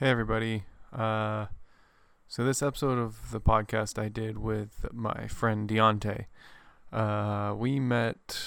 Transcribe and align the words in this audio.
Hey 0.00 0.08
everybody. 0.08 0.62
Uh, 0.94 1.48
so 2.26 2.42
this 2.42 2.62
episode 2.62 2.96
of 2.96 3.32
the 3.32 3.38
podcast 3.38 4.02
I 4.02 4.08
did 4.08 4.38
with 4.38 4.86
my 4.94 5.26
friend 5.26 5.68
Dionte. 5.68 6.24
Uh, 6.90 7.52
we 7.54 7.78
met 7.78 8.40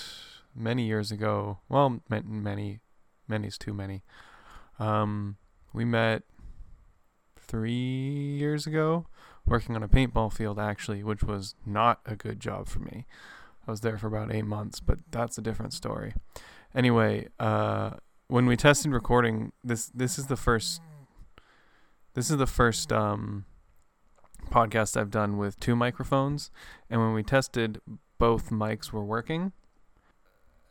many 0.56 0.88
years 0.88 1.12
ago. 1.12 1.60
Well, 1.70 2.02
met 2.10 2.26
many, 2.26 2.80
many's 3.28 3.60
too 3.60 3.72
many. 3.72 4.04
Um, 4.80 5.38
we 5.74 5.86
met 5.86 6.24
three 7.38 7.72
years 7.72 8.66
ago, 8.66 9.06
working 9.46 9.76
on 9.76 9.84
a 9.84 9.88
paintball 9.88 10.34
field 10.34 10.58
actually, 10.58 11.04
which 11.04 11.22
was 11.22 11.54
not 11.68 12.00
a 12.08 12.16
good 12.16 12.40
job 12.40 12.68
for 12.68 12.80
me. 12.80 13.06
I 13.68 13.70
was 13.70 13.82
there 13.82 14.00
for 14.00 14.08
about 14.08 14.34
eight 14.34 14.46
months, 14.46 14.80
but 14.80 14.98
that's 15.12 15.38
a 15.38 15.42
different 15.44 15.74
story. 15.74 16.16
Anyway, 16.74 17.28
uh, 17.40 17.92
when 18.28 18.48
we 18.48 18.58
tested 18.58 18.92
recording, 18.92 19.52
this 19.64 19.92
this 19.94 20.18
is 20.18 20.26
the 20.26 20.36
first 20.36 20.82
this 22.14 22.30
is 22.30 22.38
the 22.38 22.48
first 22.48 22.92
um, 22.92 23.46
podcast 24.50 24.98
I've 24.98 25.12
done 25.12 25.38
with 25.38 25.60
two 25.60 25.76
microphones, 25.76 26.52
and 26.90 27.02
when 27.02 27.14
we 27.14 27.24
tested, 27.24 27.80
both 28.18 28.50
mics 28.50 28.92
were 28.92 29.04
working. 29.04 29.52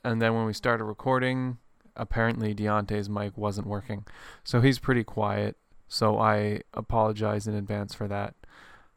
And 0.04 0.20
then 0.20 0.34
when 0.34 0.46
we 0.46 0.52
started 0.52 0.84
recording, 0.84 1.58
apparently 1.96 2.54
Dionte's 2.54 3.08
mic 3.08 3.36
wasn't 3.36 3.66
working, 3.66 4.04
so 4.44 4.60
he's 4.60 4.78
pretty 4.78 5.04
quiet. 5.04 5.56
So 5.88 6.18
I 6.18 6.62
apologize 6.72 7.46
in 7.46 7.54
advance 7.54 7.92
for 7.92 8.08
that. 8.08 8.34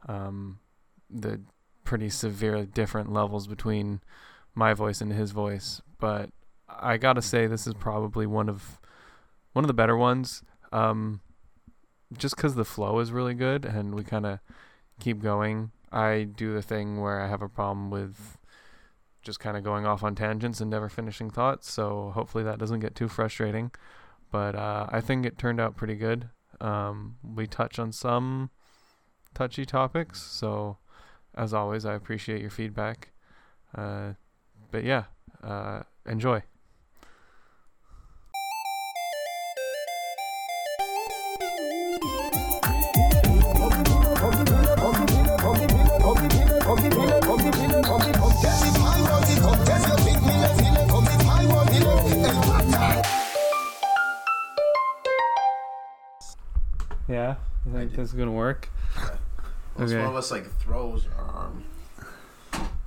Um, 0.07 0.59
the 1.09 1.41
pretty 1.83 2.09
severe 2.09 2.65
different 2.65 3.11
levels 3.11 3.47
between 3.47 4.01
my 4.53 4.73
voice 4.73 5.01
and 5.01 5.11
his 5.11 5.31
voice, 5.31 5.81
but 5.99 6.29
I 6.69 6.97
gotta 6.97 7.21
say 7.21 7.47
this 7.47 7.67
is 7.67 7.73
probably 7.73 8.25
one 8.25 8.49
of 8.49 8.79
one 9.53 9.63
of 9.63 9.67
the 9.67 9.73
better 9.73 9.97
ones. 9.97 10.43
Um, 10.71 11.21
just 12.17 12.35
because 12.35 12.55
the 12.55 12.65
flow 12.65 12.99
is 12.99 13.11
really 13.11 13.33
good 13.33 13.65
and 13.65 13.95
we 13.95 14.03
kind 14.03 14.25
of 14.25 14.39
keep 14.99 15.21
going. 15.21 15.71
I 15.91 16.23
do 16.23 16.53
the 16.53 16.61
thing 16.61 17.01
where 17.01 17.21
I 17.21 17.27
have 17.27 17.41
a 17.41 17.49
problem 17.49 17.89
with 17.89 18.37
just 19.21 19.39
kind 19.39 19.57
of 19.57 19.63
going 19.63 19.85
off 19.85 20.03
on 20.03 20.15
tangents 20.15 20.61
and 20.61 20.69
never 20.69 20.89
finishing 20.89 21.29
thoughts. 21.29 21.71
So 21.71 22.11
hopefully 22.13 22.43
that 22.43 22.59
doesn't 22.59 22.79
get 22.79 22.95
too 22.95 23.07
frustrating. 23.07 23.71
But 24.31 24.55
uh, 24.55 24.87
I 24.89 25.01
think 25.01 25.25
it 25.25 25.37
turned 25.37 25.59
out 25.59 25.75
pretty 25.75 25.95
good. 25.95 26.29
Um, 26.61 27.15
we 27.23 27.47
touch 27.47 27.79
on 27.79 27.91
some 27.91 28.49
touchy 29.33 29.65
topics. 29.65 30.21
So 30.21 30.77
as 31.35 31.53
always, 31.53 31.85
I 31.85 31.93
appreciate 31.93 32.41
your 32.41 32.49
feedback. 32.49 33.11
Uh, 33.75 34.13
but 34.71 34.83
yeah, 34.83 35.05
uh, 35.43 35.81
enjoy. 36.05 36.43
Think 57.79 57.91
do. 57.91 57.97
this 57.97 58.09
is 58.09 58.13
gonna 58.15 58.31
work? 58.31 58.69
Unless 59.75 59.91
Okay. 59.91 59.99
one 59.99 60.09
of 60.09 60.15
us 60.15 60.31
like 60.31 60.45
throws 60.59 61.07
our 61.17 61.25
arm. 61.25 61.63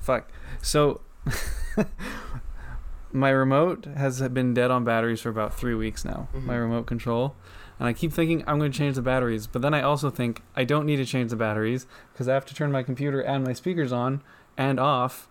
Fuck. 0.01 0.29
So, 0.63 1.01
my 3.13 3.31
remote 3.31 3.87
has 3.97 4.21
been 4.29 4.55
dead 4.55 4.71
on 4.71 4.85
batteries 4.85 5.21
for 5.21 5.29
about 5.31 5.55
three 5.55 5.75
weeks 5.75 6.05
now. 6.05 6.29
My 6.35 6.55
Mhm. 6.55 6.61
remote 6.63 6.87
control, 6.87 7.35
and 7.79 7.89
I 7.89 7.93
keep 7.93 8.13
thinking 8.13 8.45
I'm 8.47 8.59
going 8.59 8.71
to 8.73 8.77
change 8.79 8.97
the 8.97 9.03
batteries, 9.03 9.47
but 9.47 9.63
then 9.63 9.73
I 9.75 9.83
also 9.83 10.11
think 10.11 10.43
I 10.57 10.65
don't 10.65 10.85
need 10.87 10.97
to 10.97 11.05
change 11.07 11.31
the 11.31 11.37
batteries 11.37 11.87
because 12.13 12.29
I 12.29 12.35
have 12.35 12.45
to 12.47 12.55
turn 12.55 12.71
my 12.73 12.83
computer 12.83 13.21
and 13.21 13.45
my 13.45 13.53
speakers 13.53 13.93
on 13.93 14.23
and 14.57 14.79
off. 14.79 15.29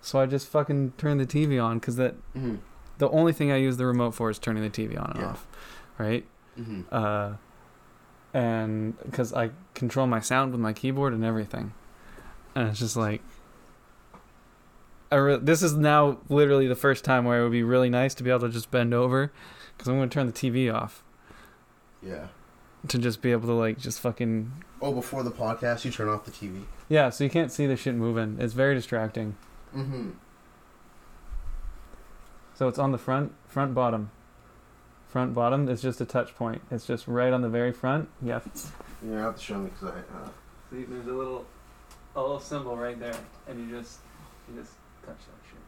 So 0.00 0.18
I 0.20 0.26
just 0.26 0.48
fucking 0.48 0.92
turn 0.98 1.18
the 1.18 1.26
TV 1.26 1.58
on 1.62 1.78
because 1.78 1.96
that 1.96 2.14
Mm-hmm. 2.34 2.56
the 2.98 3.08
only 3.10 3.32
thing 3.32 3.50
I 3.52 3.56
use 3.56 3.76
the 3.76 3.86
remote 3.86 4.12
for 4.14 4.30
is 4.30 4.38
turning 4.38 4.62
the 4.62 4.70
TV 4.70 4.96
on 4.98 5.10
and 5.12 5.20
Yeah. 5.20 5.26
off, 5.28 5.46
right? 5.98 6.24
Mm-hmm. 6.58 6.82
uh, 6.92 7.32
and 8.34 8.98
because 9.04 9.32
I 9.32 9.50
control 9.74 10.06
my 10.06 10.20
sound 10.20 10.52
with 10.52 10.60
my 10.60 10.72
keyboard 10.72 11.12
and 11.12 11.24
everything, 11.24 11.72
and 12.54 12.68
it's 12.68 12.78
just 12.78 12.96
like, 12.96 13.22
I 15.10 15.16
re- 15.16 15.38
this 15.42 15.62
is 15.62 15.74
now 15.74 16.18
literally 16.28 16.66
the 16.66 16.74
first 16.74 17.04
time 17.04 17.24
where 17.24 17.40
it 17.40 17.42
would 17.44 17.52
be 17.52 17.62
really 17.62 17.90
nice 17.90 18.14
to 18.14 18.22
be 18.22 18.30
able 18.30 18.40
to 18.40 18.48
just 18.48 18.70
bend 18.70 18.94
over, 18.94 19.30
because 19.76 19.88
I'm 19.88 19.96
going 19.98 20.08
to 20.08 20.14
turn 20.14 20.26
the 20.26 20.32
TV 20.32 20.72
off 20.72 21.02
Yeah. 22.02 22.28
to 22.88 22.98
just 22.98 23.20
be 23.20 23.30
able 23.32 23.46
to 23.48 23.54
like 23.54 23.78
just 23.78 24.00
fucking 24.00 24.52
Oh, 24.80 24.92
before 24.92 25.22
the 25.22 25.30
podcast, 25.30 25.84
you 25.84 25.90
turn 25.90 26.08
off 26.08 26.24
the 26.24 26.30
TV. 26.32 26.62
yeah, 26.88 27.10
so 27.10 27.24
you 27.24 27.30
can't 27.30 27.52
see 27.52 27.66
the 27.66 27.76
shit 27.76 27.94
moving. 27.94 28.38
It's 28.40 28.54
very 28.54 28.74
distracting. 28.74 29.36
Mm-hmm. 29.76 30.10
So 32.54 32.68
it's 32.68 32.78
on 32.78 32.92
the 32.92 32.98
front, 32.98 33.32
front 33.48 33.74
bottom. 33.74 34.10
Front 35.12 35.34
bottom 35.34 35.68
is 35.68 35.82
just 35.82 36.00
a 36.00 36.06
touch 36.06 36.34
point. 36.36 36.62
It's 36.70 36.86
just 36.86 37.06
right 37.06 37.34
on 37.34 37.42
the 37.42 37.48
very 37.50 37.70
front. 37.70 38.08
Yeah. 38.22 38.40
You 39.04 39.10
have 39.12 39.36
to 39.36 39.42
show 39.42 39.58
me 39.58 39.68
because 39.68 39.94
I. 39.94 39.98
Uh, 39.98 40.28
See, 40.70 40.84
there's 40.84 41.06
a 41.06 41.12
little, 41.12 41.44
a 42.16 42.20
little 42.22 42.40
symbol 42.40 42.78
right 42.78 42.98
there, 42.98 43.14
and 43.46 43.60
you 43.60 43.66
just, 43.78 43.98
you 44.48 44.58
just 44.58 44.72
touch 45.04 45.18
that 45.18 45.36
shit. 45.50 45.58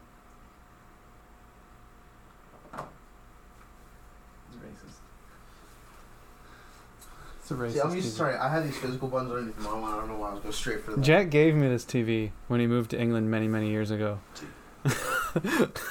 It's 4.49 4.57
racist. 4.65 4.97
It's 7.39 7.51
a 7.51 7.53
racist. 7.53 7.73
see, 7.73 7.81
I'm 7.81 7.95
used. 7.95 8.13
TV. 8.15 8.17
Sorry, 8.17 8.35
I 8.35 8.49
had 8.49 8.63
these 8.63 8.77
physical 8.77 9.09
buttons 9.09 9.31
underneath 9.31 9.59
my 9.59 9.73
one. 9.79 9.93
I 9.93 9.97
don't 9.97 10.07
know 10.07 10.17
why 10.17 10.29
I 10.29 10.33
was 10.33 10.41
going 10.41 10.53
straight 10.53 10.81
for 10.81 10.91
that. 10.95 11.01
Jack 11.01 11.29
gave 11.29 11.53
me 11.53 11.67
this 11.67 11.85
TV 11.85 12.31
when 12.47 12.59
he 12.59 12.65
moved 12.65 12.89
to 12.91 12.99
England 12.99 13.29
many, 13.29 13.47
many 13.47 13.69
years 13.69 13.91
ago. 13.91 14.17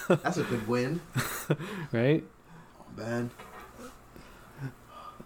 That's 0.09 0.39
a 0.39 0.43
good 0.43 0.67
win. 0.67 1.01
Right? 1.93 2.25
Man, 2.97 3.31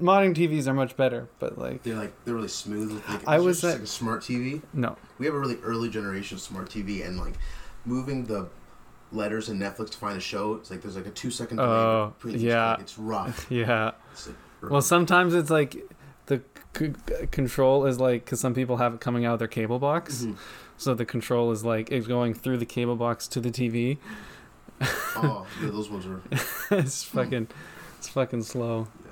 Modern 0.01 0.33
TVs 0.33 0.69
are 0.69 0.75
much 0.75 0.97
better, 0.97 1.29
but 1.41 1.59
like, 1.59 1.83
they're 1.83 1.97
like 1.97 2.13
they're 2.25 2.35
really 2.35 2.47
smooth. 2.49 3.03
Like, 3.09 3.27
I 3.27 3.41
was 3.41 3.61
just 3.63 3.65
at- 3.65 3.79
like 3.81 3.83
a 3.83 3.87
smart 3.87 4.23
TV. 4.23 4.63
no. 4.73 4.97
We 5.19 5.27
have 5.27 5.35
a 5.35 5.39
really 5.39 5.57
early 5.65 5.89
generation 5.91 6.39
smart 6.39 6.71
TV, 6.71 7.05
and 7.05 7.19
like 7.19 7.35
moving 7.85 8.25
the 8.25 8.47
letters 9.11 9.49
in 9.49 9.59
Netflix 9.59 9.91
to 9.91 9.99
find 9.99 10.17
a 10.17 10.21
show. 10.21 10.55
It's 10.55 10.71
like 10.71 10.83
there's 10.83 10.95
like 10.95 11.07
a 11.07 11.11
two 11.11 11.31
second 11.33 11.57
delay 11.57 11.69
Oh, 11.69 12.13
yeah. 12.27 12.77
It's 12.79 12.97
rough. 12.99 13.47
Yeah. 13.51 13.93
It's 14.13 14.29
like, 14.29 14.37
Well, 14.71 14.83
sometimes 14.83 15.35
it's 15.35 15.51
like 15.51 15.77
the 16.27 16.43
c- 16.77 16.93
control 17.33 17.85
is 17.87 17.99
like 17.99 18.25
because 18.25 18.39
some 18.39 18.55
people 18.55 18.77
have 18.77 18.95
it 18.95 19.01
coming 19.01 19.25
out 19.25 19.33
of 19.33 19.39
their 19.41 19.49
cable 19.49 19.81
box. 19.81 20.23
Mhm. 20.23 20.37
So 20.77 20.95
the 20.95 21.07
control 21.07 21.51
is 21.51 21.65
like 21.65 21.91
it's 21.91 22.07
going 22.07 22.35
through 22.35 22.59
the 22.59 22.67
cable 22.67 22.95
box 22.95 23.27
to 23.29 23.41
the 23.41 23.51
TV. 23.51 23.99
Oh, 24.81 25.47
yeah, 25.63 25.71
those 25.71 25.91
ones 25.91 26.07
are. 26.07 26.23
it's 26.79 27.05
fucking, 27.05 27.49
it's 27.99 28.09
fucking 28.09 28.43
slow. 28.43 28.89
Yeah. 29.05 29.11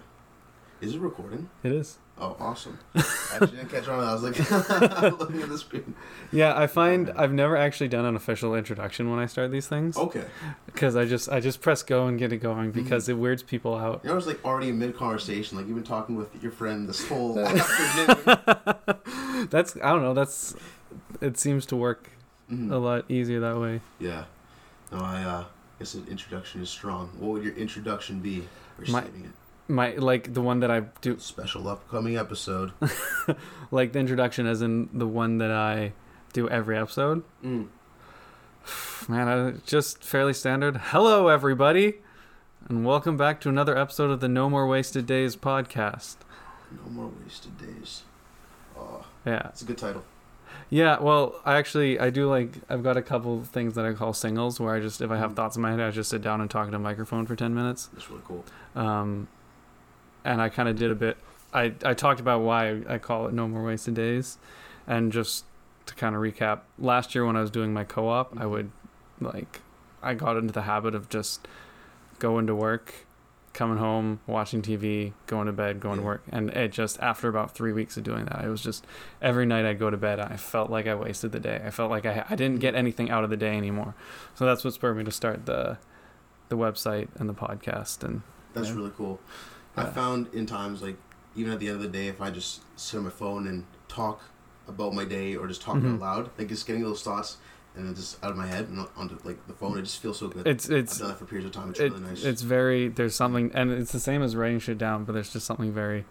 Is 0.88 0.94
it 0.94 1.00
recording? 1.00 1.48
It 1.62 1.72
is. 1.72 1.98
Oh, 2.18 2.34
awesome. 2.40 2.78
I 2.94 3.00
actually 3.32 3.58
didn't 3.58 3.68
catch 3.70 3.88
on. 3.88 4.02
I 4.02 4.14
was 4.14 4.22
like 4.22 4.38
looking 5.18 5.42
at 5.42 5.50
the 5.50 5.58
screen. 5.58 5.94
Yeah, 6.32 6.58
I 6.58 6.66
find 6.66 7.08
man. 7.08 7.16
I've 7.18 7.32
never 7.32 7.58
actually 7.58 7.88
done 7.88 8.06
an 8.06 8.16
official 8.16 8.54
introduction 8.54 9.10
when 9.10 9.18
I 9.18 9.26
start 9.26 9.50
these 9.50 9.66
things 9.66 9.98
Okay. 9.98 10.24
because 10.64 10.96
I 10.96 11.04
just 11.04 11.28
I 11.28 11.40
just 11.40 11.60
press 11.60 11.82
go 11.82 12.06
and 12.06 12.18
get 12.18 12.32
it 12.32 12.38
going 12.38 12.70
because 12.70 13.06
it 13.10 13.18
weirds 13.18 13.42
people 13.42 13.74
out. 13.74 14.00
You 14.02 14.08
know, 14.08 14.14
I 14.14 14.16
was 14.16 14.26
like 14.26 14.42
already 14.46 14.70
in 14.70 14.78
mid 14.78 14.96
conversation. 14.96 15.58
Like 15.58 15.66
you've 15.66 15.76
been 15.76 15.84
talking 15.84 16.16
with 16.16 16.42
your 16.42 16.52
friend 16.52 16.88
this 16.88 17.06
whole 17.06 17.38
afternoon. 17.38 19.48
That's 19.50 19.76
I 19.76 19.90
don't 19.90 20.02
know. 20.02 20.14
That's 20.14 20.54
it 21.20 21.38
seems 21.38 21.66
to 21.66 21.76
work 21.76 22.10
Mhm. 22.50 22.70
a 22.72 22.76
lot 22.76 23.10
easier 23.10 23.40
that 23.40 23.58
way. 23.58 23.80
Yeah. 23.98 24.24
No, 24.92 24.98
I 25.00 25.22
uh, 25.22 25.44
guess 25.78 25.94
an 25.94 26.06
introduction 26.08 26.62
is 26.62 26.70
strong. 26.70 27.10
What 27.18 27.32
would 27.32 27.44
your 27.44 27.54
introduction 27.54 28.20
be? 28.20 28.44
My-. 28.88 29.04
My 29.68 29.96
like 29.96 30.32
the 30.32 30.42
one 30.42 30.60
that 30.60 30.70
I 30.70 30.80
do 31.00 31.18
Special 31.18 31.66
upcoming 31.66 32.16
episode. 32.16 32.72
like 33.72 33.92
the 33.92 33.98
introduction 33.98 34.46
as 34.46 34.62
in 34.62 34.88
the 34.92 35.08
one 35.08 35.38
that 35.38 35.50
I 35.50 35.92
do 36.32 36.48
every 36.48 36.78
episode. 36.78 37.24
Mm. 37.44 37.66
Man, 39.08 39.28
I, 39.28 39.50
just 39.66 40.04
fairly 40.04 40.32
standard. 40.34 40.76
Hello, 40.76 41.26
everybody, 41.26 41.94
and 42.68 42.86
welcome 42.86 43.16
back 43.16 43.40
to 43.40 43.48
another 43.48 43.76
episode 43.76 44.10
of 44.10 44.20
the 44.20 44.28
No 44.28 44.48
More 44.48 44.68
Wasted 44.68 45.04
Days 45.04 45.34
podcast. 45.34 46.16
No 46.70 46.90
more 46.90 47.10
wasted 47.24 47.58
days. 47.58 48.02
Oh, 48.78 49.04
Yeah, 49.24 49.48
it's 49.48 49.62
a 49.62 49.64
good 49.64 49.78
title. 49.78 50.04
Yeah. 50.70 50.98
Well, 51.00 51.40
I 51.44 51.56
actually 51.56 51.98
I 52.00 52.10
do 52.10 52.28
like 52.28 52.50
I've 52.68 52.82
got 52.82 52.96
a 52.96 53.02
couple 53.02 53.42
things 53.44 53.74
that 53.74 53.84
I 53.84 53.92
call 53.92 54.12
singles 54.12 54.58
where 54.60 54.74
I 54.74 54.80
just 54.80 55.00
if 55.00 55.10
I 55.10 55.16
have 55.16 55.32
Mhm. 55.32 55.36
thoughts 55.36 55.56
in 55.56 55.62
my 55.62 55.70
head 55.70 55.80
I 55.80 55.90
just 55.90 56.10
sit 56.10 56.22
down 56.22 56.40
and 56.40 56.50
talk 56.50 56.66
into 56.66 56.76
a 56.76 56.80
microphone 56.80 57.26
for 57.26 57.36
ten 57.36 57.54
minutes. 57.54 57.86
That's 57.92 58.10
really 58.10 58.22
cool. 58.26 58.44
Um, 58.74 59.28
and 60.24 60.40
I 60.42 60.48
kind 60.48 60.68
of 60.68 60.76
did 60.76 60.90
a 60.90 60.94
bit. 60.94 61.16
I 61.54 61.72
I 61.84 61.94
talked 61.94 62.20
about 62.20 62.40
why 62.42 62.82
I 62.88 62.98
call 62.98 63.28
it 63.28 63.32
No 63.34 63.46
More 63.48 63.64
Wasted 63.64 63.94
Days, 63.94 64.38
and 64.86 65.12
just 65.12 65.44
to 65.86 65.94
kind 65.94 66.16
of 66.16 66.20
recap, 66.22 66.60
last 66.78 67.14
year 67.14 67.24
when 67.24 67.36
I 67.36 67.40
was 67.40 67.50
doing 67.50 67.72
my 67.72 67.84
co-op, 67.84 68.36
I 68.36 68.42
Mhm. 68.44 68.50
would 68.50 68.70
like 69.20 69.60
I 70.02 70.14
got 70.14 70.36
into 70.36 70.52
the 70.52 70.62
habit 70.62 70.94
of 70.94 71.08
just 71.08 71.46
going 72.18 72.46
to 72.48 72.54
work, 72.54 73.05
coming 73.56 73.78
home, 73.78 74.20
watching 74.26 74.62
TV, 74.62 75.12
going 75.26 75.46
to 75.46 75.52
bed, 75.52 75.80
going 75.80 75.98
to 75.98 76.04
work, 76.04 76.22
and 76.30 76.50
it 76.50 76.70
just 76.70 77.00
after 77.00 77.28
about 77.28 77.52
three 77.54 77.72
weeks 77.72 77.96
of 77.96 78.04
doing 78.04 78.26
that, 78.26 78.44
it 78.44 78.48
was 78.48 78.62
just 78.62 78.86
every 79.20 79.46
night 79.46 79.64
I'd 79.64 79.78
go 79.80 79.90
to 79.90 79.96
bed, 79.96 80.20
I 80.20 80.36
felt 80.36 80.70
like 80.70 80.86
I 80.86 80.94
wasted 80.94 81.32
the 81.32 81.40
day. 81.40 81.60
I 81.64 81.70
felt 81.70 81.90
like 81.90 82.06
I 82.06 82.24
I 82.30 82.36
didn't 82.36 82.60
get 82.60 82.74
anything 82.76 83.10
out 83.10 83.24
of 83.24 83.30
the 83.30 83.36
day 83.36 83.56
anymore. 83.56 83.94
So 84.36 84.46
that's 84.46 84.62
what 84.62 84.74
spurred 84.74 84.96
me 84.96 85.04
to 85.04 85.10
start 85.10 85.46
the 85.46 85.78
the 86.48 86.56
website 86.56 87.08
and 87.16 87.28
the 87.28 87.34
podcast 87.34 88.04
and 88.04 88.22
That's 88.54 88.68
Yeah. 88.68 88.76
really 88.76 88.92
cool. 88.96 89.20
I 89.76 89.84
found 89.84 90.28
in 90.32 90.46
times 90.46 90.80
like 90.82 90.96
even 91.34 91.52
at 91.52 91.58
the 91.58 91.66
end 91.68 91.76
of 91.76 91.82
the 91.82 91.88
day, 91.88 92.06
if 92.08 92.20
I 92.22 92.30
just 92.30 92.62
sit 92.78 92.96
on 92.98 93.04
my 93.04 93.10
phone 93.10 93.46
and 93.46 93.64
talk 93.88 94.20
about 94.68 94.94
my 94.94 95.04
day 95.04 95.34
or 95.36 95.46
just 95.46 95.60
talk 95.62 95.76
Mhm. 95.76 95.94
out 95.94 96.00
loud, 96.00 96.30
like 96.38 96.48
just 96.48 96.66
getting 96.66 96.82
those 96.82 97.02
thoughts 97.02 97.36
and 97.76 97.86
then 97.86 97.94
just 97.94 98.22
out 98.24 98.30
of 98.30 98.36
my 98.36 98.46
head 98.46 98.66
and 98.68 98.76
not 98.76 98.90
onto 98.96 99.18
like 99.24 99.44
the 99.46 99.52
phone, 99.54 99.78
it 99.78 99.82
just 99.82 100.00
feels 100.00 100.18
so 100.18 100.28
good. 100.28 100.46
it's 100.46 100.66
I've 100.70 100.76
it's 100.76 100.98
done 100.98 101.08
that 101.08 101.18
for 101.18 101.24
periods 101.26 101.46
of 101.46 101.52
time. 101.52 101.70
It's 101.70 101.80
it, 101.80 101.92
really 101.92 102.04
nice. 102.04 102.24
it's 102.24 102.42
very 102.42 102.88
there's 102.88 103.14
something 103.14 103.50
and 103.54 103.70
it's 103.70 103.92
the 103.92 104.00
same 104.00 104.22
as 104.22 104.34
writing 104.34 104.58
shit 104.58 104.78
down, 104.78 105.04
but 105.04 105.12
there's 105.12 105.32
just 105.32 105.46
something 105.46 105.72
very 105.72 106.04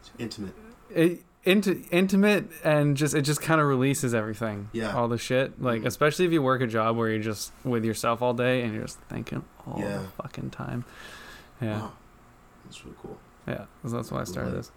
It's 0.00 0.10
intimate. 0.18 0.54
it, 0.90 1.22
inti- 1.46 1.86
intimate 1.90 2.50
and 2.64 2.96
just 2.96 3.14
it 3.14 3.22
just 3.22 3.40
kind 3.40 3.60
of 3.60 3.66
releases 3.66 4.14
everything. 4.14 4.68
Yeah. 4.72 4.94
All 4.96 5.08
the 5.08 5.18
shit, 5.18 5.62
like 5.62 5.82
Mhm. 5.82 5.86
especially 5.86 6.24
if 6.26 6.32
you 6.32 6.42
work 6.42 6.60
a 6.62 6.66
job 6.66 6.96
where 6.96 7.08
you're 7.10 7.22
just 7.22 7.52
with 7.64 7.84
yourself 7.84 8.20
all 8.22 8.34
day 8.34 8.62
and 8.62 8.74
you're 8.74 8.82
just 8.84 8.98
thinking 9.08 9.44
all 9.66 9.78
Yeah. 9.80 9.98
the 9.98 10.22
fucking 10.22 10.50
time. 10.50 10.84
Yeah. 11.60 11.80
Wow. 11.80 11.92
That's 12.64 12.84
really 12.84 12.96
cool. 13.02 13.18
Yeah. 13.46 13.64
So 13.84 13.90
that's 13.90 14.10
why 14.10 14.20
I 14.20 14.24
started 14.24 14.54
this. 14.54 14.70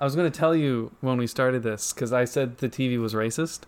I 0.00 0.04
was 0.04 0.14
gonna 0.14 0.30
tell 0.30 0.54
you 0.54 0.92
when 1.00 1.16
we 1.18 1.26
started 1.26 1.62
this 1.62 1.92
because 1.92 2.12
I 2.12 2.24
said 2.24 2.58
the 2.58 2.68
TV 2.68 2.98
was 2.98 3.14
racist 3.14 3.60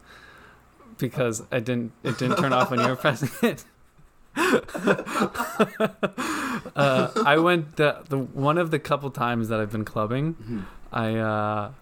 because 0.98 1.42
I 1.52 1.60
didn't 1.60 1.92
it 2.02 2.18
didn't 2.18 2.36
turn 2.38 2.52
off 2.52 2.70
when 2.70 2.80
you 2.80 2.88
were 2.88 2.96
pressing 2.96 3.30
it. 3.42 3.64
uh, 6.76 7.08
I 7.24 7.38
went 7.38 7.76
the 7.76 8.02
the 8.08 8.18
one 8.18 8.58
of 8.58 8.70
the 8.70 8.78
couple 8.78 9.10
times 9.10 9.48
that 9.48 9.60
I've 9.60 9.70
been 9.72 9.84
clubbing. 9.84 10.34
Mhm. 10.34 10.62
I 10.92 11.14
uh 11.16 11.72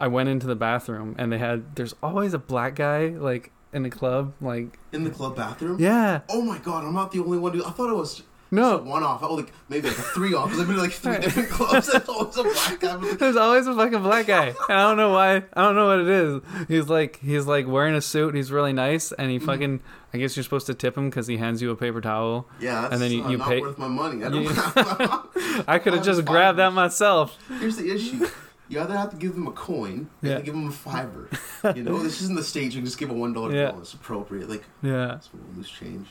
I 0.00 0.08
went 0.08 0.28
into 0.28 0.46
the 0.46 0.56
bathroom 0.56 1.14
and 1.18 1.32
they 1.32 1.38
had 1.38 1.76
there's 1.76 1.94
always 2.02 2.34
a 2.34 2.38
black 2.38 2.74
guy 2.74 3.08
like 3.08 3.52
in 3.72 3.82
the 3.84 3.90
club 3.90 4.32
like 4.40 4.78
In 4.92 5.04
the 5.04 5.10
club 5.10 5.36
bathroom. 5.36 5.78
yeah 5.80 6.20
Oh 6.28 6.42
my 6.42 6.58
god, 6.58 6.84
I'm 6.84 6.94
not 6.94 7.12
the 7.12 7.20
only 7.20 7.38
one. 7.38 7.52
Who, 7.54 7.64
I 7.64 7.70
thought 7.70 7.90
it 7.90 7.96
was 7.96 8.22
no 8.52 8.76
one 8.78 9.02
off. 9.02 9.22
Oh, 9.24 9.34
like 9.34 9.52
maybe 9.68 9.88
like 9.88 9.98
a 9.98 10.02
three 10.02 10.34
off 10.34 10.46
because 10.50 10.60
I've 10.60 10.66
been 10.68 10.76
to 10.76 10.82
like 10.82 10.92
three 10.92 11.18
different 11.18 11.48
clubs. 11.48 11.90
There's 11.90 12.08
always 12.08 12.36
a 12.36 12.42
black 12.44 12.78
guy. 12.80 12.94
like, 12.94 13.18
there's 13.18 13.36
always 13.36 13.66
a 13.66 13.74
fucking 13.74 14.02
black 14.02 14.26
guy 14.26 14.54
I 14.68 14.74
don't 14.76 14.96
know 14.96 15.10
why 15.10 15.36
I 15.54 15.62
don't 15.62 15.74
know 15.74 15.86
what 15.86 16.00
it 16.00 16.08
is 16.08 16.42
he's 16.68 16.88
like 16.88 17.18
he's 17.20 17.46
like 17.46 17.66
wearing 17.66 17.94
a 17.94 18.00
suit 18.00 18.34
he's 18.36 18.52
really 18.52 18.72
nice 18.72 19.10
and 19.12 19.30
he 19.30 19.38
fucking 19.40 19.80
I 20.14 20.18
guess 20.18 20.36
you're 20.36 20.44
supposed 20.44 20.66
to 20.66 20.74
tip 20.74 20.96
him 20.96 21.08
because 21.10 21.26
he 21.26 21.38
hands 21.38 21.62
you 21.62 21.70
a 21.70 21.76
paper 21.76 22.00
towel 22.02 22.46
Yeah, 22.60 22.88
And 22.92 23.00
then 23.00 23.10
you- 23.10 23.28
you 23.30 23.38
not 23.38 23.48
pay- 23.48 23.60
worth 23.62 23.78
my 23.78 23.88
money. 23.88 24.22
I 24.24 24.28
I 25.66 25.78
could 25.78 25.94
have 25.94 26.04
just 26.04 26.24
grabbed 26.24 26.58
that 26.58 26.72
myself 26.72 27.38
Here's 27.58 27.76
the 27.78 27.90
issue. 27.92 28.28
You 28.68 28.80
either 28.80 28.96
have 28.96 29.10
to 29.10 29.16
give 29.16 29.34
them 29.34 29.46
a 29.46 29.52
coin, 29.52 30.08
you 30.22 30.28
Yeah. 30.28 30.36
have 30.36 30.40
to 30.40 30.44
give 30.46 30.54
them 30.54 30.68
a 30.68 30.72
fiver. 30.72 31.28
You 31.76 31.82
know, 31.82 31.98
this 32.02 32.22
isn't 32.22 32.36
the 32.36 32.44
stage. 32.44 32.74
You 32.74 32.80
can 32.80 32.86
just 32.86 32.96
give 32.98 33.10
a 33.10 33.14
one 33.14 33.32
dollar 33.34 33.54
Yeah. 33.54 33.70
bill. 33.72 33.80
It's 33.80 33.92
appropriate. 33.94 34.48
Like 34.48 34.64
yeah 34.82 35.16
it's 35.16 35.28
lose 35.56 35.68
change. 35.70 36.06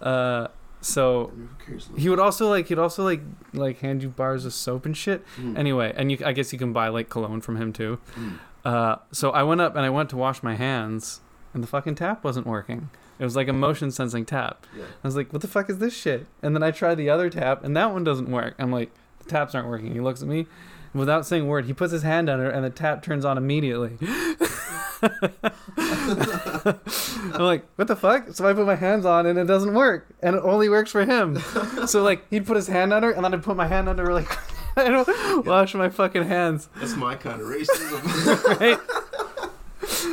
uh 0.00 0.48
so 0.82 1.30
I 1.32 1.36
mean, 1.36 1.48
who 1.48 1.64
cares? 1.64 1.88
he 1.96 2.08
would 2.10 2.18
also 2.20 2.50
like 2.50 2.68
he'd 2.68 2.78
also 2.78 3.02
like 3.04 3.22
like 3.54 3.78
hand 3.80 4.02
you 4.02 4.10
bars 4.10 4.44
of 4.44 4.52
soap 4.52 4.84
and 4.84 4.94
shit 4.96 5.24
Mm. 5.38 5.56
Anyway, 5.56 5.92
and 5.96 6.12
you, 6.12 6.18
I 6.24 6.32
guess 6.32 6.52
you 6.52 6.58
can 6.58 6.72
buy 6.74 6.88
like 6.88 7.08
cologne 7.08 7.40
from 7.40 7.56
him 7.56 7.72
too. 7.72 7.98
Mm. 8.14 8.38
Uh, 8.64 8.96
so 9.10 9.30
I 9.30 9.42
went 9.42 9.60
up 9.60 9.74
and 9.76 9.84
I 9.86 9.90
went 9.90 10.10
to 10.10 10.16
wash 10.16 10.42
my 10.42 10.54
hands, 10.54 11.20
and 11.54 11.62
the 11.62 11.66
fucking 11.66 11.94
tap 11.94 12.22
wasn't 12.22 12.46
working. 12.46 12.90
It 13.18 13.24
was 13.24 13.36
like 13.36 13.48
a 13.48 13.52
motion 13.52 13.90
sensing 13.90 14.24
tap. 14.24 14.66
Yeah. 14.76 14.84
I 14.84 15.06
was 15.06 15.16
like, 15.16 15.32
"What 15.32 15.42
the 15.42 15.48
fuck 15.48 15.70
is 15.70 15.78
this 15.78 15.96
shit?" 15.96 16.26
And 16.42 16.54
then 16.54 16.62
I 16.62 16.70
tried 16.70 16.96
the 16.96 17.08
other 17.10 17.30
tap, 17.30 17.64
and 17.64 17.76
that 17.76 17.92
one 17.92 18.04
doesn't 18.04 18.28
work. 18.30 18.54
I'm 18.58 18.72
like, 18.72 18.90
"The 19.20 19.30
taps 19.30 19.54
aren't 19.54 19.68
working." 19.68 19.92
He 19.92 20.00
looks 20.00 20.22
at 20.22 20.28
me, 20.28 20.46
without 20.94 21.26
saying 21.26 21.42
a 21.44 21.46
word, 21.46 21.66
he 21.66 21.72
puts 21.72 21.92
his 21.92 22.02
hand 22.02 22.28
under, 22.28 22.50
it, 22.50 22.54
and 22.54 22.64
the 22.64 22.70
tap 22.70 23.02
turns 23.02 23.24
on 23.24 23.38
immediately. 23.38 23.96
I'm 25.76 27.42
like, 27.42 27.66
"What 27.76 27.88
the 27.88 27.96
fuck?" 27.96 28.28
So 28.34 28.48
I 28.48 28.52
put 28.52 28.66
my 28.66 28.76
hands 28.76 29.04
on, 29.04 29.26
and 29.26 29.38
it 29.38 29.46
doesn't 29.46 29.74
work, 29.74 30.06
and 30.22 30.36
it 30.36 30.42
only 30.44 30.68
works 30.68 30.92
for 30.92 31.04
him. 31.04 31.38
so 31.86 32.02
like, 32.02 32.28
he'd 32.30 32.46
put 32.46 32.56
his 32.56 32.68
hand 32.68 32.92
under, 32.92 33.10
and 33.10 33.24
then 33.24 33.34
I'd 33.34 33.42
put 33.42 33.56
my 33.56 33.66
hand 33.66 33.88
under 33.88 34.04
really. 34.04 34.24
quick. 34.24 34.38
I 34.76 34.88
don't 34.88 35.44
wash 35.44 35.74
my 35.74 35.90
fucking 35.90 36.24
hands. 36.24 36.68
That's 36.76 36.96
my 36.96 37.14
kind 37.14 37.42
of 37.42 37.46
racism. 37.48 38.60
right? 38.60 38.78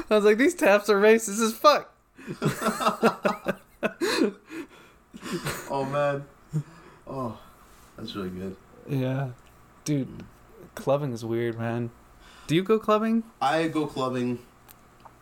I 0.10 0.16
was 0.16 0.26
like, 0.26 0.38
these 0.38 0.54
taps 0.54 0.90
are 0.90 1.00
racist 1.00 1.42
as 1.42 1.54
fuck. 1.54 1.94
oh 5.70 5.86
man. 5.86 6.26
Oh, 7.08 7.40
that's 7.98 8.16
really 8.16 8.30
good. 8.30 8.56
Yeah, 8.88 9.30
dude, 9.86 10.24
clubbing 10.76 11.14
is 11.14 11.24
weird, 11.24 11.58
man. 11.58 11.92
Do 12.48 12.56
you 12.56 12.64
go 12.64 12.80
clubbing? 12.80 13.24
I 13.42 13.68
go 13.68 13.86
clubbing, 13.86 14.40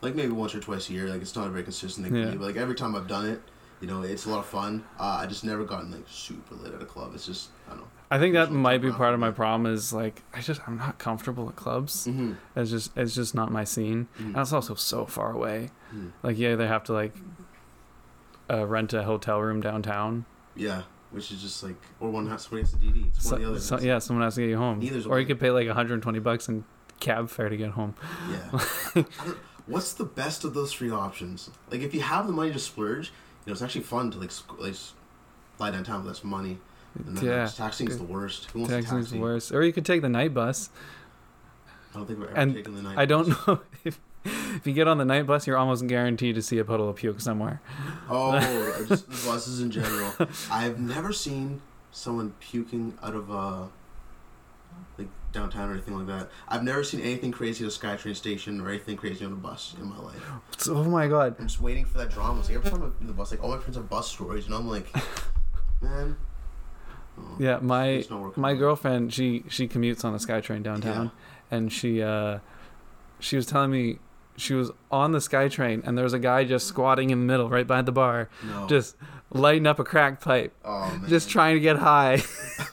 like 0.00 0.14
maybe 0.14 0.32
once 0.32 0.54
or 0.54 0.60
twice 0.60 0.88
a 0.90 0.92
year. 0.92 1.08
Like 1.08 1.22
it's 1.22 1.34
not 1.36 1.46
a 1.46 1.50
very 1.50 1.62
consistent 1.64 2.06
thing 2.06 2.16
Yeah. 2.16 2.24
for 2.26 2.30
me. 2.32 2.36
But 2.38 2.44
like 2.46 2.56
every 2.56 2.74
time 2.74 2.94
I've 2.94 3.08
done 3.08 3.26
it, 3.26 3.40
you 3.80 3.86
know, 3.86 4.02
it's 4.02 4.26
a 4.26 4.30
lot 4.30 4.40
of 4.40 4.46
fun. 4.46 4.84
Uh, 4.98 5.18
I 5.22 5.26
just 5.26 5.44
never 5.44 5.64
gotten 5.64 5.90
like 5.92 6.04
super 6.08 6.54
lit 6.56 6.74
at 6.74 6.82
a 6.82 6.86
club. 6.86 7.12
It's 7.14 7.26
just 7.26 7.50
I 7.66 7.70
don't 7.70 7.80
know. 7.80 7.88
I 8.10 8.18
think 8.18 8.32
that 8.34 8.50
might 8.50 8.80
be 8.80 8.90
part 8.90 9.12
of 9.12 9.20
my 9.20 9.30
problem. 9.30 9.72
Is 9.72 9.92
like 9.92 10.22
I 10.34 10.40
just 10.40 10.60
I'm 10.66 10.78
not 10.78 10.98
comfortable 10.98 11.48
at 11.48 11.56
clubs. 11.56 12.06
Mm-hmm. 12.06 12.32
It's 12.56 12.70
just 12.70 12.96
it's 12.96 13.14
just 13.14 13.34
not 13.34 13.52
my 13.52 13.64
scene. 13.64 14.08
And 14.18 14.36
it's 14.36 14.52
also 14.52 14.74
so 14.74 15.04
far 15.06 15.30
away. 15.32 15.70
Mm. 15.94 16.12
Like 16.22 16.38
yeah, 16.38 16.54
they 16.56 16.66
have 16.66 16.84
to 16.84 16.92
like 16.92 17.14
uh, 18.50 18.66
rent 18.66 18.92
a 18.94 19.02
hotel 19.02 19.40
room 19.40 19.60
downtown. 19.60 20.24
Yeah, 20.56 20.82
which 21.10 21.30
is 21.30 21.40
just 21.42 21.62
like, 21.62 21.76
or 22.00 22.10
one 22.10 22.26
has 22.28 22.42
somebody 22.42 22.62
has 22.62 22.72
the 22.72 22.78
DD. 22.78 23.08
It's 23.08 23.24
one 23.24 23.30
So, 23.30 23.36
or 23.36 23.38
the 23.38 23.46
other. 23.50 23.60
so- 23.60 23.80
yeah, 23.80 23.98
someone 23.98 24.24
has 24.24 24.34
to 24.36 24.40
get 24.40 24.48
you 24.50 24.56
home. 24.56 24.78
Neither's 24.80 25.06
or 25.06 25.20
you 25.20 25.26
could 25.26 25.38
pay 25.38 25.50
like 25.50 25.66
120 25.66 26.18
bucks 26.18 26.48
in 26.48 26.64
cab 27.00 27.28
fare 27.30 27.48
to 27.48 27.56
get 27.56 27.70
home. 27.72 27.94
Yeah. 28.30 28.48
I 28.94 29.04
don't- 29.24 29.38
What's 29.68 29.92
the 29.92 30.04
best 30.04 30.44
of 30.44 30.54
those 30.54 30.72
three 30.72 30.90
options? 30.90 31.50
Like, 31.70 31.80
if 31.82 31.94
you 31.94 32.00
have 32.00 32.26
the 32.26 32.32
money 32.32 32.52
to 32.52 32.58
splurge, 32.58 33.06
you 33.08 33.12
know, 33.48 33.52
it's 33.52 33.62
actually 33.62 33.82
fun 33.82 34.10
to 34.12 34.18
like, 34.18 34.30
sc- 34.30 34.58
like 34.58 34.74
lie 35.58 35.70
downtown 35.70 35.98
with 36.04 36.06
less 36.08 36.24
money. 36.24 36.58
And 37.06 37.16
then 37.16 37.24
Yeah. 37.24 37.50
like, 37.60 37.76
the 37.96 38.02
worst. 38.02 38.46
Who 38.52 38.60
wants 38.60 38.74
Taxi's 38.74 38.90
to 38.90 38.94
the 38.96 39.02
taxi? 39.02 39.18
worst. 39.18 39.52
Or 39.52 39.62
you 39.62 39.72
could 39.72 39.84
take 39.86 40.02
the 40.02 40.08
night 40.08 40.32
bus. 40.34 40.70
I 41.94 41.98
don't 41.98 42.06
think 42.06 42.18
we've 42.18 42.28
ever 42.28 42.38
And 42.38 42.54
taken 42.54 42.74
the 42.74 42.82
night. 42.82 42.94
Bus. 42.96 43.02
I 43.02 43.06
don't 43.06 43.28
know 43.28 43.60
if 43.84 44.00
if 44.24 44.66
you 44.66 44.72
get 44.72 44.88
on 44.88 44.98
the 44.98 45.04
night 45.04 45.26
bus, 45.26 45.46
you're 45.46 45.56
almost 45.56 45.86
guaranteed 45.86 46.34
to 46.34 46.42
see 46.42 46.58
a 46.58 46.64
puddle 46.64 46.88
of 46.88 46.96
puke 46.96 47.20
somewhere. 47.20 47.60
Oh, 48.10 48.84
just 48.88 49.06
buses 49.26 49.60
in 49.60 49.70
general. 49.70 50.12
I've 50.50 50.78
never 50.80 51.12
seen 51.12 51.62
someone 51.92 52.34
puking 52.40 52.98
out 53.02 53.14
of 53.14 53.30
uh, 53.30 53.60
like 53.60 53.70
downtown 55.38 55.70
or 55.70 55.72
anything 55.72 55.96
like 55.96 56.06
that. 56.06 56.30
I've 56.48 56.62
never 56.64 56.82
seen 56.84 57.00
anything 57.00 57.30
crazy 57.32 57.64
at 57.64 57.72
a 57.72 57.78
SkyTrain 57.78 58.16
station 58.16 58.60
or 58.60 58.68
anything 58.68 58.96
crazy 58.96 59.24
on 59.24 59.32
a 59.32 59.36
bus 59.36 59.74
in 59.80 59.88
my 59.88 59.98
life. 59.98 60.20
Oh 60.68 60.84
my 60.84 61.06
god. 61.08 61.36
I'm 61.38 61.46
just 61.46 61.60
waiting 61.60 61.84
for 61.84 61.98
that 61.98 62.10
drama. 62.10 62.40
It's 62.40 62.48
like 62.48 62.58
every 62.58 62.70
time 62.70 62.82
I'm 62.82 62.94
in 63.00 63.06
the 63.06 63.12
bus, 63.12 63.30
like 63.30 63.42
all 63.42 63.50
my 63.50 63.58
friends 63.58 63.76
have 63.76 63.88
bus 63.88 64.08
stories, 64.10 64.46
and 64.46 64.54
I'm 64.54 64.68
like, 64.68 64.86
man. 65.80 66.16
oh, 67.18 67.36
Yeah, 67.38 67.58
my 67.62 67.86
it's 67.88 68.10
not 68.10 68.20
working 68.20 68.40
my 68.40 68.52
out. 68.52 68.58
girlfriend 68.58 69.12
she 69.12 69.44
she 69.48 69.68
commutes 69.68 70.04
on 70.04 70.12
the 70.12 70.18
SkyTrain 70.18 70.62
downtown, 70.62 71.10
and 71.50 71.72
she 71.72 72.02
uh 72.02 72.38
she 73.20 73.36
was 73.36 73.46
telling 73.46 73.70
me 73.70 73.98
she 74.36 74.54
was 74.54 74.70
on 74.92 75.10
the 75.10 75.18
SkyTrain 75.18 75.84
and 75.84 75.98
there 75.98 76.04
was 76.04 76.12
a 76.12 76.18
guy 76.20 76.44
just 76.44 76.66
squatting 76.68 77.10
in 77.10 77.18
the 77.18 77.24
middle 77.26 77.48
right 77.48 77.66
by 77.66 77.82
the 77.82 77.90
bar, 77.90 78.28
No. 78.46 78.68
just 78.68 78.96
lighting 79.30 79.66
up 79.66 79.78
a 79.80 79.84
crack 79.84 80.20
pipe, 80.20 80.54
oh, 80.64 80.88
man. 80.96 81.08
just 81.08 81.28
trying 81.28 81.54
to 81.56 81.60
get 81.60 81.76
high, 81.76 82.22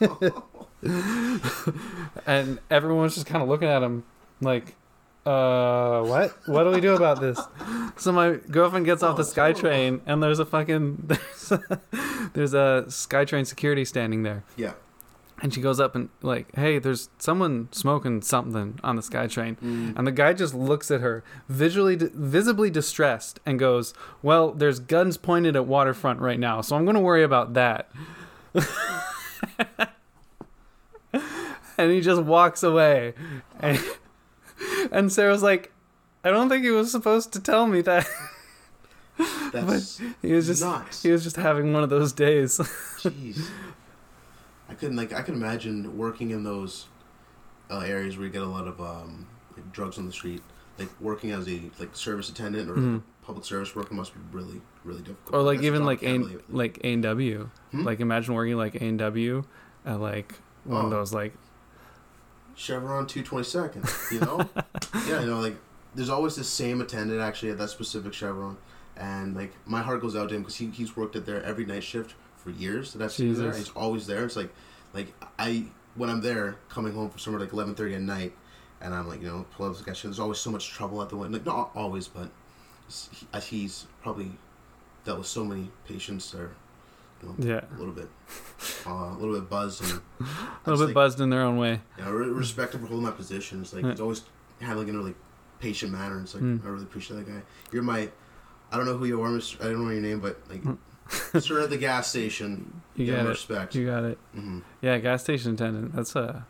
and 2.26 2.58
everyone 2.70 3.02
was 3.02 3.14
just 3.14 3.26
kind 3.26 3.42
of 3.42 3.48
looking 3.48 3.68
at 3.68 3.82
him 3.82 4.04
like. 4.40 4.74
Uh, 5.24 6.04
what? 6.04 6.36
What 6.46 6.62
do 6.62 6.70
we 6.70 6.80
do 6.80 6.94
about 6.94 7.20
this? 7.20 7.40
So 7.96 8.12
my 8.12 8.34
girlfriend 8.48 8.86
gets 8.86 9.02
off 9.02 9.14
Oh, 9.18 9.22
the 9.22 9.24
SkyTrain, 9.24 10.00
and 10.06 10.22
there's 10.22 10.38
a 10.38 10.46
fucking 10.46 11.02
there's 11.08 11.50
a, 11.50 11.80
there's 12.32 12.54
a 12.54 12.84
SkyTrain 12.86 13.44
security 13.44 13.84
standing 13.84 14.22
there, 14.22 14.44
Yeah. 14.56 14.74
and 15.42 15.52
she 15.52 15.60
goes 15.60 15.80
up 15.80 15.96
and 15.96 16.10
like, 16.22 16.54
hey, 16.54 16.78
there's 16.78 17.08
someone 17.18 17.66
smoking 17.72 18.22
something 18.22 18.78
on 18.84 18.94
the 18.94 19.02
SkyTrain, 19.02 19.56
Mm. 19.58 19.98
and 19.98 20.06
the 20.06 20.12
guy 20.12 20.32
just 20.32 20.54
looks 20.54 20.92
at 20.92 21.00
her, 21.00 21.24
visually 21.48 21.96
visibly 21.96 22.70
distressed, 22.70 23.40
and 23.44 23.58
goes, 23.58 23.94
well, 24.22 24.52
there's 24.52 24.78
guns 24.78 25.16
pointed 25.16 25.56
at 25.56 25.66
waterfront 25.66 26.20
right 26.20 26.38
now, 26.38 26.60
so 26.60 26.76
I'm 26.76 26.84
gonna 26.86 27.00
worry 27.00 27.24
about 27.24 27.54
that. 27.54 27.90
and 31.78 31.90
he 31.92 32.00
just 32.00 32.22
walks 32.22 32.62
away, 32.62 33.14
and, 33.60 33.82
and 34.90 35.12
Sarah's 35.12 35.42
like, 35.42 35.72
I 36.24 36.30
don't 36.30 36.48
think 36.48 36.64
he 36.64 36.70
was 36.70 36.90
supposed 36.90 37.32
to 37.34 37.40
tell 37.40 37.66
me 37.66 37.80
that. 37.82 38.06
That's 39.52 40.00
He 40.20 40.32
was 40.32 40.46
just 40.46 40.62
nuts. 40.62 41.02
he 41.02 41.10
was 41.10 41.22
just 41.24 41.36
having 41.36 41.72
one 41.72 41.82
of 41.82 41.88
those 41.90 42.12
days. 42.12 42.58
Jeez. 42.98 43.48
I 44.68 44.74
couldn't 44.74 44.96
like 44.96 45.12
I 45.12 45.22
can 45.22 45.34
imagine 45.34 45.96
working 45.96 46.30
in 46.30 46.42
those 46.44 46.86
uh, 47.70 47.78
areas 47.80 48.16
where 48.16 48.26
you 48.26 48.32
get 48.32 48.42
a 48.42 48.46
lot 48.46 48.66
of 48.68 48.80
um, 48.80 49.26
like 49.56 49.72
drugs 49.72 49.96
on 49.98 50.06
the 50.06 50.12
street, 50.12 50.42
like 50.78 50.88
working 51.00 51.30
as 51.30 51.48
a 51.48 51.62
like 51.78 51.94
service 51.96 52.28
attendant 52.28 52.68
or 52.68 52.74
Mhm. 52.74 53.02
public 53.22 53.46
service 53.46 53.74
worker 53.74 53.94
must 53.94 54.12
be 54.12 54.20
really, 54.32 54.60
really 54.84 55.00
difficult. 55.02 55.34
or 55.34 55.42
like 55.42 55.58
That's 55.58 55.66
even 55.66 55.84
like 55.86 56.02
A 56.02 56.18
like 56.50 56.78
A 56.84 56.92
and 56.92 57.02
W. 57.04 57.48
Hmm? 57.70 57.84
Like 57.84 58.00
imagine 58.00 58.34
working 58.34 58.56
like 58.56 58.74
A 58.74 58.84
and 58.84 58.98
W 58.98 59.44
at 59.86 60.00
like 60.00 60.34
one 60.64 60.86
of 60.86 60.92
Oh. 60.92 60.96
those 60.96 61.14
like 61.14 61.32
Chevron 62.56 63.06
two 63.06 63.22
twenty 63.22 63.44
second. 63.44 63.84
You 64.10 64.20
know, 64.20 64.48
yeah, 65.06 65.20
you 65.20 65.26
know, 65.26 65.40
like 65.40 65.56
there's 65.94 66.08
always 66.10 66.34
the 66.36 66.44
same 66.44 66.80
attendant 66.80 67.20
actually 67.20 67.50
at 67.50 67.58
that 67.58 67.68
specific 67.70 68.12
Chevron, 68.12 68.56
and 68.96 69.36
like 69.36 69.52
my 69.66 69.82
heart 69.82 70.00
goes 70.00 70.16
out 70.16 70.30
to 70.30 70.34
him 70.34 70.42
because 70.42 70.56
he, 70.56 70.66
he's 70.70 70.96
worked 70.96 71.16
at 71.16 71.26
there 71.26 71.42
every 71.42 71.66
night 71.66 71.84
shift 71.84 72.14
for 72.36 72.50
years. 72.50 72.94
That 72.94 73.02
I've 73.02 73.12
seen 73.12 73.34
there. 73.34 73.52
He's 73.52 73.70
always 73.70 74.06
there. 74.06 74.24
It's 74.24 74.36
like, 74.36 74.52
like 74.94 75.12
I 75.38 75.66
when 75.94 76.08
I'm 76.08 76.22
there 76.22 76.56
coming 76.68 76.92
home 76.92 77.10
from 77.10 77.18
somewhere 77.18 77.40
like 77.40 77.52
eleven 77.52 77.74
thirty 77.74 77.94
at 77.94 78.00
night, 78.00 78.32
and 78.80 78.94
I'm 78.94 79.06
like 79.06 79.20
you 79.20 79.28
know 79.28 79.44
pull 79.52 79.66
up 79.66 79.72
this 79.74 79.82
guy. 79.82 79.92
There's 79.92 80.18
always 80.18 80.38
so 80.38 80.50
much 80.50 80.70
trouble 80.70 81.02
at 81.02 81.10
the 81.10 81.16
window. 81.16 81.36
Like 81.36 81.46
not 81.46 81.70
always, 81.74 82.08
but 82.08 82.30
he, 82.88 83.26
as 83.34 83.46
he's 83.46 83.86
probably 84.02 84.32
dealt 85.04 85.18
with 85.18 85.26
so 85.26 85.44
many 85.44 85.70
patients 85.86 86.34
are 86.34 86.50
you 87.22 87.28
know, 87.28 87.34
yeah 87.38 87.60
a 87.74 87.78
little 87.78 87.94
bit 87.94 88.08
uh, 88.86 88.90
a 88.90 89.16
little 89.18 89.34
bit 89.34 89.48
buzzed 89.48 89.82
and 89.82 90.00
a 90.66 90.70
little 90.70 90.86
bit 90.86 90.94
buzzed 90.94 91.20
in 91.20 91.30
their 91.30 91.42
own 91.42 91.56
way. 91.56 91.80
yeah, 91.98 92.08
re- 92.10 92.28
respect 92.28 92.74
him 92.74 92.80
for 92.80 92.86
holding 92.86 93.06
that 93.06 93.16
position. 93.16 93.60
It's 93.60 93.72
like 93.72 93.84
Yeah. 93.84 93.90
he's 93.92 94.00
always 94.00 94.22
handling 94.60 94.88
it 94.88 94.90
in 94.90 94.96
a 94.96 94.98
really 95.00 95.14
patient 95.60 95.92
manner. 95.92 96.20
It's 96.20 96.34
like 96.34 96.42
Mm. 96.42 96.64
I 96.64 96.68
really 96.68 96.84
appreciate 96.84 97.16
that 97.16 97.26
guy. 97.26 97.42
You're 97.72 97.82
my, 97.82 98.08
I 98.72 98.76
don't 98.76 98.86
know 98.86 98.96
who 98.96 99.04
you 99.06 99.20
are, 99.22 99.28
Mr. 99.30 99.60
I 99.60 99.64
don't 99.70 99.84
know 99.84 99.90
your 99.90 100.00
name, 100.02 100.20
but 100.20 100.38
like, 100.48 100.62
Mm. 100.62 100.78
sir 101.42 101.62
at 101.62 101.70
the 101.70 101.76
gas 101.78 102.08
station. 102.08 102.80
You 102.96 103.06
got 103.12 103.26
it. 103.26 103.28
respect. 103.28 103.74
You 103.74 103.86
got 103.86 104.04
it. 104.04 104.18
hmm 104.34 104.60
Yeah, 104.80 104.98
gas 104.98 105.22
station 105.22 105.54
attendant. 105.54 105.94
That's 105.94 106.14
a 106.16 106.46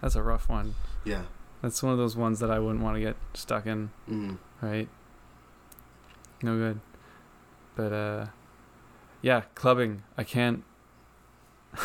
that's 0.00 0.14
a 0.16 0.22
rough 0.22 0.48
one. 0.48 0.74
Yeah. 1.04 1.22
That's 1.62 1.80
one 1.82 1.92
of 1.92 1.98
those 1.98 2.16
ones 2.16 2.40
that 2.40 2.50
I 2.50 2.58
wouldn't 2.58 2.82
want 2.82 2.96
to 2.96 3.00
get 3.00 3.16
stuck 3.34 3.66
in. 3.66 3.90
hmm 4.06 4.34
Right. 4.60 4.88
No 6.42 6.56
good. 6.56 6.80
But 7.76 7.92
uh, 7.92 8.26
yeah, 9.22 9.42
clubbing. 9.54 10.02
I 10.18 10.24
can't. 10.24 10.62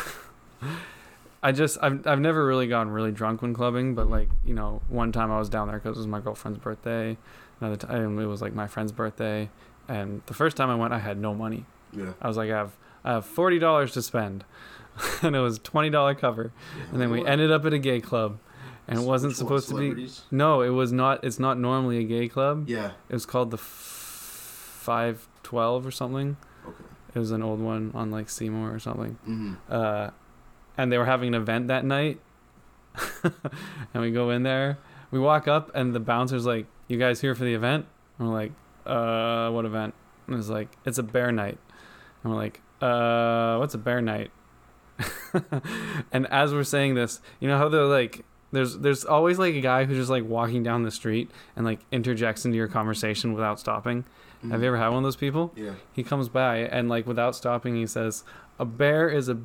I 1.42 1.52
just 1.52 1.78
I've 1.80 2.06
I've 2.06 2.20
never 2.20 2.44
really 2.44 2.66
gotten 2.66 2.92
really 2.92 3.12
drunk 3.12 3.42
when 3.42 3.54
clubbing, 3.54 3.94
but 3.94 4.10
like 4.10 4.28
you 4.44 4.54
know, 4.54 4.82
one 4.88 5.12
time 5.12 5.30
I 5.30 5.38
was 5.38 5.48
down 5.48 5.68
there 5.68 5.78
because 5.78 5.96
it 5.96 6.00
was 6.00 6.06
my 6.06 6.20
girlfriend's 6.20 6.58
birthday. 6.58 7.16
Another 7.60 7.76
time 7.76 8.18
it 8.18 8.26
was 8.26 8.42
like 8.42 8.54
my 8.54 8.66
friend's 8.66 8.92
birthday, 8.92 9.48
and 9.88 10.22
the 10.26 10.34
first 10.34 10.56
time 10.56 10.68
I 10.68 10.74
went, 10.74 10.92
I 10.92 10.98
had 10.98 11.18
no 11.18 11.34
money. 11.34 11.64
Yeah. 11.92 12.12
I 12.20 12.28
was 12.28 12.36
like, 12.36 12.50
I 12.50 12.56
have 12.56 12.72
I 13.04 13.12
have 13.12 13.24
forty 13.24 13.58
dollars 13.60 13.92
to 13.92 14.02
spend, 14.02 14.44
and 15.22 15.36
it 15.36 15.40
was 15.40 15.58
twenty 15.60 15.90
dollar 15.90 16.14
cover, 16.14 16.52
and 16.92 17.00
then 17.00 17.10
we 17.10 17.20
What? 17.20 17.28
ended 17.28 17.52
up 17.52 17.64
at 17.64 17.72
a 17.72 17.78
gay 17.78 18.00
club, 18.00 18.38
and 18.88 18.98
it 18.98 19.04
wasn't 19.04 19.36
supposed 19.36 19.68
to 19.68 19.76
be. 19.94 20.08
No, 20.32 20.60
it 20.62 20.70
was 20.70 20.92
not. 20.92 21.22
It's 21.22 21.38
not 21.38 21.56
normally 21.58 21.98
a 21.98 22.04
gay 22.04 22.26
club. 22.28 22.68
Yeah. 22.68 22.92
It 23.08 23.12
was 23.14 23.26
called 23.26 23.52
the 23.52 23.58
Five 23.58 25.28
Twelve 25.44 25.86
or 25.86 25.92
something. 25.92 26.36
It 27.18 27.20
was 27.20 27.32
an 27.32 27.42
old 27.42 27.58
one 27.60 27.90
on 27.94 28.12
like 28.12 28.30
Seymour 28.30 28.72
or 28.72 28.78
something. 28.78 29.18
hmm 29.24 29.54
Uh, 29.68 30.10
and 30.76 30.92
they 30.92 30.98
were 30.98 31.04
having 31.06 31.34
an 31.34 31.34
event 31.34 31.66
that 31.66 31.84
night, 31.84 32.20
and 33.24 34.00
we 34.02 34.12
go 34.12 34.30
in 34.30 34.44
there. 34.44 34.78
We 35.10 35.18
walk 35.18 35.48
up, 35.48 35.70
and 35.74 35.92
the 35.92 35.98
bouncer's 36.00 36.46
like, 36.46 36.66
"You 36.86 36.96
guys 36.96 37.20
here 37.20 37.34
for 37.34 37.42
the 37.42 37.54
event?" 37.54 37.86
And 38.18 38.28
we're 38.28 38.34
like, 38.34 38.52
"Uh, 38.86 39.50
what 39.50 39.64
event?" 39.64 39.94
And 40.28 40.36
it's 40.36 40.48
like, 40.48 40.68
"It's 40.84 40.98
a 40.98 41.02
bear 41.02 41.32
night." 41.32 41.58
And 42.22 42.32
we're 42.32 42.38
like, 42.38 42.60
"Uh, 42.80 43.56
what's 43.58 43.74
a 43.74 43.78
bear 43.78 44.00
night?" 44.00 44.30
and 46.12 46.26
as 46.28 46.52
we're 46.54 46.62
saying 46.64 46.94
this, 46.94 47.20
you 47.40 47.48
know 47.48 47.58
how 47.58 47.68
they're 47.68 47.84
like, 47.84 48.24
there's 48.52 48.78
there's 48.78 49.04
always 49.04 49.38
like 49.38 49.54
a 49.54 49.60
guy 49.60 49.84
who's 49.84 49.96
just 49.96 50.10
like 50.10 50.24
walking 50.24 50.62
down 50.62 50.82
the 50.84 50.90
street 50.90 51.30
and 51.56 51.64
like 51.66 51.80
interjects 51.90 52.44
into 52.44 52.56
your 52.56 52.68
conversation 52.68 53.32
without 53.32 53.58
stopping. 53.60 54.04
Have 54.50 54.60
you 54.62 54.68
ever 54.68 54.76
had 54.76 54.88
one 54.88 54.98
of 54.98 55.02
those 55.02 55.16
people? 55.16 55.52
Yeah. 55.56 55.72
He 55.92 56.04
comes 56.04 56.28
by 56.28 56.58
and 56.58 56.88
like 56.88 57.06
without 57.06 57.34
stopping, 57.34 57.74
he 57.74 57.86
says, 57.86 58.24
"A 58.58 58.64
bear 58.64 59.08
is 59.08 59.28
a 59.28 59.38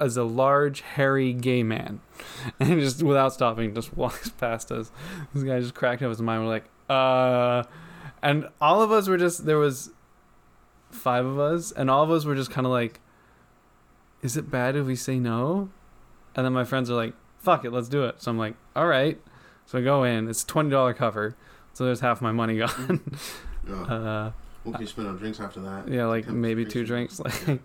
is 0.00 0.16
a 0.16 0.24
large 0.24 0.80
hairy 0.80 1.32
gay 1.32 1.62
man," 1.62 2.00
and 2.60 2.80
just 2.80 3.02
without 3.02 3.32
stopping, 3.32 3.74
just 3.74 3.96
walks 3.96 4.30
past 4.30 4.72
us. 4.72 4.90
This 5.32 5.44
guy 5.44 5.60
just 5.60 5.74
cracked 5.74 6.02
up 6.02 6.08
his 6.08 6.20
mind. 6.20 6.42
We're 6.42 6.48
like, 6.48 6.64
uh, 6.88 7.62
and 8.22 8.48
all 8.60 8.82
of 8.82 8.90
us 8.90 9.08
were 9.08 9.16
just 9.18 9.46
there 9.46 9.58
was 9.58 9.90
five 10.90 11.24
of 11.24 11.38
us, 11.38 11.70
and 11.70 11.88
all 11.88 12.02
of 12.02 12.10
us 12.10 12.24
were 12.24 12.34
just 12.34 12.50
kind 12.50 12.66
of 12.66 12.72
like, 12.72 13.00
"Is 14.22 14.36
it 14.36 14.50
bad 14.50 14.74
if 14.74 14.84
we 14.86 14.96
say 14.96 15.18
no?" 15.20 15.70
And 16.34 16.44
then 16.44 16.52
my 16.52 16.64
friends 16.64 16.90
are 16.90 16.94
like, 16.94 17.14
"Fuck 17.38 17.64
it, 17.64 17.70
let's 17.70 17.88
do 17.88 18.04
it." 18.04 18.20
So 18.20 18.30
I'm 18.30 18.38
like, 18.38 18.56
"All 18.74 18.86
right." 18.86 19.20
So 19.66 19.78
I 19.78 19.82
go 19.82 20.02
in. 20.02 20.28
It's 20.28 20.42
twenty 20.42 20.70
dollar 20.70 20.92
cover, 20.92 21.36
so 21.72 21.84
there's 21.84 22.00
half 22.00 22.20
my 22.20 22.32
money 22.32 22.58
gone. 22.66 23.00
No. 23.66 23.74
uh, 23.84 24.32
what 24.64 24.72
can 24.72 24.80
you 24.82 24.86
spend 24.86 25.08
on 25.08 25.16
drinks 25.16 25.40
after 25.40 25.60
that? 25.60 25.88
yeah, 25.88 26.06
like 26.06 26.28
maybe 26.28 26.64
two 26.64 26.84
drinks. 26.84 27.20
Like, 27.46 27.60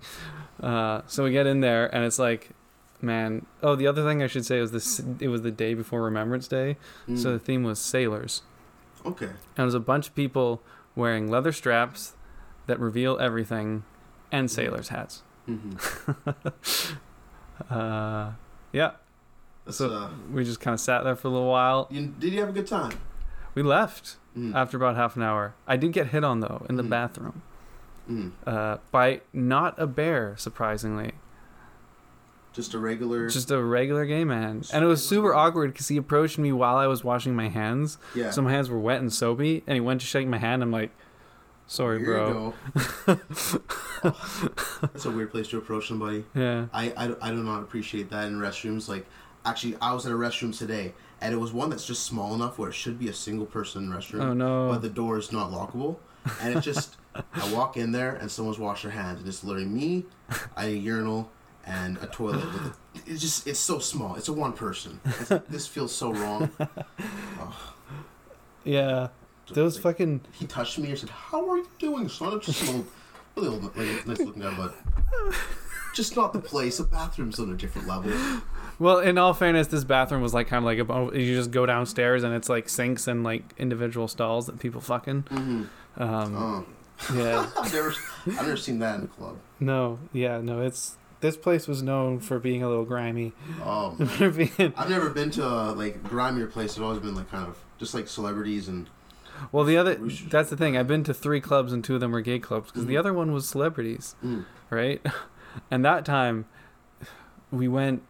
uh, 0.64 1.02
so 1.08 1.24
we 1.25 1.32
get 1.32 1.46
in 1.48 1.60
there, 1.60 1.94
and 1.94 2.06
it's 2.06 2.18
like, 2.20 2.52
man. 3.02 3.46
Oh, 3.62 3.75
the 3.75 3.88
other 3.88 4.04
thing 4.06 4.24
I 4.24 4.28
should 4.28 4.46
say 4.46 4.60
was 4.62 4.72
this: 4.72 5.02
it 5.20 5.28
was 5.28 5.42
the 5.42 5.52
day 5.52 5.74
before 5.74 6.02
Remembrance 6.04 6.48
Day, 6.48 6.78
Mm. 7.08 7.18
so 7.18 7.34
the 7.34 7.40
theme 7.40 7.64
was 7.64 7.78
sailors, 7.80 8.42
okay. 9.06 9.25
and 9.28 9.36
it 9.58 9.64
was 9.64 9.74
a 9.74 9.80
bunch 9.82 10.08
of 10.08 10.16
people 10.16 10.62
wearing 10.96 11.30
leather 11.30 11.52
straps 11.52 12.14
that 12.68 12.80
reveal 12.80 13.18
everything, 13.20 13.84
and 14.32 14.50
sailors 14.50 14.88
hats. 14.90 15.24
hmm 15.46 15.74
Uh, 17.70 18.32
yeah, 18.74 18.92
That's, 19.66 19.78
So- 19.78 19.90
uh, 19.90 20.10
we 20.32 20.44
just 20.44 20.60
kind 20.60 20.74
of 20.74 20.80
sat 20.80 21.04
there 21.04 21.16
for 21.16 21.28
a 21.30 21.32
little 21.32 21.48
while. 21.50 21.88
you, 21.90 22.08
did 22.08 22.34
you 22.34 22.40
have 22.40 22.50
a 22.50 22.54
good 22.54 22.68
time? 22.68 22.98
We 23.54 23.64
left 23.64 24.18
Mm. 24.38 24.54
after 24.54 24.75
about 24.77 24.96
half 24.98 25.15
an 25.15 25.22
hour. 25.24 25.54
I 25.68 25.77
did 25.77 25.94
get 25.94 26.08
hit 26.08 26.24
on 26.24 26.39
though 26.42 26.65
in 26.70 26.75
the 26.75 26.84
Mhm. 26.84 26.89
bathroom 26.89 27.42
Mm. 28.10 28.32
uh, 28.46 28.77
by 28.92 29.22
not 29.34 29.75
a 29.80 29.88
bear, 29.88 30.36
surprisingly. 30.38 31.13
Just 32.54 32.74
a 32.74 32.80
regular. 32.80 33.27
just 33.30 33.51
a 33.51 33.62
regular 33.62 34.06
gay 34.06 34.24
man 34.24 34.62
and 34.72 34.84
it 34.84 34.88
was 34.88 35.06
super 35.06 35.34
awkward 35.36 35.74
because 35.74 35.89
he 35.89 35.98
approached 35.98 36.38
me 36.38 36.54
while 36.54 36.77
i 36.77 36.88
was 36.88 37.04
washing 37.04 37.36
my 37.36 37.50
hands 37.50 37.98
yeah. 38.15 38.32
so 38.32 38.42
my 38.42 38.50
hands 38.51 38.70
were 38.70 38.80
wet 38.80 39.01
and 39.01 39.12
soapy 39.12 39.62
and 39.68 39.74
he 39.75 39.82
went 39.82 40.00
to 40.00 40.08
shake 40.08 40.25
my 40.25 40.38
hand 40.38 40.63
i'm 40.63 40.72
like 40.72 40.92
sorry 41.68 41.98
Here 42.00 42.06
bro 42.13 42.54
you 42.77 42.84
go. 43.06 43.20
That's 44.82 45.06
a 45.06 45.12
weird 45.12 45.32
place 45.32 45.48
to 45.50 45.58
approach 45.58 45.88
somebody. 45.89 46.24
yeah 46.34 46.68
I, 46.74 46.92
I, 46.96 47.15
I 47.22 47.32
do 47.32 47.44
not 47.44 47.62
appreciate 47.62 48.10
that 48.12 48.25
in 48.27 48.39
restrooms. 48.39 48.88
Like, 48.88 49.06
actually, 49.46 49.75
I 49.82 49.94
was 49.94 50.06
at 50.06 50.12
a 50.12 50.15
restroom 50.15 50.58
today, 50.58 50.94
and 51.22 51.34
it 51.34 51.38
was 51.38 51.51
one 51.53 51.69
that's 51.69 51.86
just 51.86 52.03
small 52.03 52.34
enough 52.34 52.57
where 52.57 52.69
it 52.69 52.74
should 52.74 53.00
be 53.00 53.10
a 53.10 53.13
single 53.13 53.45
person 53.45 53.89
restroom, 53.89 54.22
oh 54.22 54.34
no 54.34 54.69
but 54.69 54.81
the 54.81 54.89
door 54.89 55.17
is 55.17 55.31
not 55.31 55.51
lockable. 55.51 55.98
And 56.41 56.57
it 56.57 56.62
just, 56.62 56.98
I 57.15 57.53
walk 57.53 57.77
in 57.77 57.91
there, 57.91 58.15
and 58.15 58.31
someone's 58.31 58.57
washed 58.57 58.84
their 58.84 58.91
hands, 58.91 59.19
and 59.19 59.27
it's 59.27 59.43
literally 59.43 59.67
me, 59.67 60.05
a 60.57 60.67
urinal, 60.67 61.31
and 61.65 61.98
a 61.98 62.07
toilet. 62.07 62.43
With 62.45 62.65
it. 62.65 63.01
It's 63.05 63.22
just, 63.22 63.48
it's 63.48 63.60
so 63.60 63.77
small. 63.77 64.15
It's 64.15 64.27
a 64.27 64.34
one 64.34 64.53
person. 64.53 65.00
It's 65.05 65.29
this 65.48 65.67
feels 65.67 65.93
so 65.93 66.12
wrong. 66.12 66.50
Oh, 67.38 67.74
yeah 68.63 69.10
those 69.53 69.75
like, 69.75 69.84
fucking 69.84 70.22
He 70.31 70.45
touched 70.45 70.79
me 70.79 70.89
and 70.89 70.98
said, 70.98 71.10
"How 71.10 71.50
are 71.50 71.57
you 71.57 71.67
doing, 71.77 72.10
son?" 72.10 72.34
It's 72.38 72.48
just 72.48 72.63
an 72.63 72.75
old, 72.75 72.88
really 73.36 73.48
old, 73.50 73.63
like, 73.77 74.07
nice 74.07 74.19
looking 74.19 74.41
guy, 74.41 74.53
but 74.57 74.75
just 75.93 76.15
not 76.15 76.34
the 76.34 76.39
place. 76.39 76.77
The 76.77 76.84
bathroom's 76.84 77.39
on 77.39 77.51
a 77.51 77.55
different 77.55 77.88
level. 77.88 78.12
Well 78.79 79.00
in 79.00 79.17
all 79.17 79.34
fairness 79.34 79.67
this 79.67 79.84
bathroom 79.84 80.22
was 80.22 80.34
like 80.34 80.48
kind 80.48 80.60
of 80.60 80.65
like 80.65 80.79
a 81.13 81.20
you 81.20 81.36
just 81.36 81.51
go 81.51 81.65
downstairs 81.65 82.24
and 82.24 82.34
it's 82.34 82.50
like 82.50 82.67
sinks 82.70 83.08
and 83.08 83.24
like 83.24 83.44
individual 83.58 84.08
stalls 84.08 84.46
that 84.48 84.60
people 84.60 84.82
fucking 84.82 85.24
Mm-hmm. 85.24 86.01
um 86.03 86.36
Oh. 86.36 86.65
yeah 87.13 87.50
I've 87.60 87.74
never, 87.74 87.94
I've 88.27 88.36
never 88.48 88.58
seen 88.58 88.79
that 88.79 89.00
in 89.00 89.05
a 89.05 89.08
club. 89.08 89.38
no 89.60 90.00
yeah 90.13 90.39
no 90.41 90.62
it's 90.62 90.98
this 91.22 91.38
place 91.38 91.67
was 91.67 91.82
known 91.82 92.20
for 92.20 92.38
being 92.39 92.62
a 92.62 92.67
little 92.70 92.86
grimy 92.86 93.34
Oh, 93.63 93.96
being- 94.20 94.74
I've 94.77 94.89
never 94.89 95.10
been 95.10 95.32
to 95.32 95.46
a 95.46 95.72
like 95.72 96.03
grimier 96.03 96.48
place. 96.48 96.72
It's 96.72 96.79
always 96.79 97.00
been 97.00 97.15
like 97.15 97.29
kind 97.32 97.48
of 97.48 97.58
just 97.79 97.94
like 97.94 98.08
celebrities 98.08 98.67
and 98.67 98.89
Well, 99.51 99.63
the 99.63 99.75
other 99.77 99.96
that's 100.29 100.50
the 100.51 100.58
thing. 100.58 100.77
I've 100.77 100.88
been 100.88 101.03
to 101.05 101.13
three 101.13 101.41
clubs 101.41 101.74
and 101.74 101.84
two 101.84 101.96
of 101.96 102.01
them 102.01 102.12
were 102.12 102.22
gay 102.22 102.38
clubs 102.39 102.70
because 102.72 102.86
the 102.86 102.94
Mhm. 102.96 103.00
other 103.00 103.13
one 103.13 103.32
was 103.32 103.48
celebrities, 103.48 104.15
mm, 104.24 104.46
right? 104.70 105.01
And 105.72 105.84
that 105.86 106.05
time, 106.05 106.46
we 107.51 107.67
went, 107.67 108.03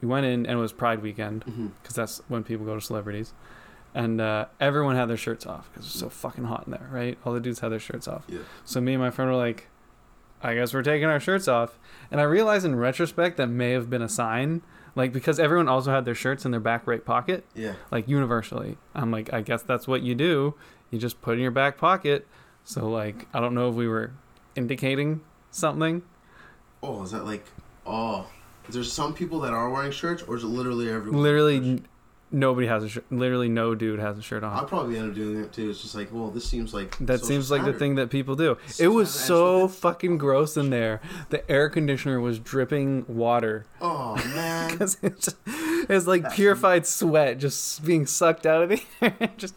we 0.00 0.08
went 0.08 0.26
in 0.26 0.46
and 0.46 0.58
it 0.58 0.60
was 0.60 0.72
Pride 0.72 1.02
weekend 1.02 1.44
because 1.82 1.94
that's 1.94 2.22
when 2.28 2.44
people 2.44 2.64
go 2.64 2.74
to 2.74 2.80
celebrities, 2.80 3.32
and 3.94 4.20
uh, 4.20 4.46
everyone 4.60 4.96
had 4.96 5.06
their 5.06 5.16
shirts 5.16 5.46
off 5.46 5.68
because 5.72 5.86
it's 5.86 5.98
so 5.98 6.08
fucking 6.08 6.44
hot 6.44 6.64
in 6.66 6.72
there, 6.72 6.88
right? 6.90 7.18
All 7.24 7.32
the 7.32 7.40
dudes 7.40 7.60
had 7.60 7.70
their 7.70 7.80
shirts 7.80 8.06
off. 8.06 8.24
Yeah. 8.28 8.40
So 8.64 8.80
me 8.80 8.94
and 8.94 9.02
my 9.02 9.10
friend 9.10 9.30
were 9.30 9.36
like, 9.36 9.68
I 10.42 10.54
guess 10.54 10.72
we're 10.72 10.82
taking 10.82 11.08
our 11.08 11.20
shirts 11.20 11.48
off, 11.48 11.78
and 12.10 12.20
I 12.20 12.24
realized 12.24 12.64
in 12.64 12.76
retrospect 12.76 13.36
that 13.38 13.48
may 13.48 13.72
have 13.72 13.90
been 13.90 14.02
a 14.02 14.08
sign. 14.08 14.62
Like 14.94 15.12
because 15.12 15.38
everyone 15.38 15.68
also 15.68 15.92
had 15.92 16.04
their 16.04 16.14
shirts 16.14 16.44
in 16.44 16.50
their 16.50 16.60
back 16.60 16.86
right 16.86 17.04
pocket, 17.04 17.44
yeah. 17.54 17.74
like 17.92 18.08
universally. 18.08 18.78
I'm 18.96 19.12
like, 19.12 19.32
I 19.32 19.42
guess 19.42 19.62
that's 19.62 19.86
what 19.86 20.02
you 20.02 20.16
do. 20.16 20.54
You 20.90 20.98
just 20.98 21.20
put 21.22 21.32
it 21.32 21.34
in 21.34 21.42
your 21.42 21.52
back 21.52 21.78
pocket. 21.78 22.26
So 22.64 22.88
like, 22.88 23.28
I 23.32 23.38
don't 23.40 23.54
know 23.54 23.68
if 23.68 23.76
we 23.76 23.86
were 23.86 24.12
indicating 24.56 25.20
something. 25.50 26.02
Oh, 26.82 27.02
is 27.02 27.12
that 27.12 27.24
like 27.24 27.44
oh? 27.86 28.26
Is 28.68 28.74
there 28.74 28.84
some 28.84 29.14
people 29.14 29.40
that 29.40 29.52
are 29.52 29.70
wearing 29.70 29.92
shirts, 29.92 30.22
or 30.22 30.36
is 30.36 30.44
it 30.44 30.48
literally 30.48 30.90
everyone? 30.90 31.22
Literally, 31.22 31.82
nobody 32.30 32.66
has 32.66 32.84
a 32.84 32.88
shirt. 32.88 33.04
Literally, 33.10 33.48
no 33.48 33.74
dude 33.74 33.98
has 33.98 34.18
a 34.18 34.22
shirt 34.22 34.44
on. 34.44 34.52
I'll 34.52 34.64
probably 34.64 34.98
end 34.98 35.10
up 35.10 35.14
doing 35.14 35.42
it 35.42 35.52
too. 35.52 35.70
It's 35.70 35.82
just 35.82 35.94
like, 35.94 36.12
well, 36.12 36.30
this 36.30 36.46
seems 36.46 36.74
like 36.74 36.96
That 36.98 37.24
seems 37.24 37.50
like 37.50 37.64
the 37.64 37.72
thing 37.72 37.94
that 37.96 38.10
people 38.10 38.36
do. 38.36 38.58
It's 38.66 38.80
It 38.80 38.88
was 38.88 39.10
so 39.10 39.68
fucking 39.68 40.18
gross 40.18 40.56
in 40.56 40.70
there. 40.70 41.00
The 41.30 41.48
air 41.50 41.68
conditioner 41.70 42.20
was 42.20 42.38
dripping 42.38 43.04
water 43.08 43.66
Oh 43.80 44.16
man, 44.16 44.70
because 44.72 44.98
it's, 45.02 45.34
it's 45.46 46.06
like 46.06 46.22
That's- 46.22 46.36
purified 46.36 46.86
sweat 46.86 47.38
just 47.38 47.84
being 47.84 48.06
sucked 48.06 48.46
out 48.46 48.64
of 48.64 48.68
the 48.70 48.82
air, 49.00 49.30
just 49.36 49.54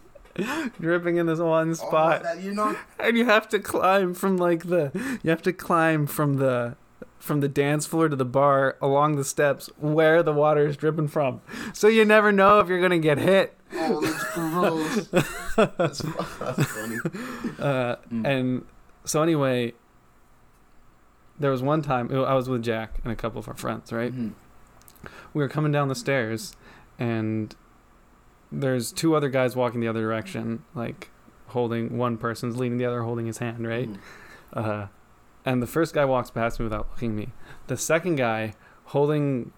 dripping 0.79 1.17
in 1.17 1.25
this 1.25 1.39
one 1.39 1.71
oh, 1.71 1.73
spot. 1.73 2.23
that, 2.23 2.41
you 2.41 2.53
know, 2.53 2.75
And 2.99 3.17
you 3.17 3.25
have 3.25 3.49
to 3.49 3.59
climb 3.59 4.13
from 4.13 4.37
like 4.37 4.67
the 4.67 4.91
you 5.23 5.29
have 5.29 5.41
to 5.43 5.53
climb 5.53 6.07
from 6.07 6.37
the 6.37 6.75
from 7.19 7.39
the 7.41 7.47
dance 7.47 7.85
floor 7.85 8.09
to 8.09 8.15
the 8.15 8.25
bar 8.25 8.77
along 8.81 9.15
the 9.15 9.23
steps 9.23 9.69
where 9.77 10.23
the 10.23 10.33
water 10.33 10.65
is 10.67 10.75
dripping 10.77 11.07
from. 11.07 11.41
So 11.73 11.87
you 11.87 12.03
never 12.05 12.31
know 12.31 12.59
if 12.59 12.67
you're 12.67 12.81
gonna 12.81 12.97
get 12.99 13.17
hit. 13.17 13.57
oh, 13.73 14.01
that's 14.01 14.23
gross. 14.33 15.07
that's, 15.55 15.99
that's 16.39 16.65
funny. 16.71 16.97
Uh, 17.59 17.95
Mm. 18.11 18.25
And 18.27 18.65
so 19.05 19.21
anyway, 19.21 19.73
there 21.39 21.51
was 21.51 21.61
one 21.63 21.81
time 21.81 22.09
I 22.13 22.33
was 22.33 22.49
with 22.49 22.63
Jack 22.63 22.99
and 23.03 23.11
a 23.11 23.15
couple 23.15 23.39
of 23.39 23.47
our 23.47 23.55
friends. 23.55 23.91
Right, 23.91 24.13
Mhm. 24.13 24.31
we 25.33 25.41
were 25.41 25.49
coming 25.49 25.71
down 25.71 25.87
the 25.87 25.95
stairs, 25.95 26.55
and 26.99 27.55
there's 28.51 28.91
two 28.91 29.15
other 29.15 29.29
guys 29.29 29.55
walking 29.55 29.79
the 29.79 29.87
other 29.87 30.01
direction, 30.01 30.63
like 30.75 31.09
holding 31.47 31.97
one 31.97 32.17
person's 32.17 32.57
leading 32.57 32.77
the 32.77 32.85
other, 32.85 33.03
holding 33.03 33.25
his 33.25 33.37
hand. 33.39 33.65
Right. 33.67 33.89
Mhm. 33.89 33.97
Uh, 34.53 34.87
and 35.45 35.61
the 35.61 35.67
first 35.67 35.93
guy 35.93 36.05
walks 36.05 36.29
past 36.31 36.59
me 36.59 36.63
without 36.65 36.87
looking 36.91 37.11
at 37.11 37.15
me. 37.15 37.29
The 37.67 37.77
second 37.77 38.15
guy, 38.15 38.53
holding 38.85 39.51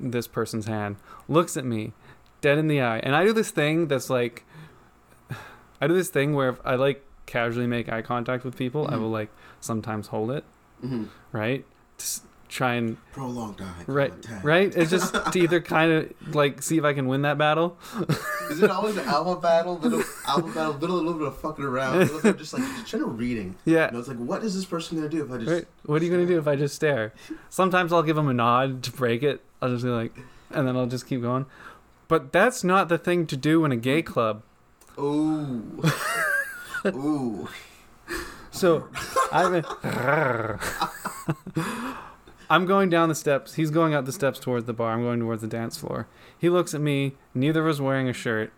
this 0.00 0.26
person's 0.26 0.66
hand, 0.66 0.96
looks 1.28 1.56
at 1.56 1.64
me 1.64 1.92
dead 2.40 2.58
in 2.58 2.68
the 2.68 2.80
eye. 2.80 2.98
And 3.00 3.14
I 3.16 3.24
do 3.24 3.32
this 3.32 3.50
thing 3.50 3.88
that's 3.88 4.08
like, 4.10 4.44
I 5.80 5.86
do 5.86 5.94
this 5.94 6.08
thing 6.10 6.34
where 6.34 6.50
if 6.50 6.60
I 6.64 6.74
like 6.76 7.04
casually 7.26 7.66
make 7.66 7.88
eye 7.90 8.02
contact 8.02 8.44
with 8.44 8.56
people, 8.56 8.86
I 8.88 8.94
Mhm. 8.94 9.00
will 9.00 9.10
like 9.10 9.30
sometimes 9.60 10.08
hold 10.08 10.30
it, 10.30 10.44
Mhm. 10.84 11.08
right? 11.32 11.64
S- 11.98 12.22
try 12.48 12.74
and 12.74 12.96
Prolonged 13.12 13.60
eye 13.60 13.84
right, 13.86 14.12
right. 14.42 14.74
It's 14.76 14.90
just 14.90 15.14
to 15.32 15.38
either 15.38 15.60
kind 15.60 15.92
of 15.92 16.34
like 16.34 16.62
see 16.62 16.78
if 16.78 16.84
I 16.84 16.92
can 16.92 17.06
win 17.06 17.22
that 17.22 17.38
battle. 17.38 17.78
Is 18.50 18.62
it 18.62 18.70
always 18.70 18.96
an 18.96 19.06
alpha 19.06 19.40
battle, 19.40 19.78
little 19.78 20.02
alpha 20.26 20.48
battle, 20.52 20.72
little 20.74 20.96
little 20.96 21.14
bit 21.14 21.28
of 21.28 21.38
fucking 21.38 21.64
around, 21.64 21.98
little 21.98 22.32
just 22.32 22.52
like 22.52 22.62
just 22.86 22.94
of 22.94 23.18
reading. 23.18 23.56
Yeah. 23.64 23.86
You 23.86 23.92
know, 23.92 23.98
it's 23.98 24.08
like, 24.08 24.18
what 24.18 24.42
is 24.42 24.54
this 24.54 24.64
person 24.64 24.96
gonna 24.96 25.08
do 25.08 25.24
if 25.24 25.30
I 25.30 25.38
just? 25.38 25.50
Right. 25.50 25.66
What 25.84 26.00
are 26.00 26.04
you 26.04 26.10
gonna 26.10 26.26
do 26.26 26.38
if 26.38 26.48
I 26.48 26.56
just 26.56 26.74
stare? 26.74 27.12
Sometimes 27.50 27.92
I'll 27.92 28.02
give 28.02 28.16
them 28.16 28.28
a 28.28 28.34
nod 28.34 28.82
to 28.84 28.92
break 28.92 29.22
it. 29.22 29.42
I'll 29.60 29.70
just 29.70 29.84
be 29.84 29.90
like, 29.90 30.16
and 30.50 30.66
then 30.66 30.76
I'll 30.76 30.86
just 30.86 31.06
keep 31.06 31.20
going. 31.20 31.46
But 32.08 32.32
that's 32.32 32.64
not 32.64 32.88
the 32.88 32.96
thing 32.98 33.26
to 33.26 33.36
do 33.36 33.64
in 33.64 33.72
a 33.72 33.76
gay 33.76 34.02
club. 34.02 34.42
Ooh. 34.98 35.82
Ooh. 36.86 37.48
So 38.50 38.88
I'm 39.30 39.62
I'm 42.50 42.66
going 42.66 42.88
down 42.88 43.08
the 43.08 43.14
steps. 43.14 43.54
He's 43.54 43.70
going 43.70 43.94
up 43.94 44.06
the 44.06 44.12
steps 44.12 44.38
towards 44.38 44.66
the 44.66 44.72
bar. 44.72 44.92
I'm 44.92 45.02
going 45.02 45.20
towards 45.20 45.42
the 45.42 45.48
dance 45.48 45.76
floor. 45.76 46.08
He 46.38 46.48
looks 46.48 46.74
at 46.74 46.80
me. 46.80 47.14
Neither 47.34 47.62
of 47.62 47.74
us 47.74 47.80
wearing 47.80 48.08
a 48.08 48.12
shirt. 48.12 48.52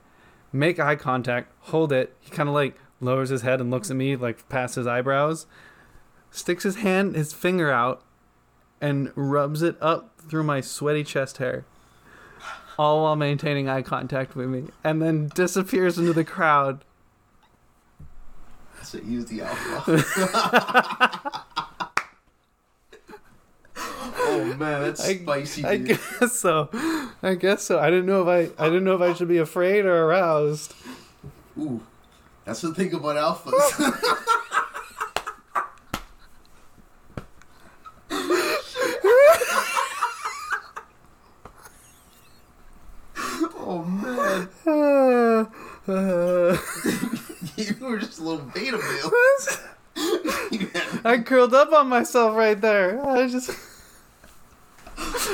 Make 0.52 0.78
eye 0.78 0.96
contact. 0.96 1.52
Hold 1.60 1.92
it. 1.92 2.14
He 2.20 2.30
kind 2.30 2.48
of 2.48 2.54
like 2.54 2.76
lowers 3.00 3.30
his 3.30 3.42
head 3.42 3.60
and 3.60 3.70
looks 3.70 3.90
at 3.90 3.96
me 3.96 4.16
like 4.16 4.48
past 4.48 4.76
his 4.76 4.86
eyebrows. 4.86 5.46
Sticks 6.30 6.62
his 6.62 6.76
hand, 6.76 7.16
his 7.16 7.32
finger 7.32 7.72
out, 7.72 8.02
and 8.80 9.12
rubs 9.16 9.62
it 9.62 9.76
up 9.80 10.12
through 10.28 10.44
my 10.44 10.60
sweaty 10.60 11.02
chest 11.02 11.38
hair. 11.38 11.64
All 12.78 13.02
while 13.02 13.16
maintaining 13.16 13.68
eye 13.68 13.82
contact 13.82 14.36
with 14.36 14.48
me, 14.48 14.68
and 14.84 15.02
then 15.02 15.30
disappears 15.34 15.98
into 15.98 16.12
the 16.12 16.24
crowd. 16.24 16.84
It. 18.94 19.04
Use 19.04 19.26
the 19.26 19.42
alpha. 19.42 21.44
Oh 24.30 24.44
man, 24.54 24.82
that's 24.82 25.00
I- 25.04 25.16
spicy. 25.16 25.64
I 25.64 25.76
dude. 25.78 25.88
guess 26.20 26.32
so. 26.38 26.68
I 27.22 27.34
guess 27.34 27.62
so. 27.64 27.78
I 27.78 27.90
didn't 27.90 28.06
know 28.06 28.28
if 28.28 28.28
I 28.58 28.62
I 28.64 28.68
didn't 28.68 28.84
know 28.84 28.94
if 28.94 29.00
I 29.02 29.12
should 29.14 29.28
be 29.28 29.38
afraid 29.38 29.84
or 29.84 30.04
aroused. 30.06 30.74
Ooh. 31.58 31.80
That's 32.44 32.60
the 32.62 32.74
thing 32.74 32.92
about 32.94 33.16
alphas. 33.16 33.96
oh 43.56 43.84
man, 43.84 44.48
you 47.56 47.74
were 47.86 47.98
just 47.98 48.18
a 48.18 48.22
little 48.22 48.44
beta 48.54 48.78
male. 48.78 49.10
I 51.04 51.18
curled 51.24 51.54
up 51.54 51.72
on 51.72 51.88
myself 51.88 52.36
right 52.36 52.60
there. 52.60 53.04
I 53.06 53.26
just 53.28 53.50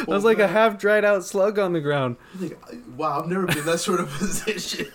I 0.01 0.05
was 0.09 0.25
like 0.25 0.39
a 0.39 0.49
half 0.49 0.79
dried 0.79 1.05
out 1.05 1.25
slug 1.25 1.59
on 1.59 1.73
the 1.73 1.81
ground. 1.81 2.17
like, 2.41 2.59
wow, 2.97 3.21
I've 3.21 3.29
never 3.29 3.47
been 3.47 3.59
in 3.59 3.67
that 3.67 3.79
sort 3.79 4.01
of 4.01 4.09
position. 4.19 4.89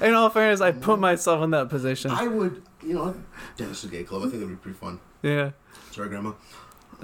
In 0.00 0.14
all 0.14 0.30
fairness, 0.30 0.60
I 0.60 0.70
put 0.72 0.98
myself 1.00 1.42
in 1.42 1.50
that 1.50 1.68
position. 1.68 2.10
I 2.12 2.28
would, 2.28 2.62
you 2.82 2.94
know, 2.94 3.14
Dennis 3.56 3.84
Gay 3.84 4.04
Club. 4.04 4.22
I 4.22 4.26
think 4.26 4.34
that'd 4.34 4.48
be 4.48 4.54
pretty 4.56 4.78
fun. 4.78 5.00
Yeah. 5.22 5.50
Sorry, 5.90 6.08
Grandma. 6.08 6.32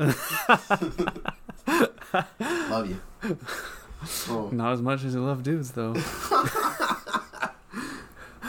Love 2.70 2.88
you. 2.90 3.00
Oh. 4.28 4.50
Not 4.52 4.74
as 4.74 4.82
much 4.82 5.02
as 5.02 5.14
you 5.14 5.20
love 5.24 5.42
dudes 5.42 5.70
though. 5.70 5.94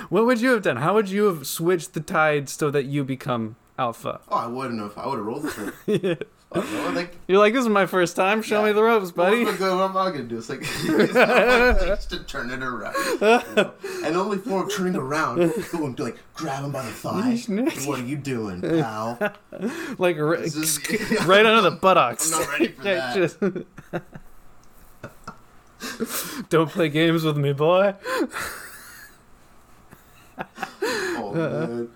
what 0.10 0.26
would 0.26 0.42
you 0.42 0.50
have 0.52 0.62
done? 0.64 0.76
How 0.76 0.94
would 0.96 1.10
you 1.10 1.26
have 1.28 1.48
switched 1.48 1.94
the 1.94 2.02
tide 2.02 2.50
so 2.50 2.70
that 2.72 2.84
you 2.88 3.06
become 3.06 3.56
alpha? 3.80 4.20
Oh, 4.28 4.36
I 4.36 4.48
wouldn't 4.48 4.82
have. 4.82 4.98
I 4.98 5.08
would 5.08 5.16
have 5.18 5.26
rolled 5.26 5.44
with 5.46 5.88
it. 5.88 6.30
Yeah. 6.56 6.92
Like, 6.94 7.16
You're 7.28 7.40
like, 7.40 7.54
this 7.54 7.64
is 7.64 7.70
my 7.70 7.86
first 7.86 8.16
time. 8.16 8.42
Show 8.42 8.64
me 8.64 8.72
the 8.72 8.82
ropes, 8.84 9.12
buddy. 9.12 9.44
What 9.44 9.50
am 9.50 9.56
I 9.56 9.58
gonna, 9.60 9.76
what 9.76 9.90
am 9.90 9.98
I 9.98 10.12
gonna 10.12 10.24
do? 10.24 10.38
It's 10.38 10.50
like 10.50 10.60
it's 10.64 11.14
not 11.14 11.28
my 11.28 11.74
place 11.78 12.06
to 12.08 12.24
turn 12.24 12.50
it 12.52 12.62
around. 12.64 12.96
you 12.96 13.20
know? 13.20 13.74
And 14.06 14.16
the 14.16 14.20
only 14.20 14.38
form 14.38 14.68
of 14.68 14.74
turning 14.74 14.96
around, 14.96 15.38
go 15.72 15.86
and 15.86 16.00
like 16.00 16.18
grab 16.36 16.64
him 16.64 16.72
by 16.72 16.84
the 16.86 16.92
thigh. 16.92 17.38
what 17.88 18.00
are 18.00 18.04
you 18.04 18.18
doing, 18.18 18.62
pal? 18.62 19.18
like 19.98 20.18
This 20.18 20.56
is- 20.56 21.26
right 21.26 21.46
under 21.46 21.62
the 21.70 21.76
buttocks. 21.76 22.32
I'm 22.34 22.40
not 22.42 22.50
ready 22.52 22.68
for 22.68 22.84
that. 22.84 23.16
just- 23.16 23.40
Don't 26.50 26.70
play 26.70 26.90
games 26.90 27.24
with 27.24 27.38
me, 27.38 27.54
boy. 27.54 27.96
Oh 31.18 31.32
man. 31.34 31.90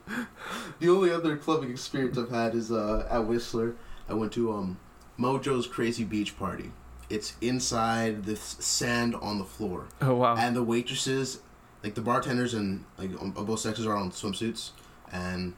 The 0.80 0.89
only 0.89 1.12
other 1.12 1.36
clubbing 1.38 1.69
experience 1.72 2.17
I've 2.17 2.30
had 2.30 2.56
is 2.56 2.72
uh, 2.72 3.06
at 3.12 3.26
Whistler. 3.26 3.76
I 4.10 4.13
went 4.13 4.32
to 4.34 4.52
um, 4.54 4.80
Moe 5.17 5.38
Joe's 5.39 5.67
Crazy 5.67 6.04
Beach 6.04 6.38
Party. 6.38 6.72
It's 7.10 7.34
inside 7.41 8.26
the 8.26 8.36
sand 8.36 9.15
on 9.15 9.39
the 9.39 9.45
floor, 9.45 9.86
Oh 10.02 10.15
wow. 10.15 10.36
and 10.36 10.56
the 10.56 10.63
waitresses, 10.63 11.39
like 11.84 11.95
the 11.95 12.02
bartenders 12.02 12.54
and 12.54 12.86
like 12.98 13.12
on, 13.22 13.34
on 13.36 13.45
both 13.45 13.60
sexes, 13.62 13.86
are 13.88 13.95
on 13.95 14.12
swimsuits, 14.12 14.72
and 15.12 15.54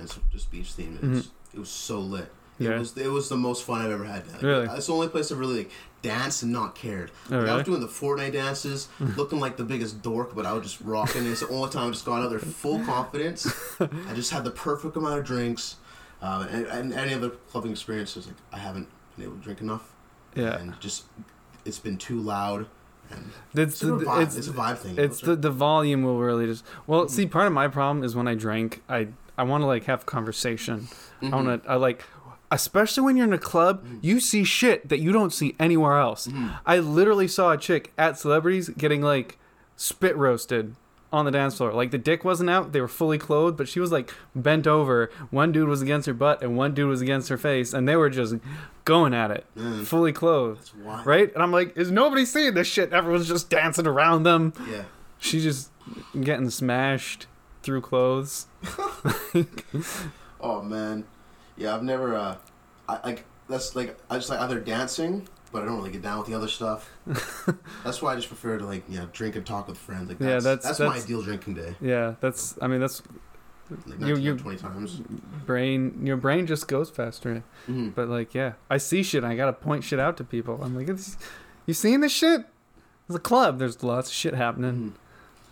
it's 0.00 0.18
just 0.32 0.50
beach 0.50 0.74
themed. 0.76 1.02
It, 1.02 1.08
was, 1.08 1.30
it 1.54 1.58
was 1.60 1.68
so 1.68 2.00
lit. 2.00 2.22
It 2.24 2.64
Mm-hmm. 2.64 2.72
Yeah. 2.72 2.78
was 2.80 2.96
it 2.98 3.08
was 3.08 3.28
the 3.30 3.36
most 3.36 3.64
fun 3.64 3.80
I've 3.80 3.90
ever 3.90 4.04
had. 4.04 4.26
Like, 4.30 4.42
Really? 4.42 4.66
It's 4.76 4.86
the 4.86 4.92
only 4.92 5.08
place 5.08 5.32
I've 5.32 5.38
really 5.38 5.58
like 5.58 5.70
danced 6.02 6.42
and 6.42 6.52
not 6.52 6.74
cared. 6.74 7.10
Oh, 7.30 7.38
Like, 7.38 7.48
I 7.48 7.54
was 7.56 7.64
doing 7.64 7.80
the 7.80 7.86
Fortnite 7.86 8.32
dances, 8.34 8.88
looking 9.16 9.40
like 9.40 9.56
the 9.56 9.64
biggest 9.64 10.02
dork, 10.02 10.34
but 10.34 10.44
I 10.46 10.52
was 10.52 10.64
just 10.64 10.80
rocking. 10.82 11.24
It. 11.26 11.30
It's 11.30 11.40
the 11.40 11.48
only 11.48 11.70
time 11.70 11.88
I 11.88 11.90
just 11.92 12.04
got 12.04 12.22
out 12.22 12.30
there 12.30 12.38
full 12.40 12.78
confidence. 12.84 13.46
I 13.80 14.14
just 14.14 14.32
had 14.32 14.44
the 14.44 14.50
perfect 14.50 14.96
amount 14.96 15.18
of 15.20 15.24
drinks, 15.24 15.76
uh, 16.22 16.46
and, 16.50 16.66
and 16.66 16.92
any 16.94 17.12
other 17.14 17.30
clubbing 17.50 17.72
experiences, 17.72 18.26
like 18.26 18.36
I 18.52 18.58
haven't 18.58 18.88
been 19.16 19.24
able 19.26 19.36
to 19.36 19.42
drink 19.42 19.60
enough, 19.60 19.92
Yeah. 20.34 20.56
and 20.58 20.78
just 20.80 21.04
it's 21.64 21.78
been 21.78 21.96
too 21.98 22.20
loud. 22.20 22.66
And 23.10 23.30
It's 23.54 23.72
it's, 23.72 23.80
the, 23.80 23.94
a 23.94 23.98
vibe. 24.00 24.22
it's 24.22 24.36
It's, 24.36 24.48
a 24.48 24.52
vibe 24.52 24.78
thing. 24.78 24.94
it's 24.96 25.20
the 25.20 25.36
the 25.36 25.50
volume 25.50 26.02
will 26.02 26.18
really 26.18 26.46
just 26.46 26.64
well 26.86 27.08
see 27.08 27.26
part 27.26 27.46
of 27.46 27.52
my 27.52 27.68
problem 27.68 28.02
is 28.04 28.16
when 28.16 28.26
i 28.26 28.34
drink 28.34 28.82
i 28.88 29.08
i 29.36 29.42
want 29.42 29.60
to 29.60 29.66
like 29.66 29.84
have 29.84 30.06
conversation 30.06 30.88
i 31.20 31.24
Mhm. 31.26 31.32
want 31.44 31.62
to 31.64 31.70
i 31.70 31.74
like 31.74 32.04
especially 32.50 33.02
when 33.04 33.16
you're 33.18 33.26
in 33.26 33.32
a 33.34 33.38
club 33.38 33.84
Mm-hmm. 33.84 33.98
you 34.00 34.18
see 34.18 34.44
shit 34.44 34.88
that 34.88 35.00
you 35.00 35.12
don't 35.12 35.32
see 35.32 35.54
anywhere 35.60 35.98
else 35.98 36.26
i 36.64 36.78
literally 36.78 37.28
saw 37.28 37.50
a 37.52 37.58
chick 37.58 37.92
at 37.98 38.18
celebrities 38.18 38.70
getting 38.70 39.02
like 39.02 39.36
spit 39.76 40.16
roasted 40.16 40.74
on 41.12 41.24
the 41.26 41.30
dance 41.30 41.56
floor 41.58 41.72
like 41.72 41.90
the 41.90 41.98
dick 41.98 42.24
wasn't 42.24 42.48
out 42.48 42.72
they 42.72 42.80
were 42.80 42.88
fully 42.88 43.18
clothed 43.18 43.56
but 43.56 43.68
she 43.68 43.78
was 43.80 43.92
like 43.92 44.12
bent 44.34 44.66
over 44.66 45.10
one 45.30 45.52
dude 45.52 45.68
was 45.68 45.82
against 45.82 46.06
her 46.06 46.14
butt 46.14 46.42
and 46.42 46.56
one 46.56 46.72
dude 46.74 46.88
was 46.88 47.00
against 47.02 47.28
her 47.28 47.36
face 47.36 47.72
and 47.74 47.86
they 47.86 47.94
were 47.96 48.08
just 48.10 48.34
going 48.84 49.12
at 49.14 49.30
it 49.30 49.44
Mm. 49.56 49.84
fully 49.84 50.12
clothed 50.12 50.70
right 51.04 51.32
and 51.34 51.42
i'm 51.42 51.52
like 51.52 51.76
is 51.76 51.90
nobody 51.90 52.24
seeing 52.24 52.54
this 52.54 52.66
shit 52.66 52.92
everyone's 52.92 53.28
just 53.28 53.50
dancing 53.50 53.86
around 53.86 54.22
them 54.22 54.52
Yeah. 54.70 54.84
She's 55.18 55.44
just 55.44 55.70
getting 56.20 56.50
smashed 56.50 57.26
through 57.62 57.82
clothes. 57.82 58.46
Oh 60.40 60.60
man. 60.62 61.04
Yeah, 61.56 61.74
I've 61.74 61.82
never. 61.84 62.16
uh 62.16 62.36
I 62.88 62.98
like 63.04 63.24
that's 63.48 63.76
like 63.76 63.96
I 64.10 64.16
just 64.16 64.30
like 64.30 64.40
either 64.40 64.58
dancing 64.58 65.28
but 65.52 65.62
I 65.62 65.66
don't 65.66 65.76
really 65.76 65.90
get 65.92 66.02
down 66.02 66.18
with 66.18 66.26
the 66.28 66.34
other 66.34 66.48
stuff. 66.48 66.90
that's 67.84 68.00
why 68.02 68.12
I 68.12 68.16
just 68.16 68.28
prefer 68.28 68.58
to 68.58 68.64
like 68.66 68.84
yeah 68.88 69.06
drink 69.12 69.36
and 69.36 69.44
talk 69.46 69.68
with 69.68 69.78
friends. 69.78 70.08
Like 70.08 70.18
Yeah, 70.20 70.40
that's 70.40 70.44
that's- 70.44 70.78
that's, 70.78 70.80
my 70.80 70.96
ideal 71.02 71.22
drinking 71.22 71.54
day. 71.54 71.74
Yeah, 71.80 72.14
that's. 72.20 72.56
I 72.62 72.66
mean, 72.66 72.80
that's 72.80 73.02
Like 73.86 74.00
You- 74.00 74.06
19 74.06 74.22
you- 74.24 74.34
or 74.34 74.38
20 74.38 74.56
times. 74.58 75.00
brain. 75.46 76.04
Your 76.04 76.16
brain 76.16 76.46
just 76.46 76.66
goes 76.68 76.90
faster. 76.90 77.42
hmm 77.66 77.90
But 77.90 78.08
like, 78.08 78.34
yeah, 78.34 78.52
I 78.70 78.78
see 78.78 79.02
shit. 79.02 79.24
I 79.24 79.36
gotta 79.36 79.52
point 79.52 79.84
shit 79.84 79.98
out 80.00 80.16
to 80.18 80.24
people. 80.24 80.60
I'm 80.62 80.74
like, 80.76 80.88
it's, 80.88 81.16
you 81.66 81.74
seeing 81.74 82.00
this 82.00 82.12
shit? 82.12 82.44
There's 83.08 83.16
a 83.16 83.20
club. 83.20 83.58
There's 83.58 83.82
lots 83.82 84.08
of 84.08 84.14
shit 84.14 84.34
happening. 84.34 84.72
hmm 84.74 84.88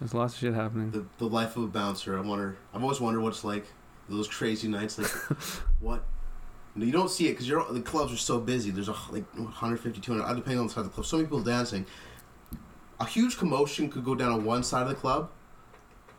There's 0.00 0.14
lots 0.14 0.34
of 0.34 0.40
shit 0.40 0.54
happening. 0.54 0.90
The 0.92 1.04
the 1.18 1.26
life 1.26 1.56
of 1.56 1.64
a 1.64 1.68
bouncer. 1.68 2.16
I 2.18 2.20
wonder. 2.20 2.56
I've 2.74 2.82
always 2.82 3.00
wondered 3.00 3.20
what 3.22 3.28
it's 3.34 3.44
like. 3.44 3.66
Those 4.08 4.28
crazy 4.28 4.66
nights. 4.68 4.98
Like 4.98 5.10
what. 5.80 6.04
You 6.86 6.92
don't 6.92 7.10
see 7.10 7.26
it 7.28 7.32
because 7.32 7.48
you're 7.48 7.64
the 7.72 7.80
clubs 7.80 8.12
are 8.12 8.16
so 8.16 8.38
busy. 8.38 8.70
There's 8.70 8.88
a 8.88 8.92
like 9.10 9.24
150, 9.34 10.00
200, 10.00 10.24
uh, 10.24 10.34
depending 10.34 10.58
on 10.60 10.66
the 10.66 10.72
side 10.72 10.80
of 10.80 10.86
the 10.86 10.90
club. 10.92 11.06
So 11.06 11.16
many 11.16 11.26
people 11.26 11.42
dancing. 11.42 11.86
A 13.00 13.04
huge 13.06 13.38
commotion 13.38 13.88
could 13.90 14.04
go 14.04 14.14
down 14.14 14.32
on 14.32 14.44
one 14.44 14.62
side 14.62 14.82
of 14.82 14.88
the 14.88 14.94
club, 14.94 15.30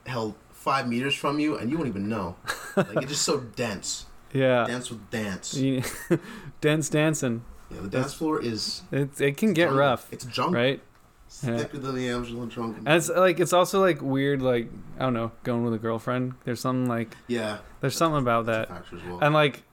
held 0.05 0.35
five 0.51 0.87
meters 0.87 1.13
from 1.15 1.39
you, 1.39 1.57
and 1.57 1.69
you 1.69 1.77
won't 1.77 1.89
even 1.89 2.09
know. 2.09 2.35
like 2.75 2.97
it's 2.97 3.07
just 3.11 3.21
so 3.23 3.39
dense. 3.55 4.05
Yeah. 4.33 4.65
Dance 4.65 4.89
with 4.89 5.09
dance. 5.09 5.53
You- 5.55 5.83
Dance 6.61 6.89
dancing. 6.89 7.43
Yeah, 7.69 7.81
the 7.81 7.87
dance 7.89 8.13
floor 8.13 8.41
is 8.41 8.81
It 8.91 9.19
it 9.21 9.37
can 9.37 9.53
get 9.53 9.65
jungle. 9.65 9.79
rough, 9.79 10.07
It's 10.11 10.25
jungle. 10.25 10.55
right? 10.61 10.81
It's 11.27 11.43
Yeah. 11.43 11.57
thicker 11.57 11.77
than 11.77 11.95
the 11.95 12.09
Amsterdam 12.09 12.49
jungle. 12.49 12.75
And 12.85 12.89
it's 12.97 13.09
like 13.09 13.39
it's 13.39 13.53
also 13.53 13.79
like 13.79 14.01
weird. 14.01 14.41
Like 14.41 14.69
I 14.97 15.03
don't 15.03 15.13
know, 15.13 15.31
going 15.43 15.63
with 15.63 15.73
a 15.73 15.77
girlfriend. 15.77 16.33
There's 16.45 16.59
something 16.59 16.87
like 16.89 17.15
yeah, 17.27 17.59
there's 17.79 17.95
something 17.95 18.19
about 18.21 18.45
that. 18.47 18.69
a 18.69 18.73
factor 18.73 18.95
as 18.97 19.03
well. 19.03 19.19
And 19.21 19.33
like, 19.33 19.63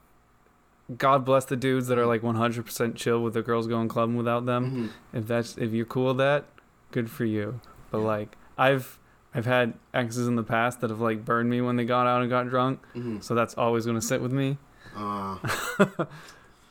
God 0.96 1.24
bless 1.24 1.44
the 1.44 1.56
dudes 1.56 1.88
that 1.88 1.98
are 1.98 2.06
like 2.06 2.22
100% 2.22 2.94
chill 2.96 3.22
with 3.22 3.34
the 3.34 3.42
girls 3.42 3.66
going 3.66 3.88
clubbing 3.88 4.16
without 4.16 4.46
them. 4.46 4.90
Mhm. 5.12 5.18
If 5.18 5.26
that's 5.26 5.58
if 5.58 5.72
you're 5.72 5.84
cool 5.84 6.08
with 6.08 6.16
that, 6.18 6.46
good 6.92 7.10
for 7.10 7.24
you. 7.26 7.60
But 7.90 7.98
Yeah. 7.98 8.04
like 8.06 8.36
I've 8.56 8.98
I've 9.34 9.44
had 9.44 9.74
exes 9.92 10.26
in 10.26 10.36
the 10.36 10.42
past 10.42 10.80
that 10.80 10.88
have 10.90 11.00
like 11.00 11.24
burned 11.26 11.50
me 11.50 11.60
when 11.60 11.76
they 11.76 11.84
got 11.84 12.06
out 12.06 12.22
and 12.22 12.30
got 12.30 12.48
drunk, 12.48 12.80
Mhm. 12.96 13.22
so 13.22 13.34
that's 13.34 13.52
always 13.54 13.84
gonna 13.84 14.00
sit 14.00 14.22
with 14.22 14.32
me. 14.32 14.56
Uh, 14.96 15.36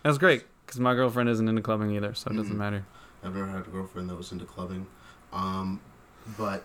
That's 0.04 0.18
great 0.18 0.46
because 0.66 0.80
my 0.80 0.94
girlfriend 0.96 1.30
isn't 1.30 1.48
into 1.48 1.62
clubbing 1.62 1.92
either, 1.92 2.14
so 2.14 2.32
it 2.32 2.36
doesn't 2.36 2.54
Mhm. 2.56 2.58
matter. 2.58 2.86
I've 3.24 3.36
never 3.36 3.48
had 3.48 3.68
a 3.68 3.70
girlfriend 3.70 4.10
that 4.10 4.16
was 4.16 4.32
into 4.32 4.46
clubbing, 4.46 4.88
um, 5.34 5.80
but 6.38 6.64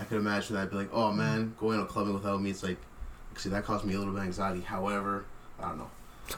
I 0.00 0.04
could 0.04 0.18
imagine 0.18 0.54
that 0.56 0.62
I'd 0.62 0.70
be 0.70 0.76
like, 0.76 0.90
oh 0.92 1.12
man, 1.12 1.54
going 1.58 1.78
out 1.80 1.88
clubbing 1.88 2.14
without 2.14 2.40
me, 2.40 2.50
it's 2.50 2.62
like, 2.62 2.78
see, 3.36 3.48
that 3.50 3.64
caused 3.64 3.84
me 3.84 3.94
a 3.94 3.98
little 3.98 4.12
bit 4.14 4.20
of 4.20 4.26
anxiety. 4.26 4.60
However, 4.62 5.24
I 5.60 5.68
don't 5.68 5.78
know. 5.78 5.90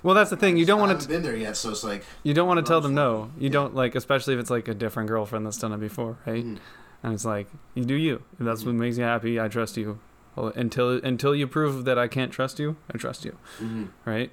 Well, 0.02 0.14
that's 0.14 0.30
the 0.30 0.36
thing. 0.36 0.56
You 0.56 0.66
don't 0.66 0.80
want 0.80 1.00
to. 1.00 1.08
been 1.08 1.22
there 1.22 1.36
yet, 1.36 1.56
so 1.56 1.70
it's 1.70 1.82
like, 1.84 2.04
You 2.22 2.34
don't 2.34 2.46
want 2.48 2.58
to 2.58 2.68
tell 2.68 2.80
them 2.80 2.94
no. 2.94 3.30
You 3.38 3.46
Yeah. 3.46 3.52
don't 3.52 3.74
like, 3.74 3.94
especially 3.94 4.34
if 4.34 4.40
it's 4.40 4.50
like 4.50 4.68
a 4.68 4.74
different 4.74 5.08
girlfriend 5.08 5.46
that's 5.46 5.58
done 5.58 5.72
it 5.72 5.78
before, 5.80 6.18
right? 6.26 6.44
mhm. 6.44 6.58
And 7.02 7.14
it's 7.14 7.24
like 7.24 7.46
you 7.74 7.84
do 7.84 7.94
you. 7.94 8.22
If 8.38 8.44
that's 8.46 8.64
what 8.64 8.74
Mhm. 8.74 8.78
makes 8.78 8.98
you 8.98 9.04
happy, 9.04 9.40
I 9.40 9.48
trust 9.48 9.76
you. 9.76 9.98
Well, 10.36 10.52
until 10.56 10.90
until 11.04 11.34
you 11.34 11.46
prove 11.46 11.84
that 11.84 11.98
I 11.98 12.06
can't 12.08 12.30
trust 12.32 12.58
you, 12.58 12.76
I 12.92 12.98
trust 12.98 13.24
you, 13.24 13.36
Mhm. 13.60 13.88
right? 14.04 14.30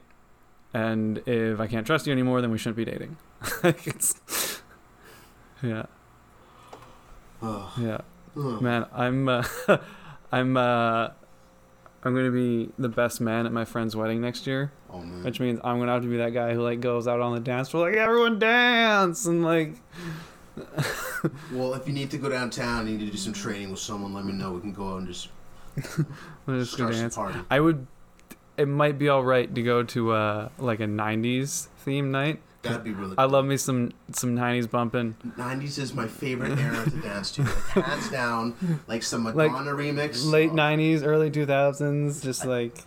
And 0.73 1.19
if 1.27 1.59
I 1.59 1.67
can't 1.67 1.85
trust 1.87 2.05
you 2.05 2.11
anymore, 2.11 2.41
then 2.41 2.51
we 2.51 2.57
shouldn't 2.57 2.75
be 2.77 2.85
dating. 2.85 3.15
it's, 3.63 4.61
yeah, 5.63 5.85
yeah. 7.41 8.01
Man, 8.35 8.85
I'm, 8.93 9.29
uh, 9.29 9.43
I'm, 10.31 10.57
uh, 10.57 11.09
I'm 12.05 12.13
gonna 12.15 12.29
be 12.31 12.69
the 12.77 12.87
best 12.89 13.19
man 13.19 13.45
at 13.47 13.51
my 13.51 13.65
friend's 13.65 13.95
wedding 13.95 14.21
next 14.21 14.45
year, 14.47 14.71
Oh 14.91 14.99
man. 14.99 15.23
which 15.23 15.39
means 15.39 15.59
I'm 15.63 15.79
gonna 15.79 15.91
have 15.91 16.03
to 16.03 16.07
be 16.07 16.17
that 16.17 16.33
guy 16.33 16.53
who 16.53 16.61
like 16.61 16.79
goes 16.79 17.07
out 17.07 17.19
on 17.19 17.33
the 17.33 17.39
dance 17.41 17.69
floor 17.69 17.89
like 17.89 17.97
everyone 17.99 18.37
dance 18.39 19.25
and 19.25 19.43
like 19.43 19.73
Well, 21.51 21.73
if 21.73 21.87
you 21.87 21.93
need 21.93 22.11
to 22.11 22.17
go 22.17 22.29
downtown, 22.29 22.81
and 22.81 22.89
you 22.89 22.97
need 22.97 23.05
to 23.07 23.11
do 23.11 23.17
some 23.17 23.33
training 23.33 23.71
with 23.71 23.79
someone, 23.79 24.13
let 24.13 24.23
me 24.25 24.31
know. 24.33 24.51
We 24.51 24.61
can 24.61 24.71
go 24.73 24.93
out 24.93 24.97
and 24.99 25.07
just 25.07 25.29
go 26.45 26.63
start 26.63 26.93
some 26.93 27.01
dance. 27.01 27.15
party. 27.15 27.39
I 27.49 27.59
would. 27.59 27.87
It 28.57 28.67
might 28.67 28.97
be 28.97 29.09
all 29.09 29.23
right 29.23 29.53
to 29.53 29.61
go 29.63 29.83
to 29.83 30.11
uh 30.13 30.49
like 30.59 30.79
a 30.79 30.85
'90s 30.85 31.67
theme 31.79 32.11
night. 32.11 32.39
That'd 32.71 32.83
be 32.83 32.91
really. 32.91 33.15
I 33.17 33.25
love 33.25 33.45
me 33.45 33.57
some 33.57 33.91
some 34.11 34.35
'90s 34.35 34.69
bumping. 34.69 35.15
90s 35.37 35.77
is 35.77 35.93
my 35.93 36.07
favorite 36.07 36.57
era 36.59 36.83
to 36.83 36.97
dance 37.01 37.31
to. 37.31 37.43
Like, 37.43 37.85
hands 37.85 38.09
down, 38.09 38.79
like 38.87 39.03
some 39.03 39.23
Like, 39.23 39.35
Madonna 39.51 39.71
remix. 39.71 40.25
Late 40.25 40.51
Oh, 40.51 40.55
'90s, 40.55 41.03
early 41.03 41.31
2000s, 41.31 42.23
just 42.23 42.45
like 42.45 42.83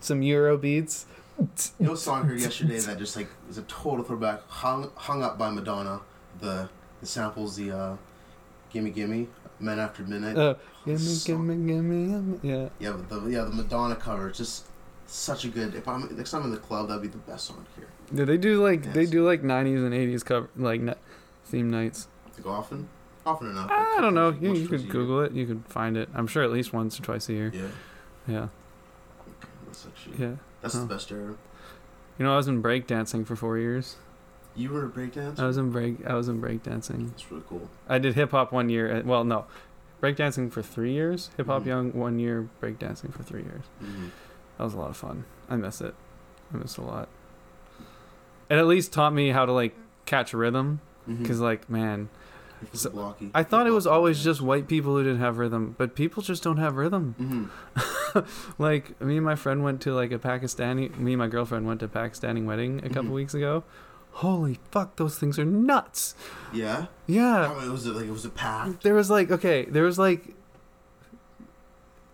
some 0.00 0.22
Euro 0.22 0.56
beats. 0.56 1.06
You 1.78 1.86
know, 1.86 1.94
song 1.94 2.22
I 2.22 2.26
heard 2.26 2.40
yesterday 2.40 2.78
that 2.80 2.98
just 2.98 3.14
like 3.16 3.28
is 3.48 3.58
a 3.58 3.62
total 3.62 4.04
throwback. 4.04 4.42
Hung 4.48 4.90
hung 4.96 5.22
up 5.22 5.38
by 5.38 5.50
Madonna. 5.50 6.00
The 6.40 6.68
the 7.00 7.06
samples 7.06 7.56
the 7.56 7.70
uh, 7.70 7.96
gimme 8.70 8.90
gimme 8.90 9.28
Men 9.60 9.78
After 9.78 10.02
Midnight. 10.02 10.36
Uh, 10.36 10.54
gimme, 10.84 11.16
gimme, 11.24 11.66
gimme, 11.66 12.06
gimme. 12.06 12.40
Yeah. 12.42 12.68
yeah, 12.80 12.90
but 12.92 13.08
the 13.08 13.30
yeah 13.30 13.42
the 13.44 13.50
Madonna 13.50 13.94
cover. 13.96 14.28
It's 14.28 14.38
just 14.38 14.66
such 15.06 15.44
a 15.44 15.48
good. 15.48 15.74
If 15.74 15.86
I'm 15.86 16.14
next 16.16 16.32
time 16.32 16.40
I'm 16.42 16.46
in 16.46 16.52
the 16.52 16.58
club, 16.58 16.88
that'd 16.88 17.02
be 17.02 17.08
the 17.08 17.18
best 17.18 17.46
song 17.46 17.64
hear. 17.76 17.86
Yeah, 18.12 18.24
they 18.24 18.36
do 18.38 18.62
like 18.62 18.92
they 18.92 19.06
do 19.06 19.24
like 19.24 19.42
'90s 19.42 19.84
and 19.84 19.92
'80s 19.92 20.24
cover 20.24 20.48
like 20.56 20.80
na- 20.80 20.94
theme 21.44 21.70
nights. 21.70 22.08
Like 22.36 22.46
often, 22.46 22.88
often 23.26 23.50
enough. 23.50 23.70
I 23.70 24.00
don't 24.00 24.14
know. 24.14 24.30
You, 24.30 24.54
you 24.54 24.68
could. 24.68 24.88
Google 24.88 25.20
it. 25.22 25.32
You 25.32 25.46
could 25.46 25.64
find 25.68 25.96
it. 25.96 26.08
I'm 26.14 26.26
sure 26.26 26.42
at 26.42 26.50
least 26.50 26.72
once 26.72 26.98
or 26.98 27.02
twice 27.02 27.28
a 27.28 27.32
year. 27.34 27.52
Yeah, 27.54 27.68
Yeah. 28.26 28.48
that's 29.66 29.86
actually 29.86 30.16
Yeah. 30.18 30.34
that's 30.62 30.74
Huh. 30.74 30.80
the 30.80 30.86
best 30.86 31.10
era. 31.12 31.34
You 32.18 32.24
know, 32.24 32.32
I 32.32 32.36
was 32.36 32.48
in 32.48 32.62
breakdancing 32.62 33.26
for 33.26 33.36
four 33.36 33.58
years. 33.58 33.96
You 34.56 34.70
were 34.70 34.84
a 34.84 34.88
breakdance. 34.88 35.38
I 35.38 35.46
was 35.46 35.56
in 35.56 35.70
break. 35.70 36.04
I 36.06 36.14
was 36.14 36.28
in 36.28 36.40
breakdancing. 36.40 37.10
That's 37.10 37.30
really 37.30 37.44
cool. 37.48 37.68
I 37.88 37.98
did 37.98 38.14
hip 38.14 38.32
hop 38.32 38.52
one 38.52 38.68
year. 38.70 39.02
Well, 39.04 39.22
no, 39.24 39.44
breakdancing 40.02 40.50
for 40.50 40.62
three 40.62 40.92
years. 40.94 41.30
Hip 41.36 41.46
hop 41.46 41.62
Mhm. 41.62 41.66
young 41.66 41.92
one 41.92 42.18
year. 42.18 42.48
Breakdancing 42.60 43.12
for 43.12 43.22
three 43.22 43.42
years. 43.42 43.64
hmm 43.80 44.06
That 44.56 44.64
was 44.64 44.74
a 44.74 44.78
lot 44.78 44.90
of 44.90 44.96
fun. 44.96 45.24
I 45.48 45.54
miss 45.56 45.80
it. 45.80 45.94
I 46.52 46.56
miss 46.56 46.72
it 46.78 46.80
a 46.80 46.84
lot. 46.84 47.08
It 48.50 48.56
at 48.56 48.66
least 48.66 48.92
taught 48.92 49.12
me 49.12 49.30
how 49.30 49.44
to 49.46 49.52
like 49.52 49.74
catch 50.06 50.32
a 50.32 50.36
rhythm. 50.36 50.80
Mm-hmm. 51.08 51.24
Cause 51.24 51.40
like 51.40 51.68
man, 51.70 52.08
so- 52.72 53.14
I 53.34 53.42
thought 53.42 53.66
it 53.66 53.70
was 53.70 53.86
always 53.86 54.18
yeah. 54.18 54.24
just 54.30 54.40
white 54.42 54.68
people 54.68 54.96
who 54.96 55.02
didn't 55.04 55.20
have 55.20 55.38
rhythm, 55.38 55.74
but 55.78 55.94
people 55.94 56.22
just 56.22 56.42
don't 56.42 56.56
have 56.58 56.76
rhythm. 56.76 57.14
Mhm. 57.20 58.24
Like 58.58 58.98
me 59.02 59.16
and 59.18 59.24
my 59.24 59.34
friend 59.34 59.62
went 59.62 59.82
to 59.82 59.92
like 59.94 60.12
a 60.12 60.18
Pakistani. 60.18 60.96
Me 60.98 61.12
and 61.12 61.18
my 61.18 61.28
girlfriend 61.28 61.66
went 61.66 61.80
to 61.80 61.86
a 61.86 61.88
Pakistani 61.88 62.44
wedding 62.44 62.78
a 62.84 62.88
couple 62.88 63.10
Mhm. 63.10 63.20
weeks 63.20 63.34
ago. 63.34 63.64
Holy 64.12 64.58
fuck, 64.70 64.96
those 64.96 65.18
things 65.18 65.38
are 65.38 65.44
nuts. 65.44 66.14
Yeah. 66.52 66.86
Yeah. 67.06 67.48
How, 67.48 67.60
it 67.60 67.68
was 67.70 67.86
it 67.86 67.94
like 67.94 68.06
it 68.06 68.10
was 68.10 68.24
a 68.24 68.30
path. 68.30 68.80
There 68.82 68.94
was 68.94 69.10
like 69.10 69.30
okay, 69.30 69.66
there 69.66 69.84
was 69.84 69.98
like 69.98 70.34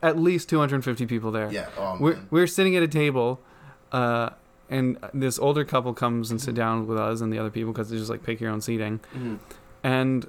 at 0.02 0.18
least 0.18 0.48
250 0.50 1.06
people 1.06 1.30
there. 1.30 1.50
Yeah. 1.50 1.68
Oh 1.78 1.96
We're 1.98 2.18
we're 2.30 2.46
sitting 2.46 2.76
at 2.76 2.82
a 2.82 2.88
table, 2.88 3.40
uh, 3.92 4.30
and 4.70 4.98
this 5.12 5.38
older 5.38 5.64
couple 5.64 5.92
comes 5.94 6.30
and 6.30 6.40
sit 6.40 6.54
down 6.54 6.86
with 6.86 6.98
us 6.98 7.20
and 7.20 7.32
the 7.32 7.38
other 7.38 7.50
people 7.50 7.72
because 7.72 7.90
they 7.90 7.96
just 7.98 8.10
like 8.10 8.22
pick 8.22 8.40
your 8.40 8.50
own 8.50 8.60
seating, 8.60 9.00
Mhm. 9.14 9.38
and 9.82 10.28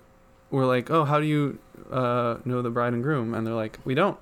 we're 0.52 0.66
like, 0.66 0.90
oh, 0.92 1.06
how 1.06 1.20
do 1.20 1.26
you 1.26 1.58
uh, 1.92 2.38
know 2.46 2.62
the 2.62 2.70
bride 2.70 2.94
and 2.94 3.04
groom? 3.04 3.34
And 3.34 3.46
they're 3.46 3.54
like, 3.54 3.80
we 3.86 3.94
don't. 3.96 4.18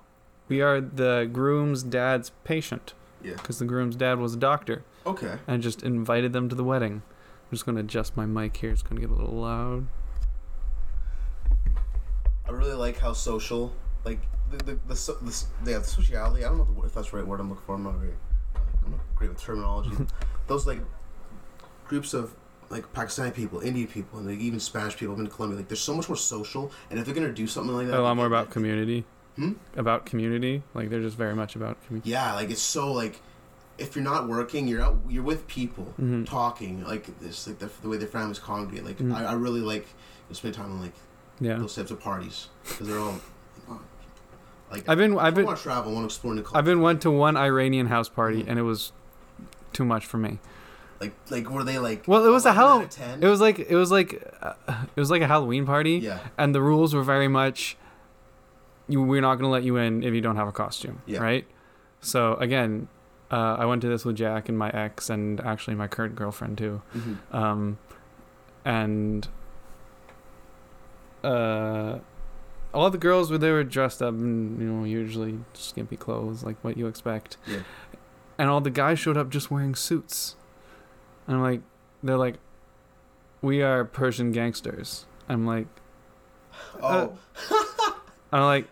We 0.47 0.61
are 0.61 0.79
the 0.81 1.29
groom's 1.31 1.83
dad's 1.83 2.31
patient 2.43 2.93
Yeah. 3.23 3.33
because 3.35 3.59
the 3.59 3.65
groom's 3.65 3.95
dad 3.95 4.19
was 4.19 4.33
a 4.33 4.37
doctor 4.37 4.83
Okay. 5.05 5.37
and 5.47 5.61
just 5.63 5.83
invited 5.83 6.33
them 6.33 6.49
to 6.49 6.55
the 6.55 6.63
wedding. 6.63 7.01
I'm 7.03 7.49
just 7.55 7.65
gonna 7.65 7.79
adjust 7.81 8.15
my 8.17 8.25
mic 8.25 8.57
here. 8.57 8.71
It's 8.71 8.81
gonna 8.81 9.01
get 9.01 9.09
a 9.09 9.13
little 9.13 9.35
loud. 9.35 9.87
I 12.47 12.51
really 12.51 12.73
like 12.73 12.97
how 12.99 13.13
social, 13.13 13.73
like 14.03 14.19
the 14.51 14.57
the 14.57 14.71
the, 14.73 14.79
the, 14.87 15.27
s- 15.29 15.47
yeah, 15.65 15.77
the 15.79 15.83
sociality. 15.83 16.43
I 16.43 16.49
don't 16.49 16.57
know 16.57 16.83
if 16.83 16.93
that's 16.93 17.11
the 17.11 17.17
right 17.17 17.25
word 17.27 17.39
I'm 17.39 17.49
looking 17.49 17.63
for. 17.65 17.75
I'm 17.75 17.83
not 17.83 17.95
very, 17.95 18.13
I'm 19.23 19.29
not 19.29 19.29
great 19.29 19.29
with 19.29 19.41
terminology. 19.41 20.13
Those 20.47 20.67
like 20.67 20.79
groups 21.87 22.13
of 22.13 22.33
like 22.69 22.91
Pakistani 22.93 23.33
people, 23.33 23.59
Indian 23.59 23.87
people, 23.87 24.19
and 24.19 24.27
like 24.27 24.39
even 24.39 24.59
Spanish 24.59 24.97
people 24.97 25.17
in 25.19 25.27
Colombia. 25.27 25.57
Like, 25.59 25.67
they're 25.67 25.75
so 25.77 25.93
much 25.95 26.09
more 26.09 26.15
social. 26.15 26.71
And 26.89 26.99
if 26.99 27.05
they're 27.05 27.13
gonna 27.13 27.31
do 27.31 27.47
something 27.47 27.75
like 27.75 27.87
that, 27.87 27.99
a 27.99 28.01
lot 28.01 28.15
more 28.15 28.25
about 28.25 28.49
community. 28.49 29.05
Hmm? 29.35 29.53
About 29.75 30.05
community. 30.05 30.63
Like 30.73 30.89
they're 30.89 31.01
just 31.01 31.17
very 31.17 31.35
much 31.35 31.55
about 31.55 31.83
community. 31.85 32.09
Yeah, 32.11 32.33
like 32.33 32.49
it's 32.51 32.61
so 32.61 32.91
like 32.91 33.21
if 33.77 33.95
you're 33.95 34.03
not 34.03 34.27
working, 34.27 34.67
you're 34.67 34.81
out, 34.83 34.99
you're 35.09 35.23
with 35.23 35.47
people 35.47 35.93
Mhm. 35.99 36.27
talking 36.27 36.83
like 36.83 37.19
this, 37.19 37.47
like 37.47 37.57
the, 37.59 37.69
the 37.81 37.89
way 37.89 37.97
their 37.97 38.07
families 38.07 38.37
congregate. 38.39 38.85
Like 38.85 38.97
Mhm. 38.97 39.13
I, 39.15 39.25
I 39.25 39.33
really 39.33 39.61
like 39.61 39.87
to 40.29 40.35
spend 40.35 40.53
time 40.53 40.71
on 40.71 40.81
like 40.81 40.93
Yeah. 41.39 41.57
those 41.57 41.73
types 41.75 41.89
of 41.91 41.99
parties 41.99 42.49
because 42.63 42.87
they're 42.87 42.99
all 42.99 43.19
like 44.71 44.87
I've 44.89 44.97
been 44.97 45.13
I've 45.17 45.25
I 45.25 45.31
been 45.31 45.45
want 45.45 45.57
to 45.57 45.63
travel, 45.63 45.91
I 45.91 45.95
want 45.95 46.03
to 46.09 46.13
explore 46.13 46.33
new. 46.35 46.43
I've 46.53 46.65
been 46.65 46.81
went 46.81 47.01
to 47.03 47.11
one 47.11 47.35
Iranian 47.37 47.87
house 47.87 48.09
party 48.09 48.43
Mhm. 48.43 48.49
and 48.49 48.59
it 48.59 48.63
was 48.63 48.91
too 49.73 49.85
much 49.85 50.05
for 50.05 50.17
me. 50.17 50.39
like 51.01 51.13
like 51.29 51.49
were 51.49 51.63
they 51.63 51.79
like 51.79 52.07
Well, 52.07 52.25
it 52.25 52.29
was 52.29 52.45
a 52.45 52.49
11 52.49 52.63
out 52.63 52.69
hell- 52.69 52.81
of 52.83 52.89
10? 52.89 53.23
It 53.23 53.27
was 53.27 53.41
like 53.41 53.59
it 53.59 53.75
was 53.75 53.91
like 53.91 54.23
uh, 54.41 54.53
it 54.95 54.99
was 54.99 55.11
like 55.11 55.21
a 55.21 55.27
Halloween 55.27 55.65
party, 55.65 55.95
yeah 55.97 56.19
and 56.37 56.53
the 56.55 56.61
rules 56.61 56.93
were 56.95 57.03
very 57.03 57.27
much 57.27 57.75
you 58.87 59.01
we're 59.01 59.21
not 59.21 59.35
going 59.35 59.47
to 59.47 59.51
let 59.51 59.63
you 59.63 59.77
in 59.77 60.03
if 60.03 60.13
you 60.13 60.21
don't 60.21 60.35
have 60.35 60.47
a 60.47 60.51
costume, 60.51 61.01
Yeah. 61.05 61.19
right? 61.19 61.45
So 62.01 62.35
again, 62.35 62.89
uh, 63.31 63.55
I 63.57 63.65
went 63.65 63.81
to 63.83 63.87
this 63.87 64.03
with 64.05 64.17
Jack 64.17 64.49
and 64.49 64.57
my 64.57 64.69
ex 64.71 65.09
and 65.09 65.39
actually 65.41 65.75
my 65.75 65.87
current 65.87 66.15
girlfriend 66.15 66.57
too. 66.57 66.81
Mhm. 66.95 67.17
Um, 67.33 67.77
and 68.65 69.27
uh, 71.23 71.99
all 72.73 72.89
the 72.89 72.97
girls 72.97 73.31
were 73.31 73.37
they 73.37 73.51
were 73.51 73.63
dressed 73.63 74.01
up 74.01 74.13
in 74.15 74.57
you 74.59 74.67
know 74.67 74.83
usually 74.83 75.39
skimpy 75.53 75.95
clothes 75.97 76.43
like 76.43 76.57
what 76.61 76.77
you 76.77 76.87
expect. 76.87 77.37
Yeah. 77.47 77.59
And 78.37 78.49
all 78.49 78.61
the 78.61 78.69
guys 78.71 78.99
showed 78.99 79.17
up 79.17 79.29
just 79.29 79.51
wearing 79.51 79.75
suits. 79.75 80.35
And 81.27 81.37
I'm 81.37 81.41
like, 81.43 81.61
they're 82.01 82.17
like, 82.17 82.35
we 83.41 83.61
are 83.61 83.85
Persian 83.85 84.31
gangsters. 84.31 85.05
I'm 85.29 85.45
like, 85.45 85.67
Oh, 86.81 87.17
I'm 88.31 88.41
like, 88.43 88.67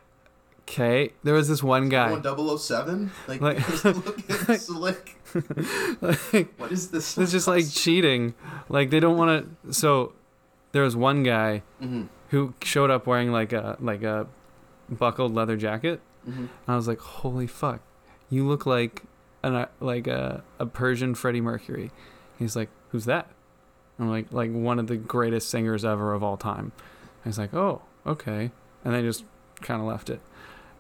okay. 0.62 1.12
There 1.24 1.34
was 1.34 1.48
this 1.48 1.62
one 1.64 1.90
guy. 1.90 2.16
Going 2.20 2.58
007? 2.58 3.12
Like, 3.28 3.42
Like- 3.42 3.84
looking 3.86 4.58
slick. 4.58 5.18
like, 6.02 6.54
What 6.58 6.72
is 6.72 6.92
this? 6.92 7.18
it's 7.18 7.32
just 7.32 7.48
like 7.48 7.70
cheating. 7.70 8.34
Like 8.70 8.90
they 8.90 9.00
don't 9.00 9.18
want 9.18 9.56
to. 9.66 9.74
So 9.74 10.14
there 10.72 10.84
was 10.84 10.96
one 10.96 11.24
guy 11.24 11.64
hmm 11.80 12.04
who 12.30 12.54
showed 12.64 12.90
up 12.90 13.06
wearing 13.08 13.30
like 13.32 13.52
a 13.52 13.76
like 13.82 14.04
a 14.04 14.26
buckled 14.90 15.34
leather 15.36 15.58
jacket. 15.58 16.00
hmm 16.26 16.32
And 16.32 16.50
I 16.68 16.76
was 16.76 16.88
like, 16.88 17.00
holy 17.00 17.48
fuck, 17.48 17.82
you 18.30 18.48
look 18.48 18.66
like 18.66 19.04
an 19.44 19.56
uh, 19.56 19.68
like 19.80 20.08
a 20.08 20.44
a 20.60 20.66
Persian 20.66 21.16
Freddie 21.16 21.42
Mercury. 21.42 21.92
He's 22.38 22.56
like, 22.56 22.70
who's 22.90 23.06
that? 23.06 23.30
I'm 24.00 24.10
like, 24.10 24.32
like 24.32 24.52
one 24.52 24.80
of 24.80 24.88
the 24.88 24.98
greatest 24.98 25.50
singers 25.50 25.86
ever 25.86 26.14
of 26.14 26.24
all 26.24 26.38
time. 26.38 26.72
And 27.24 27.32
he's 27.32 27.38
like, 27.38 27.54
oh, 27.54 27.84
okay. 28.06 28.52
And 28.84 28.96
they 28.96 29.02
just 29.04 29.26
kind 29.62 29.80
of 29.80 29.88
left 29.88 30.10
it. 30.10 30.22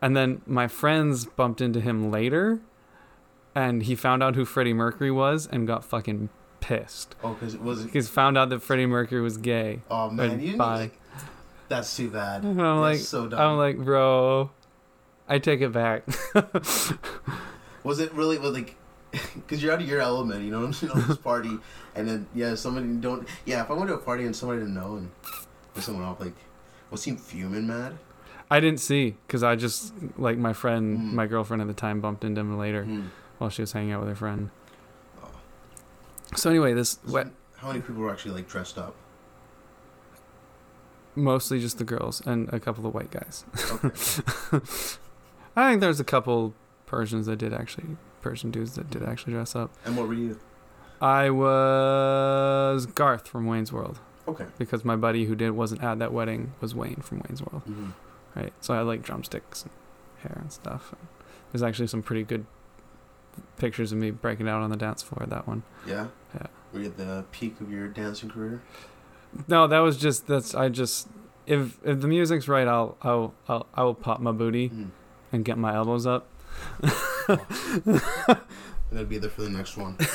And 0.01 0.17
then 0.17 0.41
my 0.47 0.67
friends 0.67 1.25
bumped 1.25 1.61
into 1.61 1.79
him 1.79 2.09
later, 2.09 2.59
and 3.53 3.83
he 3.83 3.95
found 3.95 4.23
out 4.23 4.35
who 4.35 4.45
Freddie 4.45 4.73
Mercury 4.73 5.11
was 5.11 5.45
and 5.45 5.67
got 5.67 5.85
fucking 5.85 6.29
pissed. 6.59 7.15
Oh, 7.23 7.33
because 7.33 7.53
it 7.53 7.61
was. 7.61 7.85
He's 7.91 8.09
found 8.09 8.37
out 8.37 8.49
that 8.49 8.63
Freddie 8.63 8.87
Mercury 8.87 9.21
was 9.21 9.37
gay. 9.37 9.81
Oh 9.91 10.09
man, 10.09 10.39
you 10.39 10.51
didn't 10.51 10.57
like. 10.57 10.99
That's 11.69 11.95
too 11.95 12.09
bad. 12.09 12.43
And 12.43 12.59
I'm 12.61 12.81
That's 12.81 12.99
like, 12.99 12.99
so 12.99 13.27
dumb. 13.27 13.39
I'm 13.39 13.57
like, 13.57 13.77
bro, 13.77 14.49
I 15.29 15.37
take 15.39 15.61
it 15.61 15.71
back. 15.71 16.03
was 17.83 17.99
it 17.99 18.11
really 18.13 18.37
was 18.37 18.51
like? 18.53 18.75
Because 19.35 19.61
you're 19.61 19.73
out 19.73 19.81
of 19.81 19.87
your 19.87 19.99
element, 19.99 20.43
you 20.45 20.51
know. 20.51 20.71
You 20.81 20.87
know 20.87 20.93
this 21.01 21.17
party, 21.17 21.57
and 21.95 22.07
then 22.07 22.27
yeah, 22.33 22.55
somebody 22.55 22.87
don't. 22.87 23.27
Yeah, 23.45 23.61
if 23.63 23.69
I 23.69 23.73
went 23.73 23.89
to 23.89 23.95
a 23.95 23.97
party 23.97 24.25
and 24.25 24.33
somebody 24.35 24.61
didn't 24.61 24.73
know 24.75 24.95
and 24.95 25.11
was 25.75 25.83
someone 25.85 26.03
off, 26.05 26.19
like, 26.19 26.33
was 26.91 27.03
he 27.03 27.15
fuming 27.15 27.67
mad? 27.67 27.97
I 28.49 28.59
didn't 28.59 28.79
see 28.79 29.15
because 29.27 29.43
I 29.43 29.55
just 29.55 29.93
like 30.17 30.37
my 30.37 30.53
friend, 30.53 30.97
Mm. 30.97 31.13
my 31.13 31.25
girlfriend 31.27 31.61
at 31.61 31.67
the 31.67 31.73
time, 31.73 31.99
bumped 32.01 32.23
into 32.23 32.39
him 32.41 32.57
later 32.57 32.83
Hmm. 32.85 33.07
while 33.37 33.49
she 33.49 33.61
was 33.61 33.71
hanging 33.73 33.91
out 33.93 33.99
with 34.01 34.09
her 34.09 34.15
friend. 34.15 34.49
Oh. 35.23 35.29
So 36.35 36.49
anyway, 36.49 36.73
this 36.73 36.99
So 37.05 37.13
wet 37.13 37.27
How 37.57 37.67
many 37.67 37.79
people 37.81 37.95
were 38.01 38.11
actually 38.11 38.35
like 38.35 38.47
dressed 38.49 38.77
up? 38.77 38.95
mostly 41.15 41.59
just 41.59 41.77
the 41.77 41.83
girls 41.83 42.21
and 42.25 42.47
a 42.53 42.59
couple 42.59 42.85
of 42.87 42.93
white 42.93 43.11
guys. 43.11 43.43
Okay. 43.83 43.89
I 45.55 45.69
think 45.69 45.81
there's 45.81 45.99
a 45.99 46.05
couple 46.05 46.53
Persians 46.91 47.25
that 47.27 47.37
did 47.37 47.53
actually 47.53 47.95
Persian 48.21 48.51
dudes 48.51 48.75
that 48.75 48.89
did 48.89 49.01
actually 49.01 49.31
dress 49.33 49.55
up. 49.55 49.71
and 49.85 49.95
what 49.95 50.07
were 50.09 50.13
you? 50.13 50.37
I 51.01 51.29
was 51.31 52.85
Garth 52.85 53.27
from 53.29 53.45
Wayne's 53.47 53.71
World 53.71 53.99
Okay. 54.27 54.45
because 54.57 54.83
my 54.85 54.95
buddy 54.97 55.23
who 55.25 55.33
did 55.35 55.51
wasn't 55.51 55.81
at 55.83 55.99
that 55.99 56.11
wedding 56.13 56.53
was 56.59 56.75
Wayne 56.75 56.97
from 57.01 57.19
Wayne's 57.27 57.41
World. 57.41 57.63
hmm 57.63 57.89
Right. 58.35 58.53
So 58.61 58.73
I 58.73 58.77
had 58.77 58.87
like 58.87 59.01
drumsticks 59.01 59.63
and 59.63 59.71
hair 60.23 60.37
and 60.41 60.51
stuff. 60.51 60.93
There's 61.51 61.63
actually 61.63 61.87
some 61.87 62.01
pretty 62.03 62.23
good 62.23 62.45
pictures 63.57 63.91
of 63.91 63.97
me 63.97 64.11
breaking 64.11 64.47
out 64.47 64.61
on 64.61 64.69
the 64.69 64.77
dance 64.77 65.01
floor. 65.01 65.25
That 65.27 65.47
one. 65.47 65.63
Yeah. 65.87 66.07
Yeah. 66.35 66.47
Were 66.73 66.79
you 66.79 66.85
at 66.87 66.97
the 66.97 67.25
peak 67.31 67.59
of 67.61 67.69
your 67.71 67.87
dancing 67.87 68.29
career? 68.29 68.61
No, 69.47 69.65
that 69.67 69.79
was 69.79 69.97
just 69.97 70.27
that's 70.27 70.53
I 70.55 70.69
just 70.69 71.07
if 71.45 71.77
if 71.83 71.99
the 72.01 72.07
music's 72.07 72.47
right, 72.47 72.67
I'll 72.67 72.95
I'll 73.01 73.33
I'll 73.49 73.65
I 73.73 73.83
will 73.83 73.95
pop 73.95 74.19
my 74.21 74.31
booty 74.31 74.69
Mm. 74.69 74.89
and 75.33 75.43
get 75.43 75.57
my 75.57 75.73
elbows 75.75 76.05
up. 76.05 76.27
And 78.91 78.99
I'd 78.99 79.07
be 79.09 79.17
there 79.17 79.29
for 79.29 79.41
the 79.43 79.49
next 79.49 79.77
one. 79.77 79.95
I 79.99 80.05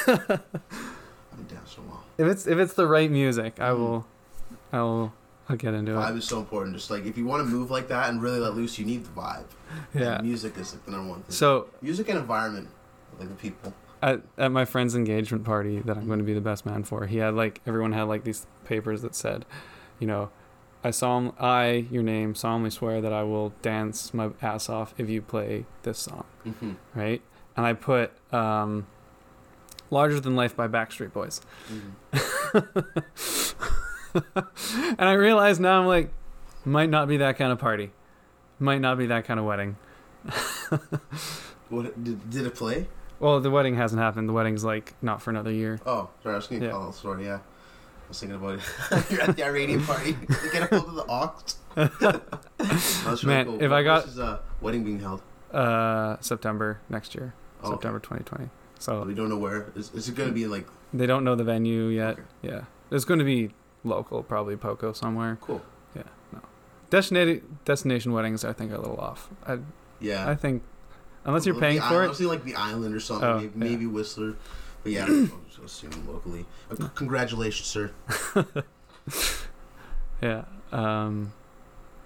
haven't 1.30 1.48
danced 1.48 1.78
in 1.78 1.84
a 1.84 1.86
while. 1.86 2.04
If 2.18 2.26
it's 2.26 2.46
if 2.46 2.58
it's 2.58 2.74
the 2.74 2.86
right 2.86 3.10
music, 3.10 3.58
I 3.58 3.70
Mhm. 3.70 3.78
will 3.78 4.06
I 4.72 4.80
will 4.82 5.12
I'll 5.48 5.56
get 5.56 5.72
into 5.74 5.92
it. 5.92 5.94
Vibe 5.96 6.14
it. 6.14 6.18
is 6.18 6.24
so 6.26 6.38
important. 6.40 6.76
Just 6.76 6.90
like 6.90 7.06
if 7.06 7.16
you 7.16 7.24
want 7.24 7.42
to 7.42 7.48
move 7.48 7.70
like 7.70 7.88
that 7.88 8.10
and 8.10 8.20
really 8.20 8.38
let 8.38 8.54
loose, 8.54 8.78
you 8.78 8.84
need 8.84 9.04
the 9.04 9.10
vibe. 9.10 9.44
Yeah. 9.94 10.16
And 10.16 10.26
music 10.26 10.58
is 10.58 10.74
like 10.74 10.84
the 10.84 10.90
number 10.90 11.08
one 11.10 11.22
thing. 11.22 11.30
So 11.34 11.68
music 11.80 12.08
and 12.10 12.18
environment, 12.18 12.68
like 13.18 13.28
the 13.28 13.34
people. 13.34 13.72
at 14.02 14.20
at 14.36 14.52
my 14.52 14.64
friend's 14.66 14.94
engagement 14.94 15.44
party 15.44 15.78
that 15.80 15.96
I'm 15.96 16.06
going 16.06 16.18
to 16.18 16.24
be 16.24 16.34
the 16.34 16.40
best 16.42 16.66
man 16.66 16.84
for, 16.84 17.06
he 17.06 17.16
had 17.18 17.34
like 17.34 17.62
everyone 17.66 17.92
had 17.92 18.02
like 18.04 18.24
these 18.24 18.46
papers 18.66 19.00
that 19.02 19.14
said, 19.14 19.46
you 19.98 20.06
know, 20.06 20.28
I 20.86 20.90
solemn 20.92 21.32
I 21.40 21.86
your 21.90 22.02
name 22.02 22.34
solemnly 22.34 22.70
swear 22.70 23.00
that 23.00 23.12
I 23.12 23.22
will 23.24 23.52
dance 23.62 24.14
my 24.14 24.30
ass 24.40 24.68
off 24.68 24.94
if 24.98 25.08
you 25.08 25.20
play 25.22 25.66
this 25.82 25.98
song, 25.98 26.24
Mm-hmm. 26.46 26.72
right? 26.94 27.20
And 27.56 27.66
I 27.66 27.72
put 27.72 28.12
um, 28.32 28.86
"Larger 29.90 30.20
Than 30.20 30.36
Life" 30.36 30.54
by 30.54 30.68
Backstreet 30.68 31.12
Boys, 31.12 31.40
Mm-hmm. 31.72 33.16
and 34.98 35.08
I 35.08 35.12
realize 35.12 35.58
now 35.60 35.80
I'm 35.80 35.86
like, 35.86 36.10
might 36.64 36.88
not 36.90 37.08
be 37.08 37.16
that 37.18 37.36
kind 37.36 37.52
of 37.52 37.58
party, 37.58 37.90
might 38.58 38.80
not 38.80 38.98
be 38.98 39.06
that 39.06 39.24
kind 39.24 39.38
of 39.40 39.46
wedding. 39.46 39.76
What 41.68 42.02
did, 42.02 42.30
did 42.30 42.46
it 42.46 42.54
play? 42.54 42.86
Well, 43.18 43.40
the 43.40 43.50
wedding 43.50 43.74
hasn't 43.76 44.00
happened. 44.00 44.28
The 44.28 44.32
wedding's 44.32 44.62
like 44.64 44.94
not 45.02 45.20
for 45.22 45.30
another 45.30 45.50
year. 45.50 45.80
Oh, 45.84 46.10
sorry, 46.22 46.34
I 46.34 46.38
was 46.38 46.46
gonna 46.46 46.64
Yeah. 46.66 46.70
call 46.70 46.86
it 46.86 46.90
a 46.90 46.92
story. 46.92 47.24
Yeah, 47.24 47.38
was 48.08 48.20
thinking 48.20 48.36
about 48.36 48.58
it. 48.58 49.10
You're 49.10 49.22
at 49.22 49.36
the 49.36 49.44
Iranian 49.44 49.82
party. 49.84 50.16
You 50.44 50.52
get 50.52 50.70
a 50.72 50.78
hold 50.78 50.88
of 50.90 50.94
the 50.96 51.06
ox. 51.08 51.56
That's 51.74 53.24
really 53.24 53.26
Man, 53.36 53.46
cool. 53.46 53.62
if 53.62 53.70
I 53.72 53.82
got- 53.82 54.04
This 54.04 54.14
is 54.14 54.18
uh, 54.20 54.38
wedding 54.60 54.84
being 54.84 55.00
held. 55.00 55.22
Uh, 55.52 56.16
September 56.20 56.80
next 56.88 57.14
year, 57.14 57.34
Oh, 57.62 57.68
okay. 57.68 57.74
September 57.74 57.98
2020. 58.00 58.50
So 58.78 59.02
we 59.04 59.14
don't 59.14 59.28
know 59.28 59.38
where. 59.38 59.72
Is, 59.74 59.90
is 59.94 60.08
it 60.08 60.14
gonna 60.14 60.32
be 60.32 60.46
like 60.46 60.66
they 60.92 61.06
don't 61.06 61.24
know 61.24 61.34
the 61.34 61.44
venue 61.44 61.86
yet. 61.86 62.12
Okay. 62.14 62.22
Yeah, 62.42 62.64
it's 62.90 63.04
going 63.04 63.18
to 63.18 63.24
be 63.24 63.50
local, 63.84 64.22
probably 64.22 64.56
Poco 64.56 64.92
somewhere. 64.92 65.38
cool? 65.40 65.62
Yeah. 65.94 66.02
No. 66.32 66.40
Destination 66.90 67.58
destination 67.64 68.12
weddings, 68.12 68.44
I 68.44 68.52
think, 68.52 68.72
are 68.72 68.76
a 68.76 68.80
little 68.80 68.98
off. 69.00 69.30
I 69.46 69.58
Yeah. 70.00 70.28
I 70.28 70.34
think 70.34 70.62
unless 71.24 71.46
you're 71.46 71.54
The 71.54 71.60
paying 71.60 71.80
island- 71.80 71.94
for 71.94 72.02
I 72.02 72.04
it. 72.04 72.08
was 72.08 72.20
like 72.20 72.44
the 72.44 72.54
island 72.54 72.94
or 72.94 73.00
something. 73.00 73.26
Oh, 73.28 73.36
maybe, 73.38 73.46
yeah. 73.46 73.70
maybe 73.70 73.86
Whistler. 73.86 74.34
But 74.86 74.92
yeah, 74.92 75.06
I 75.08 75.64
assuming 75.64 76.06
locally. 76.06 76.46
Uh, 76.70 76.86
congratulations, 76.94 77.66
sir. 77.66 77.90
Yeah. 80.22 80.44
Um, 80.72 81.32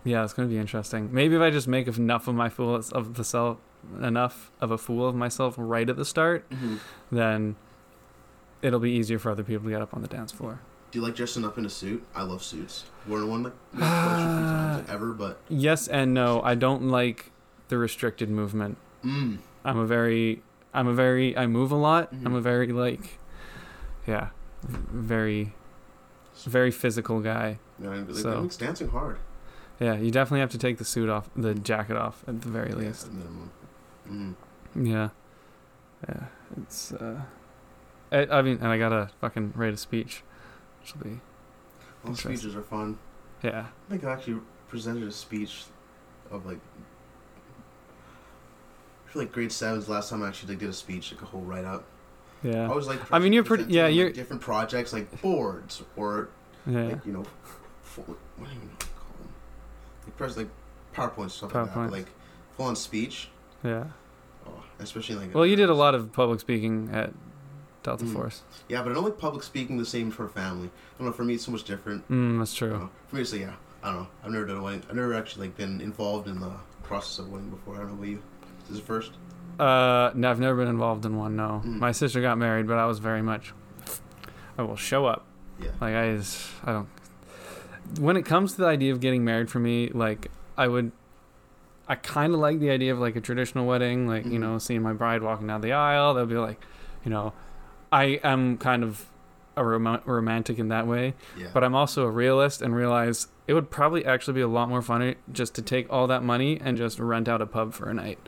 yeah, 0.03 0.25
it's 0.25 0.33
going 0.33 0.49
to 0.49 0.53
be 0.53 0.59
interesting. 0.59 1.11
Maybe 1.13 1.37
if 1.37 1.43
I 1.43 1.51
just 1.51 1.69
make 1.69 1.87
enough 1.87 2.27
of 2.27 2.35
my 2.35 2.49
fool 2.49 2.75
of 2.93 3.15
the 3.15 3.23
self, 3.25 3.59
enough 4.03 4.51
of 4.61 4.71
a 4.71 4.79
fool 4.79 5.07
of 5.07 5.15
myself 5.15 5.55
right 5.59 5.89
at 5.89 5.97
the 5.97 6.05
start, 6.07 6.49
Mm-hmm. 6.51 6.77
then 7.13 7.57
it'll 8.63 8.81
be 8.81 8.91
easier 8.93 9.19
for 9.19 9.31
other 9.31 9.45
people 9.45 9.65
to 9.65 9.71
get 9.71 9.83
up 9.83 9.93
on 9.95 10.01
the 10.03 10.09
dance 10.09 10.33
floor. 10.33 10.61
Do 10.91 10.99
you 10.99 11.05
like 11.05 11.15
dressing 11.15 11.45
up 11.45 11.57
in 11.59 11.65
a 11.67 11.71
suit? 11.71 12.03
I 12.15 12.23
love 12.23 12.43
suits. 12.43 12.85
Worn 13.07 13.29
one 13.29 13.43
like 13.45 13.53
not 13.75 13.81
quite 14.07 14.17
sure 14.19 14.27
times 14.27 14.89
ever, 14.91 15.13
but 15.13 15.39
Yes 15.49 15.87
and 15.87 16.13
no. 16.15 16.41
I 16.43 16.55
don't 16.57 16.89
like 16.89 17.31
the 17.69 17.77
restricted 17.79 18.29
movement. 18.31 18.77
mm, 19.05 19.39
I'm 19.65 19.79
a 19.79 19.87
very, 19.87 20.43
I'm 20.73 20.87
a 20.87 20.93
very, 20.95 21.37
I 21.37 21.47
move 21.47 21.73
a 21.73 21.77
lot. 21.77 22.13
I'm 22.13 22.35
a 22.35 22.41
very 22.41 22.69
like, 22.69 23.19
yeah, 24.07 24.29
very, 24.63 25.55
very 26.45 26.71
physical 26.71 27.21
guy. 27.21 27.59
know, 27.79 27.91
like, 27.91 28.15
So- 28.17 28.31
that 28.31 28.43
makes 28.43 28.57
dancing 28.57 28.89
hard. 28.89 29.19
Yeah, 29.81 29.95
you 29.95 30.11
definitely 30.11 30.41
have 30.41 30.51
to 30.51 30.59
take 30.59 30.77
the 30.77 30.85
suit 30.85 31.09
off, 31.09 31.31
the 31.35 31.55
jacket 31.55 31.97
off 31.97 32.23
at 32.29 32.43
the 32.43 32.51
very 32.51 32.69
Yeah, 32.71 32.77
least. 32.77 33.07
at 33.07 33.13
minimum. 33.15 33.51
Mm. 34.11 34.35
Yeah, 34.75 35.09
yeah. 36.07 36.25
It's. 36.63 36.93
uh 36.93 37.23
I, 38.13 38.27
I 38.27 38.43
mean, 38.43 38.59
and 38.61 38.67
I 38.67 38.77
gotta 38.77 39.09
fucking 39.21 39.55
write 39.57 39.73
a 39.73 39.77
speech, 39.79 40.23
which 40.81 40.95
will 40.95 41.05
be. 41.05 41.21
All 42.05 42.15
speeches 42.15 42.55
are 42.57 42.63
fun. 42.63 42.99
Yeah. 43.43 43.67
I 43.87 43.91
think 43.91 44.05
I 44.05 44.13
actually 44.13 44.41
presented 44.69 45.05
a 45.09 45.13
speech 45.13 45.65
of 46.31 46.45
like. 46.45 46.59
Feel 49.11 49.23
like 49.23 49.33
grade 49.33 49.51
seven 49.53 49.75
seven's 49.83 49.89
last 49.89 50.11
time 50.11 50.23
I 50.23 50.29
actually 50.29 50.51
like 50.55 50.61
did 50.61 50.71
a 50.71 50.73
speech, 50.73 51.13
like 51.13 51.23
a 51.23 51.27
whole 51.27 51.41
write 51.43 51.65
up. 51.65 51.85
Yeah. 52.43 52.71
I 52.71 52.75
was 52.75 52.87
like, 52.87 53.01
I 53.13 53.19
mean, 53.19 53.33
you're 53.33 53.45
pretty- 53.45 53.65
yeah, 53.73 53.87
you're- 53.87 54.13
different 54.13 54.41
projects 54.41 54.93
like 54.93 55.21
boards 55.21 55.83
or 55.97 56.29
Yeah. 56.67 56.85
like 56.85 57.05
you 57.07 57.13
know, 57.13 57.25
full, 57.83 58.05
what 58.05 58.49
do 58.49 58.55
you 58.55 58.61
know 58.61 58.67
what 58.69 58.79
call 58.97 59.17
them? 59.19 59.29
Like, 60.07 60.17
press 60.17 60.37
like 60.37 60.49
PowerPoint 60.95 61.31
stuff 61.31 61.53
PowerPoint. 61.53 61.65
like 61.67 61.75
that, 61.75 61.91
but, 61.91 61.93
like 61.93 62.07
full 62.57 62.67
on 62.67 62.77
speech. 62.77 63.29
Yeah. 63.65 63.85
Oh, 64.47 64.63
especially 64.79 65.17
like. 65.17 65.35
Well, 65.35 65.45
you 65.47 65.57
did 65.57 65.69
a 65.71 65.75
lot 65.75 65.95
of 65.95 66.13
public 66.13 66.41
speaking 66.41 66.89
at 66.93 67.13
Delta 67.83 68.05
Mm. 68.05 68.13
Force. 68.13 68.43
Yeah, 68.69 68.83
but 68.83 68.93
I 68.93 68.95
don't 68.95 69.05
like 69.05 69.19
public 69.19 69.43
speaking 69.43 69.77
the 69.77 69.85
same 69.87 70.11
for 70.11 70.29
family. 70.29 70.69
I 70.69 70.99
don't 70.99 71.09
know. 71.09 71.13
For 71.13 71.25
me, 71.25 71.35
it's 71.35 71.45
so 71.47 71.53
much 71.53 71.65
different. 71.65 72.09
Mm, 72.11 72.39
that's 72.39 72.55
true. 72.55 72.71
know. 72.71 72.91
For 73.09 73.17
me, 73.17 73.23
it's 73.23 73.33
like, 73.33 73.41
yeah. 73.43 73.55
I 73.83 73.93
don't 73.93 74.03
know. 74.03 74.09
I've 74.25 74.31
never 74.31 74.45
done 74.47 74.57
a 74.59 74.63
wedding. 74.63 74.83
I've 74.89 74.97
never 74.97 75.15
actually 75.15 75.49
like 75.49 75.57
been 75.57 75.81
involved 75.81 76.29
in 76.29 76.39
the 76.41 76.53
process 76.83 77.19
of 77.19 77.27
a 77.27 77.31
wedding 77.31 77.49
before. 77.51 77.75
I 77.75 77.79
don't 77.79 77.89
know 77.89 77.95
about 77.95 78.09
you. 78.09 78.23
Is 78.71 78.79
it 78.79 78.85
first. 78.85 79.13
Uh, 79.59 80.11
no, 80.15 80.31
I've 80.31 80.41
never 80.41 80.57
been 80.57 80.69
involved 80.69 81.05
in 81.05 81.17
one. 81.17 81.37
No, 81.37 81.63
Mm. 81.65 81.79
my 81.79 81.93
sister 81.93 82.21
got 82.23 82.39
married, 82.39 82.67
but 82.67 82.79
I 82.79 82.87
was 82.87 82.99
very 82.99 83.21
much. 83.23 83.53
I 84.59 84.63
will 84.63 84.77
show 84.77 85.07
up. 85.07 85.27
Yeah. 85.61 85.71
Like 85.81 85.95
I 85.95 86.17
just 86.17 86.49
I 86.65 86.73
don't. 86.73 86.89
When 87.99 88.17
it 88.17 88.25
comes 88.25 88.53
to 88.53 88.59
the 88.63 88.67
idea 88.67 88.93
of 88.93 89.01
getting 89.01 89.25
married, 89.25 89.51
for 89.51 89.59
me, 89.59 89.89
like 89.89 90.31
I 90.57 90.69
would. 90.69 90.93
I 91.89 91.97
kind 91.97 92.33
of 92.33 92.39
like 92.41 92.61
the 92.61 92.71
idea 92.71 92.93
of 92.93 93.01
like 93.01 93.17
a 93.17 93.21
traditional 93.21 93.67
wedding, 93.67 94.07
like 94.07 94.25
you 94.25 94.33
Mhm. 94.39 94.41
know, 94.41 94.59
seeing 94.59 94.81
my 94.83 94.93
bride 94.93 95.23
walking 95.23 95.49
down 95.49 95.61
the 95.61 95.73
aisle. 95.73 96.15
They'll 96.15 96.25
be 96.27 96.37
like, 96.37 96.61
you 97.05 97.11
know, 97.11 97.33
I 97.91 98.21
am 98.23 98.57
kind 98.59 98.85
of 98.85 99.07
a 99.57 99.65
rom- 99.65 100.01
romantic 100.07 100.59
in 100.61 100.69
that 100.69 100.87
way, 100.87 101.15
Yeah. 101.37 101.49
but 101.53 101.65
I'm 101.65 101.75
also 101.75 102.05
a 102.05 102.11
realist 102.11 102.63
and 102.63 102.75
realize 102.75 103.27
it 103.49 103.55
would 103.55 103.71
probably 103.71 104.05
actually 104.07 104.35
be 104.35 104.41
a 104.41 104.49
lot 104.49 104.69
more 104.69 104.81
funny 104.81 105.17
just 105.33 105.55
to 105.57 105.63
take 105.63 105.93
all 105.93 106.07
that 106.07 106.23
money 106.23 106.61
and 106.63 106.77
just 106.79 107.01
rent 107.01 107.29
out 107.29 107.43
a 107.43 107.47
pub 107.47 107.75
for 107.75 107.91
a 107.91 107.95
night, 107.95 108.21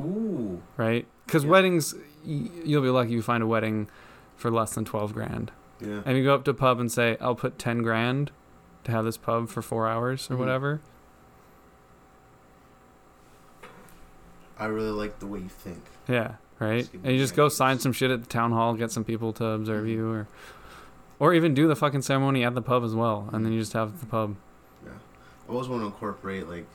Ooh. 0.00 0.60
right? 0.76 1.06
Because 1.26 1.44
Yeah. 1.44 1.50
weddings, 1.50 1.94
you'll 2.24 2.82
be 2.82 2.88
lucky 2.88 3.12
you 3.12 3.22
find 3.22 3.42
a 3.42 3.46
wedding 3.46 3.88
for 4.36 4.50
less 4.50 4.74
than 4.74 4.84
twelve 4.84 5.14
grand. 5.14 5.52
Yeah. 5.80 6.02
And 6.04 6.16
you 6.16 6.24
go 6.24 6.34
up 6.34 6.44
to 6.44 6.50
a 6.50 6.54
pub 6.54 6.80
and 6.80 6.90
say, 6.90 7.16
"I'll 7.20 7.34
put 7.34 7.58
ten 7.58 7.82
grand 7.82 8.30
to 8.84 8.92
have 8.92 9.04
this 9.04 9.16
pub 9.16 9.48
for 9.48 9.62
four 9.62 9.86
hours 9.88 10.30
or 10.30 10.34
Mhm. 10.34 10.38
whatever." 10.38 10.80
I 14.58 14.66
really 14.66 14.90
like 14.90 15.18
the 15.18 15.26
way 15.26 15.40
you 15.40 15.48
think. 15.48 15.82
Yeah, 16.08 16.34
right. 16.60 16.88
And 17.02 17.12
you 17.12 17.18
just 17.18 17.34
go 17.34 17.48
sign 17.48 17.78
some 17.80 17.92
shit 17.92 18.10
at 18.10 18.20
the 18.20 18.28
town 18.28 18.52
hall, 18.52 18.74
get 18.74 18.92
some 18.92 19.04
people 19.04 19.32
to 19.34 19.46
observe 19.46 19.84
Mhm. 19.84 19.88
you, 19.90 20.10
or 20.10 20.26
or 21.20 21.32
even 21.32 21.54
do 21.54 21.68
the 21.68 21.76
fucking 21.76 22.02
ceremony 22.02 22.44
at 22.44 22.54
the 22.56 22.60
pub 22.62 22.82
as 22.82 22.94
well, 22.94 23.28
and 23.32 23.44
then 23.46 23.52
you 23.52 23.60
just 23.60 23.72
have 23.72 24.00
the 24.00 24.06
pub. 24.06 24.34
Yeah. 24.84 24.90
I 25.48 25.52
always 25.52 25.68
want 25.68 25.82
to 25.82 25.86
incorporate 25.86 26.48
like 26.48 26.66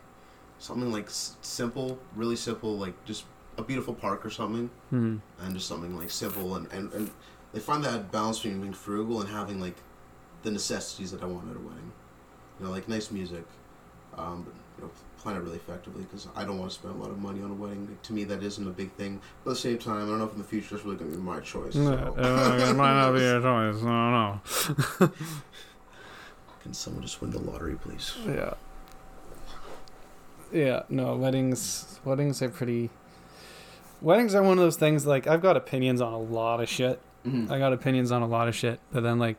something 0.59 0.91
like 0.91 1.07
s- 1.07 1.35
simple, 1.41 1.97
really 2.15 2.35
simple, 2.35 2.77
like 2.77 2.93
just 3.05 3.25
a 3.57 3.63
beautiful 3.63 3.93
park 3.93 4.25
or 4.25 4.29
something, 4.29 4.69
Hmm. 4.89 5.17
and 5.41 5.53
just 5.53 5.67
something 5.67 5.97
like 5.97 6.11
simple 6.11 6.55
and 6.55 6.71
and, 6.71 6.93
and 6.93 7.09
they 7.53 7.59
find 7.59 7.83
that 7.83 8.11
balance 8.11 8.37
between 8.39 8.61
being 8.61 8.73
frugal 8.73 9.19
and 9.21 9.29
having 9.29 9.59
like 9.59 9.75
the 10.43 10.51
necessities 10.51 11.11
that 11.11 11.21
I 11.23 11.25
want 11.25 11.49
at 11.49 11.55
a 11.55 11.59
wedding. 11.59 11.91
You 12.59 12.65
know, 12.65 12.71
like 12.71 12.87
nice 12.87 13.09
music, 13.11 13.45
um, 14.17 14.43
but 14.43 14.53
you 14.77 14.83
know, 14.85 14.91
plan 15.17 15.35
it 15.35 15.39
really 15.39 15.57
effectively 15.57 16.03
because 16.03 16.27
I 16.35 16.43
don't 16.45 16.57
want 16.59 16.71
to 16.71 16.75
spend 16.75 16.95
a 16.95 16.97
lot 16.97 17.09
of 17.09 17.17
money 17.17 17.41
on 17.41 17.51
a 17.51 17.53
wedding. 17.53 17.87
Like, 17.87 18.01
to 18.03 18.13
me, 18.13 18.23
that 18.25 18.41
isn't 18.43 18.65
a 18.67 18.71
big 18.71 18.91
thing. 18.93 19.19
But 19.43 19.51
at 19.51 19.53
the 19.55 19.59
same 19.61 19.77
time, 19.77 20.03
I 20.05 20.09
don't 20.09 20.19
know 20.19 20.25
if 20.25 20.31
in 20.33 20.37
the 20.37 20.43
future 20.43 20.75
it's 20.75 20.85
really 20.85 20.97
going 20.97 21.11
to 21.11 21.17
be 21.17 21.23
my 21.23 21.39
choice. 21.41 21.73
So. 21.73 21.81
it 22.17 22.75
might 22.75 22.93
not 23.01 23.13
be 23.13 23.21
your 23.21 23.41
choice. 23.49 23.81
I 23.83 23.85
don't 23.85 24.13
know. 24.13 25.11
Can 26.63 26.73
someone 26.73 27.01
just 27.03 27.21
win 27.21 27.31
the 27.31 27.39
lottery, 27.39 27.75
please? 27.75 28.15
Yeah. 28.27 28.53
Yeah, 30.51 30.83
no, 30.89 31.15
weddings 31.15 31.99
weddings 32.03 32.41
are 32.41 32.49
pretty 32.49 32.89
Weddings 34.01 34.33
are 34.33 34.41
one 34.41 34.53
of 34.53 34.63
those 34.63 34.77
things 34.77 35.05
like 35.05 35.27
I've 35.27 35.41
got 35.41 35.57
opinions 35.57 35.99
on 36.01 36.13
a 36.13 36.17
lot 36.19 36.61
of 36.61 36.69
shit. 36.69 37.01
Mhm. 37.25 37.51
I 37.51 37.59
got 37.59 37.73
opinions 37.73 38.11
on 38.11 38.21
a 38.21 38.27
lot 38.27 38.47
of 38.47 38.55
shit, 38.55 38.79
but 38.91 39.03
then 39.03 39.19
like 39.19 39.37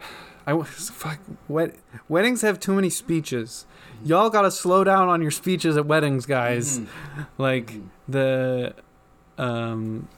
I 0.46 0.60
fuck 0.62 1.18
wed- 1.48 1.76
weddings 2.08 2.42
have 2.42 2.58
too 2.60 2.74
many 2.74 2.90
speeches. 2.90 3.66
Y'all 4.04 4.30
got 4.30 4.42
to 4.42 4.50
slow 4.50 4.84
down 4.84 5.08
on 5.08 5.22
your 5.22 5.30
speeches 5.30 5.76
at 5.76 5.86
weddings, 5.86 6.26
guys. 6.26 6.80
Mhm. 6.80 6.86
Like 7.38 7.66
Mhm. 7.72 7.82
the 8.08 8.74
um 9.38 10.08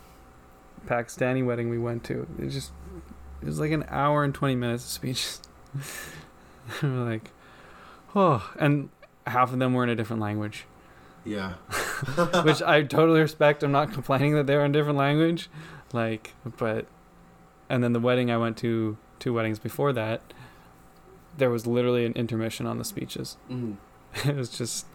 Pakistani 0.87 1.45
wedding 1.45 1.69
we 1.69 1.79
went 1.79 2.03
to. 2.05 2.27
It 2.39 2.49
just 2.49 2.73
it 3.43 3.47
was 3.47 3.61
like 3.61 3.71
an 3.73 3.85
hour 3.89 4.25
and 4.25 4.35
20 4.35 4.57
minutes 4.57 4.85
of 4.85 4.91
speeches. 4.91 5.41
like, 6.83 7.31
oh, 8.17 8.51
and 8.59 8.89
half 9.31 9.53
of 9.53 9.59
them 9.59 9.75
were 9.75 9.85
in 9.85 9.91
a 9.91 9.97
different 9.97 10.21
language, 10.23 10.65
Yeah. 11.25 11.55
which 12.45 12.63
I 12.63 12.83
totally 12.83 13.21
respect. 13.21 13.63
I'm 13.63 13.73
not 13.73 13.93
complaining 13.93 14.35
that 14.35 14.47
they're 14.47 14.65
in 14.65 14.71
a 14.71 14.75
different 14.75 14.99
language, 14.99 15.49
like, 15.93 16.35
but, 16.59 16.87
and 17.69 17.83
then 17.85 17.93
the 17.93 18.01
wedding 18.01 18.31
I 18.31 18.37
went 18.39 18.57
to, 18.59 18.97
two 19.19 19.33
weddings 19.35 19.59
before 19.59 19.93
that, 19.95 20.23
there 21.37 21.51
was 21.51 21.67
literally 21.67 22.05
an 22.07 22.13
intermission 22.15 22.67
on 22.67 22.79
the 22.79 22.85
speeches. 22.85 23.37
Mhm. 23.51 23.77
it 24.27 24.35
was 24.37 24.49
just, 24.51 24.87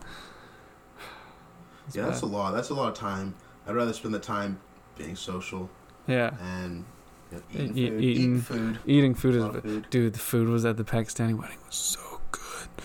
it's 1.88 1.96
Yeah, 1.96 2.06
that's 2.06 2.22
a 2.22 2.26
lot. 2.26 2.52
That's 2.54 2.70
a 2.70 2.74
lot 2.74 2.90
of 2.90 2.96
time. 2.96 3.36
I'd 3.68 3.76
rather 3.76 3.94
spend 3.94 4.14
the 4.14 4.20
time 4.20 4.60
being 4.98 5.16
social 5.16 5.70
yeah. 6.08 6.32
and 6.42 6.86
you 7.32 7.38
know, 7.38 7.44
eating 7.52 7.78
e- 7.78 7.88
food. 7.88 8.02
eating- 8.04 8.04
eating 8.04 8.42
food. 8.42 8.80
Eating 8.86 9.16
food 9.16 9.36
is, 9.36 9.44
lot 9.44 9.62
food. 9.64 9.88
dude. 9.90 10.14
The 10.14 10.20
food 10.20 10.50
was 10.50 10.66
at 10.66 10.78
the 10.78 10.84
Pakistani 10.84 11.38
wedding 11.40 11.58
was 11.66 11.76
so 11.76 12.20
good. 12.32 12.42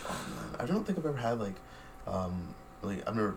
Oh, 0.09 0.27
man. 0.37 0.38
I 0.59 0.67
don't 0.67 0.85
think 0.87 0.99
I've 0.99 1.07
ever 1.07 1.17
had 1.19 1.39
like, 1.41 1.55
um, 2.07 2.55
like 2.83 3.07
I've 3.09 3.15
never 3.15 3.37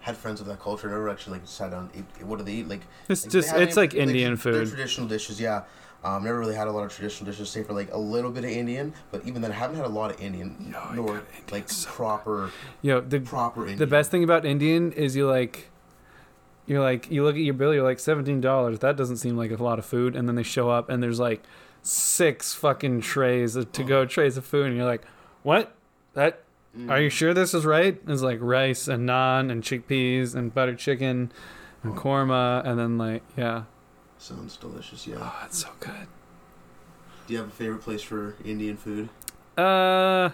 had 0.00 0.16
friends 0.16 0.40
of 0.40 0.46
that 0.48 0.60
culture. 0.60 0.88
Never 0.88 1.08
actually 1.08 1.38
like 1.38 1.46
sat 1.48 1.70
down. 1.70 1.90
Eat, 1.94 2.24
what 2.26 2.38
do 2.38 2.44
they 2.44 2.54
eat? 2.54 2.68
Like 2.68 2.80
It's 3.08 3.24
like, 3.24 3.32
just, 3.32 3.48
it's 3.54 3.76
any- 3.76 3.86
like 3.86 3.94
Indian 3.94 4.30
Their 4.30 4.36
food. 4.36 4.68
traditional 4.68 5.06
dishes, 5.08 5.40
yeah. 5.40 5.62
Um, 6.04 6.24
never 6.24 6.40
really 6.40 6.56
had 6.56 6.66
a 6.66 6.72
lot 6.72 6.82
of 6.84 6.92
traditional 6.92 7.30
dishes, 7.30 7.48
save 7.48 7.68
for 7.68 7.74
like 7.74 7.92
a 7.92 7.96
little 7.98 8.32
bit 8.32 8.42
of 8.42 8.50
Indian. 8.50 8.92
But 9.12 9.24
even 9.24 9.40
then, 9.40 9.52
I 9.52 9.54
haven't 9.54 9.76
had 9.76 9.84
a 9.84 9.88
lot 9.88 10.10
of 10.12 10.20
Indian, 10.20 10.56
No, 10.72 10.90
nor 10.94 11.08
Indian 11.10 11.24
like 11.52 11.68
so 11.68 11.88
proper, 11.90 12.50
Yo, 12.82 13.00
the 13.00 13.20
proper 13.20 13.60
Indian. 13.60 13.78
the 13.78 13.86
best 13.86 14.10
thing 14.10 14.24
about 14.24 14.44
Indian 14.44 14.90
is 14.90 15.14
you 15.14 15.28
like, 15.28 15.70
you're 16.66 16.82
like, 16.82 17.08
you 17.08 17.22
look 17.22 17.36
at 17.36 17.42
your 17.42 17.54
bill, 17.54 17.72
you're 17.72 17.84
like 17.84 18.00
seventeen 18.00 18.40
dollars. 18.40 18.80
That 18.80 18.96
doesn't 18.96 19.18
seem 19.18 19.36
like 19.36 19.52
a 19.52 19.62
lot 19.62 19.78
of 19.78 19.84
food, 19.84 20.16
and 20.16 20.26
then 20.26 20.34
they 20.34 20.42
show 20.42 20.70
up 20.70 20.88
and 20.88 21.00
there's 21.00 21.20
like 21.20 21.44
six 21.82 22.52
fucking 22.52 23.00
trays 23.02 23.54
of 23.54 23.70
to 23.72 23.84
go 23.84 24.04
trays 24.04 24.36
of 24.36 24.44
food, 24.44 24.66
and 24.66 24.76
you're 24.76 24.84
like, 24.86 25.02
what? 25.44 25.72
That 26.14 26.42
Mm. 26.76 26.90
are 26.90 26.98
you 27.02 27.10
sure 27.10 27.34
this 27.34 27.52
is 27.52 27.66
right? 27.66 28.00
It's 28.08 28.22
like 28.22 28.38
rice 28.40 28.88
and 28.88 29.06
naan 29.06 29.50
and 29.52 29.62
chickpeas 29.62 30.34
and 30.34 30.54
buttered 30.54 30.78
chicken 30.78 31.30
and 31.82 31.92
Oh. 31.92 32.00
korma, 32.00 32.64
and 32.64 32.78
then 32.78 32.96
like 32.96 33.22
yeah, 33.36 33.64
Sounds 34.16 34.56
delicious. 34.56 35.06
Yeah. 35.06 35.16
oh, 35.20 35.42
it's 35.44 35.58
so 35.58 35.68
good. 35.80 36.06
Do 37.26 37.34
you 37.34 37.40
have 37.40 37.48
a 37.48 37.52
favorite 37.52 37.82
place 37.82 38.00
for 38.02 38.36
Indian 38.44 38.76
food? 38.78 39.10
Uh, 39.58 40.30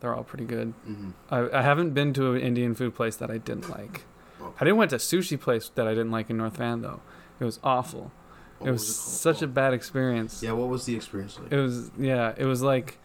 they're 0.00 0.14
all 0.14 0.24
pretty 0.24 0.44
good. 0.46 0.74
Mm-hmm. 0.88 1.10
I, 1.30 1.58
I 1.58 1.62
haven't 1.62 1.90
been 1.90 2.12
to 2.14 2.32
an 2.34 2.40
Indian 2.40 2.74
food 2.74 2.94
place 2.96 3.14
that 3.16 3.30
I 3.30 3.38
didn't 3.38 3.68
like. 3.78 4.04
Oh. 4.42 4.52
I 4.60 4.64
didn't 4.64 4.78
went 4.78 4.90
to 4.90 4.96
a 4.96 4.98
sushi 4.98 5.38
place 5.40 5.70
that 5.76 5.86
I 5.86 5.90
didn't 5.90 6.10
like 6.10 6.28
in 6.28 6.36
North 6.38 6.56
Van 6.56 6.82
though. 6.82 7.00
It 7.38 7.44
was 7.44 7.60
awful. 7.62 8.10
What 8.58 8.68
it 8.68 8.72
was, 8.72 8.82
it 8.82 8.92
such 8.92 9.42
a 9.42 9.46
bad 9.46 9.74
experience. 9.74 10.42
Yeah. 10.42 10.52
What 10.52 10.68
was 10.68 10.86
the 10.86 10.96
experience 10.96 11.38
like? 11.38 11.52
It 11.52 11.60
was 11.60 11.90
yeah. 11.96 12.34
It 12.36 12.46
was 12.46 12.62
like 12.62 12.98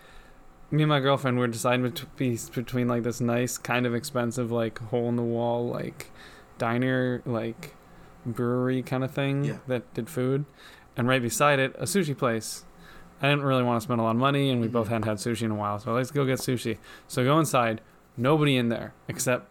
me 0.71 0.83
and 0.83 0.89
my 0.89 0.99
girlfriend 0.99 1.37
were 1.37 1.47
deciding 1.47 1.83
bet- 1.89 2.15
be- 2.15 2.39
between 2.53 2.87
like 2.87 3.03
this 3.03 3.19
nice 3.21 3.57
kind 3.57 3.85
of 3.85 3.93
expensive 3.93 4.51
like 4.51 4.79
hole 4.79 5.09
in 5.09 5.15
the 5.17 5.21
wall 5.21 5.67
like 5.67 6.09
diner 6.57 7.21
like 7.25 7.75
brewery 8.25 8.81
kind 8.81 9.03
of 9.03 9.11
thing 9.11 9.43
Yeah. 9.43 9.57
that 9.67 9.93
did 9.93 10.09
food, 10.09 10.45
and 10.95 11.07
right 11.07 11.21
beside 11.21 11.59
it 11.59 11.75
a 11.79 11.83
sushi 11.83 12.17
place. 12.17 12.65
I 13.21 13.29
didn't 13.29 13.43
really 13.43 13.63
want 13.63 13.79
to 13.79 13.83
spend 13.83 13.99
a 13.99 14.03
lot 14.03 14.11
of 14.11 14.17
money, 14.17 14.49
and 14.49 14.59
we 14.61 14.67
both 14.67 14.87
Mhm. 14.87 14.91
hadn't 14.91 15.07
had 15.07 15.17
sushi 15.17 15.43
in 15.43 15.51
a 15.51 15.55
while, 15.55 15.77
so 15.79 15.93
let's 15.93 16.09
go 16.11 16.25
get 16.25 16.39
sushi. 16.39 16.77
So 17.07 17.23
go 17.23 17.37
inside, 17.39 17.81
nobody 18.17 18.57
in 18.57 18.69
there 18.69 18.93
except 19.07 19.47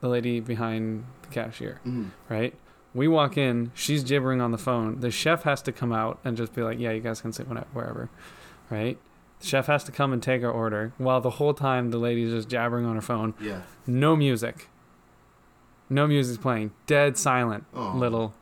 the 0.00 0.08
lady 0.08 0.40
behind 0.40 1.04
the 1.22 1.28
cashier 1.28 1.80
Mm. 1.86 2.10
right? 2.28 2.54
We 2.94 3.08
walk 3.08 3.36
in, 3.38 3.70
she's 3.74 4.04
gibbering 4.04 4.40
on 4.40 4.52
the 4.52 4.58
phone. 4.58 5.00
The 5.00 5.10
chef 5.10 5.42
has 5.44 5.62
to 5.62 5.72
come 5.72 5.92
out 5.92 6.18
and 6.24 6.36
just 6.36 6.54
be 6.54 6.62
like, 6.62 6.78
"Yeah, 6.78 6.92
you 6.92 7.00
guys 7.00 7.20
can 7.22 7.32
sit 7.32 7.48
whenever, 7.48 7.66
wherever," 7.72 8.08
right? 8.70 8.98
Chef 9.44 9.66
has 9.66 9.84
to 9.84 9.92
come 9.92 10.12
and 10.12 10.22
take 10.22 10.42
our 10.42 10.50
order, 10.50 10.92
while 10.98 11.20
the 11.20 11.30
whole 11.30 11.54
time 11.54 11.90
the 11.90 11.98
lady's 11.98 12.30
just 12.32 12.48
jabbering 12.48 12.86
on 12.86 12.94
her 12.96 13.02
phone. 13.02 13.34
Yeah. 13.40 13.62
No 13.86 14.16
music. 14.16 14.68
No 15.90 16.06
music's 16.06 16.38
playing. 16.38 16.72
Dead 16.86 17.18
silent. 17.18 17.64
Oh. 17.74 17.92
Little. 17.94 18.34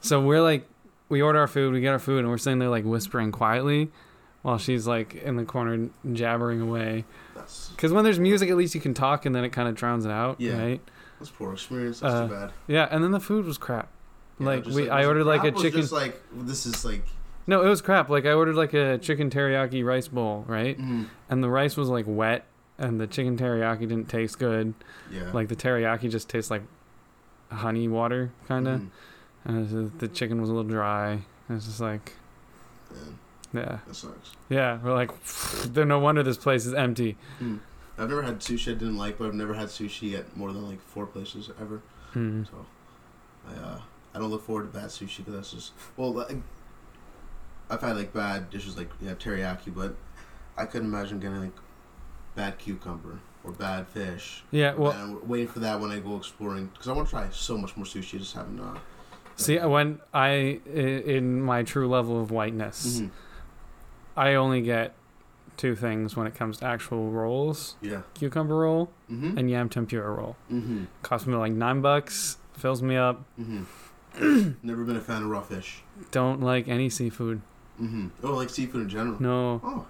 So 0.00 0.20
we're 0.20 0.42
like, 0.42 0.66
we 1.08 1.22
order 1.22 1.38
our 1.38 1.46
food, 1.46 1.72
we 1.72 1.80
get 1.80 1.92
our 1.92 1.98
food, 1.98 2.20
and 2.20 2.28
we're 2.28 2.38
sitting 2.38 2.58
there 2.58 2.68
like 2.68 2.84
whispering 2.84 3.30
quietly, 3.32 3.90
while 4.42 4.58
she's 4.58 4.86
like 4.86 5.14
in 5.14 5.36
the 5.36 5.44
corner 5.44 5.90
jabbering 6.12 6.60
away. 6.60 7.04
Because 7.34 7.92
when 7.92 8.04
there's 8.04 8.18
music, 8.18 8.50
at 8.50 8.56
least 8.56 8.74
you 8.74 8.80
can 8.80 8.94
talk, 8.94 9.24
and 9.26 9.34
then 9.34 9.44
it 9.44 9.50
kind 9.50 9.68
of 9.68 9.74
drowns 9.74 10.04
it 10.04 10.10
out, 10.10 10.40
Yeah. 10.40 10.60
right? 10.60 10.80
that's 11.18 11.30
poor 11.32 11.52
experience. 11.52 11.98
That's 12.00 12.14
Uh, 12.14 12.28
too 12.28 12.34
bad. 12.34 12.52
Yeah, 12.68 12.86
and 12.92 13.02
then 13.02 13.10
the 13.10 13.18
food 13.20 13.44
was 13.44 13.58
crap. 13.58 13.88
Yeah, 14.38 14.46
like 14.46 14.64
we, 14.66 14.88
I 14.88 15.04
ordered 15.04 15.24
like 15.24 15.40
a 15.40 15.50
crap 15.50 15.52
or 15.52 15.56
was 15.56 15.64
it 15.64 15.70
chicken. 15.82 15.96
Like 15.96 16.22
this 16.32 16.64
is 16.66 16.84
like. 16.84 17.04
No, 17.48 17.64
it 17.64 17.68
was 17.68 17.80
crap. 17.82 18.08
Like 18.10 18.26
I 18.26 18.32
ordered 18.34 18.54
like 18.54 18.74
a 18.74 18.98
chicken 18.98 19.30
teriyaki 19.30 19.84
rice 19.84 20.06
bowl, 20.06 20.44
right? 20.46 20.78
Mm, 20.78 21.06
And 21.30 21.42
the 21.42 21.48
rice 21.48 21.76
was 21.76 21.88
like 21.88 22.04
wet, 22.06 22.44
and 22.78 23.00
the 23.00 23.06
chicken 23.08 23.36
teriyaki 23.38 23.80
didn't 23.80 24.08
taste 24.08 24.38
good. 24.38 24.74
yeah. 25.10 25.32
Like 25.32 25.48
the 25.48 25.56
teriyaki 25.56 26.10
just 26.10 26.28
tastes 26.28 26.50
like 26.50 26.62
honey 27.50 27.88
water, 27.88 28.30
kind 28.46 28.68
of. 28.68 28.80
Mm, 28.80 28.88
And 29.46 29.72
was- 29.82 29.92
the 29.98 30.08
chicken 30.08 30.40
was 30.40 30.50
a 30.50 30.52
little 30.52 30.68
dry. 30.70 31.14
It 31.48 31.52
was 31.52 31.64
just 31.64 31.80
like, 31.80 32.12
man, 32.92 33.18
yeah, 33.54 33.78
that 33.86 33.94
sucks. 33.96 34.32
yeah. 34.50 34.78
We're 34.84 34.92
like, 34.94 35.10
then 35.72 35.88
no 35.88 35.98
wonder 35.98 36.22
this 36.22 36.36
place 36.36 36.66
is 36.66 36.74
empty. 36.74 37.16
Mm. 37.40 37.60
I've 37.96 38.10
never 38.10 38.22
had 38.22 38.40
sushi 38.40 38.72
I 38.72 38.74
didn't 38.74 38.98
like, 38.98 39.16
but 39.18 39.26
I've 39.26 39.34
never 39.34 39.54
had 39.54 39.68
sushi 39.68 40.16
at 40.18 40.36
more 40.36 40.52
than 40.52 40.68
like 40.68 40.80
four 40.82 41.06
places 41.06 41.50
ever. 41.60 41.80
Hmm. 42.12 42.44
So, 42.44 42.66
I 43.48 43.54
uh, 43.54 43.80
I 44.14 44.18
don't 44.18 44.30
look 44.30 44.44
forward 44.44 44.70
to 44.70 44.78
bad 44.78 44.90
sushi 44.90 45.18
because 45.18 45.32
that's 45.34 45.50
just 45.50 45.72
well, 45.96 46.12
like, 46.12 46.36
I've 47.70 47.80
had 47.80 47.96
like 47.96 48.12
bad 48.12 48.50
dishes 48.50 48.76
like 48.76 48.90
yeah 49.00 49.12
teriyaki, 49.14 49.74
but 49.74 49.94
I 50.56 50.64
couldn't 50.64 50.88
imagine 50.88 51.20
getting 51.20 51.40
like 51.40 51.52
bad 52.34 52.58
cucumber 52.58 53.18
or 53.44 53.52
bad 53.52 53.86
fish. 53.88 54.42
Yeah, 54.50 54.74
well, 54.74 54.92
and 54.92 55.00
I'm 55.20 55.28
waiting 55.28 55.48
for 55.48 55.60
that 55.60 55.78
when 55.80 55.90
I 55.90 55.98
go 56.00 56.16
exploring 56.16 56.66
because 56.72 56.88
I 56.88 56.92
want 56.92 57.08
to 57.08 57.10
try 57.14 57.28
so 57.30 57.56
much 57.58 57.76
more 57.76 57.84
sushi. 57.86 58.14
I 58.16 58.18
just 58.18 58.34
haven't 58.34 58.60
uh, 58.60 58.78
See, 59.36 59.56
when 59.58 60.00
I 60.12 60.60
in 60.66 61.40
my 61.42 61.62
true 61.62 61.88
level 61.88 62.20
of 62.20 62.30
whiteness, 62.30 63.00
Mhm. 63.00 63.10
I 64.16 64.34
only 64.34 64.62
get 64.62 64.94
two 65.56 65.76
things 65.76 66.16
when 66.16 66.26
it 66.26 66.34
comes 66.34 66.58
to 66.58 66.64
actual 66.64 67.10
rolls: 67.10 67.76
Yeah. 67.80 68.02
cucumber 68.14 68.56
roll 68.56 68.90
Mm-hmm. 69.10 69.38
and 69.38 69.50
yam 69.50 69.68
tempura 69.68 70.10
roll. 70.10 70.36
Mm-hmm. 70.50 70.84
Cost 71.02 71.26
me 71.26 71.34
like 71.36 71.52
nine 71.52 71.80
bucks. 71.80 72.38
Fills 72.54 72.82
me 72.82 72.96
up. 72.96 73.24
Mm-hmm. 73.40 74.52
Never 74.66 74.82
been 74.84 74.96
a 74.96 75.00
fan 75.00 75.22
of 75.22 75.28
raw 75.28 75.40
fish. 75.42 75.82
Don't 76.10 76.40
like 76.40 76.66
any 76.66 76.88
seafood. 76.90 77.40
Mm-hmm. 77.80 78.08
Oh, 78.22 78.34
like 78.34 78.50
seafood 78.50 78.82
in 78.82 78.88
general. 78.88 79.20
No. 79.22 79.60
Oh. 79.62 79.86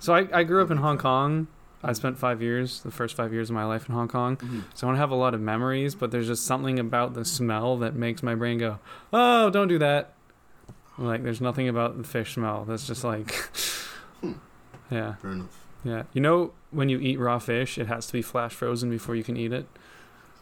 So 0.00 0.14
I, 0.14 0.28
I 0.32 0.44
grew 0.44 0.62
up 0.62 0.70
in 0.70 0.78
Hong 0.78 0.98
Kong. 0.98 1.48
I 1.82 1.92
spent 1.92 2.18
five 2.18 2.42
years, 2.42 2.80
the 2.82 2.90
first 2.90 3.14
five 3.14 3.32
years 3.32 3.50
of 3.50 3.54
my 3.54 3.64
life 3.64 3.88
in 3.88 3.94
Hong 3.94 4.08
Kong. 4.08 4.36
Mm-hmm. 4.36 4.60
So 4.74 4.86
I 4.86 4.90
don't 4.90 4.98
have 4.98 5.10
a 5.10 5.14
lot 5.16 5.34
of 5.34 5.40
memories, 5.40 5.94
but 5.94 6.10
there's 6.10 6.26
just 6.26 6.44
something 6.44 6.78
about 6.78 7.14
the 7.14 7.24
smell 7.24 7.76
that 7.78 7.94
makes 7.94 8.22
my 8.22 8.34
brain 8.34 8.58
go, 8.58 8.78
"Oh, 9.12 9.50
don't 9.50 9.68
do 9.68 9.78
that." 9.78 10.14
Like 10.96 11.22
there's 11.22 11.40
nothing 11.40 11.68
about 11.68 11.96
the 11.96 12.02
fish 12.04 12.34
smell 12.34 12.64
that's 12.64 12.86
just 12.86 13.04
like, 13.04 13.30
Hmm. 14.20 14.32
yeah, 14.90 15.14
Fair 15.16 15.30
enough. 15.32 15.64
yeah. 15.84 16.02
You 16.12 16.20
know, 16.20 16.52
when 16.72 16.88
you 16.88 16.98
eat 16.98 17.20
raw 17.20 17.38
fish, 17.38 17.78
it 17.78 17.86
has 17.86 18.06
to 18.08 18.12
be 18.12 18.22
flash 18.22 18.52
frozen 18.54 18.90
before 18.90 19.14
you 19.14 19.22
can 19.22 19.36
eat 19.36 19.52
it. 19.52 19.66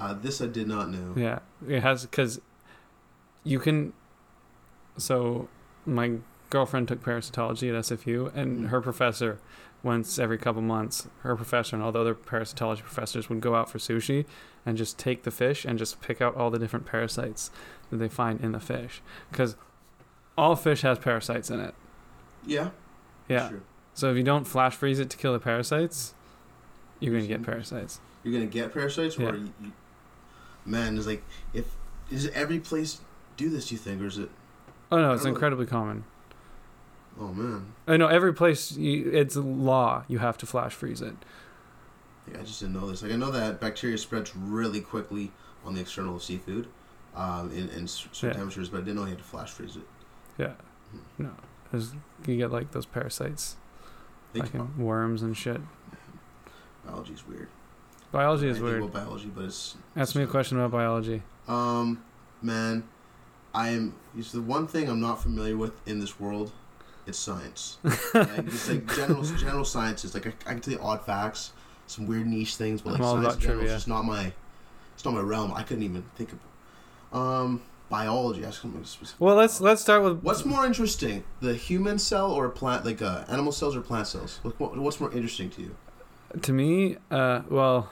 Uh, 0.01 0.15
this 0.15 0.41
I 0.41 0.47
did 0.47 0.67
not 0.69 0.89
know. 0.91 1.13
Yeah, 1.15 1.41
it 1.69 1.83
has 1.83 2.07
because 2.07 2.41
you 3.45 3.59
can. 3.59 3.93
So, 4.99 5.49
my 5.85 6.13
girlfriend 6.51 6.89
took 6.89 7.03
parasitology 7.03 7.69
at 7.69 7.75
SFU, 7.75 8.31
and 8.35 8.65
Mhm. 8.67 8.69
her 8.69 8.81
professor, 8.81 9.39
once 9.83 10.19
every 10.19 10.39
couple 10.39 10.63
months, 10.63 11.09
her 11.23 11.37
professor 11.37 11.77
and 11.77 11.83
all 11.85 11.93
the 11.93 11.99
other 12.01 12.15
parasitology 12.15 12.81
professors 12.83 13.29
would 13.29 13.41
go 13.41 13.55
out 13.55 13.71
for 13.71 13.79
sushi 13.79 14.25
and 14.65 14.77
just 14.77 14.99
take 14.99 15.23
the 15.23 15.31
fish 15.31 15.65
and 15.65 15.79
just 15.79 16.01
pick 16.01 16.21
out 16.21 16.35
all 16.35 16.51
the 16.51 16.59
different 16.59 16.87
parasites 16.87 17.51
that 17.91 17.97
they 17.99 18.09
find 18.09 18.41
in 18.41 18.53
the 18.53 18.61
fish, 18.61 19.01
because 19.31 19.57
all 20.37 20.57
fish 20.57 20.83
has 20.83 20.99
parasites 20.99 21.51
in 21.51 21.61
it. 21.61 21.75
Yeah. 22.45 22.71
Yeah. 23.29 23.49
Sure. 23.49 23.61
So 23.95 24.11
if 24.11 24.17
you 24.17 24.23
don't 24.23 24.45
flash 24.45 24.75
freeze 24.77 24.99
it 24.99 25.09
to 25.11 25.17
kill 25.17 25.33
the 25.33 25.39
parasites, 25.41 26.15
you're 27.01 27.15
gonna 27.15 27.27
get 27.27 27.43
Mhm. 27.43 27.47
parasites. 27.47 28.01
You're 28.23 28.33
gonna 28.35 28.47
get 28.47 28.73
parasites, 28.73 29.19
or 29.19 29.23
Yeah. 29.23 29.33
you, 29.35 29.53
you, 29.61 29.73
man, 30.65 30.97
is 30.99 31.07
like 31.07 31.23
if 31.53 31.67
is 32.11 32.29
every 32.29 32.59
place 32.61 33.01
do 33.37 33.49
this? 33.49 33.69
Do 33.69 33.75
you 33.75 33.79
think, 33.79 34.01
or 34.03 34.07
is 34.07 34.19
it? 34.19 34.31
Oh 34.93 34.99
no, 34.99 35.13
it's 35.13 35.23
don't 35.23 35.33
know. 35.33 35.35
incredibly 35.37 35.67
common. 35.67 36.05
Oh 37.19 37.33
man, 37.33 37.73
I 37.87 37.97
know 37.97 38.09
every 38.09 38.35
place 38.35 38.73
you, 38.73 39.11
it's 39.11 39.37
law 39.37 40.05
you 40.09 40.19
have 40.19 40.37
to 40.39 40.47
flash 40.47 40.75
freeze 40.75 41.01
it. 41.01 41.15
yeah, 42.31 42.41
I 42.41 42.43
just 42.45 42.61
didn't 42.61 42.75
know 42.75 42.91
this. 42.91 43.03
Like 43.03 43.13
I 43.13 43.17
know 43.17 43.31
that 43.31 43.61
bacteria 43.61 43.97
spreads 43.99 44.35
really 44.37 44.81
quickly 44.81 45.33
on 45.65 45.75
the 45.75 45.81
external 45.81 46.17
of 46.17 46.23
seafood, 46.23 46.69
um, 47.15 47.51
in, 47.53 47.69
in 47.71 47.89
certain 47.89 48.29
Yeah. 48.29 48.33
temperatures, 48.35 48.69
but 48.69 48.79
I 48.79 48.81
didn't 48.81 48.97
know 48.97 49.03
you 49.05 49.09
had 49.11 49.19
to 49.19 49.25
flash 49.25 49.51
freeze 49.51 49.77
it. 49.77 49.87
Yeah. 50.39 50.53
No. 51.19 51.31
There's, 51.73 51.93
you 52.27 52.37
get 52.37 52.51
like 52.53 52.71
those 52.73 52.87
parasites, 52.87 53.57
Like, 54.35 54.53
worms 54.79 55.23
and 55.23 55.37
shit. 55.37 55.61
biology's 56.87 57.27
weird. 57.27 57.49
Biology 58.13 58.49
is 58.49 58.59
I 58.59 58.63
weird. 58.63 58.83
about 58.83 58.93
biology, 58.93 59.31
but 59.35 59.45
it's 59.47 59.75
Ask 59.97 60.15
me 60.15 60.23
a 60.23 60.27
question 60.27 60.59
about 60.59 60.71
biology. 60.71 61.23
Um, 61.49 62.03
man, 62.43 62.85
I 63.55 63.71
am. 63.71 63.95
It's 64.17 64.31
the 64.33 64.41
one 64.43 64.67
thing 64.67 64.89
I'm 64.89 65.01
not 65.01 65.21
familiar 65.23 65.57
with 65.57 65.73
in 65.89 65.99
this 66.01 66.21
world. 66.21 66.53
It's 67.07 67.19
science. 67.19 67.79
like, 67.85 67.97
it's 68.39 68.69
like 68.69 68.87
general 68.97 69.23
general 69.23 69.65
sciences. 69.65 70.15
Like 70.15 70.27
I, 70.27 70.31
I 70.47 70.53
can 70.55 70.61
tell 70.61 70.75
you 70.75 70.81
odd 70.81 71.05
facts, 71.07 71.53
some 71.87 72.07
weird 72.07 72.27
niche 72.27 72.57
things, 72.57 72.83
but 72.83 72.93
like 72.95 73.01
I'm 73.01 73.23
science 73.23 73.35
in 73.37 73.41
general 73.41 73.65
is 73.65 73.71
just 73.73 73.89
not 73.89 74.05
my. 74.05 74.33
It's 74.95 75.05
not 75.05 75.15
my 75.15 75.21
realm. 75.21 75.53
I 75.55 75.63
couldn't 75.63 75.85
even 75.85 76.05
think 76.17 76.31
of. 76.33 76.39
Um, 77.19 77.63
biology. 77.89 78.45
Ask 78.45 78.63
something 78.63 78.83
specific. 78.85 79.21
Well, 79.21 79.37
let's 79.37 79.61
let's 79.61 79.83
start 79.83 80.03
with 80.03 80.21
What's 80.23 80.45
more 80.45 80.67
interesting, 80.67 81.23
the 81.41 81.55
human 81.55 81.99
cell 81.99 82.33
or 82.33 82.49
plant, 82.49 82.85
like 82.85 83.01
uh, 83.03 83.25
animal 83.29 83.53
cells 83.53 83.77
or 83.77 83.81
plant 83.83 84.07
cells? 84.09 84.41
What, 84.43 84.77
what's 84.77 84.99
more 85.01 85.13
interesting 85.13 85.51
to 85.51 85.63
you? 85.63 85.77
to 86.43 86.53
me. 86.53 86.97
Uh, 87.11 87.43
well, 87.49 87.91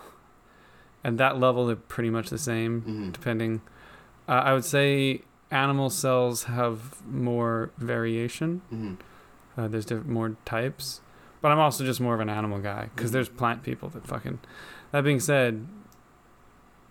at 1.04 1.16
that 1.18 1.38
level, 1.38 1.66
they're 1.66 1.76
pretty 1.76 2.10
much 2.10 2.30
the 2.30 2.38
same, 2.38 2.80
Mm-hmm. 2.82 3.10
depending. 3.10 3.60
Uh, 4.28 4.32
I 4.32 4.52
would 4.54 4.64
say 4.64 5.22
animal 5.54 5.88
cells 5.90 6.44
have 6.44 7.04
more 7.06 7.70
variation. 7.78 8.60
Mm-hmm. 8.72 8.94
Uh, 9.60 9.68
there's 9.68 9.86
diff- 9.86 10.04
more 10.04 10.36
types, 10.44 11.00
but 11.40 11.52
I'm 11.52 11.58
also 11.60 11.84
just 11.84 12.00
more 12.00 12.14
of 12.14 12.20
an 12.20 12.28
animal 12.28 12.58
guy 12.58 12.90
because 12.94 13.10
Mhm. 13.10 13.14
there's 13.14 13.28
plant 13.28 13.62
people 13.62 13.88
that 13.90 14.06
fucking. 14.06 14.40
That 14.90 15.02
being 15.04 15.20
said, 15.20 15.66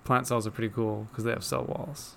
plant 0.03 0.27
cells 0.27 0.47
are 0.47 0.51
pretty 0.51 0.73
cool 0.73 1.07
because 1.11 1.23
they 1.25 1.31
have 1.31 1.43
cell 1.43 1.65
walls. 1.65 2.15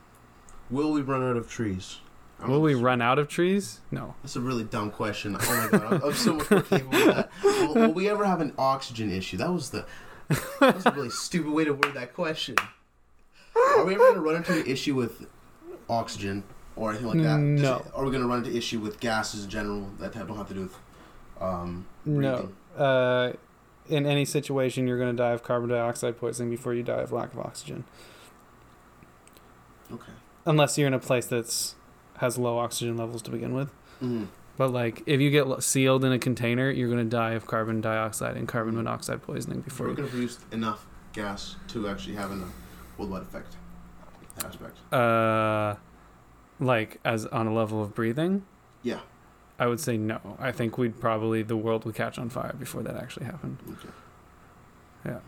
Will 0.71 0.93
we 0.93 1.01
run 1.03 1.23
out 1.23 1.37
of 1.37 1.49
trees? 1.51 1.99
I 2.39 2.43
don't 2.43 2.51
Will 2.53 2.61
we 2.63 2.75
run 2.75 3.01
out 3.01 3.19
of 3.19 3.29
trees? 3.29 3.81
No. 3.91 4.15
That's 4.23 4.37
a 4.37 4.41
really 4.41 4.65
dumb 4.65 4.91
question. 4.91 5.37
Oh 5.41 5.69
my 5.73 5.79
god, 5.79 5.93
I'm, 5.95 6.03
I'm 6.05 6.13
so 6.13 6.35
much 6.35 6.51
more 6.51 6.63
capable 6.63 6.97
of 6.97 7.15
that. 7.17 7.31
Will, 7.43 7.75
will 7.75 7.93
we 7.93 8.09
ever 8.09 8.25
have 8.25 8.41
an 8.41 8.53
oxygen 8.59 9.11
issue? 9.11 9.37
That 9.39 9.53
was 9.53 9.71
the 9.71 9.87
that 10.61 10.75
was 10.77 10.85
a 10.87 10.91
really 10.91 11.11
stupid 11.11 11.51
way 11.53 11.65
to 11.65 11.73
word 11.73 11.95
that 11.95 12.13
question. 12.15 12.57
Are 13.57 13.85
we 13.85 13.95
ever 13.95 14.03
going 14.05 14.15
to 14.15 14.21
run 14.21 14.37
into 14.37 14.53
an 14.61 14.67
issue 14.67 14.95
with 14.95 15.27
oxygen 15.89 16.43
or 16.75 16.91
anything 16.91 17.09
like 17.09 17.23
that? 17.23 17.39
No. 17.39 17.79
Just- 17.79 17.95
are 17.95 18.05
we 18.05 18.11
going 18.11 18.23
to 18.23 18.29
run 18.29 18.45
into 18.45 18.57
issue 18.57 18.81
with 18.81 19.01
gases 19.01 19.45
in 19.45 19.51
general 19.51 19.91
that 19.99 20.15
have, 20.15 20.29
don't 20.29 20.37
have 20.37 20.49
to 20.49 20.55
do 20.55 20.63
with 20.63 20.77
um, 21.41 21.87
No. 22.05 22.51
Uh, 22.77 23.33
in 23.89 24.05
any 24.05 24.25
situation, 24.25 24.87
you're 24.87 24.99
going 24.99 25.15
to 25.15 25.17
die 25.17 25.31
of 25.31 25.43
carbon 25.43 25.69
dioxide 25.69 26.19
poisoning 26.19 26.51
before 26.51 26.75
you 26.75 26.83
die 26.83 27.01
of 27.01 27.13
lack 27.13 27.33
of 27.33 27.39
oxygen, 27.39 27.85
Okay. 29.93 30.13
unless 30.45 30.77
you're 30.77 30.89
in 30.89 30.95
a 30.95 30.99
place 30.99 31.27
that's 31.27 31.75
has 32.19 32.39
low 32.39 32.59
oxygen 32.59 32.97
levels 32.97 33.23
to 33.23 33.31
begin 33.31 33.55
with. 33.55 33.69
Mm-hmm. 34.03 34.25
But 34.57 34.73
like, 34.73 35.03
if 35.07 35.21
you 35.21 35.31
get 35.31 35.63
sealed 35.63 36.03
in 36.05 36.13
a 36.13 36.19
container, 36.19 36.71
you're 36.71 36.89
going 36.89 37.05
to 37.05 37.11
die 37.17 37.33
of 37.33 37.47
carbon 37.47 37.81
dioxide 37.83 38.37
and 38.37 38.49
carbon 38.49 38.75
monoxide 38.75 39.23
poisoning 39.23 39.61
before 39.61 39.89
We're 39.89 39.95
going 39.95 40.09
to 40.09 40.13
produce 40.13 40.39
enough 40.51 40.87
gas 41.13 41.57
to 41.69 41.89
actually 41.89 42.15
have 42.17 42.31
a 42.31 42.43
worldwide 42.97 43.23
effect. 43.23 43.57
Aspect. 44.45 44.93
Uh, 44.93 45.77
like 46.61 47.01
as 47.05 47.27
on 47.27 47.47
a 47.47 47.55
level 47.55 47.83
of 47.83 47.95
breathing, 47.95 48.45
Yeah. 48.83 49.01
I 49.59 49.67
would 49.67 49.81
say 49.81 49.97
no. 49.97 50.37
I 50.39 50.53
think 50.53 50.77
we'd 50.77 51.01
probably 51.01 51.43
the 51.43 51.57
world 51.57 51.85
would 51.87 51.95
catch 51.95 52.19
on 52.19 52.29
fire 52.29 52.55
before 52.59 52.83
that 52.83 52.95
actually 52.97 53.27
happened. 53.27 53.59
Okay. 55.07 55.19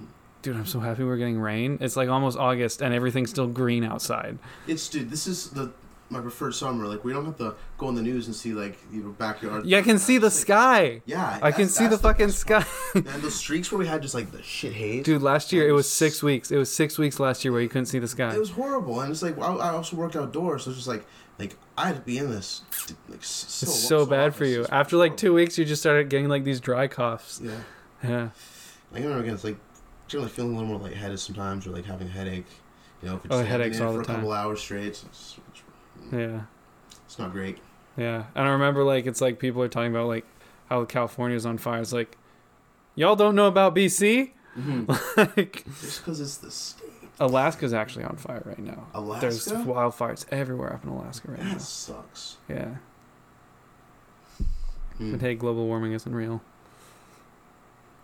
Dude, 0.42 0.56
I'm 0.56 0.66
so 0.66 0.80
happy 0.80 1.02
we're 1.04 1.16
getting 1.16 1.40
rain. 1.40 1.78
It's 1.80 1.96
like 1.96 2.08
almost 2.08 2.36
August 2.38 2.80
and 2.82 2.92
everything's 2.94 3.30
still 3.30 3.46
green 3.46 3.84
outside. 3.84 4.38
It's 4.66 4.88
dude. 4.88 5.10
This 5.10 5.26
is 5.26 5.50
the 5.50 5.72
my 6.10 6.20
preferred 6.20 6.52
summer. 6.54 6.86
Like 6.86 7.04
we 7.04 7.12
don't 7.12 7.24
have 7.26 7.36
to 7.38 7.54
go 7.76 7.86
on 7.86 7.94
the 7.94 8.02
news 8.02 8.26
and 8.26 8.34
see 8.34 8.52
like 8.52 8.78
your 8.92 9.10
backyard. 9.10 9.66
Yeah, 9.66 9.78
I 9.78 9.82
can 9.82 9.98
see 9.98 10.18
the 10.18 10.26
like- 10.26 10.32
sky. 10.32 11.02
Yeah, 11.06 11.38
I 11.42 11.52
can 11.52 11.68
see 11.68 11.84
the 11.84 11.90
that's 11.90 12.02
fucking 12.02 12.30
sky. 12.30 12.64
and 12.94 13.04
those 13.06 13.34
streaks 13.34 13.70
where 13.70 13.78
we 13.78 13.86
had 13.86 14.02
just 14.02 14.14
like 14.14 14.30
the 14.32 14.42
shit 14.42 14.72
haze. 14.72 15.04
Dude, 15.04 15.22
last 15.22 15.52
year 15.52 15.68
it 15.68 15.72
was 15.72 15.90
six 15.90 16.22
weeks. 16.22 16.50
It 16.50 16.56
was 16.56 16.72
six 16.74 16.98
weeks 16.98 17.20
last 17.20 17.44
year 17.44 17.52
where 17.52 17.60
you 17.60 17.68
couldn't 17.68 17.86
see 17.86 17.98
the 17.98 18.08
sky. 18.08 18.32
it 18.34 18.38
was 18.38 18.50
horrible, 18.50 19.00
and 19.00 19.10
it's 19.10 19.22
like 19.22 19.38
I, 19.38 19.52
I 19.54 19.70
also 19.70 19.96
worked 19.96 20.16
outdoors, 20.16 20.64
so 20.64 20.70
it's 20.70 20.78
just 20.78 20.88
like 20.88 21.04
like 21.38 21.56
I 21.76 21.86
had 21.88 21.96
to 21.96 22.02
be 22.02 22.18
in 22.18 22.30
this. 22.30 22.62
Like 23.08 23.22
so, 23.22 23.64
It's 23.66 23.74
so 23.74 24.06
bad 24.06 24.34
for 24.34 24.44
you. 24.44 24.66
After 24.70 24.96
like 24.96 25.10
horrible. 25.10 25.16
two 25.18 25.34
weeks, 25.34 25.58
you 25.58 25.64
just 25.64 25.82
started 25.82 26.08
getting 26.08 26.28
like 26.28 26.44
these 26.44 26.60
dry 26.60 26.88
coughs. 26.88 27.40
Yeah, 27.44 27.52
Yeah. 28.02 28.28
like 28.92 29.02
I 29.02 29.04
remember 29.04 29.22
again, 29.22 29.34
it's 29.34 29.44
like 29.44 29.58
generally 30.08 30.30
feeling 30.30 30.54
a 30.54 30.58
little 30.58 30.78
more 30.78 30.88
lightheaded 30.88 31.20
sometimes, 31.20 31.66
or 31.66 31.70
like 31.70 31.84
having 31.84 32.08
a 32.08 32.10
headache. 32.10 32.46
You 33.02 33.10
know, 33.10 33.16
if 33.16 33.24
it's 33.26 33.34
Oh, 33.34 33.44
headaches 33.44 33.80
all 33.80 33.92
for 33.92 33.98
the 33.98 34.02
a 34.02 34.06
couple 34.06 34.30
time. 34.30 34.46
hours 34.46 34.60
straight. 34.60 34.86
It's, 34.86 35.04
it's, 35.04 35.36
it's, 35.52 35.62
Yeah. 36.12 36.42
it's 37.04 37.18
not 37.18 37.32
great. 37.32 37.58
Yeah. 37.96 38.24
And 38.34 38.46
I 38.46 38.50
remember 38.50 38.84
like 38.84 39.06
it's 39.06 39.20
like 39.20 39.38
people 39.38 39.62
are 39.62 39.68
talking 39.68 39.90
about 39.90 40.06
like 40.08 40.26
how 40.68 40.84
California's 40.84 41.46
on 41.46 41.58
fire. 41.58 41.80
It's 41.80 41.92
like 41.92 42.16
y'all 42.94 43.16
don't 43.16 43.34
know 43.34 43.46
about 43.46 43.74
BC? 43.74 44.32
Mm-hmm. 44.56 44.90
like 45.36 45.64
Just 45.80 46.00
because 46.00 46.20
it's 46.20 46.36
the 46.38 46.50
state. 46.50 46.88
Alaska's 47.20 47.72
actually 47.72 48.04
on 48.04 48.16
fire 48.16 48.42
right 48.44 48.58
now. 48.58 48.86
Alaska. 48.94 49.20
There's 49.20 49.48
wildfires 49.48 50.24
everywhere 50.30 50.72
up 50.72 50.84
in 50.84 50.90
Alaska 50.90 51.30
right 51.30 51.38
that 51.38 51.46
now. 51.46 51.52
That 51.54 51.60
sucks. 51.60 52.36
Yeah. 52.48 52.76
Hmm. 54.98 55.12
But 55.12 55.20
hey, 55.20 55.34
global 55.34 55.66
warming 55.66 55.92
isn't 55.92 56.14
real. 56.14 56.42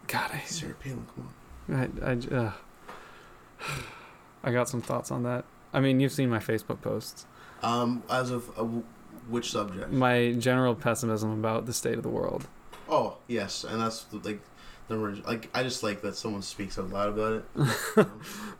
God, 0.07 0.31
I 0.33 0.41
Sarah 0.47 0.75
Palin, 0.75 1.07
come 1.15 1.29
on. 1.69 2.03
I, 2.03 2.11
I, 2.11 2.37
uh, 2.37 2.53
I 4.45 4.53
got 4.53 4.69
some 4.69 4.83
thoughts 4.83 5.11
on 5.11 5.23
that. 5.23 5.45
I 5.73 5.81
mean, 5.81 6.01
you've 6.01 6.13
seen 6.13 6.29
my 6.29 6.39
Facebook 6.39 6.81
posts. 6.81 7.27
Um, 7.65 8.03
as 8.11 8.31
of 8.31 8.51
uh, 8.59 8.65
which 9.29 9.51
subject? 9.51 9.91
My 9.91 10.33
general 10.33 10.75
pessimism 10.75 11.31
about 11.31 11.67
the 11.67 11.73
state 11.73 11.97
of 11.97 12.03
the 12.03 12.09
world. 12.09 12.47
Oh 12.89 13.17
yes, 13.27 13.65
and 13.65 13.81
that's 13.81 14.07
like 14.13 14.41
the 14.89 14.97
like 14.97 15.49
I 15.55 15.63
just 15.63 15.83
like 15.83 16.03
that 16.03 16.17
someone 16.17 16.43
speaks 16.43 16.79
out 16.79 16.91
loud 16.91 17.09
about 17.09 17.33
it. 17.33 17.45
You 17.57 17.65
know? 17.97 18.11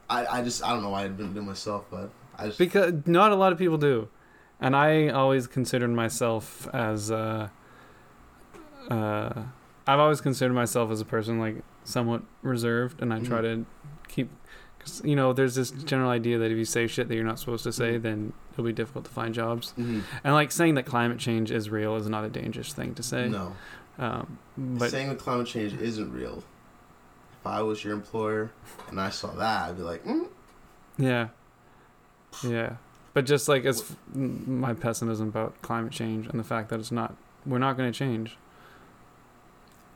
I 0.09 0.27
I 0.27 0.43
just 0.43 0.65
I 0.65 0.71
don't 0.71 0.83
know 0.83 0.91
why 0.91 1.05
I 1.05 1.09
didn't 1.09 1.35
do 1.35 1.41
it 1.41 1.45
myself, 1.45 1.85
but 1.91 2.11
I 2.39 2.47
just 2.47 2.59
Because 2.59 2.95
not 3.07 3.33
a 3.33 3.37
lot 3.37 3.53
of 3.53 3.59
people 3.59 3.79
do. 3.79 4.09
And 4.61 4.75
I 4.75 5.09
always 5.09 5.47
considered 5.47 5.91
myself 5.91 6.69
as, 6.73 7.11
uh, 7.11 7.49
uh, 8.89 9.43
I've 9.87 9.99
always 9.99 10.21
considered 10.21 10.55
myself 10.55 10.91
as 10.91 11.01
a 11.01 11.05
person 11.05 11.39
like 11.39 11.57
somewhat 11.83 12.23
reserved, 12.41 13.03
and 13.03 13.13
I 13.13 13.19
try 13.21 13.41
to 13.43 13.67
keep 14.09 14.31
you 15.05 15.17
know, 15.17 15.33
there's 15.33 15.55
this 15.55 15.71
general 15.71 16.11
idea 16.11 16.39
that 16.39 16.51
if 16.51 16.59
you 16.59 16.65
say 16.65 16.87
shit 16.87 17.09
that 17.09 17.15
you're 17.15 17.25
not 17.25 17.39
supposed 17.39 17.65
to 17.65 17.73
say, 17.73 17.99
Mhm. 17.99 18.03
then 18.03 18.33
it'll 18.53 18.65
be 18.65 18.73
difficult 18.73 19.05
to 19.07 19.11
find 19.11 19.35
jobs. 19.35 19.73
Mm-hmm. 19.79 20.01
And 20.23 20.35
like 20.35 20.53
saying 20.53 20.75
that 20.75 20.85
climate 20.87 21.19
change 21.19 21.51
is 21.51 21.71
real 21.71 21.97
is 21.97 22.09
not 22.09 22.25
a 22.25 22.29
dangerous 22.29 22.73
thing 22.73 22.95
to 22.95 23.03
say. 23.03 23.29
No, 23.29 23.55
Um, 23.99 24.39
but 24.57 24.91
saying 24.91 25.09
that 25.09 25.19
climate 25.19 25.47
change 25.47 25.73
isn't 25.75 26.13
real. 26.13 26.43
If 27.41 27.47
I 27.47 27.63
was 27.63 27.85
your 27.85 27.93
employer 27.93 28.51
and 28.89 29.01
I 29.01 29.11
saw 29.11 29.29
that, 29.33 29.69
I'd 29.71 29.77
be 29.77 29.83
like, 29.83 30.05
mm, 30.05 30.29
yeah, 30.99 31.29
yeah. 32.43 32.77
But 33.13 33.27
just 33.27 33.49
like 33.49 33.65
as 33.65 33.81
f- 33.83 33.97
my 34.15 34.75
pessimism 34.75 35.29
about 35.29 35.61
climate 35.63 35.93
change 35.93 36.27
and 36.27 36.39
the 36.41 36.45
fact 36.45 36.69
that 36.71 36.81
it's 36.81 36.91
not, 36.91 37.15
we're 37.47 37.59
not 37.59 37.77
going 37.77 37.93
to 37.93 37.97
change. 37.97 38.37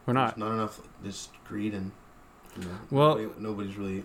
We're 0.07 0.15
there's 0.15 0.37
not. 0.37 0.39
not 0.39 0.53
enough 0.53 0.81
just 1.05 1.31
greed 1.45 1.75
and 1.75 1.91
you 2.59 2.65
know, 2.65 2.71
Well, 2.91 3.17
nobody, 3.19 3.41
nobody's 3.41 3.77
really. 3.77 4.05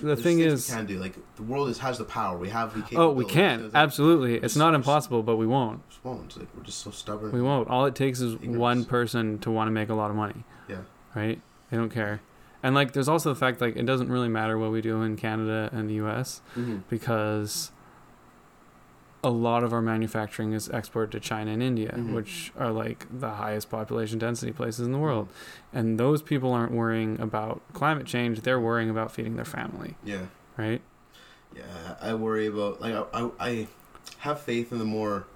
The 0.00 0.06
there's 0.08 0.22
thing 0.22 0.40
is, 0.40 0.68
we 0.68 0.74
can 0.76 0.86
do 0.86 0.98
like 0.98 1.14
the 1.36 1.42
world 1.42 1.68
is 1.68 1.78
has 1.78 1.98
the 1.98 2.04
power. 2.04 2.36
We 2.38 2.48
have 2.50 2.74
the 2.74 2.96
oh, 2.96 3.10
we 3.10 3.24
can 3.24 3.64
like, 3.64 3.74
absolutely. 3.74 4.36
It's 4.36 4.56
not 4.56 4.74
impossible, 4.74 5.22
but 5.22 5.36
we 5.36 5.46
won't. 5.46 5.88
just 5.88 6.04
won't. 6.04 6.36
Like 6.36 6.48
we're 6.56 6.62
just 6.62 6.78
so 6.80 6.90
stubborn. 6.90 7.32
We 7.32 7.42
won't. 7.42 7.68
All 7.68 7.86
it 7.86 7.94
takes 7.94 8.20
is 8.20 8.34
Ignorance. 8.34 8.58
one 8.58 8.84
person 8.84 9.38
to 9.40 9.50
want 9.50 9.68
to 9.68 9.72
make 9.72 9.88
a 9.88 9.94
lot 9.94 10.10
of 10.10 10.16
money. 10.16 10.44
Yeah. 10.68 10.78
Right? 11.14 11.40
They 11.70 11.76
don't 11.76 11.90
care. 11.90 12.20
And 12.62 12.74
like 12.74 12.92
there's 12.92 13.08
also 13.08 13.30
the 13.32 13.38
fact 13.38 13.60
like 13.60 13.76
it 13.76 13.86
doesn't 13.86 14.10
really 14.10 14.28
matter 14.28 14.58
what 14.58 14.70
we 14.70 14.80
do 14.80 15.02
in 15.02 15.16
Canada 15.16 15.70
and 15.72 15.88
the 15.88 15.94
US 16.06 16.40
Mm-hmm. 16.56 16.78
because 16.90 17.70
a 19.22 19.30
lot 19.30 19.62
of 19.62 19.72
our 19.72 19.82
manufacturing 19.82 20.52
is 20.52 20.68
exported 20.68 21.12
to 21.12 21.20
China 21.20 21.50
and 21.50 21.62
India, 21.62 21.92
Mhm. 21.94 22.14
which 22.14 22.52
are 22.58 22.70
like 22.70 23.06
the 23.10 23.30
highest 23.32 23.68
population 23.68 24.18
density 24.18 24.50
places 24.52 24.86
in 24.86 24.92
the 24.92 24.98
world. 24.98 25.28
And 25.72 25.98
those 26.00 26.22
people 26.22 26.52
aren't 26.52 26.72
worrying 26.72 27.20
about 27.20 27.60
climate 27.74 28.06
change, 28.06 28.40
they're 28.40 28.60
worrying 28.60 28.88
about 28.88 29.12
feeding 29.12 29.36
their 29.36 29.44
family, 29.44 29.96
Yeah. 30.04 30.26
right? 30.56 30.80
Yeah, 31.54 31.96
I 32.00 32.14
worry 32.14 32.46
about 32.46 32.80
like 32.80 32.94
I, 32.94 33.04
I, 33.12 33.30
I 33.40 33.68
have 34.18 34.40
faith 34.40 34.72
in 34.72 34.78
the 34.78 34.84
more 34.84 35.26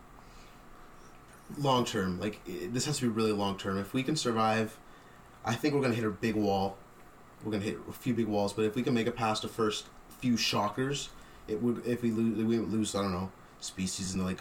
long 1.59 1.85
term. 1.85 2.19
Like 2.19 2.41
this 2.73 2.87
has 2.87 2.97
to 2.99 3.03
be 3.03 3.09
really 3.09 3.33
long 3.33 3.59
term. 3.59 3.77
If 3.79 3.93
we 3.93 4.03
can 4.03 4.17
survive, 4.17 4.79
I 5.45 5.55
think 5.55 5.75
we're 5.75 5.83
gonna 5.83 5.95
hit 5.95 6.05
a 6.05 6.11
big 6.11 6.37
wall. 6.37 6.79
We're 7.45 7.53
gonna 7.53 7.65
hit 7.65 7.79
a 7.89 7.93
few 7.93 8.15
big 8.15 8.27
walls, 8.29 8.53
but 8.55 8.65
if 8.65 8.75
we 8.75 8.83
can 8.83 8.95
make 8.95 9.07
it 9.07 9.15
past 9.17 9.43
the 9.43 9.49
first 9.49 9.89
few 10.21 10.37
shockers, 10.39 11.11
it 11.49 11.63
would. 11.63 11.85
If 11.87 12.03
we 12.03 12.11
lose, 12.11 12.43
we 12.43 12.59
lose. 12.59 12.95
I 12.95 13.03
don't 13.03 13.13
know 13.13 13.31
species 13.65 14.15
and 14.15 14.25
like. 14.25 14.41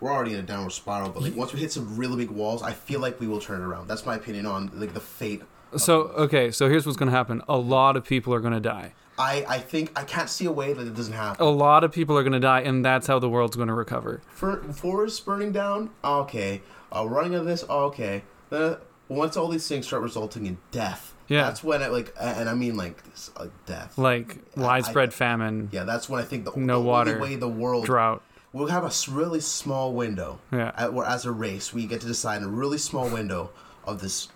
We're 0.00 0.12
already 0.12 0.34
in 0.34 0.40
a 0.40 0.42
downward 0.42 0.72
spiral, 0.72 1.08
but 1.08 1.22
like 1.22 1.34
once 1.34 1.54
we 1.54 1.60
hit 1.60 1.72
some 1.72 1.96
really 1.96 2.26
big 2.26 2.30
walls, 2.30 2.62
I 2.62 2.72
feel 2.72 3.00
like 3.00 3.20
we 3.20 3.26
will 3.26 3.40
turn 3.40 3.62
it 3.62 3.64
around. 3.64 3.88
That's 3.88 4.04
my 4.04 4.16
opinion 4.16 4.44
on 4.44 4.70
like 4.74 4.92
the 4.92 5.00
fate. 5.00 5.42
So, 5.76 6.08
okay, 6.08 6.50
so 6.50 6.68
here's 6.68 6.84
what's 6.84 6.98
going 6.98 7.10
to 7.10 7.16
happen. 7.16 7.42
A 7.48 7.56
lot 7.56 7.96
of 7.96 8.04
people 8.04 8.34
are 8.34 8.40
going 8.40 8.52
to 8.52 8.60
die. 8.60 8.92
I 9.18 9.44
I 9.48 9.58
think 9.58 9.92
I 9.98 10.04
can't 10.04 10.28
see 10.28 10.44
a 10.44 10.52
way 10.52 10.72
that 10.72 10.86
it 10.86 10.94
doesn't 10.94 11.14
happen. 11.14 11.44
A 11.44 11.48
lot 11.48 11.84
of 11.84 11.92
people 11.92 12.18
are 12.18 12.22
going 12.22 12.32
to 12.32 12.40
die 12.40 12.60
and 12.60 12.84
that's 12.84 13.06
how 13.06 13.18
the 13.18 13.28
world's 13.28 13.56
going 13.56 13.68
to 13.68 13.74
recover. 13.74 14.22
For 14.28 14.62
forests 14.72 15.20
burning 15.20 15.52
down, 15.52 15.90
okay. 16.02 16.62
Uh, 16.94 17.06
running 17.08 17.34
of 17.34 17.44
this, 17.44 17.64
okay. 17.68 18.22
Uh, 18.50 18.76
once 19.08 19.36
all 19.36 19.48
these 19.48 19.66
things 19.66 19.86
start 19.86 20.02
resulting 20.02 20.46
in 20.46 20.58
death, 20.70 21.13
Yeah. 21.28 21.44
that's 21.44 21.64
when 21.64 21.80
it 21.82 21.90
like, 21.92 22.14
and 22.20 22.48
I 22.48 22.54
mean 22.54 22.76
like 22.76 23.02
this, 23.10 23.30
like 23.38 23.50
death. 23.66 23.96
Like 23.96 24.38
I- 24.56 24.60
widespread 24.60 25.14
famine, 25.14 25.68
yeah, 25.72 25.84
that's 25.84 26.08
when 26.08 26.20
I 26.20 26.24
think 26.24 26.44
the, 26.44 26.52
No 26.56 26.80
the 26.80 26.86
water, 26.86 27.14
only 27.16 27.30
way 27.30 27.36
the 27.36 27.48
world 27.48 27.86
drought. 27.86 28.22
we'll 28.52 28.68
have 28.68 28.84
a 28.84 28.92
really 29.10 29.40
small 29.40 29.92
window. 29.94 30.38
Yeah. 30.52 30.72
At, 30.76 30.92
where 30.92 31.06
as 31.06 31.24
a 31.24 31.32
race, 31.32 31.72
we 31.72 31.86
get 31.86 32.00
to 32.02 32.06
decide 32.06 32.38
in 32.42 32.44
a 32.44 32.50
really 32.50 32.78
small 32.78 33.08
window 33.08 33.50
of 33.84 34.00
this 34.00 34.28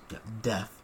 death, 0.42 0.80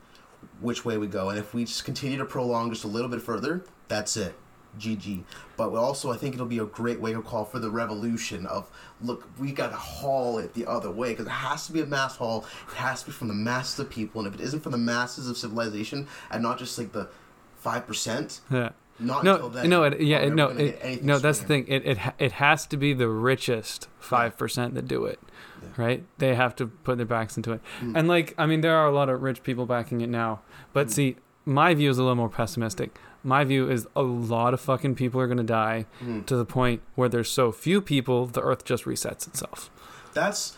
which 0.61 0.85
way 0.85 0.99
we 0.99 1.07
go. 1.07 1.31
And 1.31 1.39
if 1.39 1.55
we 1.55 1.65
just 1.65 1.85
continue 1.85 2.19
to 2.19 2.25
prolong 2.25 2.71
just 2.71 2.85
a 2.85 2.89
little 2.89 3.09
bit 3.11 3.23
further, 3.23 3.65
that's 3.89 4.17
it. 4.17 4.35
GG. 4.79 5.23
But 5.57 5.71
also, 5.75 6.13
I 6.13 6.17
think 6.17 6.35
it'll 6.35 6.47
be 6.47 6.59
a 6.59 6.65
great 6.67 7.01
way 7.01 7.13
to 7.13 7.23
call 7.23 7.45
for 7.45 7.59
the 7.59 7.71
revolution 7.71 8.47
of 8.47 8.71
look, 9.01 9.29
we 9.39 9.53
gotta 9.53 9.77
haul 9.77 10.39
it 10.39 10.55
the 10.55 10.67
other 10.67 10.91
way 10.91 11.11
because 11.11 11.27
it 11.27 11.31
has 11.31 11.67
to 11.67 11.73
be 11.73 11.81
a 11.81 11.87
mass 11.87 12.17
haul. 12.17 12.45
It 12.71 12.75
has 12.77 13.01
to 13.01 13.07
be 13.07 13.13
from 13.13 13.29
the 13.29 13.35
masses 13.35 13.79
of 13.81 13.91
people, 13.91 14.21
and 14.25 14.29
if 14.33 14.41
it 14.41 14.43
isn't 14.45 14.61
from 14.61 14.73
the 14.73 14.79
masses 14.79 15.29
of 15.29 15.37
civilization 15.37 16.07
and 16.31 16.43
not 16.43 16.59
just 16.59 16.79
like 16.79 16.93
the 16.93 17.09
five 17.57 17.87
percent, 17.87 18.41
Yeah. 18.51 18.71
not 18.99 19.25
No, 19.25 19.35
until 19.35 19.49
then. 19.51 19.71
no, 19.71 19.83
it, 19.85 20.01
yeah, 20.01 20.19
we're 20.21 20.25
it, 20.27 20.35
never 20.35 20.55
no, 20.55 20.61
it, 20.61 21.05
no. 21.05 21.19
That's 21.19 21.41
the 21.41 21.47
thing. 21.47 21.67
It 21.69 21.85
it 21.87 21.99
it 22.19 22.33
has 22.33 22.67
to 22.69 22.77
be 22.77 22.93
the 22.95 23.09
richest 23.09 23.89
five 23.99 24.37
percent 24.37 24.75
that 24.75 24.87
do 24.89 25.05
it, 25.05 25.19
Yeah. 25.63 25.69
right? 25.77 26.05
They 26.19 26.35
have 26.35 26.55
to 26.57 26.67
put 26.67 26.97
their 26.99 27.07
backs 27.07 27.37
into 27.37 27.53
it, 27.53 27.61
Mm. 27.81 27.97
and 27.97 28.09
like 28.09 28.35
I 28.39 28.47
mean, 28.47 28.61
there 28.61 28.77
are 28.77 28.87
a 28.87 28.93
lot 28.93 29.09
of 29.09 29.23
rich 29.23 29.43
people 29.43 29.67
backing 29.67 30.01
it 30.01 30.09
now. 30.11 30.41
But 30.73 30.89
Mm. 30.89 30.91
see, 30.91 31.17
my 31.47 31.75
view 31.75 31.91
is 31.91 31.99
a 31.99 32.03
little 32.03 32.17
more 32.17 32.29
pessimistic. 32.29 32.99
My 33.27 33.43
view 33.43 33.69
is 33.71 33.89
a 33.97 34.03
lot 34.03 34.53
of 34.55 34.61
fucking 34.61 34.95
people 34.97 35.21
are 35.21 35.27
gonna 35.27 35.43
die 35.43 35.87
Mm. 36.03 36.27
to 36.27 36.37
the 36.37 36.45
point 36.45 36.83
where 36.95 37.09
there's 37.09 37.31
so 37.31 37.51
few 37.51 37.81
people, 37.81 38.27
the 38.27 38.41
Earth 38.43 38.65
just 38.65 38.85
resets 38.85 39.27
itself, 39.27 39.71
That's 40.13 40.57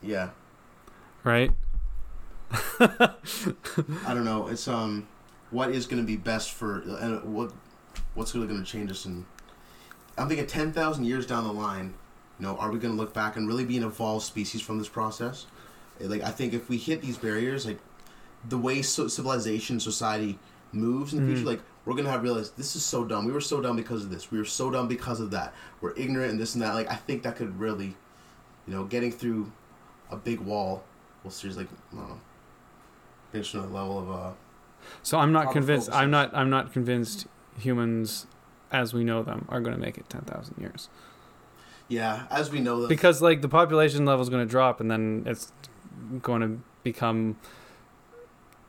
yeah. 0.00 0.30
right? 1.24 1.50
I 2.80 3.10
don't 4.14 4.24
know. 4.24 4.46
It's 4.48 4.68
um, 4.68 5.08
what 5.50 5.70
is 5.70 5.86
going 5.86 6.00
to 6.02 6.06
be 6.06 6.16
best 6.16 6.52
for 6.52 6.80
and 7.00 7.34
what 7.34 7.52
what's 8.14 8.34
really 8.34 8.46
going 8.46 8.62
to 8.62 8.66
change 8.70 8.90
us? 8.90 9.04
And 9.04 9.24
I'm 10.16 10.28
thinking 10.28 10.46
ten 10.46 10.72
thousand 10.72 11.04
years 11.04 11.26
down 11.26 11.44
the 11.44 11.52
line, 11.52 11.94
you 12.38 12.46
know, 12.46 12.56
are 12.56 12.70
we 12.70 12.78
going 12.78 12.94
to 12.94 13.00
look 13.00 13.12
back 13.12 13.36
and 13.36 13.48
really 13.48 13.64
be 13.64 13.76
an 13.76 13.82
evolved 13.84 14.24
species 14.24 14.60
from 14.62 14.78
this 14.78 14.88
process? 14.88 15.46
Like 16.00 16.22
I 16.22 16.30
think 16.30 16.52
if 16.54 16.68
we 16.68 16.76
hit 16.76 17.02
these 17.02 17.16
barriers, 17.18 17.66
like 17.66 17.78
the 18.48 18.58
way 18.58 18.82
so- 18.82 19.08
civilization, 19.08 19.80
society 19.80 20.38
moves 20.76 21.12
in 21.12 21.20
the 21.20 21.34
future, 21.34 21.48
like 21.48 21.60
we're 21.84 21.94
gonna 21.94 22.10
have 22.10 22.22
realized 22.22 22.56
this 22.56 22.76
is 22.76 22.84
so 22.84 23.04
dumb. 23.04 23.24
We 23.26 23.32
were 23.32 23.40
so 23.40 23.60
dumb 23.60 23.76
because 23.76 24.04
of 24.04 24.10
this. 24.10 24.30
We 24.30 24.38
were 24.38 24.44
so 24.44 24.70
dumb 24.70 24.88
because 24.88 25.20
of 25.20 25.30
that. 25.30 25.54
We're 25.80 25.94
ignorant 25.96 26.32
and 26.32 26.40
this 26.40 26.54
and 26.54 26.62
that. 26.62 26.74
Like 26.74 26.90
I 26.90 26.96
think 26.96 27.22
that 27.22 27.36
could 27.36 27.58
really, 27.58 27.96
you 28.66 28.74
know, 28.74 28.84
getting 28.84 29.12
through 29.12 29.52
a 30.10 30.16
big 30.16 30.40
wall. 30.40 30.84
Well, 31.22 31.30
seriously, 31.30 31.64
like 31.64 31.72
I 31.92 31.96
don't 31.96 32.08
know, 32.08 32.20
reach 33.32 33.54
another 33.54 33.68
level 33.68 33.98
of 33.98 34.10
uh. 34.10 34.30
So 35.02 35.18
I'm 35.18 35.32
not 35.32 35.52
convinced. 35.52 35.90
I'm 35.92 36.10
not. 36.10 36.34
I'm 36.34 36.50
not 36.50 36.72
convinced 36.72 37.26
humans, 37.58 38.26
as 38.70 38.92
we 38.92 39.04
know 39.04 39.22
them, 39.22 39.46
are 39.48 39.60
going 39.60 39.74
to 39.74 39.80
make 39.80 39.98
it 39.98 40.08
ten 40.08 40.22
thousand 40.22 40.60
years. 40.60 40.88
Yeah, 41.88 42.26
as 42.30 42.50
we 42.50 42.60
know, 42.60 42.80
them. 42.80 42.88
because 42.88 43.22
like 43.22 43.42
the 43.42 43.48
population 43.48 44.04
level 44.04 44.22
is 44.22 44.28
going 44.28 44.44
to 44.44 44.50
drop 44.50 44.80
and 44.80 44.90
then 44.90 45.22
it's 45.24 45.52
going 46.20 46.40
to 46.40 46.60
become 46.82 47.36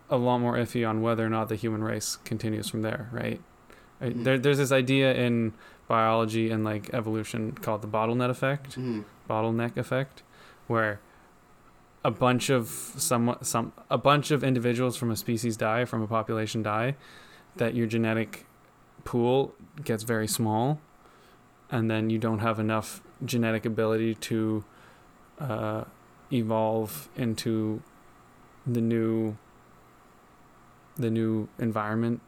a 0.09 0.17
lot 0.17 0.39
more 0.39 0.53
iffy 0.55 0.87
on 0.87 1.01
whether 1.01 1.25
or 1.25 1.29
not 1.29 1.49
the 1.49 1.55
human 1.55 1.83
race 1.83 2.17
continues 2.23 2.69
from 2.69 2.81
there 2.81 3.09
right? 3.11 3.41
Mhm. 4.01 4.23
there, 4.23 4.37
there's 4.37 4.57
this 4.59 4.71
idea 4.71 5.13
in 5.13 5.53
biology 5.87 6.49
and 6.51 6.63
like 6.63 6.93
evolution 6.93 7.51
called 7.53 7.81
the 7.81 7.87
bottleneck 7.87 8.29
effect 8.29 8.77
Mhm. 8.77 9.03
bottleneck 9.29 9.75
effect 9.77 10.23
where 10.67 10.99
a 12.03 12.11
bunch 12.11 12.49
of 12.49 12.67
some 12.97 13.35
some 13.41 13.73
a 13.89 13.97
bunch 13.97 14.31
of 14.31 14.43
individuals 14.43 14.95
from 14.95 15.09
a 15.11 15.15
species 15.15 15.57
die 15.57 15.83
from 15.85 16.01
a 16.01 16.07
population 16.07 16.61
die 16.63 16.95
that 17.55 17.73
your 17.73 17.87
genetic 17.87 18.45
pool 19.03 19.53
gets 19.83 20.03
very 20.03 20.27
small 20.27 20.79
and 21.71 21.89
then 21.91 22.09
you 22.09 22.17
don't 22.19 22.39
have 22.39 22.59
enough 22.59 23.01
genetic 23.25 23.65
ability 23.65 24.13
to 24.15 24.63
uh, 25.39 25.83
evolve 26.31 27.09
into 27.15 27.81
the 28.65 28.79
new 28.81 29.35
the 30.97 31.09
new 31.09 31.47
environment 31.59 32.21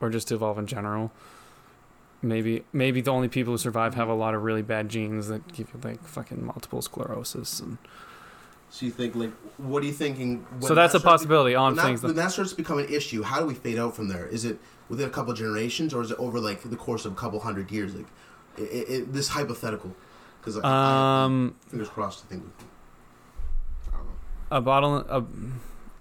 or 0.00 0.10
just 0.10 0.30
evolve 0.32 0.58
in 0.58 0.66
general 0.66 1.10
maybe 2.22 2.64
maybe 2.72 3.00
the 3.00 3.10
only 3.10 3.28
people 3.28 3.52
who 3.52 3.58
survive 3.58 3.94
have 3.94 4.08
a 4.08 4.14
lot 4.14 4.34
of 4.34 4.42
really 4.42 4.62
bad 4.62 4.88
genes 4.88 5.28
that 5.28 5.46
give 5.52 5.68
you 5.72 5.80
like 5.84 6.02
fucking 6.02 6.44
multiple 6.44 6.80
sclerosis 6.82 7.60
and 7.60 7.76
So 8.70 8.86
you 8.86 8.92
think 8.92 9.14
like, 9.14 9.32
what 9.58 9.82
are 9.82 9.86
you 9.86 9.92
thinking? 9.92 10.44
when 10.50 10.62
so 10.62 10.74
that's 10.74 10.94
that 10.94 11.02
a 11.02 11.04
possibility 11.04 11.54
on 11.54 11.76
things 11.76 12.00
that, 12.00 12.08
when 12.08 12.16
that 12.16 12.32
starts 12.32 12.50
to 12.50 12.56
become 12.56 12.78
an 12.78 12.88
issue, 12.88 13.22
how 13.22 13.38
do 13.40 13.46
we 13.46 13.54
fade 13.54 13.78
out 13.78 13.94
from 13.94 14.08
there? 14.08 14.26
Is 14.26 14.44
it 14.44 14.58
within 14.88 15.06
a 15.06 15.10
couple 15.10 15.32
of 15.32 15.38
generations, 15.38 15.92
or 15.94 16.00
is 16.02 16.10
it 16.10 16.18
over 16.18 16.40
like 16.40 16.62
the 16.62 16.76
course 16.76 17.04
of 17.04 17.12
a 17.12 17.14
couple 17.14 17.38
hundred 17.40 17.70
years? 17.70 17.94
Like, 17.94 18.06
it, 18.56 18.62
it, 18.62 19.12
this 19.12 19.28
hypothetical, 19.28 19.94
because 20.40 20.56
um 20.64 21.54
fingers 21.68 21.88
crossed. 21.88 22.24
I 22.24 22.28
think. 22.28 22.42
We, 22.44 22.50
I 23.92 23.96
don't 23.98 24.06
know. 24.06 24.12
a 24.50 24.60
bottle 24.60 24.96
a, 24.96 25.24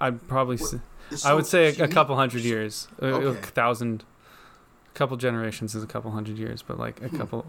i'd 0.01 0.27
probably 0.27 0.57
What- 0.57 0.69
say 0.69 0.79
It's 1.11 1.25
i 1.25 1.33
would 1.33 1.45
say 1.45 1.75
a, 1.77 1.83
a 1.83 1.87
couple 1.87 2.15
hundred 2.15 2.41
years 2.43 2.87
a, 2.99 3.07
a 3.07 3.33
thousand 3.35 4.03
a 4.89 4.97
couple 4.97 5.17
generations 5.17 5.75
is 5.75 5.83
a 5.83 5.87
couple 5.87 6.11
hundred 6.11 6.37
years 6.37 6.61
but 6.61 6.79
like 6.79 7.01
a 7.01 7.07
Hmm. 7.09 7.17
couple 7.17 7.45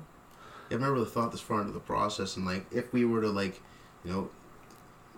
I've 0.70 0.80
never 0.80 0.94
really 0.94 1.06
thought 1.06 1.30
this 1.30 1.40
far 1.40 1.60
into 1.60 1.72
the 1.72 1.78
process, 1.78 2.36
and 2.36 2.44
like, 2.44 2.66
if 2.72 2.92
we 2.92 3.04
were 3.04 3.20
to 3.20 3.28
like, 3.28 3.62
you 4.04 4.10
know, 4.10 4.30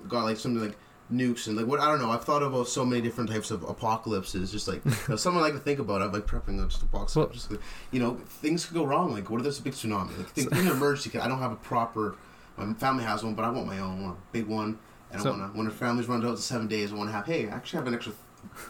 got 0.06 0.24
like 0.24 0.36
something 0.36 0.62
like 0.62 0.76
nukes 1.10 1.46
and 1.46 1.56
like 1.56 1.64
what 1.66 1.80
I 1.80 1.86
don't 1.86 2.02
know. 2.02 2.10
I've 2.10 2.22
thought 2.24 2.42
about 2.42 2.68
so 2.68 2.84
many 2.84 3.00
different 3.00 3.30
types 3.30 3.50
of 3.50 3.62
apocalypses. 3.62 4.52
Just 4.52 4.68
like 4.68 4.84
you 4.84 4.92
know, 5.08 5.16
something 5.16 5.40
I 5.40 5.44
like 5.44 5.54
to 5.54 5.58
think 5.58 5.78
about. 5.78 6.02
I'm 6.02 6.12
like 6.12 6.26
prepping 6.26 6.62
just 6.68 6.82
a 6.82 6.84
box. 6.84 7.16
Well- 7.16 7.28
just 7.30 7.50
like, 7.50 7.60
you 7.92 7.98
know, 7.98 8.16
things 8.42 8.66
could 8.66 8.74
go 8.74 8.84
wrong. 8.84 9.12
Like, 9.14 9.30
what 9.30 9.38
if 9.38 9.44
there's 9.44 9.58
a 9.58 9.62
big 9.62 9.72
tsunami? 9.72 10.18
Like, 10.18 10.28
think, 10.28 10.52
in 10.52 10.58
an 10.58 10.66
emergency, 10.68 11.18
I 11.18 11.28
don't 11.28 11.38
have 11.38 11.52
a 11.52 11.56
proper. 11.56 12.16
My 12.58 12.70
family 12.74 13.04
has 13.04 13.24
one, 13.24 13.32
but 13.34 13.46
I 13.46 13.48
want 13.50 13.66
my 13.66 13.78
own. 13.78 14.04
A 14.04 14.16
big 14.32 14.46
one. 14.48 14.78
And 15.12 15.22
So- 15.22 15.32
I 15.32 15.38
want 15.38 15.52
to. 15.54 15.58
When 15.58 15.66
a 15.66 15.70
family's 15.70 16.08
run 16.08 16.22
out 16.26 16.36
to 16.36 16.42
seven 16.42 16.68
days, 16.68 16.92
I 16.92 16.94
want 16.96 17.08
to 17.08 17.12
have. 17.14 17.24
Hey, 17.24 17.48
I 17.48 17.52
actually 17.52 17.78
have 17.78 17.86
an 17.86 17.94
extra 17.94 18.12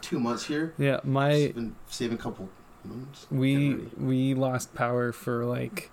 two 0.01 0.18
months 0.20 0.47
here. 0.47 0.74
yeah 0.79 1.01
my 1.05 1.33
Just 1.43 1.55
been 1.55 1.76
saving 1.89 2.18
a 2.18 2.20
couple. 2.20 2.49
Just 3.12 3.31
We 3.31 3.74
we 3.99 4.35
lost 4.35 4.74
power 4.74 5.12
for 5.12 5.45
like 5.45 5.91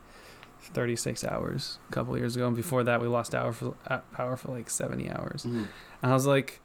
36 0.62 1.24
hours 1.24 1.80
a 1.90 1.92
couple 1.94 2.18
years 2.18 2.36
ago, 2.36 2.48
and 2.48 2.56
before 2.56 2.84
that 2.84 3.02
we 3.02 3.08
lost 3.08 3.36
hour 3.36 3.52
for 3.54 3.76
uh, 3.88 4.00
power 4.14 4.36
for 4.36 4.52
like 4.52 4.70
70 4.70 5.10
hours. 5.10 5.44
Mhm. 5.46 5.68
And 6.02 6.12
I 6.12 6.14
was 6.14 6.26
like, 6.26 6.62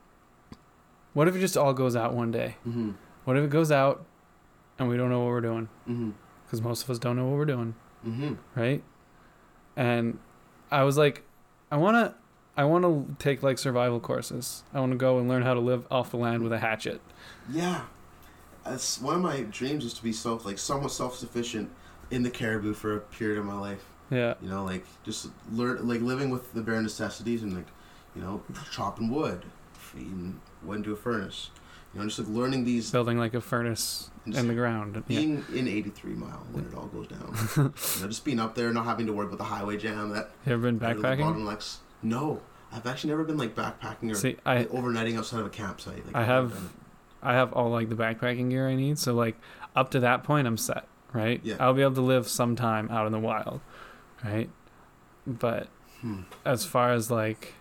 what 1.13 1.27
if 1.29 1.35
it 1.37 1.41
just 1.41 1.57
all 1.57 1.73
goes 1.75 1.97
out 1.97 2.15
one 2.15 2.31
day? 2.31 2.57
Mhm. 2.67 2.95
What 3.25 3.37
if 3.37 3.45
it 3.45 3.51
goes 3.51 3.71
out 3.73 4.05
and 4.79 4.89
we 4.89 4.97
don't 4.97 5.11
know 5.11 5.21
what 5.21 5.29
we're 5.29 5.41
doing? 5.41 5.69
Mhm. 5.89 6.13
Because 6.47 6.63
most 6.63 6.85
of 6.85 6.91
us 6.91 6.99
don't 6.99 7.17
know 7.17 7.27
what 7.27 7.37
we're 7.37 7.45
doing, 7.45 7.75
Mhm. 8.07 8.37
right? 8.57 8.83
And 9.77 10.19
I 10.71 10.83
was 10.85 10.97
like, 10.97 11.25
I 11.71 11.77
wanna, 11.77 12.15
I 12.61 12.65
wanna 12.65 13.07
take 13.19 13.43
like 13.43 13.57
survival 13.57 14.01
courses. 14.01 14.65
I 14.75 14.81
want 14.81 14.93
to 14.93 14.99
go 14.99 15.19
and 15.19 15.31
learn 15.31 15.41
how 15.45 15.55
to 15.55 15.61
live 15.61 15.87
off 15.91 16.11
the 16.11 16.19
land 16.19 16.43
with 16.43 16.53
a 16.53 16.59
hatchet. 16.59 17.01
Yeah, 17.51 17.85
that's 18.67 19.01
one 19.01 19.15
of 19.17 19.23
my 19.23 19.41
dreams 19.45 19.83
is 19.83 19.95
to 19.95 20.03
be 20.03 20.13
self 20.13 20.45
like 20.45 20.59
somewhat 20.59 20.91
self 20.93 21.17
sufficient 21.17 21.71
in 22.11 22.23
the 22.23 22.29
Cariboo 22.29 22.75
for 22.75 22.95
a 22.95 23.01
period 23.01 23.39
of 23.39 23.47
my 23.47 23.59
life. 23.59 23.87
Yeah, 24.11 24.35
You 24.43 24.51
know, 24.51 24.63
like 24.63 24.85
just 25.05 25.29
learn 25.51 25.89
like 25.89 26.03
living 26.03 26.29
with 26.29 26.53
the 26.53 26.61
bare 26.61 26.83
necessities 26.83 27.43
and 27.43 27.55
like 27.55 27.65
you 28.15 28.21
know 28.21 28.43
chopping 28.71 29.09
wood, 29.09 29.47
feeding 29.73 30.39
wood 30.63 30.79
into 30.81 30.93
a 30.93 30.97
furnace. 30.97 31.49
You 31.95 32.01
know, 32.01 32.07
just 32.09 32.19
like 32.19 32.29
learning 32.29 32.65
these. 32.65 32.91
building 32.91 33.17
like 33.17 33.33
a 33.33 33.41
furnace 33.41 34.11
in 34.27 34.49
the 34.49 34.55
ground. 34.55 34.97
Yeah. 34.97 35.19
being 35.19 35.45
in 35.55 35.67
83 35.67 36.13
mile 36.13 36.47
when 36.53 36.67
it 36.67 36.75
all 36.75 36.89
goes 36.89 37.07
down. 37.07 37.35
you 37.57 38.03
know, 38.03 38.07
just 38.07 38.23
being 38.27 38.39
up 38.39 38.55
there, 38.55 38.71
not 38.71 38.85
having 38.85 39.07
to 39.07 39.15
worry 39.15 39.25
about 39.25 39.39
the 39.39 39.45
highway 39.45 39.79
jam. 39.79 40.11
That 40.11 40.31
You 40.45 40.53
ever 40.53 40.63
been 40.65 40.79
that 40.81 40.91
are 40.91 40.95
the 40.95 41.03
backpacking? 41.03 41.79
No, 42.03 42.41
I've 42.73 42.87
actually 42.87 43.11
never 43.11 43.25
been 43.25 43.39
like 43.39 43.55
backpacking 43.55 44.11
or 44.11 44.15
See, 44.15 44.37
I 44.47 44.59
like, 44.59 44.69
overnighting 44.69 45.19
outside 45.19 45.41
of 45.41 45.47
a 45.47 45.51
campsite. 45.51 46.07
Like, 46.07 46.17
I 46.17 46.39
I've 46.39 46.73
I 47.23 47.35
have 47.35 47.53
all 47.53 47.71
like 47.71 47.89
the 47.89 47.95
backpacking 47.95 48.51
gear 48.51 48.69
I 48.69 48.75
need. 48.75 48.99
So 48.99 49.15
like 49.15 49.37
up 49.75 49.91
to 49.93 50.01
that 50.01 50.23
point, 50.25 50.47
I'm 50.47 50.57
set. 50.57 50.87
Right. 51.13 51.41
Yeah. 51.43 51.57
I'll 51.59 51.75
be 51.75 51.83
able 51.83 51.95
to 51.97 52.01
live 52.03 52.29
some 52.29 52.55
time 52.55 52.89
out 52.91 53.07
in 53.07 53.13
the 53.13 53.19
wild. 53.19 53.61
Right. 54.25 54.51
But. 55.27 55.69
Hmm. 56.01 56.21
as 56.47 56.65
far 56.65 56.93
as 56.93 57.11
like 57.11 57.53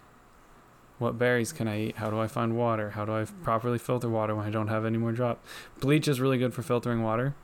what 0.98 1.18
berries 1.18 1.52
can 1.52 1.68
I 1.68 1.82
eat? 1.82 1.96
How 1.98 2.10
do 2.10 2.20
I 2.20 2.28
find 2.28 2.56
water? 2.58 2.92
How 2.92 3.04
do 3.04 3.14
I 3.14 3.26
properly 3.44 3.78
filter 3.78 4.10
water 4.10 4.36
when 4.36 4.46
I 4.46 4.50
don't 4.50 4.68
have 4.68 4.86
any 4.86 4.98
more 4.98 5.12
drop? 5.12 5.44
Bleach 5.80 6.08
is 6.08 6.22
really 6.22 6.38
good 6.38 6.54
for 6.54 6.62
filtering 6.62 7.04
water. 7.04 7.36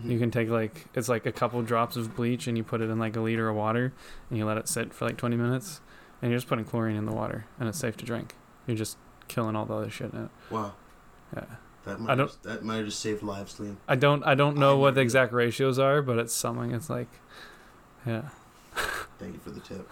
Hmm. 0.00 0.10
You 0.10 0.18
can 0.18 0.30
take 0.30 0.48
like 0.48 0.86
it's 0.94 1.08
like 1.08 1.24
a 1.24 1.32
couple 1.32 1.62
drops 1.62 1.96
of 1.96 2.14
bleach 2.14 2.46
and 2.46 2.56
you 2.56 2.64
put 2.64 2.80
it 2.80 2.90
in 2.90 2.98
like 2.98 3.16
a 3.16 3.20
liter 3.20 3.48
of 3.48 3.56
water 3.56 3.92
and 4.28 4.38
you 4.38 4.44
let 4.44 4.58
it 4.58 4.68
sit 4.68 4.92
for 4.92 5.06
like 5.06 5.16
20 5.16 5.36
minutes 5.36 5.80
and 6.22 6.30
you're 6.30 6.38
just 6.38 6.48
putting 6.48 6.64
chlorine 6.64 6.96
in 6.96 7.06
the 7.06 7.12
water 7.12 7.46
and 7.60 7.68
it's 7.68 7.78
safe 7.78 7.96
to 7.98 8.04
drink. 8.04 8.34
You're 8.66 8.76
just 8.76 8.96
killing 9.28 9.54
all 9.56 9.64
the 9.66 9.74
other 9.74 9.90
shit 9.90 10.12
in 10.12 10.24
it. 10.24 10.30
Wow. 10.50 10.74
Yeah. 11.34 11.44
That 11.84 12.00
might 12.00 12.12
I 12.12 12.14
don't- 12.16 12.28
have, 12.30 12.42
that 12.42 12.64
might 12.64 12.76
have 12.76 12.86
just 12.86 13.00
saved 13.00 13.22
lives, 13.22 13.56
Liam. 13.58 13.76
I 13.86 13.94
don't 13.96 14.24
I 14.24 14.34
don't 14.34 14.56
know 14.56 14.72
I 14.76 14.80
what 14.80 14.94
the 14.96 15.00
exact 15.02 15.32
ratios 15.32 15.78
are, 15.78 16.02
but 16.02 16.18
it's 16.18 16.34
something. 16.34 16.72
It's 16.72 16.90
like, 16.90 17.08
yeah, 18.06 18.28
Thank 19.18 19.34
you 19.34 19.40
for 19.40 19.50
the 19.50 19.60
tip. 19.60 19.88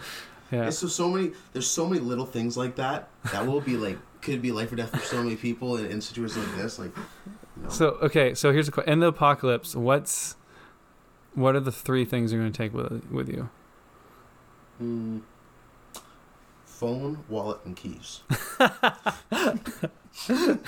yeah. 0.53 0.66
It's 0.66 0.79
so 0.79 0.87
so 0.89 1.09
many. 1.11 1.33
There's 1.53 1.70
so 1.70 1.87
many 1.89 2.01
little 2.01 2.27
things 2.27 2.57
like 2.57 2.77
that 2.77 3.09
that 3.33 3.47
will 3.47 3.61
be 3.61 3.77
like 3.77 3.99
could 4.22 4.41
be 4.43 4.53
life 4.53 4.72
or 4.72 4.77
death 4.77 4.91
for 4.91 4.99
so 5.05 5.22
many 5.22 5.37
people 5.37 5.77
in, 5.77 5.87
in 5.87 6.01
situations 6.01 6.47
like 6.47 6.57
this. 6.57 6.79
Like, 6.79 6.97
you 7.57 7.62
know, 7.62 7.68
So 7.68 7.87
okay, 8.03 8.35
so 8.35 8.53
here's 8.53 8.68
a 8.68 8.72
question: 8.72 8.93
In 8.93 8.99
the 9.01 9.07
apocalypse, 9.09 9.75
what's 9.77 10.37
what 11.35 11.55
are 11.57 11.61
the 11.61 11.72
three 11.72 12.05
things 12.05 12.33
you're 12.33 12.41
going 12.43 12.53
to 12.53 12.57
take 12.59 12.75
with 12.75 13.09
with 13.11 13.29
you? 13.29 13.49
mm, 14.83 15.20
phone, 16.85 17.24
wallet, 17.30 17.59
and 17.64 17.74
keys. 17.74 18.20
You're 20.28 20.59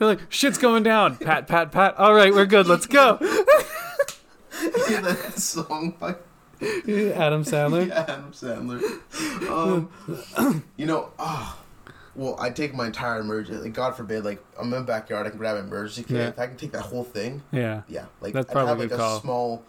like, 0.00 0.30
shit's 0.30 0.58
going 0.58 0.82
down. 0.82 1.16
Pat, 1.16 1.48
pat, 1.48 1.72
pat. 1.72 1.96
All 1.96 2.12
right, 2.12 2.34
we're 2.34 2.44
good. 2.44 2.66
Let's 2.66 2.84
go. 2.86 3.16
that 3.20 5.32
song 5.36 5.94
by 5.98 6.10
Adam 6.60 7.44
Sandler. 7.44 7.88
yeah, 7.88 8.00
Adam 8.08 8.32
Sandler. 8.32 8.82
Um, 9.48 9.88
you 10.76 10.84
know, 10.84 11.12
ah, 11.18 11.58
well, 12.14 12.36
I 12.38 12.50
take 12.50 12.74
my 12.74 12.88
entire 12.88 13.20
emergency. 13.20 13.62
Like, 13.62 13.72
God 13.72 13.96
forbid, 13.96 14.22
like 14.22 14.44
I'm 14.58 14.66
in 14.66 14.80
my 14.80 14.82
backyard, 14.82 15.26
I 15.26 15.30
can 15.30 15.38
grab 15.38 15.56
an 15.56 15.64
emergency 15.64 16.02
kit. 16.02 16.16
Yeah. 16.18 16.28
If 16.28 16.38
I 16.38 16.46
can 16.46 16.58
take 16.58 16.72
that 16.72 16.82
whole 16.82 17.04
thing, 17.04 17.42
Yeah. 17.52 17.84
yeah, 17.88 18.04
like 18.20 18.34
That's 18.34 18.50
I'd 18.50 18.52
probably 18.52 18.68
have 18.68 18.78
like 18.80 18.90
a 18.90 18.96
call. 18.98 19.18
small 19.20 19.62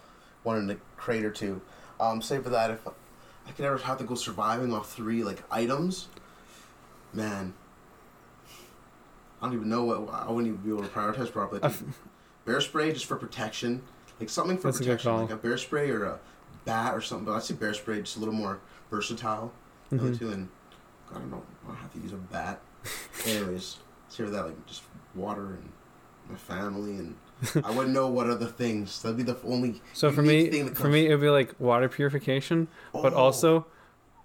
one 0.44 0.58
in 0.58 0.68
the 0.68 0.76
crate 0.98 1.24
or 1.24 1.32
two. 1.32 1.62
Um, 2.04 2.22
save 2.22 2.44
for 2.44 2.50
that, 2.50 2.72
if 2.72 2.86
I 3.48 3.52
could 3.52 3.66
ever 3.66 3.78
have 3.78 3.98
to 4.00 4.04
go 4.04 4.16
surviving 4.16 4.74
off 4.74 4.92
three 4.92 5.24
like 5.24 5.42
items, 5.50 6.08
man, 7.14 7.54
I 9.42 9.46
don't 9.46 9.56
even 9.56 9.70
know 9.70 9.86
what 9.86 10.10
I 10.14 10.30
wouldn't 10.32 10.48
even 10.54 10.58
be 10.64 10.70
able 10.70 10.84
to 10.84 10.90
prioritize 10.90 11.32
properly. 11.32 11.62
Bear 12.46 12.60
spray 12.60 12.92
just 12.92 13.06
for 13.06 13.16
protection, 13.16 13.82
like 14.20 14.30
something 14.30 14.58
for 14.58 14.64
That's 14.68 14.80
protection, 14.80 15.12
call. 15.12 15.22
like 15.22 15.32
a 15.32 15.38
bear 15.38 15.58
spray 15.58 15.90
or 15.92 16.04
a 16.04 16.20
bat 16.66 16.94
or 16.94 17.00
something. 17.00 17.24
But 17.26 17.36
I 17.36 17.40
see 17.40 17.54
bear 17.54 17.74
spray 17.74 18.02
just 18.02 18.18
a 18.18 18.20
little 18.20 18.34
more 18.34 18.60
versatile, 18.92 19.54
Mhm. 19.94 20.20
too. 20.20 20.30
And 20.30 20.50
I 21.10 21.20
don't 21.20 21.32
know, 21.32 21.42
I 21.64 21.68
don't 21.68 21.78
have 21.78 21.94
to 21.94 22.00
use 22.00 22.12
a 22.12 22.18
bat. 22.18 22.60
Anyways, 23.26 23.78
save 24.10 24.26
for 24.28 24.32
that, 24.34 24.46
like 24.46 24.66
just 24.66 24.84
water 25.16 25.54
and 25.54 25.70
my 26.30 26.36
family 26.36 26.98
and. 26.98 27.16
I 27.64 27.72
wouldn't 27.72 27.94
know 27.94 28.08
what 28.08 28.30
other 28.30 28.46
things. 28.46 29.02
That'd 29.02 29.18
be 29.18 29.24
the 29.24 29.38
only. 29.44 29.82
So 29.94 30.12
for 30.12 30.22
me, 30.22 30.64
for 30.70 30.88
me, 30.90 31.06
it'd 31.08 31.22
be 31.22 31.30
like 31.30 31.54
water 31.60 31.90
purification, 31.90 32.68
but 32.94 33.14
Oh. 33.14 33.18
also, 33.18 33.66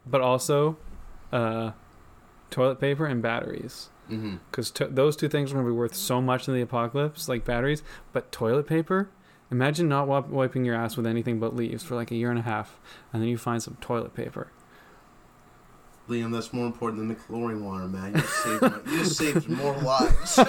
but 0.06 0.20
also, 0.20 0.76
uh, 1.32 1.72
toilet 2.50 2.80
paper 2.80 3.06
and 3.06 3.20
batteries. 3.22 3.90
Mm-hmm. 4.10 4.36
because 4.50 4.70
to- 4.70 4.86
those 4.86 5.16
two 5.16 5.28
things 5.28 5.50
are 5.50 5.56
going 5.56 5.66
to 5.66 5.70
be 5.70 5.76
worth 5.76 5.94
so 5.94 6.22
much 6.22 6.48
in 6.48 6.54
the 6.54 6.62
apocalypse, 6.62 7.28
like 7.28 7.44
batteries. 7.44 7.82
But 8.14 8.32
toilet 8.32 8.66
paper, 8.66 9.10
imagine 9.50 9.86
not 9.86 10.08
wip- 10.08 10.28
wiping 10.28 10.64
your 10.64 10.74
ass 10.74 10.96
with 10.96 11.06
anything 11.06 11.38
but 11.38 11.54
leaves 11.54 11.82
for 11.84 11.94
like 11.94 12.10
a 12.10 12.14
year 12.14 12.30
and 12.30 12.38
a 12.38 12.42
half, 12.42 12.80
and 13.12 13.20
then 13.20 13.28
you 13.28 13.36
find 13.36 13.62
some 13.62 13.76
toilet 13.82 14.14
paper. 14.14 14.48
Liam, 16.08 16.32
that's 16.32 16.52
more 16.52 16.66
important 16.66 16.98
than 17.00 17.08
the 17.08 17.14
chlorine 17.14 17.64
water, 17.64 17.86
man. 17.86 18.14
You 18.14 18.20
saved, 18.22 18.62
my, 18.62 18.78
you 18.92 19.04
saved 19.04 19.48
more 19.48 19.76
lives. 19.78 20.38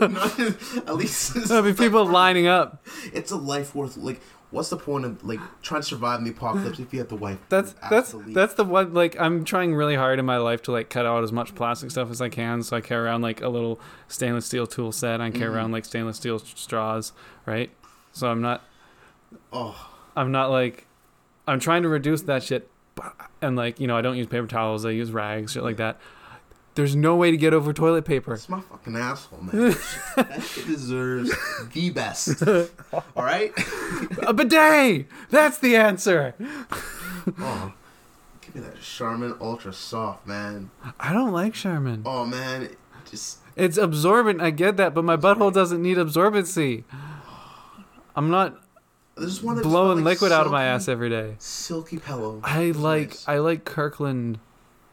Not- 0.00 0.40
at 0.88 0.96
least 0.96 1.36
it's, 1.36 1.48
There'll 1.48 1.62
be 1.64 1.72
people 1.74 2.04
lining 2.06 2.46
up. 2.46 2.84
it's 3.12 3.30
a 3.30 3.36
life 3.36 3.74
worth. 3.74 3.96
Like, 3.96 4.20
what's 4.50 4.70
the 4.70 4.76
point 4.76 5.04
of 5.04 5.22
like 5.24 5.40
trying 5.62 5.82
to 5.82 5.86
survive 5.86 6.18
in 6.18 6.24
the 6.24 6.30
apocalypse 6.30 6.78
if 6.78 6.92
you 6.92 6.98
have 7.00 7.08
to 7.08 7.16
wipe? 7.16 7.38
That's 7.48 7.74
that's 7.90 8.14
that's 8.28 8.54
the 8.54 8.64
one. 8.64 8.94
Like 8.94 9.18
I'm 9.20 9.44
trying 9.44 9.74
really 9.74 9.96
hard 9.96 10.18
in 10.18 10.24
my 10.24 10.38
life 10.38 10.62
to 10.62 10.72
like 10.72 10.88
cut 10.90 11.04
out 11.06 11.22
as 11.24 11.32
much 11.32 11.54
plastic 11.54 11.90
stuff 11.90 12.10
as 12.10 12.20
I 12.20 12.28
can. 12.28 12.62
So 12.62 12.76
I 12.76 12.80
carry 12.80 13.04
around 13.04 13.22
like 13.22 13.40
a 13.42 13.48
little 13.48 13.80
stainless 14.08 14.46
steel 14.46 14.66
tool 14.66 14.92
set. 14.92 15.20
I 15.20 15.30
carry 15.30 15.50
Mhm. 15.50 15.56
around 15.56 15.72
like 15.72 15.84
stainless 15.84 16.16
steel 16.16 16.38
straws, 16.38 17.12
right? 17.46 17.70
So 18.12 18.28
I'm 18.28 18.40
not 18.40 18.62
Oh, 19.52 19.88
I'm 20.16 20.32
not 20.32 20.50
like 20.50 20.86
I'm 21.46 21.60
trying 21.60 21.82
to 21.82 21.88
reduce 21.88 22.22
that 22.22 22.42
shit 22.42 22.70
and 23.42 23.56
like, 23.56 23.80
you 23.80 23.86
know, 23.86 23.96
I 23.96 24.00
don't 24.02 24.16
use 24.16 24.26
paper 24.26 24.46
towels, 24.46 24.84
I 24.84 24.90
use 24.90 25.10
rags, 25.12 25.52
shit 25.52 25.62
like 25.62 25.76
that. 25.78 25.98
There's 26.74 26.94
no 26.94 27.16
way 27.16 27.32
to 27.32 27.36
get 27.36 27.52
over 27.52 27.72
toilet 27.72 28.04
paper. 28.04 28.34
It's 28.34 28.48
my 28.48 28.60
fucking 28.60 28.94
asshole, 28.94 29.40
man. 29.40 29.70
that 30.16 30.42
shit 30.48 30.66
deserves 30.66 31.34
the 31.72 31.90
best. 31.90 32.40
All 32.92 33.24
right. 33.24 33.52
A 34.22 34.32
bidet. 34.32 35.06
That's 35.30 35.58
the 35.58 35.76
answer. 35.76 36.34
Oh, 37.38 37.74
give 38.40 38.54
me 38.54 38.60
that 38.62 38.80
Charmin 38.80 39.34
Ultra 39.38 39.74
Soft, 39.74 40.26
man. 40.26 40.70
I 40.98 41.12
don't 41.12 41.30
like 41.32 41.52
Charmin. 41.52 42.02
Oh 42.06 42.24
man, 42.24 42.62
it 42.62 42.78
just 43.10 43.40
It's 43.54 43.76
absorbent, 43.76 44.40
I 44.40 44.48
get 44.48 44.78
that, 44.78 44.94
but 44.94 45.04
my 45.04 45.18
butthole 45.18 45.52
doesn't 45.52 45.82
need 45.82 45.98
absorbency. 45.98 46.84
I'm 48.16 48.30
not 48.30 48.62
this 49.18 49.30
is 49.30 49.42
one 49.42 49.56
that 49.56 49.62
blowing 49.62 49.98
like 49.98 50.04
liquid 50.20 50.32
out 50.32 50.46
of 50.46 50.52
my 50.52 50.64
ass 50.64 50.88
every 50.88 51.10
day. 51.10 51.34
Silky 51.38 51.98
pillow. 51.98 52.40
I 52.44 52.62
It's 52.62 52.78
like 52.78 53.08
nice. 53.10 53.28
I 53.28 53.38
like 53.38 53.64
Kirkland 53.64 54.38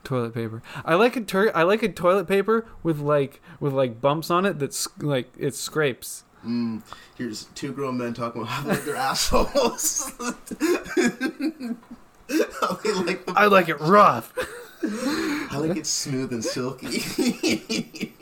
toilet 0.04 0.34
paper. 0.34 0.62
I 0.84 0.96
like 0.96 1.16
a 1.16 1.22
tur- 1.22 1.52
I 1.56 1.64
like 1.64 1.84
a 1.84 1.90
toilet 1.90 2.28
paper 2.28 2.66
with 2.84 3.00
like 3.00 3.42
with 3.60 3.74
like 3.74 4.02
bumps 4.02 4.30
on 4.30 4.46
it 4.46 4.60
that's 4.60 4.88
like 5.00 5.32
it 5.38 5.56
scrapes. 5.56 6.24
Mm, 6.46 6.84
here's 7.18 7.46
two 7.56 7.72
grown 7.72 7.98
men 7.98 8.14
talking 8.14 8.42
about 8.44 8.52
how 8.52 8.64
they 8.64 8.70
like 8.76 8.86
their 8.86 8.96
assholes. 8.96 10.12
How 12.62 12.74
they 12.84 12.92
like 12.92 13.26
the- 13.26 13.34
I 13.36 13.46
like 13.46 13.70
it 13.70 13.80
rough. 13.80 14.34
I 14.84 15.58
like 15.60 15.78
it 15.78 15.86
smooth 15.86 16.34
and 16.34 16.44
silky. 16.44 17.04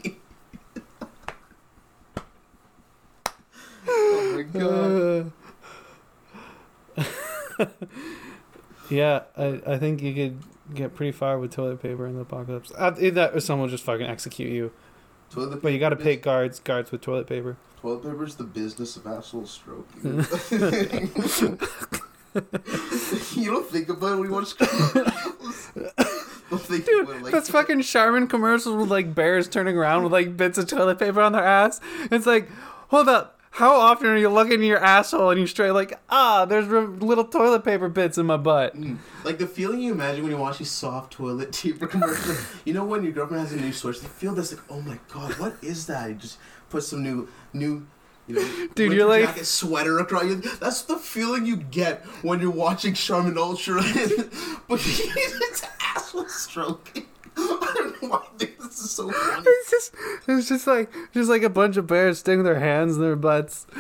oh 3.88 4.34
my 4.36 4.42
god. 4.60 5.32
yeah, 8.90 9.22
I, 9.38 9.62
I 9.66 9.78
think 9.78 10.02
you 10.02 10.14
could 10.14 10.38
get 10.74 10.96
pretty 10.96 11.12
far 11.12 11.40
with 11.40 11.52
toilet 11.52 11.82
paper 11.82 12.08
in 12.08 12.16
the 12.16 12.22
apocalypse. 12.22 12.72
Uh, 12.78 12.96
either 12.98 13.12
that 13.12 13.36
or 13.36 13.40
someone 13.40 13.68
will 13.68 13.72
just 13.72 13.84
fucking 13.84 14.06
execute 14.06 14.52
you. 14.52 14.72
Toilet 15.30 15.62
But 15.62 15.74
you 15.74 15.80
got 15.80 15.90
to 15.90 15.96
paper 15.96 16.06
pay 16.06 16.16
guards 16.18 16.60
guards 16.60 16.92
with 16.92 17.02
toilet 17.02 17.28
paper. 17.28 17.58
Toilet 17.82 18.04
paper 18.04 18.24
is 18.24 18.36
the 18.36 18.44
business 18.44 18.96
of 18.96 19.08
asshole 19.08 19.46
stroking. 19.46 20.26
you 23.36 23.52
don't 23.52 23.68
think 23.68 23.90
about 23.90 24.14
it 24.14 24.16
when 24.20 24.30
you 24.30 24.32
watch 24.32 24.58
commercials. 24.58 25.72
Dude, 26.68 27.22
like, 27.24 27.32
that's 27.32 27.50
fucking 27.50 27.82
Charmin 27.82 28.28
commercials 28.28 28.76
with 28.76 28.90
like 28.90 29.16
bears 29.16 29.48
turning 29.48 29.78
around 29.78 30.04
with 30.04 30.12
like 30.12 30.38
bits 30.38 30.58
of 30.58 30.68
toilet 30.68 31.00
paper 31.00 31.22
on 31.22 31.32
their 31.32 31.44
ass. 31.44 31.80
It's 32.12 32.26
like, 32.26 32.50
hold 32.90 33.10
up. 33.10 33.40
How 33.58 33.76
often 33.76 34.08
are 34.08 34.18
you 34.18 34.30
looking 34.30 34.54
in 34.54 34.64
your 34.64 34.84
asshole 34.84 35.30
and 35.30 35.40
you 35.40 35.46
straight 35.46 35.72
like, 35.72 36.00
ah, 36.10 36.44
there's 36.46 36.68
r- 36.68 36.88
little 36.88 37.24
toilet 37.26 37.64
paper 37.64 37.88
bits 37.88 38.18
in 38.18 38.26
my 38.26 38.36
butt? 38.38 38.76
Mm. 38.76 38.98
Like 39.24 39.38
the 39.38 39.46
feeling 39.46 39.80
you 39.80 39.92
imagine 39.92 40.24
when 40.24 40.32
you 40.32 40.40
watch 40.40 40.58
these 40.58 40.72
soft 40.72 41.14
toilet 41.14 41.52
paper 41.62 41.86
commercials. 41.86 42.44
you 42.66 42.74
know 42.74 42.84
when 42.84 43.04
your 43.04 43.14
girlfriend 43.14 43.48
has 43.48 43.54
a 43.54 43.62
new 43.62 43.72
switch, 43.72 44.00
they 44.02 44.08
feel 44.08 44.34
this 44.34 44.54
like, 44.54 44.64
oh 44.72 44.82
my 44.82 44.98
god, 45.14 45.38
what 45.38 45.56
is 45.62 45.86
that? 45.86 46.10
You 46.10 46.16
just 46.16 46.40
put 46.72 46.82
some 46.84 47.04
new, 47.04 47.30
new, 47.54 47.86
you 48.26 48.36
know, 48.36 48.68
Dude, 48.76 48.92
you're 48.94 49.08
like- 49.08 49.26
jacket 49.26 49.46
sweater 49.46 50.00
across. 50.00 50.24
You. 50.24 50.36
That's 50.38 50.82
the 50.82 50.98
feeling 50.98 51.46
you 51.46 51.58
get 51.58 52.04
when 52.24 52.40
you're 52.40 52.50
watching 52.50 52.96
Charmin 52.96 53.38
Ultra, 53.38 53.76
but 54.68 54.80
he's 54.80 55.00
it's 55.16 55.64
asshole 55.96 56.28
stroking. 56.28 57.06
I 57.38 57.74
don't 57.76 58.02
know 58.04 58.10
why 58.10 58.18
I 58.18 58.38
think 58.38 58.58
this 58.60 58.80
is 58.80 58.92
so 58.92 59.10
funny. 59.12 59.44
It's 59.48 59.70
just, 59.72 59.96
it's 60.28 60.48
just 60.50 60.68
like, 60.68 60.92
just 61.14 61.30
like 61.30 61.44
a 61.44 61.50
bunch 61.50 61.78
of 61.78 61.88
bears 61.88 62.20
sticking 62.20 62.44
their 62.44 62.60
hands 62.60 62.96
in 62.96 63.02
their 63.02 63.16
butts. 63.16 63.66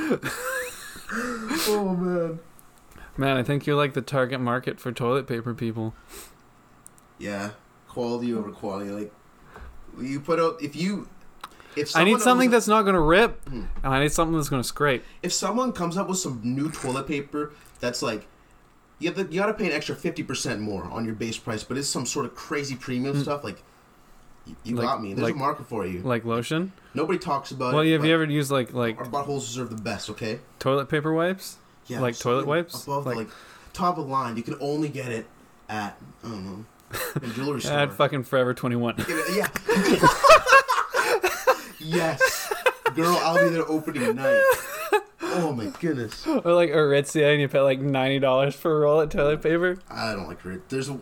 Oh 1.67 1.95
man. 1.95 2.39
Man, 3.17 3.37
I 3.37 3.43
think 3.43 3.67
you're 3.67 3.75
like 3.75 3.93
the 3.93 4.01
target 4.01 4.39
market 4.41 4.79
for 4.79 4.91
toilet 4.91 5.27
paper 5.27 5.53
people. 5.53 5.93
Yeah, 7.19 7.51
quality 7.87 8.33
over 8.33 8.51
quality. 8.51 8.89
Like 8.89 9.13
you 10.01 10.19
put 10.19 10.39
out 10.39 10.61
if 10.61 10.75
you. 10.75 11.07
If 11.75 11.95
I 11.95 12.03
need 12.03 12.19
something 12.19 12.49
that's 12.49 12.67
not 12.67 12.83
gonna 12.83 13.01
rip, 13.01 13.47
Hmm. 13.47 13.63
and 13.83 13.93
I 13.93 13.99
need 13.99 14.11
something 14.11 14.35
that's 14.35 14.49
gonna 14.49 14.63
scrape. 14.63 15.03
if 15.21 15.33
someone 15.33 15.71
comes 15.71 15.97
up 15.97 16.07
with 16.07 16.17
some 16.17 16.39
new 16.43 16.69
toilet 16.71 17.07
paper 17.07 17.51
that's 17.79 18.01
like 18.01 18.25
you 18.99 19.11
have 19.11 19.17
to, 19.27 19.33
you 19.33 19.39
got 19.39 19.47
to 19.47 19.53
pay 19.53 19.65
an 19.65 19.71
extra 19.73 19.95
50% 19.95 20.59
more 20.59 20.83
on 20.85 21.05
your 21.05 21.15
base 21.15 21.37
price 21.37 21.63
but 21.63 21.77
it's 21.77 21.87
some 21.89 22.05
sort 22.05 22.25
of 22.25 22.35
crazy 22.35 22.75
premium 22.75 23.15
hmm. 23.15 23.21
stuff 23.21 23.43
like 23.43 23.61
you, 24.45 24.55
you. 24.63 24.75
Like- 24.75 24.85
got 24.85 25.01
me 25.01 25.13
there's 25.13 25.23
like- 25.23 25.35
a 25.35 25.37
market 25.37 25.67
for 25.67 25.85
you 25.85 25.99
Like 26.01 26.25
lotion. 26.25 26.71
nobody 26.93 27.19
talks 27.19 27.51
about 27.51 27.73
Well, 27.73 27.83
it 27.83 27.91
have 27.91 28.05
you 28.05 28.13
ever 28.13 28.25
used 28.25 28.51
like 28.51 28.73
like 28.73 28.97
our 28.97 29.05
buttholes 29.05 29.41
deserve 29.47 29.69
the 29.69 29.81
best 29.81 30.09
okay 30.11 30.39
toilet 30.59 30.87
paper 30.89 31.13
wipes? 31.13 31.57
yeah 31.87 31.99
Like 31.99 32.17
toilet 32.17 32.45
wipes? 32.47 32.83
above 32.83 33.05
Like- 33.05 33.17
like, 33.17 33.27
top 33.73 33.97
of 33.97 34.05
the 34.05 34.11
line 34.11 34.37
you 34.37 34.43
can 34.43 34.55
only 34.59 34.87
get 34.89 35.11
it 35.11 35.25
at 35.69 35.97
i 36.23 36.27
don't 36.27 36.45
know 36.45 36.65
a 37.15 37.27
jewelry 37.27 37.59
store 37.63 37.73
At 37.79 37.93
fucking 37.93 38.23
Forever 38.23 38.53
21. 38.53 39.03
yeah 39.33 39.47
yes 41.79 42.53
girl 42.95 43.17
i'll 43.23 43.43
be 43.43 43.49
there 43.53 43.67
opening 43.67 44.15
night 44.15 44.41
oh 45.35 45.53
my 45.53 45.71
goodness 45.79 46.25
or 46.27 46.53
like 46.53 46.69
Aritzia, 46.69 47.31
and 47.31 47.41
you 47.41 47.47
pay 47.47 47.59
like 47.61 47.79
ninety 47.79 48.19
dollars 48.19 48.55
for 48.55 48.75
a 48.75 48.79
roll 48.81 49.01
of 49.01 49.09
toilet 49.09 49.41
paper. 49.41 49.77
I 49.89 50.13
don't 50.13 50.27
like 50.27 50.43
it. 50.45 50.69
There's 50.69 50.89
a, 50.89 50.93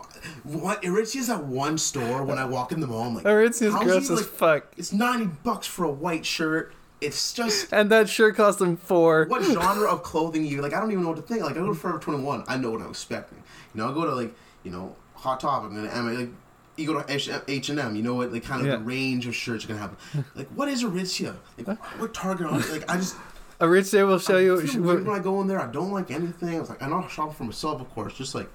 what 0.44 0.82
Aritzia's 0.84 1.30
at 1.30 1.44
one 1.44 1.78
store 1.78 2.24
when 2.24 2.38
I 2.38 2.46
walk 2.46 2.72
in 2.72 2.80
the 2.80 2.88
mall. 2.88 3.04
I'm 3.04 3.16
like, 3.16 3.26
Aritzia's 3.26 3.76
gross 3.76 4.10
as 4.10 4.22
like- 4.22 4.26
fuck, 4.26 4.74
it's 4.78 4.94
ninety 4.94 5.26
bucks 5.44 5.68
for 5.68 5.86
a 5.86 5.92
white 5.92 6.26
shirt. 6.26 6.74
It's 7.02 7.34
just 7.34 7.72
and 7.74 7.90
that 7.92 8.10
shirt 8.10 8.36
cost 8.36 8.60
them 8.60 8.78
four. 8.78 9.26
what 9.26 9.44
genre 9.44 9.90
of 9.90 10.04
clothing 10.04 10.46
you 10.46 10.62
like. 10.62 10.74
I 10.74 10.80
don't 10.80 10.92
even 10.92 11.04
know 11.04 11.10
what 11.10 11.18
to 11.18 11.24
think. 11.24 11.42
Like 11.44 11.54
I 11.54 11.60
go 11.60 11.68
to 11.68 11.74
Forever 11.74 12.00
Twenty 12.00 12.24
One, 12.24 12.44
I 12.48 12.58
know 12.58 12.72
what 12.72 12.82
I'm 12.82 12.90
expecting. 12.92 13.42
You 13.74 13.82
know, 13.82 13.90
I 13.90 13.94
go 13.94 14.06
to 14.06 14.14
like 14.16 14.34
you 14.64 14.72
know 14.72 14.96
Hot 15.16 15.40
Topic 15.40 15.72
and 15.72 15.90
I 15.90 16.02
mean, 16.02 16.20
like 16.20 16.30
you 16.78 16.86
go 16.88 17.02
to 17.02 17.12
H 17.48 17.70
and 17.70 17.80
M. 17.80 17.96
You 17.96 18.04
know 18.04 18.14
what 18.16 18.32
like 18.32 18.44
kind 18.44 18.62
of 18.62 18.68
Yeah. 18.68 18.74
the 18.78 18.84
range 18.84 19.26
of 19.28 19.36
shirts 19.36 19.68
you're 19.68 19.78
gonna 19.78 19.90
have. 20.14 20.26
Like 20.36 20.48
what 20.50 20.68
is 20.68 20.84
Aritzia? 20.84 21.36
Like 21.66 21.80
what 22.00 22.14
Target 22.14 22.46
on? 22.48 22.62
Like 22.72 22.90
I 22.90 22.98
just 22.98 23.16
Aritzia 23.62 24.06
will 24.08 24.20
show 24.20 24.38
I 24.38 24.42
you. 24.42 24.56
weird 24.82 25.06
when 25.06 25.16
I 25.20 25.24
go 25.24 25.40
in 25.42 25.48
there. 25.48 25.60
I 25.62 25.72
don't 25.72 25.92
like 25.92 26.12
anything. 26.12 26.58
I 26.58 26.60
was 26.60 26.70
like 26.70 26.82
I 26.82 26.88
know 26.90 27.08
shopping 27.08 27.34
for 27.36 27.44
myself, 27.46 27.80
of 27.82 27.90
course. 27.94 28.14
Just 28.14 28.36
like 28.36 28.50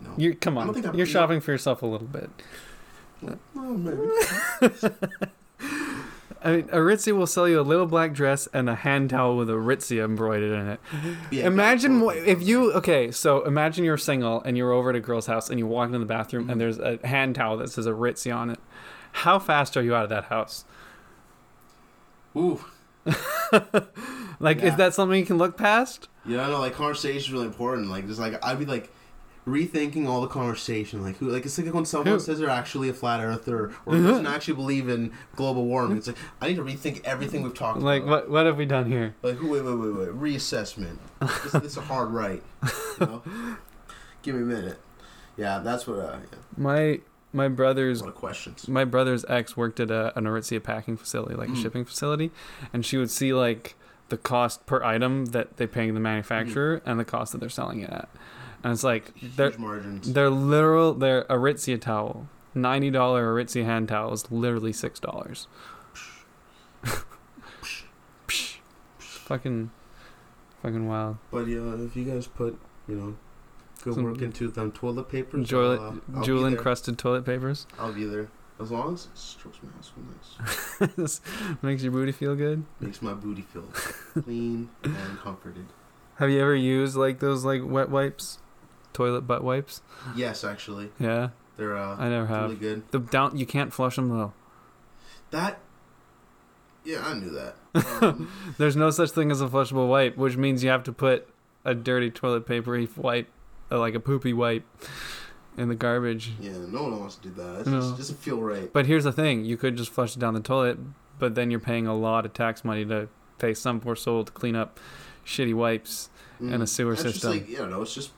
you 0.00 0.08
know. 0.08 0.14
You 0.16 0.34
come 0.34 0.58
I 0.58 0.62
on, 0.62 0.84
I'm- 0.84 0.94
you're 0.94 1.06
shopping 1.06 1.40
for 1.40 1.52
yourself 1.52 1.82
a 1.82 1.86
little 1.86 2.06
bit. 2.06 2.30
Oh, 3.56 3.76
maybe. 3.76 4.08
I 6.40 6.52
mean, 6.52 6.62
Aritzia 6.68 7.16
will 7.16 7.26
sell 7.26 7.48
you 7.48 7.58
a 7.60 7.62
little 7.62 7.86
black 7.86 8.12
dress 8.12 8.46
and 8.52 8.70
a 8.70 8.76
hand 8.76 9.10
towel 9.10 9.36
with 9.36 9.48
Aritzia 9.48 10.04
embroidered 10.04 10.52
in 10.52 10.68
it. 10.68 10.80
Yeah, 11.32 11.46
imagine 11.48 12.00
yeah, 12.00 12.12
if 12.12 12.40
you 12.46 12.72
okay. 12.74 13.10
So 13.10 13.44
imagine 13.44 13.84
you're 13.84 13.98
single 13.98 14.40
and 14.42 14.56
you're 14.56 14.70
over 14.70 14.90
at 14.90 14.96
a 14.96 15.00
girl's 15.00 15.26
house 15.26 15.50
and 15.50 15.58
you 15.58 15.66
walk 15.66 15.86
into 15.86 15.98
the 15.98 16.04
bathroom 16.06 16.44
Mm-hmm. 16.44 16.50
and 16.52 16.60
there's 16.60 16.78
a 16.78 17.04
hand 17.04 17.34
towel 17.34 17.56
that 17.56 17.70
says 17.70 17.86
Aritzia 17.88 18.36
on 18.36 18.50
it. 18.50 18.60
How 19.10 19.40
fast 19.40 19.76
are 19.76 19.82
you 19.82 19.96
out 19.96 20.04
of 20.04 20.10
that 20.10 20.24
house? 20.26 20.64
Ooh. 22.36 22.64
Like, 24.40 24.60
Yeah. 24.60 24.66
is 24.68 24.76
that 24.76 24.94
something 24.94 25.18
you 25.18 25.26
can 25.26 25.38
look 25.38 25.56
past? 25.56 26.08
Yeah, 26.26 26.46
I 26.46 26.48
know. 26.50 26.60
Like 26.60 26.74
conversation 26.74 27.18
is 27.18 27.32
really 27.32 27.46
important. 27.46 27.88
Like, 27.90 28.06
just 28.06 28.20
like 28.20 28.42
I'd 28.44 28.58
be 28.58 28.66
like 28.66 28.92
rethinking 29.46 30.06
all 30.06 30.20
the 30.20 30.26
conversation. 30.28 31.02
Like, 31.02 31.16
who? 31.16 31.30
Like, 31.30 31.44
it's 31.46 31.58
like 31.58 31.72
when 31.72 31.84
someone 31.86 32.06
Who? 32.14 32.20
says 32.20 32.38
they're 32.38 32.50
actually 32.50 32.88
a 32.90 32.92
flat 32.94 33.20
earther 33.24 33.72
or 33.86 33.94
doesn't 33.98 34.26
actually 34.26 34.54
believe 34.54 34.88
in 34.88 35.10
global 35.36 35.64
warming. 35.64 35.96
It's 35.98 36.06
like 36.06 36.16
I 36.40 36.48
need 36.48 36.56
to 36.56 36.62
rethink 36.64 37.02
everything 37.04 37.42
we've 37.42 37.54
talked 37.54 37.80
Like, 37.80 38.02
about. 38.02 38.10
Like, 38.10 38.22
what 38.24 38.30
what 38.30 38.46
have 38.46 38.56
we 38.58 38.66
done 38.66 38.90
here? 38.90 39.14
Like, 39.22 39.36
who? 39.36 39.48
Wait, 39.50 39.62
wait, 39.62 39.74
wait, 39.76 39.94
wait. 39.94 40.08
Reassessment. 40.34 40.98
this, 41.20 41.52
this 41.52 41.64
is 41.64 41.76
a 41.78 41.80
hard 41.82 42.10
right. 42.10 42.42
You 43.00 43.06
know? 43.06 43.22
Give 44.22 44.34
me 44.34 44.42
a 44.42 44.44
minute. 44.44 44.78
Yeah, 45.36 45.60
that's 45.60 45.86
what. 45.86 45.98
Uh, 45.98 46.18
yeah, 46.30 46.38
My 46.56 47.00
my 47.32 47.48
brother's 47.48 48.02
questions. 48.02 48.68
my 48.68 48.84
brother's 48.84 49.24
ex 49.28 49.56
worked 49.56 49.80
at 49.80 49.90
a, 49.90 50.16
an 50.18 50.24
Aritzia 50.24 50.62
packing 50.62 50.96
facility, 50.96 51.34
like 51.34 51.48
a 51.48 51.52
Mm. 51.52 51.62
shipping 51.62 51.84
facility, 51.84 52.30
and 52.72 52.84
she 52.84 52.96
would 52.96 53.10
see 53.10 53.32
like 53.32 53.76
the 54.08 54.16
cost 54.16 54.64
per 54.66 54.82
item 54.82 55.26
that 55.26 55.56
they're 55.56 55.66
paying 55.68 55.94
the 55.94 56.00
manufacturer 56.00 56.80
and 56.86 56.98
the 56.98 57.04
cost 57.04 57.32
that 57.32 57.38
they're 57.38 57.48
selling 57.48 57.80
it 57.80 57.90
at, 57.90 58.08
and 58.64 58.72
it's 58.72 58.84
like 58.84 59.12
they're 59.36 59.50
Huge 59.50 59.58
margins. 59.58 60.12
they're 60.12 60.30
literal 60.30 60.94
their 60.94 61.24
Aritzia 61.24 61.80
towel, 61.80 62.28
ninety 62.54 62.90
dollar 62.90 63.32
Aritzia 63.34 63.64
hand 63.64 63.88
towel 63.88 64.12
is 64.12 64.30
literally 64.30 64.72
six 64.72 64.98
dollars. 65.00 65.46
fucking, 68.98 69.70
fucking 70.62 70.88
wild. 70.88 71.18
But 71.30 71.46
yeah, 71.46 71.74
if 71.84 71.96
you 71.96 72.04
guys 72.04 72.26
put, 72.26 72.58
you 72.86 72.94
know, 72.96 73.16
good 73.82 73.94
Some 73.94 74.04
work 74.04 74.22
into 74.22 74.48
them 74.48 74.72
toilet 74.72 75.08
papers, 75.08 75.48
Jewel, 75.48 75.72
I'll, 75.72 75.86
uh, 75.88 75.94
I'll 76.16 76.22
jewel 76.22 76.46
encrusted 76.46 76.98
toilet 76.98 77.24
papers 77.24 77.66
I'll 77.78 77.92
be 77.92 78.04
there. 78.04 78.28
As 78.60 78.70
long 78.72 78.94
as 78.94 79.04
it 79.06 79.16
strokes 79.16 79.58
my 79.62 79.68
ass 79.78 79.92
nice. 80.80 80.90
This 80.96 81.20
makes 81.62 81.82
your 81.82 81.92
booty 81.92 82.12
feel 82.12 82.34
good. 82.34 82.64
Makes 82.80 83.00
my 83.02 83.14
booty 83.14 83.42
feel 83.42 83.62
clean 84.22 84.68
and 84.82 85.18
comforted. 85.20 85.66
Have 86.16 86.30
you 86.30 86.40
ever 86.40 86.54
used 86.56 86.96
like 86.96 87.20
those 87.20 87.44
like 87.44 87.62
wet 87.64 87.88
wipes, 87.88 88.38
toilet 88.92 89.22
butt 89.22 89.44
wipes? 89.44 89.82
Yes, 90.16 90.42
actually. 90.42 90.90
Yeah, 90.98 91.28
They're 91.56 91.76
uh 91.76 91.96
I 91.96 92.08
never 92.08 92.26
have. 92.26 92.44
really 92.50 92.56
good. 92.56 92.90
The 92.90 92.98
down 92.98 93.36
you 93.38 93.46
can't 93.46 93.72
flush 93.72 93.94
them 93.96 94.08
though. 94.08 94.32
That 95.30 95.60
Yeah, 96.84 97.06
I 97.06 97.14
knew 97.14 97.30
that. 97.30 97.54
Um, 98.02 98.28
There's 98.58 98.74
no 98.76 98.90
such 98.90 99.10
thing 99.10 99.30
as 99.30 99.40
a 99.40 99.46
flushable 99.46 99.88
wipe, 99.88 100.16
which 100.16 100.36
means 100.36 100.64
you 100.64 100.70
have 100.70 100.82
to 100.84 100.92
put 100.92 101.28
a 101.64 101.74
dirty 101.74 102.10
toilet 102.10 102.46
papery 102.46 102.88
wipe, 102.96 103.28
uh, 103.70 103.78
like 103.78 103.94
a 103.94 104.00
poopy 104.00 104.32
wipe, 104.32 104.64
in 105.58 105.68
the 105.68 105.74
garbage. 105.74 106.32
yeah, 106.40 106.52
no 106.70 106.84
one 106.84 106.98
wants 107.00 107.16
to 107.16 107.28
do 107.28 107.34
that. 107.34 107.60
It 107.60 107.66
No. 107.66 107.80
just 107.80 107.96
doesn't 107.96 108.18
feel 108.18 108.40
right. 108.40 108.72
But 108.72 108.86
here's 108.86 109.04
the 109.04 109.12
thing: 109.12 109.44
you 109.44 109.56
could 109.56 109.76
just 109.76 109.90
flush 109.90 110.16
it 110.16 110.18
down 110.20 110.34
the 110.34 110.40
toilet, 110.40 110.78
but 111.18 111.34
then 111.34 111.50
you're 111.50 111.60
paying 111.60 111.86
a 111.86 111.94
lot 111.96 112.24
of 112.24 112.32
tax 112.32 112.64
money 112.64 112.84
to 112.86 113.08
pay 113.38 113.54
some 113.54 113.80
poor 113.80 113.96
soul 113.96 114.24
to 114.24 114.32
clean 114.32 114.56
up 114.56 114.78
shitty 115.24 115.54
wipes 115.54 116.10
in 116.40 116.54
a 116.54 116.58
mm. 116.58 116.68
sewer 116.68 116.92
It's 116.94 117.02
just 117.02 117.14
system. 117.16 117.32
like, 117.32 117.48
you 117.48 117.66
know, 117.66 117.82
it's 117.82 117.94
just 117.94 118.10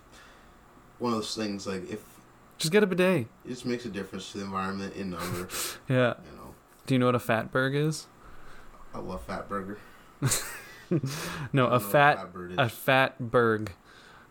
one 0.98 1.12
of 1.12 1.18
those 1.18 1.34
things 1.34 1.66
like 1.66 1.90
if 1.90 2.00
Just 2.58 2.70
get 2.72 2.82
a 2.82 2.86
bidet. 2.86 3.26
it 3.44 3.48
just 3.48 3.64
makes 3.66 3.84
a 3.84 3.88
difference 3.88 4.32
to 4.32 4.38
the 4.38 4.44
environment 4.44 4.94
in 4.94 5.10
number, 5.10 5.48
Yeah. 5.88 6.14
you 6.24 6.36
know. 6.36 6.54
Do 6.86 6.94
you 6.94 6.98
know 6.98 7.06
what 7.06 7.14
a 7.14 7.18
fatberg 7.18 7.74
is? 7.74 8.06
I 8.94 8.98
love 8.98 9.26
Fatburger. 9.26 9.76
No, 11.52 11.66
a 11.68 11.78
fat 11.78 12.18
a 12.58 12.64
fatberg. 12.66 13.68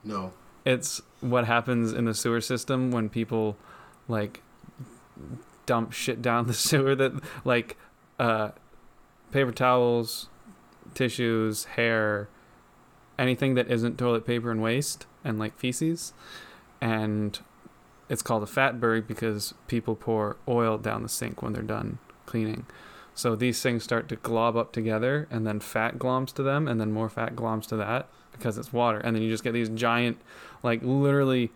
no. 0.03 0.33
It's 0.69 1.01
what 1.19 1.45
happens 1.45 1.93
in 1.93 2.05
the 2.05 2.13
sewer 2.13 2.41
system 2.41 2.91
when 2.91 3.09
people 3.09 3.57
like 4.07 4.43
dump 5.65 5.91
shit 5.91 6.21
down 6.21 6.45
the 6.45 6.53
sewer 6.69 6.95
that 6.95 7.11
like 7.43 7.75
uh 8.19 8.51
paper 9.31 9.51
towels, 9.51 10.27
tissues, 10.93 11.65
hair, 11.65 12.29
anything 13.17 13.55
that 13.55 13.69
isn't 13.71 13.97
toilet 13.97 14.27
paper 14.27 14.51
and 14.51 14.61
waste 14.61 15.07
and 15.23 15.39
like 15.39 15.57
feces 15.57 16.13
and 16.81 17.39
it's 18.07 18.21
called 18.21 18.43
a 18.43 18.47
fatberg 18.47 19.07
because 19.07 19.53
people 19.67 19.95
pour 19.95 20.37
oil 20.47 20.77
down 20.77 21.03
the 21.03 21.09
sink 21.09 21.41
when 21.41 21.53
they're 21.53 21.61
done 21.63 21.99
cleaning. 22.25 22.65
So 23.13 23.35
these 23.35 23.61
things 23.61 23.83
start 23.83 24.07
to 24.09 24.15
glob 24.15 24.55
up 24.55 24.71
together 24.71 25.27
and 25.29 25.45
then 25.45 25.59
fat 25.59 25.97
gloms 25.99 26.33
to 26.33 26.43
them 26.43 26.67
and 26.67 26.79
then 26.79 26.91
more 26.91 27.09
fat 27.09 27.35
gloms 27.35 27.65
to 27.67 27.75
that 27.77 28.07
because 28.31 28.57
it's 28.57 28.71
water. 28.71 28.99
And 28.99 29.15
then 29.15 29.23
you 29.23 29.29
just 29.29 29.43
get 29.43 29.51
these 29.51 29.69
giant, 29.69 30.19
like 30.63 30.81
literally 30.83 31.51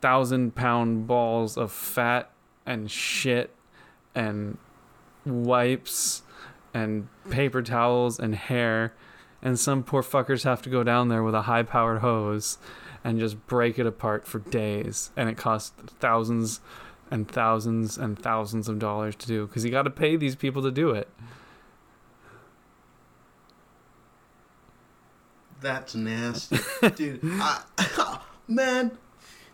thousand 0.00 0.54
pound 0.54 1.06
balls 1.06 1.56
of 1.56 1.72
fat 1.72 2.30
and 2.66 2.90
shit 2.90 3.54
and 4.14 4.58
wipes 5.24 6.22
and 6.74 7.08
paper 7.30 7.62
towels 7.62 8.18
and 8.18 8.34
hair. 8.34 8.94
And 9.40 9.58
some 9.58 9.82
poor 9.82 10.02
fuckers 10.02 10.44
have 10.44 10.62
to 10.62 10.70
go 10.70 10.82
down 10.82 11.08
there 11.08 11.22
with 11.22 11.34
a 11.34 11.42
high 11.42 11.62
powered 11.62 12.00
hose 12.00 12.58
and 13.04 13.18
just 13.18 13.46
break 13.46 13.78
it 13.78 13.86
apart 13.86 14.26
for 14.26 14.38
days. 14.38 15.10
And 15.16 15.28
it 15.28 15.36
costs 15.36 15.72
thousands 15.98 16.60
and 17.10 17.28
thousands 17.28 17.98
and 17.98 18.18
thousands 18.18 18.68
of 18.68 18.78
dollars 18.78 19.16
to 19.16 19.26
do 19.26 19.46
because 19.46 19.64
you 19.64 19.70
got 19.70 19.82
to 19.82 19.90
pay 19.90 20.16
these 20.16 20.36
people 20.36 20.62
to 20.62 20.70
do 20.70 20.90
it. 20.90 21.08
That's 25.60 25.94
nasty, 25.94 26.58
dude. 26.96 27.20
I, 27.22 27.60
man, 28.54 28.98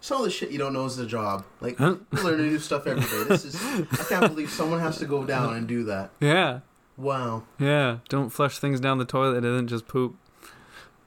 some 0.01 0.18
of 0.18 0.24
the 0.24 0.30
shit 0.30 0.51
you 0.51 0.59
don't 0.59 0.72
know 0.72 0.84
is 0.84 0.96
the 0.96 1.07
job. 1.07 1.44
Like 1.61 1.76
Huh? 1.78 1.96
you 2.12 2.22
learn 2.22 2.38
new 2.38 2.59
stuff 2.59 2.86
every 2.86 3.03
day. 3.03 3.24
This 3.28 3.44
is 3.44 3.57
I 3.92 4.05
can't 4.09 4.28
believe 4.32 4.51
someone 4.51 4.80
has 4.80 4.99
to 4.99 5.07
go 5.07 5.24
down 5.24 5.55
and 5.57 5.66
do 5.66 5.84
that. 5.84 6.11
Yeah, 6.20 6.61
Wow. 6.96 7.44
yeah. 7.59 7.99
Don't 8.09 8.30
flush 8.30 8.59
things 8.59 8.80
down 8.80 8.99
the 8.99 9.05
toilet. 9.05 9.38
It 9.38 9.44
isn't 9.44 9.68
just 9.68 9.86
poop. 9.88 10.16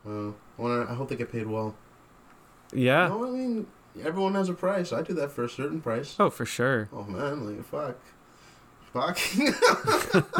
Wow. 0.05 0.33
I, 0.59 0.91
I 0.91 0.93
hope 0.95 1.09
they 1.09 1.15
get 1.15 1.31
paid 1.31 1.47
well. 1.47 1.75
Yeah. 2.73 3.07
No, 3.09 3.27
I 3.27 3.29
mean 3.31 3.67
everyone 4.03 4.35
has 4.35 4.47
a 4.49 4.53
price. 4.53 4.93
I 4.93 5.01
do 5.01 5.13
that 5.15 5.31
for 5.31 5.43
a 5.43 5.49
certain 5.49 5.81
price. 5.81 6.15
Oh, 6.19 6.29
for 6.29 6.45
sure. 6.45 6.87
Oh 6.93 7.03
man, 7.03 7.45
like 7.57 7.65
fuck, 7.65 7.97
fuck. 8.93 9.17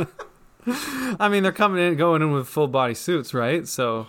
I 1.20 1.28
mean, 1.28 1.41
they're 1.43 1.52
coming 1.52 1.82
in, 1.84 1.97
going 1.97 2.22
in 2.22 2.32
with 2.32 2.47
full 2.47 2.68
body 2.68 2.93
suits, 2.93 3.34
right? 3.34 3.68
So 3.68 4.08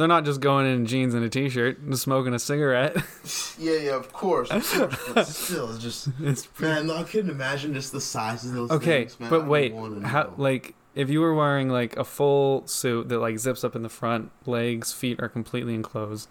they're 0.00 0.08
not 0.08 0.24
just 0.24 0.40
going 0.40 0.64
in 0.64 0.86
jeans 0.86 1.12
and 1.12 1.22
a 1.22 1.28
t-shirt 1.28 1.78
and 1.78 1.98
smoking 1.98 2.32
a 2.32 2.38
cigarette. 2.38 2.96
yeah, 3.58 3.74
yeah, 3.76 3.96
of 3.96 4.10
course, 4.14 4.50
of 4.50 4.66
course. 4.66 4.96
But 5.12 5.24
still, 5.26 5.70
it's 5.74 5.82
just 5.82 6.08
it's 6.20 6.48
man. 6.58 6.90
I 6.90 7.02
couldn't 7.02 7.30
imagine 7.30 7.74
just 7.74 7.92
the 7.92 8.00
size 8.00 8.46
of 8.46 8.54
those. 8.54 8.70
okay, 8.70 9.00
things, 9.00 9.20
man. 9.20 9.28
But 9.28 9.46
wait, 9.46 9.74
how 10.04 10.32
like 10.38 10.74
if 10.94 11.10
you 11.10 11.20
were 11.20 11.34
wearing 11.34 11.68
like 11.68 11.98
a 11.98 12.04
full 12.04 12.66
suit 12.66 13.10
that 13.10 13.18
like 13.18 13.38
zips 13.38 13.62
up 13.62 13.76
in 13.76 13.82
the 13.82 13.90
front, 13.90 14.30
legs, 14.46 14.90
feet 14.94 15.20
are 15.20 15.28
completely 15.28 15.74
enclosed, 15.74 16.30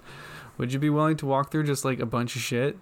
would 0.57 0.73
you 0.73 0.79
be 0.79 0.89
willing 0.89 1.15
to 1.17 1.27
walk 1.27 1.51
through 1.51 1.65
just 1.65 1.85
like 1.85 1.99
a 1.99 2.07
bunch 2.07 2.35
of 2.35 2.41
shit? 2.41 2.75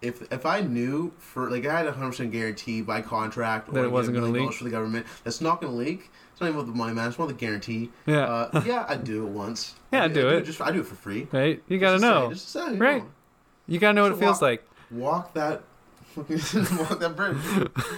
if 0.00 0.30
if 0.32 0.46
I 0.46 0.60
knew 0.60 1.12
for 1.18 1.50
like 1.50 1.66
I 1.66 1.78
had 1.78 1.86
a 1.86 1.92
hundred 1.92 2.10
percent 2.10 2.32
guarantee 2.32 2.82
by 2.82 3.00
contract 3.00 3.72
That 3.72 3.84
it 3.84 3.90
wasn't 3.90 4.16
going 4.16 4.32
to 4.32 4.40
leak? 4.40 4.52
for 4.52 4.64
the 4.64 4.70
government 4.70 5.06
that's 5.24 5.40
not 5.40 5.60
going 5.60 5.72
to 5.72 5.78
leak. 5.78 6.10
It's 6.34 6.40
not 6.40 6.48
even 6.48 6.56
with 6.58 6.66
the 6.66 6.72
money, 6.72 6.92
man. 6.94 7.08
It's 7.08 7.16
more 7.18 7.28
the 7.28 7.32
guarantee. 7.32 7.90
Yeah, 8.06 8.24
Uh, 8.52 8.62
yeah, 8.66 8.84
I'd 8.88 9.04
do 9.04 9.24
it 9.24 9.30
once. 9.30 9.74
Yeah, 9.92 10.02
I 10.02 10.04
I'd 10.06 10.12
do 10.14 10.28
I 10.28 10.34
it. 10.34 10.42
Just 10.44 10.60
I 10.60 10.70
do 10.72 10.80
it 10.80 10.86
for 10.86 10.96
free. 10.96 11.28
right. 11.32 11.62
You 11.68 11.78
gotta 11.78 11.98
Just 11.98 12.02
to 12.02 12.08
say, 12.08 12.20
know. 12.20 12.32
Just 12.32 12.48
say, 12.50 12.72
you 12.72 12.78
Right. 12.78 13.02
know, 13.04 13.10
You 13.68 13.78
gotta 13.78 13.94
know 13.94 14.02
what 14.02 14.12
it 14.12 14.18
feels 14.18 14.40
walk- 14.40 14.42
like. 14.42 14.68
walk 14.90 15.34
that. 15.34 15.62
walk 16.16 16.98
that 17.00 17.14
bridge. 17.16 17.36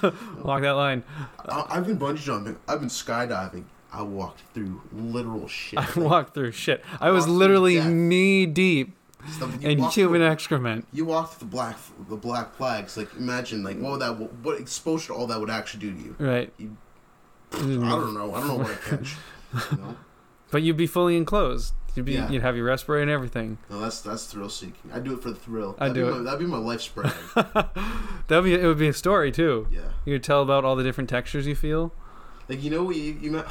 Walk 0.45 0.63
that 0.63 0.71
line. 0.71 1.03
I, 1.49 1.67
I've 1.71 1.87
been 1.87 1.99
bungee 1.99 2.19
jumping. 2.23 2.57
I've 2.69 2.81
been 2.81 2.89
skydiving. 2.89 3.65
I 3.93 4.03
walked 4.03 4.41
through 4.55 4.81
literal 4.93 5.49
shit. 5.49 5.79
I 5.79 5.99
walked 6.01 6.33
through 6.35 6.53
shit. 6.53 6.83
I 7.01 7.11
was 7.11 7.27
literally 7.29 7.81
knee 7.81 8.47
deep 8.47 8.95
in 9.63 9.79
human 9.83 10.21
through- 10.21 10.27
excrement. 10.27 10.87
You 10.93 11.05
walk 11.07 11.33
through 11.33 11.49
the 11.49 11.51
black 11.57 11.77
the 12.09 12.17
black 12.17 12.55
flags. 12.57 12.97
Like 12.97 13.09
imagine 13.19 13.63
like 13.63 13.79
what 13.79 13.93
would 13.93 14.01
that 14.01 14.13
what 14.43 14.61
exposure 14.61 15.13
all 15.13 15.27
that 15.27 15.39
would 15.41 15.51
actually 15.51 15.81
do 15.81 15.93
to 15.93 15.99
you. 16.03 16.17
Right. 16.19 16.53
You- 16.59 16.77
I 17.57 17.61
Mm. 17.65 17.91
don't 17.91 18.15
know. 18.15 18.35
I 18.35 18.39
don't 18.41 18.49
know 18.49 18.55
what 18.57 18.71
I 18.71 18.75
catch. 18.97 19.17
You 19.73 19.79
know? 19.79 19.97
But 20.51 20.63
you'd 20.63 20.77
be 20.77 20.87
fully 20.87 21.17
enclosed. 21.17 21.73
You'd 21.95 22.05
be. 22.05 22.13
Yeah. 22.13 22.29
You'd 22.29 22.43
have 22.43 22.57
your 22.57 22.67
respirator 22.67 23.03
and 23.03 23.11
everything. 23.11 23.59
No, 23.71 23.81
that's 23.81 24.01
that's 24.03 24.27
thrill 24.27 24.49
seeking. 24.51 24.91
I'd 24.93 25.03
do 25.05 25.15
it 25.15 25.23
for 25.23 25.31
the 25.31 25.35
thrill. 25.37 25.75
I 25.79 25.89
That'd 25.89 25.95
do 25.95 26.03
be 26.05 26.13
it. 26.13 26.19
My, 26.19 26.23
that'd 26.25 26.39
be 26.41 26.47
my 26.47 26.59
life 26.59 26.83
spread. 26.83 27.13
That'd 28.29 28.45
be. 28.45 28.55
It 28.55 28.65
would 28.67 28.79
be 28.79 28.89
a 28.89 28.93
story 28.93 29.33
too. 29.33 29.67
yeah. 29.71 29.81
You 30.05 30.15
could 30.17 30.23
tell 30.25 30.43
about 30.43 30.65
all 30.65 30.77
the 30.77 30.83
different 30.85 31.09
textures 31.11 31.47
you 31.47 31.55
feel. 31.55 31.93
Like 32.49 32.63
you 32.63 32.71
know 32.71 32.85
what 32.85 32.97
you 32.97 33.17
you, 33.21 33.31
ma- 33.31 33.45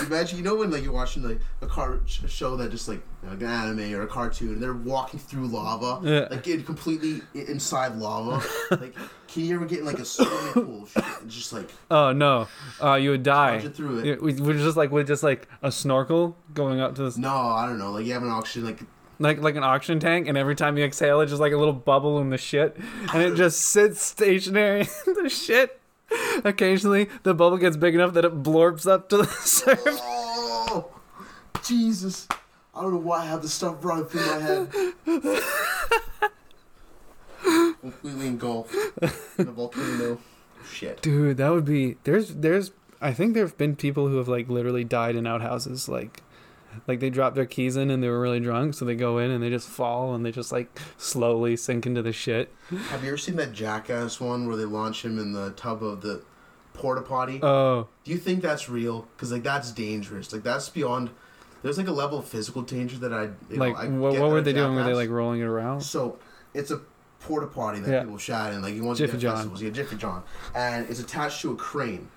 imagine 0.00 0.38
you 0.38 0.44
know 0.44 0.56
when 0.56 0.70
like 0.70 0.82
you're 0.82 0.92
watching 0.92 1.22
like 1.22 1.38
a 1.62 1.66
car 1.66 2.00
show 2.06 2.56
that 2.56 2.70
just 2.70 2.88
like, 2.88 3.02
like 3.22 3.40
an 3.40 3.46
anime 3.46 3.94
or 3.94 4.02
a 4.02 4.06
cartoon 4.06 4.48
and 4.54 4.62
they're 4.62 4.74
walking 4.74 5.20
through 5.20 5.46
lava 5.46 6.00
Yeah. 6.08 6.28
like 6.30 6.46
it 6.46 6.66
completely 6.66 7.22
inside 7.34 7.96
lava. 7.96 8.44
like 8.72 8.94
can 9.28 9.44
you 9.44 9.54
ever 9.54 9.66
get 9.66 9.80
in 9.80 9.84
like 9.86 9.98
a 9.98 10.04
swimming 10.04 10.52
pool 10.52 10.82
of 10.84 10.90
shit 10.90 11.04
and 11.20 11.30
just 11.30 11.52
like 11.52 11.70
Oh 11.90 12.12
no. 12.12 12.48
Uh, 12.82 12.94
you 12.94 13.10
would 13.10 13.22
die. 13.22 13.60
through 13.60 14.00
it? 14.00 14.22
We 14.22 14.34
We're 14.34 14.54
just 14.58 14.76
like 14.76 14.90
with 14.90 15.06
just 15.06 15.22
like 15.22 15.48
a 15.62 15.70
snorkel 15.70 16.36
going 16.54 16.80
up 16.80 16.94
to 16.96 17.02
this 17.04 17.16
No, 17.16 17.30
I 17.34 17.66
don't 17.66 17.78
know. 17.78 17.92
Like 17.92 18.06
you 18.06 18.12
have 18.14 18.22
an 18.22 18.30
auction 18.30 18.64
like 18.64 18.80
like 19.20 19.40
like 19.40 19.54
an 19.54 19.62
oxygen 19.62 20.00
tank, 20.00 20.26
and 20.26 20.36
every 20.36 20.56
time 20.56 20.76
you 20.76 20.84
exhale, 20.84 21.20
it's 21.20 21.30
just 21.30 21.40
like 21.40 21.52
a 21.52 21.56
little 21.56 21.72
bubble 21.72 22.18
in 22.18 22.30
the 22.30 22.36
shit, 22.36 22.76
and 23.12 23.22
it 23.22 23.36
just 23.36 23.60
sits 23.60 24.02
stationary 24.02 24.80
in 25.06 25.14
the 25.22 25.28
shit. 25.30 25.80
Occasionally, 26.44 27.08
the 27.22 27.34
bubble 27.34 27.58
gets 27.58 27.76
big 27.76 27.94
enough 27.94 28.14
that 28.14 28.24
it 28.24 28.42
blorps 28.42 28.86
up 28.86 29.08
to 29.10 29.18
the 29.18 29.24
surface. 29.26 30.00
oh 30.02 30.90
Jesus. 31.62 32.26
I 32.74 32.82
don't 32.82 32.92
know 32.92 32.98
why 32.98 33.20
I 33.20 33.26
have 33.26 33.42
this 33.42 33.54
stuff 33.54 33.84
running 33.84 34.06
through 34.06 34.26
my 34.26 34.38
head. 34.38 34.68
Completely 37.80 38.26
engulfed 38.26 38.74
in 39.38 39.48
a 39.48 39.52
volcano. 39.52 40.18
Shit. 40.70 41.02
Dude, 41.02 41.36
that 41.36 41.50
would 41.50 41.64
be 41.64 41.96
there's 42.04 42.34
there's 42.34 42.72
I 43.00 43.12
think 43.12 43.34
there've 43.34 43.56
been 43.56 43.76
people 43.76 44.08
who 44.08 44.16
have 44.16 44.28
like 44.28 44.48
literally 44.48 44.82
died 44.82 45.14
in 45.14 45.26
outhouses 45.26 45.88
like 45.88 46.22
like 46.86 47.00
they 47.00 47.10
dropped 47.10 47.36
their 47.36 47.46
keys 47.46 47.76
in 47.76 47.90
and 47.90 48.02
they 48.02 48.08
were 48.08 48.20
really 48.20 48.40
drunk 48.40 48.74
so 48.74 48.84
they 48.84 48.94
go 48.94 49.18
in 49.18 49.30
and 49.30 49.42
they 49.42 49.50
just 49.50 49.68
fall 49.68 50.14
and 50.14 50.24
they 50.24 50.32
just 50.32 50.52
like 50.52 50.78
slowly 50.98 51.56
sink 51.56 51.86
into 51.86 52.02
the 52.02 52.12
shit. 52.12 52.52
Have 52.88 53.02
you 53.02 53.08
ever 53.10 53.18
seen 53.18 53.36
that 53.36 53.52
Jackass 53.52 54.20
one 54.20 54.46
where 54.46 54.56
they 54.56 54.64
launch 54.64 55.04
him 55.04 55.18
in 55.18 55.32
the 55.32 55.50
tub 55.52 55.82
of 55.82 56.00
the 56.02 56.22
porta 56.72 57.02
potty? 57.02 57.40
Oh, 57.42 57.88
Do 58.04 58.10
you 58.10 58.18
think 58.18 58.42
that's 58.42 58.68
real? 58.68 59.08
Because 59.16 59.32
like 59.32 59.42
that's 59.42 59.72
dangerous. 59.72 60.32
Like 60.32 60.42
that's 60.42 60.68
beyond. 60.68 61.10
There's 61.62 61.78
like 61.78 61.88
a 61.88 61.92
level 61.92 62.18
of 62.18 62.26
physical 62.26 62.62
danger 62.62 62.98
that 62.98 63.12
I 63.12 63.24
you 63.50 63.56
like 63.56 63.74
know, 63.74 63.80
I 63.80 63.88
what 63.88 64.18
what 64.20 64.30
were 64.30 64.40
they 64.42 64.52
doing? 64.52 64.74
Were 64.74 64.82
they 64.84 64.94
like 64.94 65.08
rolling 65.10 65.40
it 65.40 65.44
around? 65.44 65.80
So 65.80 66.18
it's 66.52 66.70
a 66.70 66.80
porta 67.20 67.46
potty 67.46 67.80
that 67.80 67.90
Yeah. 67.90 68.00
people 68.02 68.18
shot 68.18 68.52
in, 68.52 68.60
like 68.60 68.74
you 68.74 68.84
want 68.84 68.98
to 68.98 69.06
get 69.06 69.18
festivals, 69.20 69.62
yeah, 69.62 69.70
Jiffy 69.70 69.96
John, 69.96 70.22
and 70.54 70.86
it's 70.90 71.00
attached 71.00 71.40
to 71.40 71.52
a 71.52 71.56
crane. 71.56 72.08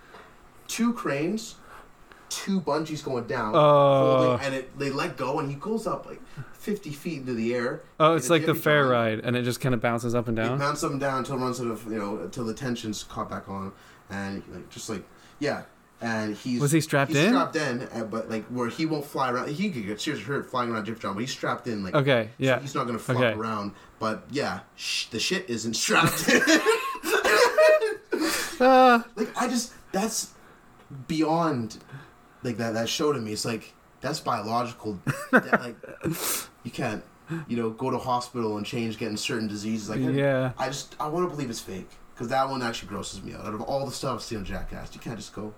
Two 0.68 0.92
cranes, 0.92 1.56
two 2.30 2.60
bungees 2.62 3.04
going 3.04 3.26
down, 3.28 3.54
holding, 3.54 4.46
and 4.46 4.54
it 4.56 4.78
they 4.80 4.90
let 4.90 5.18
go, 5.18 5.40
and 5.40 5.50
he 5.50 5.56
goes 5.56 5.88
up 5.88 6.06
like 6.06 6.22
fifty 6.54 6.92
feet 6.92 7.20
into 7.22 7.34
the 7.34 7.54
air. 7.56 7.82
Oh, 8.00 8.16
it's 8.16 8.30
like 8.30 8.46
the 8.46 8.56
fair 8.56 8.84
John. 8.84 8.92
ride 8.92 9.20
and 9.20 9.36
it 9.36 9.44
just 9.44 9.62
kind 9.62 9.74
of 9.74 9.82
bounces 9.82 10.14
up 10.16 10.28
and 10.28 10.38
It 10.38 10.44
down. 10.44 10.58
bounces 10.60 10.84
up 10.84 10.92
and 10.92 11.00
down 11.00 11.20
until 11.20 11.36
it 11.36 11.40
runs 11.40 11.58
sort 11.58 11.72
of 11.72 11.86
you 11.86 11.98
know 11.98 12.18
until 12.20 12.46
the 12.46 12.54
tension's 12.54 13.04
caught 13.04 13.30
back 13.30 13.48
on, 13.50 13.72
and 14.10 14.44
like 14.54 14.70
just 14.70 14.90
like 14.90 15.04
yeah, 15.40 15.64
and 16.02 16.36
he's 16.36 16.60
Was 16.60 16.72
he 16.72 16.82
strapped 16.82 17.12
he's 17.12 17.20
in? 17.22 17.30
strapped 17.30 17.56
in, 17.56 17.88
uh, 17.94 18.04
but 18.04 18.30
like 18.30 18.46
where 18.48 18.68
he 18.70 18.86
won't 18.86 19.06
fly 19.06 19.32
around. 19.32 19.50
He 19.50 19.70
could 19.70 19.86
get 19.86 20.02
seriously 20.02 20.26
hurt 20.28 20.50
flying 20.50 20.70
around 20.72 20.86
Jiffy 20.86 21.00
John, 21.00 21.14
but 21.14 21.22
he's 21.22 21.32
strapped 21.32 21.68
in 21.68 21.84
like 21.84 21.96
Okay, 21.96 22.26
so 22.28 22.34
yeah. 22.38 22.60
he's 22.60 22.76
not 22.76 22.86
gonna 22.86 23.00
flop 23.00 23.18
Okay. 23.20 23.34
around. 23.40 23.72
But 24.00 24.26
yeah, 24.30 24.60
sh- 24.76 25.06
the 25.08 25.20
shit 25.20 25.50
isn't 25.50 25.74
strapped 25.76 26.28
in. 26.30 26.42
Ah, 28.60 29.06
like 29.16 29.30
I 29.40 29.48
just 29.48 29.74
that's 29.92 30.34
beyond 31.08 31.78
like 32.48 32.58
that 32.58 32.74
that 32.74 32.90
show 32.90 33.14
to 33.14 33.20
me. 33.20 33.34
It's 33.34 33.46
like 33.46 33.74
that's 34.02 34.20
biological. 34.20 35.00
that, 35.32 35.62
like 35.62 35.76
you 36.64 36.72
can't 36.72 37.04
you 37.48 37.58
know 37.58 37.70
go 37.70 37.92
to 37.92 37.98
hospital 37.98 38.58
and 38.58 38.66
change 38.66 38.98
getting 38.98 39.18
certain 39.18 39.48
diseases. 39.48 39.90
Like 39.90 40.00
yeah. 40.00 40.54
I 40.58 40.68
just 40.68 40.96
I 41.00 41.08
want 41.08 41.30
to 41.30 41.36
believe 41.36 41.50
it's 41.50 41.60
fake 41.60 41.90
because 42.14 42.30
that 42.30 42.50
one 42.50 42.64
actually 42.64 42.90
grosses 42.90 43.22
me 43.22 43.34
out. 43.34 43.46
Out 43.46 43.54
of 43.54 43.62
all 43.62 43.86
the 43.86 43.92
stuff 43.92 44.16
I've 44.16 44.22
seen 44.24 44.40
on 44.40 44.46
Jackass, 44.46 44.94
you 44.96 45.02
can't 45.02 45.18
just 45.18 45.34
go. 45.34 45.54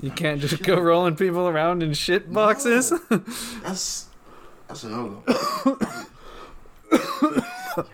You 0.00 0.10
can't 0.10 0.40
just 0.40 0.60
go 0.62 0.80
rolling 0.80 1.14
people 1.14 1.46
around 1.46 1.82
in 1.82 1.94
shit 1.94 2.32
boxes. 2.32 2.90
No. 2.90 2.98
That's 3.62 4.08
that's 4.66 4.82
a 4.82 4.88
no 4.88 5.22
go. 5.24 5.78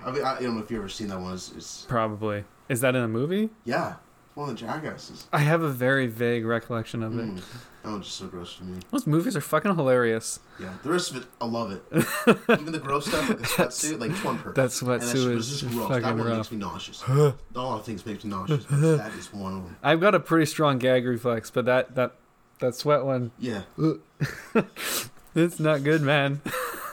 I 0.05 0.11
mean, 0.13 0.23
I, 0.23 0.37
I 0.37 0.43
don't 0.43 0.57
know 0.57 0.63
if 0.63 0.71
you 0.71 0.79
ever 0.79 0.89
seen 0.89 1.09
that 1.09 1.21
one. 1.21 1.35
It's, 1.35 1.53
it's 1.57 1.87
Probably. 1.89 2.45
Is 2.69 2.81
that 2.83 2.95
in 2.95 3.03
a 3.03 3.09
movie? 3.09 3.51
yeah, 3.65 3.97
one 4.35 4.49
of 4.49 4.55
the 4.57 4.61
Jackasses. 4.61 5.27
I 5.33 5.41
have 5.41 5.63
a 5.63 5.69
very 5.69 6.07
vague 6.07 6.45
recollection 6.45 7.03
of 7.03 7.19
it. 7.19 7.27
Mm, 7.27 7.43
that 7.83 7.91
one's 7.91 8.05
just 8.05 8.19
so 8.19 8.27
gross 8.27 8.57
to 8.59 8.65
me. 8.65 8.79
Those 8.91 9.07
movies 9.07 9.37
are 9.37 9.41
fucking 9.41 9.75
hilarious. 9.75 10.41
Yeah, 10.59 10.75
the 10.83 10.91
rest 10.91 11.11
of 11.11 11.17
it, 11.19 11.25
I 11.41 11.47
love 11.47 11.73
it. 11.73 11.83
Even 12.51 12.73
the 12.73 12.79
gross 12.79 13.07
stuff, 13.07 13.27
like 13.29 13.39
the 13.39 13.45
sweatsuit, 13.45 13.99
like 13.99 14.11
it's 14.11 14.23
one 14.23 14.39
per. 14.39 14.53
That 14.53 14.79
And 14.81 14.91
that 14.91 15.03
shit 15.03 15.17
sweatsuit 15.17 15.35
was 15.35 15.51
is 15.51 15.61
just 15.61 15.73
gross. 15.73 15.89
That 15.89 16.03
fucking 16.03 16.19
one 16.19 16.27
rough. 16.27 16.37
makes 16.37 16.53
me 16.53 16.59
nauseous. 16.59 17.03
a 17.09 17.35
lot 17.55 17.79
of 17.79 17.87
things 17.87 18.05
make 18.05 18.23
me 18.23 18.31
nauseous, 18.31 18.65
but 18.65 18.81
that 18.99 19.15
is 19.15 19.33
one 19.33 19.55
of 19.55 19.65
them. 19.65 19.77
I've 19.83 20.01
got 20.01 20.15
a 20.15 20.21
pretty 20.21 20.47
strong 20.47 20.79
gag 20.79 21.07
reflex, 21.07 21.51
but 21.51 21.65
that 21.65 21.95
that 21.95 22.17
that 22.59 22.75
sweat 22.75 23.05
one, 23.05 23.31
Yeah, 23.39 23.63
it's 25.35 25.59
not 25.59 25.83
good, 25.83 26.03
man. 26.03 26.43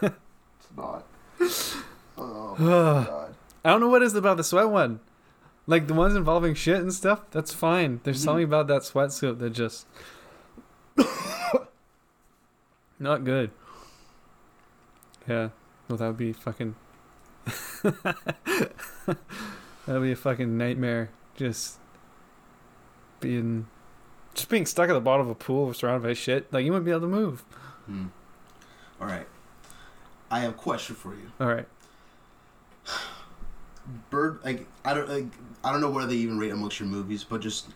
it's 0.01 0.69
not. 0.75 1.05
Oh 2.19 2.55
my 2.57 2.65
god. 2.65 3.35
I 3.65 3.69
don't 3.71 3.81
know 3.81 3.89
what 3.89 4.01
is 4.01 4.15
about 4.15 4.37
the 4.37 4.43
sweat 4.43 4.69
one. 4.69 5.01
Like 5.67 5.87
the 5.87 5.93
ones 5.93 6.15
involving 6.15 6.55
shit 6.55 6.77
and 6.77 6.93
stuff, 6.93 7.29
that's 7.29 7.53
fine. 7.53 7.99
There's 8.03 8.23
something 8.23 8.45
mm-hmm. 8.45 8.53
about 8.53 8.67
that 8.67 8.83
sweatsuit 8.83 9.39
that 9.39 9.51
just 9.51 9.85
not 12.99 13.23
good. 13.23 13.51
Yeah. 15.27 15.49
Well, 15.87 15.97
that 15.97 16.07
would 16.07 16.17
be 16.17 16.33
fucking. 16.33 16.75
That'd 17.83 19.21
be 20.01 20.11
a 20.11 20.15
fucking 20.15 20.57
nightmare. 20.57 21.09
Just 21.35 21.77
being, 23.19 23.67
just 24.33 24.49
being 24.49 24.65
stuck 24.65 24.89
at 24.89 24.93
the 24.93 24.99
bottom 24.99 25.27
of 25.27 25.29
a 25.29 25.35
pool 25.35 25.73
surrounded 25.73 26.07
by 26.07 26.13
shit. 26.13 26.51
Like 26.51 26.65
you 26.65 26.71
wouldn't 26.71 26.85
be 26.85 26.91
able 26.91 27.01
to 27.01 27.07
move. 27.07 27.41
Hmm. 27.85 28.07
All 28.99 29.07
right. 29.07 29.27
I 30.29 30.39
have 30.39 30.51
a 30.51 30.55
question 30.55 30.95
for 30.95 31.13
you. 31.13 31.31
All 31.39 31.47
right. 31.47 31.67
Bird 34.09 34.39
like 34.43 34.65
I 34.83 34.93
don't 34.93 35.07
like 35.07 35.27
I 35.63 35.71
don't 35.71 35.79
know 35.79 35.89
where 35.89 36.05
they 36.05 36.15
even 36.15 36.37
rate 36.37 36.51
amongst 36.51 36.79
your 36.79 36.89
movies, 36.89 37.23
but 37.23 37.39
just 37.39 37.67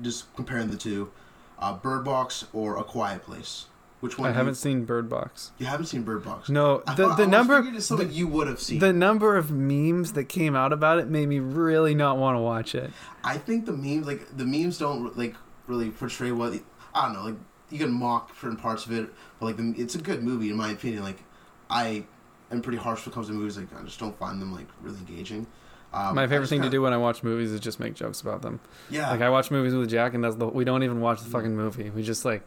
just 0.00 0.32
comparing 0.36 0.70
the 0.70 0.76
two, 0.76 1.10
uh, 1.58 1.74
Bird 1.74 2.04
Box 2.04 2.46
or 2.52 2.76
A 2.78 2.84
Quiet 2.84 3.22
Place. 3.22 3.66
Which 4.00 4.18
one? 4.18 4.30
I 4.30 4.32
haven't 4.32 4.52
You, 4.52 4.54
seen 4.56 4.84
Bird 4.84 5.08
Box. 5.08 5.52
you 5.58 5.66
haven't 5.66 5.86
seen 5.86 6.02
Bird 6.02 6.24
Box. 6.24 6.48
No, 6.48 6.82
the 6.96 7.14
the 7.14 7.26
number 7.26 7.80
something 7.80 8.10
you 8.10 8.26
would 8.26 8.48
have 8.48 8.58
seen. 8.58 8.80
the 8.80 8.92
number 8.92 9.36
of 9.36 9.52
memes 9.52 10.14
that 10.14 10.24
came 10.24 10.56
out 10.56 10.72
about 10.72 10.98
it 10.98 11.06
made 11.06 11.28
me 11.28 11.38
really 11.38 11.94
not 11.94 12.18
want 12.18 12.34
to 12.36 12.40
watch 12.40 12.74
it. 12.74 12.90
I 13.22 13.38
think 13.38 13.64
the 13.64 13.72
memes 13.72 14.04
like 14.06 14.36
the 14.36 14.44
memes 14.44 14.78
don't 14.78 15.16
like 15.16 15.36
really 15.68 15.90
portray 15.90 16.32
what 16.32 16.52
I 16.94 17.04
don't 17.06 17.12
know 17.14 17.22
like 17.26 17.36
you 17.70 17.78
can 17.78 17.92
mock 17.92 18.32
certain 18.40 18.56
parts 18.56 18.84
of 18.86 18.92
it, 18.92 19.08
but 19.38 19.46
like 19.46 19.56
the, 19.56 19.72
it's 19.80 19.94
a 19.94 19.98
good 19.98 20.22
movie 20.24 20.50
in 20.50 20.56
my 20.56 20.70
opinion. 20.72 21.04
Like 21.04 21.22
I 21.70 22.04
am 22.50 22.60
pretty 22.60 22.78
harsh 22.78 23.06
when 23.06 23.12
it 23.12 23.14
comes 23.14 23.28
to 23.28 23.34
movies. 23.34 23.56
Like 23.56 23.68
I 23.78 23.84
just 23.84 24.00
don't 24.00 24.18
find 24.18 24.42
them 24.42 24.52
like 24.52 24.66
really 24.82 24.98
engaging. 24.98 25.46
Um, 25.94 26.14
My 26.14 26.26
favorite 26.26 26.48
thing 26.48 26.60
to 26.60 26.64
kinda- 26.64 26.76
do 26.76 26.82
when 26.82 26.92
I 26.92 26.96
watch 26.96 27.22
movies 27.22 27.52
is 27.52 27.60
just 27.60 27.78
make 27.78 27.94
jokes 27.94 28.20
about 28.22 28.40
them. 28.42 28.60
Yeah, 28.90 29.10
Like 29.10 29.20
I 29.20 29.28
watch 29.28 29.50
movies 29.50 29.74
with 29.74 29.90
Jack, 29.90 30.14
and 30.14 30.24
that's 30.24 30.36
the 30.36 30.46
we 30.46 30.64
don't 30.64 30.82
even 30.82 31.00
watch 31.00 31.20
the 31.22 31.28
fucking 31.28 31.54
movie. 31.56 31.90
We 31.90 32.02
just 32.02 32.24
like 32.24 32.42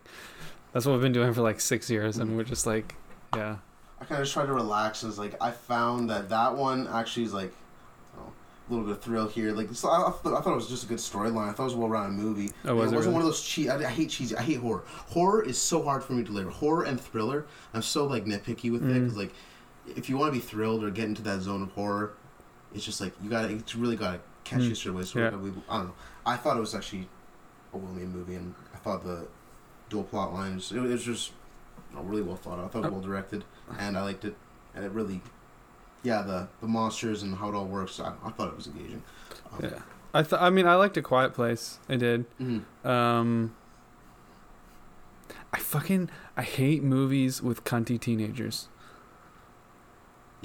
that's 0.73 0.85
what 0.85 0.93
we've 0.93 1.01
been 1.01 1.13
doing 1.13 1.33
for 1.33 1.41
like 1.41 1.59
six 1.61 1.89
years, 1.89 2.17
and 2.17 2.35
we're 2.35 2.43
just 2.43 2.65
like, 2.65 2.95
yeah, 3.35 3.57
I 4.01 4.05
kind 4.05 4.19
of 4.19 4.25
just 4.25 4.33
try 4.33 4.45
to 4.45 4.53
relax. 4.53 5.03
And 5.03 5.09
it's 5.11 5.19
like 5.19 5.35
I 5.41 5.51
found 5.51 6.09
that 6.09 6.29
that 6.29 6.55
one 6.55 6.87
actually 6.87 7.23
is 7.25 7.33
like 7.33 7.53
you 8.17 8.23
a 8.67 8.69
little 8.73 8.85
bit 8.87 8.97
of 8.97 9.03
thrill 9.03 9.27
here. 9.27 9.51
Like 9.51 9.69
so 9.73 9.89
I, 9.89 10.07
I, 10.07 10.11
thought, 10.11 10.47
it 10.47 10.55
was 10.55 10.67
just 10.67 10.83
a 10.85 10.87
good 10.87 10.97
storyline. 10.97 11.47
I 11.49 11.51
thought 11.51 11.63
it 11.63 11.65
was 11.65 11.73
a 11.75 11.77
well-rounded 11.77 12.19
movie. 12.19 12.49
Oh, 12.65 12.73
was 12.75 12.91
it 12.91 12.95
it 12.95 12.97
wasn't 12.97 12.99
really? 13.01 13.13
one 13.13 13.21
of 13.21 13.27
those 13.27 13.43
cheese. 13.43 13.69
I, 13.69 13.77
I 13.77 13.83
hate 13.89 14.09
cheesy. 14.09 14.35
I 14.35 14.41
hate 14.41 14.57
horror. 14.59 14.83
Horror 14.87 15.43
is 15.43 15.59
so 15.59 15.83
hard 15.83 16.03
for 16.03 16.13
me 16.13 16.23
to 16.23 16.27
deliver. 16.29 16.49
Horror 16.49 16.83
and 16.83 16.99
thriller. 16.99 17.45
I'm 17.75 17.83
so 17.83 18.05
like 18.05 18.25
nitpicky 18.25 18.71
with 18.71 18.83
it 18.83 18.87
Mm. 18.91 19.03
because 19.03 19.17
like 19.17 19.33
if 19.95 20.09
you 20.09 20.17
want 20.17 20.33
to 20.33 20.39
be 20.39 20.43
thrilled 20.43 20.83
or 20.83 20.89
get 20.89 21.05
into 21.05 21.21
that 21.21 21.41
zone 21.41 21.61
of 21.61 21.71
horror, 21.73 22.13
it's 22.73 22.83
just 22.85 22.99
like 23.01 23.13
you 23.21 23.29
gotta. 23.29 23.49
It's 23.49 23.75
really 23.75 23.95
gotta 23.95 24.19
catch 24.43 24.61
Mm. 24.61 24.69
you 24.69 24.75
straight 24.75 24.91
away. 24.93 25.03
So 25.03 25.19
Yeah. 25.19 25.35
we- 25.35 25.51
I 25.69 25.77
don't 25.77 25.87
know. 25.87 25.93
I 26.25 26.37
thought 26.37 26.57
it 26.57 26.59
was 26.59 26.73
actually 26.75 27.07
a 27.73 27.77
well-made 27.77 28.09
movie, 28.13 28.35
and 28.35 28.53
I 28.73 28.77
thought 28.77 29.03
the 29.03 29.27
dual 29.89 30.03
plot 30.03 30.33
lines. 30.33 30.71
It, 30.71 30.79
was 30.79 31.03
just 31.03 31.31
you 31.91 31.97
know, 31.97 32.03
really 32.03 32.21
well 32.21 32.35
thought 32.35 32.59
out. 32.59 32.65
I 32.65 32.67
thought 32.69 32.79
it 32.79 32.85
was 32.85 32.91
well 32.93 33.01
directed, 33.01 33.43
and 33.77 33.97
I 33.97 34.01
liked 34.03 34.25
it. 34.25 34.35
And 34.75 34.83
it 34.83 34.91
really, 34.91 35.21
yeah, 36.03 36.21
the 36.21 36.47
the 36.61 36.67
monsters 36.67 37.23
and 37.23 37.35
how 37.35 37.49
it 37.49 37.55
all 37.55 37.65
works. 37.65 37.99
I, 37.99 38.13
I 38.23 38.29
thought 38.31 38.49
it 38.49 38.55
was 38.57 38.67
engaging. 38.67 39.01
Um, 39.53 39.59
yeah. 39.63 39.79
I 40.13 40.23
th- 40.23 40.41
I 40.41 40.49
mean, 40.49 40.65
I 40.67 40.75
liked 40.75 40.95
A 40.97 41.01
Quiet 41.01 41.33
Place. 41.33 41.79
I 41.89 41.95
did. 41.97 42.25
mhm. 42.39 42.63
Um, 42.85 43.53
I 45.53 45.59
fucking 45.59 46.09
I 46.37 46.41
hate 46.43 46.83
movies 46.83 47.41
with 47.41 47.63
cunty 47.63 47.99
teenagers. 47.99 48.67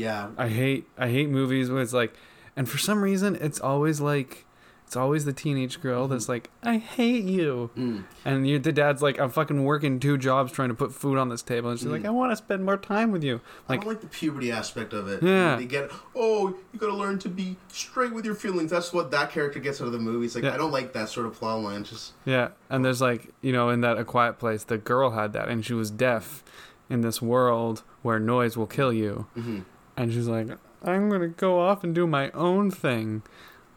Yeah. 0.01 0.29
I 0.39 0.49
hate 0.49 0.87
I 0.99 1.09
hate 1.09 1.29
movies 1.29 1.71
where 1.71 1.83
it's 1.83 1.93
like, 1.93 2.15
and 2.57 2.69
for 2.69 2.79
some 2.79 3.03
reason 3.03 3.37
it's 3.37 3.61
always 3.61 4.01
like, 4.01 4.45
it's 4.87 4.97
always 4.97 5.25
the 5.25 5.33
teenage 5.33 5.81
girl 5.81 6.09
that's 6.09 6.29
like, 6.29 6.51
I 6.65 6.79
hate 6.79 7.23
you, 7.25 7.71
Mm. 7.77 8.05
and 8.25 8.49
you 8.49 8.59
the 8.59 8.73
dad's 8.73 9.03
like, 9.03 9.21
I'm 9.21 9.31
fucking 9.31 9.63
working 9.65 10.01
two 10.01 10.19
jobs 10.19 10.51
trying 10.51 10.71
to 10.71 10.75
put 10.75 10.93
food 10.93 11.17
on 11.17 11.29
this 11.29 11.43
table, 11.43 11.71
and 11.71 11.79
she's 11.79 11.87
like, 11.89 12.03
Mm. 12.03 12.07
I 12.07 12.11
want 12.11 12.33
to 12.33 12.37
spend 12.37 12.65
more 12.65 12.77
time 12.77 13.13
with 13.13 13.23
you. 13.23 13.41
I 13.69 13.77
don't 13.77 13.87
like 13.87 14.01
the 14.01 14.09
puberty 14.09 14.51
aspect 14.51 14.93
of 14.93 15.07
it. 15.07 15.23
Yeah. 15.23 15.55
They 15.57 15.67
get, 15.67 15.91
oh, 16.17 16.49
you 16.73 16.79
gotta 16.81 16.97
learn 16.97 17.19
to 17.21 17.29
be 17.29 17.57
straight 17.69 18.13
with 18.13 18.25
your 18.25 18.35
feelings. 18.35 18.71
That's 18.73 18.93
what 18.93 19.13
that 19.13 19.31
character 19.31 19.61
gets 19.61 19.81
out 19.81 19.87
of 19.87 19.93
the 19.93 20.01
movie. 20.01 20.27
It's 20.27 20.35
like, 20.35 20.43
Yeah. 20.45 20.55
I 20.55 20.57
don't 20.57 20.73
like 20.73 20.93
that 20.95 21.09
sort 21.09 21.27
of 21.27 21.35
plot 21.35 21.61
line. 21.61 21.85
Just, 21.85 22.15
yeah, 22.25 22.49
and 22.69 22.85
there's 22.85 23.01
like, 23.01 23.29
you 23.43 23.53
know, 23.53 23.69
in 23.69 23.83
that 23.83 23.97
A 23.97 24.05
Quiet 24.05 24.39
Place, 24.41 24.65
the 24.65 24.79
girl 24.79 25.11
had 25.13 25.33
that, 25.35 25.49
and 25.49 25.65
she 25.65 25.75
was 25.75 25.91
deaf 25.93 26.43
in 26.89 27.03
this 27.03 27.23
world 27.23 27.85
where 28.03 28.19
noise 28.19 28.57
will 28.57 28.67
kill 28.67 28.93
you, 28.93 29.27
mhm. 29.39 29.65
And 29.97 30.13
she's 30.13 30.29
like, 30.29 30.49
I'm 30.83 31.09
gonna 31.11 31.29
go 31.29 31.61
off 31.61 31.85
and 31.85 31.95
do 31.95 32.07
my 32.07 32.31
own 32.33 32.71
thing. 32.71 33.23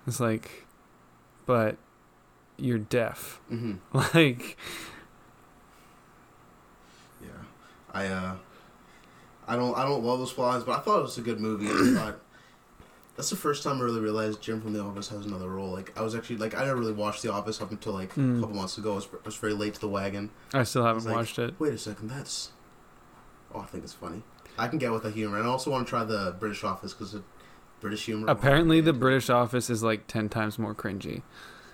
It's 0.07 0.19
like, 0.19 0.65
but 1.45 1.77
you're 2.57 2.77
deaf. 2.77 3.39
hmm 3.49 3.75
Like, 3.93 4.57
Yeah. 7.21 7.29
I, 7.93 8.07
uh, 8.07 8.35
I 9.47 9.55
don't, 9.55 9.77
I 9.77 9.83
don't 9.83 10.03
love 10.03 10.19
those 10.19 10.37
lines, 10.37 10.63
but 10.63 10.77
I 10.77 10.81
thought 10.81 10.99
it 10.99 11.03
was 11.03 11.17
a 11.17 11.21
good 11.21 11.39
movie. 11.39 11.67
I 11.67 11.93
thought, 11.99 12.19
that's 13.15 13.29
the 13.29 13.35
first 13.35 13.63
time 13.63 13.77
I 13.79 13.83
really 13.83 13.99
realized 13.99 14.41
Jim 14.41 14.61
from 14.61 14.73
The 14.73 14.79
Office 14.81 15.09
has 15.09 15.25
another 15.25 15.47
role. 15.49 15.69
Like, 15.71 15.97
I 15.97 16.01
was 16.01 16.15
actually, 16.15 16.37
like, 16.37 16.55
I 16.55 16.65
never 16.65 16.79
really 16.79 16.93
watched 16.93 17.21
The 17.21 17.31
Office 17.31 17.61
up 17.61 17.69
until, 17.71 17.93
like, 17.93 18.13
Mm. 18.15 18.37
a 18.37 18.41
couple 18.41 18.55
months 18.55 18.77
ago. 18.77 18.93
I 18.93 18.95
was, 18.95 19.07
I 19.13 19.17
was 19.25 19.35
very 19.35 19.53
late 19.53 19.75
to 19.75 19.79
the 19.81 19.87
wagon. 19.89 20.31
I 20.53 20.63
still 20.63 20.83
haven't 20.85 21.05
like- 21.05 21.15
watched 21.15 21.37
it. 21.39 21.53
Wait 21.59 21.73
a 21.73 21.77
second, 21.77 22.09
that's. 22.09 22.51
Oh, 23.53 23.59
I 23.59 23.65
think 23.65 23.83
it's 23.83 23.93
funny. 23.93 24.23
I 24.57 24.67
can 24.67 24.77
get 24.79 24.91
with 24.91 25.03
the 25.03 25.11
humor, 25.11 25.37
and 25.37 25.47
I 25.47 25.49
also 25.49 25.71
want 25.71 25.85
to 25.85 25.89
try 25.89 26.03
the 26.03 26.35
British 26.39 26.63
Office 26.63 26.93
because 26.93 27.11
the 27.13 27.23
British 27.81 28.05
humor. 28.05 28.27
Apparently, 28.29 28.81
the 28.81 28.93
British 28.93 29.29
Office 29.29 29.69
is 29.69 29.83
like 29.83 30.07
ten 30.07 30.29
times 30.29 30.59
more 30.59 30.75
cringy. 30.75 31.21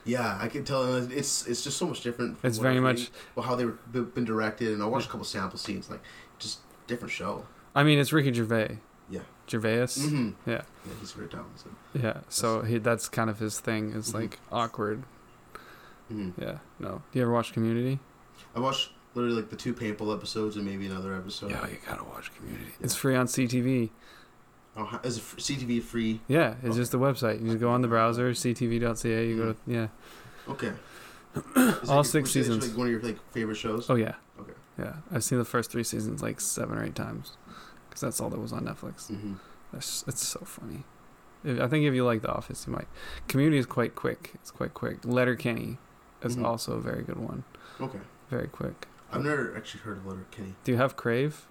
Yeah, 0.06 0.38
I 0.42 0.48
can 0.48 0.64
tell. 0.64 0.96
It's 1.12 1.46
it's 1.46 1.64
just 1.64 1.78
so 1.78 1.86
much 1.88 2.02
different. 2.02 2.40
from 2.40 2.48
It's 2.48 2.58
very 2.58 2.80
much. 2.80 3.12
Well, 3.36 3.46
how 3.46 3.56
they've 3.56 3.78
been 3.92 4.26
directed, 4.26 4.70
and 4.74 4.82
I 4.82 4.86
watched 4.86 5.08
a 5.08 5.12
couple 5.12 5.26
sample 5.26 5.60
scenes. 5.60 5.90
Like, 5.90 6.02
just 6.40 6.60
different 6.88 7.12
show. 7.12 7.46
I 7.76 7.84
mean, 7.84 8.00
it's 8.00 8.12
Ricky 8.14 8.32
Gervais. 8.34 8.80
Yeah. 9.10 9.22
Gervais. 9.48 9.84
Mm-hmm. 9.86 10.50
Yeah. 10.50 10.62
Yeah, 10.86 10.94
he's 11.00 11.12
very 11.12 11.28
talented. 11.28 11.72
Yeah. 11.94 12.22
So 12.30 12.62
he 12.62 12.78
that's 12.78 13.10
kind 13.10 13.30
of 13.30 13.40
his 13.40 13.60
thing. 13.60 13.92
Is 13.92 14.12
Mhm. 14.12 14.14
like 14.14 14.40
awkward. 14.52 15.04
hmm 16.08 16.30
Yeah. 16.40 16.60
No. 16.80 17.02
Do 17.12 17.20
you 17.20 17.24
ever 17.24 17.32
watch 17.32 17.52
Community? 17.54 18.00
I 18.56 18.60
watched 18.60 18.92
literally 19.16 19.36
like 19.38 19.50
the 19.50 19.56
two 19.56 19.74
painful 19.74 20.12
episodes 20.14 20.56
and 20.56 20.66
maybe 20.66 20.86
another 20.86 21.16
episode. 21.16 21.52
Yeah, 21.52 21.68
you 21.68 21.78
gotta 21.88 22.04
watch 22.04 22.34
Community. 22.36 22.72
It's 22.82 22.96
free 22.96 23.16
on 23.16 23.28
CTV. 23.28 23.90
Oh, 24.78 25.00
is 25.04 25.18
it 25.18 25.24
CTV 25.24 25.82
free? 25.82 26.22
Yeah, 26.28 26.56
it's 26.62 26.70
Okay. 26.70 26.78
just 26.78 26.92
the 26.92 27.00
website. 27.00 27.42
You 27.42 27.48
just 27.48 27.60
go 27.60 27.70
on 27.70 27.82
the 27.82 27.88
browser, 27.88 28.32
ctv.ca. 28.32 29.28
You 29.28 29.38
go 29.38 29.54
to 29.54 29.58
yeah. 29.68 29.88
Okay. 30.48 30.72
Is 31.56 31.90
All 31.90 32.02
it- 32.02 32.06
six 32.06 32.30
was 32.30 32.36
it- 32.36 32.40
it's, 32.40 32.48
seasons. 32.48 32.68
Like 32.70 32.78
one 32.78 32.88
of 32.88 32.92
your 32.92 33.02
like 33.02 33.20
favorite 33.32 33.56
shows. 33.56 33.90
Oh 33.90 33.96
yeah. 33.96 34.16
Okay. 34.40 34.54
Yeah, 34.80 34.96
I've 35.12 35.24
seen 35.24 35.38
the 35.38 35.46
first 35.46 35.72
three 35.72 35.84
seasons 35.84 36.22
like 36.24 36.40
seven 36.40 36.78
or 36.78 36.84
eight 36.86 36.96
times, 36.96 37.38
because 37.90 38.02
that's 38.02 38.20
all 38.22 38.30
that 38.30 38.40
was 38.40 38.54
on 38.54 38.66
Netflix. 38.66 39.08
hmm 39.08 39.34
That's 39.74 40.04
it's 40.08 40.26
so 40.26 40.40
funny. 40.42 40.84
If, 41.44 41.60
I 41.60 41.68
think 41.68 41.86
if 41.86 41.94
you 41.94 42.04
like 42.06 42.22
The 42.22 42.32
Office, 42.32 42.66
you 42.66 42.74
might. 42.74 42.88
Community 43.28 43.58
is 43.60 43.66
quite 43.66 43.96
quick. 43.96 44.32
It's 44.36 44.52
quite 44.52 44.74
quick. 44.74 45.00
Letterkenny 45.06 45.78
is 46.24 46.36
Mhm. 46.38 46.46
also 46.46 46.74
a 46.74 46.82
very 46.82 47.04
good 47.04 47.18
one. 47.18 47.44
Okay. 47.80 48.00
Very 48.30 48.48
quick. 48.48 48.88
I've 49.12 49.24
never 49.24 49.56
actually 49.56 49.82
heard 49.82 49.98
of 49.98 50.06
Letterkenny. 50.06 50.56
Do 50.64 50.72
you 50.72 50.78
have 50.78 50.96
Crave? 50.96 51.46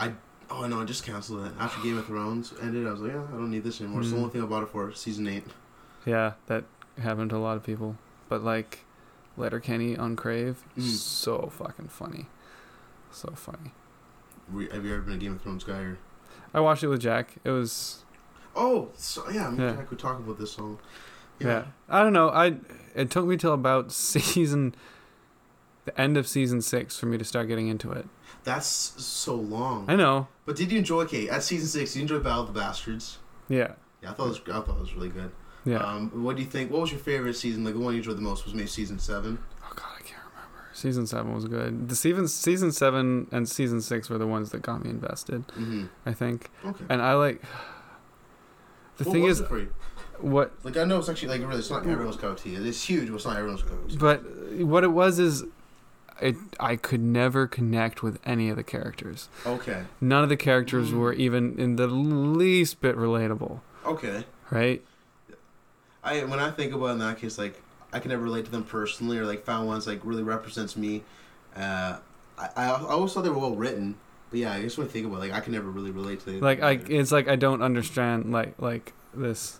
I 0.00 0.12
oh 0.50 0.66
no, 0.66 0.80
I 0.80 0.84
just 0.84 1.04
canceled 1.04 1.46
it 1.46 1.52
after 1.58 1.82
Game 1.82 1.98
of 1.98 2.06
Thrones 2.06 2.52
ended. 2.62 2.86
I 2.86 2.90
was 2.92 3.00
like, 3.00 3.12
yeah, 3.12 3.22
I 3.28 3.32
don't 3.32 3.50
need 3.50 3.64
this 3.64 3.80
anymore. 3.80 4.00
It's 4.00 4.10
the 4.10 4.16
Mm. 4.16 4.20
only 4.20 4.30
thing 4.32 4.42
I 4.42 4.46
bought 4.46 4.62
it 4.62 4.68
for 4.70 4.92
season 4.92 5.26
eight. 5.26 5.44
Yeah, 6.06 6.32
that 6.46 6.64
happened 7.00 7.30
to 7.30 7.36
a 7.36 7.38
lot 7.38 7.56
of 7.56 7.62
people. 7.64 7.96
But 8.28 8.42
like, 8.42 8.84
Letterkenny 9.36 9.96
on 9.96 10.16
Crave, 10.16 10.64
Mhm. 10.76 10.82
so 10.82 11.50
fucking 11.52 11.88
funny. 11.88 12.26
So 13.10 13.30
funny. 13.34 13.72
Have 14.72 14.84
you 14.84 14.92
ever 14.94 15.02
been 15.02 15.14
a 15.14 15.18
Game 15.18 15.32
of 15.34 15.42
Thrones 15.42 15.64
guy? 15.64 15.78
Or... 15.80 15.98
I 16.54 16.60
watched 16.60 16.82
it 16.82 16.88
with 16.88 17.00
Jack. 17.00 17.36
It 17.44 17.50
was 17.50 18.04
Oh, 18.56 18.88
so, 18.96 19.28
yeah. 19.30 19.52
Yeah. 19.54 19.76
I 19.78 19.82
could 19.84 19.98
talk 19.98 20.18
about 20.18 20.38
this 20.38 20.52
song. 20.52 20.78
yeah. 21.38 21.64
I 21.88 22.02
don't 22.02 22.12
know. 22.12 22.28
I 22.30 22.56
it 22.94 23.10
took 23.10 23.26
me 23.26 23.36
till 23.36 23.52
about 23.52 23.92
season 23.92 24.74
the 25.88 26.00
end 26.00 26.16
of 26.16 26.26
season 26.28 26.60
6 26.62 26.98
for 26.98 27.06
me 27.06 27.18
to 27.18 27.24
start 27.24 27.48
getting 27.48 27.68
into 27.68 27.90
it. 27.92 28.06
That's 28.44 28.66
so 28.66 29.34
long. 29.34 29.84
I 29.88 29.96
know. 29.96 30.28
But 30.46 30.56
did 30.56 30.70
you 30.72 30.78
enjoy? 30.78 31.02
Okay, 31.02 31.28
at 31.28 31.42
season 31.42 31.66
six, 31.68 31.92
did 31.92 31.98
you 31.98 32.02
enjoy 32.02 32.18
Battle 32.20 32.42
of 32.42 32.54
the 32.54 32.58
Bastards? 32.58 33.18
Yeah. 33.48 33.72
Yeah, 34.02 34.10
I 34.10 34.14
thought 34.14 34.26
it 34.26 34.28
was. 34.28 34.40
I 34.46 34.60
thought 34.64 34.76
it 34.76 34.80
was 34.80 34.94
really 34.94 35.08
good. 35.10 35.30
Yeah. 35.66 35.78
Um, 35.78 36.22
what 36.22 36.36
do 36.36 36.42
you 36.42 36.48
think? 36.48 36.70
What 36.70 36.80
was 36.82 36.90
your 36.90 37.00
favorite 37.00 37.34
season? 37.34 37.64
Like 37.64 37.74
the 37.74 37.80
one 37.80 37.92
you 37.92 37.98
enjoyed 37.98 38.16
the 38.16 38.22
most 38.22 38.44
was 38.46 38.54
maybe 38.54 38.68
season 38.68 38.98
seven. 38.98 39.38
Oh 39.62 39.72
god, 39.74 39.88
I 39.98 40.02
can't 40.02 40.22
remember. 40.32 40.68
Season 40.72 41.06
seven 41.06 41.34
was 41.34 41.44
good. 41.46 41.88
The 41.90 41.96
season 41.96 42.26
season 42.28 42.72
seven 42.72 43.26
and 43.32 43.46
season 43.48 43.82
six 43.82 44.08
were 44.08 44.16
the 44.18 44.26
ones 44.26 44.50
that 44.52 44.62
got 44.62 44.82
me 44.84 44.88
invested. 44.90 45.46
Mm-hmm. 45.48 45.86
I 46.06 46.12
think, 46.14 46.50
Okay. 46.64 46.84
and 46.88 47.02
I 47.02 47.14
like. 47.14 47.42
The 48.96 49.04
What 49.04 49.12
thing 49.12 49.22
was 49.24 49.38
is, 49.38 49.44
it 49.44 49.48
for 49.48 49.58
you? 49.58 49.74
what, 50.20 50.52
like 50.64 50.76
I 50.76 50.84
know 50.84 50.98
it's 50.98 51.08
actually 51.08 51.28
like 51.28 51.40
really, 51.46 51.58
it's 51.60 51.70
not 51.70 51.86
everyone's 51.86 52.16
cup 52.16 52.30
of 52.38 52.42
tea. 52.42 52.54
It's 52.54 52.82
huge, 52.82 53.08
but 53.08 53.16
it's 53.16 53.26
not 53.26 53.36
everyone's 53.36 53.62
cup 53.62 53.72
of 53.84 53.88
tea. 53.90 53.96
but 53.98 54.22
what 54.66 54.84
it 54.84 54.88
was 54.92 55.18
is, 55.18 55.44
it 56.20 56.36
I 56.60 56.76
could 56.76 57.00
never 57.00 57.46
connect 57.46 58.02
with 58.02 58.18
any 58.24 58.48
of 58.48 58.56
the 58.56 58.62
characters. 58.64 59.28
Okay. 59.46 59.84
None 60.00 60.22
of 60.22 60.28
the 60.28 60.36
characters 60.36 60.90
Mm. 60.90 60.98
were 60.98 61.12
even 61.12 61.58
in 61.58 61.76
the 61.76 61.86
least 61.86 62.80
bit 62.80 62.96
relatable. 62.96 63.60
Okay. 63.86 64.24
Right? 64.50 64.82
I 66.02 66.24
when 66.24 66.38
I 66.38 66.50
think 66.50 66.72
about 66.72 66.86
it 66.86 66.92
in 66.92 66.98
that 67.00 67.18
case, 67.18 67.38
like 67.38 67.60
I 67.92 67.98
can 68.00 68.10
never 68.10 68.22
relate 68.22 68.44
to 68.46 68.50
them 68.50 68.64
personally, 68.64 69.18
or 69.18 69.26
like 69.26 69.44
found 69.44 69.66
ones 69.66 69.86
like 69.86 70.00
really 70.04 70.22
represents 70.22 70.76
me. 70.76 71.02
Uh, 71.56 71.98
I 72.38 72.48
I, 72.56 72.70
always 72.70 73.12
thought 73.12 73.22
they 73.24 73.30
were 73.30 73.38
well 73.38 73.56
written, 73.56 73.96
but 74.30 74.38
yeah, 74.38 74.52
I 74.52 74.62
just 74.62 74.78
when 74.78 74.86
I 74.86 74.90
think 74.90 75.06
about 75.06 75.16
it, 75.16 75.20
like 75.20 75.32
I 75.32 75.40
can 75.40 75.52
never 75.52 75.70
really 75.70 75.90
relate 75.90 76.20
to. 76.24 76.38
Like 76.40 76.62
I, 76.62 76.72
either. 76.72 76.92
it's 76.94 77.12
like 77.12 77.28
I 77.28 77.36
don't 77.36 77.62
understand 77.62 78.30
like 78.32 78.54
like 78.60 78.92
this, 79.14 79.58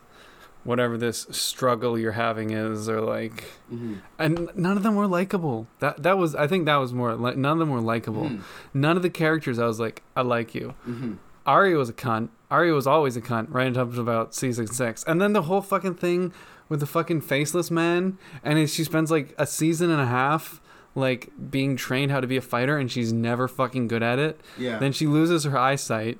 whatever 0.68 0.98
this 0.98 1.26
struggle 1.30 1.98
you're 1.98 2.12
having 2.12 2.50
is, 2.50 2.88
or 2.88 3.00
like. 3.00 3.44
Mhm. 3.72 3.98
and 4.18 4.50
none 4.54 4.76
of 4.76 4.82
them 4.82 4.94
were 4.96 5.06
likable. 5.06 5.66
That 5.80 6.02
that 6.02 6.16
was 6.18 6.34
I 6.34 6.46
think 6.46 6.66
that 6.66 6.76
was 6.76 6.92
more 6.92 7.14
like 7.14 7.36
none 7.36 7.52
of 7.52 7.58
them 7.58 7.70
were 7.70 7.80
likable. 7.94 8.26
Mhm. 8.28 8.40
None 8.74 8.96
of 8.96 9.02
the 9.02 9.10
characters 9.10 9.58
I 9.58 9.66
was 9.66 9.80
like 9.80 10.02
I 10.16 10.22
like 10.22 10.54
you. 10.54 10.74
Mhm. 10.88 11.16
Arya 11.46 11.76
was 11.78 11.88
a 11.88 11.94
cunt. 11.94 12.28
Arya 12.50 12.72
was 12.74 12.86
always 12.86 13.16
a 13.16 13.20
cunt 13.22 13.46
right 13.50 13.74
up 13.76 13.94
to 13.94 14.00
about 14.00 14.34
season 14.34 14.66
six, 14.66 15.02
and 15.04 15.20
then 15.20 15.32
the 15.32 15.42
whole 15.42 15.62
fucking 15.62 15.94
thing 15.94 16.32
with 16.68 16.80
the 16.80 16.86
fucking 16.86 17.22
faceless 17.22 17.70
man, 17.70 18.18
and 18.44 18.68
she 18.68 18.84
spends 18.84 19.10
like 19.10 19.34
a 19.38 19.46
season 19.46 19.90
and 19.90 20.00
a 20.02 20.06
half 20.06 20.60
like 20.94 21.30
being 21.50 21.76
trained 21.76 22.10
how 22.10 22.20
to 22.20 22.26
be 22.26 22.36
a 22.36 22.42
fighter, 22.42 22.76
and 22.76 22.90
she's 22.90 23.12
never 23.12 23.48
fucking 23.48 23.88
good 23.88 24.02
at 24.02 24.18
it. 24.18 24.40
Yeah. 24.58 24.78
Then 24.78 24.92
she 24.92 25.06
loses 25.06 25.44
her 25.44 25.56
eyesight, 25.56 26.18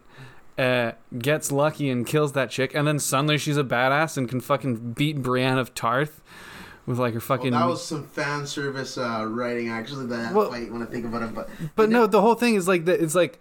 uh, 0.59 0.93
gets 1.19 1.53
lucky 1.53 1.89
and 1.89 2.07
kills 2.07 2.33
that 2.33 2.51
chick, 2.51 2.75
and 2.75 2.87
then 2.87 2.99
suddenly 2.99 3.39
she's 3.39 3.57
a 3.57 3.65
badass 3.65 4.17
and 4.17 4.29
can 4.29 4.41
fucking 4.41 4.93
beat 4.95 5.23
Brienne 5.23 5.57
of 5.59 5.75
Tarth 5.75 6.21
with 6.87 6.99
like 6.99 7.15
her 7.15 7.21
fucking. 7.21 7.53
well, 7.53 7.61
that 7.61 7.67
was 7.69 7.85
some 7.85 8.05
fan 8.09 8.47
service 8.47 8.99
uh, 8.99 9.25
writing, 9.29 9.69
actually. 9.69 10.07
That 10.07 10.35
Well- 10.35 10.51
fight 10.51 10.73
when 10.73 10.83
I 10.83 10.87
think 10.87 11.05
about 11.05 11.23
it, 11.23 11.35
but 11.35 11.49
but 11.77 11.89
no, 11.91 12.07
the 12.07 12.21
whole 12.21 12.35
thing 12.35 12.55
is 12.57 12.67
like 12.67 12.85
that. 12.87 13.01
It's 13.01 13.15
like 13.15 13.39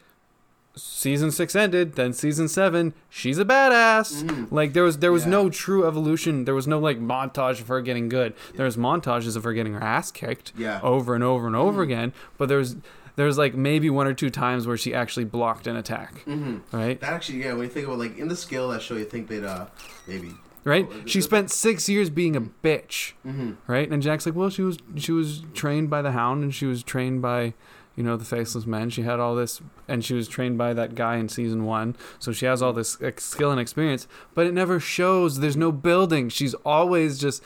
season 0.76 1.32
six 1.32 1.56
ended, 1.56 1.94
then 1.96 2.14
season 2.14 2.48
seven, 2.48 2.94
she's 3.10 3.40
a 3.40 3.46
badass. 3.46 4.22
Mhm. 4.24 4.52
Like 4.52 4.74
there 4.74 4.84
was 4.84 5.00
there 5.00 5.12
was 5.12 5.24
Yeah. 5.24 5.32
no 5.32 5.50
true 5.50 5.88
evolution. 5.88 6.46
There 6.46 6.54
was 6.54 6.68
no 6.68 6.78
like 6.78 7.00
montage 7.00 7.60
of 7.62 7.68
her 7.68 7.82
getting 7.82 8.10
good. 8.10 8.34
There 8.56 8.66
was 8.66 8.78
montages 8.78 9.36
of 9.36 9.44
her 9.44 9.54
getting 9.54 9.74
her 9.74 9.82
ass 9.84 10.12
kicked 10.12 10.54
yeah, 10.56 10.80
over 10.84 11.16
and 11.16 11.24
over 11.24 11.48
and 11.48 11.56
over 11.56 11.82
Mhm. 11.82 11.86
again. 11.86 12.14
But 12.38 12.50
there's 12.50 12.76
there's 13.18 13.38
like 13.38 13.54
maybe 13.56 13.90
one 13.90 14.08
or 14.08 14.14
two 14.14 14.30
times 14.30 14.66
where 14.66 14.78
she 14.78 14.94
actually 14.94 15.26
blocked 15.26 15.68
an 15.68 15.76
attack. 15.76 16.20
hmm 16.20 16.60
Right, 16.72 16.98
that 17.02 17.12
actually, 17.12 17.44
yeah. 17.44 17.52
When 17.54 17.64
you 17.64 17.70
think 17.70 17.86
about 17.88 18.00
like 18.00 18.18
in 18.18 18.30
the 18.30 18.36
scale 18.38 18.72
of 18.72 18.78
that 18.78 18.82
show, 18.82 18.96
you 18.96 19.04
think 19.06 19.28
they'd 19.28 19.44
uh 19.44 19.66
maybe. 20.08 20.32
right. 20.64 20.88
Oh, 20.90 20.96
She 21.06 21.20
spent 21.22 21.52
six 21.52 21.90
years 21.90 22.10
being 22.10 22.36
a 22.38 22.42
bitch. 22.42 23.12
hmm 23.24 23.54
right? 23.68 23.90
And 23.92 24.02
Jack's 24.02 24.26
like, 24.26 24.36
well, 24.36 24.50
she 24.50 24.62
was 24.62 24.78
she 24.96 25.12
was 25.12 25.44
trained 25.54 25.90
by 25.90 26.02
the 26.02 26.12
Hound, 26.14 26.44
and 26.44 26.56
she 26.56 26.66
was 26.66 26.84
trained 26.84 27.22
by, 27.22 27.54
you 27.96 28.04
know, 28.04 28.16
the 28.18 28.26
Faceless 28.26 28.66
Men. 28.68 28.90
She 28.92 29.02
had 29.02 29.20
all 29.20 29.34
this, 29.36 29.62
and 29.88 30.06
she 30.06 30.14
was 30.14 30.28
trained 30.28 30.58
by 30.60 30.74
that 30.76 30.94
guy 30.94 31.16
in 31.18 31.28
season 31.30 31.66
one. 31.66 31.96
So 32.20 32.32
she 32.32 32.46
has 32.46 32.62
all 32.62 32.72
this 32.74 32.98
skill 33.18 33.50
and 33.52 33.60
experience, 33.60 34.08
but 34.36 34.46
it 34.46 34.54
never 34.54 34.80
shows. 34.80 35.40
There's 35.40 35.58
no 35.58 35.72
building. 35.72 36.30
She's 36.30 36.54
always 36.64 37.18
just 37.20 37.42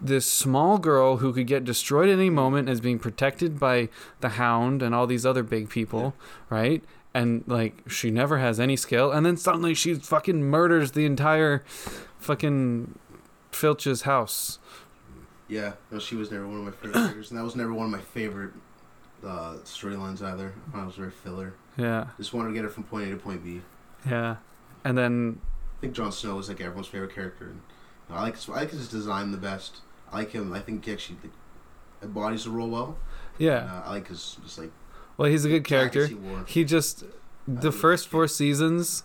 this 0.00 0.30
small 0.30 0.78
girl 0.78 1.18
who 1.18 1.32
could 1.32 1.46
get 1.46 1.64
destroyed 1.64 2.08
at 2.08 2.14
any 2.14 2.30
moment, 2.30 2.68
is 2.68 2.80
being 2.80 2.98
protected 2.98 3.58
by 3.58 3.88
the 4.20 4.30
Hound 4.30 4.82
and 4.82 4.94
all 4.94 5.06
these 5.06 5.24
other 5.24 5.42
big 5.42 5.68
people, 5.68 6.14
right? 6.50 6.82
And 7.14 7.44
like 7.46 7.88
she 7.88 8.10
never 8.10 8.38
has 8.38 8.60
any 8.60 8.76
skill, 8.76 9.10
and 9.10 9.24
then 9.24 9.36
suddenly 9.36 9.74
she 9.74 9.94
fucking 9.94 10.42
murders 10.42 10.92
the 10.92 11.06
entire 11.06 11.64
fucking 12.18 12.98
Filch's 13.52 14.02
house. 14.02 14.58
Yeah, 15.48 15.74
no, 15.90 15.98
she 15.98 16.16
was 16.16 16.30
never 16.30 16.46
one 16.46 16.58
of 16.58 16.64
my 16.64 16.72
favorite 16.72 16.94
characters, 16.94 17.30
and 17.30 17.38
that 17.38 17.44
was 17.44 17.56
never 17.56 17.72
one 17.72 17.86
of 17.86 17.92
my 17.92 18.00
favorite 18.00 18.52
uh, 19.24 19.54
storylines 19.64 20.20
either. 20.20 20.52
I 20.74 20.84
was 20.84 20.96
very 20.96 21.10
filler. 21.10 21.54
Yeah. 21.76 22.08
Just 22.18 22.34
wanted 22.34 22.48
to 22.48 22.54
get 22.54 22.64
her 22.64 22.70
from 22.70 22.84
point 22.84 23.08
A 23.08 23.10
to 23.10 23.16
point 23.16 23.44
B. 23.44 23.62
Yeah, 24.06 24.36
and 24.84 24.98
then 24.98 25.40
I 25.78 25.80
think 25.80 25.94
Jon 25.94 26.12
Snow 26.12 26.36
was 26.36 26.48
like 26.48 26.60
everyone's 26.60 26.88
favorite 26.88 27.14
character. 27.14 27.46
And 27.46 27.60
I 28.10 28.22
like 28.22 28.36
I 28.48 28.52
like 28.52 28.70
his 28.70 28.88
design 28.88 29.30
the 29.30 29.38
best. 29.38 29.78
I 30.12 30.18
like 30.18 30.30
him. 30.32 30.52
I 30.52 30.60
think 30.60 30.84
he 30.84 30.92
actually 30.92 31.18
like, 31.22 31.32
embodies 32.02 32.44
the 32.44 32.50
role 32.50 32.68
well. 32.68 32.98
yeah, 33.38 33.82
Uh, 33.84 33.88
I 33.88 33.90
like 33.90 34.08
his 34.08 34.36
just 34.44 34.58
like 34.58 34.70
well, 35.16 35.30
he's 35.30 35.44
a 35.44 35.48
good 35.48 35.64
character. 35.64 36.06
he. 36.06 36.16
He 36.46 36.64
just 36.64 37.04
the 37.48 37.72
first 37.72 38.08
four 38.08 38.28
seasons, 38.28 39.02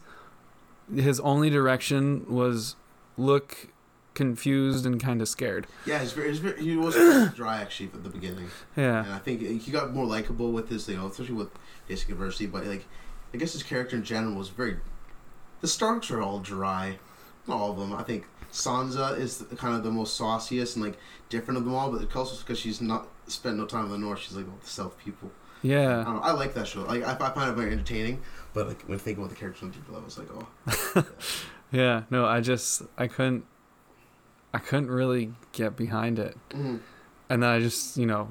his 0.94 1.20
only 1.22 1.50
direction 1.50 2.26
was 2.28 2.76
look 3.18 3.70
confused 4.14 4.86
and 4.86 5.02
kind 5.02 5.22
of 5.22 5.30
scared. 5.30 5.68
Yeah, 5.86 6.00
he's 6.00 6.12
very, 6.12 6.30
he's 6.30 6.40
very, 6.40 6.62
he 6.62 6.76
was 6.76 6.96
dry 7.36 7.62
actually 7.62 7.88
at 7.94 8.04
the 8.04 8.10
beginning, 8.10 8.50
Yeah, 8.76 9.06
and 9.06 9.14
I 9.14 9.20
think 9.20 9.42
he 9.62 9.72
got 9.72 9.94
more 9.94 10.06
likable 10.06 10.52
with 10.52 10.68
his, 10.70 10.88
you 10.90 10.98
know, 10.98 11.08
especially 11.08 11.36
with 11.36 11.50
basic 11.88 12.10
adversity. 12.10 12.46
But 12.46 12.66
like, 12.66 12.86
I 13.34 13.38
guess 13.38 13.54
his 13.54 13.64
character 13.64 13.96
in 13.96 14.04
general 14.04 14.34
was 14.36 14.50
very. 14.50 14.78
The 15.62 15.68
Starks 15.68 16.12
are 16.12 16.22
all 16.22 16.40
dry, 16.40 16.98
not 17.48 17.58
all 17.58 17.72
of 17.72 17.78
them. 17.78 17.94
I 17.94 18.04
think 18.04 18.26
Sansa 18.52 19.18
is 19.18 19.38
the, 19.40 19.56
kind 19.56 19.76
of 19.76 19.84
the 19.84 19.92
most 19.92 20.16
sauciest 20.18 20.76
and 20.76 20.86
like 20.86 20.98
different 21.30 21.58
of 21.58 21.64
them 21.66 21.74
all, 21.74 21.92
but 21.92 22.14
also 22.16 22.38
because 22.40 22.60
she's 22.60 22.82
not 22.82 23.08
spent 23.28 23.58
no 23.58 23.66
time 23.66 23.86
in 23.86 23.92
the 23.92 23.98
North. 23.98 24.20
She's 24.20 24.36
like 24.36 24.46
the 24.62 24.68
South 24.68 24.98
people. 24.98 25.32
I, 25.64 25.68
yeah, 25.68 26.04
don't 26.04 26.16
know, 26.16 26.22
I 26.22 26.32
like 26.32 26.54
that 26.56 26.68
show. 26.68 26.82
Like 26.82 27.04
I, 27.04 27.14
I 27.14 27.30
find 27.32 27.50
it 27.52 27.54
very 27.54 27.72
entertaining. 27.72 28.22
But 28.54 28.68
like 28.68 28.82
when 28.84 29.00
thinking 29.00 29.24
about 29.24 29.30
the 29.34 29.40
characters 29.40 29.64
on 29.64 29.70
a 29.70 29.72
deeper 29.72 29.92
level, 29.94 30.08
it's 30.08 30.18
like 30.18 30.28
oh, 30.34 31.06
yeah. 31.72 32.04
No, 32.10 32.26
I 32.26 32.42
just 32.42 32.82
I 32.98 33.08
couldn't, 33.08 33.46
I 34.54 34.58
couldn't 34.58 34.92
really 34.92 35.34
get 35.54 35.78
behind 35.78 36.20
it, 36.20 36.36
Mhm. 36.50 36.80
and 37.30 37.44
then 37.44 37.50
I 37.50 37.60
just 37.60 37.96
you 37.96 38.06
know, 38.06 38.28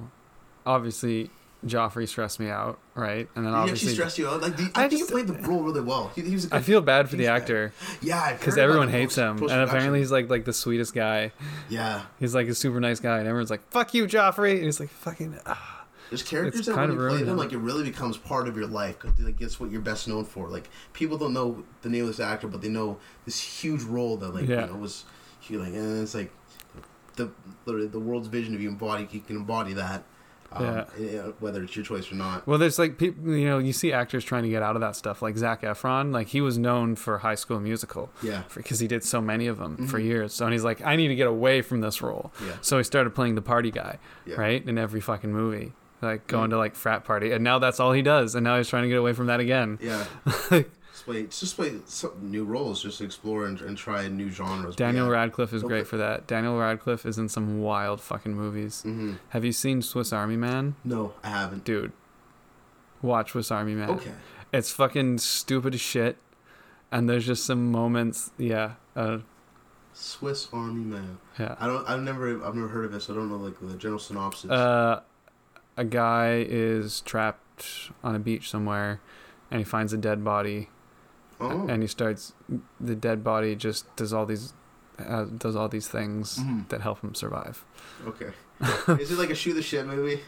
obviously 0.67 1.31
Joffrey 1.67 2.09
stressed 2.09 2.41
me 2.41 2.49
out, 2.49 2.79
right? 2.95 3.29
And 3.35 3.45
then 3.47 3.53
obviously. 3.53 3.89
actually 3.91 3.95
stress 3.95 4.19
you 4.19 4.29
out? 4.29 4.41
Like, 4.41 4.57
the, 4.57 4.71
I 4.75 4.85
I, 4.85 4.89
think 4.89 5.01
just- 5.01 5.11
he 5.11 5.15
played 5.23 5.27
the 5.27 5.47
role 5.49 5.63
really 5.63 5.81
well. 5.83 6.11
He, 6.15 6.23
he 6.23 6.33
was. 6.35 6.47
A 6.51 6.55
I 6.55 6.59
good, 6.59 6.65
feel 6.65 6.81
bad 6.81 7.11
for 7.11 7.17
the 7.17 7.27
actor 7.27 7.73
Yeah, 8.01 8.33
because 8.33 8.57
everyone 8.57 8.89
hates 8.89 9.15
post- 9.15 9.19
him, 9.19 9.29
and 9.31 9.39
post-production. 9.41 9.69
apparently 9.77 9.99
he's 9.99 10.11
like 10.13 10.31
like 10.31 10.45
the 10.47 10.53
sweetest 10.53 10.95
guy. 10.95 11.33
Yeah, 11.69 12.03
He's 12.19 12.35
like 12.35 12.49
a 12.49 12.55
super 12.55 12.81
nice 12.81 13.01
guy, 13.01 13.19
and 13.19 13.29
everyone's 13.29 13.51
like, 13.51 13.69
"Fuck 13.71 13.93
you, 13.95 14.07
Joffrey." 14.07 14.55
And 14.57 14.65
he's 14.65 14.81
like, 14.81 14.91
"Fucking." 14.91 15.39
ah." 15.47 15.77
there's 16.09 16.25
characters 16.25 16.59
It's 16.59 16.67
that 16.67 16.75
kind 16.75 16.91
when 16.91 16.99
of 16.99 17.05
you 17.13 17.19
play 17.19 17.25
them, 17.25 17.37
like 17.37 17.53
it 17.53 17.59
really 17.59 17.85
becomes 17.85 18.17
part 18.17 18.49
of 18.49 18.57
your 18.57 18.67
life 18.67 18.99
because 18.99 19.17
like 19.21 19.41
it's 19.41 19.61
what 19.61 19.71
you're 19.71 19.81
best 19.81 20.09
known 20.09 20.25
for. 20.25 20.49
Like 20.49 20.69
people 20.93 21.17
don't 21.19 21.33
know 21.33 21.63
the 21.83 21.89
name 21.89 22.03
of 22.03 22.09
this 22.09 22.19
actor, 22.19 22.49
but 22.49 22.63
they 22.63 22.69
know 22.69 22.99
this 23.27 23.41
huge 23.41 23.83
role 23.85 24.17
that 24.17 24.35
like 24.35 24.49
Yeah. 24.49 24.63
you 24.63 24.73
know 24.73 24.79
was 24.79 25.05
healing, 25.39 25.77
and 25.77 26.03
it's 26.03 26.15
like 26.15 26.33
the 27.17 27.31
literally 27.67 27.87
the 27.87 28.01
world's 28.01 28.27
vision 28.29 28.55
of 28.57 28.61
you 28.61 28.69
embody. 28.71 29.07
You 29.13 29.21
can 29.21 29.37
embody 29.37 29.73
that. 29.75 30.03
Um, 30.53 30.65
Yeah. 30.65 30.85
yeah, 30.99 31.23
Whether 31.39 31.63
it's 31.63 31.77
your 31.77 31.85
choice 31.85 32.11
or 32.11 32.17
not. 32.17 32.47
Well, 32.47 32.59
there's 32.59 32.79
like 32.79 32.99
people, 32.99 33.35
you 33.37 33.45
know, 33.47 33.59
you 33.59 33.73
see 33.73 33.93
actors 33.93 34.25
trying 34.25 34.43
to 34.43 34.49
get 34.49 34.63
out 34.63 34.75
of 34.77 34.81
that 34.81 34.97
stuff, 34.97 35.23
like 35.23 35.37
Zac 35.37 35.63
Efron. 35.63 36.13
Like 36.13 36.29
he 36.29 36.41
was 36.41 36.59
known 36.59 36.97
for 36.97 37.19
High 37.19 37.37
School 37.37 37.61
Musical 37.61 38.11
Yeah. 38.23 38.43
because 38.55 38.81
he 38.81 38.89
did 38.89 39.05
so 39.05 39.21
many 39.21 39.47
of 39.47 39.59
them 39.59 39.87
for 39.87 40.01
Mhm. 40.01 40.05
years. 40.05 40.35
So 40.35 40.45
and 40.47 40.53
he's 40.53 40.65
like, 40.65 40.85
I 40.85 40.97
need 40.97 41.09
to 41.09 41.15
get 41.15 41.29
away 41.29 41.63
from 41.63 41.81
this 41.81 42.03
role. 42.03 42.33
Yeah. 42.45 42.55
So 42.63 42.79
he 42.79 42.85
started 42.85 43.15
playing 43.15 43.35
the 43.37 43.43
party 43.43 43.71
guy, 43.71 43.99
Yeah. 44.27 44.35
right, 44.41 44.67
in 44.67 44.77
every 44.79 45.01
fucking 45.01 45.33
movie, 45.33 45.73
like 46.03 46.27
going 46.27 46.51
to 46.51 46.59
like 46.59 46.75
frat 46.75 47.05
party, 47.05 47.31
and 47.31 47.45
now 47.45 47.59
that's 47.59 47.79
all 47.79 47.93
he 47.93 48.03
does. 48.03 48.35
And 48.35 48.43
now 48.43 48.57
he's 48.57 48.69
trying 48.69 48.83
to 48.83 48.89
get 48.89 48.99
away 48.99 49.13
from 49.13 49.27
that 49.27 49.39
again. 49.41 49.79
Yeah. 49.81 50.05
just 51.13 51.17
play, 51.17 51.23
just 51.25 51.57
play 51.57 51.75
some 51.87 52.31
new 52.31 52.45
roles, 52.45 52.83
just 52.83 53.01
explore 53.01 53.47
and, 53.47 53.61
and 53.61 53.77
try 53.77 54.07
new 54.09 54.31
genres. 54.31 54.77
Daniel 54.77 55.07
yeah. 55.07 55.13
Radcliffe 55.13 55.53
is 55.53 55.63
great 55.63 55.87
for 55.87 55.97
that. 55.97 56.27
Daniel 56.27 56.59
Radcliffe 56.59 57.05
is 57.07 57.19
in 57.19 57.29
some 57.29 57.61
wild 57.61 58.01
fucking 58.01 58.35
movies. 58.35 58.83
hmm 58.83 59.15
Have 59.31 59.45
you 59.45 59.53
seen 59.53 59.83
Swiss 59.83 60.13
Army 60.13 60.37
Man? 60.37 60.77
No, 60.85 61.15
I 61.23 61.29
haven't. 61.29 61.65
Dude, 61.65 61.93
watch 63.03 63.33
Swiss 63.33 63.51
Army 63.51 63.75
Man. 63.75 63.91
Okay. 63.91 64.13
It's 64.53 64.71
fucking 64.71 65.19
stupid 65.19 65.75
as 65.75 65.81
shit. 65.81 66.17
And 66.93 67.09
there's 67.09 67.25
just 67.25 67.45
some 67.47 67.71
moments, 67.71 68.33
yeah, 68.37 68.73
uh, 68.97 69.19
Swiss 69.93 70.49
Army 70.53 70.85
Man. 70.85 71.19
yeah. 71.39 71.55
I 71.61 71.67
don't. 71.67 71.89
I've 71.89 72.03
never. 72.03 72.45
I've 72.45 72.55
never 72.55 72.69
heard 72.69 72.85
of 72.87 72.95
it, 72.95 73.03
so 73.03 73.13
I 73.13 73.17
don't 73.17 73.29
know 73.29 73.37
like 73.37 73.61
the 73.61 73.77
general 73.77 74.01
synopsis. 74.01 74.51
Uh, 74.51 75.03
a 75.77 75.85
guy 75.85 76.45
is 76.49 77.01
trapped 77.03 77.91
on 78.03 78.17
a 78.17 78.19
beach 78.19 78.51
somewhere, 78.51 79.01
and 79.53 79.59
he 79.61 79.65
finds 79.65 79.93
a 79.93 79.97
dead 79.97 80.25
body, 80.25 80.69
oh. 81.41 81.67
and 81.69 81.83
he 81.83 81.87
starts. 81.89 82.33
The 82.81 82.95
dead 82.95 83.23
body 83.25 83.55
just 83.57 83.95
does 83.97 84.13
all 84.13 84.27
these, 84.27 84.53
uh, 84.99 85.25
does 85.25 85.57
all 85.57 85.69
these 85.69 85.89
things 85.89 86.39
Mhm. 86.39 86.69
that 86.69 86.81
help 86.83 87.01
him 87.03 87.15
survive. 87.15 87.65
Okay. 88.07 88.33
is 89.01 89.11
it 89.11 89.19
like 89.19 89.31
a 89.31 89.35
shoot 89.35 89.55
the 89.55 89.63
shit 89.63 89.87
movie? 89.87 90.21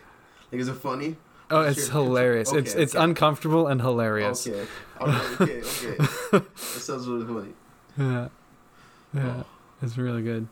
Like, 0.50 0.60
is 0.60 0.68
it 0.68 0.74
funny? 0.74 1.16
Oh, 1.50 1.60
it's 1.62 1.84
sure. 1.86 2.04
hilarious. 2.04 2.52
it's 2.52 2.72
Okay, 2.72 2.82
it's 2.82 2.94
okay. 2.94 3.04
uncomfortable 3.04 3.66
and 3.66 3.80
hilarious. 3.82 4.46
Okay. 4.46 4.66
Okay. 5.00 5.34
Okay. 5.40 5.60
okay. 5.60 5.96
that 6.32 6.58
sounds 6.58 7.06
really 7.06 7.26
funny. 7.26 7.52
Yeah, 7.98 8.28
yeah, 9.12 9.34
Oh. 9.40 9.44
it's 9.82 9.98
really 9.98 10.22
good. 10.22 10.48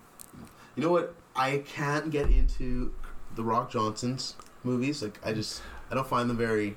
You 0.77 0.83
know 0.83 0.91
what? 0.91 1.15
I 1.35 1.59
can't 1.67 2.11
get 2.11 2.29
into 2.29 2.93
the 3.35 3.43
Rock 3.43 3.71
Johnson's 3.71 4.35
movies. 4.63 5.03
Like, 5.03 5.19
I 5.25 5.33
just 5.33 5.63
I 5.91 5.95
don't 5.95 6.07
find 6.07 6.29
them 6.29 6.37
very. 6.37 6.77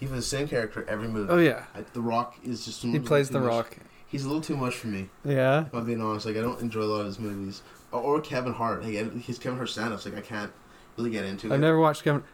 Even 0.00 0.16
the 0.16 0.22
same 0.22 0.48
character 0.48 0.84
every 0.88 1.08
movie. 1.08 1.30
Oh 1.30 1.38
yeah, 1.38 1.64
Like, 1.74 1.92
the 1.92 2.00
Rock 2.00 2.36
is 2.44 2.64
just. 2.64 2.82
he 2.82 2.98
plays 2.98 3.28
the 3.30 3.40
Rock. 3.40 3.76
He's 4.06 4.24
a 4.24 4.26
little 4.26 4.42
too 4.42 4.56
much 4.56 4.74
for 4.74 4.88
me. 4.88 5.08
Yeah, 5.24 5.66
If 5.66 5.74
I'm 5.74 5.84
being 5.84 6.00
honest, 6.00 6.26
like 6.26 6.36
I 6.36 6.40
don't 6.40 6.60
enjoy 6.60 6.80
a 6.80 6.84
lot 6.84 7.00
of 7.00 7.06
his 7.06 7.18
movies. 7.18 7.62
Or, 7.92 8.00
or 8.00 8.20
Kevin 8.20 8.52
Hart. 8.52 8.82
Like 8.84 8.94
his 9.22 9.38
Kevin 9.38 9.56
Hart 9.56 9.68
stand-ups, 9.68 10.04
like 10.04 10.16
I 10.16 10.20
can't 10.20 10.52
really 10.96 11.10
get 11.10 11.24
into 11.24 11.46
it. 11.48 11.52
I've 11.52 11.60
never 11.60 11.78
watched 11.78 12.02
Kevin. 12.02 12.24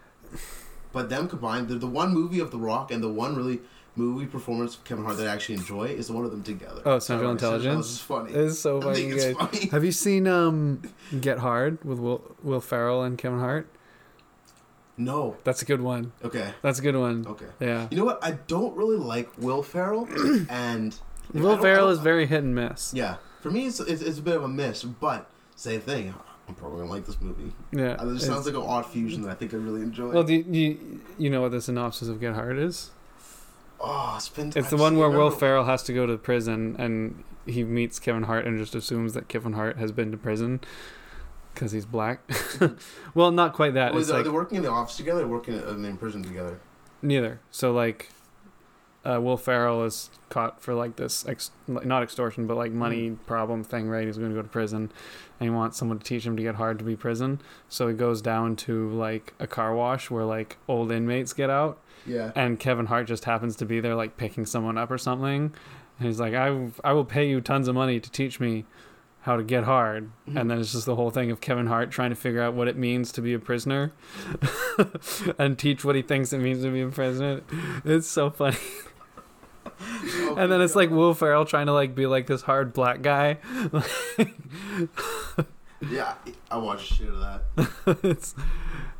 But 0.92 1.10
them 1.10 1.28
combined, 1.28 1.68
the, 1.68 1.74
the 1.74 1.86
one 1.86 2.14
movie 2.14 2.40
of 2.40 2.50
The 2.50 2.58
Rock 2.58 2.90
and 2.90 3.02
the 3.02 3.08
one 3.12 3.36
really 3.36 3.60
movie 3.94 4.26
performance 4.26 4.76
of 4.76 4.84
Kevin 4.84 5.04
Hart 5.04 5.16
that 5.18 5.26
I 5.26 5.32
actually 5.32 5.56
enjoy 5.56 5.84
is 5.84 6.06
the 6.06 6.12
one 6.14 6.24
of 6.24 6.30
them 6.30 6.42
together. 6.42 6.80
Oh, 6.84 6.98
Central 6.98 7.36
Sorry, 7.38 7.54
Intelligence? 7.56 7.90
is 7.90 8.00
funny. 8.00 8.32
It's 8.34 8.58
so 8.58 8.78
I 8.78 8.80
fucking 8.82 9.10
think 9.10 9.22
it's 9.22 9.38
funny. 9.38 9.66
Have 9.70 9.84
you 9.84 9.92
seen 9.92 10.26
um 10.26 10.80
Get 11.20 11.38
Hard 11.38 11.82
with 11.84 11.98
Will 11.98 12.36
Will 12.42 12.60
Ferrell 12.60 13.02
and 13.02 13.18
Kevin 13.18 13.38
Hart? 13.40 13.68
No. 14.98 15.36
That's 15.44 15.60
a 15.62 15.64
good 15.64 15.80
one. 15.80 16.12
Okay. 16.24 16.52
That's 16.62 16.78
a 16.78 16.82
good 16.82 16.96
one. 16.96 17.26
Okay. 17.26 17.46
Yeah. 17.60 17.86
You 17.90 17.98
know 17.98 18.04
what? 18.04 18.18
I 18.22 18.32
don't 18.46 18.74
really 18.76 18.96
like 18.96 19.28
Will 19.38 19.62
Ferrell, 19.62 20.08
and 20.48 20.98
like, 21.34 21.42
Will 21.42 21.50
don't- 21.56 21.62
Ferrell 21.62 21.88
is 21.90 21.98
very 21.98 22.26
hit 22.26 22.42
and 22.42 22.54
miss. 22.54 22.94
Yeah, 22.94 23.16
for 23.40 23.50
me, 23.50 23.66
it's, 23.66 23.78
it's 23.80 24.00
it's 24.02 24.18
a 24.18 24.22
bit 24.22 24.36
of 24.36 24.44
a 24.44 24.48
miss, 24.48 24.82
but 24.84 25.28
same 25.54 25.80
thing. 25.80 26.14
I'm 26.48 26.54
probably 26.54 26.78
gonna 26.78 26.90
like 26.90 27.04
this 27.06 27.20
movie. 27.20 27.52
Yeah. 27.72 27.96
Uh, 28.00 28.08
It 28.08 28.14
just 28.14 28.26
sounds 28.26 28.46
like 28.46 28.54
an 28.54 28.62
odd 28.62 28.86
fusion 28.86 29.22
that 29.22 29.30
I 29.30 29.34
think 29.34 29.52
I 29.52 29.56
really 29.56 29.82
enjoy. 29.82 30.12
well, 30.12 30.22
do 30.22 30.32
you, 30.34 30.44
you 30.48 31.00
you 31.18 31.30
know 31.30 31.42
what 31.42 31.50
the 31.50 31.60
synopsis 31.60 32.08
of 32.08 32.20
Get 32.20 32.34
Hard 32.34 32.56
is? 32.58 32.90
Oh, 33.80 34.14
it's 34.16 34.28
been. 34.28 34.48
It's 34.48 34.56
I've 34.58 34.70
the 34.70 34.76
one 34.76 34.92
seen- 34.92 34.98
where 35.00 35.08
Will 35.10 35.16
remember- 35.18 35.36
Ferrell 35.36 35.64
has 35.64 35.82
to 35.84 35.92
go 35.92 36.06
to 36.06 36.16
prison 36.16 36.76
and 36.78 37.22
he 37.46 37.62
meets 37.64 37.98
Kevin 37.98 38.24
Hart 38.24 38.46
and 38.46 38.58
just 38.58 38.74
assumes 38.74 39.12
that 39.14 39.28
Kevin 39.28 39.52
Hart 39.52 39.76
has 39.76 39.92
been 39.92 40.10
to 40.12 40.16
prison 40.16 40.60
because 41.56 41.72
he's 41.72 41.86
black. 41.86 42.20
well, 43.14 43.30
not 43.32 43.54
quite 43.54 43.74
that. 43.74 43.94
Wait, 43.94 44.00
it's 44.00 44.10
are 44.10 44.14
like 44.18 44.24
they 44.24 44.30
working 44.30 44.58
in 44.58 44.62
the 44.62 44.70
office 44.70 44.96
together? 44.96 45.22
Or 45.24 45.28
working 45.28 45.54
in, 45.54 45.96
prison 45.96 46.22
together? 46.22 46.60
neither. 47.02 47.40
So 47.50 47.72
like, 47.72 48.10
uh, 49.04 49.20
Will 49.20 49.36
Ferrell 49.36 49.84
is 49.84 50.10
caught 50.28 50.60
for 50.60 50.74
like 50.74 50.96
this 50.96 51.26
ex- 51.26 51.50
not 51.66 52.02
extortion 52.02 52.46
but 52.46 52.56
like 52.56 52.72
money 52.72 53.12
problem 53.26 53.64
thing. 53.64 53.88
Right? 53.88 54.06
He's 54.06 54.18
going 54.18 54.30
to 54.30 54.36
go 54.36 54.42
to 54.42 54.48
prison, 54.48 54.92
and 55.40 55.46
he 55.46 55.50
wants 55.50 55.78
someone 55.78 55.98
to 55.98 56.04
teach 56.04 56.26
him 56.26 56.36
to 56.36 56.42
get 56.42 56.56
hard 56.56 56.78
to 56.78 56.84
be 56.84 56.94
prison. 56.94 57.40
So 57.68 57.88
he 57.88 57.94
goes 57.94 58.20
down 58.20 58.56
to 58.56 58.90
like 58.90 59.32
a 59.40 59.46
car 59.46 59.74
wash 59.74 60.10
where 60.10 60.24
like 60.24 60.58
old 60.68 60.92
inmates 60.92 61.32
get 61.32 61.50
out. 61.50 61.80
Yeah. 62.08 62.30
and 62.36 62.60
Kevin 62.60 62.86
Hart 62.86 63.08
just 63.08 63.24
happens 63.24 63.56
to 63.56 63.64
be 63.64 63.80
there, 63.80 63.96
like 63.96 64.16
picking 64.16 64.46
someone 64.46 64.78
up 64.78 64.92
or 64.92 64.98
something. 64.98 65.52
And 65.98 66.06
he's 66.06 66.20
like, 66.20 66.34
"I 66.34 66.68
I 66.84 66.92
will 66.92 67.06
pay 67.06 67.28
you 67.28 67.40
tons 67.40 67.66
of 67.66 67.74
money 67.74 67.98
to 67.98 68.10
teach 68.10 68.38
me 68.38 68.64
how 69.26 69.36
to 69.36 69.42
get 69.42 69.64
hard." 69.64 70.10
Mhm. 70.28 70.40
And 70.40 70.50
then 70.50 70.58
it's 70.58 70.72
just 70.72 70.86
the 70.86 70.96
whole 70.96 71.10
thing 71.10 71.30
of 71.30 71.40
Kevin 71.40 71.66
Hart 71.66 71.90
trying 71.90 72.10
to 72.10 72.16
figure 72.16 72.40
out 72.42 72.54
what 72.54 72.66
it 72.68 72.76
means 72.76 73.12
to 73.12 73.20
be 73.20 73.34
a 73.34 73.38
prisoner, 73.38 73.92
and 75.38 75.58
teach 75.58 75.84
what 75.84 75.94
he 75.94 76.02
thinks 76.02 76.32
it 76.32 76.38
means 76.38 76.62
to 76.62 76.70
be 76.70 76.80
a 76.80 76.88
prisoner. 76.88 77.42
It's 77.84 78.08
so 78.08 78.30
funny. 78.30 78.56
Oh 79.78 80.34
and 80.38 80.50
then 80.50 80.60
it's 80.62 80.74
like 80.74 80.88
Will 80.90 81.12
Ferrell 81.12 81.44
trying 81.44 81.66
to 81.66 81.72
like 81.72 81.94
be 81.94 82.06
like 82.06 82.26
this 82.26 82.42
hard 82.42 82.72
black 82.72 83.02
guy. 83.02 83.38
Yeah, 85.90 86.14
I 86.50 86.56
watched 86.56 86.94
shit 86.94 87.08
of 87.08 87.20
that. 87.20 87.98
it's 88.02 88.34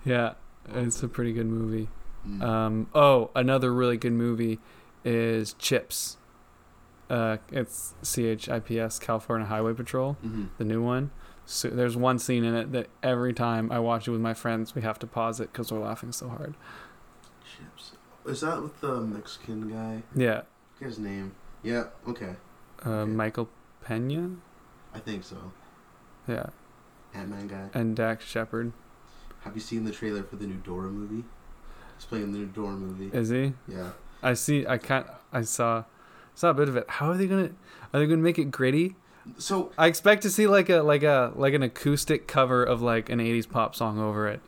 yeah, 0.05 0.35
it's 0.75 1.03
a 1.03 1.09
pretty 1.09 1.33
good 1.33 1.47
movie. 1.47 1.89
Mm. 2.29 2.43
Um, 2.43 2.87
oh, 2.95 3.31
another 3.35 3.73
really 3.73 3.97
good 3.97 4.13
movie 4.13 4.59
is 5.03 5.55
Chips. 5.55 6.19
Uh, 7.09 7.37
it's 7.53 7.95
C 8.03 8.27
H 8.27 8.49
I 8.49 8.59
P 8.61 8.81
S 8.81 8.99
California 8.99 9.47
Highway 9.47 9.75
Patrol, 9.75 10.17
Mhm. 10.25 10.49
the 10.59 10.65
new 10.65 10.83
one. 10.83 11.11
So 11.45 11.69
there's 11.69 11.97
one 11.97 12.19
scene 12.19 12.43
in 12.45 12.55
it 12.57 12.73
that 12.73 12.89
every 13.03 13.33
time 13.33 13.71
I 13.71 13.79
watch 13.79 14.09
it 14.09 14.11
with 14.11 14.21
my 14.21 14.35
friends, 14.35 14.75
we 14.75 14.83
have 14.83 14.99
to 14.99 15.07
pause 15.07 15.39
it 15.39 15.53
because 15.53 15.71
we're 15.71 15.79
laughing 15.81 16.11
so 16.11 16.29
hard. 16.29 16.55
Chips. 17.45 17.93
Is 18.25 18.41
that 18.41 18.61
with 18.61 18.81
the 18.81 19.01
Mexican 19.01 19.71
guy? 19.71 20.03
Yeah, 20.15 20.43
his 20.81 20.99
name. 20.99 21.33
Yeah. 21.63 21.85
Okay. 22.09 22.35
uh, 22.85 22.89
Okay. 22.91 23.11
Michael 23.13 23.49
Pena. 23.85 24.31
I 24.93 24.99
think 24.99 25.23
so. 25.23 25.53
Yeah, 26.27 26.47
Ant 27.15 27.29
Man 27.29 27.47
guy. 27.47 27.69
and 27.73 27.95
Dax 27.95 28.25
Shepard. 28.25 28.73
Have 29.41 29.55
you 29.55 29.61
seen 29.61 29.85
the 29.85 29.93
trailer 29.93 30.25
for 30.25 30.35
the 30.35 30.47
new 30.47 30.57
Dora 30.57 30.89
movie? 30.91 31.25
He's 31.97 32.05
playing 32.05 32.33
the 32.33 32.39
new 32.39 32.47
Dora 32.47 32.73
movie. 32.75 33.17
Is 33.17 33.29
he? 33.29 33.53
Yeah. 33.69 33.93
I 34.25 34.35
see. 34.35 34.67
I 34.67 34.79
can't. 34.79 35.07
I 35.33 35.43
saw. 35.43 35.85
Saw 36.37 36.51
a 36.51 36.55
bit 36.55 36.69
of 36.69 36.77
it. 36.77 36.85
How 36.87 37.11
are 37.11 37.17
they 37.17 37.27
gonna? 37.27 37.51
Are 37.95 37.99
they 37.99 38.07
gonna 38.07 38.19
make 38.19 38.39
it 38.39 38.51
gritty? 38.51 38.95
So 39.39 39.73
I 39.77 39.87
expect 39.87 40.23
to 40.23 40.31
see 40.31 40.47
like 40.47 40.69
a 40.69 40.83
like 40.83 41.03
a 41.03 41.33
like 41.35 41.55
an 41.55 41.63
acoustic 41.63 42.29
cover 42.29 42.63
of 42.63 42.83
like 42.83 43.09
an 43.09 43.21
'80s 43.21 43.49
pop 43.49 43.75
song 43.75 43.99
over 43.99 44.29
it. 44.29 44.41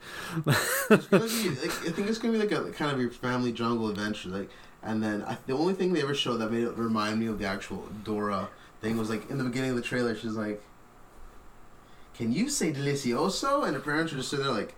it's 0.47 1.07
gonna 1.07 1.25
be. 1.25 1.49
Like, 1.49 1.87
I 1.87 1.91
think 1.91 2.09
it's 2.09 2.19
gonna 2.19 2.35
be 2.35 2.39
like 2.39 2.53
a 2.53 2.71
kind 2.73 2.93
of 2.93 3.01
your 3.01 3.11
family 3.11 3.53
jungle 3.53 3.89
adventure. 3.89 4.29
Like, 4.29 4.51
and 4.83 5.03
then 5.03 5.23
I, 5.23 5.39
the 5.47 5.55
only 5.55 5.73
thing 5.73 5.95
they 5.95 6.03
ever 6.03 6.15
showed 6.15 6.37
that 6.37 6.53
made 6.53 6.65
it 6.65 6.77
remind 6.77 7.19
me 7.19 7.27
of 7.27 7.39
the 7.39 7.47
actual 7.47 7.89
Dora 8.05 8.51
thing 8.83 8.99
was 8.99 9.09
like 9.09 9.29
in 9.31 9.39
the 9.39 9.45
beginning 9.45 9.71
of 9.71 9.77
the 9.77 9.83
trailer. 9.83 10.15
She's 10.15 10.33
like, 10.33 10.63
"Can 12.15 12.33
you 12.33 12.51
say 12.51 12.71
delicioso?" 12.71 13.67
And 13.67 13.75
her 13.75 13.81
parents 13.81 14.13
are 14.13 14.17
just 14.17 14.29
sitting 14.29 14.45
there 14.45 14.55
like, 14.55 14.75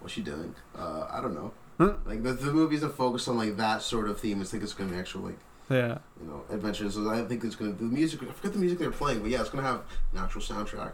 "What's 0.00 0.14
she 0.14 0.22
doing?" 0.22 0.54
Uh, 0.74 1.08
I 1.10 1.20
don't 1.20 1.34
know. 1.34 1.52
Huh? 1.76 1.94
Like 2.06 2.22
the 2.22 2.32
the 2.32 2.54
movie's 2.54 2.82
a 2.82 2.88
focus 2.88 3.28
on 3.28 3.36
like 3.36 3.58
that 3.58 3.82
sort 3.82 4.08
of 4.08 4.18
theme. 4.18 4.40
I 4.40 4.44
think 4.44 4.62
it's 4.62 4.72
gonna 4.72 4.90
be 4.90 4.96
actual 4.96 5.20
like 5.20 5.38
Yeah. 5.70 5.98
you 6.20 6.26
know 6.28 6.44
adventures. 6.50 6.98
I 6.98 7.24
think 7.24 7.42
it's 7.44 7.56
gonna 7.56 7.72
the 7.72 7.84
music. 7.84 8.22
I 8.22 8.26
forget 8.32 8.52
the 8.52 8.58
music 8.58 8.78
they're 8.78 8.90
playing, 8.90 9.20
but 9.20 9.30
yeah, 9.30 9.40
it's 9.40 9.50
gonna 9.50 9.66
have 9.66 9.82
an 10.12 10.18
actual 10.18 10.42
soundtrack 10.42 10.92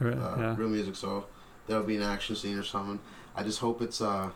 uh, 0.00 0.04
yeah. 0.04 0.54
real 0.56 0.68
music. 0.68 0.96
So 0.96 1.26
there'll 1.66 1.82
be 1.84 1.96
an 1.96 2.02
action 2.02 2.36
scene 2.36 2.58
or 2.58 2.62
something. 2.62 3.00
I 3.34 3.42
just 3.42 3.58
hope 3.60 3.82
it's 3.82 4.00
uh 4.00 4.30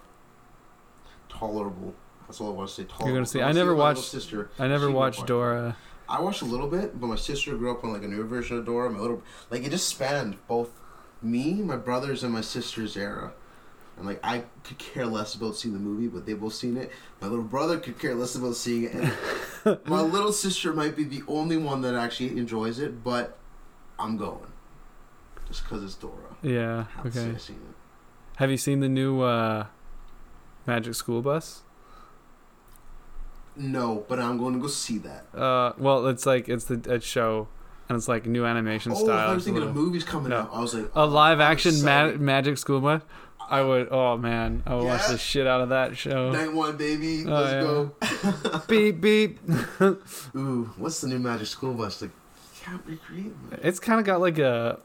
tolerable. 1.29 1.95
That's 2.27 2.41
all 2.41 2.49
I 2.51 2.53
want 2.53 2.69
to 2.69 2.75
say. 2.75 2.85
Tolerable. 2.85 3.07
You're 3.07 3.17
gonna 3.17 3.27
see- 3.27 3.43
I 3.43 3.53
never 3.53 3.75
watched- 3.75 4.05
Sister. 4.05 4.51
I 4.59 4.67
never 4.69 4.87
she 4.87 4.91
grew 4.91 4.97
up 4.97 4.97
watched. 4.97 5.27
Dora. 5.27 5.77
I 6.09 6.21
watched 6.21 6.43
a 6.43 6.47
little 6.47 6.69
bit, 6.69 6.99
but 6.99 7.07
my 7.07 7.17
sister 7.17 7.55
grew 7.57 7.71
up 7.71 7.85
on 7.85 7.93
like 7.93 8.03
a 8.03 8.09
newer 8.09 8.25
version 8.25 8.57
of 8.59 8.65
Dora. 8.65 8.91
My 8.91 8.99
little 8.99 9.23
like 9.51 9.63
it 9.65 9.71
just 9.71 9.89
spanned 9.89 10.37
both 10.49 10.71
me, 11.23 11.55
my 11.55 11.77
brothers, 11.77 12.23
and 12.23 12.33
my 12.33 12.41
sister's 12.41 12.97
era. 12.97 13.33
And 13.99 14.07
like 14.07 14.21
I 14.23 14.45
could 14.65 14.79
care 14.79 15.07
less 15.07 15.35
about 15.35 15.57
seeing 15.57 15.75
the 15.75 15.81
movie, 15.81 16.07
but 16.07 16.25
they've 16.25 16.41
both 16.41 16.55
seen 16.55 16.77
it. 16.77 16.91
My 17.21 17.27
little 17.27 17.45
brother 17.45 17.79
could 17.81 17.99
care 17.99 18.15
less 18.15 18.35
about 18.37 18.55
seeing 18.55 18.85
it. 18.85 18.95
And 18.95 19.79
my 19.87 20.01
little 20.01 20.33
sister 20.33 20.73
might 20.73 20.97
be 20.97 21.05
the 21.05 21.23
only 21.27 21.57
one 21.57 21.81
that 21.83 21.95
actually 21.95 22.39
enjoys 22.39 22.79
it, 22.79 23.03
but 23.03 23.37
I'm 23.99 24.17
going 24.17 24.53
just 25.49 25.65
because 25.65 25.83
it's 25.83 25.95
Dora. 25.95 26.15
Yeah. 26.43 26.85
I 26.99 27.03
have 27.03 27.13
say 27.15 27.21
Okay. 27.23 27.31
I've 27.31 27.41
seen 27.43 27.57
it. 27.57 27.75
Have 28.37 28.51
you 28.53 28.57
seen 28.57 28.79
the 28.81 28.89
new 28.89 29.21
uh, 29.23 29.67
Magic 30.67 30.95
School 30.95 31.21
Bus? 31.23 31.63
No, 33.57 34.05
but 34.09 34.21
I'm 34.21 34.39
going 34.39 34.55
to 34.55 34.61
go 34.61 34.69
see 34.69 34.99
that. 34.99 35.27
Uh, 35.37 35.73
well, 35.79 36.07
it's 36.07 36.25
like 36.27 36.49
it's 36.49 36.67
the 36.67 36.81
a 36.89 37.01
show, 37.01 37.49
and 37.89 37.97
it's 37.97 38.07
like 38.07 38.25
new 38.27 38.45
animation 38.47 38.93
Oh, 38.93 39.05
style. 39.05 39.31
I 39.31 39.35
was 39.35 39.39
It's 39.39 39.47
a 39.49 39.53
thinking 39.55 39.69
of 39.69 39.75
movies 39.75 40.05
coming 40.05 40.31
No. 40.31 40.37
out. 40.43 40.51
I 40.53 40.61
was 40.61 40.75
like, 40.75 40.91
a 40.95 41.05
live 41.07 41.41
action 41.41 41.83
ma- 41.85 42.13
Magic 42.13 42.59
School 42.59 42.81
Bus. 42.81 43.03
I 43.51 43.63
would. 43.63 43.89
Oh 43.91 44.17
man, 44.17 44.63
I 44.67 44.75
would 44.75 44.85
watch 44.85 45.07
the 45.09 45.17
shit 45.19 45.47
out 45.47 45.61
of 45.63 45.71
that 45.71 45.97
show. 45.97 46.31
Night 46.33 46.53
one, 46.53 46.77
baby. 46.77 47.25
Oh, 47.27 47.31
Let's 47.31 48.47
go. 48.47 48.61
beep 48.69 49.01
beep. 49.01 49.39
Ooh, 50.37 50.71
what's 50.77 51.01
the 51.01 51.09
new 51.09 51.19
Magic 51.19 51.47
School 51.47 51.73
Bus? 51.75 52.03
Like, 52.03 52.11
can't 52.61 52.83
recreate. 52.85 53.33
It's 53.63 53.81
kind 53.81 53.99
of 54.01 54.07
got 54.07 54.21
like 54.21 54.39
a 54.39 54.79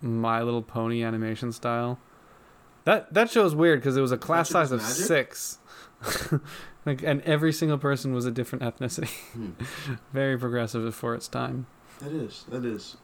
My 0.00 0.42
Little 0.42 0.62
Pony 0.62 1.04
animation 1.04 1.52
style. 1.52 1.98
That 2.84 3.14
that 3.14 3.30
show 3.30 3.44
is 3.44 3.54
weird 3.54 3.80
because 3.80 3.96
it 3.96 4.00
was 4.00 4.12
a 4.12 4.18
class 4.18 4.52
Magic 4.52 4.68
size 4.68 4.72
of 4.72 4.80
magic? 4.80 5.34
six, 5.34 5.58
like, 6.86 7.02
and 7.02 7.20
every 7.22 7.52
single 7.52 7.78
person 7.78 8.12
was 8.12 8.26
a 8.26 8.30
different 8.32 8.64
ethnicity. 8.64 9.10
Hmm. 9.32 9.50
Very 10.12 10.36
progressive 10.38 10.92
for 10.94 11.14
its 11.14 11.28
time. 11.28 11.66
That 12.00 12.12
is. 12.12 12.44
That 12.48 12.64
is. 12.64 12.96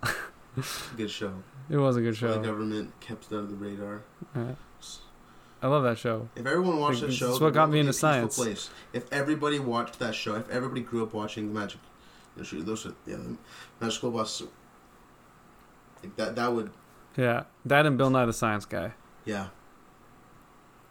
Good 0.96 1.10
show. 1.10 1.34
It 1.68 1.76
was 1.76 1.96
a 1.96 2.00
good 2.00 2.16
show. 2.16 2.32
The 2.32 2.48
government 2.48 2.98
kept 3.00 3.30
it 3.30 3.36
under 3.36 3.50
the 3.50 3.56
radar. 3.56 4.02
Yeah. 4.34 4.52
I 5.66 5.68
love 5.68 5.82
that 5.82 5.98
show. 5.98 6.28
If 6.36 6.46
everyone 6.46 6.78
watched 6.78 7.00
that 7.00 7.12
show, 7.12 7.32
it's 7.32 7.40
what 7.40 7.52
got 7.52 7.70
me 7.70 7.80
into 7.80 7.92
science. 7.92 8.36
Place. 8.36 8.70
If 8.92 9.12
everybody 9.12 9.58
watched 9.58 9.98
that 9.98 10.14
show, 10.14 10.36
if 10.36 10.48
everybody 10.48 10.80
grew 10.80 11.02
up 11.02 11.12
watching 11.12 11.52
the 11.52 11.58
Magic, 11.58 11.80
you 12.36 12.58
know, 12.58 12.62
those 12.62 12.86
are 12.86 12.94
yeah, 13.04 13.16
the 13.16 13.36
Magic 13.80 13.96
School 13.96 14.12
Bus. 14.12 14.44
Like 16.04 16.14
that. 16.14 16.36
That 16.36 16.52
would. 16.52 16.70
Yeah, 17.16 17.44
that 17.64 17.84
and 17.84 17.98
Bill 17.98 18.10
Nye 18.10 18.26
the 18.26 18.32
Science 18.32 18.64
Guy. 18.64 18.92
Yeah. 19.24 19.48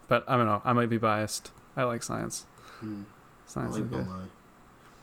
But 0.09 0.25
I 0.27 0.35
don't 0.35 0.45
know. 0.45 0.61
I 0.65 0.73
might 0.73 0.89
be 0.89 0.97
biased. 0.97 1.51
I 1.77 1.83
like 1.83 2.03
science. 2.03 2.45
Hmm. 2.81 3.03
I 3.55 3.67
like 3.67 3.89
Bill. 3.89 3.99
Nye. 3.99 4.27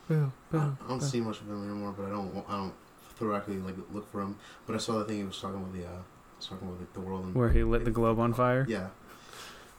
Bill, 0.06 0.18
I 0.18 0.52
Bill, 0.52 0.60
don't, 0.60 0.76
I 0.84 0.88
don't 0.88 0.98
Bill. 0.98 1.08
see 1.08 1.20
much 1.22 1.40
of 1.40 1.48
him 1.48 1.64
anymore, 1.64 1.94
but 1.96 2.08
I 2.08 2.10
don't. 2.10 2.44
I 2.46 2.56
don't 2.58 2.74
thoroughly 3.16 3.56
like 3.56 3.76
look 3.90 4.12
for 4.12 4.20
him. 4.20 4.36
But 4.66 4.74
I 4.74 4.78
saw 4.78 4.98
the 4.98 5.06
thing 5.06 5.16
he 5.16 5.24
was 5.24 5.40
talking 5.40 5.56
about 5.56 5.72
the. 5.72 5.86
Uh, 5.86 6.02
talking 6.42 6.68
about 6.68 6.80
like, 6.80 6.92
the 6.92 7.00
world. 7.00 7.24
And, 7.24 7.34
Where 7.34 7.48
he 7.48 7.62
lit 7.62 7.86
the 7.86 7.90
globe 7.90 8.18
on 8.18 8.34
fire. 8.34 8.66
Yeah. 8.68 8.88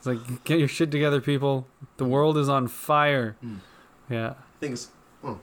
It's 0.03 0.07
like, 0.07 0.43
get 0.43 0.59
your 0.59 0.67
shit 0.67 0.91
together, 0.91 1.21
people. 1.21 1.65
The 1.95 2.03
world 2.03 2.38
is 2.38 2.49
on 2.49 2.67
fire. 2.67 3.38
Hmm. 3.39 3.55
Yeah. 4.09 4.34
Things. 4.59 4.89
Oh. 5.23 5.39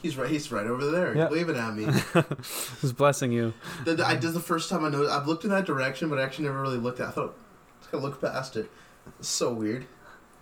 He's 0.00 0.16
right. 0.16 0.30
He's 0.30 0.50
right 0.50 0.66
over 0.66 0.90
there. 0.90 1.14
Yeah. 1.14 1.28
He's 1.28 1.36
waving 1.36 1.56
at 1.56 1.74
me. 1.74 1.84
Who's 2.80 2.94
blessing 2.94 3.32
you? 3.32 3.52
the, 3.84 3.96
the, 3.96 4.06
I 4.06 4.16
did 4.16 4.32
the 4.32 4.40
first 4.40 4.70
time 4.70 4.82
I 4.82 4.88
noticed. 4.88 5.12
I've 5.12 5.26
looked 5.26 5.44
in 5.44 5.50
that 5.50 5.66
direction, 5.66 6.08
but 6.08 6.18
I 6.18 6.22
actually 6.22 6.46
never 6.46 6.62
really 6.62 6.78
looked 6.78 7.00
at. 7.00 7.08
I 7.08 7.10
thought 7.10 7.36
I 7.82 7.92
gotta 7.92 8.02
look 8.02 8.18
past 8.18 8.56
it. 8.56 8.70
It's 9.18 9.28
so 9.28 9.52
weird. 9.52 9.84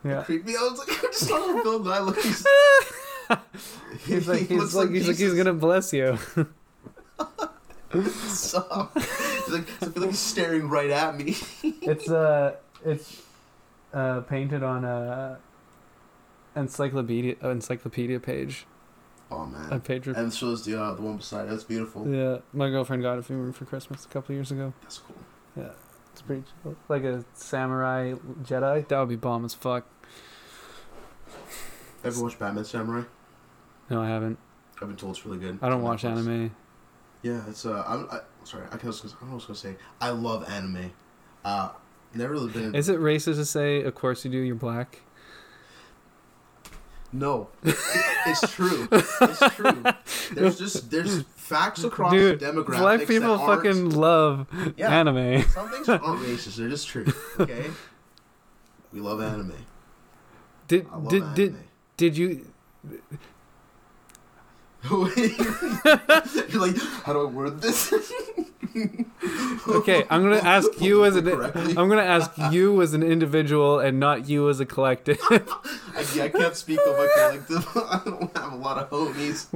Yeah. 0.04 0.22
Creeped 0.22 0.46
me. 0.46 0.54
I 0.54 0.60
was 0.62 0.78
like, 0.78 0.90
I 1.04 1.06
just 1.08 1.26
saw 1.26 1.48
him 1.48 1.60
Bill 1.64 1.80
Nye. 1.80 1.98
Look, 1.98 2.20
he's. 2.20 2.46
He's 4.06 4.28
like, 4.28 4.40
he 4.40 4.46
he's 4.46 4.58
looks 4.60 4.74
like, 4.74 4.90
he's 4.90 5.08
like, 5.08 5.16
he's 5.16 5.34
gonna 5.34 5.54
bless 5.54 5.92
you. 5.92 6.18
Stop. 8.28 8.96
He's 8.98 9.48
like, 9.48 9.66
I 9.82 9.86
feel 9.86 10.02
like 10.02 10.10
he's 10.10 10.18
staring 10.18 10.68
right 10.68 10.90
at 10.90 11.16
me. 11.16 11.36
it's 11.62 12.10
uh, 12.10 12.56
it's 12.84 13.22
uh, 13.92 14.20
painted 14.20 14.62
on 14.62 14.84
a 14.84 15.38
encyclopedia 16.56 17.36
encyclopedia 17.42 18.20
page. 18.20 18.66
Oh 19.30 19.46
man. 19.46 19.72
A 19.72 19.80
page. 19.80 20.06
And 20.06 20.32
so 20.32 20.50
is 20.50 20.64
the 20.64 20.80
uh, 20.80 20.94
the 20.94 21.02
one 21.02 21.16
beside. 21.16 21.46
it. 21.46 21.50
That's 21.50 21.64
beautiful. 21.64 22.06
Yeah, 22.08 22.38
my 22.52 22.68
girlfriend 22.68 23.02
got 23.02 23.18
it 23.18 23.24
for 23.24 23.32
me 23.32 23.52
for 23.52 23.64
Christmas 23.64 24.04
a 24.04 24.08
couple 24.08 24.32
of 24.32 24.36
years 24.36 24.50
ago. 24.50 24.72
That's 24.82 24.98
cool. 24.98 25.16
Yeah, 25.56 25.70
it's 26.12 26.22
pretty 26.22 26.44
chill. 26.62 26.76
Like 26.88 27.04
a 27.04 27.24
samurai 27.34 28.14
Jedi. 28.42 28.86
That 28.88 29.00
would 29.00 29.08
be 29.08 29.16
bomb 29.16 29.44
as 29.44 29.54
fuck. 29.54 29.86
Ever 32.04 32.22
watched 32.22 32.38
Batman 32.38 32.64
Samurai? 32.64 33.04
No, 33.88 34.02
I 34.02 34.08
haven't. 34.08 34.38
I've 34.80 34.88
been 34.88 34.96
told 34.96 35.16
it's 35.16 35.24
really 35.24 35.38
good. 35.38 35.58
I 35.62 35.70
don't 35.70 35.82
watch 35.82 36.02
Netflix. 36.02 36.18
anime. 36.18 36.56
Yeah, 37.22 37.40
it's 37.48 37.64
uh, 37.64 37.82
I'm 37.86 38.06
I, 38.10 38.20
sorry. 38.44 38.64
I, 38.70 38.76
can, 38.76 38.90
I 38.90 38.92
don't 38.92 39.04
know 39.04 39.10
what 39.20 39.30
I 39.30 39.34
was 39.34 39.44
gonna 39.46 39.56
say. 39.56 39.76
I 40.00 40.10
love 40.10 40.46
anime. 40.50 40.92
Uh, 41.42 41.70
never 42.16 42.46
been. 42.48 42.74
Is 42.74 42.88
it 42.88 42.98
racist 42.98 43.36
to 43.36 43.44
say, 43.44 43.82
"Of 43.82 43.94
course 43.94 44.24
you 44.24 44.30
do, 44.30 44.38
you're 44.38 44.54
black"? 44.56 45.00
No, 47.12 47.48
it's 47.62 48.52
true. 48.52 48.88
It's 48.90 49.54
true. 49.54 49.84
There's 50.32 50.58
just 50.58 50.90
there's 50.90 51.22
facts 51.36 51.84
across 51.84 52.12
Dude, 52.12 52.40
the 52.40 52.46
demographics. 52.46 52.78
black 52.78 53.06
people 53.06 53.38
fucking 53.38 53.90
love 53.90 54.46
Yeah. 54.76 54.90
anime. 54.90 55.42
Some 55.42 55.68
things 55.70 55.88
aren't 55.88 56.02
racist. 56.02 56.56
They're 56.56 56.68
just 56.68 56.88
true. 56.88 57.06
Okay. 57.38 57.70
We 58.92 58.98
love 59.00 59.20
anime. 59.20 59.52
Did 60.66 60.90
love 60.90 61.08
did 61.08 61.22
anime. 61.22 61.34
did 61.34 61.56
did 61.96 62.16
you? 62.16 62.46
You're 64.90 66.60
like, 66.60 66.76
how 67.04 67.12
do 67.12 67.20
I 67.22 67.24
word 67.30 67.62
this? 67.62 67.92
Okay, 69.68 70.04
I'm 70.10 70.22
gonna 70.22 70.36
ask 70.36 70.68
you 70.80 71.04
as 71.04 71.16
an? 71.16 71.28
I'm 71.28 71.88
gonna 71.88 72.02
ask 72.02 72.30
you 72.50 72.82
as 72.82 72.92
an 72.94 73.02
individual 73.02 73.78
and 73.78 73.98
not 74.00 74.28
you 74.28 74.48
as 74.50 74.60
a 74.60 74.66
collective. 74.66 75.18
I, 75.30 75.42
I 76.22 76.28
can't 76.28 76.54
speak 76.56 76.78
of 76.86 76.96
my 76.96 77.08
collective. 77.16 77.66
I 77.76 78.00
don't 78.04 78.36
have 78.36 78.52
a 78.52 78.56
lot 78.56 78.78
of 78.78 78.90
homies. 78.90 79.46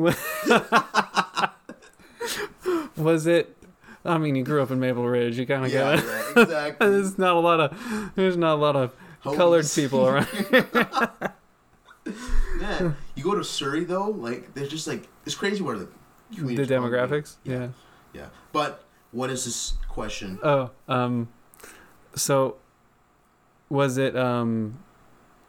Was 2.97 3.27
it? 3.27 3.57
I 4.05 4.17
mean, 4.19 4.37
you 4.37 4.45
grew 4.45 4.63
up 4.63 4.71
in 4.71 4.81
Maple 4.81 5.07
Ridge. 5.07 5.39
You 5.39 5.47
kind 5.47 5.65
of 5.67 5.73
Yeah, 5.73 5.97
get 5.97 6.05
it. 6.05 6.09
yeah, 6.37 6.43
exactly. 6.43 6.91
There's 6.91 7.19
not 7.19 7.37
a 7.37 7.41
lot 7.41 7.61
of 7.61 8.13
there's 8.15 8.37
not 8.37 8.55
a 8.55 8.61
lot 8.61 8.77
of 8.77 8.95
Homies. 9.25 9.37
colored 9.37 9.67
people 9.75 10.07
around. 10.07 10.29
Yeah, 12.61 12.93
you 13.15 13.23
go 13.23 13.35
to 13.35 13.45
Surrey 13.45 13.85
though, 13.85 14.09
like 14.09 14.55
there's 14.55 14.69
just 14.71 14.87
like 14.87 15.09
it's 15.27 15.35
crazy 15.35 15.63
where 15.63 15.77
the 15.79 15.85
are 15.85 16.67
demographics. 16.67 17.37
Yeah. 17.45 17.55
Yeah. 17.59 17.69
Yeah, 18.15 18.27
but 18.53 18.85
what 19.13 19.31
is 19.31 19.45
this 19.45 19.75
question? 19.89 20.39
Oh, 20.43 20.71
um, 20.89 21.29
so 22.15 22.57
was 23.69 23.99
it 23.99 24.17
um, 24.17 24.79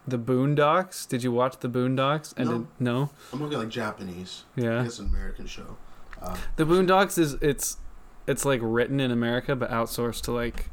the 0.08 0.18
Boondocks? 0.18 1.08
Did 1.08 1.24
you 1.24 1.32
watch 1.32 1.58
the 1.60 1.70
Boondocks? 1.70 2.34
And 2.38 2.50
No. 2.50 2.58
did- 2.60 2.68
no. 2.80 3.10
I'm 3.34 3.42
looking 3.42 3.58
like 3.58 3.70
Japanese. 3.70 4.44
Yeah. 4.56 4.84
it's 4.84 5.00
an 5.00 5.08
American 5.08 5.46
show. 5.48 5.78
Uh, 6.22 6.36
The 6.58 6.66
Boondocks 6.66 7.18
is 7.18 7.34
it's 7.36 7.78
it's 8.28 8.44
like 8.46 8.60
written 8.62 9.00
in 9.00 9.10
America 9.12 9.56
but 9.56 9.72
outsourced 9.72 10.22
to 10.24 10.32
like 10.32 10.70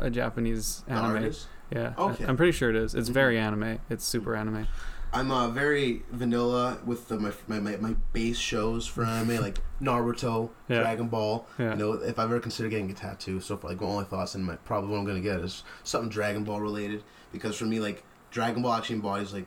a 0.00 0.10
Japanese 0.10 0.82
anime. 0.88 1.32
Yeah. 1.72 1.94
Okay. 1.96 2.24
I, 2.24 2.28
am 2.28 2.36
pretty 2.36 2.52
sure 2.52 2.70
it 2.70 2.76
is. 2.76 2.94
It's 2.94 3.08
Mhm. 3.10 3.14
very 3.14 3.38
anime. 3.38 3.78
It's 3.88 4.04
super 4.04 4.34
anime. 4.34 4.66
I'm 5.12 5.30
uh, 5.30 5.48
very 5.48 6.02
vanilla 6.10 6.78
with 6.84 7.08
the, 7.08 7.18
my, 7.18 7.32
my 7.46 7.58
my 7.60 7.76
my 7.76 7.94
base 8.12 8.36
shows 8.38 8.86
for 8.86 9.04
anime 9.04 9.40
like 9.42 9.58
Naruto, 9.80 10.50
Yeah. 10.68 10.80
Dragon 10.80 11.08
Ball. 11.08 11.46
Yeah. 11.58 11.70
You 11.70 11.76
know, 11.76 11.92
if 11.94 12.18
I've 12.18 12.26
ever 12.30 12.40
considered 12.40 12.70
getting 12.70 12.90
a 12.90 12.94
tattoo, 12.94 13.40
so 13.40 13.56
far, 13.56 13.70
like 13.70 13.80
my 13.80 13.86
only 13.86 14.04
thoughts 14.04 14.34
and 14.34 14.44
my 14.44 14.56
probably 14.56 14.90
what 14.90 14.98
I'm 14.98 15.06
gonna 15.06 15.20
get 15.20 15.40
is 15.40 15.62
something 15.84 16.10
Dragon 16.10 16.44
Ball 16.44 16.60
related 16.60 17.02
because 17.32 17.56
for 17.56 17.64
me, 17.64 17.80
like 17.80 18.02
Dragon 18.30 18.62
Ball 18.62 18.74
actually 18.74 18.96
embodies 18.96 19.32
like 19.32 19.46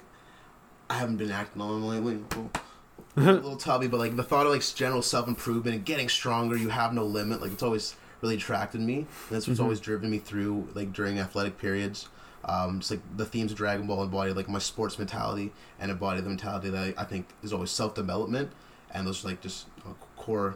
I 0.89 0.95
haven't 0.95 1.17
been 1.17 1.31
acting 1.31 1.61
on 1.61 1.83
lately. 1.87 2.15
A 2.15 2.17
little, 2.17 2.51
a 3.17 3.21
little 3.21 3.55
tubby, 3.57 3.87
but 3.87 3.97
like 3.99 4.15
the 4.15 4.23
thought 4.23 4.45
of 4.47 4.51
like 4.51 4.63
general 4.75 5.01
self 5.03 5.27
improvement 5.27 5.75
and 5.75 5.85
getting 5.85 6.09
stronger, 6.09 6.57
you 6.57 6.69
have 6.69 6.93
no 6.93 7.05
limit. 7.05 7.39
Like 7.41 7.51
it's 7.51 7.63
always 7.63 7.95
really 8.21 8.35
attracted 8.35 8.81
me. 8.81 8.95
And 8.95 9.07
that's 9.29 9.47
what's 9.47 9.59
Mhm. 9.59 9.63
always 9.63 9.79
driven 9.79 10.09
me 10.09 10.17
through 10.17 10.69
like 10.73 10.91
during 10.91 11.19
athletic 11.19 11.57
periods. 11.59 12.07
Um, 12.45 12.79
just 12.79 12.91
like 12.91 13.01
the 13.17 13.25
themes 13.25 13.51
of 13.51 13.57
Dragon 13.57 13.85
Ball 13.87 14.03
embody 14.03 14.33
like 14.33 14.49
my 14.49 14.59
sports 14.59 14.97
mentality 14.97 15.51
and 15.79 15.91
embody 15.91 16.21
the 16.21 16.29
mentality 16.29 16.69
that 16.71 16.95
I, 16.97 17.01
I 17.01 17.05
think 17.05 17.27
is 17.43 17.53
always 17.53 17.69
self 17.71 17.93
development, 17.95 18.51
and 18.91 19.05
those 19.05 19.23
are 19.23 19.29
like 19.29 19.41
just 19.41 19.67
uh, 19.85 19.93
core 20.17 20.55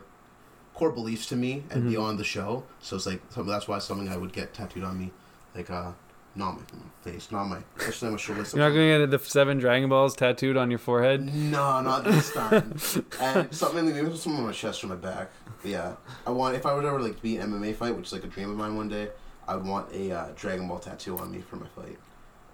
core 0.73 0.91
beliefs 0.91 1.25
to 1.27 1.35
me 1.35 1.63
and 1.69 1.83
Mhm. 1.83 1.89
beyond 1.89 2.19
the 2.19 2.23
show. 2.23 2.63
So 2.81 2.95
it's 2.95 3.05
like 3.05 3.21
so 3.29 3.43
that's 3.43 3.67
why 3.67 3.77
it's 3.77 3.85
something 3.85 4.09
I 4.09 4.17
would 4.17 4.33
get 4.33 4.53
tattooed 4.53 4.83
on 4.83 4.97
me, 4.97 5.11
like 5.55 5.69
uh, 5.69 5.91
not 6.37 6.55
my 6.57 6.63
face, 7.01 7.31
not 7.31 7.45
my, 7.45 7.59
especially 7.77 8.09
my 8.09 8.17
shoulder. 8.17 8.41
You're 8.53 8.59
not 8.67 8.69
gonna 8.75 9.05
get 9.07 9.11
the 9.11 9.19
seven 9.19 9.57
Dragon 9.57 9.87
Balls 9.87 10.15
tattooed 10.15 10.57
on 10.57 10.69
your 10.71 10.79
forehead. 10.79 11.33
No, 11.33 11.79
not 11.81 12.03
this 12.03 12.33
time. 12.33 12.75
and 13.21 13.53
something 13.55 13.85
maybe 13.85 13.99
something 14.17 14.35
on 14.37 14.47
my 14.47 14.51
chest 14.51 14.83
or 14.83 14.87
my 14.87 14.95
back. 14.95 15.29
But 15.61 15.71
yeah, 15.71 15.93
I 16.27 16.31
want 16.31 16.55
if 16.55 16.65
I 16.65 16.73
would 16.73 16.83
ever 16.83 16.99
like 16.99 17.21
be 17.21 17.37
an 17.37 17.51
MMA 17.51 17.75
fight, 17.75 17.95
which 17.95 18.07
is 18.07 18.11
like 18.13 18.23
a 18.23 18.27
dream 18.27 18.49
of 18.49 18.57
mine 18.57 18.75
one 18.75 18.89
day. 18.89 19.09
I 19.47 19.55
want 19.57 19.91
a 19.93 20.11
uh, 20.11 20.27
Dragon 20.35 20.67
Ball 20.67 20.79
tattoo 20.79 21.17
on 21.17 21.31
me 21.31 21.39
for 21.41 21.55
my 21.57 21.67
fight. 21.67 21.97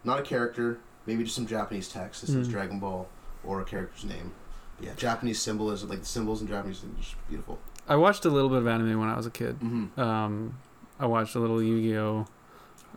Not 0.04 0.20
a 0.20 0.24
character, 0.24 0.80
maybe 1.06 1.24
just 1.24 1.36
some 1.36 1.48
Japanese 1.48 1.88
text 1.90 2.22
that 2.22 2.28
says 2.28 2.48
Mm. 2.48 2.52
Dragon 2.52 2.80
Ball 2.80 3.08
or 3.44 3.62
a 3.62 3.66
character's 3.66 4.04
name. 4.06 4.32
But 4.78 4.88
yeah, 4.88 4.94
Japanese 4.96 5.40
symbolism, 5.42 5.90
like 5.90 6.00
the 6.00 6.06
symbols 6.06 6.42
in 6.42 6.48
Japanese, 6.48 6.84
are 6.84 6.88
just 7.02 7.16
beautiful. 7.30 7.60
I 7.88 7.96
watched 7.96 8.26
a 8.26 8.30
little 8.30 8.50
bit 8.50 8.60
of 8.60 8.68
anime 8.68 9.00
when 9.00 9.10
I 9.10 9.16
was 9.16 9.26
a 9.26 9.32
kid. 9.32 9.60
Mm-hmm. 9.60 10.00
Um, 10.00 10.58
I 11.00 11.06
watched 11.06 11.36
a 11.36 11.40
little 11.40 11.62
Yu-Gi-Oh. 11.62 12.26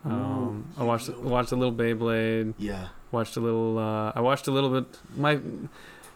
Um, 0.03 0.65
Ooh, 0.77 0.81
I 0.81 0.83
watched 0.83 1.09
watched 1.17 1.51
a 1.51 1.55
little 1.55 1.73
Beyblade. 1.73 2.53
Yeah. 2.59 2.89
Watched 3.11 3.37
a 3.37 3.39
little. 3.39 3.77
Uh, 3.79 4.11
I 4.15 4.21
watched 4.21 4.47
a 4.47 4.51
little 4.51 4.69
bit. 4.69 4.99
My 5.15 5.39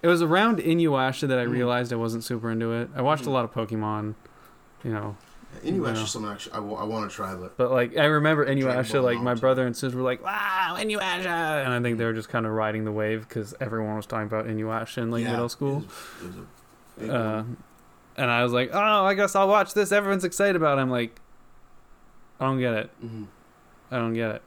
it 0.02 0.08
was 0.08 0.22
around 0.22 0.60
Inuyasha 0.60 1.28
that 1.28 1.40
I 1.40 1.46
Mm. 1.46 1.52
realized 1.52 1.92
I 1.92 1.96
wasn't 1.96 2.24
super 2.24 2.52
into 2.52 2.72
it. 2.72 2.90
I 2.96 3.02
watched 3.02 3.24
a 3.26 3.30
Mm. 3.30 3.34
lot 3.34 3.46
of 3.46 3.52
Pokemon, 3.54 4.14
you 4.84 4.92
know. 4.94 5.18
Inuyasha 5.64 5.96
Yeah. 5.96 6.04
is 6.04 6.12
something 6.12 6.32
actually 6.32 6.54
I, 6.54 6.60
want 6.60 7.10
to 7.10 7.16
try, 7.16 7.34
but 7.36 7.58
But 7.58 7.72
like 7.72 7.98
I 7.98 8.06
remember 8.06 8.46
Ball 8.46 9.02
like 9.02 9.20
my 9.20 9.34
brother 9.34 9.66
and 9.66 9.76
sister 9.76 9.98
were 9.98 10.04
like, 10.04 10.24
"Wow, 10.24 10.76
Inuyasha!" 10.78 11.66
And 11.66 11.74
I 11.74 11.80
think 11.82 11.98
they 11.98 12.06
were 12.06 12.14
just 12.14 12.30
kind 12.30 12.46
of 12.46 12.54
riding 12.54 12.86
the 12.86 12.92
wave 12.92 13.28
because 13.28 13.54
everyone 13.60 13.96
was 13.96 14.06
talking 14.06 14.28
about 14.28 14.46
Inuyasha 14.46 15.00
in 15.00 15.12
like 15.12 15.24
yeah, 15.24 15.32
middle 15.32 15.50
school. 15.50 15.84
It 16.22 16.26
was, 16.28 16.36
it 16.38 17.02
was 17.02 17.10
Uh, 17.10 17.44
and 18.18 18.32
I 18.32 18.44
was 18.44 18.54
like, 18.54 18.70
"Oh, 18.74 19.06
I 19.06 19.14
guess 19.16 19.36
I'll 19.36 19.48
watch 19.48 19.74
this. 19.74 19.92
Everyone's 19.92 20.24
excited 20.24 20.56
about." 20.56 20.78
it. 20.78 20.82
I'm 20.82 20.90
like, 20.92 21.20
I 22.40 22.46
don't 22.46 22.60
get 22.60 22.74
it. 22.74 22.90
Mhm. 23.04 23.28
I 23.92 23.98
don't 23.98 24.14
get 24.14 24.36
it. 24.36 24.42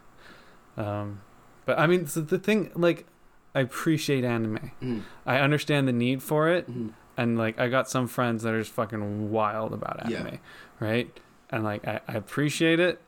Um, 0.77 1.21
but 1.67 1.79
I 1.79 1.87
mean, 1.87 2.07
so 2.07 2.21
the 2.23 2.39
thing, 2.39 2.71
like, 2.75 3.07
I 3.55 3.61
appreciate 3.61 4.25
anime. 4.25 4.71
Mhm. 4.83 5.03
I 5.27 5.39
understand 5.39 5.87
the 5.89 5.93
need 5.93 6.23
for 6.23 6.49
it, 6.49 6.71
Mhm. 6.71 6.93
and 7.17 7.37
like, 7.39 7.59
I 7.61 7.69
got 7.69 7.89
some 7.91 8.07
friends 8.07 8.43
that 8.45 8.55
are 8.55 8.61
just 8.61 8.73
fucking 8.73 9.31
wild 9.31 9.73
about 9.75 10.01
Yeah. 10.11 10.39
Right? 10.83 11.19
And 11.51 11.65
like, 11.65 11.87
I, 11.87 12.01
I 12.09 12.15
appreciate 12.15 12.81
it, 12.81 13.01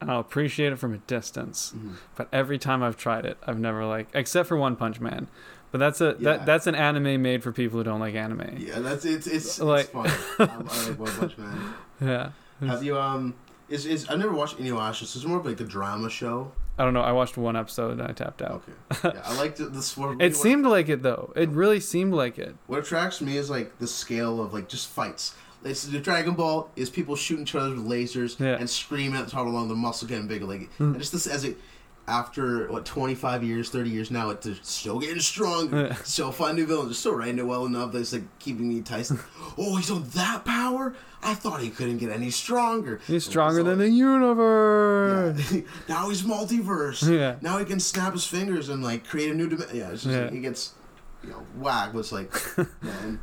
and 0.00 0.10
I'll 0.10 0.20
appreciate 0.20 0.72
it 0.72 0.76
from 0.78 0.94
a 0.94 0.98
distance. 0.98 1.72
Mhm. 1.76 1.94
But 2.16 2.28
every 2.32 2.58
time 2.58 2.82
I've 2.82 2.96
tried 2.96 3.26
it, 3.26 3.36
I've 3.46 3.58
never 3.58 3.84
like, 3.84 4.08
except 4.14 4.48
for 4.48 4.56
One 4.56 4.76
Punch 4.76 5.00
Man. 5.00 5.28
But 5.70 5.78
that's 5.78 6.00
a 6.00 6.16
Yeah. 6.18 6.36
that 6.38 6.46
that's 6.46 6.66
an 6.66 6.74
anime 6.74 7.20
made 7.20 7.42
for 7.42 7.52
people 7.52 7.78
who 7.78 7.84
don't 7.84 8.00
like 8.00 8.14
anime. 8.14 8.56
Yeah, 8.58 8.78
that's 8.78 9.04
it's 9.04 9.26
it's, 9.26 9.60
Like- 9.60 9.90
it's 9.92 9.92
fun. 9.92 10.06
I, 10.38 10.44
I 10.44 10.88
like 10.88 10.98
One 10.98 11.12
Punch 11.12 11.36
Man. 11.38 11.74
Yeah. 12.00 12.30
Have 12.66 12.82
you 12.84 12.96
um? 12.98 13.34
Is 13.68 13.84
is 13.84 14.08
I've 14.08 14.18
never 14.18 14.32
watched 14.32 14.56
Inuyasha. 14.58 15.04
So 15.04 15.18
it's 15.18 15.24
more 15.26 15.38
of 15.38 15.44
like 15.46 15.60
a 15.60 15.64
drama 15.64 16.08
show. 16.08 16.52
I 16.78 16.84
don't 16.84 16.94
know. 16.94 17.02
I 17.02 17.10
watched 17.12 17.36
one 17.36 17.56
episode 17.56 17.92
and 17.98 18.02
I 18.02 18.12
tapped 18.12 18.40
out. 18.40 18.62
Okay. 18.92 19.16
Yeah, 19.16 19.22
I 19.24 19.36
like 19.36 19.56
the, 19.56 19.64
the 19.66 19.82
sort. 19.92 20.22
It 20.22 20.36
seemed 20.36 20.64
like 20.64 20.88
it 20.88 21.02
though. 21.02 21.32
It 21.36 21.50
really 21.50 21.80
seemed 21.80 22.14
like 22.14 22.38
it. 22.38 22.54
What 22.68 22.78
attracts 22.78 23.20
me 23.20 23.36
is 23.36 23.50
like 23.50 23.78
the 23.78 23.86
scale 23.88 24.40
of 24.40 24.54
like 24.54 24.68
just 24.68 24.88
fights. 24.88 25.34
It's, 25.64 25.84
the 25.84 25.98
Dragon 25.98 26.34
Ball 26.34 26.70
is 26.76 26.88
people 26.90 27.16
shooting 27.16 27.42
each 27.42 27.54
other 27.54 27.70
with 27.70 27.84
lasers 27.86 28.38
Yeah. 28.38 28.56
and 28.58 28.68
screaming 28.70 29.18
at 29.18 29.24
the 29.26 29.30
top 29.30 29.46
of 29.46 29.68
the 29.68 29.74
muscle 29.74 30.06
getting 30.08 30.28
bigger. 30.28 30.44
Like 30.46 30.72
Hmm. 30.74 30.92
and 30.92 30.98
just 30.98 31.12
this 31.12 31.26
as 31.26 31.44
it 31.44 31.58
after 32.06 32.68
what 32.72 32.86
twenty 32.86 33.14
five 33.14 33.44
years, 33.44 33.68
thirty 33.68 33.90
years 33.90 34.10
now, 34.10 34.30
it's 34.30 34.48
still 34.62 34.98
getting 34.98 35.20
stronger. 35.20 35.88
Yeah. 35.88 35.94
Still 36.04 36.32
find 36.32 36.56
new 36.56 36.64
villains. 36.66 36.88
They're 36.88 36.94
still 36.94 37.14
writing 37.14 37.38
it 37.38 37.46
well 37.46 37.66
enough 37.66 37.92
that 37.92 37.98
it's 37.98 38.12
like 38.14 38.22
keeping 38.38 38.68
me 38.68 38.78
enticed. 38.78 39.12
oh, 39.58 39.76
he's 39.76 39.90
on 39.90 40.04
that 40.14 40.44
power. 40.46 40.94
I 41.22 41.34
thought 41.34 41.60
he 41.60 41.68
couldn't 41.70 41.98
get 41.98 42.10
any 42.10 42.30
stronger. 42.30 43.00
He's 43.06 43.26
stronger 43.26 43.62
than 43.62 43.78
the 43.78 43.90
universe. 43.90 45.52
Yeah. 45.52 45.60
now 45.88 46.08
he's 46.08 46.22
multiverse. 46.22 47.06
Yeah. 47.10 47.36
Now 47.42 47.58
he 47.58 47.64
can 47.64 47.80
snap 47.80 48.12
his 48.12 48.24
fingers 48.26 48.68
and 48.68 48.82
like 48.82 49.06
create 49.06 49.30
a 49.30 49.34
new 49.34 49.48
dimension. 49.48 49.76
Yeah, 49.76 49.90
it's 49.90 50.04
just 50.04 50.14
Yeah. 50.14 50.22
like, 50.24 50.32
he 50.32 50.40
gets, 50.40 50.74
you 51.22 51.30
know, 51.30 51.42
whacked. 51.58 51.92
But 51.92 51.98
it's 52.00 52.12
like, 52.12 52.32
man, 52.82 53.20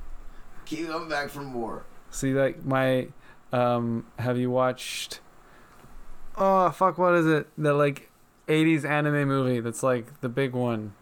keep 0.66 0.88
coming 0.88 1.10
back 1.10 1.30
for 1.30 1.42
more. 1.42 1.86
See, 2.16 2.34
like 2.34 2.64
my, 2.66 3.08
um, 3.52 4.06
have 4.18 4.38
you 4.38 4.50
watched? 4.50 5.20
Oh 6.38 6.70
fuck! 6.72 6.98
What 6.98 7.14
is 7.16 7.26
it? 7.26 7.48
The 7.58 7.74
like, 7.74 8.10
'80s 8.48 8.86
anime 8.86 9.28
movie 9.28 9.60
that's 9.60 9.84
like 9.84 10.22
the 10.22 10.30
big 10.30 10.54
one, 10.54 10.94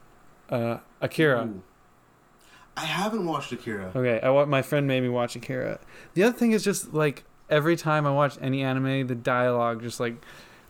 uh, 0.50 0.78
Akira. 1.02 1.46
Ooh. 1.46 1.62
I 2.76 2.86
haven't 2.86 3.28
watched 3.28 3.52
Akira. 3.52 3.92
Okay, 3.96 4.20
I 4.22 4.30
want 4.32 4.50
my 4.50 4.64
friend 4.64 4.88
made 4.88 5.04
me 5.04 5.10
watch 5.10 5.36
Akira. 5.36 5.80
The 6.16 6.24
other 6.24 6.36
thing 6.36 6.54
is 6.54 6.64
just 6.64 6.94
like 6.94 7.24
every 7.50 7.76
time 7.76 8.08
I 8.08 8.12
watch 8.12 8.38
any 8.42 8.64
anime, 8.64 9.06
the 9.06 9.16
dialogue 9.16 9.84
just 9.84 10.00
like 10.00 10.16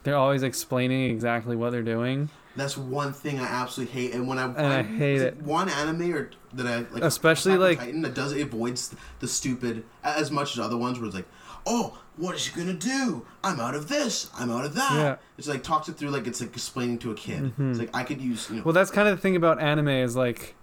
they're 0.04 0.18
always 0.18 0.44
explaining 0.44 1.10
exactly 1.10 1.56
what 1.56 1.72
they're 1.72 1.82
doing. 1.82 2.30
That's 2.56 2.78
one 2.78 3.14
thing 3.14 3.40
I 3.40 3.46
absolutely 3.46 3.94
hate. 4.00 4.14
And 4.14 4.28
when 4.28 4.38
I, 4.38 4.46
And 4.46 4.58
I 4.60 4.84
hate 4.84 5.22
it. 5.22 5.42
One 5.42 5.70
anime 5.70 6.14
or 6.14 6.30
that 6.54 6.68
I 6.68 6.78
like, 6.94 7.04
Especially, 7.04 7.58
like- 7.58 7.80
Titan 7.80 8.02
that 8.04 8.14
does 8.14 8.32
it 8.34 8.42
avoids 8.42 8.96
the 9.20 9.28
stupid 9.28 9.84
as 10.04 10.30
much 10.32 10.54
as 10.54 10.60
other 10.60 10.78
ones 10.78 11.00
where 11.00 11.08
it's 11.08 11.16
like, 11.16 11.28
oh, 11.66 11.98
what 12.16 12.36
is 12.36 12.42
she 12.42 12.52
gonna 12.56 12.74
do? 12.74 13.26
I'm 13.44 13.60
out 13.60 13.74
of 13.74 13.88
this. 13.88 14.30
I'm 14.38 14.52
out 14.52 14.66
of 14.66 14.76
that. 14.76 14.92
Yeah. 14.94 15.16
It's 15.38 15.48
like 15.48 15.64
talks 15.64 15.90
it 15.90 15.94
through 15.98 16.10
like 16.12 16.28
it's 16.28 16.42
like 16.42 16.52
explaining 16.54 17.00
to 17.00 17.12
a 17.12 17.16
kid. 17.16 17.56
Mhm. 17.58 17.72
It's 17.72 17.80
like 17.80 17.90
I 17.96 18.04
could 18.04 18.22
use 18.22 18.48
you 18.52 18.58
know. 18.58 18.64
Well, 18.66 18.74
that's 18.74 18.92
kind 18.92 19.08
of 19.08 19.18
the 19.18 19.22
thing 19.22 19.36
about 19.36 19.60
anime 19.60 19.88
is 19.88 20.16
like, 20.16 20.54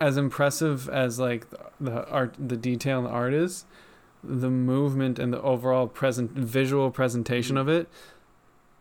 as 0.00 0.16
impressive 0.16 0.88
as 0.88 1.18
like 1.18 1.46
the 1.78 2.08
art, 2.08 2.34
the 2.38 2.56
detail 2.56 2.98
and 2.98 3.06
the 3.06 3.10
art 3.10 3.34
is, 3.34 3.66
the 4.24 4.48
movement 4.48 5.18
and 5.18 5.30
the 5.30 5.42
overall 5.42 5.86
present 5.86 6.30
visual 6.32 6.90
presentation 6.90 7.58
of 7.58 7.68
it, 7.68 7.86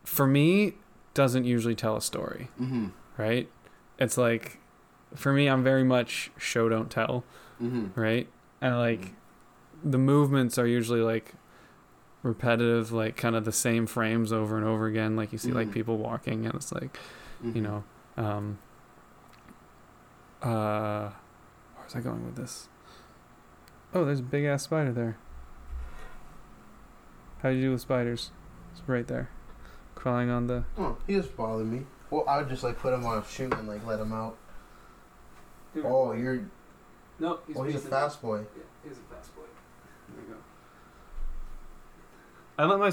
for 0.06 0.26
me, 0.28 0.76
doesn't 1.14 1.46
usually 1.46 1.76
tell 1.76 1.96
a 1.98 2.02
story. 2.02 2.50
hmm 2.58 2.88
Right? 3.18 3.50
It's 3.98 4.18
like, 4.18 4.60
for 5.16 5.34
me, 5.34 5.48
I'm 5.48 5.64
very 5.64 5.84
much 5.84 6.32
show 6.38 6.70
don't 6.70 6.90
tell, 6.90 7.24
Mm-hmm. 7.62 8.00
right? 8.00 8.28
And 8.62 8.78
like 8.78 9.14
the 9.84 9.98
movements 9.98 10.58
are 10.58 10.68
usually 10.68 11.02
like 11.02 11.34
repetitive, 12.24 12.92
like 12.92 13.16
kind 13.18 13.36
of 13.36 13.44
the 13.46 13.52
same 13.52 13.86
frames 13.88 14.32
over 14.32 14.56
and 14.58 14.66
over 14.66 14.88
again. 14.88 15.16
Like 15.16 15.32
you 15.32 15.38
see 15.38 15.52
like 15.52 15.68
Mhm. 15.70 15.74
people 15.74 15.98
walking, 15.98 16.46
and 16.46 16.56
it's 16.56 16.72
like 16.72 16.98
Mm-hmm. 17.44 17.56
you 17.56 17.62
know, 17.62 17.84
um, 18.18 18.58
uh, 20.42 21.10
where 21.76 21.84
was 21.86 21.96
I 21.96 22.00
going 22.02 22.26
with 22.26 22.36
this? 22.36 22.68
Oh, 23.94 24.06
there's 24.06 24.20
a 24.20 24.24
big 24.24 24.46
ass 24.46 24.64
spider 24.64 24.92
there. 24.94 25.18
How 27.42 27.50
do 27.50 27.56
you 27.56 27.62
do 27.64 27.72
with 27.72 27.82
spiders? 27.82 28.32
It's 28.74 28.82
right 28.88 29.08
there, 29.08 29.30
crawling 30.00 30.30
on 30.30 30.48
the. 30.48 30.64
Oh, 30.78 30.98
he 31.06 31.14
just 31.14 31.36
bothered 31.38 31.68
me. 31.68 31.82
Well, 32.10 32.24
I 32.28 32.38
would 32.40 32.50
just 32.50 32.64
like 32.64 32.80
put 32.80 32.94
him 32.94 33.06
on 33.06 33.20
a 33.20 33.26
shoot 33.26 33.54
and 33.54 33.68
like 33.68 33.86
let 33.86 34.00
him 34.00 34.12
out. 34.14 34.36
Oh, 35.84 36.14
you're. 36.14 36.42
No, 37.20 37.40
Oh, 37.56 37.64
he's 37.64 37.76
a 37.76 37.80
fast 37.80 38.22
boy. 38.22 38.38
Yeah, 38.40 38.64
he's 38.84 38.98
a 38.98 39.14
fast 39.14 39.36
boy. 39.36 39.42
There 40.08 40.24
we 40.26 40.34
go. 40.34 40.40
I 42.58 42.66
let 42.66 42.80
my. 42.80 42.92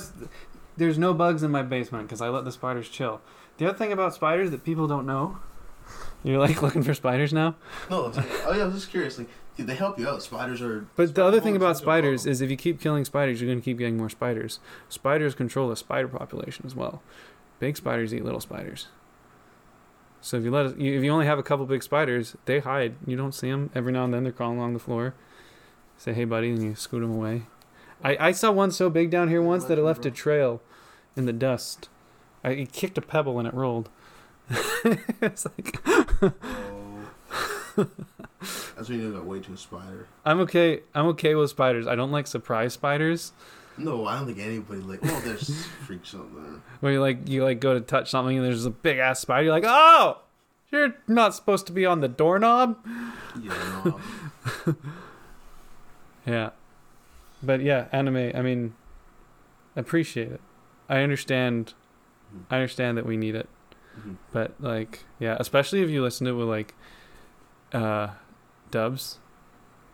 There's 0.76 0.98
no 0.98 1.14
bugs 1.14 1.42
in 1.42 1.50
my 1.50 1.62
basement 1.62 2.06
because 2.08 2.20
I 2.20 2.28
let 2.28 2.44
the 2.44 2.52
spiders 2.52 2.88
chill. 2.88 3.20
The 3.56 3.68
other 3.68 3.78
thing 3.78 3.92
about 3.92 4.14
spiders 4.14 4.50
that 4.50 4.64
people 4.64 4.86
don't 4.86 5.06
know. 5.06 5.38
You're 6.24 6.38
like 6.38 6.60
looking 6.60 6.82
for 6.82 6.92
spiders 6.92 7.32
now. 7.32 7.54
No, 7.88 8.12
oh 8.14 8.52
yeah, 8.54 8.62
I 8.62 8.66
was 8.66 8.74
just 8.74 8.90
curious. 8.90 9.16
Like, 9.16 9.28
dude, 9.28 9.34
they 9.56 9.74
help 9.74 9.98
you 9.98 10.08
out. 10.08 10.22
Spiders 10.22 10.60
are. 10.60 10.86
But 10.96 11.14
the 11.14 11.24
other 11.24 11.40
thing 11.40 11.56
about 11.56 11.76
spiders 11.76 12.26
is 12.26 12.40
if 12.40 12.50
you 12.50 12.56
keep 12.56 12.80
killing 12.80 13.04
spiders, 13.04 13.40
you're 13.40 13.48
going 13.48 13.60
to 13.60 13.64
keep 13.64 13.78
getting 13.78 13.96
more 13.96 14.10
spiders. 14.10 14.60
Spiders 14.88 15.34
control 15.34 15.68
the 15.68 15.76
spider 15.76 16.08
population 16.08 16.66
as 16.66 16.74
well. 16.74 17.02
Big 17.58 17.76
spiders 17.76 18.12
eat 18.12 18.24
little 18.24 18.40
spiders. 18.40 18.88
So 20.20 20.36
if 20.36 20.44
you 20.44 20.50
let 20.50 20.72
if 20.72 21.04
you 21.04 21.10
only 21.10 21.26
have 21.26 21.38
a 21.38 21.42
couple 21.42 21.64
big 21.66 21.82
spiders, 21.82 22.36
they 22.44 22.60
hide. 22.60 22.96
You 23.06 23.16
don't 23.16 23.32
see 23.32 23.50
them. 23.50 23.70
Every 23.74 23.92
now 23.92 24.04
and 24.04 24.12
then 24.12 24.24
they're 24.24 24.32
crawling 24.32 24.58
along 24.58 24.74
the 24.74 24.78
floor. 24.78 25.14
Say 25.96 26.12
hey 26.12 26.24
buddy, 26.24 26.50
and 26.50 26.62
you 26.62 26.74
scoot 26.74 27.00
them 27.00 27.12
away. 27.12 27.42
I, 28.04 28.28
I 28.28 28.32
saw 28.32 28.52
one 28.52 28.70
so 28.70 28.90
big 28.90 29.10
down 29.10 29.28
here 29.28 29.40
once 29.40 29.64
that 29.64 29.78
it 29.78 29.82
left 29.82 30.04
a 30.04 30.10
trail 30.10 30.60
in 31.16 31.24
the 31.24 31.32
dust. 31.32 31.88
I 32.44 32.50
it 32.50 32.72
kicked 32.72 32.98
a 32.98 33.02
pebble 33.02 33.38
and 33.38 33.48
it 33.48 33.54
rolled. 33.54 33.88
it's 35.22 35.46
like. 35.46 35.80
That's 37.76 38.88
when 38.88 39.00
you 39.00 39.12
got 39.12 39.24
way 39.24 39.40
too 39.40 39.56
spider. 39.56 40.06
I'm 40.24 40.40
okay. 40.40 40.80
I'm 40.94 41.06
okay 41.08 41.34
with 41.34 41.50
spiders. 41.50 41.86
I 41.86 41.94
don't 41.94 42.10
like 42.12 42.26
surprise 42.26 42.72
spiders. 42.74 43.32
No, 43.78 44.06
I 44.06 44.16
don't 44.18 44.26
think 44.26 44.38
anybody 44.38 44.80
like. 44.80 45.02
Well, 45.02 45.20
there's 45.20 45.66
freaks 45.86 46.14
out 46.14 46.34
there. 46.34 46.60
where 46.80 46.92
you 46.92 47.00
like 47.00 47.28
you 47.28 47.44
like 47.44 47.60
go 47.60 47.74
to 47.74 47.80
touch 47.80 48.10
something 48.10 48.36
and 48.36 48.44
there's 48.46 48.64
a 48.66 48.70
big 48.70 48.98
ass 48.98 49.20
spider. 49.20 49.44
You're 49.44 49.52
like, 49.52 49.64
oh, 49.66 50.18
you're 50.70 50.94
not 51.06 51.34
supposed 51.34 51.66
to 51.66 51.72
be 51.72 51.84
on 51.86 52.00
the 52.00 52.08
doorknob. 52.08 52.78
Yeah, 53.40 53.82
no. 53.84 54.74
Yeah, 56.26 56.50
but 57.42 57.60
yeah, 57.60 57.86
anime. 57.92 58.32
I 58.34 58.42
mean, 58.42 58.74
appreciate 59.76 60.32
it. 60.32 60.40
I 60.88 60.98
understand. 61.02 61.74
I 62.50 62.56
understand 62.56 62.98
that 62.98 63.06
we 63.06 63.16
need 63.16 63.34
it, 63.36 63.48
Mhm. 64.00 64.16
but 64.32 64.54
like, 64.60 65.04
yeah, 65.20 65.36
especially 65.38 65.82
if 65.82 65.88
you 65.90 66.02
listen 66.02 66.24
to 66.26 66.32
it 66.32 66.34
with 66.34 66.48
like, 66.48 66.74
uh, 67.72 68.08
dubs 68.70 69.18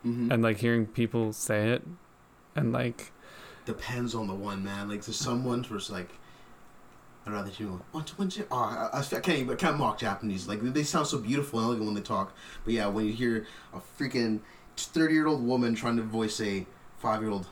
Mhm. 0.05 0.31
and 0.33 0.43
like 0.43 0.59
hearing 0.59 0.87
people 0.87 1.33
say 1.33 1.71
it, 1.71 1.83
and 2.57 2.73
like, 2.73 3.13
Depends 3.65 4.15
on 4.15 4.27
the 4.27 4.35
one, 4.35 4.65
man. 4.65 4.89
Like, 4.89 5.05
there's 5.05 5.17
some 5.17 5.45
ones 5.45 5.71
where 5.71 5.77
it's 5.79 5.91
like. 5.91 6.09
I'd 7.25 7.33
rather 7.33 7.51
hear 7.51 7.69
like, 7.69 7.83
what, 7.93 8.11
what, 8.19 8.37
oh, 8.51 8.57
I, 8.93 8.99
I, 8.99 9.03
can't 9.21 9.29
even, 9.39 9.51
I 9.51 9.55
can't 9.55 9.79
mock 9.79 9.97
Japanese. 10.01 10.49
Like, 10.49 10.61
they 10.61 10.83
sound 10.83 11.07
so 11.07 11.19
beautiful 11.19 11.61
and 11.61 11.67
elegant 11.69 11.87
when 11.87 11.95
they 11.95 12.01
talk. 12.01 12.33
But 12.65 12.75
yeah, 12.75 12.89
when 12.89 13.07
you 13.07 13.13
hear 13.13 13.47
a 13.73 13.79
freaking 13.79 14.41
30 14.77 15.15
year 15.15 15.29
old 15.29 15.47
woman 15.47 15.77
trying 15.77 15.95
to 15.99 16.03
voice 16.03 16.41
a 16.41 16.67
five 16.99 17.21
year 17.23 17.31
old 17.31 17.47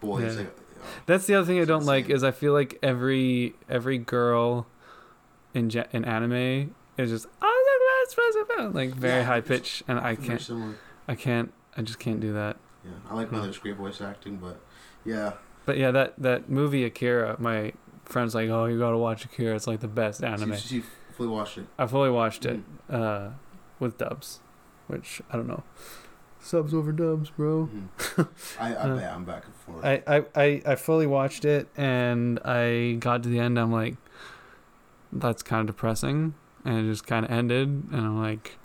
boy, 0.00 0.24
it's 0.24 0.34
Yeah. 0.34 0.40
like, 0.42 0.56
oh, 0.58 0.86
That's 1.06 1.24
the 1.24 1.34
other 1.36 1.46
thing 1.46 1.60
I 1.60 1.64
don't 1.64 1.86
like 1.86 2.10
is 2.10 2.22
I 2.22 2.30
feel 2.30 2.52
like 2.52 2.78
every 2.82 3.54
every 3.70 3.96
girl 3.96 4.66
in 5.54 5.70
ja- 5.70 5.86
in 5.92 6.04
anime 6.04 6.74
is 6.98 7.08
just 7.08 7.26
"Oh, 7.40 7.53
like 8.72 8.94
very 8.94 9.20
Yeah, 9.20 9.24
high 9.24 9.40
pitch, 9.40 9.82
and 9.88 9.98
I 9.98 10.14
can't 10.16 10.40
similar. 10.40 10.74
I 11.08 11.14
can't 11.14 11.52
I 11.76 11.82
just 11.82 11.98
can't 11.98 12.20
do 12.20 12.32
that. 12.34 12.56
Yeah, 12.84 12.90
I 13.10 13.14
like 13.14 13.30
when 13.30 13.40
Huh. 13.40 13.44
there's 13.46 13.58
great 13.58 13.76
voice 13.76 14.00
acting, 14.00 14.36
but 14.36 14.60
yeah. 15.04 15.32
But 15.66 15.78
yeah, 15.78 15.90
that 15.92 16.14
that 16.18 16.48
movie 16.50 16.84
Akira, 16.84 17.36
my 17.38 17.72
friends 18.04 18.34
like, 18.34 18.48
oh, 18.50 18.66
you 18.66 18.78
gotta 18.78 18.98
watch 18.98 19.24
Akira. 19.24 19.54
It's 19.56 19.66
like 19.66 19.80
the 19.80 19.88
best 19.88 20.22
anime. 20.22 20.52
So, 20.54 20.58
so 20.58 20.74
you 20.76 20.82
fully 21.16 21.28
watched 21.30 21.58
it. 21.58 21.66
I 21.78 21.86
fully 21.86 22.10
watched 22.10 22.44
it 22.46 22.60
Mm-hmm. 22.90 22.94
uh, 22.94 23.30
with 23.80 23.98
dubs, 23.98 24.40
which 24.86 25.20
I 25.30 25.36
don't 25.36 25.46
know. 25.48 25.62
Subs 26.40 26.74
over 26.74 26.92
dubs, 26.92 27.30
bro. 27.30 27.70
Mhm. 27.72 28.28
I, 28.60 28.68
I 28.68 28.72
Uh, 28.84 28.96
bet 28.96 29.12
I'm 29.12 29.24
back 29.24 29.44
and 29.46 29.54
forth. 29.54 29.84
I, 29.84 30.02
I, 30.06 30.24
I, 30.36 30.62
I 30.66 30.74
fully 30.76 31.06
watched 31.06 31.46
it 31.46 31.68
and 31.76 32.38
I 32.44 32.96
got 33.00 33.22
to 33.22 33.30
the 33.30 33.38
end. 33.38 33.58
I'm 33.58 33.72
like, 33.72 33.96
that's 35.10 35.42
kind 35.42 35.66
of 35.68 35.74
depressing. 35.74 36.34
And 36.64 36.78
it 36.78 36.90
just 36.90 37.06
kind 37.06 37.24
of 37.24 37.30
ended. 37.30 37.68
And 37.68 38.00
I'm 38.00 38.22
like, 38.22 38.58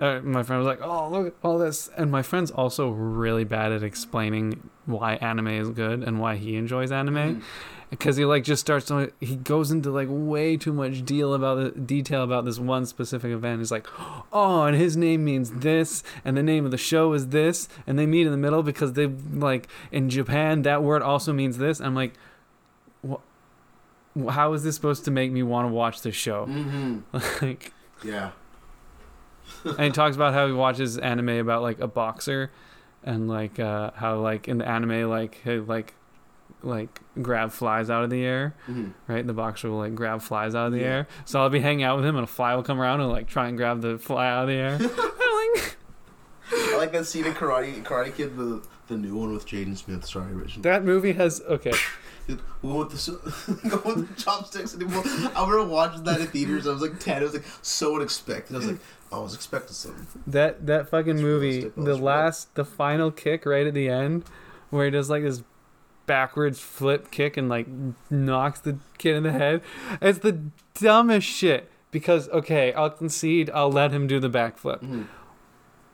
uh, 0.00 0.20
my 0.20 0.42
friend 0.42 0.62
was 0.62 0.66
like, 0.66 0.82
oh, 0.82 1.08
look 1.08 1.28
at 1.28 1.34
all 1.42 1.58
this. 1.58 1.88
And 1.96 2.10
my 2.10 2.22
friend's 2.22 2.50
also 2.50 2.90
really 2.90 3.44
bad 3.44 3.72
at 3.72 3.82
explaining 3.82 4.70
why 4.86 5.14
anime 5.16 5.48
is 5.48 5.70
good 5.70 6.02
and 6.02 6.20
why 6.20 6.36
he 6.36 6.56
enjoys 6.56 6.90
anime. 6.90 7.42
Because 7.90 8.16
he 8.16 8.24
like 8.24 8.42
just 8.42 8.60
starts 8.60 8.86
to, 8.86 9.12
he 9.20 9.36
goes 9.36 9.70
into 9.70 9.90
like 9.90 10.08
way 10.10 10.56
too 10.56 10.72
much 10.72 11.04
deal 11.04 11.32
about 11.32 11.74
the 11.74 11.80
detail 11.80 12.24
about 12.24 12.44
this 12.44 12.58
one 12.58 12.86
specific 12.86 13.30
event. 13.30 13.60
He's 13.60 13.70
like, 13.70 13.86
oh, 14.32 14.64
and 14.64 14.76
his 14.76 14.96
name 14.96 15.24
means 15.24 15.52
this, 15.52 16.02
and 16.24 16.36
the 16.36 16.42
name 16.42 16.64
of 16.64 16.72
the 16.72 16.76
show 16.76 17.12
is 17.12 17.28
this, 17.28 17.68
and 17.86 17.96
they 17.96 18.06
meet 18.06 18.26
in 18.26 18.32
the 18.32 18.38
middle 18.38 18.64
because 18.64 18.94
they 18.94 19.06
like 19.06 19.68
in 19.92 20.10
Japan 20.10 20.62
that 20.62 20.82
word 20.82 21.02
also 21.02 21.32
means 21.32 21.58
this. 21.58 21.80
I'm 21.80 21.94
like? 21.94 22.14
How 24.30 24.52
is 24.52 24.62
this 24.62 24.74
supposed 24.76 25.04
to 25.06 25.10
make 25.10 25.32
me 25.32 25.42
want 25.42 25.68
to 25.68 25.72
watch 25.72 26.02
the 26.02 26.12
show? 26.12 26.46
Mhm. 26.46 27.02
like, 27.42 27.72
Yeah. 28.04 28.30
and 29.64 29.80
he 29.80 29.90
talks 29.90 30.16
about 30.16 30.32
how 30.34 30.46
he 30.46 30.52
watches 30.52 30.98
anime 30.98 31.28
about 31.30 31.62
like 31.62 31.80
a 31.80 31.86
boxer, 31.88 32.50
and 33.02 33.28
like 33.28 33.58
uh, 33.58 33.90
how 33.94 34.18
like 34.20 34.48
in 34.48 34.58
the 34.58 34.68
anime 34.68 35.08
like 35.10 35.40
he 35.44 35.58
like 35.58 35.94
like 36.62 37.00
grab 37.20 37.50
flies 37.52 37.90
out 37.90 38.04
of 38.04 38.10
the 38.10 38.24
air 38.24 38.54
Mhm. 38.68 38.92
right? 39.06 39.26
The 39.26 39.34
boxer 39.34 39.70
will 39.70 39.78
like 39.78 39.94
grab 39.94 40.22
flies 40.22 40.54
out 40.54 40.66
of 40.68 40.72
the 40.72 40.78
Yeah. 40.80 40.86
air. 40.86 41.08
So 41.26 41.40
I'll 41.42 41.50
be 41.50 41.60
hanging 41.60 41.82
out 41.84 41.96
with 41.96 42.06
him, 42.06 42.16
and 42.16 42.24
a 42.24 42.26
fly 42.26 42.54
will 42.54 42.62
come 42.62 42.80
around 42.80 43.00
and 43.00 43.10
like 43.10 43.26
try 43.28 43.48
and 43.48 43.56
grab 43.56 43.82
the 43.82 43.98
fly 43.98 44.26
out 44.28 44.42
of 44.44 44.48
the 44.48 44.54
air. 44.54 44.78
Like, 45.54 45.76
I 46.52 46.76
like 46.76 46.92
that 46.92 47.06
scene 47.06 47.24
in 47.24 47.32
Karate 47.34 47.82
Karate 47.82 48.14
Kid, 48.14 48.36
the 48.36 48.62
the 48.88 48.96
new 48.96 49.14
one 49.16 49.32
with 49.32 49.46
Jaden 49.46 49.76
Smith. 49.78 50.04
Sorry, 50.04 50.32
Richard. 50.34 50.62
that 50.62 50.84
movie 50.84 51.12
has 51.12 51.40
okay. 51.48 51.72
Went 52.62 52.78
with 52.78 52.90
the 52.90 53.68
go 53.68 53.82
with 53.84 54.08
the 54.16 54.22
chopsticks 54.22 54.74
anymore. 54.74 55.02
I 55.06 55.44
remember 55.46 55.64
watching 55.64 56.04
that 56.04 56.20
in 56.20 56.26
theaters. 56.28 56.66
I 56.66 56.72
was 56.72 56.80
like 56.82 56.98
ten. 56.98 57.22
It 57.22 57.24
was 57.26 57.34
like 57.34 57.44
so 57.62 57.96
unexpected. 57.96 58.54
I 58.54 58.58
was 58.58 58.66
like, 58.68 58.78
I 59.12 59.18
was 59.18 59.34
expecting 59.34 59.72
something. 59.74 60.06
That 60.26 60.66
that 60.66 60.88
fucking 60.88 61.16
It's 61.16 61.22
movie, 61.22 61.60
the 61.60 61.70
real. 61.82 61.98
last, 61.98 62.54
the 62.54 62.64
final 62.64 63.10
kick 63.10 63.44
right 63.44 63.66
at 63.66 63.74
the 63.74 63.88
end, 63.88 64.24
where 64.70 64.86
he 64.86 64.90
does 64.90 65.10
like 65.10 65.22
this 65.22 65.42
backwards 66.06 66.60
flip 66.60 67.10
kick 67.10 67.36
and 67.36 67.48
like 67.48 67.66
knocks 68.10 68.60
the 68.60 68.78
kid 68.98 69.16
in 69.16 69.22
the 69.22 69.32
head. 69.32 69.60
It's 70.00 70.18
the 70.20 70.40
dumbest 70.74 71.26
shit. 71.26 71.70
Because 71.90 72.28
okay, 72.30 72.72
I'll 72.72 72.90
concede, 72.90 73.50
I'll 73.54 73.70
let 73.70 73.92
him 73.92 74.06
do 74.08 74.18
the 74.18 74.28
backflip. 74.30 74.80
Mhm. 74.80 75.06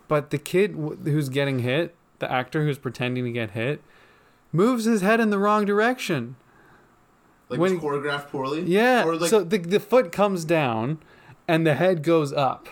But 0.09 0.31
the 0.31 0.39
kid 0.39 0.73
w- 0.75 0.97
who's 0.97 1.29
getting 1.29 1.59
hit, 1.59 1.95
the 2.21 2.31
actor 2.33 2.65
who's 2.65 2.79
pretending 2.79 3.25
to 3.25 3.31
get 3.33 3.51
hit, 3.51 3.83
moves 4.53 4.85
his 4.85 5.03
head 5.03 5.21
in 5.21 5.31
the 5.31 5.39
wrong 5.39 5.65
direction. 5.65 6.37
Like 7.49 7.61
When- 7.61 7.75
it's 7.75 7.83
choreographed 7.85 8.29
poorly. 8.29 8.63
Yeah. 8.63 9.05
Or 9.05 9.17
like 9.17 9.31
so 9.31 9.43
the 9.43 9.59
the 9.59 9.81
foot 9.81 10.13
comes 10.13 10.45
down, 10.45 10.99
and 11.49 11.67
the 11.67 11.75
head 11.75 12.03
goes 12.03 12.33
up, 12.33 12.69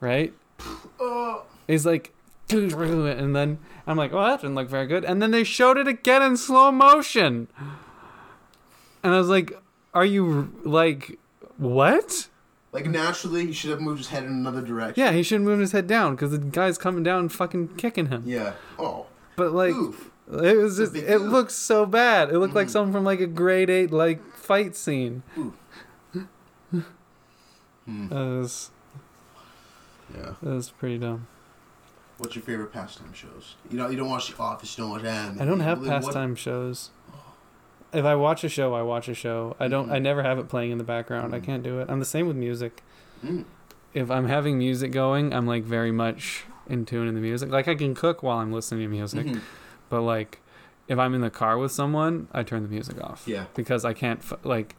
right? 0.00 0.32
Uh. 0.58 0.64
oh, 1.00 1.42
He's 1.66 1.86
like, 1.86 2.12
and 2.50 3.36
then 3.36 3.58
I'm 3.86 3.96
like, 3.96 4.12
oh, 4.12 4.22
that 4.22 4.40
didn't 4.40 4.56
look 4.56 4.68
very 4.68 4.86
good. 4.86 5.04
And 5.04 5.22
then 5.22 5.30
they 5.30 5.44
showed 5.44 5.78
it 5.78 5.86
again 5.86 6.22
in 6.22 6.36
slow 6.36 6.72
motion, 6.72 7.48
and 9.02 9.14
I 9.14 9.18
was 9.18 9.28
like, 9.28 9.52
are 9.94 10.04
you 10.04 10.52
like 10.64 11.18
what? 11.58 12.28
like 12.72 12.86
naturally 12.86 13.46
he 13.46 13.52
should 13.52 13.70
have 13.70 13.80
moved 13.80 13.98
his 13.98 14.08
head 14.08 14.22
in 14.22 14.30
another 14.30 14.62
direction. 14.62 15.02
Yeah, 15.02 15.12
he 15.12 15.22
shouldn't 15.22 15.44
move 15.44 15.58
his 15.58 15.72
head 15.72 15.86
down 15.86 16.14
because 16.14 16.30
the 16.30 16.38
guy's 16.38 16.78
coming 16.78 17.02
down 17.02 17.28
fucking 17.28 17.68
kicking 17.76 18.06
him. 18.06 18.22
Yeah. 18.26 18.52
Oh. 18.78 19.06
But 19.36 19.52
like. 19.52 19.74
Oof. 19.74 20.09
It 20.32 20.56
was 20.58 20.76
just. 20.76 20.94
It 20.94 21.18
looked 21.18 21.50
so 21.52 21.84
bad. 21.86 22.30
It 22.30 22.38
looked 22.38 22.54
like 22.54 22.68
Mhm. 22.68 22.70
something 22.70 22.92
from 22.92 23.04
like 23.04 23.20
a 23.20 23.26
grade 23.26 23.68
eight 23.70 23.90
like 23.90 24.22
fight 24.36 24.76
scene. 24.76 25.22
Hmm. 27.86 28.06
It 28.10 28.10
was. 28.10 28.70
Yeah. 30.14 30.30
It 30.42 30.48
was 30.48 30.70
pretty 30.70 30.98
dumb. 30.98 31.26
What's 32.18 32.34
your 32.36 32.42
favorite 32.42 32.72
pastime 32.72 33.12
shows? 33.12 33.56
You 33.70 33.78
know, 33.78 33.88
you 33.88 33.96
don't 33.96 34.10
watch 34.10 34.28
The 34.30 34.40
Office. 34.42 34.76
You 34.76 34.84
don't 34.84 34.90
watch 34.90 35.04
anime. 35.04 35.40
I 35.40 35.44
don't 35.44 35.60
have 35.60 35.80
Like, 35.82 35.90
what- 35.90 36.04
pastime 36.04 36.34
shows. 36.36 36.90
If 37.92 38.04
I 38.04 38.14
watch 38.14 38.44
a 38.44 38.48
show, 38.48 38.74
I 38.74 38.82
watch 38.82 39.08
a 39.08 39.14
show. 39.14 39.56
I 39.58 39.66
don't. 39.66 39.88
Mhm. 39.88 39.92
I 39.92 39.98
never 39.98 40.22
have 40.22 40.38
it 40.38 40.48
playing 40.48 40.70
in 40.70 40.78
the 40.78 40.84
background. 40.84 41.34
I 41.34 41.40
Mhm. 41.40 41.44
can't 41.44 41.62
do 41.64 41.80
it. 41.80 41.88
I'm 41.90 41.98
the 41.98 42.04
same 42.04 42.26
with 42.28 42.36
music. 42.36 42.82
Mm. 43.24 43.44
if 43.92 44.08
I'm 44.08 44.28
having 44.28 44.56
music 44.56 44.92
going, 44.92 45.34
I'm 45.34 45.48
like 45.48 45.64
very 45.64 45.90
much 45.90 46.44
in 46.68 46.86
tune 46.86 47.08
in 47.08 47.14
the 47.16 47.20
music. 47.20 47.50
Like 47.50 47.66
I 47.66 47.74
can 47.74 47.92
cook 47.96 48.22
while 48.22 48.38
I'm 48.38 48.52
listening 48.52 48.82
to 48.82 48.88
music, 48.88 49.26
Mhm. 49.26 49.40
But 49.90 50.00
like 50.00 50.40
if 50.88 50.98
I'm 50.98 51.14
in 51.14 51.20
the 51.20 51.30
car 51.30 51.58
with 51.58 51.70
someone, 51.70 52.26
I 52.32 52.42
turn 52.42 52.62
the 52.62 52.68
music 52.68 53.00
off 53.00 53.22
Yeah. 53.26 53.44
because 53.54 53.84
I 53.84 53.92
can't 53.92 54.20
f- 54.20 54.38
like 54.42 54.74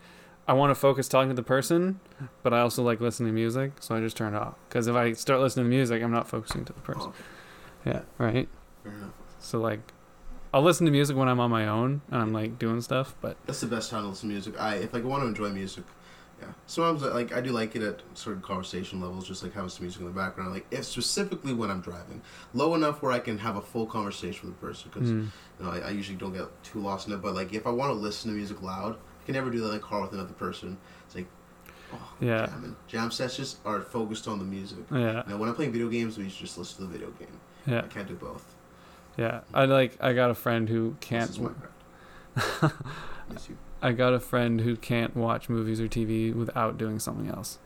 I 0.48 0.54
want 0.54 0.72
to 0.72 0.76
focus 0.76 1.08
talking 1.08 1.30
to 1.30 1.36
the 1.36 1.44
person, 1.44 2.00
but 2.44 2.54
I 2.54 2.60
also 2.62 2.82
like 2.84 3.00
listening 3.00 3.30
to 3.30 3.34
music, 3.34 3.74
so 3.80 3.96
I 3.96 4.00
just 4.02 4.18
turn 4.18 4.34
it 4.34 4.38
off. 4.38 4.56
Because 4.68 4.88
if 4.88 4.96
I 4.96 5.14
start 5.14 5.40
listening 5.40 5.68
to 5.68 5.70
music, 5.70 6.02
I'm 6.04 6.12
not 6.12 6.28
focusing 6.28 6.66
to 6.66 6.74
the 6.74 6.80
person. 6.82 7.12
Oh, 7.12 7.14
Yeah, 7.86 8.02
right. 8.18 8.50
fair 8.84 8.92
enough. 8.94 9.12
So 9.40 9.60
like, 9.62 9.94
I'll 10.54 10.64
listen 10.64 10.86
to 10.86 10.92
music 10.92 11.16
when 11.16 11.30
I'm 11.30 11.40
on 11.40 11.50
my 11.52 11.66
own 11.68 12.02
and 12.12 12.22
I'm 12.22 12.34
like 12.34 12.60
doing 12.60 12.82
stuff, 12.82 13.16
but 13.22 13.38
That's 13.46 13.62
the 13.62 13.68
best 13.68 13.90
time 13.92 14.04
to 14.04 14.10
listen 14.10 14.28
to 14.30 14.34
music. 14.34 14.60
I 14.60 14.76
if 14.76 14.94
I 14.94 15.00
want 15.00 15.24
to 15.24 15.28
enjoy 15.28 15.50
music, 15.50 15.86
yeah. 16.42 16.48
Sometimes 16.66 17.02
like 17.04 17.34
I 17.34 17.42
do 17.42 17.52
like 17.52 17.76
it 17.76 17.84
at 17.84 18.02
certain 18.14 18.42
conversation 18.42 19.00
levels, 19.02 19.28
just 19.28 19.44
like 19.44 19.54
having 19.54 19.70
some 19.70 19.84
music 19.86 20.02
in 20.02 20.08
the 20.08 20.14
background. 20.14 20.52
Like 20.54 20.66
if 20.72 20.86
specifically 20.86 21.54
when 21.54 21.70
I'm 21.70 21.82
driving, 21.82 22.22
low 22.54 22.74
enough 22.76 23.02
where 23.02 23.12
I 23.12 23.20
can 23.20 23.38
have 23.40 23.56
a 23.58 23.62
full 23.62 23.86
conversation 23.86 24.50
with 24.50 24.60
the 24.60 24.66
person 24.66 24.90
because 24.94 25.10
mm, 25.12 25.28
you 25.60 25.66
know 25.66 25.72
I, 25.72 25.80
I 25.80 25.90
usually 25.92 26.18
don't 26.18 26.34
get 26.34 26.48
too 26.64 26.80
lost 26.80 27.08
in 27.08 27.14
it. 27.14 27.22
But 27.22 27.36
like 27.36 27.54
if 27.54 27.68
I 27.68 27.70
want 27.70 27.90
to 27.92 27.94
listen 27.94 28.32
to 28.32 28.38
music 28.38 28.62
loud, 28.62 28.96
I 28.96 29.26
can 29.26 29.36
never 29.36 29.50
do 29.52 29.60
that 29.62 29.68
in 29.68 29.74
the 29.74 29.80
car 29.80 30.02
with 30.02 30.14
another 30.14 30.34
person. 30.34 30.78
It's 31.06 31.16
like, 31.16 31.28
oh, 31.94 32.14
Yeah. 32.20 32.48
jamming. 32.48 32.76
Jam 32.88 33.12
sessions 33.12 33.58
are 33.66 33.82
focused 33.82 34.28
on 34.28 34.40
the 34.40 34.46
music. 34.46 34.80
yeah, 34.92 35.24
Now 35.28 35.38
when 35.38 35.48
I'm 35.50 35.56
playing 35.56 35.72
video 35.74 35.90
games, 35.90 36.18
we 36.18 36.28
just 36.28 36.58
listen 36.58 36.78
to 36.78 36.82
the 36.92 36.98
video 36.98 37.12
game. 37.20 37.40
yeah, 37.68 37.80
I 37.80 37.88
can't 37.88 38.08
do 38.08 38.16
both. 38.16 38.56
yeah. 39.18 39.42
I 39.54 39.66
like. 39.66 39.98
I 40.02 40.14
got 40.14 40.32
a 40.32 40.36
friend 40.36 40.68
who 40.70 40.96
can't. 41.02 41.28
This 41.30 41.38
is 41.38 41.44
Minecraft. 41.44 42.74
Miss 43.34 43.50
you. 43.50 43.58
I 43.82 43.92
got 43.94 44.14
a 44.14 44.20
friend 44.20 44.62
who 44.62 44.76
can't 44.76 45.16
watch 45.16 45.50
movies 45.50 45.80
or 45.82 45.88
TV 45.88 46.34
without 46.34 46.78
doing 46.78 47.00
something 47.00 47.28
else. 47.30 47.58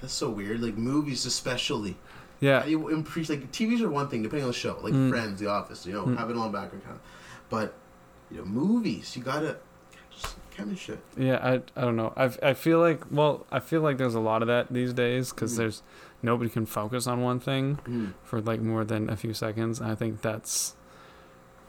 That's 0.00 0.12
so 0.12 0.30
weird. 0.30 0.60
Like 0.60 0.76
movies, 0.76 1.26
especially. 1.26 1.96
Yeah, 2.40 2.64
You 2.64 2.88
appreciate 2.98 3.40
like 3.40 3.52
TVs 3.52 3.80
are 3.82 3.90
one 3.90 4.08
thing 4.08 4.22
depending 4.22 4.44
on 4.44 4.50
the 4.50 4.54
show, 4.56 4.78
like 4.82 4.94
Mm. 4.94 5.10
Friends, 5.10 5.40
The 5.40 5.48
Office. 5.48 5.84
You 5.84 5.92
know, 5.92 6.06
Mm. 6.06 6.16
have 6.16 6.30
it 6.30 6.36
on 6.36 6.50
background 6.52 6.84
kind 6.84 6.96
of. 6.96 7.02
But 7.50 7.74
you 8.30 8.38
know, 8.38 8.44
movies, 8.44 9.14
you 9.16 9.22
gotta 9.22 9.56
just 10.10 10.36
kind 10.56 10.70
of 10.72 10.78
shit. 10.78 11.00
yeah. 11.18 11.36
I, 11.42 11.54
I 11.76 11.80
don't 11.82 11.96
know. 11.96 12.12
I, 12.16 12.30
I 12.42 12.54
feel 12.54 12.78
like 12.78 13.02
well, 13.10 13.44
I 13.52 13.60
feel 13.60 13.82
like 13.82 13.98
there's 13.98 14.14
a 14.14 14.20
lot 14.20 14.40
of 14.40 14.48
that 14.48 14.72
these 14.72 14.92
days 14.94 15.32
because 15.32 15.54
Mhm. 15.54 15.56
there's 15.58 15.82
nobody 16.22 16.48
can 16.48 16.64
focus 16.64 17.06
on 17.06 17.20
one 17.20 17.40
thing 17.40 17.78
Mm. 17.84 18.12
for 18.22 18.40
like 18.40 18.60
more 18.62 18.84
than 18.84 19.10
a 19.10 19.16
few 19.16 19.34
seconds. 19.34 19.78
And 19.80 19.90
I 19.90 19.94
think 19.94 20.22
that's, 20.22 20.76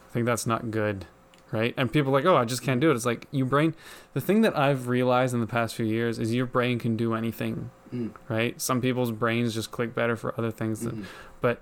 I 0.09 0.13
think 0.13 0.25
that's 0.25 0.45
not 0.47 0.71
good, 0.71 1.05
right? 1.51 1.73
And 1.77 1.91
people 1.91 2.11
are 2.11 2.19
like, 2.19 2.25
oh, 2.25 2.37
I 2.37 2.45
just 2.45 2.63
can't 2.63 2.79
do 2.79 2.91
it. 2.91 2.95
It's 2.95 3.05
like 3.05 3.27
your 3.31 3.45
brain. 3.45 3.75
The 4.13 4.21
thing 4.21 4.41
that 4.41 4.57
I've 4.57 4.87
realized 4.87 5.33
in 5.33 5.41
the 5.41 5.47
past 5.47 5.75
few 5.75 5.85
years 5.85 6.17
is 6.19 6.33
your 6.33 6.45
brain 6.45 6.79
can 6.79 6.95
do 6.95 7.13
anything, 7.13 7.69
Mm. 7.93 8.11
right? 8.29 8.59
Some 8.61 8.79
people's 8.79 9.11
brains 9.11 9.53
just 9.53 9.69
click 9.71 9.93
better 9.93 10.15
for 10.15 10.33
other 10.37 10.49
things. 10.51 10.79
Than, 10.81 11.05
Mhm. 11.43 11.57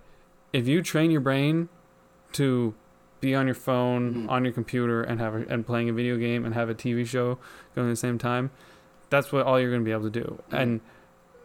if 0.54 0.68
you 0.68 0.82
train 0.82 1.10
your 1.12 1.22
brain 1.22 1.70
to 2.34 2.74
be 3.22 3.34
on 3.36 3.46
your 3.48 3.56
phone, 3.56 4.14
Mhm. 4.28 4.30
on 4.30 4.44
your 4.46 4.54
computer, 4.54 5.02
and 5.02 5.20
have 5.20 5.34
a, 5.36 5.46
and 5.50 5.66
playing 5.66 5.90
a 5.90 5.94
video 5.94 6.18
game 6.18 6.46
and 6.46 6.54
have 6.56 6.70
a 6.70 6.74
TV 6.74 7.04
show 7.06 7.38
going 7.76 7.88
at 7.88 7.92
the 7.92 7.96
same 7.96 8.18
time, 8.18 8.50
that's 9.10 9.32
what 9.32 9.46
all 9.46 9.60
you're 9.60 9.70
going 9.72 9.82
to 9.82 9.86
be 9.86 9.92
able 9.92 10.10
to 10.10 10.20
do. 10.22 10.40
Mhm. 10.52 10.58
And 10.62 10.82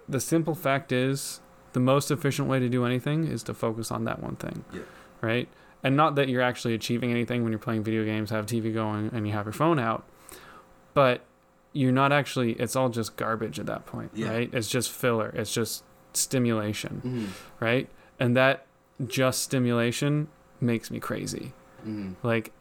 the 0.08 0.20
simple 0.20 0.54
fact 0.54 0.92
is, 0.92 1.40
the 1.72 1.80
most 1.80 2.10
efficient 2.10 2.46
way 2.48 2.58
to 2.60 2.68
do 2.68 2.84
anything 2.84 3.24
is 3.26 3.42
to 3.42 3.52
focus 3.54 3.90
on 3.90 4.04
that 4.04 4.22
one 4.22 4.36
thing, 4.36 4.64
Yeah. 4.72 4.80
right? 5.20 5.48
And 5.84 5.96
not 5.96 6.14
that 6.16 6.28
you're 6.28 6.42
actually 6.42 6.74
achieving 6.74 7.10
anything 7.10 7.42
when 7.44 7.52
you're 7.52 7.58
playing 7.58 7.84
video 7.84 8.04
games, 8.04 8.30
have 8.30 8.46
TV 8.46 8.72
going, 8.72 9.10
and 9.12 9.26
you 9.26 9.34
have 9.34 9.44
your 9.46 9.52
phone 9.52 9.78
out, 9.78 10.04
but 10.94 11.20
you're 11.74 11.92
not 11.92 12.10
actually. 12.10 12.52
It's 12.54 12.74
all 12.74 12.88
just 12.88 13.16
garbage 13.16 13.60
at 13.60 13.66
that 13.66 13.84
point, 13.84 14.10
Yeah. 14.14 14.30
right? 14.30 14.50
It's 14.52 14.68
just 14.68 14.90
filler. 14.90 15.30
It's 15.34 15.52
just 15.52 15.84
stimulation 16.14 17.02
Mhm. 17.04 17.26
right? 17.60 17.88
And 18.20 18.36
that 18.36 18.66
just 19.06 19.42
stimulation 19.42 20.28
makes 20.60 20.90
me 20.90 21.00
crazy. 21.00 21.52
Mhm. 21.86 22.14
Like 22.22 22.52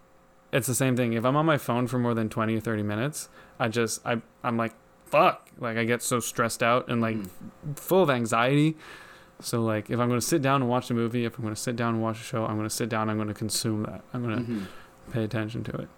it's 0.52 0.68
the 0.68 0.74
same 0.76 0.96
thing. 0.96 1.14
If 1.14 1.24
I'm 1.24 1.36
on 1.36 1.46
my 1.46 1.58
phone 1.58 1.86
for 1.88 1.98
more 2.00 2.14
than 2.16 2.30
20 2.30 2.56
or 2.58 2.60
30 2.60 2.82
minutes, 2.84 3.30
I 3.60 3.68
just 3.70 4.06
I 4.06 4.22
I'm 4.44 4.58
like 4.58 4.74
fuck. 5.06 5.50
Like 5.60 5.78
I 5.78 5.84
get 5.86 6.02
so 6.02 6.20
stressed 6.20 6.64
out 6.64 6.90
and 6.90 7.00
like 7.00 7.18
Mhm. 7.18 7.78
full 7.78 8.02
of 8.02 8.10
anxiety. 8.10 8.76
So 9.40 9.62
like 9.64 9.90
if 9.90 10.00
I'm 10.00 10.08
going 10.08 10.20
to 10.20 10.26
sit 10.26 10.42
down 10.42 10.62
and 10.62 10.70
watch 10.70 10.90
a 10.90 10.94
movie, 10.94 11.26
if 11.26 11.38
I'm 11.38 11.44
going 11.44 11.56
to 11.56 11.60
sit 11.62 11.76
down 11.76 11.96
and 11.96 12.04
watch 12.04 12.20
a 12.20 12.24
show, 12.24 12.46
I'm 12.46 12.56
going 12.56 12.70
to 12.70 12.74
sit 12.76 12.90
down, 12.90 13.10
I'm 13.10 13.18
going 13.18 13.28
to 13.28 13.34
consume 13.34 13.84
that. 13.84 14.02
I'm 14.14 14.24
going 14.24 14.38
to 14.46 14.52
Mhm. 14.52 14.66
pay 15.12 15.24
attention 15.24 15.64
to 15.66 15.72
it. 15.78 15.90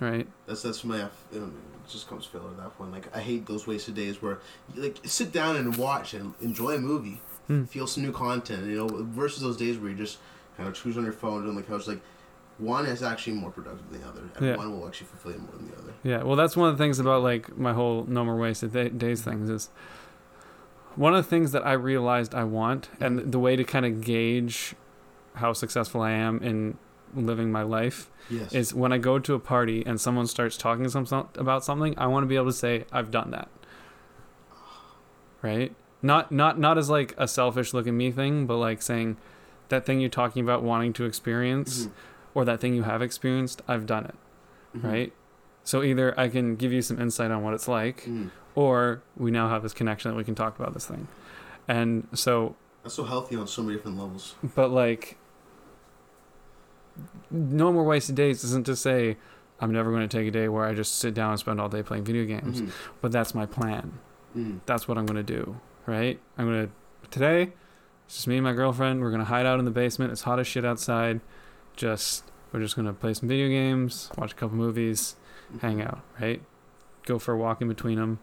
Right? 0.00 0.26
That's 0.46 0.62
that's 0.62 0.82
my. 0.84 1.02
It 1.32 1.42
just 1.88 2.08
comes 2.08 2.24
filler 2.24 2.50
at 2.50 2.56
that 2.56 2.76
point. 2.76 2.90
Like 2.92 3.14
I 3.16 3.20
hate 3.20 3.46
those 3.46 3.66
wasted 3.66 3.94
days 3.94 4.20
where, 4.20 4.40
like, 4.74 4.98
sit 5.04 5.30
down 5.32 5.56
and 5.56 5.76
watch 5.76 6.12
and 6.14 6.34
enjoy 6.40 6.72
a 6.74 6.78
movie, 6.80 7.20
Hmm. 7.46 7.64
feel 7.64 7.86
some 7.86 8.02
new 8.02 8.10
content. 8.12 8.66
You 8.66 8.78
know, 8.78 8.88
versus 9.04 9.42
those 9.42 9.56
days 9.56 9.78
where 9.78 9.90
you 9.90 9.96
just 9.96 10.18
kind 10.56 10.68
of 10.68 10.74
choose 10.74 10.96
on 10.98 11.04
your 11.04 11.12
phone 11.12 11.48
on 11.48 11.54
the 11.54 11.62
couch. 11.62 11.86
Like, 11.86 12.00
one 12.58 12.84
is 12.86 13.02
actually 13.02 13.34
more 13.34 13.50
productive 13.52 13.88
than 13.92 14.00
the 14.02 14.08
other, 14.08 14.22
and 14.36 14.46
Yeah. 14.46 14.56
one 14.56 14.72
will 14.72 14.86
actually 14.88 15.06
fulfill 15.06 15.32
you 15.32 15.38
more 15.38 15.52
than 15.56 15.70
the 15.70 15.76
other. 15.78 15.92
Yeah, 16.02 16.22
well, 16.24 16.36
that's 16.36 16.56
one 16.56 16.68
of 16.68 16.76
the 16.76 16.82
things 16.82 16.98
about 16.98 17.22
like 17.22 17.56
my 17.56 17.72
whole 17.72 18.04
no 18.08 18.24
more 18.24 18.36
wasted 18.36 18.72
da- 18.72 18.88
days 18.88 19.22
things 19.22 19.48
is 19.48 19.70
one 20.96 21.14
of 21.14 21.24
the 21.24 21.28
things 21.30 21.52
that 21.52 21.66
I 21.66 21.72
realized 21.72 22.34
I 22.34 22.44
want, 22.44 22.88
and 23.00 23.32
the 23.32 23.38
way 23.38 23.56
to 23.56 23.64
kind 23.64 23.84
of 23.86 24.00
gauge 24.02 24.74
how 25.34 25.52
successful 25.52 26.02
I 26.02 26.10
am 26.12 26.38
in 26.42 26.76
living 27.14 27.50
my 27.52 27.62
life 27.62 28.10
Yes. 28.30 28.52
is 28.54 28.72
when 28.74 28.92
I 28.92 28.98
go 28.98 29.18
to 29.18 29.34
a 29.34 29.38
party 29.38 29.84
and 29.84 30.00
someone 30.00 30.26
starts 30.26 30.56
talking 30.56 30.88
some, 30.88 31.06
about 31.36 31.64
something, 31.64 31.94
I 31.98 32.06
want 32.06 32.22
to 32.24 32.26
be 32.28 32.36
able 32.36 32.46
to 32.46 32.52
say 32.52 32.84
I've 32.92 33.10
done 33.10 33.30
that. 33.32 33.48
Right? 35.42 35.74
Not 36.02 36.30
not 36.32 36.58
not 36.58 36.78
as 36.78 36.88
like 36.90 37.14
a 37.18 37.26
selfish 37.28 37.74
look 37.74 37.86
at 37.86 37.92
me 37.94 38.10
thing, 38.10 38.46
but 38.46 38.56
like 38.56 38.82
saying 38.82 39.16
that 39.68 39.84
thing 39.86 40.00
you're 40.00 40.10
talking 40.10 40.42
about 40.42 40.62
wanting 40.62 40.92
to 40.94 41.04
experience 41.04 41.86
Mhm. 41.86 41.90
or 42.34 42.44
that 42.44 42.60
thing 42.60 42.74
you 42.74 42.82
have 42.82 43.02
experienced, 43.02 43.62
I've 43.66 43.86
done 43.86 44.04
it 44.06 44.14
Mhm. 44.76 44.84
right? 44.84 45.12
So 45.64 45.82
either 45.82 46.18
I 46.18 46.28
can 46.28 46.56
give 46.56 46.72
you 46.72 46.82
some 46.82 47.00
insight 47.00 47.30
on 47.30 47.42
what 47.42 47.54
it's 47.54 47.68
like, 47.68 48.04
Mhm. 48.04 48.30
Or 48.54 49.02
we 49.16 49.30
now 49.30 49.48
have 49.48 49.62
this 49.62 49.72
connection 49.72 50.10
that 50.10 50.16
we 50.16 50.24
can 50.24 50.34
talk 50.34 50.58
about 50.58 50.74
this 50.74 50.86
thing. 50.86 51.08
And 51.68 52.06
so, 52.14 52.56
That's 52.82 52.94
so 52.94 53.04
healthy 53.04 53.36
on 53.36 53.46
so 53.46 53.62
many 53.62 53.76
different 53.76 53.98
levels. 53.98 54.34
but 54.54 54.70
like, 54.70 55.16
no 57.30 57.72
more 57.72 57.84
wasted 57.84 58.14
days 58.14 58.44
isn't 58.44 58.66
to 58.66 58.76
say 58.76 59.16
I'm 59.60 59.72
never 59.72 59.90
going 59.90 60.06
to 60.08 60.16
take 60.18 60.26
a 60.26 60.30
day 60.30 60.48
where 60.48 60.64
I 60.66 60.74
just 60.74 60.96
sit 60.98 61.14
down 61.14 61.30
and 61.30 61.38
spend 61.40 61.60
all 61.60 61.68
day 61.68 61.82
playing 61.82 62.04
video 62.04 62.24
games, 62.24 62.60
Mhm. 62.60 62.70
but 63.00 63.12
that's 63.12 63.34
my 63.34 63.46
plan. 63.46 63.98
Mhm. 64.36 64.60
That's 64.66 64.88
what 64.88 64.98
I'm 64.98 65.06
going 65.06 65.24
to 65.24 65.32
do, 65.34 65.56
right? 65.86 66.18
I'm 66.36 66.46
going 66.46 66.66
to, 66.66 67.08
today, 67.10 67.52
it's 68.06 68.16
just 68.16 68.26
me 68.26 68.36
and 68.38 68.44
my 68.44 68.52
girlfriend. 68.54 69.00
We're 69.00 69.10
going 69.10 69.20
to 69.20 69.26
hide 69.26 69.46
out 69.46 69.58
in 69.60 69.64
the 69.64 69.70
basement. 69.70 70.10
It's 70.10 70.22
hot 70.22 70.40
as 70.40 70.46
shit 70.48 70.64
outside. 70.64 71.20
Just, 71.76 72.24
we're 72.52 72.60
just 72.60 72.74
going 72.74 72.86
to 72.86 72.92
play 72.92 73.14
some 73.14 73.28
video 73.28 73.48
games, 73.48 74.10
watch 74.18 74.32
a 74.32 74.34
couple 74.34 74.56
movies, 74.56 75.14
hang 75.60 75.80
out, 75.80 76.00
right? 76.20 76.42
Go 77.06 77.18
for 77.20 77.32
a 77.32 77.36
walk 77.38 77.62
in 77.62 77.68
between 77.68 77.98
them, 77.98 78.18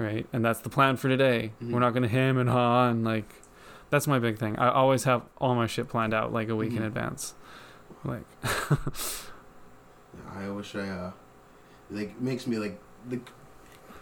right? 0.00 0.26
And 0.32 0.44
that's 0.44 0.60
the 0.60 0.68
plan 0.70 0.96
for 0.96 1.08
today. 1.08 1.52
Mhm. 1.62 1.70
We're 1.72 1.80
not 1.80 1.94
gonna 1.94 2.08
ham 2.08 2.38
and 2.38 2.48
haw 2.48 2.88
and 2.88 3.04
like. 3.04 3.28
That's 3.90 4.06
my 4.06 4.20
big 4.20 4.38
thing. 4.38 4.56
I 4.56 4.68
always 4.70 5.02
have 5.04 5.22
all 5.38 5.54
my 5.56 5.66
shit 5.66 5.88
planned 5.88 6.14
out 6.14 6.32
like 6.32 6.48
a 6.48 6.54
week 6.54 6.72
in 6.72 6.78
Mhm. 6.82 6.86
advance. 6.86 7.34
Like, 8.04 8.22
Yeah, 8.42 8.76
I 10.44 10.48
wish 10.50 10.74
I 10.74 10.88
uh, 10.88 11.12
like 11.90 12.20
makes 12.20 12.46
me 12.46 12.58
like 12.58 12.80
the 13.08 13.20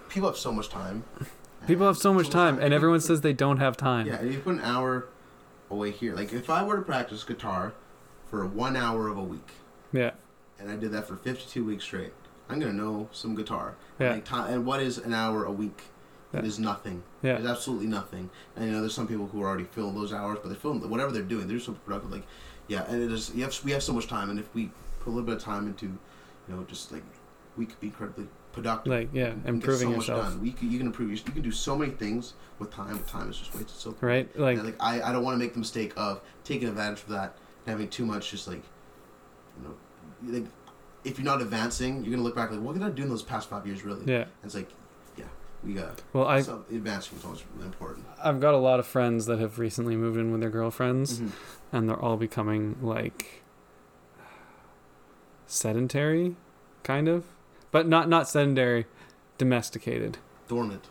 people 0.08 0.28
have 0.28 0.36
so 0.38 0.52
much 0.52 0.68
time. 0.68 1.04
people 1.66 1.86
have 1.86 1.96
so 1.98 2.12
much 2.14 2.28
time, 2.30 2.58
and 2.58 2.72
everyone 2.74 3.00
says 3.00 3.20
they 3.22 3.32
don't 3.32 3.58
have 3.58 3.76
time. 3.76 4.06
Yeah, 4.06 4.16
and 4.16 4.32
you 4.32 4.38
put 4.40 4.54
an 4.54 4.60
hour 4.60 5.06
away 5.70 5.90
here. 5.90 6.14
Like 6.14 6.32
if 6.32 6.48
I 6.50 6.62
were 6.62 6.76
to 6.76 6.82
practice 6.82 7.24
guitar 7.24 7.72
for 8.30 8.44
one 8.46 8.76
hour 8.76 9.08
of 9.08 9.16
a 9.16 9.22
week, 9.22 9.52
Yeah. 9.92 10.12
and 10.58 10.70
I 10.70 10.76
did 10.76 10.92
that 10.92 11.06
for 11.08 11.16
fifty-two 11.16 11.64
weeks 11.64 11.84
straight, 11.84 12.12
I'm 12.48 12.58
gonna 12.60 12.72
know 12.72 13.08
some 13.12 13.34
guitar. 13.34 13.74
Yeah. 13.98 14.12
Like, 14.12 14.24
ti- 14.24 14.34
and 14.52 14.64
what 14.64 14.80
is 14.80 14.98
an 14.98 15.12
hour 15.14 15.44
a 15.44 15.52
week? 15.52 15.82
It 16.32 16.38
Yeah. 16.38 16.42
is 16.48 16.58
nothing. 16.58 17.02
Yeah. 17.22 17.36
It's 17.36 17.46
absolutely 17.46 17.86
nothing. 17.86 18.30
And 18.56 18.66
you 18.66 18.72
know, 18.72 18.80
there's 18.80 18.94
some 18.94 19.06
people 19.06 19.26
who 19.28 19.42
are 19.42 19.46
already 19.48 19.64
filling 19.64 19.94
those 19.94 20.12
hours, 20.12 20.38
but 20.42 20.48
they're 20.48 20.58
filling 20.58 20.86
whatever 20.88 21.10
they're 21.12 21.22
doing. 21.22 21.48
They're 21.48 21.58
so 21.60 21.72
productive. 21.72 22.10
Like, 22.12 22.26
yeah, 22.68 22.84
and 22.88 23.02
it 23.02 23.10
is. 23.10 23.32
You 23.34 23.42
have, 23.44 23.58
we 23.64 23.72
have 23.72 23.82
so 23.82 23.92
much 23.94 24.06
time, 24.08 24.28
and 24.30 24.38
if 24.38 24.54
we 24.54 24.70
put 25.00 25.08
a 25.08 25.12
little 25.12 25.24
bit 25.26 25.36
of 25.36 25.42
time 25.42 25.66
into, 25.66 25.86
you 25.86 26.54
know, 26.54 26.64
just 26.64 26.92
like 26.92 27.02
we 27.56 27.66
could 27.66 27.80
be 27.80 27.86
incredibly 27.88 28.26
productive. 28.52 28.90
Like, 28.92 29.08
yeah, 29.12 29.28
We 29.28 29.30
can 29.32 29.40
get 29.42 29.48
improving 29.54 29.88
so 29.88 29.96
much 29.96 30.08
yourself. 30.08 30.28
done. 30.32 30.40
We 30.42 30.52
can, 30.52 30.70
you 30.70 30.78
can 30.78 30.86
improve. 30.86 31.10
You 31.10 31.18
can 31.18 31.42
do 31.42 31.50
so 31.50 31.76
many 31.76 31.92
things 31.92 32.34
with 32.58 32.70
time. 32.70 32.96
But 32.98 33.06
time 33.08 33.30
is 33.30 33.38
just 33.38 33.54
wasted. 33.54 33.70
So 33.76 33.96
Right? 34.00 34.28
Like, 34.38 34.62
like 34.62 34.76
I, 34.80 35.00
I 35.02 35.12
don't 35.12 35.22
want 35.24 35.34
to 35.34 35.38
make 35.38 35.54
the 35.54 35.58
mistake 35.60 35.92
of 35.96 36.20
taking 36.44 36.68
advantage 36.68 37.02
of 37.04 37.08
that 37.08 37.36
and 37.66 37.72
having 37.72 37.88
too 37.88 38.04
much 38.06 38.30
just 38.30 38.46
like 38.48 38.62
you 39.56 39.64
know 39.68 39.74
like 40.38 40.44
if 41.04 41.18
you're 41.18 41.24
not 41.24 41.40
advancing 41.40 42.02
you're 42.04 42.10
gonna 42.12 42.22
look 42.22 42.34
back 42.36 42.50
like 42.50 42.60
what 42.60 42.74
did 42.74 42.82
I 42.82 42.90
do 42.90 43.02
in 43.02 43.08
those 43.08 43.22
past 43.22 43.48
five 43.48 43.66
years 43.66 43.82
really 43.84 44.04
yeah. 44.06 44.22
and 44.22 44.28
it's 44.44 44.54
like 44.54 44.70
yeah 45.16 45.24
we 45.64 45.74
got 45.74 46.02
Well, 46.12 46.26
I 46.26 46.40
so 46.42 46.64
advancing 46.70 47.18
is 47.18 47.24
always 47.24 47.42
really 47.54 47.66
important 47.66 48.06
I've 48.22 48.40
got 48.40 48.54
a 48.54 48.58
lot 48.58 48.78
of 48.80 48.86
friends 48.86 49.26
that 49.26 49.38
have 49.38 49.58
recently 49.58 49.96
moved 49.96 50.18
in 50.18 50.30
with 50.32 50.40
their 50.40 50.50
girlfriends, 50.50 51.20
Mhm. 51.20 51.30
and 51.72 51.88
they're 51.88 52.00
all 52.00 52.16
becoming 52.16 52.76
like 52.82 53.42
sedentary, 55.46 56.36
kind 56.82 57.08
of, 57.08 57.24
but 57.70 57.86
not 57.86 58.08
not 58.08 58.28
sedentary, 58.28 58.86
domesticated. 59.38 60.18
dormant 60.48 60.84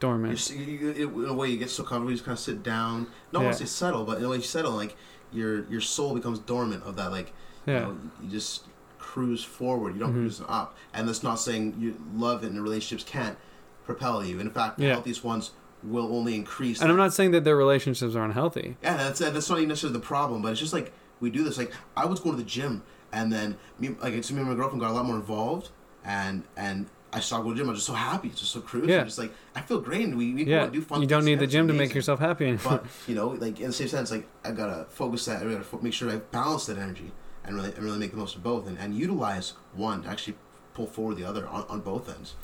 dormant. 0.00 0.50
you, 0.50 0.90
in 0.90 1.28
a 1.28 1.32
way, 1.32 1.48
you 1.48 1.56
get 1.56 1.70
so 1.70 1.84
comfortable, 1.84 2.10
you 2.10 2.16
just 2.16 2.24
kind 2.24 2.34
of 2.36 2.40
sit 2.40 2.60
down. 2.64 3.06
Not 3.30 3.44
want 3.44 3.54
Yeah. 3.54 3.58
to 3.58 3.58
say 3.58 3.64
settle, 3.66 4.04
but 4.04 4.18
in 4.18 4.24
a 4.24 4.28
way, 4.28 4.36
you 4.38 4.42
settle. 4.42 4.72
Like 4.72 4.96
your 5.32 5.64
your 5.66 5.80
soul 5.80 6.12
becomes 6.14 6.40
dormant 6.40 6.82
of 6.82 6.96
that. 6.96 7.12
Like 7.12 7.32
Yeah. 7.66 7.74
you, 7.74 7.80
know, 7.86 7.96
you 8.22 8.30
just 8.30 8.64
cruise 9.12 9.44
forward. 9.44 9.94
You 9.94 10.00
don't 10.00 10.12
Mhm. 10.14 10.22
cruise 10.22 10.42
up. 10.48 10.74
And 10.94 11.06
that's 11.06 11.22
not 11.22 11.34
saying 11.38 11.76
you 11.78 11.96
love 12.16 12.42
and 12.44 12.62
relationships 12.62 13.04
can't 13.08 13.36
propel 13.84 14.24
you. 14.24 14.38
And 14.38 14.48
in 14.48 14.54
fact, 14.54 14.78
the 14.78 14.84
Yeah. 14.84 14.92
healthiest 14.94 15.22
ones 15.22 15.50
will 15.82 16.14
only 16.16 16.34
increase. 16.34 16.80
And 16.80 16.90
I'm 16.90 16.96
not 16.96 17.12
saying 17.12 17.32
that 17.32 17.44
their 17.44 17.56
relationships 17.56 18.14
are 18.14 18.24
unhealthy. 18.24 18.76
Yeah, 18.82 18.96
that's 18.96 19.18
that's 19.18 19.50
not 19.50 19.58
even 19.58 19.68
necessarily 19.68 19.98
the 19.98 20.04
problem, 20.14 20.40
but 20.42 20.52
it's 20.52 20.60
just 20.60 20.72
like 20.72 20.92
we 21.20 21.28
do 21.30 21.44
this. 21.44 21.58
Like 21.58 21.72
I 21.96 22.06
was 22.06 22.20
going 22.20 22.36
to 22.36 22.42
the 22.42 22.48
gym, 22.48 22.82
and 23.12 23.30
then 23.32 23.56
me, 23.78 23.94
like 24.00 24.14
it's 24.14 24.30
me 24.32 24.38
and 24.40 24.48
my 24.48 24.54
girlfriend 24.54 24.80
got 24.80 24.90
a 24.90 24.94
lot 24.94 25.04
more 25.04 25.16
involved, 25.16 25.68
and 26.04 26.44
and 26.56 26.86
I 27.12 27.20
started 27.20 27.42
going 27.44 27.56
to 27.56 27.58
the 27.58 27.64
gym. 27.64 27.68
I'm 27.70 27.74
just 27.74 27.86
so 27.86 27.92
happy, 27.92 28.28
it's 28.28 28.40
just 28.40 28.52
so 28.52 28.60
cruising, 28.62 28.88
Yeah. 28.90 29.04
just 29.04 29.18
like 29.18 29.32
I 29.54 29.60
feel 29.60 29.80
great, 29.80 30.04
and 30.06 30.16
we, 30.16 30.32
we 30.32 30.44
Yeah. 30.44 30.66
do 30.68 30.80
fun. 30.80 31.02
You 31.02 31.06
don't 31.06 31.24
need 31.26 31.40
the 31.40 31.46
gym 31.46 31.68
to 31.68 31.74
make 31.74 31.92
yourself 31.94 32.20
happy. 32.20 32.56
But 32.64 32.86
you 33.08 33.14
know, 33.14 33.28
like 33.28 33.60
in 33.60 33.66
the 33.66 33.72
same 33.74 33.88
sense, 33.88 34.10
like 34.10 34.26
I 34.44 34.52
gotta 34.52 34.86
focus 34.88 35.24
that. 35.26 35.42
I 35.42 35.52
gotta 35.52 35.64
make 35.82 35.92
sure 35.92 36.08
I 36.10 36.16
balance 36.16 36.64
that 36.66 36.78
energy 36.78 37.10
and 37.44 37.56
really 37.56 37.72
and 37.74 37.84
really 37.84 37.98
make 37.98 38.10
the 38.10 38.16
most 38.16 38.36
of 38.36 38.42
both, 38.42 38.66
and, 38.66 38.78
and 38.78 38.94
utilize 38.94 39.54
one 39.74 40.02
to 40.02 40.08
actually 40.08 40.36
pull 40.74 40.86
forward 40.86 41.16
the 41.16 41.24
other 41.24 41.46
on, 41.48 41.64
on 41.68 41.80
both 41.80 42.08
ends. 42.08 42.34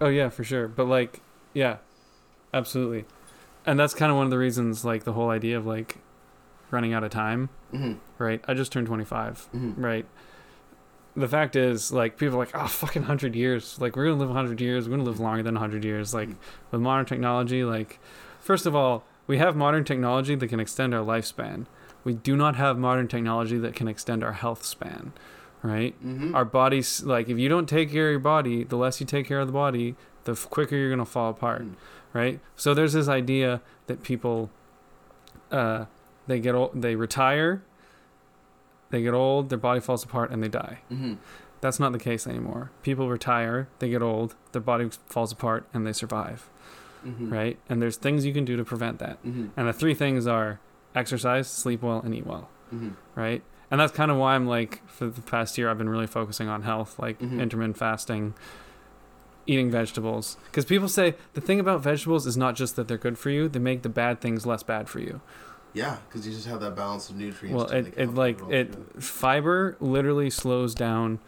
Oh 0.00 0.08
yeah, 0.08 0.28
for 0.28 0.44
sure. 0.44 0.68
But 0.68 0.86
like, 0.86 1.20
yeah, 1.54 1.78
absolutely. 2.54 3.04
And 3.66 3.78
that's 3.78 3.94
kind 3.94 4.10
of 4.10 4.16
one 4.16 4.26
of 4.26 4.30
the 4.30 4.38
reasons, 4.38 4.84
like 4.84 5.04
the 5.04 5.12
whole 5.12 5.30
idea 5.30 5.56
of 5.56 5.66
like 5.66 5.98
running 6.70 6.92
out 6.92 7.04
of 7.04 7.10
time. 7.10 7.50
Mm-hmm. 7.72 7.94
Right. 8.22 8.42
I 8.46 8.54
just 8.54 8.72
turned 8.72 8.86
25. 8.86 9.48
Mm-hmm. 9.54 9.84
Right. 9.84 10.06
The 11.16 11.28
fact 11.28 11.56
is, 11.56 11.90
like, 11.90 12.16
people 12.16 12.36
are 12.36 12.40
like, 12.40 12.54
oh, 12.54 12.68
fucking 12.68 13.02
100 13.02 13.34
years. 13.34 13.80
Like, 13.80 13.96
we're 13.96 14.04
going 14.04 14.16
to 14.16 14.20
live 14.20 14.28
100 14.28 14.60
years. 14.60 14.84
We're 14.84 14.94
going 14.94 15.04
to 15.04 15.10
live 15.10 15.18
longer 15.18 15.42
than 15.42 15.54
100 15.54 15.84
years. 15.84 16.14
Like, 16.14 16.28
with 16.70 16.80
modern 16.80 17.06
technology, 17.06 17.64
like, 17.64 17.98
first 18.38 18.66
of 18.66 18.76
all, 18.76 19.04
we 19.26 19.38
have 19.38 19.56
modern 19.56 19.84
technology 19.84 20.36
that 20.36 20.46
can 20.46 20.60
extend 20.60 20.94
our 20.94 21.04
lifespan. 21.04 21.66
We 22.08 22.14
do 22.14 22.34
not 22.36 22.56
have 22.56 22.78
modern 22.78 23.06
technology 23.08 23.58
that 23.58 23.74
can 23.74 23.86
extend 23.88 24.24
our 24.24 24.32
health 24.44 24.64
span. 24.64 25.12
Right. 25.60 25.94
Mm-hmm. 26.06 26.34
our 26.36 26.44
bodies 26.44 27.02
like 27.02 27.28
if 27.28 27.36
you 27.42 27.48
don't 27.48 27.68
take 27.68 27.90
care 27.90 28.06
of 28.08 28.12
your 28.12 28.20
body 28.36 28.62
the 28.62 28.76
less 28.76 29.00
you 29.00 29.06
take 29.06 29.26
care 29.26 29.40
of 29.40 29.48
the 29.48 29.52
body 29.52 29.96
the 30.22 30.34
quicker 30.34 30.76
you're 30.76 30.88
going 30.94 31.04
to 31.08 31.12
fall 31.16 31.30
apart 31.30 31.62
Mm. 31.62 31.74
right 32.12 32.36
so 32.54 32.74
there's 32.74 32.92
this 32.92 33.08
idea 33.08 33.60
that 33.88 34.04
people 34.04 34.50
uh 35.50 35.86
they 36.28 36.38
get 36.38 36.54
old 36.54 36.70
they 36.80 36.94
retire 36.94 37.62
they 38.90 39.02
get 39.02 39.14
old 39.14 39.48
their 39.50 39.58
body 39.58 39.80
falls 39.80 40.04
apart 40.04 40.30
and 40.30 40.40
they 40.44 40.48
die 40.48 40.78
mm-hmm. 40.92 41.14
that's 41.60 41.80
not 41.80 41.90
the 41.90 41.98
case 41.98 42.24
anymore 42.28 42.70
people 42.84 43.08
retire 43.08 43.66
they 43.80 43.88
get 43.90 44.00
old 44.00 44.36
their 44.52 44.62
body 44.62 44.88
falls 45.06 45.32
apart 45.32 45.66
and 45.74 45.84
they 45.86 45.92
survive 45.92 46.48
Mm-hmm. 47.04 47.32
right 47.32 47.58
and 47.68 47.82
there's 47.82 47.96
things 47.96 48.24
you 48.24 48.32
can 48.32 48.44
do 48.44 48.56
to 48.56 48.64
prevent 48.64 48.98
that 49.00 49.16
Mm-hmm. 49.24 49.46
and 49.56 49.68
the 49.68 49.72
three 49.72 49.94
things 49.94 50.26
are 50.28 50.60
exercise 50.98 51.46
sleep 51.48 51.82
well 51.82 52.00
and 52.04 52.14
eat 52.14 52.26
well 52.26 52.48
Mm-hmm. 52.74 52.90
right? 53.14 53.42
And 53.70 53.80
that's 53.80 53.92
kind 53.92 54.10
of 54.10 54.16
why 54.18 54.34
I'm 54.34 54.46
like, 54.46 54.86
for 54.86 55.06
the 55.08 55.22
past 55.22 55.56
year, 55.58 55.70
I've 55.70 55.78
been 55.78 55.88
really 55.88 56.06
focusing 56.06 56.48
on 56.48 56.62
health, 56.62 56.98
like 56.98 57.18
Mhm. 57.18 57.40
intermittent 57.40 57.76
fasting, 57.78 58.34
eating 59.46 59.70
vegetables. 59.70 60.36
Because 60.46 60.64
people 60.64 60.88
say 60.88 61.14
the 61.34 61.40
thing 61.40 61.60
about 61.60 61.82
vegetables 61.82 62.26
is 62.26 62.36
not 62.36 62.54
just 62.56 62.76
that 62.76 62.88
they're 62.88 62.98
good 62.98 63.18
for 63.18 63.30
you; 63.30 63.48
they 63.48 63.58
make 63.58 63.82
the 63.82 63.88
bad 63.88 64.20
things 64.20 64.44
less 64.46 64.62
bad 64.62 64.88
for 64.88 65.00
you. 65.00 65.20
Yeah, 65.74 65.96
because 66.08 66.26
you 66.26 66.32
just 66.34 66.46
have 66.46 66.60
that 66.60 66.74
balance 66.76 67.08
of 67.10 67.16
nutrients. 67.16 67.56
Well, 67.56 67.70
it, 67.78 67.94
it 67.96 68.14
like 68.14 68.38
it 68.50 68.72
too. 68.72 69.00
fiber 69.00 69.76
literally 69.80 70.30
slows 70.30 70.74
down 70.74 71.18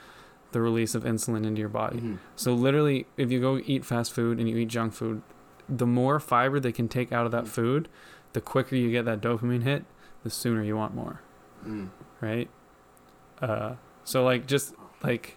the 0.53 0.61
release 0.61 0.95
of 0.95 1.05
insulin 1.05 1.47
into 1.47 1.61
your 1.61 1.69
body. 1.69 2.01
Mhm. 2.01 2.19
So 2.37 2.53
literally, 2.55 3.07
if 3.17 3.31
you 3.31 3.41
go 3.41 3.61
eat 3.65 3.85
fast 3.85 4.13
food 4.13 4.39
and 4.39 4.49
you 4.49 4.57
eat 4.57 4.69
junk 4.69 4.93
food, 4.95 5.23
the 5.69 5.87
more 5.87 6.19
fiber 6.19 6.59
they 6.59 6.73
can 6.73 6.89
take 6.89 7.13
out 7.13 7.25
of 7.27 7.33
that 7.33 7.45
Mm. 7.45 7.49
food, 7.49 7.89
the 8.33 8.41
quicker 8.41 8.77
you 8.77 8.91
get 8.91 9.05
that 9.07 9.21
dopamine 9.21 9.63
hit, 9.63 9.85
the 10.23 10.31
sooner 10.31 10.63
you 10.63 10.77
want 10.77 10.95
more. 10.95 11.21
Mm. 11.67 11.91
right? 12.21 12.49
Uh, 13.43 13.75
so 14.05 14.25
like 14.25 14.47
just 14.47 14.75
like 15.03 15.37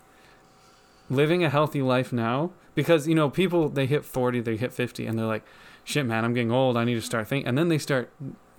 living 1.10 1.44
a 1.44 1.50
healthy 1.50 1.82
life 1.82 2.14
now, 2.14 2.52
because 2.76 3.08
you 3.08 3.16
know 3.16 3.30
people 3.30 3.70
they 3.70 3.86
hit 3.86 4.06
forty, 4.06 4.40
they 4.40 4.56
hit 4.58 4.72
fifty, 4.74 5.06
and 5.06 5.18
they're 5.20 5.26
like, 5.26 5.46
"Shit, 5.84 6.06
man, 6.06 6.24
I'm 6.26 6.34
getting 6.34 6.52
old. 6.52 6.78
I 6.78 6.84
need 6.86 6.96
to 6.96 7.02
start 7.02 7.28
thinking," 7.28 7.48
and 7.48 7.58
then 7.58 7.68
they 7.70 7.78
start 7.78 8.10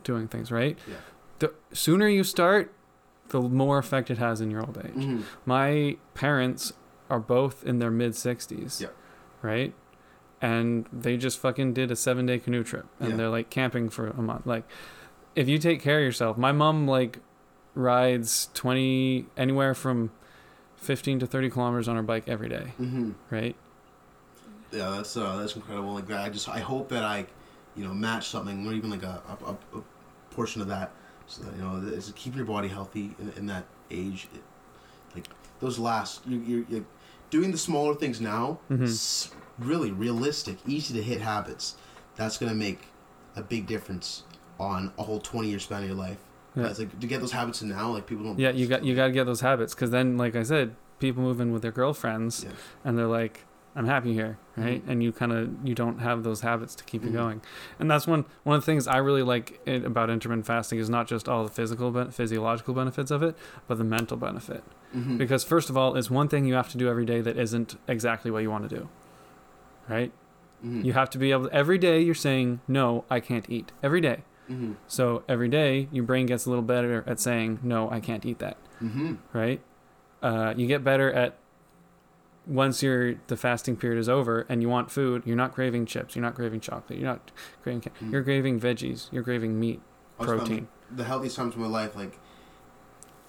doing 0.03 0.29
things, 0.29 0.51
right? 0.53 0.79
Yeah. 0.87 0.97
The 1.39 1.53
sooner 1.73 2.09
you 2.09 2.23
start, 2.25 2.73
the 3.29 3.41
more 3.41 3.79
effect 3.79 4.11
it 4.11 4.19
has 4.19 4.41
in 4.41 4.51
your 4.51 4.61
old 4.61 4.79
age. 4.85 4.95
Mhm. 4.95 5.23
My 5.47 5.97
parents 6.15 6.75
are 7.11 7.21
both 7.21 7.65
in 7.65 7.79
their 7.79 7.91
mid 7.91 8.15
sixties, 8.15 8.81
Yeah. 8.81 8.89
right? 9.43 9.75
And 10.43 10.87
they 10.93 11.17
just 11.17 11.39
fucking 11.39 11.73
did 11.73 11.91
a 11.91 11.97
seven 11.97 12.27
day 12.27 12.39
canoe 12.39 12.65
trip, 12.65 12.87
and 13.01 13.11
Yeah. 13.11 13.17
they're 13.17 13.29
like 13.31 13.49
camping 13.51 13.89
for 13.89 14.09
a 14.09 14.21
month. 14.23 14.47
Like, 14.47 14.65
if 15.35 15.49
you 15.49 15.59
take 15.59 15.81
care 15.81 15.99
of 15.99 16.05
yourself, 16.05 16.37
my 16.37 16.53
mom 16.53 16.87
like 16.87 17.21
rides 17.75 18.51
20 18.55 19.27
anywhere 19.37 19.75
from 19.75 20.11
15 20.77 21.19
to 21.21 21.27
30 21.27 21.51
kilometers 21.51 21.89
on 21.89 21.97
her 21.97 22.03
bike 22.03 22.29
every 22.29 22.49
day 22.49 22.73
Mhm. 22.81 23.15
right 23.31 23.57
Yeah, 24.71 24.91
that's 24.91 25.17
uh, 25.17 25.37
that's 25.39 25.57
incredible. 25.57 25.95
Like 25.95 26.11
I 26.11 26.29
just 26.29 26.49
I 26.49 26.59
hope 26.59 26.89
that 26.91 27.03
I, 27.05 27.27
you 27.77 27.85
know, 27.85 27.95
match 27.95 28.29
something 28.29 28.67
or 28.67 28.73
even 28.75 28.91
like 28.91 29.03
a, 29.03 29.23
a, 29.47 29.53
a, 29.79 29.83
portion 30.31 30.61
of 30.63 30.69
that, 30.69 30.91
so 31.27 31.45
that 31.45 31.57
you 31.57 31.63
know, 31.63 31.81
it's 31.95 32.13
keeping 32.17 32.39
your 32.39 32.47
body 32.47 32.67
healthy 32.69 33.15
in, 33.21 33.33
in 33.37 33.47
that 33.47 33.65
age. 33.91 34.27
It, 34.35 34.43
like 35.15 35.29
those 35.61 35.79
last 35.79 36.27
you 36.27 36.39
you 36.41 36.67
you're 36.69 36.85
doing 37.31 37.51
the 37.53 37.59
smaller 37.59 37.95
things 37.95 38.21
now. 38.21 38.59
Mhm. 38.71 39.31
Really 39.59 39.91
realistic, 39.91 40.59
easy 40.67 40.95
to 40.95 41.03
hit 41.03 41.21
habits. 41.21 41.77
That's 42.17 42.39
gonna 42.39 42.55
make 42.55 42.81
a 43.37 43.43
big 43.43 43.67
difference 43.67 44.23
on 44.59 44.93
a 44.99 45.03
whole 45.03 45.21
twenty 45.21 45.49
year 45.49 45.59
span 45.59 45.83
of 45.83 45.89
your 45.89 45.99
life. 45.99 46.19
Yeah. 46.57 46.67
It's 46.69 46.79
like 46.79 46.99
to 47.01 47.07
get 47.07 47.21
those 47.21 47.33
habits 47.33 47.63
in 47.63 47.69
now, 47.71 47.91
like 47.93 48.07
people 48.07 48.25
don't. 48.25 48.39
yeah 48.39 48.51
you 48.51 48.67
got 48.69 48.85
you 48.85 48.95
got 48.95 49.07
to 49.07 49.13
get 49.13 49.25
those 49.27 49.41
habits 49.41 49.75
because 49.75 49.91
then 49.91 50.17
like 50.17 50.37
i 50.37 50.45
said 50.45 50.77
people 51.01 51.21
move 51.21 51.41
in 51.41 51.53
with 51.53 51.63
their 51.63 51.73
girlfriends 51.73 52.45
Yeah. 52.45 52.51
and 52.85 52.97
they're 52.97 53.09
like 53.09 53.45
i'm 53.75 53.87
happy 53.87 54.13
here 54.13 54.39
right 54.57 54.87
Mhm. 54.87 54.89
and 54.89 55.03
you 55.03 55.11
kind 55.11 55.33
of 55.33 55.51
you 55.65 55.75
don't 55.75 55.99
have 55.99 56.23
those 56.23 56.43
habits 56.43 56.77
to 56.77 56.85
keep 56.85 57.03
Mhm. 57.03 57.07
you 57.07 57.11
going 57.11 57.41
and 57.81 57.91
that's 57.91 58.07
one 58.07 58.25
one 58.45 58.55
of 58.55 58.63
the 58.63 58.67
things 58.67 58.87
i 58.87 58.99
really 58.99 59.25
like 59.25 59.61
it, 59.67 59.85
about 59.85 60.11
intermittent 60.11 60.47
fasting 60.47 60.79
is 60.79 60.89
not 60.89 61.09
just 61.09 61.29
all 61.29 61.43
the 61.43 61.51
physical 61.51 61.93
physiological 62.13 62.73
benefits 62.73 63.11
of 63.11 63.25
it 63.25 63.37
but 63.67 63.77
the 63.79 63.83
mental 63.85 64.17
benefit 64.17 64.63
Mhm. 64.97 65.19
because 65.19 65.43
first 65.43 65.69
of 65.71 65.77
all 65.77 65.97
it's 65.97 66.09
one 66.09 66.29
thing 66.29 66.45
you 66.45 66.55
have 66.55 66.69
to 66.71 66.79
do 66.79 66.89
every 66.89 67.05
day 67.05 67.21
that 67.21 67.37
isn't 67.37 67.77
exactly 67.89 68.31
what 68.31 68.43
you 68.45 68.51
want 68.53 68.69
to 68.69 68.77
do 68.77 68.89
right 69.89 70.13
Mhm. 70.65 70.85
you 70.85 70.93
have 70.95 71.11
to 71.11 71.19
be 71.19 71.31
able 71.33 71.49
every 71.53 71.77
day 71.79 72.01
you're 72.01 72.15
saying 72.15 72.61
no 72.67 73.05
i 73.11 73.21
can't 73.21 73.49
eat 73.51 73.71
every 73.83 74.01
day 74.01 74.23
Mhm. 74.51 74.77
so 74.87 75.23
every 75.29 75.49
day 75.49 75.89
your 75.93 76.05
brain 76.05 76.27
gets 76.27 76.47
a 76.47 76.49
little 76.51 76.63
better 76.65 77.05
at 77.07 77.21
saying 77.21 77.59
no 77.63 77.91
i 77.91 78.01
can't 78.01 78.25
eat 78.25 78.39
that 78.39 78.57
Mhm. 78.83 79.19
right 79.33 79.61
uh, 80.23 80.55
you 80.57 80.67
get 80.67 80.83
better 80.83 81.13
at 81.13 81.37
once 82.47 82.83
your 82.83 83.15
the 83.29 83.37
fasting 83.37 83.77
period 83.77 83.99
is 83.99 84.09
over 84.09 84.45
and 84.49 84.61
you 84.63 84.69
want 84.69 84.91
food 84.91 85.23
you're 85.25 85.37
not 85.37 85.53
craving 85.55 85.87
chips 85.87 86.15
you're 86.15 86.23
not 86.23 86.35
craving 86.35 86.61
chocolate 86.61 86.99
you're 86.99 87.09
not 87.09 87.31
craving 87.63 87.81
ca- 87.81 87.91
Mm. 88.03 88.13
you're 88.13 88.23
craving 88.23 88.61
veggies 88.61 89.11
you're 89.13 89.23
craving 89.23 89.59
meat 89.59 89.81
I 90.19 90.23
was 90.23 90.29
found 90.31 90.41
protein 90.41 90.69
the 90.95 91.05
healthiest 91.05 91.37
times 91.37 91.55
of 91.55 91.61
my 91.61 91.67
life 91.67 91.97
like 91.97 92.19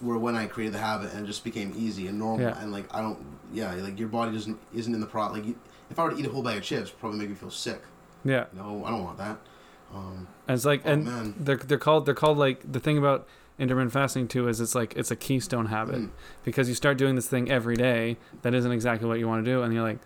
were 0.01 0.17
when 0.17 0.35
I 0.35 0.45
created 0.47 0.73
the 0.73 0.79
habit 0.79 1.13
and 1.13 1.23
it 1.23 1.27
just 1.27 1.45
became 1.45 1.71
easy 1.77 2.07
and 2.07 2.19
normal 2.19 2.47
Yeah. 2.47 2.61
and 2.61 2.71
like 2.73 2.93
I 2.93 3.01
don't 3.01 3.17
yeah 3.53 3.73
like 3.75 3.97
your 3.97 4.09
body 4.09 4.33
doesn't 4.33 4.59
isn't 4.73 4.93
in 4.93 4.99
the 4.99 5.07
pro 5.07 5.31
like 5.31 5.45
you, 5.45 5.55
if 5.89 5.99
I 5.99 6.03
were 6.03 6.11
to 6.11 6.17
eat 6.17 6.25
a 6.25 6.29
whole 6.29 6.43
bag 6.43 6.57
of 6.57 6.63
chips 6.63 6.89
probably 6.91 7.19
make 7.19 7.29
me 7.29 7.35
feel 7.35 7.49
sick 7.51 7.81
yeah 8.23 8.45
no 8.53 8.83
I 8.85 8.89
don't 8.91 9.03
want 9.03 9.17
that 9.17 9.37
um 9.93 10.27
and 10.47 10.55
it's 10.55 10.65
like 10.65 10.81
oh, 10.85 10.91
and 10.91 11.05
man 11.05 11.35
they're 11.37 11.57
they're 11.57 11.77
called 11.77 12.05
they're 12.05 12.13
called 12.15 12.37
like 12.37 12.69
the 12.71 12.79
thing 12.79 12.97
about 12.97 13.27
intermittent 13.57 13.93
fasting 13.93 14.27
too 14.27 14.47
is 14.47 14.59
it's 14.59 14.75
like 14.75 14.95
it's 14.97 15.11
a 15.11 15.15
keystone 15.15 15.67
habit 15.67 15.95
Mm. 15.95 16.09
because 16.43 16.67
you 16.67 16.75
start 16.75 16.97
doing 16.97 17.15
this 17.15 17.27
thing 17.27 17.49
every 17.49 17.75
day 17.75 18.17
that 18.41 18.53
isn't 18.53 18.71
exactly 18.71 19.07
what 19.07 19.19
you 19.19 19.27
want 19.27 19.45
to 19.45 19.49
do 19.51 19.61
and 19.61 19.73
you're 19.73 19.83
like 19.83 19.99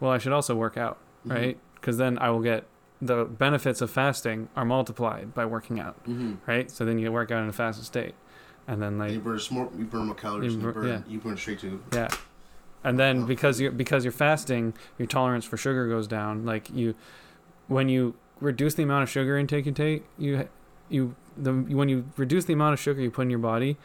well 0.00 0.10
i 0.10 0.18
should 0.18 0.32
also 0.32 0.54
work 0.54 0.76
out 0.76 0.98
Mhm. 1.26 1.32
right 1.34 1.58
because 1.76 1.96
then 1.96 2.18
i 2.18 2.28
will 2.28 2.42
get 2.42 2.64
the 3.00 3.24
benefits 3.24 3.80
of 3.80 3.90
fasting 3.90 4.48
are 4.56 4.64
multiplied 4.64 5.32
by 5.32 5.46
working 5.46 5.80
out 5.80 5.96
Mhm. 6.06 6.38
right 6.46 6.70
so 6.70 6.84
then 6.84 6.98
you 6.98 7.10
work 7.12 7.30
out 7.30 7.42
in 7.42 7.48
a 7.48 7.52
fasted 7.52 7.84
state 7.86 8.14
and 8.68 8.82
then 8.82 8.98
like 8.98 9.12
you 9.12 9.20
burn 9.20 9.40
more 9.50 9.70
you 9.78 9.84
burn 9.84 10.06
more 10.06 10.14
calories 10.14 10.54
You 10.54 10.60
you, 10.60 10.72
burn 10.72 10.86
yeah. 10.86 11.00
you 11.08 11.18
burn 11.20 11.36
straight 11.38 11.60
to 11.60 11.80
Yeah. 11.92 12.08
And 12.84 12.98
then 12.98 13.24
because 13.26 13.60
you're 13.60 13.72
because 13.72 14.04
you're 14.04 14.12
fasting, 14.12 14.74
your 14.98 15.08
tolerance 15.08 15.44
for 15.46 15.56
sugar 15.56 15.88
goes 15.88 16.06
down. 16.06 16.44
Like 16.44 16.68
you, 16.70 16.94
when 17.66 17.88
you 17.88 18.14
reduce 18.40 18.74
the 18.74 18.82
amount 18.82 19.04
of 19.04 19.08
sugar 19.10 19.38
intake 19.38 19.64
you 19.66 19.72
take, 19.72 20.04
you 20.18 20.48
you 20.90 21.14
the 21.36 21.52
when 21.52 21.88
you 21.88 22.04
reduce 22.16 22.44
the 22.44 22.52
amount 22.52 22.74
of 22.74 22.80
sugar 22.80 23.00
you 23.00 23.10
put 23.10 23.22
in 23.22 23.30
your 23.30 23.38
body, 23.38 23.78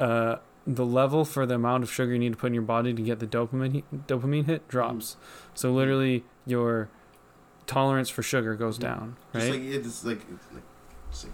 uh, 0.00 0.36
the 0.66 0.84
level 0.84 1.24
for 1.24 1.46
the 1.46 1.54
amount 1.54 1.84
of 1.84 1.92
sugar 1.92 2.12
you 2.12 2.18
need 2.18 2.32
to 2.32 2.36
put 2.38 2.48
in 2.48 2.54
your 2.54 2.62
body 2.64 2.92
to 2.92 3.00
get 3.02 3.20
the 3.20 3.26
dopamine 3.26 3.84
dopamine 4.08 4.46
hit 4.46 4.66
drops. 4.68 5.16
So 5.54 5.70
literally 5.72 6.24
your 6.44 6.88
tolerance 7.66 8.08
for 8.08 8.22
sugar 8.22 8.54
goes 8.56 8.78
Mhm. 8.78 8.82
down, 8.82 9.16
just 9.32 9.50
right? 9.50 9.60
like 9.60 9.62
it's 9.68 10.04
like 10.04 10.20
it's 10.32 10.52
like, 10.52 10.62
it's 11.10 11.24
like 11.24 11.32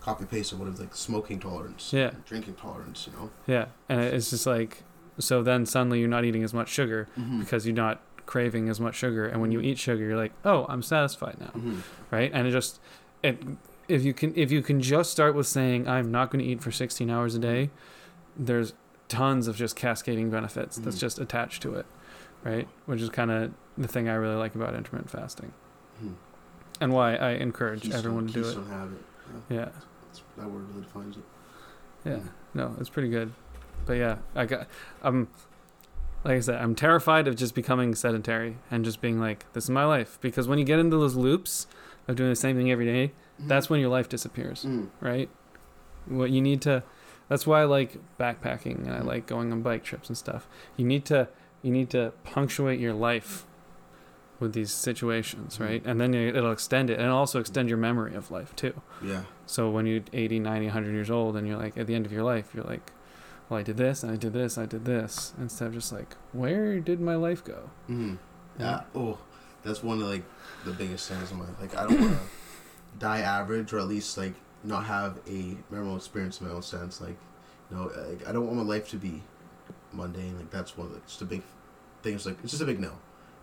copy 0.00 0.24
paste 0.24 0.52
or 0.52 0.56
whatever 0.56 0.78
like 0.78 0.94
smoking 0.94 1.40
tolerance 1.40 1.92
Yeah. 1.92 2.12
drinking 2.24 2.54
tolerance 2.54 3.06
you 3.06 3.12
know 3.18 3.30
yeah, 3.46 3.66
and 3.88 4.00
it's 4.00 4.30
just 4.30 4.46
like 4.46 4.82
so 5.18 5.42
then 5.42 5.64
suddenly 5.66 5.98
you're 6.00 6.08
not 6.08 6.24
eating 6.24 6.42
as 6.44 6.52
much 6.54 6.68
sugar 6.68 7.08
mm-hmm. 7.18 7.40
because 7.40 7.66
you're 7.66 7.74
not 7.74 8.00
craving 8.26 8.68
as 8.68 8.80
much 8.80 8.94
sugar. 8.96 9.26
And 9.26 9.40
when 9.40 9.52
you 9.52 9.60
eat 9.60 9.78
sugar 9.78 10.02
you're 10.04 10.16
like 10.16 10.32
oh 10.44 10.66
i'm 10.68 10.82
satisfied 10.82 11.36
now. 11.40 11.52
Mhm. 11.56 11.80
right? 12.10 12.30
And 12.34 12.46
it 12.46 12.50
just 12.50 12.80
it 13.22 13.40
if 13.88 14.04
you 14.04 14.12
can 14.12 14.32
if 14.36 14.50
you 14.50 14.62
can 14.62 14.80
just 14.80 15.10
start 15.12 15.34
with 15.34 15.46
saying 15.46 15.86
i'm 15.88 16.10
not 16.10 16.30
going 16.30 16.44
to 16.44 16.50
eat 16.50 16.60
for 16.62 16.72
16 16.72 17.08
hours 17.08 17.34
a 17.36 17.38
day 17.38 17.70
there's 18.36 18.72
tons 19.08 19.46
of 19.46 19.54
just 19.56 19.76
cascading 19.76 20.28
benefits 20.30 20.76
that's 20.76 20.96
Mhm. 20.96 21.00
just 21.00 21.18
attached 21.20 21.62
to 21.62 21.74
it. 21.76 21.86
Right? 22.44 22.68
Which 22.86 23.00
is 23.00 23.08
kind 23.10 23.30
of 23.30 23.52
the 23.78 23.88
thing 23.88 24.08
i 24.08 24.14
really 24.14 24.34
like 24.36 24.54
about 24.56 24.74
intermittent 24.74 25.10
fasting. 25.10 25.52
Mhm. 26.02 26.14
and 26.80 26.92
why 26.92 27.14
i 27.16 27.30
encourage 27.30 27.82
Keystone- 27.82 27.98
everyone 27.98 28.26
to 28.26 28.32
do 28.32 28.40
it. 28.48 28.56
habit. 28.68 29.04
Yeah, 29.48 29.56
yeah. 29.56 29.64
That's- 29.64 30.22
that 30.36 30.50
word 30.50 30.68
really 30.68 30.82
defines 30.82 31.16
it. 31.16 31.24
yeah. 32.04 32.18
No 32.54 32.74
it's 32.80 32.90
pretty 32.90 33.08
good 33.08 33.32
but 33.84 33.94
yeah 33.94 34.16
i 34.34 34.44
got 34.46 34.66
i'm 35.02 35.28
like 36.24 36.36
i 36.36 36.40
said 36.40 36.56
i'm 36.60 36.74
terrified 36.74 37.28
of 37.28 37.36
just 37.36 37.54
becoming 37.54 37.94
sedentary 37.94 38.56
and 38.70 38.84
just 38.84 39.00
being 39.00 39.20
like 39.20 39.50
this 39.52 39.64
is 39.64 39.70
my 39.70 39.84
life 39.84 40.18
because 40.20 40.48
when 40.48 40.58
you 40.58 40.64
get 40.64 40.78
into 40.78 40.96
those 40.96 41.14
loops 41.14 41.66
of 42.08 42.16
doing 42.16 42.30
the 42.30 42.36
same 42.36 42.56
thing 42.56 42.70
every 42.70 42.86
day 42.86 43.12
Mhm. 43.40 43.48
that's 43.48 43.68
when 43.68 43.80
your 43.80 43.90
life 43.90 44.08
disappears 44.08 44.64
Mm. 44.64 44.88
right 45.00 45.28
what 46.06 46.30
you 46.30 46.40
need 46.40 46.62
to 46.62 46.82
that's 47.28 47.46
why 47.46 47.60
i 47.60 47.64
like 47.64 47.98
backpacking 48.18 48.86
and 48.86 48.92
i 48.92 49.00
like 49.00 49.26
going 49.26 49.52
on 49.52 49.60
bike 49.62 49.84
trips 49.84 50.08
and 50.08 50.16
stuff 50.16 50.48
you 50.76 50.84
need 50.86 51.04
to 51.06 51.28
you 51.62 51.70
need 51.70 51.90
to 51.90 52.12
punctuate 52.24 52.78
your 52.80 52.94
life 52.94 53.44
with 54.38 54.52
these 54.52 54.70
situations 54.70 55.58
Mhm. 55.58 55.60
right 55.66 55.82
and 55.84 56.00
then 56.00 56.14
it'll 56.14 56.52
extend 56.52 56.90
it 56.90 56.98
and 56.98 57.08
also 57.10 57.40
extend 57.40 57.68
your 57.68 57.78
memory 57.78 58.14
of 58.14 58.30
life 58.30 58.54
too 58.56 58.74
Yeah. 59.02 59.22
so 59.46 59.68
when 59.70 59.86
you're 59.86 60.02
80 60.12 60.38
90 60.38 60.66
100 60.66 60.92
years 60.92 61.10
old 61.10 61.36
and 61.36 61.46
you're 61.46 61.56
like 61.58 61.76
at 61.76 61.86
the 61.86 61.94
end 61.94 62.06
of 62.06 62.12
your 62.12 62.22
life 62.24 62.50
you're 62.54 62.64
like 62.64 62.92
well 63.48 63.60
i 63.60 63.62
did 63.62 63.76
this 63.76 64.02
and 64.02 64.12
i 64.12 64.16
did 64.16 64.32
this 64.32 64.56
and 64.56 64.64
i 64.64 64.66
did 64.66 64.84
this 64.84 65.32
instead 65.38 65.68
of 65.68 65.74
just 65.74 65.92
like 65.92 66.16
where 66.32 66.78
did 66.80 67.00
my 67.00 67.14
life 67.16 67.44
go 67.44 67.70
Mm-hmm. 67.88 68.16
Yeah. 68.58 68.82
Oh, 68.94 69.18
that's 69.62 69.82
one 69.82 70.00
of 70.00 70.08
like 70.08 70.22
the 70.64 70.72
biggest 70.72 71.08
things 71.08 71.30
in 71.30 71.36
my 71.38 71.44
life. 71.44 71.60
like. 71.60 71.76
I 71.76 71.86
don't 71.86 72.00
want 72.00 72.12
to 72.14 72.18
die 72.98 73.20
average, 73.20 73.72
or 73.72 73.78
at 73.78 73.86
least 73.88 74.16
like 74.16 74.32
not 74.64 74.84
have 74.86 75.18
a 75.28 75.56
memorable 75.70 75.96
experience 75.96 76.40
in 76.40 76.48
my 76.48 76.54
own 76.54 76.62
sense. 76.62 77.00
Like, 77.00 77.16
you 77.70 77.76
know, 77.76 77.90
like, 78.08 78.26
I 78.26 78.32
don't 78.32 78.46
want 78.46 78.56
my 78.56 78.62
life 78.62 78.88
to 78.90 78.96
be 78.96 79.22
mundane. 79.92 80.36
Like 80.38 80.50
that's 80.50 80.76
one 80.76 80.86
of 80.86 80.94
the 80.94 81.00
just 81.00 81.20
a 81.20 81.26
big 81.26 81.42
things. 82.02 82.24
Like 82.24 82.38
it's 82.42 82.52
just 82.52 82.62
a 82.62 82.66
big 82.66 82.80
no. 82.80 82.92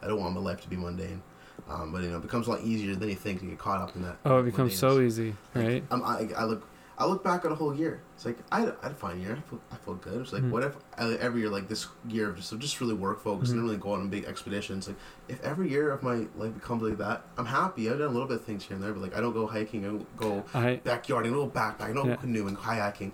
I 0.01 0.07
don't 0.07 0.19
want 0.19 0.33
my 0.33 0.41
life 0.41 0.61
to 0.61 0.67
be 0.67 0.75
mundane. 0.77 1.21
Um, 1.69 1.91
but 1.91 2.01
you 2.01 2.09
know, 2.09 2.17
it 2.17 2.23
becomes 2.23 2.47
a 2.47 2.51
lot 2.51 2.61
easier 2.63 2.95
than 2.95 3.09
you 3.09 3.15
think 3.15 3.41
to 3.41 3.45
get 3.45 3.59
caught 3.59 3.81
up 3.81 3.95
in 3.95 4.01
that. 4.01 4.17
oh 4.25 4.39
it 4.39 4.43
becomes 4.43 4.75
so 4.75 4.97
mundaneness. 4.97 5.05
easy 5.05 5.35
Like, 5.53 5.65
right 5.65 5.83
I'm, 5.91 6.03
I, 6.03 6.27
I 6.35 6.43
look 6.45 6.67
I 6.97 7.05
look 7.05 7.23
back 7.23 7.43
on 7.43 7.51
a 7.51 7.55
whole 7.55 7.73
year. 7.75 8.01
It's 8.15 8.25
like 8.25 8.37
I, 8.51 8.59
I 8.59 8.61
had 8.83 8.91
a 8.91 8.93
fine 8.93 9.19
year. 9.19 9.31
I 9.37 9.49
feel, 9.49 9.59
I 9.71 9.75
feel 9.77 9.95
good. 9.95 10.21
It's 10.21 10.31
like 10.33 10.43
Mhm. 10.43 10.51
what 10.51 10.63
if 10.63 10.75
I, 10.97 11.13
every 11.13 11.41
year 11.41 11.49
like 11.49 11.67
this 11.67 11.87
year 12.07 12.29
of 12.29 12.35
just 12.35 12.57
just 12.59 12.79
really 12.79 12.93
work 12.93 13.21
focused 13.21 13.51
Mhm. 13.51 13.55
and 13.55 13.63
really 13.63 13.77
go 13.77 13.93
on 13.93 14.09
big 14.09 14.25
expeditions. 14.25 14.87
Like 14.87 14.97
if 15.27 15.41
every 15.43 15.69
year 15.69 15.89
of 15.91 16.03
my 16.03 16.27
life 16.37 16.53
becomes 16.53 16.83
like 16.83 16.97
that, 16.99 17.23
I'm 17.37 17.47
happy. 17.47 17.89
I've 17.89 17.97
done 17.97 18.09
a 18.09 18.11
little 18.11 18.27
bit 18.27 18.37
of 18.37 18.43
things 18.45 18.63
here 18.63 18.75
and 18.75 18.83
there, 18.83 18.93
but 18.93 19.01
like 19.01 19.15
I 19.17 19.21
don't 19.21 19.33
go 19.33 19.47
hiking. 19.47 19.85
I 19.85 19.87
don't 19.89 20.17
go 20.17 20.43
i 20.53 20.79
backyarding. 20.85 21.27
I 21.27 21.33
don't 21.33 21.33
go 21.33 21.49
backpacking. 21.49 21.81
I 21.89 21.93
don't 21.93 22.05
Yeah. 22.07 22.15
go 22.15 22.21
canoeing, 22.21 22.55
kayaking. 22.57 23.11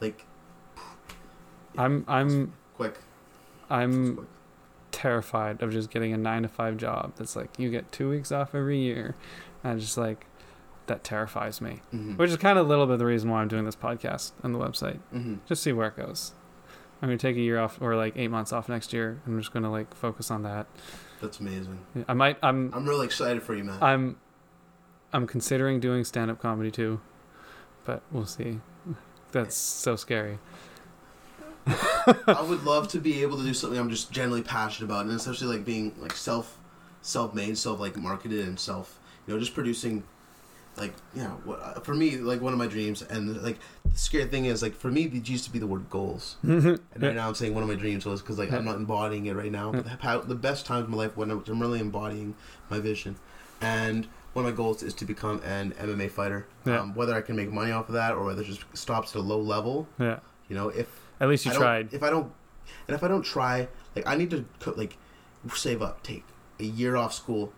Like 0.00 0.24
i'm 1.76 2.04
i'm 2.06 2.52
quick. 2.76 2.98
i'm 3.68 4.14
quick. 4.16 4.28
terrified 4.92 5.60
of 5.60 5.72
just 5.72 5.90
getting 5.90 6.12
a 6.12 6.16
nine 6.16 6.42
to 6.42 6.48
five 6.48 6.76
job 6.76 7.12
that's 7.16 7.34
like 7.34 7.58
you 7.58 7.68
get 7.68 7.90
two 7.90 8.08
weeks 8.08 8.30
off 8.30 8.54
every 8.54 8.78
year 8.78 9.16
and 9.64 9.72
I 9.72 9.80
just 9.80 9.98
like 9.98 10.26
that 10.86 11.02
terrifies 11.04 11.60
me 11.60 11.80
Mhm. 11.94 12.16
which 12.18 12.30
is 12.30 12.36
kind 12.36 12.58
of 12.58 12.66
a 12.66 12.68
little 12.68 12.86
bit 12.86 12.98
the 12.98 13.06
reason 13.06 13.30
why 13.30 13.40
i'm 13.40 13.48
doing 13.48 13.64
this 13.64 13.76
podcast 13.76 14.32
and 14.42 14.54
the 14.54 14.58
website 14.58 14.98
Mhm. 15.14 15.38
just 15.46 15.62
see 15.62 15.72
where 15.72 15.88
it 15.88 15.96
goes 15.96 16.32
i'm 17.00 17.08
gonna 17.08 17.16
take 17.18 17.36
a 17.36 17.40
year 17.40 17.58
off 17.58 17.80
or 17.80 17.96
like 17.96 18.14
eight 18.16 18.28
months 18.30 18.52
off 18.52 18.68
next 18.68 18.92
year 18.92 19.20
i'm 19.26 19.38
just 19.38 19.52
gonna 19.52 19.70
like 19.70 19.94
focus 19.94 20.30
on 20.30 20.42
that 20.42 20.66
That's 21.20 21.40
amazing. 21.40 21.78
i 22.08 22.12
might 22.14 22.36
i'm 22.42 22.70
I'm 22.74 22.86
really 22.88 23.06
excited 23.06 23.42
for 23.42 23.54
you, 23.54 23.64
man. 23.64 23.78
i'm 23.82 24.16
i'm 25.12 25.26
considering 25.26 25.80
doing 25.80 26.04
stand-up 26.04 26.40
comedy 26.40 26.70
too 26.70 27.00
but 27.84 28.02
we'll 28.12 28.26
see 28.26 28.60
that's 29.32 29.56
so 29.56 29.96
scary 29.96 30.38
I 31.66 32.44
would 32.46 32.64
love 32.64 32.88
to 32.88 32.98
be 32.98 33.22
able 33.22 33.38
to 33.38 33.42
do 33.42 33.54
something 33.54 33.78
I'm 33.78 33.88
just 33.88 34.12
generally 34.12 34.42
passionate 34.42 34.84
about, 34.90 35.06
and 35.06 35.14
especially 35.14 35.56
like 35.56 35.64
being 35.64 35.94
like 35.98 36.12
self, 36.12 36.58
self-made, 37.00 37.56
self 37.56 37.80
like 37.80 37.96
marketed, 37.96 38.46
and 38.46 38.60
self, 38.60 39.00
you 39.26 39.32
know, 39.32 39.40
just 39.40 39.54
producing, 39.54 40.04
like 40.76 40.92
you 41.14 41.22
know, 41.22 41.40
what 41.44 41.60
uh, 41.60 41.80
for 41.80 41.94
me 41.94 42.16
like 42.16 42.40
one 42.40 42.52
of 42.52 42.58
my 42.58 42.66
dreams, 42.66 43.02
and 43.02 43.42
like 43.42 43.58
the 43.84 43.98
scary 43.98 44.26
thing 44.26 44.46
is 44.46 44.62
like 44.62 44.74
for 44.74 44.90
me 44.90 45.04
it 45.04 45.28
used 45.28 45.44
to 45.44 45.50
be 45.50 45.58
the 45.58 45.66
word 45.66 45.88
goals, 45.90 46.36
and 46.42 46.80
right 46.98 47.14
now 47.14 47.28
I'm 47.28 47.34
saying 47.34 47.54
one 47.54 47.62
of 47.62 47.68
my 47.68 47.74
dreams 47.74 48.04
was 48.04 48.20
because 48.20 48.38
like 48.38 48.52
I'm 48.52 48.64
not 48.64 48.76
embodying 48.76 49.26
it 49.26 49.34
right 49.34 49.52
now, 49.52 49.72
but 49.72 49.84
the, 49.84 49.90
how, 50.00 50.20
the 50.20 50.34
best 50.34 50.66
times 50.66 50.84
of 50.84 50.90
my 50.90 50.96
life 50.96 51.16
when 51.16 51.30
I'm 51.30 51.60
really 51.60 51.80
embodying 51.80 52.34
my 52.70 52.80
vision, 52.80 53.16
and 53.60 54.08
one 54.32 54.44
of 54.44 54.50
my 54.50 54.56
goals 54.56 54.82
is 54.82 54.94
to 54.94 55.04
become 55.04 55.40
an 55.44 55.72
MMA 55.72 56.10
fighter. 56.10 56.46
Um, 56.66 56.94
whether 56.94 57.14
I 57.14 57.20
can 57.20 57.36
make 57.36 57.52
money 57.52 57.70
off 57.70 57.88
of 57.88 57.94
that 57.94 58.14
or 58.14 58.24
whether 58.24 58.42
it 58.42 58.46
just 58.46 58.64
stops 58.74 59.10
at 59.14 59.16
a 59.16 59.22
low 59.22 59.40
level, 59.40 59.86
yeah. 59.98 60.18
you 60.48 60.56
know, 60.56 60.70
if 60.70 60.88
at 61.20 61.28
least 61.28 61.46
you 61.46 61.52
I 61.52 61.54
tried. 61.54 61.94
If 61.94 62.02
I 62.02 62.10
don't, 62.10 62.32
and 62.88 62.96
if 62.96 63.04
I 63.04 63.08
don't 63.08 63.22
try, 63.22 63.68
like 63.94 64.06
I 64.06 64.16
need 64.16 64.30
to 64.30 64.44
like 64.72 64.96
save 65.54 65.82
up, 65.82 66.02
take 66.02 66.24
a 66.58 66.64
year 66.64 66.96
off 66.96 67.14
school, 67.14 67.52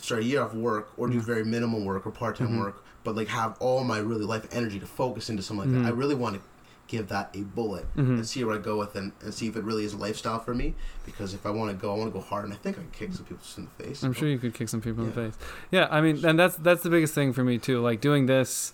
start 0.00 0.20
a 0.22 0.24
year 0.24 0.42
off 0.42 0.54
work, 0.54 0.90
or 0.96 1.08
do 1.08 1.20
very 1.20 1.44
minimal 1.44 1.80
work 1.80 2.06
or 2.06 2.10
part 2.10 2.36
time 2.36 2.50
Mhm. 2.50 2.60
work, 2.60 2.82
but 3.04 3.16
like 3.16 3.28
have 3.28 3.56
all 3.60 3.84
my 3.84 3.98
really 3.98 4.24
life 4.24 4.46
energy 4.52 4.78
to 4.80 4.86
focus 4.86 5.28
into 5.30 5.42
something 5.42 5.70
like 5.70 5.78
Mhm. 5.78 5.82
that. 5.84 5.88
I 5.88 5.96
really 5.96 6.14
want 6.14 6.36
to 6.36 6.40
give 6.88 7.06
that 7.08 7.30
a 7.34 7.42
bullet 7.42 7.86
Mhm. 7.96 8.08
and 8.16 8.26
see 8.26 8.42
where 8.42 8.56
I 8.56 8.58
go 8.58 8.76
with 8.76 8.96
it, 8.96 9.12
and 9.22 9.32
see 9.34 9.46
if 9.46 9.56
it 9.56 9.62
really 9.62 9.84
is 9.84 9.92
a 9.92 9.96
lifestyle 9.96 10.40
for 10.40 10.54
me. 10.54 10.74
Because 11.06 11.34
if 11.34 11.46
I 11.46 11.50
want 11.50 11.70
to 11.70 11.76
go, 11.76 11.94
I 11.94 11.98
want 11.98 12.12
to 12.12 12.18
go 12.18 12.24
hard, 12.24 12.44
and 12.44 12.52
I 12.52 12.56
think 12.56 12.76
I 12.78 12.80
can 12.80 12.90
kick 12.90 13.12
some 13.14 13.24
people 13.26 13.44
in 13.56 13.68
the 13.78 13.84
face. 13.84 14.02
I'm 14.02 14.12
sure 14.12 14.28
you 14.28 14.38
could 14.38 14.54
kick 14.54 14.68
some 14.68 14.80
people 14.80 15.04
in 15.04 15.10
the 15.10 15.14
face. 15.14 15.34
Yeah, 15.70 15.86
I 15.90 16.00
mean, 16.00 16.24
and 16.24 16.38
that's 16.38 16.56
that's 16.56 16.82
the 16.82 16.90
biggest 16.90 17.14
thing 17.14 17.32
for 17.32 17.44
me 17.44 17.58
too. 17.58 17.80
Like 17.80 18.00
doing 18.00 18.26
this, 18.26 18.72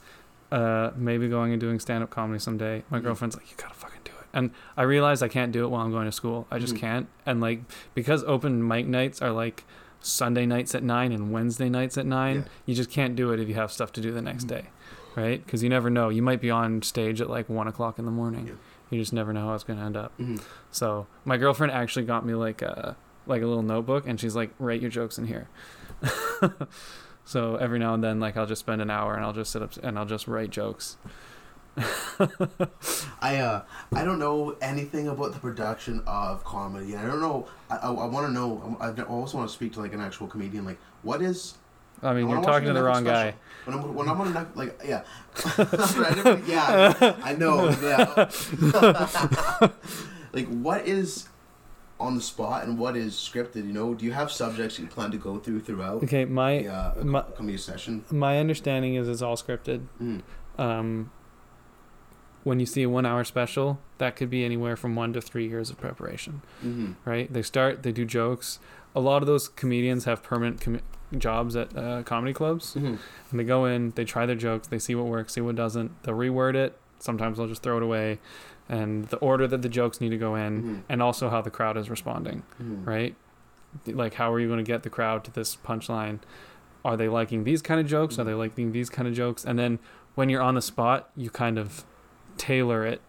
uh, 0.50 0.92
maybe 0.96 1.28
going 1.28 1.52
and 1.52 1.60
doing 1.60 1.78
stand 1.80 2.02
up 2.04 2.10
comedy 2.10 2.38
someday. 2.38 2.84
My 2.90 3.00
Mhm. 3.00 3.04
girlfriend's 3.04 3.36
like, 3.36 3.50
you 3.50 3.56
gotta 3.58 3.74
fucking 3.74 4.00
do 4.04 4.12
it, 4.12 4.26
and 4.32 4.50
I 4.78 4.84
realize 4.84 5.20
I 5.22 5.28
can't 5.28 5.52
do 5.52 5.64
it 5.64 5.68
while 5.68 5.82
I'm 5.84 5.90
going 5.92 6.06
to 6.06 6.12
school. 6.12 6.46
I 6.50 6.58
just 6.58 6.74
Mhm. 6.74 6.78
can't, 6.78 7.06
and 7.26 7.40
like 7.42 7.64
because 7.94 8.24
open 8.24 8.66
mic 8.66 8.86
nights 8.86 9.20
are 9.20 9.32
like 9.32 9.64
Sunday 10.06 10.46
nights 10.46 10.74
at 10.74 10.82
nine 10.82 11.12
and 11.12 11.32
Wednesday 11.32 11.68
nights 11.68 11.98
at 11.98 12.06
nine. 12.06 12.36
Yeah. 12.36 12.42
You 12.66 12.74
just 12.74 12.90
can't 12.90 13.16
do 13.16 13.32
it 13.32 13.40
if 13.40 13.48
you 13.48 13.54
have 13.54 13.72
stuff 13.72 13.92
to 13.92 14.00
do 14.00 14.12
the 14.12 14.22
next 14.22 14.44
Mhm. 14.44 14.48
day, 14.48 14.64
right? 15.16 15.44
Because 15.44 15.62
you 15.62 15.68
never 15.68 15.90
know. 15.90 16.08
You 16.08 16.22
might 16.22 16.40
be 16.40 16.50
on 16.50 16.82
stage 16.82 17.20
at 17.20 17.28
like 17.28 17.48
one 17.48 17.66
o'clock 17.68 17.98
in 17.98 18.04
the 18.04 18.10
morning. 18.10 18.46
Yeah. 18.46 18.52
You 18.90 19.00
just 19.00 19.12
never 19.12 19.32
know 19.32 19.46
how 19.48 19.54
it's 19.54 19.64
gonna 19.64 19.84
end 19.84 19.96
up. 19.96 20.16
Mhm. 20.18 20.40
So 20.70 21.06
my 21.24 21.36
girlfriend 21.36 21.72
actually 21.72 22.04
got 22.06 22.24
me 22.24 22.34
like 22.34 22.62
a 22.62 22.96
like 23.28 23.42
a 23.42 23.46
little 23.46 23.62
notebook, 23.64 24.06
and 24.06 24.20
she's 24.20 24.36
like, 24.36 24.50
write 24.60 24.80
your 24.80 24.90
jokes 24.90 25.18
in 25.18 25.26
here. 25.26 25.48
so 27.24 27.56
every 27.56 27.78
now 27.78 27.94
and 27.94 28.02
then, 28.04 28.20
like 28.20 28.36
I'll 28.36 28.46
just 28.46 28.60
spend 28.60 28.80
an 28.80 28.90
hour 28.90 29.14
and 29.14 29.24
I'll 29.24 29.32
just 29.32 29.50
sit 29.50 29.62
up 29.62 29.72
and 29.82 29.98
I'll 29.98 30.06
just 30.06 30.28
write 30.28 30.50
jokes. 30.50 30.96
I 33.20 33.36
uh 33.36 33.62
I 33.92 34.04
don't 34.04 34.18
know 34.18 34.56
anything 34.60 35.08
about 35.08 35.32
the 35.34 35.38
production 35.38 36.02
of 36.06 36.42
comedy. 36.44 36.96
I 36.96 37.04
don't 37.06 37.20
know. 37.20 37.46
I 37.70 37.76
I, 37.76 37.92
I 37.92 38.06
want 38.06 38.26
to 38.26 38.32
know. 38.32 38.76
I, 38.80 38.88
I 38.88 39.02
also 39.04 39.38
want 39.38 39.48
to 39.50 39.54
speak 39.54 39.72
to 39.74 39.80
like 39.80 39.92
an 39.92 40.00
actual 40.00 40.26
comedian. 40.26 40.64
Like, 40.64 40.78
what 41.02 41.20
is 41.22 41.54
I 42.02 42.12
mean, 42.12 42.28
you're 42.28 42.42
talking 42.42 42.68
to 42.68 42.74
the 42.74 42.82
wrong 42.82 43.04
Netflix 43.04 43.06
guy. 43.06 43.34
When 43.64 43.78
I'm 43.78 43.94
when 43.94 44.08
I'm 44.08 44.20
on 44.20 44.36
a 44.36 44.46
like 44.54 44.80
yeah, 44.84 45.02
yeah, 46.46 47.16
I 47.22 47.34
know. 47.34 47.70
Yeah. 47.82 48.30
like 50.32 50.46
what 50.48 50.86
is 50.86 51.28
on 51.98 52.14
the 52.14 52.20
spot 52.20 52.64
and 52.64 52.78
what 52.78 52.96
is 52.96 53.14
scripted? 53.14 53.66
You 53.66 53.72
know, 53.72 53.94
do 53.94 54.04
you 54.04 54.12
have 54.12 54.30
subjects 54.30 54.78
you 54.78 54.86
plan 54.86 55.10
to 55.10 55.16
go 55.18 55.38
through 55.38 55.60
throughout 55.60 56.02
Okay, 56.04 56.24
my 56.26 56.58
the 56.62 56.68
uh, 56.68 56.94
my- 57.04 57.22
comedy 57.22 57.56
session? 57.56 58.04
my 58.10 58.38
understanding 58.38 58.94
is 58.94 59.08
it's 59.08 59.22
all 59.22 59.36
scripted. 59.36 59.86
Mm. 60.00 60.22
Um, 60.58 61.10
when 62.46 62.60
you 62.60 62.66
see 62.66 62.84
a 62.84 62.88
one-hour 62.88 63.24
special, 63.24 63.80
that 63.98 64.14
could 64.14 64.30
be 64.30 64.44
anywhere 64.44 64.76
from 64.76 64.94
one 64.94 65.12
to 65.12 65.20
three 65.20 65.48
years 65.48 65.68
of 65.68 65.78
preparation. 65.80 66.42
Mm-hmm. 66.64 66.92
right? 67.04 67.32
They 67.32 67.42
start, 67.42 67.82
they 67.82 67.90
do 67.90 68.04
jokes. 68.04 68.60
A 68.94 69.00
lot 69.00 69.20
of 69.20 69.26
those 69.26 69.48
comedians 69.48 70.04
have 70.04 70.22
permanent 70.22 70.60
com- 70.60 70.80
jobs 71.18 71.56
at 71.56 71.76
uh, 71.76 72.04
comedy 72.04 72.32
clubs, 72.32 72.74
Mm-hmm. 72.74 72.94
and 73.30 73.40
they 73.40 73.42
go 73.42 73.64
in, 73.64 73.90
they 73.96 74.04
try 74.04 74.26
their 74.26 74.36
jokes, 74.36 74.68
they 74.68 74.78
see 74.78 74.94
what 74.94 75.06
works, 75.06 75.32
see 75.34 75.40
what 75.40 75.56
doesn't. 75.56 75.90
They'll 76.04 76.14
reword 76.14 76.54
it. 76.54 76.78
Sometimes 77.00 77.36
they'll 77.38 77.48
just 77.48 77.64
throw 77.64 77.78
it 77.78 77.82
away, 77.82 78.20
and 78.68 79.06
the 79.08 79.16
order 79.18 79.48
that 79.48 79.62
the 79.62 79.68
jokes 79.68 80.00
need 80.00 80.10
to 80.10 80.16
go 80.16 80.36
in, 80.36 80.62
Mhm. 80.62 80.82
and 80.88 81.02
also 81.02 81.28
how 81.28 81.40
the 81.42 81.50
crowd 81.50 81.76
is 81.76 81.90
responding, 81.90 82.44
Mm-hmm. 82.62 82.84
right? 82.88 83.16
Like, 83.86 84.14
how 84.14 84.32
are 84.32 84.38
you 84.38 84.46
going 84.46 84.64
to 84.64 84.72
get 84.72 84.84
the 84.84 84.90
crowd 84.90 85.24
to 85.24 85.32
this 85.32 85.56
punchline? 85.56 86.20
Are 86.84 86.96
they 86.96 87.08
liking 87.08 87.42
these 87.42 87.60
kind 87.60 87.80
of 87.80 87.86
jokes? 87.88 88.20
Are 88.20 88.22
Mhm. 88.22 88.26
they 88.26 88.34
liking 88.34 88.70
these 88.72 88.88
kind 88.88 89.08
of 89.08 89.14
jokes? 89.14 89.44
And 89.44 89.58
then 89.58 89.80
when 90.14 90.28
you're 90.30 90.42
on 90.42 90.54
the 90.54 90.62
spot, 90.62 91.10
you 91.16 91.28
kind 91.30 91.58
of 91.58 91.84
tailor 92.36 92.84
it 92.86 93.00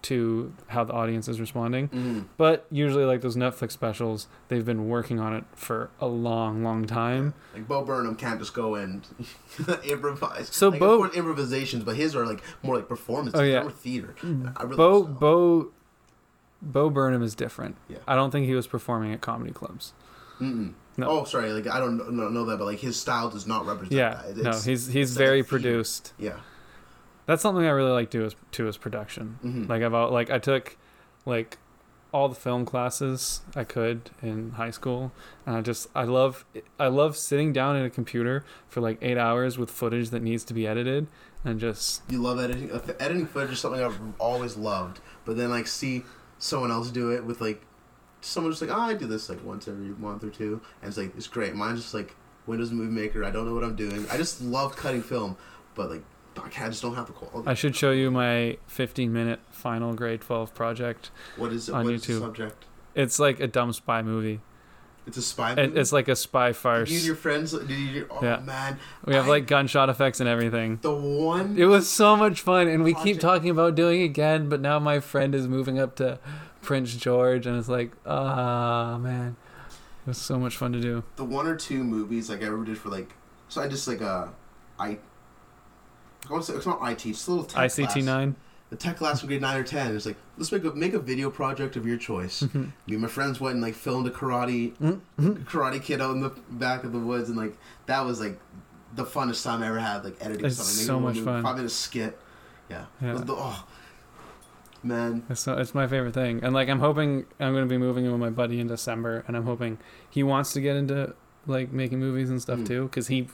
to 0.00 0.52
how 0.68 0.84
the 0.84 0.92
audience 0.92 1.26
is 1.26 1.40
responding. 1.40 1.88
Mm-hmm. 1.88 2.20
But 2.36 2.66
usually, 2.70 3.04
like 3.04 3.20
those 3.20 3.36
Netflix 3.36 3.72
specials, 3.72 4.28
they've 4.46 4.64
been 4.64 4.88
working 4.88 5.18
on 5.18 5.34
it 5.34 5.44
for 5.54 5.90
a 6.00 6.06
long, 6.06 6.62
long 6.62 6.86
time. 6.86 7.34
Like 7.52 7.66
Bo 7.66 7.84
Burnham 7.84 8.14
can't 8.14 8.38
just 8.38 8.54
go 8.54 8.76
and 8.76 9.04
improvise. 9.84 10.48
So 10.54 10.68
like, 10.68 10.78
Bo- 10.80 11.02
of 11.04 11.14
improvisations, 11.14 11.82
but 11.84 11.96
his 11.96 12.14
are 12.14 12.24
like 12.26 12.42
more 12.62 12.76
like 12.76 12.88
performances. 12.88 13.40
Oh, 13.40 13.44
yeah. 13.44 13.62
more 13.62 13.72
theater. 13.72 14.14
I 14.22 14.62
really 14.62 14.76
Bo 14.76 14.98
love 15.00 15.08
that. 15.08 15.20
Bo 15.20 15.70
Bo 16.62 16.90
Burnham 16.90 17.22
is 17.22 17.34
different. 17.34 17.76
Yeah. 17.88 17.98
I 18.06 18.14
don't 18.14 18.30
think 18.30 18.46
he 18.46 18.54
was 18.54 18.66
performing 18.66 19.12
at 19.12 19.20
comedy 19.20 19.52
clubs. 19.52 19.92
Mm-mm. 20.40 20.74
No. 20.96 21.08
Oh, 21.08 21.24
sorry. 21.24 21.52
Like 21.52 21.66
I 21.66 21.78
don't 21.80 21.96
know, 22.16 22.28
know 22.28 22.44
that, 22.46 22.58
but 22.58 22.64
like 22.66 22.78
his 22.80 22.98
style 22.98 23.30
does 23.30 23.46
not 23.46 23.66
represent 23.66 23.92
Yeah, 23.92 24.22
that. 24.26 24.36
no, 24.36 24.50
he's 24.52 24.86
he's 24.86 25.10
it's 25.10 25.10
like 25.12 25.18
very 25.18 25.42
produced. 25.42 26.12
yeah. 26.18 26.38
That's 27.28 27.42
something 27.42 27.64
I 27.66 27.68
really 27.70 27.90
like 27.92 28.10
to 28.12 28.18
do 28.20 28.24
is 28.24 28.34
to 28.52 28.68
is 28.68 28.78
production. 28.78 29.38
hmm 29.42 29.64
Like 29.66 29.82
I've 29.82 29.92
like 30.10 30.30
I 30.30 30.38
took 30.38 30.76
like 31.26 31.58
all 32.10 32.30
the 32.30 32.34
film 32.34 32.64
classes 32.64 33.42
I 33.54 33.64
could 33.64 34.10
in 34.22 34.52
high 34.52 34.70
school, 34.70 35.12
and 35.46 35.54
I 35.54 35.60
just 35.60 35.88
I 35.94 36.04
love 36.04 36.46
I 36.80 36.86
love 36.88 37.18
sitting 37.18 37.52
down 37.52 37.76
at 37.76 37.84
a 37.84 37.90
computer 37.90 38.44
for 38.66 38.80
like 38.80 38.96
eight 39.02 39.18
hours 39.18 39.58
with 39.58 39.70
footage 39.70 40.08
that 40.08 40.22
needs 40.22 40.42
to 40.44 40.54
be 40.54 40.66
edited, 40.66 41.06
and 41.44 41.60
just 41.60 42.02
you 42.08 42.18
love 42.22 42.38
editing. 42.40 42.72
uh, 42.72 42.80
Editing 42.98 43.26
footage 43.26 43.52
is 43.52 43.60
something 43.60 43.82
I've 43.84 44.00
always 44.18 44.56
loved, 44.56 45.00
but 45.26 45.36
then 45.36 45.50
like 45.50 45.66
see 45.66 46.04
someone 46.38 46.70
else 46.70 46.90
do 46.90 47.10
it 47.10 47.24
with 47.26 47.42
like 47.42 47.60
someone 48.22 48.52
just 48.52 48.62
like 48.62 48.70
oh 48.70 48.80
I 48.80 48.94
do 48.94 49.06
this 49.06 49.28
like 49.28 49.44
once 49.44 49.68
every 49.68 49.88
month 49.88 50.24
or 50.24 50.30
two, 50.30 50.62
and 50.80 50.88
it's 50.88 50.96
like 50.96 51.14
it's 51.14 51.26
great. 51.26 51.54
Mine's 51.54 51.82
just 51.82 51.92
like 51.92 52.16
Windows 52.46 52.70
Movie 52.72 52.90
Maker. 52.90 53.22
I 53.22 53.30
don't 53.30 53.44
know 53.44 53.52
what 53.54 53.64
I'm 53.64 53.76
doing. 53.76 54.06
I 54.10 54.16
just 54.16 54.40
love 54.40 54.76
cutting 54.76 55.02
film, 55.02 55.36
but 55.74 55.90
like 55.90 56.02
I 56.44 56.48
can't- 56.48 56.70
just 56.72 56.82
don't 56.82 56.94
have 56.94 57.06
the 57.06 57.12
quality. 57.12 57.48
I 57.48 57.54
should 57.54 57.74
show 57.76 57.90
you 57.90 58.10
my 58.10 58.58
15 58.66 59.12
minute 59.12 59.40
final 59.50 59.94
grade 59.94 60.20
12 60.20 60.54
project. 60.54 61.10
What 61.36 61.52
is 61.52 61.68
it? 61.68 61.74
on 61.74 61.84
What 61.84 61.94
is 61.94 62.04
the 62.06 62.12
YouTube. 62.14 62.20
subject? 62.20 62.64
It's 62.94 63.18
like 63.18 63.40
a 63.40 63.46
dumb 63.46 63.72
spy 63.72 64.02
movie. 64.02 64.40
It's 65.06 65.16
a 65.16 65.22
spy. 65.22 65.52
It, 65.52 65.56
movie? 65.56 65.80
it's 65.80 65.92
like 65.92 66.08
a 66.08 66.16
spy 66.16 66.52
farce. 66.52 66.90
you 66.90 66.96
and 66.98 67.06
your 67.06 67.14
friends? 67.16 67.52
You? 67.54 68.06
Oh 68.10 68.18
Yeah. 68.22 68.40
man, 68.40 68.78
We 69.06 69.14
have 69.14 69.26
I- 69.26 69.30
like 69.30 69.46
gunshot 69.46 69.88
effects 69.88 70.20
and 70.20 70.28
everything. 70.28 70.78
the 70.82 70.92
one. 70.94 71.56
It 71.56 71.64
was 71.66 71.88
so 71.88 72.14
much 72.16 72.40
fun, 72.42 72.68
and 72.68 72.84
we 72.84 72.92
keep 72.94 73.18
talking 73.20 73.48
about 73.50 73.74
doing 73.74 74.02
it 74.02 74.04
again. 74.04 74.48
But 74.50 74.60
now 74.60 74.78
my 74.78 75.00
friend 75.00 75.34
is 75.34 75.48
moving 75.48 75.78
up 75.78 75.96
to 75.96 76.18
Prince 76.60 76.94
George, 76.94 77.46
and 77.46 77.56
it's 77.56 77.68
like, 77.70 77.92
ah, 78.04 78.98
man, 78.98 79.36
it 80.06 80.08
was 80.10 80.18
so 80.18 80.38
much 80.38 80.56
fun 80.58 80.72
to 80.72 80.80
do. 80.80 81.04
the 81.16 81.24
one 81.24 81.46
or 81.46 81.56
two 81.56 81.82
movies 81.84 82.28
like 82.28 82.42
I 82.42 82.46
ever 82.46 82.62
did 82.64 82.76
for 82.76 82.90
like 82.90 83.14
so 83.48 83.62
I 83.62 83.68
just 83.68 83.88
like 83.88 84.02
uh 84.02 84.26
I 84.78 84.98
I 86.28 86.32
want 86.32 86.44
to 86.44 86.52
say 86.52 86.56
it's 86.58 86.66
not 86.66 86.78
IT, 86.90 87.06
it's 87.06 87.26
a 87.26 87.30
little 87.30 87.44
tech 87.46 87.70
ICT 87.70 87.92
class. 87.92 88.04
nine. 88.04 88.36
The 88.70 88.76
tech 88.76 88.98
class 88.98 89.20
from 89.20 89.28
grade 89.28 89.40
nine 89.40 89.56
or 89.56 89.62
ten. 89.64 89.96
It's 89.96 90.04
like 90.04 90.16
let's 90.36 90.52
make 90.52 90.62
a 90.64 90.70
make 90.72 90.92
a 90.92 90.98
video 90.98 91.30
project 91.30 91.76
of 91.76 91.86
your 91.86 91.96
choice. 91.96 92.42
Mm-hmm. 92.42 92.60
Me 92.62 92.70
and 92.88 93.00
my 93.00 93.08
friends 93.08 93.40
went 93.40 93.54
and 93.54 93.62
like 93.62 93.74
filmed 93.74 94.06
a 94.06 94.10
karate 94.10 94.74
karate 95.18 95.82
kid 95.82 96.02
out 96.02 96.10
in 96.14 96.20
the 96.20 96.30
back 96.50 96.84
of 96.84 96.92
the 96.92 96.98
woods, 96.98 97.28
and 97.30 97.38
like 97.38 97.56
that 97.86 98.04
was 98.04 98.20
like 98.20 98.38
the 98.94 99.04
funnest 99.04 99.42
time 99.42 99.62
I 99.62 99.68
ever 99.68 99.78
had 99.78 100.04
like 100.04 100.16
editing 100.20 100.44
It's 100.46 100.56
something. 100.56 100.84
so 100.86 100.96
a 100.98 101.00
much 101.00 101.18
fun. 101.20 101.42
Five 101.42 101.56
minute 101.56 101.70
skit. 101.70 102.18
Yeah. 102.68 102.84
Yeah. 103.00 103.14
The- 103.14 103.32
oh 103.34 103.64
man. 104.82 105.24
It's 105.30 105.40
so, 105.40 105.56
it's 105.56 105.74
my 105.74 105.86
favorite 105.86 106.14
thing, 106.14 106.40
and 106.42 106.52
like 106.54 106.68
I'm 106.68 106.80
hoping 106.80 107.24
I'm 107.40 107.54
gonna 107.54 107.66
be 107.66 107.78
moving 107.78 108.04
in 108.04 108.12
with 108.12 108.20
my 108.20 108.30
buddy 108.30 108.60
in 108.60 108.66
December, 108.66 109.24
and 109.26 109.36
I'm 109.36 109.44
hoping 109.44 109.78
he 110.10 110.22
wants 110.22 110.52
to 110.52 110.60
get 110.60 110.76
into 110.76 111.14
like 111.46 111.72
making 111.72 111.98
movies 112.00 112.28
and 112.30 112.40
stuff 112.40 112.58
Mm. 112.60 112.66
too, 112.66 112.82
because 112.84 113.08
he 113.08 113.28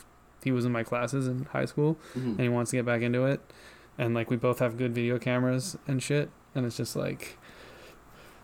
he 0.45 0.53
was 0.53 0.65
in 0.65 0.71
my 0.73 0.83
classes 0.85 1.27
in 1.27 1.47
high 1.47 1.65
school, 1.65 1.97
Mhm. 2.17 2.33
and 2.33 2.41
he 2.41 2.49
wants 2.49 2.71
to 2.71 2.77
get 2.77 2.85
back 2.87 3.01
into 3.03 3.25
it, 3.25 3.41
and 3.99 4.15
like 4.15 4.31
we 4.31 4.37
both 4.37 4.59
have 4.61 4.77
good 4.77 4.95
video 4.95 5.19
cameras 5.19 5.77
and 5.89 6.03
shit, 6.03 6.31
and 6.55 6.65
it's 6.67 6.77
just 6.77 6.95
like. 6.95 7.39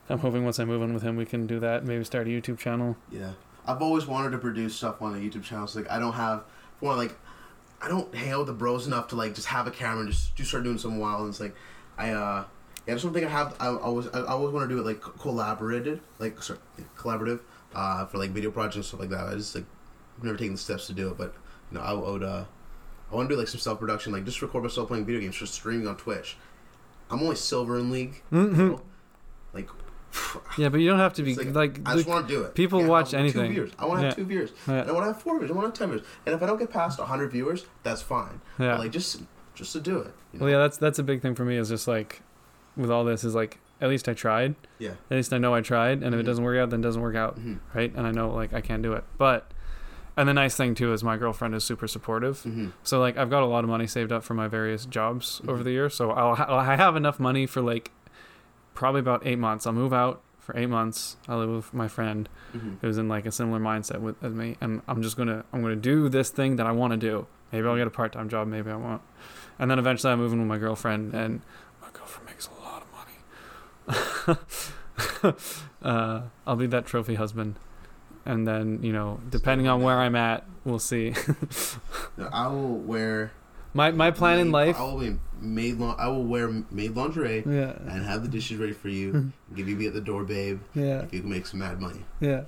I'm 0.08 0.18
hoping 0.18 0.42
once 0.44 0.58
I 0.58 0.64
move 0.64 0.82
in 0.82 0.92
with 0.92 1.04
him, 1.04 1.14
we 1.14 1.24
can 1.24 1.46
do 1.46 1.60
that. 1.60 1.84
Maybe 1.84 2.02
start 2.02 2.26
a 2.26 2.30
YouTube 2.30 2.58
channel. 2.58 2.96
Yeah, 3.12 3.34
I've 3.64 3.80
always 3.80 4.06
wanted 4.06 4.30
to 4.32 4.38
produce 4.38 4.74
stuff 4.74 5.00
on 5.00 5.14
a 5.14 5.18
YouTube 5.18 5.44
channel. 5.44 5.68
So 5.68 5.78
like, 5.78 5.88
I 5.88 6.00
don't 6.00 6.14
have 6.14 6.42
one 6.80 6.96
like, 6.96 7.16
I 7.80 7.86
don't 7.86 8.12
hang 8.12 8.30
out 8.32 8.38
with 8.38 8.46
the 8.48 8.52
bros 8.54 8.88
enough 8.88 9.06
to 9.08 9.14
like 9.16 9.36
just 9.36 9.46
have 9.46 9.68
a 9.68 9.70
camera 9.70 10.00
and 10.00 10.10
just, 10.10 10.34
just 10.34 10.48
start 10.50 10.64
doing 10.64 10.78
some 10.78 10.98
wild. 10.98 11.20
And 11.20 11.28
it's 11.28 11.38
like, 11.38 11.54
I 11.96 12.10
uh, 12.10 12.44
yeah, 12.88 12.94
just 12.94 13.04
one 13.04 13.14
thing 13.14 13.24
I 13.24 13.28
have. 13.28 13.54
I, 13.60 13.66
I 13.68 13.76
always 13.76 14.08
I 14.08 14.22
always 14.24 14.52
want 14.52 14.68
to 14.68 14.74
do 14.74 14.80
it 14.80 14.84
like 14.84 15.00
collaborated, 15.00 16.00
like 16.18 16.42
sorry, 16.42 16.58
collaborative, 16.98 17.38
uh, 17.72 18.04
for 18.06 18.18
like 18.18 18.30
video 18.30 18.50
projects 18.50 18.74
and 18.76 18.84
stuff 18.86 18.98
like 18.98 19.10
that. 19.10 19.28
I 19.28 19.34
just 19.36 19.54
like, 19.54 19.64
never 20.24 20.36
taken 20.36 20.54
the 20.54 20.58
steps 20.58 20.88
to 20.88 20.92
do 20.92 21.08
it, 21.10 21.16
but 21.16 21.36
you 21.70 21.78
know, 21.78 21.84
I 21.84 21.92
would 21.92 22.22
uh, 22.22 22.44
I 23.10 23.14
want 23.14 23.28
to 23.28 23.34
do 23.34 23.38
like 23.38 23.48
some 23.48 23.60
self 23.60 23.78
production, 23.80 24.12
like 24.12 24.24
just 24.24 24.40
record 24.42 24.62
myself 24.62 24.88
playing 24.88 25.04
video 25.06 25.20
games, 25.20 25.36
just 25.36 25.54
streaming 25.54 25.86
on 25.86 25.96
Twitch. 25.96 26.36
I'm 27.10 27.20
only 27.22 27.36
silver 27.36 27.78
in 27.78 27.90
league. 27.90 28.22
you 28.30 28.38
Mhm. 28.38 28.56
know? 28.56 28.80
Like, 29.52 29.68
Yeah, 30.58 30.68
but 30.68 30.78
you 30.80 30.88
don't 30.88 30.98
have 31.00 31.14
to 31.14 31.22
be 31.22 31.34
like, 31.34 31.54
like. 31.54 31.80
I 31.84 31.94
just 31.94 32.06
want 32.06 32.28
to 32.28 32.34
do 32.34 32.42
it. 32.42 32.54
people 32.54 32.80
Yeah, 32.82 32.86
watch 32.88 33.14
I 33.14 33.18
anything. 33.18 33.48
Two 33.48 33.52
viewers. 33.52 33.72
I 33.78 33.86
want 33.86 34.00
to 34.00 34.06
have 34.06 34.12
Yeah. 34.12 34.22
two 34.22 34.28
viewers. 34.28 34.50
Yeah. 34.68 34.74
And 34.82 34.90
I 34.90 34.92
want 34.92 35.04
to 35.06 35.12
have 35.12 35.22
four 35.22 35.34
viewers. 35.38 35.50
I 35.50 35.54
want 35.54 35.64
to 35.74 35.80
have 35.80 35.88
ten 35.90 35.96
viewers. 35.96 36.06
And 36.26 36.34
if 36.34 36.42
I 36.42 36.46
don't 36.46 36.58
get 36.58 36.70
past 36.70 36.98
hundred 37.00 37.32
viewers, 37.32 37.66
that's 37.82 38.02
fine. 38.02 38.40
yeah. 38.58 38.72
But 38.72 38.80
like 38.80 38.92
just 38.92 39.22
just 39.54 39.72
to 39.72 39.80
do 39.80 39.98
it. 39.98 40.14
you 40.32 40.38
know? 40.38 40.44
Well, 40.44 40.52
yeah, 40.54 40.58
that's 40.60 40.76
that's 40.78 40.98
a 40.98 41.02
big 41.02 41.20
thing 41.22 41.34
for 41.34 41.44
me. 41.44 41.56
Is 41.56 41.68
just 41.68 41.86
like, 41.88 42.22
with 42.76 42.90
all 42.90 43.04
this, 43.04 43.24
is 43.24 43.34
like 43.34 43.58
at 43.80 43.88
least 43.88 44.08
I 44.08 44.14
tried. 44.14 44.54
Yeah. 44.78 44.90
At 45.10 45.16
least 45.16 45.32
I 45.32 45.38
know 45.38 45.54
I 45.54 45.60
tried, 45.62 46.02
and 46.02 46.14
if 46.14 46.20
it 46.20 46.22
Mhm. 46.22 46.26
doesn't 46.26 46.44
work 46.44 46.58
out, 46.58 46.70
then 46.70 46.80
it 46.80 46.82
doesn't 46.84 47.00
work 47.02 47.16
out, 47.16 47.40
Mhm. 47.40 47.58
right? 47.74 47.92
And 47.96 48.06
I 48.06 48.10
know 48.12 48.30
like 48.30 48.52
I 48.52 48.60
can't 48.60 48.82
do 48.82 48.92
it. 48.92 49.04
But, 49.18 49.50
and 50.16 50.28
the 50.28 50.34
nice 50.34 50.56
thing 50.56 50.74
too 50.74 50.92
is 50.92 51.02
my 51.04 51.16
girlfriend 51.16 51.54
is 51.54 51.64
super 51.64 51.86
supportive. 51.88 52.42
Mhm. 52.42 52.72
So 52.82 52.98
like 53.00 53.16
I've 53.16 53.30
got 53.30 53.42
a 53.42 53.46
lot 53.46 53.64
of 53.64 53.70
money 53.70 53.86
saved 53.86 54.12
up 54.12 54.22
for 54.24 54.34
my 54.34 54.48
various 54.48 54.84
jobs 54.86 55.40
over 55.48 55.60
Mhm. 55.60 55.64
the 55.64 55.70
years. 55.70 55.94
So 55.94 56.10
I'll 56.10 56.34
ha- 56.34 56.46
I 56.58 56.76
have 56.76 56.96
enough 56.96 57.18
money 57.20 57.46
for 57.46 57.60
like 57.62 57.90
probably 58.74 59.00
about 59.00 59.26
eight 59.26 59.38
months. 59.38 59.66
I'll 59.66 59.72
move 59.72 59.92
out 59.92 60.20
for 60.38 60.56
eight 60.56 60.68
months. 60.68 61.16
I'll 61.28 61.38
live 61.38 61.50
with 61.50 61.74
my 61.74 61.86
friend 61.88 62.28
Mhm. 62.56 62.76
who's 62.80 62.98
in 62.98 63.08
like 63.08 63.26
a 63.26 63.30
similar 63.32 63.60
mindset 63.60 64.00
with 64.00 64.22
as 64.24 64.32
me, 64.34 64.56
and 64.60 64.82
I'm 64.88 65.02
just 65.02 65.16
gonna 65.16 65.44
I'm 65.52 65.62
gonna 65.62 65.76
do 65.76 66.08
this 66.08 66.30
thing 66.30 66.56
that 66.56 66.66
I 66.66 66.72
want 66.72 66.92
to 66.92 66.96
do. 66.96 67.26
Maybe 67.52 67.66
I'll 67.66 67.76
get 67.76 67.86
a 67.86 67.90
part 67.90 68.12
time 68.12 68.28
job. 68.28 68.48
Maybe 68.48 68.70
I 68.70 68.76
won't. 68.76 69.02
And 69.58 69.70
then 69.70 69.78
eventually 69.78 70.12
I 70.12 70.16
move 70.16 70.32
in 70.32 70.38
with 70.38 70.48
my 70.48 70.58
girlfriend, 70.58 71.12
and 71.14 71.42
my 71.82 71.88
girlfriend 71.92 72.26
makes 72.26 72.48
a 72.48 72.62
lot 72.64 72.82
of 72.82 72.88
money. 75.26 75.36
uh, 75.82 76.22
I'll 76.46 76.56
be 76.56 76.66
that 76.66 76.86
trophy 76.86 77.14
husband, 77.16 77.56
and 78.26 78.46
then 78.46 78.82
you 78.82 78.92
know, 78.92 79.20
depending 79.30 79.66
on 79.68 79.82
where 79.82 79.98
I'm 79.98 80.14
at, 80.16 80.44
we'll 80.64 80.78
see. 80.78 81.14
No, 82.16 82.28
I 82.32 82.46
will 82.48 82.76
wear. 82.78 83.32
my 83.74 83.90
my 83.92 84.10
plan 84.10 84.38
in 84.38 84.50
life. 84.52 84.76
I 84.78 84.82
will 84.82 84.98
be 84.98 85.16
made. 85.40 85.78
La- 85.78 85.96
I 85.98 86.08
will 86.08 86.24
wear 86.24 86.48
maid 86.70 86.94
lingerie 86.96 87.42
Yeah. 87.46 87.72
and 87.86 88.04
have 88.04 88.22
the 88.22 88.28
dishes 88.28 88.58
ready 88.58 88.72
for 88.72 88.88
you. 88.88 89.12
and 89.14 89.32
give 89.54 89.68
you 89.68 89.76
be 89.76 89.86
at 89.86 89.94
the 89.94 90.00
door, 90.00 90.24
babe. 90.24 90.60
Yeah. 90.74 91.02
If 91.02 91.12
you 91.14 91.20
can 91.20 91.30
make 91.30 91.46
some 91.46 91.60
mad 91.60 91.80
money. 91.80 92.04
Yeah. 92.20 92.42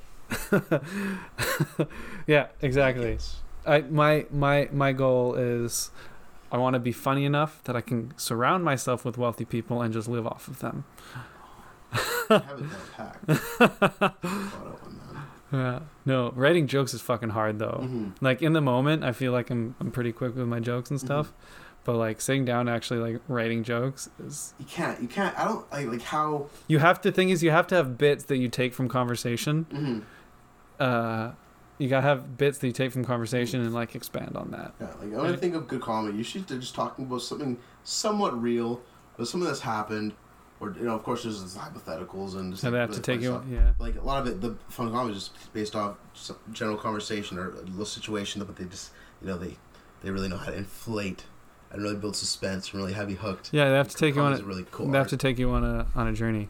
yeah, 2.26 2.46
exactly. 2.60 3.12
Yes. 3.12 3.40
I 3.66 3.82
my 3.82 4.26
my 4.30 4.68
my 4.72 4.92
goal 4.92 5.34
is 5.34 5.90
I 6.50 6.56
want 6.58 6.74
to 6.74 6.80
be 6.80 6.92
funny 6.92 7.24
enough 7.24 7.62
that 7.64 7.76
I 7.76 7.80
can 7.80 8.12
surround 8.16 8.64
myself 8.64 9.04
with 9.04 9.16
wealthy 9.18 9.44
people 9.44 9.80
and 9.82 9.92
just 9.92 10.08
live 10.08 10.26
off 10.26 10.48
of 10.48 10.58
them. 10.60 10.84
I 11.92 11.98
have 12.28 12.60
it 12.60 12.70
down 12.70 12.80
packed. 14.00 14.16
Yeah. 15.52 15.80
No, 16.06 16.32
writing 16.34 16.66
jokes 16.66 16.94
is 16.94 17.00
fucking 17.02 17.30
hard 17.30 17.58
though. 17.58 17.80
Mhm. 17.84 18.12
Like 18.20 18.40
in 18.42 18.52
the 18.54 18.60
moment, 18.62 19.04
I 19.04 19.12
feel 19.12 19.32
like 19.32 19.50
I'm 19.50 19.74
I'm 19.80 19.90
pretty 19.90 20.12
quick 20.12 20.34
with 20.36 20.46
my 20.48 20.60
jokes 20.60 20.90
and 20.90 20.98
stuff. 20.98 21.32
But 21.84 21.96
like 21.96 22.20
sitting 22.20 22.44
down 22.44 22.68
actually 22.68 23.00
like 23.00 23.20
writing 23.28 23.64
jokes 23.64 24.08
is 24.24 24.54
You 24.58 24.64
can't. 24.66 25.00
You 25.02 25.08
can't. 25.08 25.36
I 25.38 25.44
don't 25.44 25.70
like 25.72 25.86
like 25.88 26.02
how. 26.02 26.46
you 26.68 26.78
have 26.78 27.00
to 27.02 27.10
thing 27.12 27.30
is 27.30 27.42
you 27.42 27.50
have 27.50 27.66
to 27.68 27.74
have 27.74 27.98
bits 27.98 28.24
that 28.24 28.36
you 28.38 28.48
take 28.48 28.72
from 28.72 28.88
conversation. 28.88 29.66
mhm. 29.72 30.02
Uh 30.80 31.32
you 31.78 31.88
gotta 31.88 32.06
have 32.06 32.36
bits 32.38 32.58
that 32.58 32.66
you 32.68 32.72
take 32.72 32.92
from 32.92 33.04
conversation 33.04 33.60
and 33.60 33.74
like 33.74 33.94
expand 33.96 34.36
on 34.36 34.52
that. 34.52 34.72
Yeah, 34.80 34.86
like 35.00 35.10
when 35.10 35.20
I 35.26 35.30
Right. 35.30 35.38
think 35.40 35.54
of 35.54 35.66
good 35.66 35.80
comedy, 35.80 36.16
You 36.18 36.40
they're 36.42 36.58
just 36.58 36.74
talking 36.74 37.06
about 37.06 37.22
something 37.22 37.58
somewhat 37.82 38.40
real, 38.40 38.80
but 39.16 39.26
something 39.26 39.48
that's 39.48 39.60
happened, 39.60 40.12
or 40.62 40.74
you 40.78 40.84
know, 40.84 40.94
of 40.94 41.02
course, 41.02 41.24
there's 41.24 41.56
hypotheticals 41.56 42.36
and 42.36 42.52
just 42.52 42.62
So 42.62 42.70
they 42.70 42.78
have 42.78 42.90
really 42.90 43.02
to 43.02 43.10
take 43.12 43.20
stuff. 43.22 43.42
yeah. 43.50 43.72
Like 43.78 43.96
a 43.96 44.00
lot 44.00 44.20
of 44.20 44.28
it, 44.28 44.40
the 44.40 44.54
fun 44.68 44.90
comedy 44.92 45.16
is 45.16 45.28
just 45.28 45.52
based 45.52 45.74
off 45.74 45.96
general 46.52 46.76
conversation 46.76 47.36
or 47.38 47.48
a 47.50 47.60
little 47.62 47.84
situation, 47.84 48.42
but 48.44 48.56
they 48.56 48.64
just 48.64 48.92
you 49.20 49.26
know 49.26 49.36
they 49.36 49.56
they 50.02 50.10
really 50.10 50.28
know 50.28 50.36
how 50.36 50.46
to 50.50 50.56
inflate 50.56 51.24
and 51.72 51.82
really 51.82 51.96
build 51.96 52.14
suspense 52.14 52.70
and 52.72 52.80
really 52.80 52.92
have 52.92 53.10
you 53.10 53.16
hooked. 53.16 53.50
Yeah, 53.52 53.68
they 53.70 53.76
have 53.76 53.88
to 53.88 53.96
take 53.96 54.14
you 54.14 54.20
on 54.22 54.34
a 54.34 54.42
really 54.42 54.64
cool. 54.70 54.86
they 54.88 54.98
have 54.98 55.08
to 55.08 55.16
take 55.16 55.38
you 55.38 55.50
on 55.50 55.64
a 55.64 55.86
on 55.96 56.06
a 56.06 56.12
journey. 56.12 56.48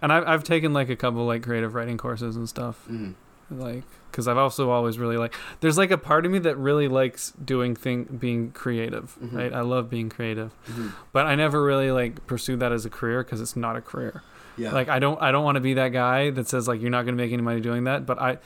And 0.00 0.10
I've 0.12 0.26
I've 0.26 0.44
taken 0.44 0.72
like 0.72 0.88
a 0.88 0.96
couple 0.96 1.26
like 1.26 1.42
creative 1.42 1.74
writing 1.74 1.98
courses 1.98 2.36
and 2.36 2.48
stuff. 2.48 2.86
Mhm. 2.88 3.14
Like 3.50 3.82
because 4.10 4.28
i've 4.28 4.36
also 4.38 4.70
always 4.70 4.98
really 4.98 5.16
like 5.16 5.34
there's 5.60 5.76
like 5.78 5.90
a 5.90 5.98
part 5.98 6.24
of 6.24 6.30
me 6.32 6.38
that 6.38 6.56
really 6.56 6.86
likes 6.88 7.32
doing 7.44 7.74
thing 7.74 8.04
being 8.04 8.50
creative 8.52 9.16
Mhm. 9.22 9.34
right 9.36 9.52
i 9.52 9.60
love 9.60 9.90
being 9.90 10.08
creative 10.08 10.52
Mhm. 10.68 10.92
but 11.12 11.26
i 11.26 11.34
never 11.34 11.62
really 11.62 11.90
like 11.90 12.26
pursued 12.26 12.60
that 12.60 12.70
as 12.72 12.84
a 12.84 12.90
career 12.90 13.22
because 13.24 13.40
it's 13.40 13.56
not 13.56 13.76
a 13.76 13.80
career 13.80 14.22
Yeah. 14.56 14.72
like 14.72 14.88
i 14.88 14.98
don't 14.98 15.20
i 15.20 15.32
don't 15.32 15.44
want 15.44 15.56
to 15.56 15.60
be 15.60 15.74
that 15.74 15.88
guy 15.88 16.30
that 16.30 16.48
says 16.48 16.68
like 16.68 16.80
you're 16.80 16.90
not 16.90 17.02
going 17.04 17.16
to 17.16 17.22
make 17.22 17.32
any 17.32 17.42
money 17.42 17.60
doing 17.60 17.84
that 17.84 18.06
but 18.06 18.18
i 18.20 18.38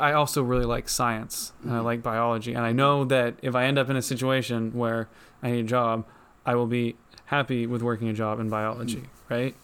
i 0.00 0.12
also 0.12 0.42
really 0.42 0.64
like 0.66 0.88
science 0.88 1.52
and 1.62 1.72
i 1.72 1.78
Mhm. 1.78 1.84
like 1.84 2.02
biology 2.02 2.52
and 2.54 2.64
i 2.64 2.72
know 2.72 3.04
that 3.04 3.34
if 3.42 3.54
i 3.54 3.64
end 3.64 3.78
up 3.78 3.88
in 3.90 3.96
a 3.96 4.02
situation 4.02 4.72
where 4.72 5.08
i 5.42 5.50
need 5.50 5.60
a 5.60 5.68
job 5.68 6.04
i 6.46 6.54
will 6.54 6.66
be 6.66 6.96
happy 7.26 7.66
with 7.66 7.80
working 7.82 8.08
a 8.08 8.12
job 8.14 8.38
in 8.40 8.48
biology 8.50 9.04
right 9.30 9.54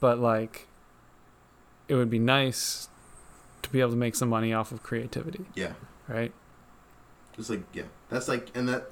but 0.00 0.18
like 0.18 0.66
it 1.92 1.96
would 1.98 2.10
be 2.10 2.18
nice 2.18 2.88
to 3.62 3.68
be 3.70 3.80
able 3.80 3.90
to 3.90 3.96
make 3.96 4.14
some 4.14 4.28
money 4.28 4.52
off 4.52 4.72
of 4.72 4.82
creativity 4.82 5.44
yeah. 5.54 5.72
right 6.08 6.32
It's 7.38 7.50
like 7.50 7.62
yeah, 7.72 7.88
that's 8.08 8.28
like 8.28 8.44
and 8.56 8.68
that 8.68 8.82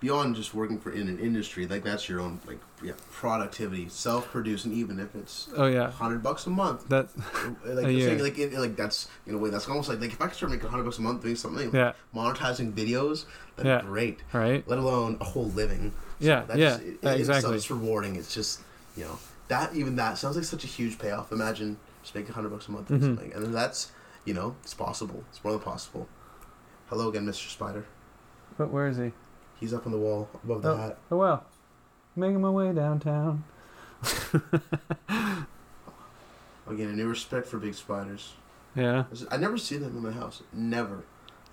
beyond 0.00 0.36
just 0.36 0.54
working 0.54 0.78
for 0.78 0.92
in 0.92 1.08
an 1.08 1.18
industry, 1.18 1.66
like 1.66 1.82
that's 1.82 2.08
your 2.08 2.20
own 2.20 2.38
like 2.46 2.60
yeah 2.82 2.92
productivity, 3.10 3.88
self 3.88 4.22
producing, 4.30 4.72
even 4.72 5.00
if 5.00 5.10
it's 5.16 5.48
Oh 5.56 5.66
yeah, 5.66 5.90
hundred 5.90 6.22
bucks 6.22 6.46
a 6.46 6.50
month. 6.50 6.88
that 6.88 7.08
Like 7.64 7.86
A 7.86 7.92
you're 7.96 8.08
saying, 8.08 8.22
like 8.22 8.38
it, 8.38 8.52
like 8.52 8.76
that's 8.76 9.08
in 9.26 9.34
a 9.34 9.38
way 9.38 9.50
that's 9.50 9.68
almost 9.68 9.88
like 9.88 10.00
like 10.00 10.12
if 10.12 10.20
I 10.22 10.26
could 10.28 10.36
start 10.36 10.52
making 10.52 10.68
hundred 10.68 10.84
bucks 10.84 10.98
a 10.98 11.02
month 11.02 11.22
doing 11.22 11.36
something, 11.36 11.74
yeah 11.74 11.92
monetizing 12.14 12.72
videos, 12.72 13.24
that'd 13.56 13.66
Yeah. 13.70 13.80
be 13.80 13.86
great. 13.88 14.18
right 14.32 14.62
Let 14.68 14.78
alone 14.78 15.16
a 15.20 15.24
whole 15.24 15.46
living. 15.62 15.92
yeah 16.20 16.44
That's 16.46 16.58
yeah 16.58 16.70
just- 16.70 16.82
it- 16.82 16.98
it's, 17.02 17.18
exactly 17.20 17.56
It's 17.56 17.70
rewarding. 17.70 18.14
It's 18.16 18.32
just 18.32 18.60
you 18.96 19.04
know 19.04 19.18
that 19.48 19.74
even 19.74 19.96
that 19.96 20.16
sounds 20.18 20.36
like 20.36 20.44
such 20.44 20.62
a 20.64 20.68
huge 20.68 20.98
payoff. 20.98 21.32
Imagine 21.32 21.76
just 22.12 22.28
a 22.28 22.32
hundred 22.32 22.50
bucks 22.50 22.68
a 22.68 22.72
month 22.72 22.88
doing 22.88 23.00
Mhm. 23.00 23.04
something, 23.04 23.32
and 23.32 23.42
then 23.44 23.52
that's 23.52 23.92
you 24.24 24.34
know 24.34 24.56
it's 24.62 24.74
possible. 24.74 25.24
It's 25.30 25.42
more 25.44 25.52
than 25.52 25.62
possible. 25.62 26.08
Hello 26.88 27.08
again, 27.08 27.26
Mr. 27.26 27.48
Spider. 27.50 27.84
but 28.56 28.70
where 28.70 28.86
is 28.88 28.96
he 28.96 29.12
He's 29.60 29.74
up 29.74 29.86
on 29.86 29.92
the 29.92 29.98
wall 29.98 30.28
above 30.44 30.62
the 30.62 30.70
Oh. 30.72 30.76
hat. 30.76 30.98
oh 31.10 31.16
well 31.16 31.44
making 32.16 32.40
my 32.40 32.50
way 32.50 32.72
downtown 32.72 33.44
Again, 36.68 36.88
a 36.90 36.92
new 36.92 37.08
respect 37.08 37.46
for 37.46 37.58
big 37.58 37.74
spiders. 37.74 38.34
yeah 38.74 39.04
I 39.30 39.36
never 39.38 39.56
see 39.58 39.76
them 39.78 39.96
in 39.96 40.02
my 40.02 40.12
house. 40.12 40.42
Never. 40.52 41.04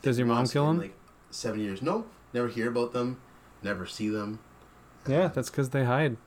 Does 0.01 0.17
your 0.19 0.27
mom 0.27 0.47
kill 0.47 0.67
them? 0.67 0.79
Like 0.79 0.95
seven 1.31 1.59
years. 1.61 1.81
No, 1.81 2.05
never 2.33 2.47
hear 2.47 2.69
about 2.69 2.91
them. 2.93 3.17
Never 3.63 3.85
see 3.85 4.09
them. 4.09 4.39
yeah 5.07 5.27
that's 5.27 5.49
because 5.49 5.69
they 5.69 5.85
hide 5.85 6.17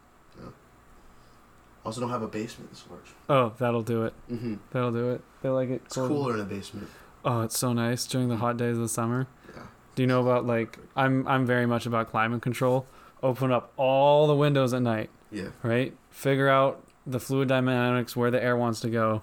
Also, 1.89 2.01
don't 2.01 2.11
have 2.11 2.23
a 2.23 2.29
basement 2.29 2.71
this 2.71 2.85
large. 2.91 3.11
oh 3.29 3.53
that'll 3.59 3.83
do 3.83 4.05
it 4.05 4.13
Mm-hmm. 4.31 4.55
that'll 4.73 4.93
do 4.93 5.11
it 5.11 5.21
they 5.43 5.49
like 5.49 5.71
it 5.71 5.83
It's 5.87 5.95
cold. 5.95 6.09
cooler 6.09 6.35
in 6.35 6.41
a 6.41 6.45
basement. 6.45 6.89
oh 7.25 7.41
it's 7.43 7.59
so 7.59 7.73
nice 7.73 8.07
during 8.07 8.29
the 8.29 8.37
hot 8.37 8.57
days 8.57 8.77
of 8.77 8.83
the 8.83 8.89
summer 8.89 9.27
Yeah. 9.55 9.63
Do 9.95 10.03
you 10.03 10.07
know 10.07 10.21
about 10.21 10.47
like 10.47 10.79
I'm 10.95 11.27
I'm 11.27 11.45
very 11.47 11.67
much 11.67 11.87
about 11.87 12.09
climate 12.11 12.43
control. 12.43 12.87
Open 13.23 13.51
up 13.51 13.73
all 13.77 14.27
the 14.29 14.35
windows 14.37 14.73
at 14.73 14.83
night, 14.83 15.11
Yeah. 15.33 15.49
right? 15.65 15.93
Figure 16.11 16.49
out 16.49 16.85
the 17.05 17.19
fluid 17.19 17.49
dynamics 17.49 18.15
where 18.15 18.31
the 18.31 18.41
air 18.43 18.57
wants 18.57 18.79
to 18.81 18.91
go. 18.91 19.23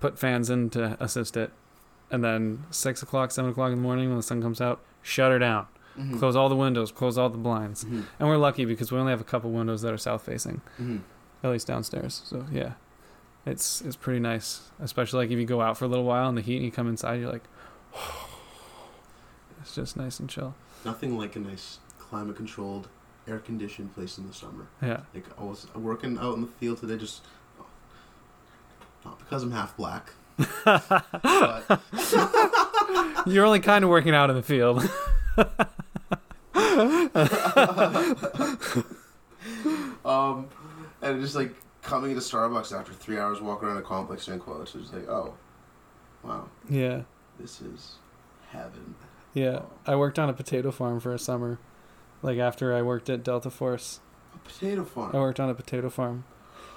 Put 0.00 0.18
fans 0.18 0.48
in 0.50 0.70
to 0.70 0.96
assist 0.98 1.36
it, 1.36 1.52
and 2.10 2.24
then 2.24 2.64
six 2.70 3.02
o'clock, 3.02 3.30
seven 3.30 3.50
o'clock 3.50 3.70
in 3.70 3.76
the 3.76 3.82
morning 3.82 4.08
when 4.08 4.16
the 4.16 4.22
sun 4.22 4.40
comes 4.42 4.60
out, 4.60 4.80
shut 5.02 5.30
her 5.30 5.38
down. 5.38 5.66
Mm-hmm. 5.98 6.18
Close 6.18 6.34
all 6.34 6.48
the 6.48 6.56
windows, 6.56 6.90
close 6.90 7.18
all 7.18 7.28
the 7.28 7.36
blinds. 7.38 7.84
Mm-hmm. 7.84 8.00
And 8.18 8.28
we're 8.28 8.38
lucky 8.38 8.64
because 8.64 8.90
we 8.90 8.98
only 8.98 9.10
have 9.10 9.20
a 9.20 9.24
couple 9.24 9.50
windows 9.50 9.82
that 9.82 9.92
are 9.92 9.98
south 9.98 10.22
facing, 10.22 10.62
At 11.42 11.50
least 11.50 11.66
downstairs. 11.66 12.22
So 12.24 12.46
yeah, 12.52 12.72
it's 13.46 13.80
it's 13.80 13.96
pretty 13.96 14.20
nice. 14.20 14.62
Especially 14.80 15.24
like 15.24 15.30
if 15.30 15.38
you 15.38 15.46
go 15.46 15.60
out 15.60 15.78
for 15.78 15.86
a 15.86 15.88
little 15.88 16.04
while 16.04 16.28
in 16.28 16.34
the 16.34 16.42
heat 16.42 16.56
and 16.56 16.64
you 16.64 16.70
come 16.70 16.88
inside, 16.88 17.20
you're 17.20 17.32
like, 17.32 17.44
oh, 17.94 18.28
it's 19.60 19.74
just 19.74 19.96
nice 19.96 20.20
and 20.20 20.28
chill. 20.28 20.54
Nothing 20.84 21.16
like 21.16 21.36
a 21.36 21.40
nice 21.40 21.78
climate 21.98 22.36
controlled, 22.36 22.88
air 23.26 23.38
conditioned 23.38 23.94
place 23.94 24.18
in 24.18 24.26
the 24.26 24.34
summer. 24.34 24.66
Yeah. 24.82 25.00
Like 25.14 25.24
I 25.38 25.44
was 25.44 25.66
working 25.74 26.18
out 26.18 26.34
in 26.34 26.42
the 26.42 26.46
field 26.46 26.78
today, 26.78 26.96
just 26.96 27.22
not 29.04 29.18
because 29.18 29.42
I'm 29.42 29.52
half 29.52 29.76
black, 29.76 30.12
but 30.64 31.80
You're 33.26 33.46
only 33.46 33.60
kind 33.60 33.84
of 33.84 33.90
working 33.90 34.14
out 34.14 34.30
in 34.30 34.36
the 34.36 34.42
field. 34.42 34.88
um, 40.04 40.48
and 41.02 41.20
just 41.20 41.34
like 41.34 41.54
coming 41.82 42.14
to 42.14 42.20
Starbucks 42.20 42.78
after 42.78 42.92
three 42.92 43.18
hours 43.18 43.40
walking 43.40 43.68
around 43.68 43.78
a 43.78 43.82
complex 43.82 44.26
doing 44.26 44.38
quotes, 44.38 44.74
it's 44.74 44.92
like, 44.92 45.08
oh, 45.08 45.34
wow, 46.22 46.48
yeah. 46.68 47.02
this 47.38 47.60
is 47.60 47.96
heaven. 48.50 48.94
Yeah. 49.32 49.62
I 49.86 49.94
worked 49.96 50.18
on 50.18 50.28
a 50.28 50.32
potato 50.32 50.70
farm 50.70 51.00
for 51.00 51.14
a 51.14 51.18
summer. 51.18 51.58
Like 52.22 52.38
after 52.38 52.74
I 52.74 52.82
worked 52.82 53.08
at 53.08 53.22
Delta 53.22 53.50
Force, 53.50 54.00
A 54.34 54.38
potato 54.38 54.84
farm. 54.84 55.14
I 55.14 55.18
worked 55.20 55.40
on 55.40 55.48
a 55.48 55.54
potato 55.54 55.88
farm. 55.88 56.24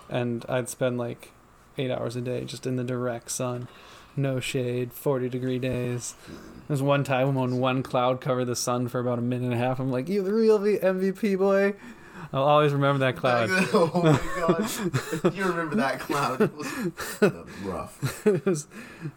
And 0.10 0.46
I'd 0.48 0.70
spend 0.70 0.98
like 0.98 1.32
eight 1.78 1.90
hours 1.92 2.16
a 2.16 2.22
day 2.22 2.46
just 2.46 2.68
in 2.68 2.76
the 2.76 2.84
direct 2.84 3.32
sun. 3.32 3.68
No 4.16 4.40
shade, 4.40 4.94
40 4.94 5.28
degree 5.30 5.58
days. 5.58 6.16
There's 6.68 6.84
one 6.84 7.04
time 7.04 7.34
when 7.34 7.58
one 7.58 7.82
cloud 7.82 8.22
covered 8.22 8.46
the 8.46 8.56
sun 8.56 8.88
for 8.88 9.00
about 9.00 9.18
a 9.18 9.24
minute 9.24 9.46
and 9.46 9.54
a 9.54 9.58
half. 9.58 9.80
I'm 9.80 9.92
like, 9.92 10.08
you're 10.08 10.24
the 10.24 10.34
real 10.34 10.60
MVP 10.60 11.38
boy. 11.38 11.74
I'll 12.32 12.44
always 12.44 12.72
remember 12.74 13.00
that 13.00 13.16
cloud. 13.18 13.50
oh 13.74 14.02
my 14.04 14.20
god! 14.40 15.36
you 15.36 15.44
remember 15.46 15.76
that 15.76 16.00
cloud? 16.00 16.42
It 16.42 16.56
was 16.56 16.72
rough. 17.64 18.26
it 18.28 18.46
was, 18.46 18.68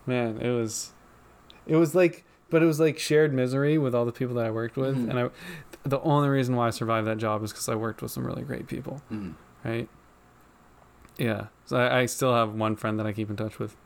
man, 0.07 0.39
it 0.41 0.51
was, 0.51 0.93
it 1.67 1.77
was 1.77 1.95
like, 1.95 2.25
but 2.51 2.63
it 2.63 2.67
was 2.67 2.81
like 2.81 2.99
shared 2.99 3.33
misery 3.35 3.79
with 3.79 3.95
all 3.95 4.05
the 4.05 4.13
people 4.13 4.35
that 4.37 4.47
I 4.47 4.51
worked 4.51 4.77
with, 4.77 4.97
Mhm. 4.97 5.11
and 5.11 5.19
I, 5.19 5.29
the 5.85 6.01
only 6.01 6.29
reason 6.29 6.57
why 6.57 6.67
I 6.69 6.71
survived 6.71 7.07
that 7.07 7.19
job 7.19 7.43
is 7.45 7.53
because 7.53 7.69
I 7.69 7.75
worked 7.75 8.03
with 8.03 8.11
some 8.11 8.27
really 8.27 8.43
great 8.43 8.67
people, 8.67 9.03
Mm. 9.13 9.35
right? 9.65 9.89
Yeah, 11.19 11.47
so 11.65 11.77
I, 11.79 12.01
I 12.01 12.07
still 12.07 12.35
have 12.35 12.55
one 12.55 12.77
friend 12.77 12.99
that 12.99 13.07
I 13.07 13.13
keep 13.13 13.31
in 13.31 13.37
touch 13.37 13.59
with 13.59 13.77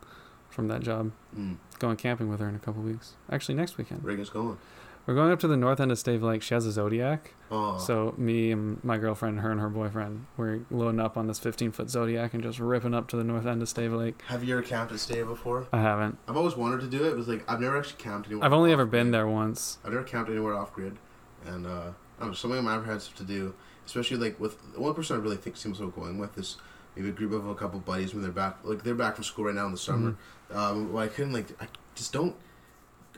from 0.49 0.67
that 0.67 0.81
job. 0.81 1.11
Mm. 1.37 1.57
Going 1.79 1.95
camping 1.95 2.29
with 2.29 2.39
her 2.41 2.49
in 2.49 2.55
a 2.55 2.59
couple 2.59 2.81
weeks. 2.81 3.13
Actually, 3.31 3.55
next 3.55 3.77
weekend 3.77 4.03
Reagan's 4.03 4.29
going. 4.29 4.57
We're 5.05 5.15
going 5.15 5.31
up 5.31 5.39
to 5.41 5.47
the 5.47 5.57
north 5.57 5.79
end 5.79 5.91
of 5.91 5.99
Stave 5.99 6.21
Lake. 6.23 6.41
She 6.41 6.53
has 6.53 6.65
a 6.65 6.71
Zodiac, 6.71 7.33
Oh, 7.49 7.77
so 7.77 8.13
me 8.17 8.51
and 8.51 8.81
my 8.83 8.97
girlfriend, 8.97 9.41
her 9.41 9.51
and 9.51 9.59
her 9.59 9.69
boyfriend, 9.69 10.25
we're 10.37 10.59
loading 10.71 10.99
up 11.01 11.17
on 11.17 11.27
this 11.27 11.37
15 11.39 11.71
foot 11.73 11.89
Zodiac 11.89 12.33
and 12.33 12.41
just 12.41 12.59
ripping 12.59 12.93
up 12.93 13.07
to 13.09 13.17
the 13.17 13.23
north 13.23 13.45
end 13.45 13.61
of 13.61 13.67
Stave 13.67 13.91
Lake. 13.91 14.21
have 14.27 14.43
you 14.43 14.53
ever 14.57 14.61
camped 14.61 14.93
at 14.93 14.99
Stay 14.99 15.21
before? 15.23 15.67
I 15.73 15.81
haven't. 15.81 16.17
I've 16.27 16.37
always 16.37 16.55
wanted 16.55 16.79
to 16.81 16.87
do 16.87 17.03
it. 17.03 17.09
It 17.09 17.17
was 17.17 17.27
like 17.27 17.43
I've 17.49 17.59
never 17.59 17.77
actually 17.77 18.01
camped 18.01 18.27
anywhere. 18.27 18.45
I've 18.45 18.53
only 18.53 18.71
ever 18.71 18.85
been 18.85 19.11
there 19.11 19.27
once. 19.27 19.79
I've 19.83 19.91
never 19.91 20.05
camped 20.05 20.29
anywhere 20.29 20.55
off 20.55 20.71
grid, 20.73 20.97
and 21.45 21.67
uh, 21.67 21.69
I 21.69 22.19
don't 22.19 22.29
know 22.29 22.33
something 22.33 22.59
I've 22.65 22.81
ever 22.81 22.91
had 22.91 23.01
to 23.01 23.23
do, 23.23 23.53
especially 23.85 24.17
like 24.17 24.39
with 24.39 24.57
one 24.77 24.93
person 24.93 25.17
I 25.17 25.19
really 25.19 25.37
think 25.37 25.57
seems 25.57 25.79
so 25.79 25.87
going 25.87 26.17
with 26.19 26.37
is 26.37 26.57
maybe 26.95 27.09
a 27.09 27.13
group 27.13 27.33
of 27.33 27.47
a 27.47 27.55
couple 27.55 27.79
buddies 27.79 28.13
when 28.13 28.23
they're 28.23 28.31
back, 28.31 28.57
like 28.63 28.83
they're 28.83 28.95
back 28.95 29.15
from 29.15 29.23
school 29.23 29.45
right 29.45 29.55
now 29.55 29.65
in 29.65 29.71
the 29.73 29.77
summer. 29.77 30.11
Mm-hmm. 30.51 30.57
Um, 30.57 30.93
well, 30.93 31.03
I 31.03 31.07
couldn't 31.07 31.33
like 31.33 31.47
I 31.61 31.67
just 31.95 32.13
don't. 32.13 32.35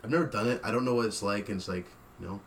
I've 0.04 0.10
never 0.10 0.26
done 0.26 0.48
it. 0.48 0.62
I 0.64 0.72
don't 0.72 0.86
know 0.86 0.96
what 0.96 1.06
it's 1.06 1.24
like, 1.24 1.50
and 1.50 1.58
it's 1.60 1.68
like 1.68 1.86
you 2.20 2.28
know, 2.28 2.42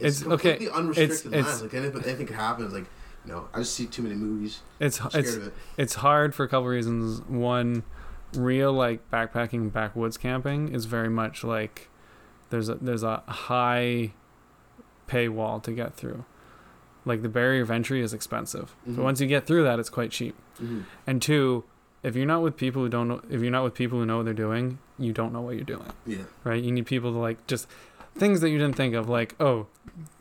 It's- 0.00 0.22
okay, 0.24 0.50
completely 0.52 0.68
unrestricted 0.70 1.32
it's- 1.34 1.46
land. 1.46 1.62
Like 1.62 1.74
anything, 1.74 2.04
anything 2.04 2.26
could 2.26 2.36
happen. 2.36 2.64
It's 2.66 2.74
like 2.74 2.86
you 3.24 3.32
know, 3.32 3.48
I 3.52 3.58
just 3.58 3.74
see 3.74 3.86
too 3.86 4.02
many 4.02 4.14
movies. 4.14 4.60
It's 4.80 5.00
it's 5.14 5.36
of 5.36 5.46
it. 5.48 5.54
it's 5.76 5.94
hard 5.96 6.34
for 6.34 6.44
a 6.44 6.48
couple 6.48 6.68
reasons. 6.68 7.20
One, 7.28 7.82
real 8.34 8.72
like 8.72 9.10
backpacking 9.10 9.72
backwoods 9.72 10.16
camping 10.16 10.72
is 10.74 10.84
very 10.84 11.08
much 11.08 11.42
like 11.44 11.88
there's 12.50 12.68
a 12.68 12.76
there's 12.76 13.02
a 13.02 13.22
high 13.26 14.12
paywall 15.08 15.62
to 15.62 15.72
get 15.72 15.94
through. 15.94 16.24
Like 17.04 17.22
the 17.22 17.28
barrier 17.28 17.62
of 17.62 17.70
entry 17.70 18.02
is 18.02 18.12
expensive. 18.12 18.74
Mhm. 18.86 18.96
But 18.96 19.02
once 19.02 19.20
you 19.20 19.26
get 19.26 19.46
through 19.46 19.64
that, 19.64 19.78
it's 19.78 19.88
quite 19.90 20.10
cheap. 20.10 20.34
Mhm. 20.60 20.84
And 21.06 21.22
two, 21.22 21.64
if 22.02 22.14
you're 22.16 22.26
not 22.26 22.42
with 22.42 22.56
people 22.56 22.82
who 22.82 22.88
don't 22.88 23.08
know, 23.08 23.20
if 23.30 23.40
you're 23.42 23.50
not 23.50 23.64
with 23.64 23.74
people 23.74 23.98
who 23.98 24.06
know 24.06 24.18
what 24.18 24.24
they're 24.24 24.34
doing, 24.34 24.78
you 24.98 25.12
don't 25.12 25.32
know 25.32 25.40
what 25.40 25.56
you're 25.56 25.64
doing, 25.64 25.90
Yeah. 26.06 26.24
right? 26.44 26.62
You 26.62 26.72
need 26.72 26.86
people 26.86 27.12
to 27.12 27.18
like 27.18 27.46
just 27.46 27.66
things 28.16 28.40
that 28.40 28.50
you 28.50 28.58
didn't 28.58 28.76
think 28.76 28.94
of, 28.94 29.08
like 29.08 29.34
oh, 29.40 29.66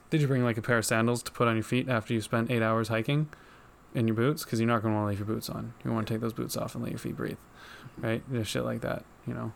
did 0.10 0.22
you 0.22 0.28
bring 0.28 0.44
like 0.44 0.58
a 0.58 0.62
pair 0.62 0.78
of 0.78 0.86
sandals 0.86 1.22
to 1.24 1.32
put 1.32 1.48
on 1.48 1.56
your 1.56 1.64
feet 1.64 1.88
after 1.90 2.14
you 2.14 2.22
spent 2.22 2.50
eight 2.50 2.62
hours 2.62 2.88
hiking 2.88 3.28
in 3.94 4.08
your 4.08 4.16
boots? 4.16 4.44
Because 4.44 4.60
you're 4.60 4.68
not 4.68 4.82
going 4.82 4.94
to 4.94 5.00
want 5.00 5.06
to 5.06 5.10
leave 5.10 5.20
your 5.28 5.36
boots 5.36 5.50
on. 5.50 5.74
You 5.84 5.92
want 5.92 6.08
to 6.08 6.14
take 6.14 6.22
those 6.22 6.34
boots 6.34 6.56
off 6.58 6.74
and 6.76 6.84
let 6.84 6.92
your 6.92 7.00
feet 7.00 7.16
breathe, 7.16 7.38
right? 7.98 8.24
There's 8.30 8.48
shit 8.48 8.64
like 8.64 8.82
that, 8.82 9.04
you 9.28 9.34
know. 9.34 9.52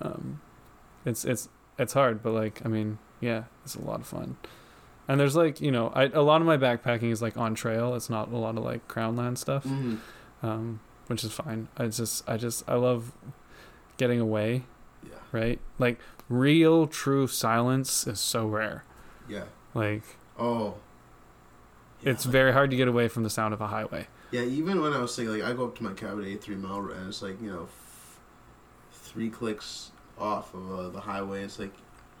Um, 0.00 0.40
it's 1.04 1.24
it's 1.24 1.48
it's 1.78 1.92
hard, 1.92 2.22
but 2.22 2.32
like 2.32 2.62
I 2.64 2.68
mean, 2.68 2.98
yeah, 3.20 3.44
it's 3.64 3.74
a 3.74 3.80
lot 3.82 4.00
of 4.00 4.06
fun. 4.06 4.36
And 5.08 5.18
there's 5.20 5.36
like 5.36 5.60
you 5.60 5.70
know, 5.70 5.88
I 5.94 6.04
a 6.04 6.22
lot 6.22 6.40
of 6.40 6.46
my 6.46 6.56
backpacking 6.56 7.10
is 7.10 7.20
like 7.22 7.36
on 7.36 7.54
trail. 7.54 7.94
It's 7.94 8.08
not 8.10 8.30
a 8.32 8.36
lot 8.36 8.56
of 8.56 8.64
like 8.64 8.86
crown 8.88 9.16
land 9.16 9.38
stuff, 9.38 9.64
Mhm. 9.64 9.98
Um, 10.42 10.80
which 11.06 11.24
is 11.24 11.32
fine. 11.32 11.68
I 11.76 11.86
just 11.88 12.28
I 12.28 12.36
just 12.36 12.68
I 12.68 12.74
love 12.74 13.12
getting 13.96 14.20
away, 14.20 14.64
Yeah. 15.02 15.16
right? 15.32 15.58
Like 15.78 15.98
real 16.28 16.86
true 16.86 17.26
silence 17.26 18.06
is 18.06 18.20
so 18.20 18.46
rare. 18.46 18.84
Yeah. 19.28 19.44
Like 19.74 20.02
Oh. 20.38 20.74
it's 22.02 22.24
Yeah. 22.24 22.32
very 22.32 22.52
hard 22.52 22.70
to 22.70 22.76
get 22.76 22.88
away 22.88 23.08
from 23.08 23.22
the 23.24 23.30
sound 23.30 23.52
of 23.54 23.60
a 23.60 23.66
highway. 23.68 24.08
Yeah, 24.30 24.42
even 24.42 24.80
when 24.80 24.92
I 24.92 24.98
was 25.00 25.12
saying 25.14 25.28
like 25.28 25.42
I 25.42 25.52
go 25.52 25.64
up 25.66 25.76
to 25.78 25.82
my 25.82 25.92
cabin 25.92 26.20
at 26.20 26.28
eight 26.28 26.42
three 26.42 26.54
mile 26.56 26.78
and 26.90 27.08
it's 27.08 27.20
like 27.22 27.40
you 27.42 27.50
know, 27.50 27.64
f- 27.64 28.18
three 28.92 29.28
clicks 29.28 29.90
off 30.18 30.54
of 30.54 30.72
uh, 30.72 30.88
the 30.90 31.00
highway. 31.00 31.42
It's 31.42 31.58
like 31.58 31.72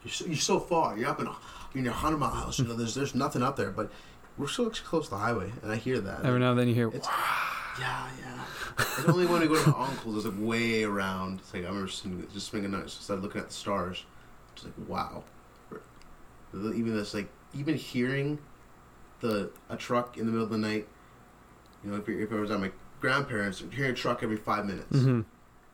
you're 0.04 0.12
so, 0.12 0.26
you're 0.26 0.36
so 0.36 0.58
far. 0.58 0.96
You're 0.98 1.08
up 1.08 1.20
in 1.20 1.26
a, 1.26 1.30
you're 1.72 1.78
in 1.80 1.84
your 1.84 1.94
hundred 1.94 2.18
mile 2.18 2.30
house. 2.30 2.58
You 2.58 2.66
know, 2.66 2.74
there's 2.74 2.94
there's 2.94 3.14
nothing 3.14 3.42
up 3.42 3.56
there, 3.56 3.70
but 3.70 3.90
we're 4.38 4.48
so 4.48 4.66
actually 4.66 4.86
close 4.86 5.04
to 5.06 5.10
the 5.10 5.18
highway, 5.18 5.52
and 5.62 5.70
I 5.70 5.76
hear 5.76 6.00
that. 6.00 6.24
Every 6.24 6.40
now 6.40 6.50
and 6.50 6.58
then 6.58 6.68
you 6.68 6.74
hear, 6.74 6.90
It's, 6.92 7.08
yeah, 7.78 8.08
yeah. 8.20 8.44
It's 8.78 9.08
only 9.08 9.26
when 9.26 9.40
we 9.40 9.48
go 9.48 9.62
to 9.62 9.70
my 9.70 9.86
uncle's, 9.88 10.24
it's 10.24 10.26
like 10.26 10.46
way 10.46 10.84
around. 10.84 11.40
It's 11.40 11.52
like 11.52 11.64
I 11.64 11.68
remember 11.68 11.88
sitting, 11.88 12.26
just 12.32 12.46
spending 12.46 12.72
a 12.72 12.76
night, 12.76 12.84
just 12.84 13.02
started 13.02 13.22
looking 13.22 13.40
at 13.40 13.48
the 13.48 13.54
stars. 13.54 14.04
It's 14.54 14.64
like 14.64 14.74
wow. 14.88 15.24
Even 16.54 16.96
this, 16.96 17.14
like 17.14 17.28
even 17.54 17.76
hearing 17.76 18.38
the 19.20 19.50
a 19.68 19.76
truck 19.76 20.16
in 20.16 20.26
the 20.26 20.32
middle 20.32 20.44
of 20.44 20.50
the 20.50 20.58
night. 20.58 20.88
You 21.84 21.90
know, 21.90 21.96
if, 21.96 22.08
you're, 22.08 22.20
if 22.20 22.32
I 22.32 22.36
was 22.36 22.50
at 22.50 22.60
my 22.60 22.72
grandparents, 23.00 23.62
hearing 23.72 23.92
a 23.92 23.94
truck 23.94 24.22
every 24.22 24.36
five 24.36 24.66
minutes, 24.66 24.96
hmm 24.98 25.20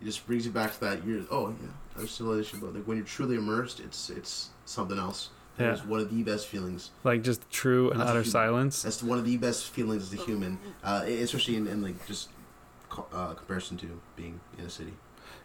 it 0.00 0.04
just 0.04 0.26
brings 0.26 0.44
you 0.44 0.52
back 0.52 0.74
to 0.74 0.80
that. 0.80 1.06
You're 1.06 1.22
oh 1.30 1.54
yeah, 1.60 1.68
I 1.96 2.00
was 2.00 2.10
still 2.10 2.32
an 2.32 2.40
issue, 2.40 2.58
but 2.60 2.74
like 2.74 2.84
when 2.84 2.96
you're 2.96 3.06
truly 3.06 3.36
immersed, 3.36 3.80
it's 3.80 4.10
it's 4.10 4.50
something 4.64 4.98
else. 4.98 5.30
That 5.56 5.64
Yeah. 5.64 5.72
is 5.74 5.84
one 5.84 6.00
of 6.00 6.10
the 6.10 6.22
best 6.22 6.46
feelings. 6.48 6.90
Like 7.04 7.22
just 7.22 7.48
true 7.50 7.90
and 7.90 8.02
utter 8.02 8.24
silence. 8.24 8.82
That's 8.82 9.02
one 9.02 9.18
of 9.18 9.24
the 9.24 9.36
best 9.38 9.70
feelings 9.70 10.02
as 10.12 10.12
a 10.18 10.22
human, 10.22 10.58
uh, 10.84 11.02
especially 11.06 11.56
in, 11.56 11.66
in 11.66 11.82
like 11.82 12.06
just 12.06 12.28
uh, 13.12 13.34
comparison 13.34 13.76
to 13.78 14.00
being 14.16 14.40
in 14.58 14.64
a 14.66 14.70
city. 14.70 14.94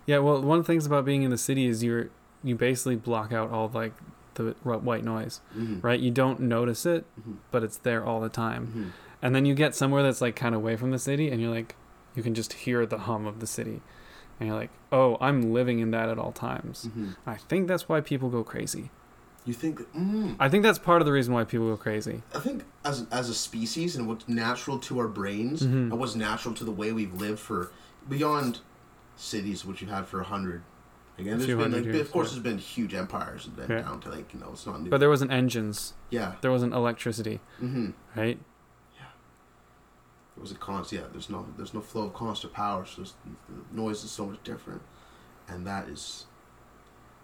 Yeah, 0.05 0.19
well, 0.19 0.41
one 0.41 0.59
of 0.59 0.65
the 0.65 0.71
things 0.73 0.85
about 0.85 1.05
being 1.05 1.23
in 1.23 1.31
the 1.31 1.37
city 1.37 1.65
is 1.65 1.83
you're 1.83 2.09
you 2.43 2.55
basically 2.55 2.95
block 2.95 3.31
out 3.31 3.51
all 3.51 3.69
like 3.73 3.93
the 4.33 4.55
white 4.63 5.03
noise, 5.03 5.41
Mm-hmm. 5.55 5.79
right? 5.81 5.99
You 5.99 6.11
don't 6.11 6.39
notice 6.39 6.85
it, 6.85 7.05
Mhm. 7.19 7.37
but 7.51 7.63
it's 7.63 7.77
there 7.77 8.03
all 8.03 8.19
the 8.19 8.29
time. 8.29 8.67
Mm-hmm. 8.67 8.85
And 9.21 9.35
then 9.35 9.45
you 9.45 9.53
get 9.53 9.75
somewhere 9.75 10.01
that's 10.03 10.21
like 10.21 10.35
kind 10.35 10.55
of 10.55 10.61
away 10.61 10.75
from 10.75 10.91
the 10.91 10.99
city, 10.99 11.29
and 11.29 11.39
you're 11.41 11.51
like, 11.51 11.75
you 12.15 12.23
can 12.23 12.33
just 12.33 12.53
hear 12.53 12.85
the 12.85 12.97
hum 12.99 13.25
of 13.27 13.39
the 13.39 13.47
city, 13.47 13.81
and 14.39 14.47
you're 14.49 14.57
like, 14.57 14.71
oh, 14.91 15.17
I'm 15.21 15.53
living 15.53 15.79
in 15.79 15.91
that 15.91 16.09
at 16.09 16.17
all 16.17 16.31
times. 16.31 16.85
Mm-hmm. 16.89 17.09
I 17.27 17.35
think 17.35 17.67
that's 17.67 17.87
why 17.87 18.01
people 18.01 18.29
go 18.29 18.43
crazy. 18.43 18.89
You 19.45 19.53
think? 19.53 19.79
Mm, 19.93 20.35
I 20.39 20.49
think 20.49 20.63
that's 20.63 20.77
part 20.77 21.01
of 21.01 21.05
the 21.07 21.11
reason 21.11 21.33
why 21.33 21.43
people 21.45 21.67
go 21.67 21.77
crazy. 21.77 22.21
I 22.35 22.39
think 22.39 22.63
as 22.85 23.07
as 23.11 23.27
a 23.29 23.33
species 23.33 23.95
and 23.95 24.07
what's 24.07 24.27
natural 24.29 24.77
to 24.79 24.99
our 24.99 25.07
brains 25.07 25.61
Mhm. 25.63 25.89
and 25.91 25.99
what's 25.99 26.15
natural 26.15 26.53
to 26.55 26.63
the 26.63 26.71
way 26.71 26.91
we've 26.91 27.13
lived 27.13 27.39
for 27.39 27.71
beyond 28.07 28.59
cities, 29.15 29.65
which 29.65 29.81
you've 29.81 29.89
had 29.89 30.05
for 30.07 30.21
a 30.21 30.25
hundred. 30.25 30.61
Again, 31.17 31.37
there's 31.39 31.47
been 31.49 31.71
like, 31.71 31.83
years, 31.85 32.01
of 32.01 32.11
course, 32.11 32.27
yeah. 32.29 32.33
there's 32.41 32.43
been 32.43 32.57
huge 32.59 32.93
empires 32.93 33.47
and 33.47 33.57
Yeah. 33.69 33.81
down 33.81 33.99
to 34.01 34.09
like 34.09 34.31
you 34.33 34.39
know 34.39 34.49
it's 34.53 34.65
not 34.67 34.81
new. 34.81 34.89
But 34.91 34.99
there 34.99 35.09
wasn't 35.09 35.31
engines, 35.31 35.93
yeah. 36.11 36.35
there 36.41 36.51
wasn't 36.51 36.73
electricity, 36.73 37.39
Mm-hmm. 37.61 37.91
right? 38.15 38.39
Yeah. 38.95 39.05
It 40.37 40.41
was 40.41 40.51
a 40.51 40.55
constant. 40.55 41.01
Yeah, 41.01 41.07
there's 41.11 41.29
no 41.31 41.47
there's 41.57 41.73
no 41.73 41.81
flow 41.81 42.03
of 42.05 42.13
constant 42.13 42.53
power, 42.53 42.85
so 42.85 43.03
the 43.03 43.09
noise 43.71 44.03
is 44.03 44.11
so 44.11 44.25
much 44.27 44.41
different, 44.43 44.81
and 45.47 45.65
that 45.65 45.89
is 45.89 46.25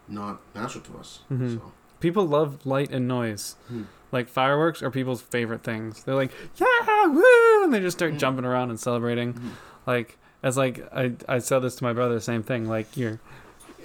not 0.08 0.40
natural 0.54 0.82
to 0.84 0.98
us. 0.98 1.20
Mhm. 1.30 1.54
So. 1.58 1.72
People 2.00 2.26
love 2.26 2.64
light 2.66 2.90
and 2.90 3.06
noise. 3.08 3.56
Hmm. 3.68 3.82
Like 4.12 4.28
fireworks 4.28 4.82
are 4.82 4.90
people's 4.90 5.20
favorite 5.20 5.62
things. 5.62 6.02
They're 6.04 6.14
like, 6.14 6.30
yeah, 6.56 7.06
woo, 7.06 7.64
and 7.64 7.74
they 7.74 7.80
just 7.80 7.98
start 7.98 8.14
Mhm. 8.14 8.18
jumping 8.18 8.44
around 8.44 8.70
and 8.70 8.78
celebrating. 8.80 9.34
Mhm. 9.34 9.50
Like 9.86 10.16
as 10.42 10.56
like 10.56 10.86
I 10.94 11.12
I 11.28 11.38
said 11.40 11.58
this 11.60 11.76
to 11.76 11.84
my 11.84 11.92
brother, 11.92 12.18
same 12.20 12.42
thing. 12.42 12.66
Like 12.68 12.96
you're, 12.96 13.18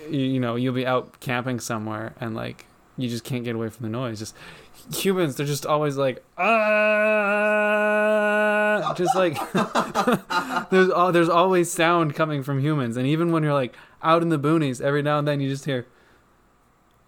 you, 0.10 0.20
you 0.20 0.40
know, 0.40 0.56
you'll 0.56 0.74
be 0.74 0.86
out 0.86 1.20
camping 1.20 1.60
somewhere 1.60 2.14
and 2.22 2.36
like 2.36 2.66
you 2.98 3.10
just 3.10 3.24
can't 3.24 3.44
get 3.44 3.56
away 3.56 3.70
from 3.70 3.84
the 3.84 3.90
noise. 3.90 4.20
Just 4.20 4.36
humans, 4.96 5.36
they're 5.36 5.46
just 5.48 5.66
always 5.66 5.98
like 5.98 6.24
ah, 7.64 8.94
just 8.96 9.16
like 9.16 9.36
there's 10.70 10.90
al- 10.90 11.12
there's 11.12 11.30
always 11.30 11.72
sound 11.72 12.16
coming 12.16 12.44
from 12.44 12.60
humans, 12.60 12.98
and 12.98 13.08
even 13.08 13.32
when 13.32 13.44
you're 13.44 13.54
like 13.54 13.76
out 14.02 14.22
in 14.22 14.30
the 14.30 14.40
boonies, 14.40 14.82
every 14.82 15.02
now 15.02 15.20
and 15.20 15.28
then 15.28 15.40
you 15.42 15.50
just 15.50 15.66
hear. 15.66 15.86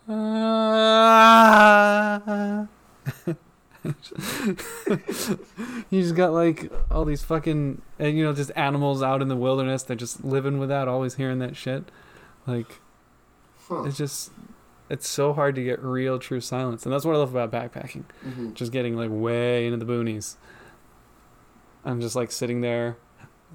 Ah. 0.08 0.18
you 5.92 6.02
just 6.02 6.16
got 6.16 6.32
like 6.34 6.72
all 6.90 7.06
these 7.06 7.22
fucking 7.24 7.82
and 8.00 8.18
you 8.18 8.24
know 8.24 8.34
just 8.34 8.52
animals 8.56 9.04
out 9.04 9.22
in 9.22 9.28
the 9.28 9.36
wilderness 9.36 9.84
they're 9.84 9.96
just 9.96 10.24
living 10.26 10.58
without 10.58 10.88
always 10.88 11.16
hearing 11.16 11.40
that 11.40 11.56
shit. 11.56 11.86
Like 12.48 12.80
Huh. 13.68 13.84
it's 13.86 13.98
just 13.98 14.32
it's 14.90 15.08
so 15.08 15.34
hard 15.34 15.56
to 15.56 15.64
get 15.64 15.82
real 15.84 16.20
true 16.20 16.40
silence. 16.42 16.86
And 16.86 16.94
that's 16.94 17.04
what 17.06 17.16
i 17.16 17.18
love 17.18 17.36
about 17.36 17.52
backpacking. 17.52 18.04
Mhm. 18.24 18.54
just 18.54 18.72
getting 18.72 18.96
like 18.96 19.10
way 19.12 19.66
into 19.66 19.84
the 19.84 19.92
boonies. 19.92 20.36
I'm 21.84 22.00
just 22.02 22.16
like 22.16 22.32
sitting 22.32 22.62
there. 22.62 22.98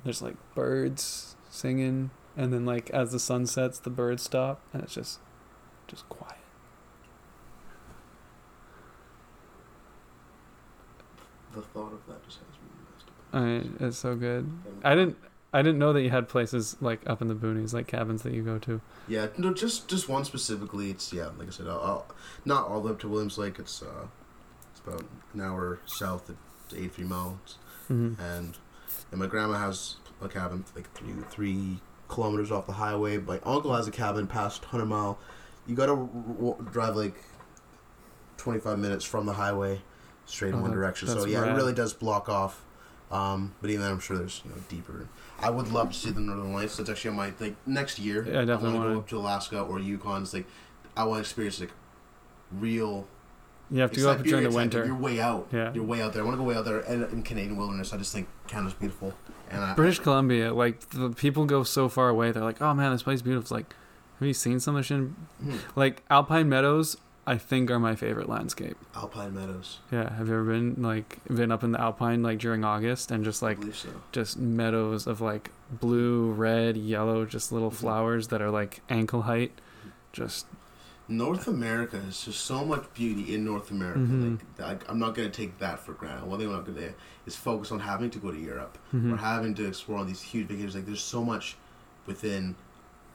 There's 0.04 0.20
like 0.22 0.36
birds 0.54 1.36
singing. 1.48 2.10
And 2.36 2.52
then 2.52 2.64
like 2.66 2.90
as 2.90 3.12
the 3.12 3.18
sun 3.20 3.46
sets 3.46 3.78
the 3.78 3.90
birds 3.90 4.22
stop. 4.24 4.60
And 4.72 4.82
it's 4.82 4.94
just 4.94 5.20
just 5.86 6.08
quiet 6.08 6.36
The 11.54 11.62
thought 11.62 11.92
of 11.92 12.06
that 12.06 12.24
just 12.24 12.38
has 12.38 12.56
me 12.62 12.68
messed 12.92 13.08
up. 13.08 13.80
I, 13.80 13.84
it's 13.86 13.98
so 13.98 14.14
good 14.16 14.50
i 14.84 14.94
didn't 14.94 15.16
i 15.52 15.62
didn't 15.62 15.78
know 15.78 15.92
that 15.92 16.02
you 16.02 16.10
had 16.10 16.28
places 16.28 16.76
like 16.80 17.00
up 17.08 17.20
in 17.22 17.28
the 17.28 17.34
boonies 17.34 17.72
like 17.72 17.86
cabins 17.88 18.22
that 18.22 18.32
you 18.32 18.42
go 18.42 18.58
to 18.58 18.80
Yeah, 19.08 19.28
no, 19.36 19.52
just 19.52 19.88
just 19.88 20.08
one 20.08 20.24
specifically. 20.24 20.90
It's 20.90 21.12
yeah, 21.12 21.30
like 21.38 21.48
I 21.48 21.50
said, 21.50 21.66
I'll, 21.66 21.80
I'll, 21.80 22.06
not 22.44 22.68
all 22.68 22.80
the 22.80 22.86
way 22.86 22.92
up 22.92 23.00
to 23.00 23.08
Williams 23.08 23.36
Lake. 23.38 23.58
It's 23.58 23.82
uh, 23.82 24.06
it's 24.70 24.80
about 24.86 25.04
an 25.34 25.40
hour 25.40 25.80
south 25.86 26.30
at 26.30 26.36
eighty 26.76 26.86
three 26.88 27.04
miles, 27.04 27.58
hmm 27.88 28.12
and 28.20 28.56
and 29.10 29.18
my 29.20 29.26
grandma 29.26 29.58
has 29.58 29.96
a 30.22 30.28
cabin 30.28 30.64
like 30.76 30.92
three 30.92 31.12
three 31.30 31.80
kilometers 32.08 32.52
off 32.52 32.66
the 32.66 32.74
highway. 32.74 33.18
My 33.18 33.40
uncle 33.44 33.74
has 33.74 33.88
a 33.88 33.90
cabin 33.90 34.28
past 34.28 34.64
hundred 34.66 34.86
mile. 34.86 35.18
You 35.66 35.74
gotta 35.74 35.96
w- 35.96 36.34
w- 36.34 36.68
drive 36.70 36.94
like 36.94 37.16
twenty 38.36 38.60
five 38.60 38.78
minutes 38.78 39.04
from 39.04 39.26
the 39.26 39.32
highway, 39.34 39.80
straight 40.30 40.50
in 40.50 40.54
Oh, 40.56 40.62
one 40.62 40.70
that- 40.70 40.76
direction. 40.76 41.08
So 41.08 41.24
yeah, 41.26 41.40
rad. 41.40 41.50
it 41.50 41.54
really 41.54 41.72
does 41.74 41.92
block 41.92 42.28
off. 42.28 42.62
Um, 43.10 43.54
but 43.60 43.70
even 43.70 43.82
then, 43.82 43.90
I'm 43.92 43.98
sure 44.00 44.16
there's 44.16 44.40
you 44.44 44.50
know 44.52 44.56
deeper. 44.68 45.08
I 45.40 45.50
would 45.50 45.72
love 45.72 45.90
to 45.92 45.98
see 45.98 46.10
the 46.10 46.20
Northern 46.20 46.52
Lights. 46.52 46.76
That's 46.76 46.88
actually 46.88 47.10
on 47.10 47.16
my 47.16 47.32
like 47.40 47.56
next 47.66 47.98
year. 47.98 48.24
Yeah, 48.26 48.42
I 48.42 48.44
definitely 48.44 48.78
want 48.78 48.88
to 48.90 48.94
go 48.94 49.00
up 49.00 49.08
to 49.08 49.18
Alaska 49.18 49.60
or 49.62 49.80
Yukon. 49.80 50.22
It's 50.22 50.32
like 50.32 50.46
I 50.96 51.04
want 51.04 51.16
to 51.16 51.20
experience 51.20 51.58
like 51.60 51.72
real. 52.52 53.06
you 53.70 53.80
have 53.80 53.90
to 53.92 54.00
go 54.00 54.10
up 54.10 54.22
during 54.22 54.44
the 54.44 54.50
like 54.50 54.56
winter 54.56 54.84
You're 54.86 54.94
way 54.94 55.20
out. 55.20 55.48
Yeah. 55.52 55.72
You're 55.72 55.84
way 55.84 56.02
out 56.02 56.12
there. 56.12 56.22
I 56.22 56.24
want 56.24 56.36
to 56.36 56.42
go 56.42 56.48
way 56.48 56.56
out 56.56 56.64
there 56.64 56.80
and 56.80 57.02
in 57.12 57.22
Canadian 57.22 57.56
wilderness. 57.56 57.92
I 57.92 57.96
just 57.96 58.12
think 58.12 58.28
Canada's 58.46 58.74
beautiful. 58.74 59.14
And 59.50 59.64
I, 59.64 59.74
British 59.74 59.98
Columbia, 59.98 60.52
like 60.54 60.90
the 60.90 61.10
people 61.10 61.44
go 61.46 61.64
so 61.64 61.88
far 61.88 62.08
away. 62.08 62.30
They're 62.30 62.44
like, 62.44 62.62
"Oh 62.62 62.72
man, 62.74 62.92
this 62.92 63.02
place 63.02 63.16
is 63.16 63.22
beautiful." 63.22 63.42
It's 63.42 63.50
like, 63.50 63.74
have 64.20 64.28
you 64.28 64.34
seen 64.34 64.60
some 64.60 64.76
of 64.76 64.80
the 64.80 64.84
shit? 64.84 64.98
Hmm. 65.42 65.56
Like 65.74 66.02
Alpine 66.10 66.48
Meadows, 66.48 66.96
I 67.26 67.36
think 67.38 67.70
are 67.70 67.78
my 67.78 67.94
favorite 67.94 68.28
landscape. 68.28 68.76
Alpine 68.94 69.34
Meadows. 69.34 69.78
Yeah, 69.92 70.12
have 70.14 70.28
you 70.28 70.34
ever 70.34 70.44
been 70.44 70.76
like 70.82 71.18
been 71.28 71.52
up 71.52 71.62
in 71.62 71.72
the 71.72 71.80
Alpine 71.80 72.22
like 72.22 72.38
during 72.38 72.64
August 72.64 73.10
and 73.10 73.24
just 73.24 73.42
like 73.42 73.58
so. 73.74 73.88
just 74.10 74.38
meadows 74.38 75.06
of 75.06 75.20
like 75.20 75.50
blue, 75.70 76.30
red, 76.32 76.76
yellow, 76.76 77.24
just 77.26 77.52
little 77.52 77.70
Mhm. 77.70 77.74
flowers 77.74 78.28
that 78.28 78.40
are 78.42 78.50
like 78.50 78.80
ankle 78.88 79.22
height. 79.22 79.52
Just 80.12 80.46
North 81.08 81.46
America 81.48 81.96
is 82.08 82.24
just 82.24 82.40
so 82.44 82.64
much 82.64 82.84
beauty 82.94 83.34
in 83.34 83.44
North 83.44 83.70
America. 83.70 83.98
Mhm. 83.98 84.38
Like, 84.58 84.68
like 84.68 84.90
I'm 84.90 84.98
not 84.98 85.14
gonna 85.14 85.28
take 85.30 85.58
that 85.58 85.78
for 85.80 85.92
granted. 85.92 86.26
One 86.28 86.38
thing 86.38 86.48
I'm 86.48 86.54
not 86.54 86.66
gonna 86.66 86.80
do 86.80 86.94
is 87.26 87.36
focus 87.36 87.70
on 87.70 87.80
having 87.80 88.10
to 88.10 88.18
go 88.18 88.30
to 88.30 88.38
Europe 88.38 88.78
mhm. 88.94 89.12
or 89.12 89.16
having 89.16 89.54
to 89.56 89.66
explore 89.66 89.98
all 89.98 90.04
these 90.04 90.22
huge 90.22 90.46
vacations. 90.48 90.74
Like 90.74 90.86
there's 90.86 91.02
so 91.02 91.22
much 91.24 91.56
within 92.06 92.54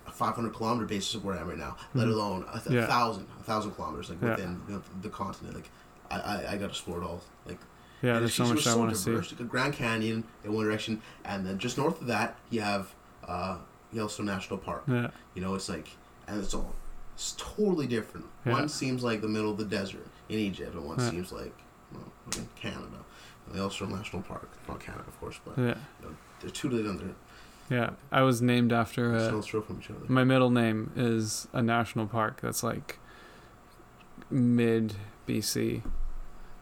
a 0.07 0.11
500 0.11 0.53
kilometer 0.53 0.85
basis 0.85 1.15
of 1.15 1.25
where 1.25 1.35
I 1.35 1.41
am 1.41 1.47
right 1.49 1.57
now, 1.57 1.75
let 1.93 2.07
Mhm. 2.07 2.11
alone 2.13 2.45
a, 2.53 2.59
th- 2.59 2.73
Yeah. 2.75 2.85
thousand, 2.87 3.27
a 3.39 3.43
thousand 3.43 3.71
kilometers 3.71 4.09
like 4.09 4.21
Yeah. 4.21 4.29
within 4.31 4.61
the, 4.67 4.81
the 5.01 5.09
continent. 5.09 5.55
Like 5.55 5.69
I, 6.11 6.19
I, 6.19 6.37
I 6.51 6.53
got 6.53 6.59
to 6.59 6.65
explore 6.67 7.01
it 7.01 7.05
all. 7.05 7.21
Like 7.45 7.59
yeah, 8.01 8.19
there's 8.19 8.33
so 8.35 8.45
much 8.45 8.57
it's 8.59 8.67
I 8.67 8.71
so 8.71 8.77
want 8.79 8.91
to 8.91 8.95
see. 8.97 9.11
diverse. 9.11 9.33
Like 9.39 9.49
Grand 9.49 9.73
Canyon 9.73 10.23
in 10.43 10.53
one 10.53 10.65
direction, 10.65 11.01
and 11.23 11.45
then 11.45 11.57
just 11.57 11.77
north 11.77 12.01
of 12.01 12.07
that 12.07 12.37
you 12.49 12.61
have 12.61 12.93
uh, 13.27 13.57
Yellowstone 13.91 14.27
National 14.27 14.59
Park. 14.59 14.83
Yeah, 14.87 15.09
You 15.33 15.41
know, 15.41 15.55
it's 15.55 15.67
like, 15.69 15.87
and 16.27 16.39
it's 16.43 16.53
all, 16.53 16.75
it's 17.15 17.33
totally 17.37 17.87
different. 17.87 18.27
Yeah. 18.45 18.51
One 18.53 18.69
seems 18.69 19.03
like 19.03 19.21
the 19.21 19.27
middle 19.27 19.49
of 19.51 19.57
the 19.57 19.65
desert 19.65 20.05
in 20.29 20.37
Egypt, 20.37 20.75
and 20.75 20.85
one 20.85 20.99
Yeah. 20.99 21.09
seems 21.09 21.31
like, 21.31 21.53
well, 21.91 22.03
in 22.37 22.47
Canada. 22.55 22.97
The 23.51 23.57
Yellowstone 23.57 23.91
National 23.91 24.21
Park, 24.23 24.49
not 24.67 24.79
Canada, 24.79 25.03
of 25.07 25.19
course, 25.19 25.39
but 25.45 25.55
yeah, 25.57 25.75
they're 26.41 26.49
two 26.49 26.67
different. 26.69 27.15
Yeah. 27.69 27.91
I 28.11 28.21
was 28.21 28.41
named 28.41 28.71
after 28.73 29.13
a, 29.15 29.41
from 29.41 29.79
each 29.79 29.89
other. 29.89 29.99
My 30.07 30.23
middle 30.23 30.49
name 30.49 30.91
is 30.95 31.47
a 31.53 31.61
national 31.61 32.07
park 32.07 32.41
that's 32.41 32.63
like 32.63 32.99
mid 34.29 34.95
BC. 35.27 35.81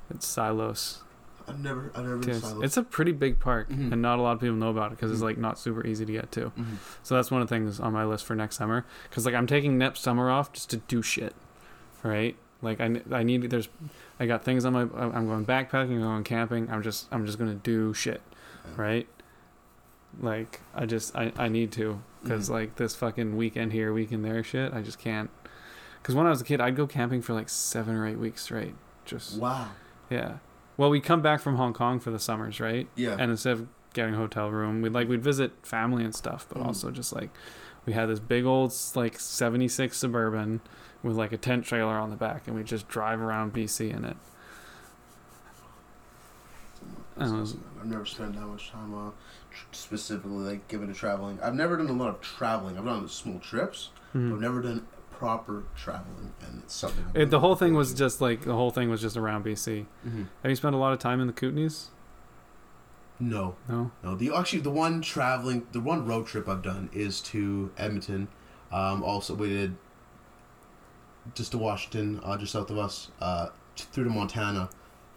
It's 0.10 0.28
Silos. 0.28 1.02
I've 1.48 1.60
never, 1.60 1.92
I've 1.94 2.04
never 2.04 2.18
been 2.18 2.30
to 2.30 2.36
It's, 2.38 2.42
Silos. 2.48 2.64
it's 2.64 2.78
a 2.78 2.84
pretty 2.84 3.12
big 3.12 3.40
park, 3.40 3.70
Mhm. 3.70 3.92
and 3.92 4.02
not 4.02 4.18
a 4.18 4.22
lot 4.22 4.32
of 4.34 4.40
people 4.40 4.56
know 4.56 4.70
about 4.70 4.92
it 4.92 4.98
because 4.98 5.12
it's 5.12 5.20
Mhm. 5.22 5.26
like 5.26 5.38
not 5.38 5.60
super 5.60 5.86
easy 5.86 6.06
to 6.06 6.12
get 6.12 6.32
to. 6.34 6.52
Mhm. 6.58 6.78
So 7.04 7.16
that's 7.16 7.32
one 7.32 7.42
of 7.42 7.50
the 7.50 7.56
things 7.56 7.80
on 7.82 7.92
my 7.92 8.06
list 8.06 8.26
for 8.26 8.36
next 8.36 8.56
summer. 8.56 8.86
Because 9.10 9.26
like 9.26 9.36
I'm 9.36 9.48
taking 9.48 9.78
next 9.78 10.02
summer 10.02 10.30
off 10.30 10.54
just 10.54 10.70
to 10.70 10.78
do 10.78 11.02
shit, 11.02 11.36
right? 12.02 12.38
Like 12.62 12.80
I, 12.80 13.02
I 13.12 13.24
need 13.24 13.50
there's 13.50 13.68
I 14.22 14.26
got 14.26 14.46
things 14.46 14.64
on 14.64 14.72
my 14.72 14.82
I'm 14.84 15.28
going 15.28 15.46
backpacking, 15.46 15.96
I'm 15.96 16.02
going 16.02 16.24
camping. 16.24 16.70
I'm 16.72 16.82
just 16.82 17.08
I'm 17.12 17.26
just 17.26 17.38
gonna 17.38 17.56
do 17.56 17.94
shit, 17.94 18.22
Yeah. 18.66 18.82
right? 18.82 19.08
Like 20.20 20.62
I 20.76 20.86
just 20.86 21.16
I, 21.16 21.32
I 21.38 21.48
need 21.48 21.72
to 21.74 22.02
because 22.24 22.48
Mhm. 22.50 22.54
like 22.54 22.76
this 22.76 22.96
fucking 22.96 23.36
weekend 23.36 23.74
here, 23.74 23.92
weekend 23.94 24.24
there 24.24 24.44
shit. 24.44 24.74
I 24.74 24.82
just 24.82 25.00
can't. 25.00 25.30
Because 26.02 26.16
when 26.16 26.26
I 26.26 26.30
was 26.30 26.42
a 26.42 26.44
kid, 26.44 26.60
I'd 26.62 26.76
go 26.76 26.86
camping 26.88 27.22
for 27.22 27.34
like 27.34 27.50
seven 27.50 27.96
or 27.96 28.06
eight 28.08 28.20
weeks 28.20 28.42
straight. 28.44 28.76
Just 29.06 29.38
Wow. 29.40 29.70
yeah. 30.10 30.38
Well, 30.78 30.90
we 30.90 31.00
come 31.00 31.22
back 31.22 31.40
from 31.42 31.56
Hong 31.56 31.74
Kong 31.74 32.00
for 32.00 32.12
the 32.12 32.20
summers, 32.20 32.60
right? 32.60 32.88
Yeah. 32.96 33.16
And 33.20 33.32
instead 33.32 33.54
of 33.54 33.68
getting 33.94 34.14
a 34.16 34.18
hotel 34.18 34.50
room, 34.52 34.82
we'd 34.82 34.92
like 34.94 35.08
we'd 35.08 35.24
visit 35.24 35.52
family 35.64 36.04
and 36.04 36.14
stuff, 36.16 36.46
but 36.50 36.62
Mhm. 36.62 36.66
also 36.66 36.92
just 36.92 37.14
like 37.14 37.30
we 37.86 37.94
had 37.94 38.08
this 38.08 38.20
big 38.20 38.46
old 38.46 38.74
like 38.96 39.20
'76 39.20 39.98
suburban 39.98 40.62
with 41.02 41.16
like 41.18 41.32
a 41.32 41.38
tent 41.38 41.66
trailer 41.66 41.96
on 41.98 42.10
the 42.12 42.16
back, 42.16 42.48
and 42.48 42.56
we 42.56 42.64
just 42.64 42.88
drive 42.88 43.20
around 43.22 43.52
BC 43.54 43.90
in 43.90 44.06
it. 44.06 44.18
I've 47.18 47.86
never 47.86 48.06
spent 48.06 48.34
that 48.36 48.42
much 48.48 48.72
time 48.72 48.94
uh, 48.94 49.12
specifically 49.72 50.32
like 50.32 50.68
given 50.68 50.88
to 50.88 50.94
traveling. 50.94 51.40
I've 51.42 51.56
never 51.56 51.78
done 51.78 51.90
a 51.90 51.94
lot 51.94 52.10
of 52.10 52.22
traveling. 52.22 52.78
I've 52.78 52.86
done 52.86 53.08
small 53.08 53.40
trips, 53.40 53.90
but 54.14 54.20
I've 54.20 54.40
never 54.42 54.62
done 54.62 54.88
proper 55.12 55.64
traveling, 55.76 56.34
and 56.42 56.64
it's 56.64 56.74
something. 56.76 57.06
It, 57.14 57.30
the 57.30 57.40
whole 57.40 57.56
thing 57.56 57.74
was 57.76 57.94
just 57.94 58.20
like 58.22 58.42
the 58.44 58.54
whole 58.56 58.72
thing 58.72 58.90
was 58.90 59.02
just 59.02 59.16
around 59.18 59.44
BC. 59.46 59.86
Mhm. 60.06 60.28
Have 60.42 60.50
you 60.50 60.56
spent 60.56 60.76
a 60.76 60.78
lot 60.78 60.92
of 60.94 61.00
time 61.00 61.20
in 61.22 61.28
the 61.28 61.34
Kootenays? 61.34 61.88
No, 63.20 63.56
No. 63.70 63.92
no. 64.04 64.16
The 64.16 64.36
actually 64.36 64.62
the 64.62 64.72
one 64.72 65.02
traveling, 65.02 65.68
the 65.72 65.80
one 65.80 66.06
road 66.06 66.26
trip 66.28 66.50
I've 66.50 66.62
done 66.64 66.90
is 66.92 67.22
to 67.22 67.72
Edmonton. 67.78 68.28
Um, 68.72 69.04
also, 69.04 69.34
we 69.36 69.50
did 69.50 69.76
just 71.36 71.52
to 71.52 71.58
Washington, 71.58 72.20
uh, 72.24 72.38
just 72.38 72.52
south 72.52 72.70
of 72.70 72.78
us, 72.78 73.12
uh, 73.22 73.48
through 73.78 74.04
to 74.06 74.10
Montana, 74.10 74.70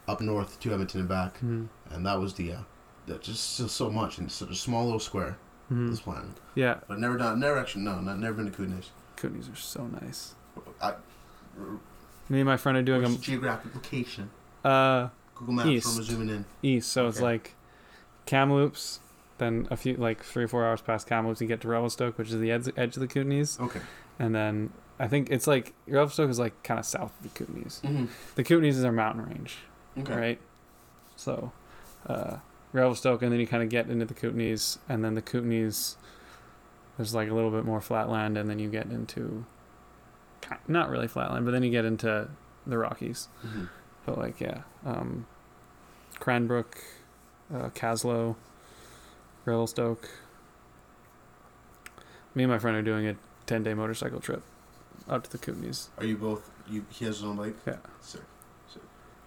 up 0.06 0.20
north 0.20 0.60
to 0.60 0.72
Edmonton 0.72 1.00
and 1.00 1.08
back, 1.08 1.40
Mhm. 1.40 1.68
and 1.90 2.06
that 2.06 2.20
was 2.20 2.34
the. 2.34 2.52
Uh, 2.52 2.60
that 3.06 3.22
just 3.22 3.56
so, 3.56 3.66
so 3.66 3.90
much 3.90 4.18
in 4.18 4.28
such 4.28 4.50
a 4.50 4.54
small 4.54 4.84
little 4.84 5.00
square. 5.00 5.36
Mhm. 5.72 5.90
This 5.90 6.00
planet, 6.00 6.28
Yeah, 6.54 6.78
but 6.86 6.98
never 7.00 7.16
done. 7.18 7.40
Never 7.40 7.58
actually 7.58 7.82
no, 7.82 8.00
not 8.00 8.18
never 8.18 8.34
been 8.42 8.50
to 8.50 8.56
Kootenays. 8.56 8.90
Kootenays 9.16 9.52
are 9.52 9.56
so 9.56 9.86
nice. 9.86 10.34
I, 10.80 10.94
Me 12.28 12.40
and 12.40 12.46
my 12.46 12.56
friend 12.56 12.78
are 12.78 12.82
doing 12.82 13.04
a 13.04 13.08
geographic 13.18 13.74
location? 13.74 14.30
uh, 14.64 15.08
Google 15.34 15.54
Maps. 15.54 15.68
East. 15.68 15.94
From 15.96 16.04
zooming 16.04 16.28
in. 16.30 16.44
east, 16.62 16.90
so 16.92 17.08
it's 17.08 17.18
Okay. 17.18 17.24
like 17.24 17.54
Kamloops, 18.26 19.00
then 19.38 19.66
a 19.70 19.76
few 19.76 19.96
like 19.96 20.22
three 20.24 20.44
or 20.44 20.48
four 20.48 20.64
hours 20.64 20.80
past 20.80 21.06
Kamloops, 21.06 21.40
you 21.40 21.46
get 21.46 21.60
to 21.62 21.68
Revelstoke, 21.68 22.16
which 22.18 22.30
is 22.30 22.40
the 22.40 22.50
edge, 22.50 22.68
edge 22.76 22.96
of 22.96 23.00
the 23.00 23.08
Kootenays, 23.08 23.60
Okay. 23.60 23.80
and 24.18 24.34
then 24.34 24.72
I 24.98 25.08
think 25.08 25.30
it's 25.30 25.46
like 25.46 25.74
Revelstoke 25.86 26.30
is 26.30 26.38
like 26.38 26.62
kind 26.62 26.80
of 26.80 26.86
south 26.86 27.12
of 27.18 27.22
the 27.34 27.44
Kootenays. 27.44 27.80
Mm-hmm. 27.82 28.06
The 28.36 28.44
Kootenays 28.44 28.70
is 28.70 28.84
our 28.84 28.92
mountain 28.92 29.24
range, 29.26 29.56
Okay. 29.98 30.16
right? 30.16 30.40
So, 31.16 31.52
uh, 32.06 32.38
Revelstoke, 32.72 33.22
and 33.22 33.32
then 33.32 33.40
you 33.40 33.46
kind 33.46 33.62
of 33.62 33.68
get 33.68 33.88
into 33.88 34.04
the 34.04 34.14
Kootenays, 34.14 34.78
and 34.88 35.04
then 35.04 35.14
the 35.14 35.22
Kootenays, 35.22 35.96
there's 36.96 37.14
like 37.14 37.30
a 37.30 37.34
little 37.34 37.50
bit 37.50 37.64
more 37.64 37.80
flatland, 37.80 38.36
and 38.36 38.48
then 38.50 38.58
you 38.58 38.68
get 38.68 38.86
into, 38.86 39.46
not 40.68 40.90
really 40.90 41.08
flatland, 41.08 41.44
but 41.46 41.52
then 41.52 41.62
you 41.62 41.70
get 41.70 41.84
into 41.84 42.28
the 42.66 42.78
Rockies. 42.78 43.28
Mm-hmm. 43.44 43.64
But 44.04 44.18
like, 44.18 44.40
yeah, 44.40 44.62
um, 44.84 45.26
Cranbrook, 46.18 46.78
uh, 47.54 47.70
Kaslo, 47.70 48.36
Revelstoke. 49.44 50.08
Me 52.34 52.42
and 52.42 52.52
my 52.52 52.58
friend 52.58 52.76
are 52.76 52.82
doing 52.82 53.06
a 53.06 53.16
ten 53.46 53.62
day 53.62 53.72
motorcycle 53.72 54.20
trip 54.20 54.42
out 55.08 55.24
to 55.24 55.30
the 55.30 55.38
Kootenays. 55.38 55.88
Are 55.98 56.04
you 56.04 56.16
both? 56.16 56.50
You 56.68 56.84
he 56.90 57.04
has 57.06 57.16
his 57.16 57.24
own 57.24 57.36
bike. 57.36 57.56
Yeah. 57.66 57.76
Sick. 58.00 58.20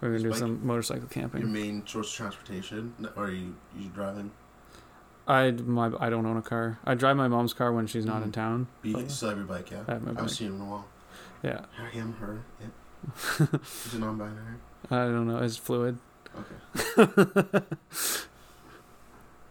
We're 0.02 0.10
gonna 0.18 0.24
do 0.32 0.34
some 0.34 0.66
motorcycle 0.66 1.08
camping. 1.10 1.42
Your 1.42 1.50
main 1.50 1.86
source 1.86 2.10
of 2.12 2.16
transportation, 2.16 2.94
or 3.16 3.26
are 3.26 3.32
you 3.32 3.56
you 3.78 3.90
driving? 3.90 4.32
I 5.28 5.52
my 5.52 5.92
I 6.00 6.10
don't 6.10 6.26
own 6.26 6.38
a 6.38 6.42
car. 6.42 6.80
I 6.86 6.96
drive 6.96 7.18
my 7.18 7.28
mom's 7.28 7.54
car 7.54 7.72
when 7.74 7.86
she's 7.88 8.06
not 8.06 8.24
in 8.24 8.30
Mhm. 8.30 8.34
town. 8.34 8.68
You 8.84 8.94
but 8.94 9.12
still 9.12 9.30
have 9.30 9.38
your 9.38 9.48
bike, 9.48 9.70
yeah. 9.72 9.84
I 9.88 9.92
have 9.94 10.02
my 10.02 10.08
bike. 10.12 10.16
haven't 10.18 10.30
seen 10.30 10.48
him 10.48 10.56
in 10.56 10.62
a 10.62 10.66
while. 10.66 10.86
Yeah, 11.44 11.66
him, 11.92 12.14
her, 12.20 12.40
it. 12.60 13.50
Is 13.86 13.94
it 13.94 14.00
non-binary? 14.00 14.56
I 14.92 14.96
don't 15.06 15.28
know. 15.28 15.38
It's 15.40 15.58
fluid. 15.58 15.98
Okay. 16.98 17.60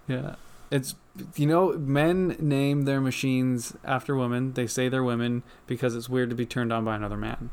Yeah. 0.06 0.36
It's 0.70 0.94
you 1.36 1.46
know 1.46 1.72
men 1.78 2.36
name 2.38 2.82
their 2.82 3.00
machines 3.00 3.74
after 3.84 4.14
women. 4.16 4.52
They 4.54 4.66
say 4.66 4.88
they're 4.88 5.04
women 5.04 5.42
because 5.66 5.94
it's 5.94 6.08
weird 6.08 6.30
to 6.30 6.36
be 6.36 6.46
turned 6.46 6.72
on 6.72 6.84
by 6.84 6.96
another 6.96 7.16
man. 7.16 7.50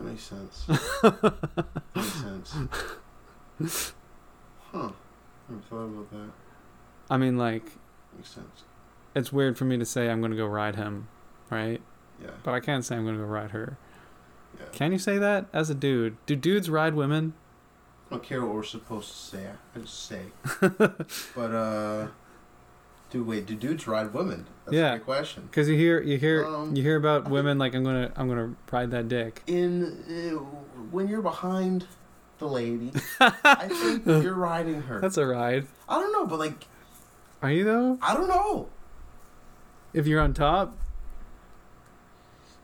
That 0.00 0.06
makes 0.06 0.22
sense. 0.22 0.64
that 0.66 1.66
makes 1.94 2.12
sense. 2.14 3.92
Huh. 4.72 4.78
I 4.88 5.52
never 5.52 5.62
thought 5.68 5.76
about 5.84 6.10
that. 6.12 6.30
I 7.10 7.16
mean, 7.18 7.36
like 7.36 7.64
Makes 8.16 8.30
sense. 8.30 8.64
it's 9.14 9.30
weird 9.32 9.58
for 9.58 9.64
me 9.66 9.76
to 9.76 9.84
say 9.84 10.08
I'm 10.08 10.22
gonna 10.22 10.36
go 10.36 10.46
ride 10.46 10.76
him, 10.76 11.08
right? 11.50 11.82
Yeah. 12.22 12.30
But 12.42 12.54
I 12.54 12.60
can't 12.60 12.84
say 12.84 12.96
I'm 12.96 13.04
gonna 13.04 13.18
go 13.18 13.24
ride 13.24 13.50
her. 13.50 13.76
Yeah. 14.58 14.66
Can 14.72 14.92
you 14.92 14.98
say 14.98 15.18
that 15.18 15.46
as 15.52 15.68
a 15.70 15.74
dude? 15.74 16.16
Do 16.26 16.34
dudes 16.34 16.70
ride 16.70 16.94
women? 16.94 17.34
I 18.08 18.14
don't 18.14 18.22
care 18.24 18.40
what 18.44 18.54
we're 18.54 18.62
supposed 18.62 19.10
to 19.10 19.16
say. 19.16 19.46
I 19.76 19.78
just 19.78 20.06
say. 20.06 20.22
but 21.34 21.50
uh, 21.52 22.06
dude, 23.10 23.26
wait. 23.26 23.46
Do 23.46 23.54
dudes 23.54 23.86
ride 23.86 24.12
women? 24.14 24.46
That's 24.64 24.74
Yeah. 24.76 24.86
a 24.88 24.90
great 24.96 25.04
question. 25.04 25.42
Because 25.44 25.68
you 25.68 25.76
hear 25.76 26.00
you 26.00 26.16
hear 26.18 26.44
Um, 26.46 26.74
you 26.74 26.82
hear 26.82 26.96
about 26.96 27.26
I 27.26 27.30
women 27.30 27.58
like 27.58 27.74
I'm 27.74 27.84
gonna 27.84 28.12
I'm 28.16 28.28
gonna 28.28 28.54
ride 28.72 28.90
that 28.92 29.08
dick. 29.08 29.42
In 29.46 29.84
uh, 30.08 30.38
when 30.90 31.08
you're 31.08 31.22
behind 31.22 31.86
the 32.38 32.48
lady, 32.48 32.92
I 33.20 33.68
think 33.68 34.06
you're 34.06 34.34
riding 34.34 34.82
her. 34.82 35.00
That's 35.00 35.16
a 35.18 35.26
ride. 35.26 35.66
I 35.88 36.00
don't 36.00 36.12
know, 36.12 36.26
but 36.26 36.38
like 36.38 36.66
Are 37.42 37.50
you 37.50 37.64
though? 37.64 37.98
I 38.00 38.14
don't 38.14 38.28
know. 38.28 38.68
If 39.92 40.06
you're 40.06 40.20
on 40.20 40.32
top, 40.34 40.76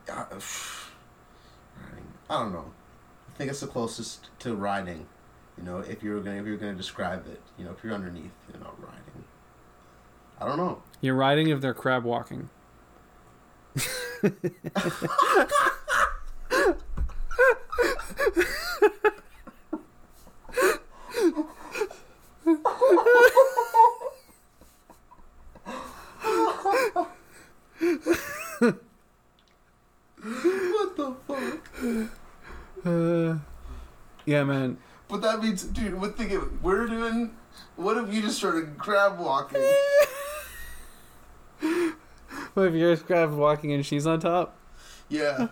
Uh. 0.08 0.24
I 2.28 2.40
don't 2.40 2.52
know. 2.52 2.72
I 3.28 3.38
think 3.38 3.50
it's 3.50 3.60
the 3.60 3.66
closest 3.68 4.30
to 4.40 4.54
riding. 4.56 5.06
You 5.56 5.62
know, 5.64 5.78
if 5.78 6.02
you're 6.02 6.20
gonna 6.20 6.40
if 6.40 6.46
you're 6.46 6.56
gonna 6.56 6.74
describe 6.74 7.26
it, 7.28 7.40
you 7.58 7.64
know, 7.64 7.70
if 7.70 7.84
you're 7.84 7.92
underneath, 7.94 8.32
you're 8.52 8.60
not 8.62 8.74
riding. 8.82 9.02
I 10.40 10.46
don't 10.46 10.58
know. 10.58 10.82
you're 11.00 11.14
riding 11.14 11.48
if 11.48 11.60
they're 11.60 11.74
crab 11.74 12.04
walking. 12.04 12.50
what 30.22 30.96
the 30.96 31.14
fuck? 31.26 31.70
Uh, 32.84 33.38
yeah, 34.24 34.44
man. 34.44 34.78
But 35.08 35.22
that 35.22 35.42
means, 35.42 35.64
dude, 35.64 36.00
what 36.00 36.16
think 36.16 36.32
of 36.32 36.62
we're 36.62 36.86
doing? 36.86 37.36
What 37.76 37.96
if 37.96 38.12
you 38.12 38.22
just 38.22 38.38
started 38.38 38.78
crab 38.78 39.18
walking? 39.18 39.62
What 42.56 42.68
if 42.68 42.74
you're 42.74 42.96
crab 42.96 43.34
walking 43.34 43.70
and 43.72 43.84
she's 43.84 44.06
on 44.06 44.18
top? 44.18 44.56
Yeah. 45.10 45.48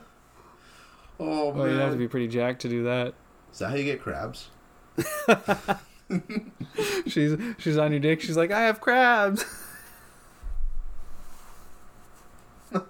Oh 1.21 1.51
Well, 1.51 1.67
man. 1.67 1.69
you'd 1.75 1.81
have 1.83 1.93
to 1.93 1.99
be 1.99 2.09
pretty 2.09 2.29
jacked 2.29 2.63
to 2.63 2.69
do 2.71 2.83
that. 2.85 3.13
Is 3.53 3.59
that 3.59 3.69
how 3.69 3.77
you 3.77 3.85
get 3.85 4.01
crabs? 4.01 4.49
She's 7.07 7.37
she's 7.59 7.77
on 7.77 7.91
your 7.91 8.01
dick. 8.01 8.23
She's 8.23 8.39
like, 8.39 8.51
I 8.51 8.63
have 8.63 8.81
crabs. 8.81 9.45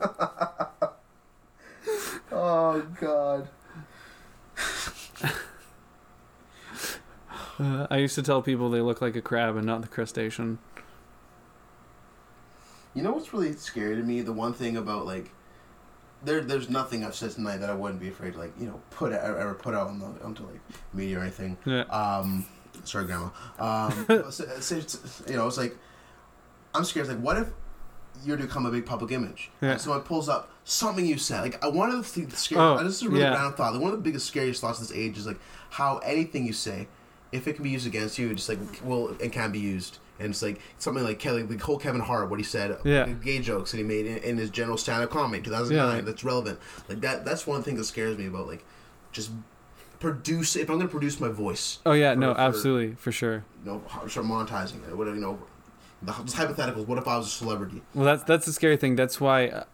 Oh 2.33 2.81
god. 3.01 3.49
Uh, 7.61 7.87
I 7.89 7.99
used 7.99 8.17
to 8.17 8.23
tell 8.23 8.43
people 8.43 8.69
they 8.69 8.81
look 8.81 9.01
like 9.01 9.15
a 9.15 9.23
crab 9.23 9.55
and 9.57 9.65
not 9.67 9.83
the 9.83 9.89
crustacean. 9.89 10.59
You 12.95 13.03
know 13.03 13.13
what's 13.13 13.33
really 13.33 13.53
scary 13.55 13.97
to 13.97 14.03
me? 14.03 14.21
The 14.21 14.33
one 14.33 14.53
thing 14.53 14.77
about 14.77 15.07
like, 15.07 15.31
there, 16.25 16.41
there's 16.41 16.71
nothing 16.71 17.05
I've 17.05 17.15
said 17.15 17.33
tonight 17.33 17.59
that 17.59 17.71
I 17.71 17.75
wouldn't 17.75 18.01
be 18.01 18.09
afraid 18.09 18.35
to 18.35 18.39
like, 18.39 18.53
you 18.59 18.67
know, 18.67 18.81
put 18.91 19.13
out, 19.13 19.25
ever 19.25 19.55
put 19.55 19.75
out 19.75 19.89
on 19.89 19.99
the 19.99 20.07
onto 20.25 20.45
like 20.45 20.61
media 20.93 21.19
or 21.19 21.23
anything. 21.23 21.57
Yeah. 21.65 21.83
Um, 21.83 22.47
sorry, 22.85 23.07
grandma. 23.07 23.31
Um, 23.59 24.07
you 24.09 25.37
know, 25.37 25.47
it's 25.47 25.59
like, 25.59 25.77
I'm 26.75 26.85
scared. 26.85 27.07
It's 27.07 27.15
like, 27.15 27.23
what 27.23 27.37
if 27.37 27.49
you're 28.25 28.37
to 28.37 28.45
become 28.45 28.67
a 28.67 28.71
big 28.71 28.87
public 28.87 29.13
image? 29.13 29.51
Yeah. 29.61 29.73
And 29.73 29.81
someone 29.81 30.03
pulls 30.03 30.29
up 30.29 30.51
something 30.65 31.05
you 31.05 31.19
said. 31.19 31.43
Like, 31.43 31.65
I 31.65 31.69
one 31.69 31.91
of 31.91 31.97
the 31.97 32.21
th- 32.21 32.33
scary. 32.33 32.61
Oh, 32.61 32.83
this 32.83 32.97
is 32.97 33.03
a 33.03 33.09
really 33.09 33.21
yeah. 33.21 33.35
random 33.35 33.55
thought. 33.55 33.73
Like, 33.75 33.83
one 33.83 33.93
of 33.93 33.99
the 33.99 34.03
biggest, 34.03 34.27
scariest 34.27 34.61
thoughts 34.61 34.81
of 34.81 34.89
this 34.89 34.97
age 34.97 35.19
is 35.19 35.27
like 35.27 35.39
how 35.71 35.99
anything 35.99 36.47
you 36.47 36.53
say, 36.53 36.89
if 37.33 37.49
it 37.49 37.55
can 37.55 37.65
be 37.65 37.71
used 37.71 37.87
against 37.87 38.19
you, 38.19 38.33
just 38.35 38.49
like 38.49 38.59
will 38.85 39.17
and 39.21 39.33
can 39.33 39.53
be 39.53 39.59
used. 39.59 39.99
And 40.21 40.31
it's 40.31 40.43
like 40.43 40.61
something 40.79 41.03
like 41.03 41.19
Kelly, 41.19 41.43
the 41.43 41.57
whole 41.59 41.79
Kevin 41.79 42.01
Hart, 42.01 42.31
what 42.31 42.39
he 42.39 42.45
said, 42.45 42.79
Yeah. 42.85 43.07
gay 43.09 43.41
jokes 43.41 43.73
that 43.73 43.79
he 43.79 43.83
made 43.83 44.07
in, 44.07 44.19
in 44.19 44.37
his 44.39 44.49
general 44.51 44.77
stand-up 44.79 45.11
comedy, 45.11 45.43
2009. 45.43 45.77
Yeah, 45.89 45.95
like- 45.97 46.05
that's 46.05 46.23
relevant. 46.23 46.61
Like 46.89 47.01
that. 47.01 47.25
That's 47.25 47.47
one 47.47 47.63
thing 47.63 47.75
that 47.77 47.85
scares 47.85 48.17
me 48.17 48.27
about 48.27 48.47
like 48.47 48.65
just 49.13 49.31
produce. 49.99 50.55
If 50.57 50.69
I'm 50.71 50.77
going 50.77 50.87
to 50.87 50.91
produce 50.91 51.19
my 51.21 51.29
voice, 51.29 51.79
Oh 51.85 51.93
yeah, 51.93 52.15
For- 52.15 52.21
no, 52.21 52.35
for- 52.35 52.41
absolutely, 52.41 52.95
for 52.97 53.11
sure. 53.13 53.45
you 53.65 53.73
know, 53.73 53.83
how- 53.89 54.07
start 54.07 54.27
monetizing 54.27 54.87
it. 54.89 54.97
Whatever, 54.97 55.17
you 55.17 55.23
know, 55.23 55.39
the 56.03 56.13
hypotheticals. 56.13 56.87
What 56.87 56.99
if 56.99 57.09
I 57.09 57.17
was 57.17 57.27
a 57.27 57.31
celebrity? 57.31 57.83
Well, 57.95 58.05
that's 58.05 58.23
that's 58.25 58.47
the 58.47 58.53
scary 58.53 58.77
thing. 58.77 58.95
That's 58.95 59.21
why 59.21 59.65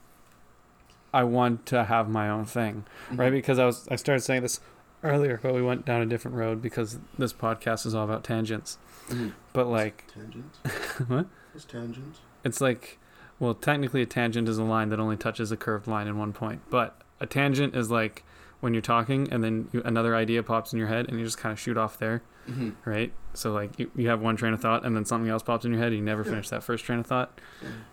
I 1.12 1.25
want 1.25 1.67
to 1.67 1.85
have 1.85 2.09
my 2.09 2.29
own 2.31 2.45
thing, 2.45 2.85
Mm-hmm. 3.09 3.17
right? 3.21 3.33
Because 3.33 3.59
I 3.59 3.67
was 3.67 3.87
I 3.91 3.97
started 3.97 4.21
saying 4.23 4.43
this 4.43 4.61
earlier, 5.02 5.40
but 5.43 5.55
we 5.55 5.62
went 5.62 5.85
down 5.85 6.02
a 6.02 6.06
different 6.06 6.36
road 6.36 6.60
because 6.62 6.98
this 7.18 7.32
podcast 7.32 7.86
is 7.86 7.94
all 7.94 8.05
about 8.05 8.24
tangents. 8.24 8.78
Mhm. 9.09 9.32
But 9.52 9.66
like, 9.66 10.05
Tangent. 10.12 10.56
what? 11.09 11.27
What's 11.52 11.64
tangent? 11.64 12.16
It's 12.44 12.60
like, 12.60 12.98
well, 13.39 13.55
technically, 13.55 14.02
a 14.02 14.06
tangent 14.06 14.48
is 14.48 14.59
a 14.59 14.64
line 14.64 14.89
that 14.90 15.01
only 15.01 15.16
touches 15.16 15.51
a 15.51 15.56
curved 15.56 15.86
line 15.89 16.06
in 16.06 16.18
one 16.18 16.32
point. 16.32 16.60
But 16.70 17.01
a 17.20 17.27
tangent 17.27 17.74
is 17.74 17.90
like 17.90 18.24
when 18.60 18.74
you're 18.74 18.82
talking 18.82 19.27
and 19.32 19.43
then 19.43 19.68
you, 19.72 19.82
another 19.85 20.14
idea 20.14 20.43
pops 20.43 20.72
in 20.72 20.78
your 20.78 20.89
head 20.89 21.09
and 21.09 21.18
you 21.18 21.24
just 21.24 21.39
kind 21.39 21.52
of 21.52 21.59
shoot 21.59 21.77
off 21.78 21.98
there, 21.98 22.22
Mm-hmm. 22.48 22.70
right? 22.89 23.12
So 23.35 23.52
like 23.52 23.78
you, 23.78 23.90
you 23.97 24.09
have 24.09 24.20
one 24.20 24.36
train 24.36 24.52
of 24.52 24.60
thought 24.60 24.85
and 24.85 24.94
then 24.97 25.05
something 25.05 25.31
else 25.31 25.43
pops 25.43 25.64
in 25.64 25.70
your 25.72 25.78
head 25.81 25.89
and 25.89 25.97
you 25.98 26.02
never 26.05 26.22
Yeah. 26.22 26.31
finish 26.31 26.48
that 26.51 26.62
first 26.62 26.85
train 26.85 26.98
of 26.98 27.06
thought. 27.06 27.39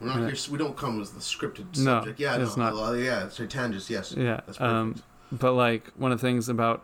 We're 0.01 0.07
not 0.07 0.19
Yeah. 0.19 0.27
here, 0.29 0.35
we 0.51 0.57
don't 0.57 0.75
come 0.75 0.97
with 0.99 1.13
the 1.13 1.19
scripted 1.19 1.77
No, 1.77 1.99
subject. 1.99 2.19
Yeah, 2.19 2.35
it's 2.37 2.57
no, 2.57 2.63
not. 2.65 2.73
well, 2.73 2.95
yeah, 2.97 3.25
it's 3.25 3.39
tangents. 3.49 3.89
Yes, 3.89 4.13
Yeah. 4.17 4.41
that's. 4.45 4.59
Um, 4.59 4.95
but 5.31 5.53
like 5.53 5.87
one 5.95 6.11
of 6.11 6.19
the 6.19 6.27
things 6.27 6.49
about 6.49 6.83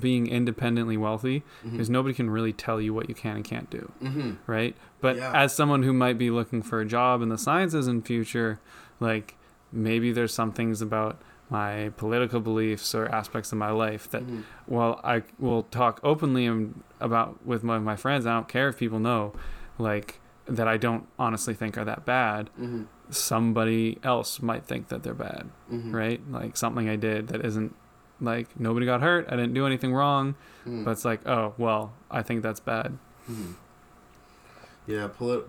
being 0.00 0.26
independently 0.26 0.96
wealthy 0.96 1.42
mm-hmm. 1.64 1.78
is 1.80 1.88
nobody 1.88 2.14
can 2.14 2.28
really 2.28 2.52
tell 2.52 2.80
you 2.80 2.92
what 2.92 3.08
you 3.08 3.14
can 3.14 3.36
and 3.36 3.44
can't 3.44 3.70
do, 3.70 3.92
mm-hmm. 4.02 4.32
right? 4.46 4.74
But 5.00 5.16
Yeah. 5.16 5.32
as 5.32 5.54
someone 5.54 5.82
who 5.84 5.92
might 5.92 6.18
be 6.18 6.30
looking 6.30 6.60
for 6.62 6.80
a 6.80 6.84
job 6.86 7.22
in 7.22 7.28
the 7.28 7.38
sciences 7.38 7.86
in 7.86 8.02
future, 8.02 8.58
like 8.98 9.36
maybe 9.72 10.10
there's 10.12 10.34
some 10.34 10.50
things 10.52 10.82
about 10.82 11.20
my 11.48 11.90
political 11.96 12.40
beliefs 12.40 12.92
or 12.96 13.06
aspects 13.14 13.52
of 13.52 13.58
my 13.58 13.70
life 13.70 14.10
that 14.10 14.22
Mm-hmm. 14.22 14.40
while 14.66 15.00
I 15.04 15.22
will 15.38 15.62
talk 15.64 16.00
openly 16.02 16.46
and 16.46 16.82
about 16.98 17.46
with 17.46 17.62
my, 17.62 17.78
my 17.78 17.94
friends, 17.94 18.26
I 18.26 18.32
don't 18.34 18.48
care 18.48 18.68
if 18.68 18.78
people 18.78 18.98
know, 18.98 19.34
like 19.78 20.18
that 20.46 20.66
I 20.66 20.76
don't 20.76 21.06
honestly 21.18 21.54
think 21.54 21.78
are 21.78 21.84
that 21.84 22.04
bad. 22.04 22.50
Mm-hmm. 22.60 22.84
Somebody 23.10 23.98
else 24.02 24.42
might 24.42 24.64
think 24.64 24.88
that 24.88 25.02
they're 25.04 25.14
bad, 25.14 25.48
Mm-hmm. 25.72 25.94
right? 25.94 26.20
Like 26.30 26.56
something 26.56 26.88
I 26.88 26.96
did 26.96 27.28
that 27.28 27.44
isn't 27.44 27.74
like 28.20 28.58
nobody 28.58 28.86
got 28.86 29.00
hurt. 29.02 29.26
I 29.28 29.36
didn't 29.36 29.54
do 29.54 29.66
anything 29.66 29.92
wrong, 29.92 30.34
Mm-hmm. 30.66 30.84
but 30.84 30.90
it's 30.92 31.04
like, 31.04 31.26
oh 31.26 31.54
well, 31.58 31.92
I 32.10 32.22
think 32.22 32.42
that's 32.42 32.60
bad. 32.60 32.96
Mhm. 33.30 33.54
Yeah, 34.86 35.08
polit- 35.08 35.46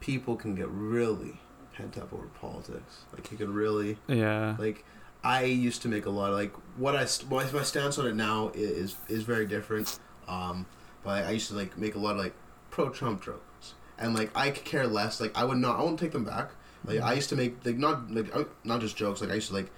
people 0.00 0.36
can 0.36 0.54
get 0.54 0.68
really 0.68 1.40
pent 1.74 1.96
up 1.98 2.12
over 2.12 2.26
politics. 2.26 3.04
Like 3.12 3.30
you 3.30 3.38
can 3.38 3.52
really 3.52 3.98
Yeah, 4.06 4.56
like. 4.58 4.84
I 5.24 5.42
used 5.44 5.82
to 5.82 5.88
make 5.88 6.06
a 6.06 6.10
lot 6.10 6.30
of 6.30 6.36
like 6.36 6.52
what 6.76 6.94
I 6.94 7.04
my, 7.28 7.50
my 7.50 7.62
stance 7.64 7.98
on 7.98 8.06
it 8.06 8.14
now 8.14 8.52
is 8.54 8.94
is 9.08 9.24
very 9.24 9.46
different. 9.46 9.98
Um, 10.28 10.66
but 11.02 11.24
I 11.24 11.30
used 11.32 11.48
to 11.48 11.54
like 11.56 11.76
make 11.76 11.96
a 11.96 11.98
lot 11.98 12.12
of 12.12 12.18
like 12.18 12.34
pro 12.70 12.88
Trump 12.90 13.24
jokes, 13.24 13.74
and 13.98 14.14
like 14.14 14.30
I 14.36 14.50
could 14.50 14.64
care 14.64 14.86
less. 14.86 15.20
Like 15.20 15.36
I 15.36 15.42
would 15.44 15.58
not, 15.58 15.80
I 15.80 15.82
won't 15.82 15.98
take 15.98 16.12
them 16.12 16.24
back. 16.24 16.50
Like 16.84 17.00
I 17.00 17.14
used 17.14 17.28
to 17.30 17.36
make 17.36 17.56
like 17.66 17.76
not 17.78 18.08
like 18.12 18.48
not 18.64 18.80
just 18.80 18.96
jokes. 18.96 19.20
Like 19.20 19.30
I 19.30 19.34
used 19.34 19.48
to 19.48 19.54
like, 19.54 19.70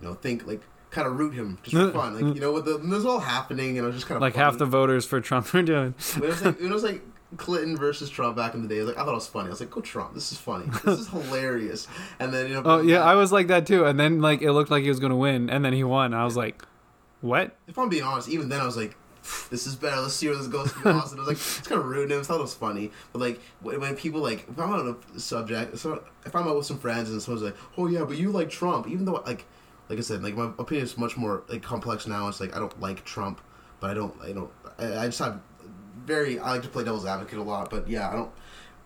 you 0.00 0.06
know, 0.06 0.14
think 0.14 0.46
like 0.46 0.62
kind 0.94 1.08
of 1.08 1.18
root 1.18 1.34
him 1.34 1.58
just 1.62 1.74
for 1.74 1.90
mm. 1.90 1.92
fun. 1.92 2.14
Like 2.14 2.24
mm. 2.24 2.34
you 2.34 2.40
know, 2.40 2.52
with 2.52 2.64
the 2.64 2.78
this 2.78 2.90
was 2.90 3.06
all 3.06 3.20
happening, 3.20 3.76
and 3.76 3.78
it 3.78 3.82
was 3.82 3.96
just 3.96 4.06
kind 4.06 4.16
of 4.16 4.22
like 4.22 4.36
half 4.36 4.56
the 4.56 4.66
voters 4.66 5.04
for 5.04 5.20
Trump 5.20 5.52
are 5.54 5.62
doing. 5.62 5.94
It 6.16 6.22
was 6.22 6.44
like, 6.44 6.60
it 6.60 6.70
was 6.70 6.82
like 6.82 7.02
Clinton 7.36 7.76
versus 7.76 8.08
Trump 8.08 8.36
back 8.36 8.54
in 8.54 8.62
the 8.62 8.68
day, 8.68 8.82
like 8.82 8.96
I 8.96 9.00
thought 9.04 9.12
it 9.12 9.14
was 9.14 9.26
funny. 9.26 9.48
I 9.48 9.50
was 9.50 9.60
like, 9.60 9.70
"Go 9.70 9.80
Trump! 9.80 10.14
This 10.14 10.32
is 10.32 10.38
funny. 10.38 10.66
This 10.84 11.00
is 11.00 11.08
hilarious." 11.10 11.88
And 12.18 12.32
then 12.32 12.48
you 12.48 12.54
know, 12.54 12.62
Oh 12.64 12.80
yeah, 12.80 13.02
I 13.02 13.14
was 13.14 13.32
like 13.32 13.48
that 13.48 13.66
too. 13.66 13.84
And 13.84 13.98
then 13.98 14.20
like 14.20 14.42
it 14.42 14.52
looked 14.52 14.70
like 14.70 14.82
he 14.82 14.88
was 14.88 15.00
gonna 15.00 15.16
win, 15.16 15.50
and 15.50 15.64
then 15.64 15.72
he 15.72 15.84
won. 15.84 16.14
I 16.14 16.24
was 16.24 16.36
like, 16.36 16.64
what? 17.20 17.56
if 17.66 17.78
I'm 17.78 17.88
being 17.88 18.02
honest, 18.02 18.28
even 18.28 18.48
then 18.48 18.60
I 18.60 18.66
was 18.66 18.76
like, 18.76 18.96
"This 19.50 19.66
is 19.66 19.76
better. 19.76 20.00
Let's 20.00 20.14
see 20.14 20.28
where 20.28 20.36
this 20.36 20.46
goes." 20.46 20.66
It's 20.66 20.86
awesome. 20.86 21.18
I 21.18 21.22
was 21.22 21.28
like, 21.28 21.36
it's 21.36 21.66
kind 21.66 21.80
of 21.80 21.86
rude. 21.86 22.12
I 22.12 22.22
thought 22.22 22.38
it 22.38 22.42
was 22.42 22.54
funny, 22.54 22.90
but 23.12 23.20
like 23.20 23.40
when, 23.60 23.80
when 23.80 23.96
people 23.96 24.20
like, 24.20 24.46
if 24.48 24.58
I'm 24.58 24.72
on 24.72 24.96
a 25.14 25.20
subject, 25.20 25.78
so 25.78 26.04
if 26.24 26.34
I'm 26.36 26.46
out 26.46 26.56
with 26.56 26.66
some 26.66 26.78
friends 26.78 27.10
and 27.10 27.20
someone's 27.20 27.44
like, 27.44 27.56
"Oh 27.76 27.86
yeah, 27.86 28.04
but 28.04 28.16
you 28.16 28.30
like 28.30 28.50
Trump," 28.50 28.88
even 28.88 29.04
though 29.04 29.22
like, 29.26 29.44
like 29.88 29.98
I 29.98 30.02
said, 30.02 30.22
like 30.22 30.34
my 30.34 30.50
opinion 30.58 30.84
is 30.84 30.96
much 30.96 31.16
more 31.16 31.42
like 31.48 31.62
complex 31.62 32.06
now. 32.06 32.28
It's 32.28 32.40
like 32.40 32.54
I 32.56 32.58
don't 32.58 32.78
like 32.80 33.04
Trump, 33.04 33.40
but 33.80 33.90
I 33.90 33.94
don't, 33.94 34.14
I 34.22 34.32
don't, 34.32 34.50
I, 34.78 34.98
I 34.98 35.06
just 35.06 35.18
have 35.18 35.40
very. 36.04 36.38
I 36.38 36.52
like 36.52 36.62
to 36.62 36.68
play 36.68 36.84
devil's 36.84 37.06
advocate 37.06 37.38
a 37.38 37.42
lot, 37.42 37.70
but 37.70 37.88
yeah, 37.88 38.08
I 38.08 38.14
don't. 38.14 38.30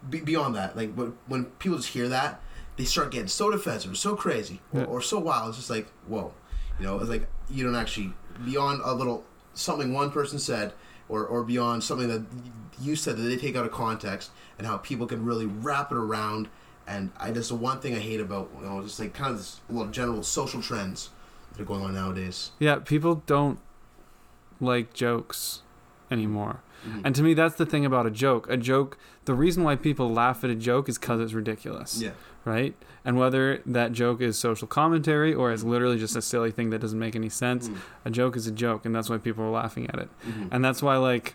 Be, 0.09 0.21
beyond 0.21 0.55
that, 0.55 0.77
like 0.77 0.93
when 0.95 1.15
when 1.27 1.47
people 1.59 1.79
just 1.79 1.91
hear 1.91 2.09
that, 2.09 2.41
they 2.77 2.85
start 2.85 3.11
getting 3.11 3.29
so 3.29 3.51
defensive, 3.51 3.93
or 3.93 3.97
so 3.97 4.15
crazy, 4.15 4.61
or, 4.73 4.81
Yeah. 4.81 4.87
or 4.87 5.01
so 5.03 5.19
wild. 5.19 5.49
It's 5.49 5.59
just 5.59 5.71
like, 5.71 5.89
whoa, 6.07 6.33
you 6.79 6.87
know, 6.87 6.99
it's 7.01 7.09
like 7.09 7.27
you 7.51 7.65
don't 7.65 7.75
actually 7.75 8.13
beyond 8.45 8.81
a 8.85 8.93
little 8.95 9.25
something 9.55 9.93
one 9.93 10.11
person 10.13 10.39
said, 10.39 10.73
or 11.09 11.27
or 11.27 11.43
beyond 11.43 11.83
something 11.83 12.09
that 12.09 12.23
you 12.81 12.95
said 12.95 13.17
that 13.17 13.23
they 13.23 13.37
take 13.37 13.57
out 13.57 13.67
of 13.67 13.73
context, 13.73 14.31
and 14.57 14.67
how 14.69 14.77
people 14.77 15.07
can 15.07 15.25
really 15.25 15.47
wrap 15.47 15.91
it 15.91 15.97
around. 15.99 16.49
And 16.89 17.11
I 17.21 17.31
just 17.33 17.51
the 17.51 17.55
one 17.55 17.81
thing 17.81 17.95
I 17.95 17.99
hate 17.99 18.21
about 18.21 18.49
you 18.61 18.67
know 18.67 18.83
just 18.83 18.99
like 18.99 19.13
kind 19.13 19.33
of 19.33 19.39
this 19.39 19.61
little 19.69 19.93
general 19.93 20.23
social 20.23 20.63
trends 20.63 21.11
that 21.53 21.61
are 21.63 21.65
going 21.67 21.83
on 21.83 21.95
nowadays. 21.95 22.51
Yeah, 22.59 22.77
people 22.77 23.23
don't 23.27 23.59
like 24.61 24.95
jokes 24.95 25.63
anymore. 26.11 26.61
Mhm. 26.89 27.03
And 27.05 27.15
to 27.15 27.23
me, 27.23 27.35
that's 27.35 27.57
the 27.57 27.67
thing 27.67 27.85
about 27.85 28.07
a 28.07 28.11
joke. 28.11 28.49
A 28.49 28.57
joke, 28.57 28.97
the 29.27 29.35
reason 29.35 29.65
why 29.65 29.77
people 29.77 30.11
laugh 30.11 30.43
at 30.45 30.51
a 30.51 30.55
joke 30.55 30.89
is 30.89 30.97
because 30.99 31.21
it's 31.21 31.33
ridiculous, 31.33 32.01
Yeah. 32.01 32.11
right? 32.45 32.75
And 33.05 33.19
whether 33.19 33.61
that 33.67 33.93
joke 33.93 34.21
is 34.21 34.39
social 34.39 34.67
commentary 34.69 35.35
or 35.35 35.53
is 35.53 35.65
literally 35.65 35.99
just 35.99 36.17
a 36.17 36.23
silly 36.23 36.51
thing 36.51 36.71
that 36.71 36.79
doesn't 36.81 36.99
make 36.99 37.15
any 37.17 37.29
sense, 37.29 37.69
Mhm. 37.69 37.77
a 38.05 38.11
joke 38.11 38.37
is 38.37 38.47
a 38.47 38.53
joke, 38.53 38.87
and 38.87 38.95
that's 38.95 39.11
why 39.11 39.19
people 39.19 39.45
are 39.45 39.51
laughing 39.51 39.89
at 39.91 39.99
it. 39.99 40.09
Mhm. 40.27 40.49
And 40.53 40.65
that's 40.65 40.83
why, 40.83 40.97
like, 40.97 41.35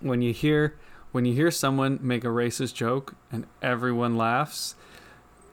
when 0.00 0.22
you 0.22 0.32
hear 0.32 0.74
when 1.12 1.24
you 1.24 1.34
hear 1.34 1.50
someone 1.50 1.98
make 2.02 2.24
a 2.24 2.28
racist 2.28 2.74
joke 2.74 3.14
and 3.30 3.46
everyone 3.62 4.16
laughs, 4.16 4.74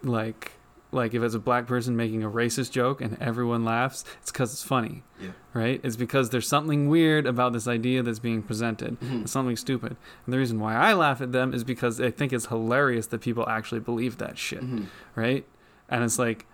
like 0.04 0.54
like 0.92 1.14
if 1.14 1.22
it's 1.22 1.36
a 1.36 1.40
black 1.40 1.68
person 1.68 1.96
making 1.96 2.24
a 2.24 2.30
racist 2.32 2.72
joke 2.72 3.00
and 3.00 3.16
everyone 3.22 3.64
laughs, 3.64 4.04
it's 4.24 4.32
because 4.32 4.52
it's 4.54 4.64
funny, 4.64 5.04
Yeah. 5.22 5.30
right? 5.54 5.80
It's 5.84 5.96
because 5.96 6.32
there's 6.32 6.48
something 6.48 6.90
weird 6.90 7.28
about 7.28 7.54
this 7.54 7.68
idea 7.68 8.02
that's 8.02 8.18
being 8.18 8.42
presented. 8.42 9.00
Mhm. 9.00 9.22
It's 9.22 9.32
something 9.32 9.56
stupid. 9.56 9.98
And 10.26 10.34
the 10.34 10.40
reason 10.40 10.60
why 10.60 10.74
I 10.74 10.94
laugh 10.94 11.22
at 11.22 11.32
them 11.32 11.54
is 11.54 11.64
because 11.64 12.02
I 12.02 12.10
think 12.10 12.34
it's 12.34 12.48
hilarious 12.48 13.06
that 13.06 13.22
people 13.22 13.48
actually 13.48 13.82
believe 13.82 14.18
that 14.18 14.40
shit, 14.40 14.64
Mhm. 14.64 14.86
right? 15.16 15.46
And 15.90 16.04
it's 16.04 16.18
like 16.18 16.48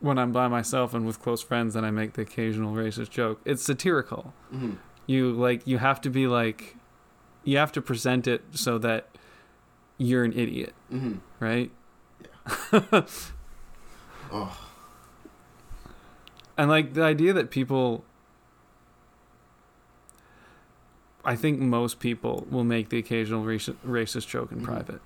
when 0.00 0.18
I'm 0.18 0.30
by 0.32 0.46
myself 0.48 0.92
and 0.92 1.06
with 1.06 1.20
close 1.22 1.40
friends 1.42 1.74
and 1.76 1.86
I 1.86 1.90
make 1.90 2.12
the 2.12 2.22
occasional 2.22 2.74
racist 2.74 3.08
joke, 3.08 3.40
it's 3.46 3.62
satirical 3.62 4.34
Mhm. 4.52 4.76
you 5.06 5.32
like 5.32 5.66
you 5.66 5.78
have 5.78 6.00
to 6.02 6.10
be 6.10 6.26
like 6.26 6.76
you 7.44 7.56
have 7.56 7.72
to 7.72 7.80
present 7.82 8.26
it 8.26 8.42
so 8.52 8.78
that 8.78 9.08
you're 9.98 10.24
an 10.24 10.32
idiot 10.32 10.74
Mhm. 10.92 11.20
right 11.40 11.70
Yeah. 12.72 13.06
Oh. 14.32 14.68
and 16.56 16.70
like 16.70 16.94
the 16.94 17.02
idea 17.02 17.32
that 17.32 17.50
people 17.50 18.04
i 21.24 21.36
think 21.36 21.60
most 21.60 22.00
people 22.00 22.46
will 22.50 22.64
make 22.64 22.88
the 22.88 22.98
occasional 22.98 23.44
racist, 23.44 23.76
racist 23.86 24.28
joke 24.28 24.52
in 24.52 24.60
Mhm. 24.60 24.64
private 24.64 25.00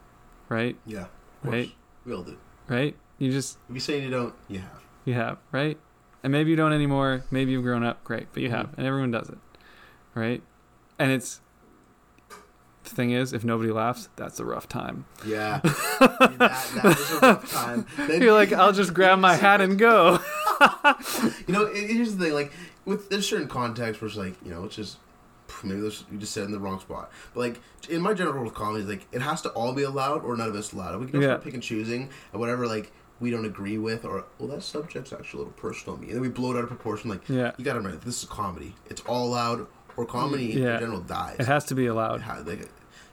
right 0.48 0.77
Yeah. 0.86 1.06
Right. 1.43 1.73
We 2.06 2.15
all 2.15 2.23
do. 2.23 2.36
right 2.69 2.97
you 3.19 3.31
just 3.31 3.59
If 3.69 3.74
you 3.74 3.81
say 3.81 4.02
you 4.02 4.11
don't, 4.11 4.35
you 4.48 4.61
have. 4.61 4.82
you 5.05 5.15
have 5.15 5.39
right 5.52 5.78
and 6.23 6.31
maybe 6.32 6.51
you 6.51 6.56
don't 6.56 6.73
anymore 6.73 7.24
maybe 7.31 7.52
you've 7.52 7.65
grown 7.65 7.82
up 7.82 8.02
great 8.05 8.28
but 8.32 8.43
you 8.43 8.48
Mhm. 8.48 8.52
have 8.52 8.74
and 8.78 8.86
everyone 8.86 9.11
does 9.11 9.28
it 9.28 9.39
right 10.15 10.43
and 10.98 11.11
it's 11.11 11.40
the 12.85 12.90
thing 12.90 13.11
is 13.12 13.32
if 13.32 13.44
nobody 13.44 13.70
laughs 13.73 14.09
that's 14.16 14.39
a 14.40 14.44
rough 14.44 14.69
time 14.69 15.05
Yeah. 15.27 15.61
that, 15.62 16.39
that 16.39 16.98
is 16.98 17.11
a 17.12 17.19
rough 17.20 17.51
time. 17.52 17.86
Then- 17.97 18.23
You're 18.23 18.32
like, 18.32 18.52
I'll 18.52 18.73
just 18.73 18.94
grab 18.94 19.19
my 19.19 19.35
hat 19.35 19.61
and 19.61 19.78
go. 19.78 20.19
You 21.47 21.52
know, 21.55 21.66
here's 21.73 22.16
the 22.16 22.24
thing. 22.27 22.35
Like, 22.35 22.52
with 22.85 23.09
there's 23.11 23.28
certain 23.28 23.48
contexts 23.48 24.01
where 24.01 24.09
it's 24.09 24.16
like, 24.16 24.35
you 24.44 24.51
know, 24.51 24.65
it's 24.65 24.77
just 24.77 24.98
maybe 25.62 25.81
there's, 25.81 26.05
you 26.12 26.19
just 26.19 26.32
said 26.32 26.44
in 26.44 26.52
the 26.52 26.59
wrong 26.61 26.78
spot. 26.81 27.11
But 27.35 27.40
like 27.40 27.61
in 27.89 28.01
my 28.02 28.12
general 28.15 28.35
rule 28.35 28.44
with 28.44 28.55
comedy, 28.55 28.85
like 28.85 29.06
it 29.12 29.23
has 29.23 29.40
to 29.43 29.48
all 29.51 29.73
be 29.73 29.82
allowed 29.82 30.23
or 30.24 30.36
none 30.36 30.48
of 30.48 30.55
it's 30.56 30.73
allowed. 30.73 31.01
We 31.01 31.06
can 31.06 31.20
Yeah. 31.20 31.28
start 31.28 31.44
pick 31.44 31.55
and 31.55 31.62
choosing 31.62 32.11
and 32.32 32.40
whatever 32.40 32.66
like 32.66 32.93
we 33.20 33.31
don't 33.31 33.44
agree 33.44 33.78
with 33.78 34.05
or 34.05 34.24
well 34.39 34.48
that 34.48 34.62
subject's 34.62 35.12
actually 35.12 35.39
a 35.43 35.44
little 35.47 35.52
personal 35.61 35.97
to 35.97 36.02
me. 36.02 36.09
And 36.09 36.16
then 36.16 36.23
we 36.23 36.28
blow 36.28 36.52
it 36.52 36.56
out 36.59 36.62
of 36.65 36.69
proportion. 36.69 37.11
Like 37.11 37.28
Yeah. 37.28 37.52
you 37.56 37.65
got 37.65 37.74
to 37.74 37.78
remember 37.81 38.05
this 38.05 38.23
is 38.23 38.28
comedy. 38.28 38.74
It's 38.90 39.01
all 39.02 39.27
allowed 39.28 39.66
or 39.97 40.05
comedy 40.07 40.47
Yeah. 40.47 40.75
in 40.75 40.81
general 40.81 41.01
dies. 41.01 41.37
It 41.39 41.47
has 41.47 41.65
to 41.66 41.75
be 41.75 41.87
allowed. 41.87 42.23
ha- 42.23 42.43
like, 42.45 42.61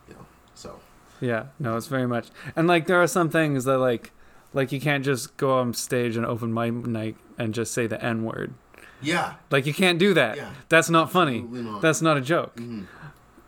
you 0.08 0.14
know, 0.14 0.26
so 0.56 0.80
Yeah. 1.20 1.46
No, 1.60 1.78
it's 1.78 1.88
very 1.88 2.08
much. 2.08 2.30
And 2.56 2.68
like 2.68 2.88
there 2.88 3.02
are 3.02 3.08
some 3.08 3.30
things 3.30 3.64
that 3.66 3.78
like 3.78 4.12
like 4.54 4.72
you 4.72 4.82
can't 4.82 5.06
just 5.06 5.38
go 5.38 5.58
on 5.60 5.74
stage 5.74 6.18
and 6.18 6.26
open 6.26 6.54
mic 6.54 6.74
night 6.86 7.16
and 7.38 7.54
just 7.54 7.74
say 7.74 7.88
the 7.88 8.04
N 8.04 8.24
word. 8.24 8.54
yeah, 9.02 9.36
Like 9.50 9.66
you 9.66 9.74
can't 9.74 9.98
do 9.98 10.14
that. 10.14 10.36
yeah, 10.38 10.50
That's 10.70 10.90
not 10.90 11.12
funny. 11.12 11.42
not. 11.42 11.82
That's 11.82 12.02
not 12.02 12.18
a 12.18 12.22
joke. 12.22 12.56
Mhm. 12.58 12.86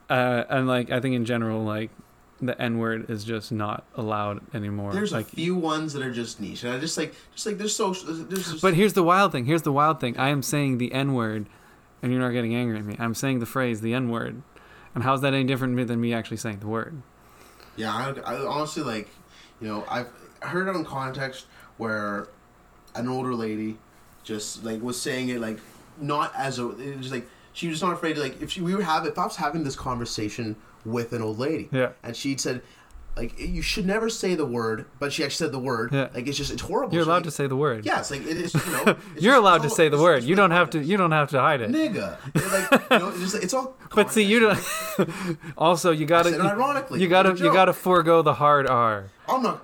Uh, 0.10 0.44
and 0.50 0.68
like 0.68 0.92
I 0.92 1.00
think 1.00 1.16
in 1.16 1.26
general 1.26 1.64
like 1.64 1.90
the 2.42 2.60
N 2.62 2.78
word 2.78 3.10
is 3.10 3.24
just 3.24 3.52
not 3.52 3.86
allowed 3.96 4.42
anymore. 4.54 4.92
There's 4.94 5.14
like 5.14 5.28
a 5.28 5.36
few 5.36 5.56
ones 5.56 5.94
that 5.94 6.04
are 6.04 6.12
just 6.12 6.42
niche, 6.42 6.64
and 6.64 6.74
I 6.74 6.80
just 6.80 6.98
like, 6.98 7.14
just 7.34 7.46
like 7.46 7.58
there's 7.58 7.76
social. 7.76 8.14
There's 8.14 8.52
just, 8.52 8.62
But 8.62 8.74
here's 8.74 8.94
the 8.94 9.04
wild 9.04 9.32
thing. 9.32 9.46
Here's 9.46 9.62
the 9.62 9.72
wild 9.72 10.00
thing. 10.02 10.18
I 10.18 10.28
am 10.30 10.42
saying 10.44 10.78
the 10.78 10.92
N 10.92 11.14
word, 11.14 11.48
and 12.04 12.12
you're 12.12 12.22
not 12.22 12.32
getting 12.32 12.54
angry 12.54 12.78
at 12.78 12.86
me. 12.86 12.96
I'm 13.00 13.16
saying 13.16 13.40
the 13.40 13.46
phrase 13.48 13.82
the 13.82 13.94
N 13.96 14.10
word, 14.10 14.44
and 14.94 15.04
how's 15.04 15.22
that 15.22 15.34
any 15.34 15.46
different 15.46 15.76
than 15.88 16.00
me 16.00 16.14
actually 16.14 16.38
saying 16.38 16.60
the 16.60 16.68
word? 16.68 17.02
Yeah, 17.76 17.92
I, 17.92 18.36
I 18.36 18.46
honestly 18.46 18.84
like, 18.84 19.10
you 19.60 19.68
know, 19.68 19.84
I've 19.90 20.10
heard 20.42 20.68
it 20.68 20.76
in 20.76 20.86
context 20.86 21.48
where 21.78 22.28
an 22.94 23.08
older 23.08 23.34
lady 23.34 23.78
just 24.24 24.64
like 24.64 24.82
was 24.82 25.02
saying 25.02 25.30
it 25.30 25.40
like 25.40 25.60
not 26.00 26.32
as 26.36 26.60
a 26.60 26.70
it 26.80 26.98
was 26.98 27.12
like 27.12 27.28
she 27.54 27.68
was 27.68 27.82
not 27.82 27.94
afraid 27.94 28.14
to 28.16 28.22
like 28.22 28.42
if 28.42 28.52
she, 28.52 28.62
we 28.62 28.76
were 28.76 28.84
having 28.84 29.12
if 29.12 29.18
I 29.18 29.26
was 29.26 29.36
having 29.38 29.64
this 29.64 29.76
conversation 29.76 30.56
with 30.86 31.12
an 31.14 31.22
old 31.22 31.40
lady 31.40 31.70
Yeah. 31.72 31.90
and 32.04 32.16
she'd 32.16 32.40
said 32.40 32.62
like 33.16 33.40
you 33.40 33.62
should 33.62 33.86
never 33.86 34.10
say 34.10 34.34
the 34.36 34.46
word, 34.46 34.86
but 35.00 35.14
she 35.14 35.24
actually 35.24 35.46
said 35.46 35.52
the 35.52 35.60
word. 35.60 35.94
Yeah. 35.94 36.10
Like 36.14 36.28
it's 36.28 36.38
just 36.38 36.52
it's 36.52 36.62
horrible. 36.64 36.94
You're 36.94 37.04
She, 37.04 37.10
allowed 37.10 37.16
like, 37.18 37.24
to 37.26 37.32
say 37.32 37.48
the 37.48 37.56
word. 37.56 37.86
Yeah, 37.86 38.00
it's 38.00 38.10
like 38.12 38.22
it 38.22 38.38
is. 38.38 38.54
You 38.54 38.72
know, 38.72 38.96
You're 39.20 39.36
allowed 39.36 39.64
it's 39.64 39.74
to 39.74 39.76
say 39.76 39.90
the 39.90 40.02
word. 40.02 40.24
You 40.24 40.36
don't 40.36 40.52
have 40.52 40.70
to. 40.72 40.80
You 40.84 40.98
don't 40.98 41.12
have 41.12 41.30
to 41.30 41.40
hide 41.40 41.62
it. 41.62 41.70
nigga. 41.70 42.18
It's 42.34 42.72
like 42.72 42.92
you 42.92 43.00
know, 43.00 43.10
it's 43.10 43.20
just, 43.20 43.36
it's 43.44 43.54
all. 43.54 43.76
But 43.96 44.12
see, 44.12 44.24
you 44.24 44.40
don't. 44.40 45.38
also, 45.58 45.92
you 45.92 46.08
gotta. 46.08 46.32
said 46.32 46.40
it 46.40 46.46
ironically. 46.46 47.00
You 47.02 47.08
gotta. 47.08 47.36
You 47.38 47.54
gotta 47.54 47.74
forego 47.74 48.24
the 48.24 48.34
hard 48.34 48.68
R. 48.68 49.06
I'm 49.30 49.44
not. 49.44 49.64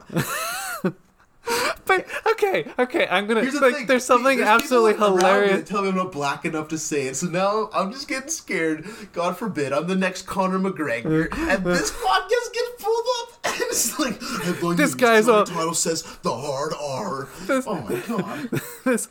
But 1.85 2.05
okay, 2.33 2.65
okay. 2.77 3.07
I'm 3.09 3.25
gonna. 3.25 3.41
Here's 3.41 3.55
the 3.55 3.61
like, 3.61 3.75
thing. 3.75 3.87
there's 3.87 4.05
something 4.05 4.37
There's 4.37 4.47
absolutely 4.47 4.93
people 4.93 5.07
around 5.07 5.15
me 5.15 5.21
hilarious. 5.23 5.57
that 5.57 5.65
Tell 5.65 5.81
me 5.81 5.89
I'm 5.89 5.95
not 5.95 6.11
black 6.11 6.45
enough 6.45 6.67
to 6.67 6.77
say 6.77 7.07
it. 7.07 7.15
So 7.15 7.25
now 7.25 7.71
I'm 7.73 7.91
just 7.91 8.07
getting 8.07 8.29
scared. 8.29 8.85
God 9.11 9.37
forbid 9.37 9.73
I'm 9.73 9.87
the 9.87 9.95
next 9.95 10.27
Conor 10.27 10.59
McGregor, 10.59 11.31
uh, 11.31 11.35
and 11.49 11.65
uh. 11.65 11.69
this 11.71 11.89
podcast 11.89 12.53
gets 12.53 12.83
pulled 12.83 13.05
up, 13.21 13.39
and 13.45 13.61
it's 13.61 13.97
like 13.97 14.21
headline 14.43 14.75
This 14.75 14.91
news, 14.91 14.95
guy's 14.95 15.25
title 15.25 15.73
says 15.73 16.03
the 16.21 16.35
hard 16.35 16.73
R. 16.79 17.27
This- 17.47 17.65
oh 17.67 17.81
my 17.81 17.99
god! 18.01 18.61
this 18.85 19.07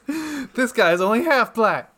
this 0.54 0.70
guy's 0.70 1.00
only 1.00 1.24
half 1.24 1.54
black. 1.54 1.92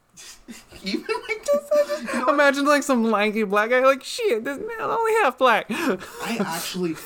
Even 0.83 1.05
like 1.29 1.45
this, 1.45 2.01
you 2.15 2.21
know, 2.21 2.29
Imagine 2.29 2.65
like 2.65 2.83
some 2.83 3.11
lanky 3.11 3.43
black 3.43 3.69
guy. 3.69 3.81
Like 3.81 4.03
shit, 4.03 4.45
this 4.45 4.57
man 4.57 4.81
only 4.81 5.12
half 5.23 5.37
black. 5.37 5.67
I 5.71 6.39
actually, 6.41 6.97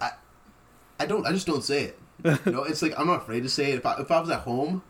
I, 0.00 0.10
I 0.98 1.06
don't. 1.06 1.24
I 1.24 1.30
just 1.30 1.46
don't 1.46 1.62
say 1.62 1.84
it. 1.84 1.98
You 2.44 2.52
know, 2.52 2.64
it's 2.64 2.82
like 2.82 2.98
I'm 2.98 3.06
not 3.06 3.22
afraid 3.22 3.42
to 3.42 3.48
say 3.48 3.72
it. 3.72 3.76
If 3.78 3.86
I, 3.86 4.00
if 4.00 4.10
I 4.10 4.20
was 4.20 4.30
at 4.30 4.40
home, 4.40 4.82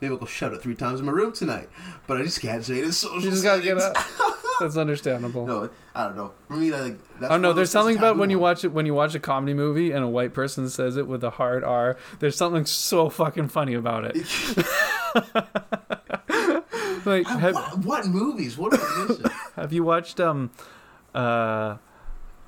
maybe 0.00 0.12
I'll 0.12 0.18
go 0.18 0.26
shout 0.26 0.52
it 0.52 0.62
three 0.62 0.74
times 0.74 1.00
in 1.00 1.06
my 1.06 1.12
room 1.12 1.32
tonight. 1.32 1.68
But 2.06 2.18
I 2.18 2.22
just 2.22 2.40
can't 2.40 2.64
say 2.64 2.78
it 2.78 2.84
in 2.84 2.92
social. 2.92 3.20
You 3.22 3.30
just 3.30 3.42
gotta 3.44 3.62
get 3.62 3.78
up. 3.78 3.96
That's 4.60 4.76
understandable. 4.76 5.46
No, 5.46 5.70
I 5.94 6.04
don't 6.04 6.16
know. 6.16 6.32
For 6.48 6.54
me, 6.54 6.70
like 6.72 6.98
that's 7.20 7.32
Oh 7.32 7.36
no, 7.36 7.48
one 7.48 7.50
of 7.50 7.56
there's 7.56 7.70
something 7.70 7.96
about 7.96 8.16
when 8.18 8.30
you 8.30 8.38
watch 8.38 8.64
it 8.64 8.72
when 8.72 8.86
you 8.86 8.94
watch 8.94 9.14
a 9.14 9.20
comedy 9.20 9.54
movie 9.54 9.92
and 9.92 10.02
a 10.04 10.08
white 10.08 10.32
person 10.34 10.68
says 10.68 10.96
it 10.96 11.06
with 11.06 11.22
a 11.24 11.30
hard 11.30 11.62
R. 11.64 11.96
There's 12.18 12.36
something 12.36 12.64
so 12.64 13.08
fucking 13.08 13.48
funny 13.48 13.74
about 13.74 14.04
it. 14.04 14.16
like 17.06 17.26
I- 17.26 17.38
have, 17.38 17.54
what, 17.54 17.84
what 17.84 18.06
movies? 18.06 18.56
What 18.58 18.74
I 18.76 19.30
have 19.56 19.72
you 19.72 19.84
watched 19.84 20.20
um 20.20 20.50
uh 21.14 21.76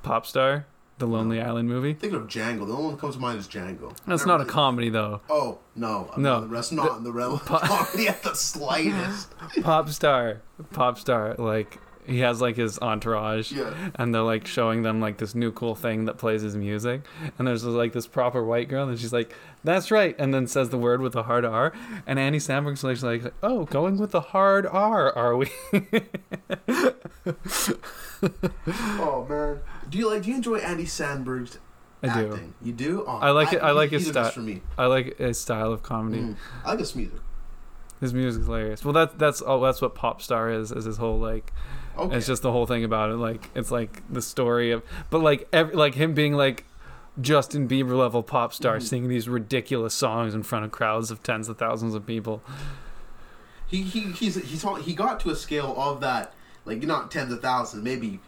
Popstar, 0.04 0.64
the 1.00 1.06
Lonely 1.06 1.40
Island 1.40 1.68
movie? 1.68 1.94
Thinking 1.94 2.20
of 2.20 2.28
Django. 2.28 2.66
The 2.66 2.72
only 2.72 2.84
one 2.84 2.92
that 2.92 3.00
comes 3.00 3.16
to 3.16 3.20
mind 3.20 3.38
is 3.40 3.48
Django. 3.48 3.96
That's 4.06 4.24
not 4.26 4.40
a 4.40 4.44
comedy 4.44 4.88
though. 4.90 5.20
Oh 5.28 5.58
no, 5.74 6.10
I'm 6.14 6.22
No. 6.22 6.46
That's 6.46 6.70
not 6.70 6.98
in 6.98 7.04
the 7.04 7.12
realm 7.12 7.34
of 7.34 7.44
comedy 7.44 8.06
at 8.08 8.22
the 8.22 8.34
slightest. 8.34 9.34
pop 9.62 9.88
star, 9.88 10.42
pop 10.72 10.98
star, 10.98 11.34
like 11.38 11.78
he 12.06 12.20
has 12.20 12.40
like 12.40 12.56
his 12.56 12.78
entourage. 12.80 13.52
Yeah. 13.52 13.72
and 13.96 14.14
they're 14.14 14.22
like 14.22 14.46
showing 14.46 14.82
them 14.82 15.00
like 15.00 15.18
this 15.18 15.34
new 15.34 15.52
cool 15.52 15.74
thing 15.74 16.06
that 16.06 16.18
plays 16.18 16.42
his 16.42 16.56
music 16.56 17.02
and 17.38 17.46
there's 17.46 17.64
like 17.64 17.92
this 17.92 18.06
proper 18.06 18.44
white 18.44 18.68
girl 18.68 18.88
and 18.88 18.98
she's 18.98 19.12
like 19.12 19.34
that's 19.62 19.90
right 19.90 20.16
and 20.18 20.32
then 20.34 20.46
says 20.46 20.70
the 20.70 20.78
word 20.78 21.00
with 21.02 21.14
a 21.14 21.22
hard 21.24 21.44
r 21.44 21.72
and 22.06 22.18
Andy 22.18 22.38
Samberg's 22.38 22.82
like, 22.82 23.02
like 23.02 23.32
oh 23.42 23.64
going 23.66 23.98
with 23.98 24.10
the 24.10 24.20
hard 24.20 24.66
r 24.66 25.12
are 25.16 25.36
we 25.36 25.48
Oh 28.66 29.26
man. 29.28 29.60
Do 29.88 29.98
you 29.98 30.10
like? 30.10 30.22
Do 30.22 30.30
you 30.30 30.36
enjoy 30.36 30.58
Andy 30.58 30.84
Samberg's 30.84 31.58
i 32.02 32.22
do? 32.22 32.38
You 32.62 32.72
do. 32.72 33.04
Oh, 33.06 33.18
I 33.18 33.30
like 33.30 33.52
it- 33.52 33.62
I 33.62 33.72
like 33.72 33.90
his 33.90 34.06
he's 34.06 34.16
a 34.16 34.20
miss 34.20 34.28
style. 34.28 34.32
for 34.32 34.40
me. 34.40 34.62
i 34.78 34.86
like 34.86 35.18
his 35.18 35.38
style 35.38 35.70
of 35.72 35.82
comedy 35.82 36.22
Mm. 36.22 36.36
I 36.64 36.70
like 36.70 36.78
his 36.78 36.96
music. 36.96 37.18
his 38.00 38.14
music's 38.14 38.46
hilarious 38.46 38.82
well 38.84 38.94
that's 38.94 39.12
that's 39.14 39.40
all 39.42 39.60
that's 39.60 39.82
what 39.82 39.94
pop 39.94 40.22
star 40.22 40.50
is 40.50 40.72
is 40.72 40.84
his 40.86 40.96
whole 40.96 41.18
like 41.18 41.52
Okay. 41.98 42.16
it's 42.16 42.26
just 42.26 42.40
the 42.40 42.52
whole 42.52 42.64
thing 42.66 42.84
about 42.84 43.10
it 43.10 43.16
like 43.16 43.50
it's 43.54 43.70
like 43.70 44.02
the 44.10 44.22
story 44.22 44.70
of 44.70 44.82
but 45.10 45.18
like 45.18 45.46
every, 45.52 45.74
like 45.74 45.94
him 45.94 46.14
being 46.14 46.32
like 46.34 46.64
Justin 47.20 47.68
Bieber 47.68 47.98
level 47.98 48.22
pop 48.22 48.54
star 48.54 48.78
Mhm. 48.78 48.82
singing 48.82 49.08
these 49.10 49.28
ridiculous 49.28 49.92
songs 49.92 50.34
in 50.34 50.42
front 50.42 50.64
of 50.64 50.70
crowds 50.70 51.10
of 51.10 51.22
tens 51.22 51.50
of 51.50 51.58
thousands 51.58 51.94
of 51.94 52.06
people. 52.06 52.42
he 53.66 53.82
he 53.82 54.12
he's 54.12 54.36
he's 54.36 54.64
he 54.84 54.94
got 54.94 55.20
to 55.20 55.30
a 55.30 55.36
scale 55.36 55.74
of 55.76 56.00
that 56.00 56.32
like 56.64 56.82
not 56.82 57.10
tens 57.10 57.32
of 57.32 57.40
thousands 57.40 57.82
maybe 57.82 58.20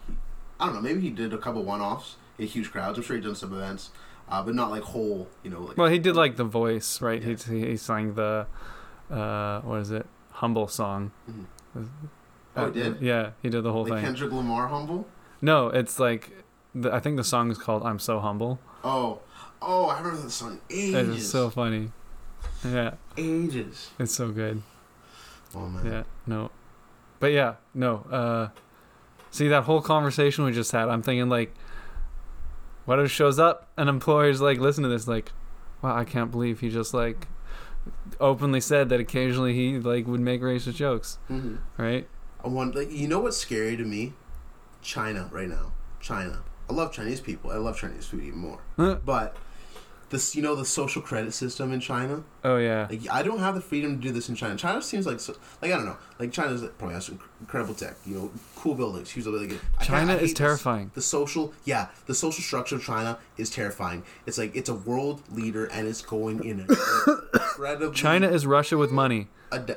I 0.61 0.67
don't 0.67 0.75
know 0.77 0.81
maybe 0.81 1.01
he 1.01 1.11
did 1.11 1.33
a 1.35 1.39
couple 1.39 1.63
one 1.65 1.81
offs 1.81 2.17
in 2.39 2.47
huge 2.47 2.71
crowds 2.71 2.99
I'm 2.99 3.05
sure 3.05 3.17
he 3.17 3.23
done 3.23 3.35
some 3.35 3.53
events 3.53 3.91
uh, 4.29 4.43
but 4.43 4.55
not 4.55 4.71
like 4.71 4.83
whole 4.83 5.29
you 5.43 5.51
know 5.51 5.61
like 5.61 5.77
Well, 5.77 5.89
he 5.91 5.99
did 5.99 6.17
like 6.17 6.37
the 6.37 6.45
voice, 6.45 7.01
right? 7.03 7.21
Yeah. 7.23 7.37
He 7.49 7.67
he 7.67 7.77
sang 7.77 8.15
the 8.15 8.47
uh 9.11 9.61
what 9.63 9.81
is 9.81 9.91
it? 9.91 10.07
Humble 10.33 10.69
song. 10.69 11.11
Mhm. 11.29 11.89
oh 12.57 12.67
he 12.67 12.73
did 12.73 13.01
Yeah, 13.03 13.31
he 13.43 13.49
did 13.51 13.63
the 13.65 13.73
whole 13.73 13.83
like 13.85 13.95
thing. 13.95 14.05
Kendrick 14.05 14.33
Lamar 14.33 14.69
humble 14.69 15.07
No, 15.41 15.69
it's 15.69 15.99
like 15.99 16.45
the, 16.75 16.91
I 16.95 17.01
think 17.01 17.17
the 17.17 17.25
song 17.25 17.51
is 17.51 17.59
called 17.59 17.83
"I'm 17.83 17.99
So 17.99 18.21
Humble." 18.21 18.59
oh 18.85 19.21
oh 19.61 19.87
I 19.87 19.99
remember 19.99 20.23
that 20.23 20.31
song 20.31 20.61
ages 20.71 21.17
It's 21.19 21.29
so 21.29 21.51
funny. 21.51 21.91
Yeah, 22.65 22.95
ages 23.19 23.91
it's 23.99 24.15
so 24.15 24.31
good. 24.31 24.63
oh 25.55 25.69
man 25.69 25.85
Yeah, 25.85 26.03
no, 26.27 26.51
but 27.23 27.31
yeah, 27.33 27.55
no. 27.73 27.99
Uh, 28.11 28.49
see 29.31 29.47
that 29.47 29.63
whole 29.63 29.81
conversation 29.81 30.45
we 30.45 30.51
just 30.51 30.73
had. 30.73 30.89
I'm 30.89 31.03
thinking 31.03 31.29
like, 31.29 31.55
what 32.85 32.99
if 32.99 33.07
it 33.07 33.09
shows 33.11 33.39
up 33.39 33.69
and 33.77 33.89
employers 33.89 34.41
like 34.41 34.59
listen 34.59 34.83
to 34.83 34.89
this 34.89 35.07
like, 35.07 35.31
wow, 35.83 35.97
I 35.97 36.05
can't 36.05 36.33
believe 36.33 36.59
he 36.61 36.69
just 36.69 36.93
like 36.93 37.29
openly 38.21 38.61
said 38.61 38.89
that 38.89 38.99
occasionally 38.99 39.55
he 39.55 39.79
like 39.79 40.07
would 40.09 40.21
make 40.21 40.41
racist 40.43 40.75
jokes, 40.75 41.19
Mhm. 41.31 41.59
right? 41.77 42.09
I 42.45 42.49
want 42.49 42.75
like 42.75 42.91
you 42.91 43.07
know 43.07 43.21
what's 43.21 43.37
scary 43.39 43.77
to 43.77 43.85
me 43.85 44.15
China 44.83 45.29
right 45.31 45.49
now 45.49 45.71
China 46.01 46.43
I 46.69 46.73
love 46.73 46.91
Chinese 46.93 47.21
people 47.21 47.53
I 47.53 47.57
love 47.57 47.77
Chinese 47.77 48.07
food 48.07 48.25
even 48.25 48.41
more 48.41 48.59
Huh? 48.77 48.97
but 49.05 49.37
this 50.13 50.37
you 50.37 50.43
know 50.43 50.55
the 50.55 50.65
social 50.65 51.03
credit 51.03 51.35
system 51.35 51.73
in 51.73 51.81
China 51.81 52.23
Oh 52.45 52.57
yeah. 52.57 52.87
Like 52.91 53.09
I 53.11 53.23
don't 53.23 53.39
have 53.39 53.55
the 53.55 53.61
freedom 53.61 53.97
to 53.97 54.03
do 54.03 54.13
this 54.13 54.29
in 54.29 54.35
China. 54.35 54.57
China 54.57 54.83
seems 54.83 55.07
like 55.07 55.21
so, 55.21 55.35
like 55.61 55.73
I 55.73 55.77
don't 55.77 55.87
know. 55.87 55.97
Like 56.19 56.33
China's 56.33 56.63
probably 56.79 56.95
has 56.95 57.07
some 57.07 57.21
incredible 57.41 57.75
tech. 57.75 57.95
You 58.05 58.15
know, 58.15 58.31
cool 58.57 58.75
buildings, 58.75 59.11
huge. 59.11 59.27
I 59.27 59.31
can't- 59.31 59.61
China 59.81 60.13
I 60.13 60.17
is 60.17 60.21
hate 60.21 60.27
this. 60.29 60.35
terrifying. 60.35 60.91
The 60.95 61.03
social, 61.03 61.55
yeah, 61.65 61.89
the 62.07 62.15
social 62.15 62.43
structure 62.43 62.77
of 62.77 62.85
China 62.85 63.19
is 63.37 63.49
terrifying. 63.51 64.03
It's 64.27 64.39
like 64.39 64.57
it's 64.57 64.69
a 64.69 64.75
world 64.75 65.23
leader 65.31 65.67
and 65.67 65.87
it's 65.87 66.03
going 66.03 66.45
in 66.45 66.67
incredibly 66.67 67.95
China 67.95 68.29
is 68.29 68.45
Russia 68.47 68.77
with 68.77 68.91
money. 68.91 69.29
ade- 69.53 69.77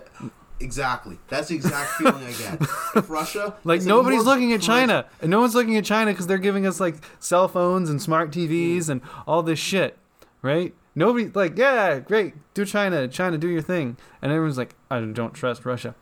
exactly. 0.59 1.19
That's 1.27 1.49
the 1.49 1.55
exact 1.55 1.91
feeling 1.91 2.23
I 2.23 2.31
get. 2.31 2.61
If 2.95 3.09
Russia, 3.09 3.55
Like 3.63 3.83
nobody's 3.83 4.23
looking 4.23 4.53
at 4.53 4.61
China, 4.61 5.05
and 5.21 5.29
no 5.29 5.39
one's 5.41 5.53
looking 5.53 5.77
at 5.77 5.85
China 5.85 6.11
because 6.11 6.27
they're 6.27 6.37
giving 6.37 6.65
us 6.65 6.79
like 6.79 6.95
cell 7.19 7.47
phones 7.47 7.89
and 7.89 8.01
smart 8.01 8.31
TVs 8.31 8.77
mm. 8.85 8.89
and 8.89 9.01
all 9.27 9.43
this 9.43 9.59
shit, 9.59 9.97
right? 10.45 10.73
Nobody 10.93 11.29
like, 11.33 11.57
yeah, 11.57 11.99
great, 11.99 12.35
do 12.53 12.63
China, 12.65 13.07
China, 13.07 13.37
do 13.37 13.49
your 13.49 13.61
thing, 13.63 13.97
and 14.21 14.31
everyone's 14.31 14.57
like, 14.57 14.75
I 14.89 15.01
don't 15.01 15.33
trust 15.33 15.65
Russia. 15.65 15.95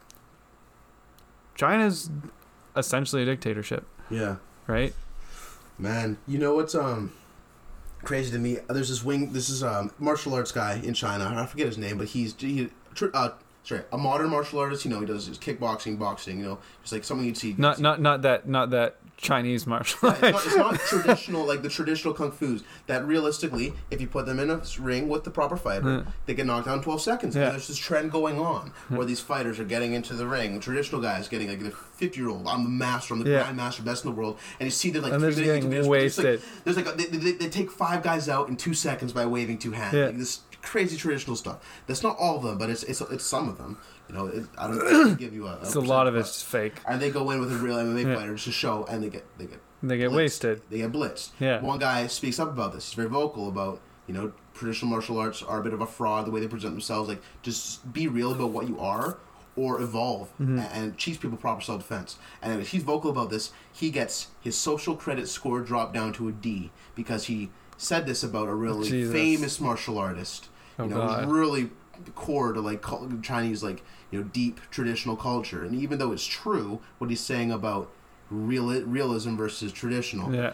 China's 1.56 2.10
essentially 2.76 3.24
a 3.24 3.26
dictatorship, 3.26 3.88
Yeah. 4.10 4.36
right? 4.68 4.94
Man, 5.78 6.18
you 6.28 6.38
know 6.38 6.54
what's 6.56 6.76
um 6.76 7.12
crazy 8.04 8.32
to 8.32 8.38
me? 8.38 8.58
There's 8.70 8.90
this 8.90 9.04
wing. 9.04 9.34
This 9.34 9.50
is 9.50 9.64
um 9.64 9.92
martial 9.98 10.34
arts 10.36 10.52
guy 10.52 10.80
in 10.84 10.94
China. 10.94 11.34
I 11.36 11.46
forget 11.48 11.66
his 11.68 11.78
name, 11.78 11.98
but 11.98 12.08
he's 12.08 12.36
he, 12.38 12.70
uh 13.14 13.30
sorry 13.64 13.82
a 13.92 13.98
modern 13.98 14.30
martial 14.30 14.60
artist. 14.60 14.86
You 14.86 14.92
know, 14.92 15.00
he 15.00 15.06
does 15.08 15.26
his 15.26 15.40
kickboxing, 15.40 15.98
boxing. 15.98 16.38
You 16.40 16.46
know, 16.46 16.60
just 16.84 16.94
like 16.94 17.04
something 17.04 17.26
you'd 17.26 17.38
see. 17.38 17.56
Not 17.58 17.80
not 17.80 18.00
not 18.00 18.22
that 18.22 18.48
not 18.48 18.70
that 18.70 18.98
Chinese 19.24 19.66
martial 19.66 20.10
Yeah, 20.10 20.18
it's, 20.22 20.24
arts. 20.46 20.56
not, 20.56 20.74
it's 20.76 20.82
not 20.94 21.02
traditional 21.04 21.46
like 21.46 21.62
the 21.64 21.70
traditional 21.70 22.14
kung 22.14 22.32
fu's 22.32 22.64
that 22.88 23.04
realistically 23.06 23.74
if 23.90 24.00
you 24.02 24.08
put 24.08 24.26
them 24.26 24.38
in 24.40 24.50
a 24.50 24.62
ring 24.80 25.08
with 25.10 25.24
the 25.24 25.32
proper 25.32 25.58
fighter 25.58 25.90
Yeah. 26.06 26.12
they 26.26 26.34
get 26.34 26.46
knocked 26.46 26.66
down 26.68 26.78
in 26.78 26.84
12 26.84 27.02
seconds 27.02 27.36
Yeah. 27.36 27.50
there's 27.50 27.68
this 27.68 27.78
trend 27.78 28.12
going 28.12 28.40
on 28.40 28.72
where 28.90 29.06
these 29.06 29.20
fighters 29.22 29.60
are 29.60 29.64
getting 29.66 29.94
into 29.94 30.14
the 30.14 30.28
ring 30.28 30.60
traditional 30.60 31.02
guys 31.02 31.28
getting 31.28 31.48
like 31.50 31.60
the 31.64 31.72
50 31.72 32.20
year 32.20 32.30
old 32.30 32.48
i'm 32.48 32.64
the 32.64 32.70
master 32.70 33.14
i'm 33.14 33.24
the 33.24 33.30
Yeah. 33.32 33.44
grand 33.44 33.58
master 33.58 33.82
best 33.82 34.04
in 34.06 34.12
the 34.12 34.16
world 34.16 34.38
and 34.60 34.68
you 34.68 34.72
see 34.72 34.90
they're 34.92 35.02
like 35.02 35.14
And 35.14 35.24
they're 35.24 35.32
three 35.32 35.46
just 35.46 35.68
minutes 35.68 35.76
getting 35.76 35.90
wasted. 35.90 36.26
there's 36.26 36.76
like, 36.78 36.86
there's 36.86 36.98
like 37.00 37.12
a, 37.12 37.18
they, 37.18 37.32
they, 37.32 37.32
they 37.38 37.50
take 37.50 37.72
five 37.72 38.04
guys 38.04 38.28
out 38.30 38.50
in 38.50 38.58
two 38.58 38.74
seconds 38.74 39.14
by 39.14 39.26
waving 39.26 39.58
two 39.58 39.72
hands 39.72 39.94
like 39.94 40.18
this 40.18 40.42
crazy 40.64 40.98
traditional 40.98 41.36
stuff 41.36 41.58
that's 41.88 42.02
not 42.02 42.18
all 42.18 42.38
of 42.38 42.44
them 42.44 42.58
but 42.58 42.70
it's 42.70 42.82
it's, 42.84 43.02
it's 43.02 43.26
some 43.26 43.48
of 43.50 43.58
them 43.58 43.78
you 44.10 44.16
know 44.16 44.26
it, 44.28 44.46
i 44.58 44.66
don't 44.68 44.78
know 44.80 44.86
if 44.88 44.94
I 45.06 45.10
can 45.10 45.16
give 45.16 45.34
you 45.34 45.46
a, 45.48 45.60
It's 45.62 45.76
a 45.76 45.80
lot 45.80 46.08
of 46.08 46.16
it's 46.16 46.42
fake. 46.42 46.74
and 46.88 47.00
they 47.02 47.12
go 47.12 47.30
in 47.32 47.40
with 47.42 47.52
a 47.52 47.56
real 47.58 47.76
mma 47.78 48.04
Yeah. 48.06 48.16
fighter 48.16 48.34
just 48.34 48.46
to 48.46 48.52
show 48.52 48.86
and 48.90 49.04
they 49.04 49.10
get 49.10 49.26
they 49.38 49.46
get 49.46 49.60
They 49.84 49.98
get 49.98 50.12
blitzed. 50.12 50.16
wasted. 50.16 50.62
They 50.70 50.78
get 50.78 50.92
blitzed. 50.94 51.30
Yeah. 51.40 51.62
One 51.62 51.78
guy 51.80 52.08
speaks 52.08 52.40
up 52.40 52.48
about 52.50 52.72
this. 52.74 52.86
He's 52.88 52.94
very 52.96 53.10
vocal 53.10 53.50
about, 53.50 53.82
you 54.08 54.14
know, 54.14 54.32
traditional 54.54 54.90
martial 54.92 55.18
arts 55.20 55.44
are 55.44 55.60
a 55.60 55.64
bit 55.64 55.74
of 55.74 55.82
a 55.82 55.86
fraud, 55.86 56.26
the 56.26 56.32
way 56.32 56.40
they 56.40 56.48
present 56.48 56.74
themselves. 56.74 57.10
Like, 57.10 57.22
just 57.42 57.92
be 57.92 58.08
real 58.08 58.32
about 58.32 58.52
what 58.52 58.66
you 58.70 58.80
are 58.80 59.18
or 59.58 59.82
evolve 59.82 60.30
Mm-hmm. 60.40 60.60
and, 60.60 60.70
and 60.74 60.98
teach 60.98 61.20
people 61.20 61.38
proper 61.38 61.60
self 61.62 61.80
defense. 61.82 62.18
And 62.42 62.62
if 62.62 62.70
he's 62.70 62.84
vocal 62.84 63.10
about 63.12 63.30
this, 63.30 63.52
he 63.74 63.90
gets 63.92 64.28
his 64.40 64.56
social 64.58 64.96
credit 64.96 65.28
score 65.28 65.60
dropped 65.60 65.94
down 65.94 66.14
to 66.14 66.30
a 66.30 66.32
D 66.32 66.72
because 66.96 67.26
he 67.26 67.50
said 67.76 68.06
this 68.06 68.24
about 68.24 68.48
a 68.48 68.56
really 68.56 68.88
Jesus. 68.90 69.12
famous 69.12 69.60
martial 69.60 69.98
artist. 69.98 70.48
Oh, 70.80 70.84
you 70.86 70.90
know, 70.90 70.98
God. 70.98 71.30
really 71.30 71.70
core 72.16 72.54
to 72.54 72.60
like 72.62 72.84
Chinese, 73.22 73.64
like, 73.64 73.84
you 74.12 74.20
know, 74.22 74.26
deep 74.34 74.60
traditional 74.72 75.16
culture. 75.16 75.64
And 75.64 75.76
even 75.76 76.00
though 76.00 76.12
it's 76.12 76.26
true, 76.26 76.82
what 76.98 77.10
he's 77.10 77.22
saying 77.22 77.52
about 77.52 77.90
real 78.30 78.82
realism 78.84 79.36
versus 79.36 79.72
traditional 79.72 80.34
Yeah. 80.34 80.54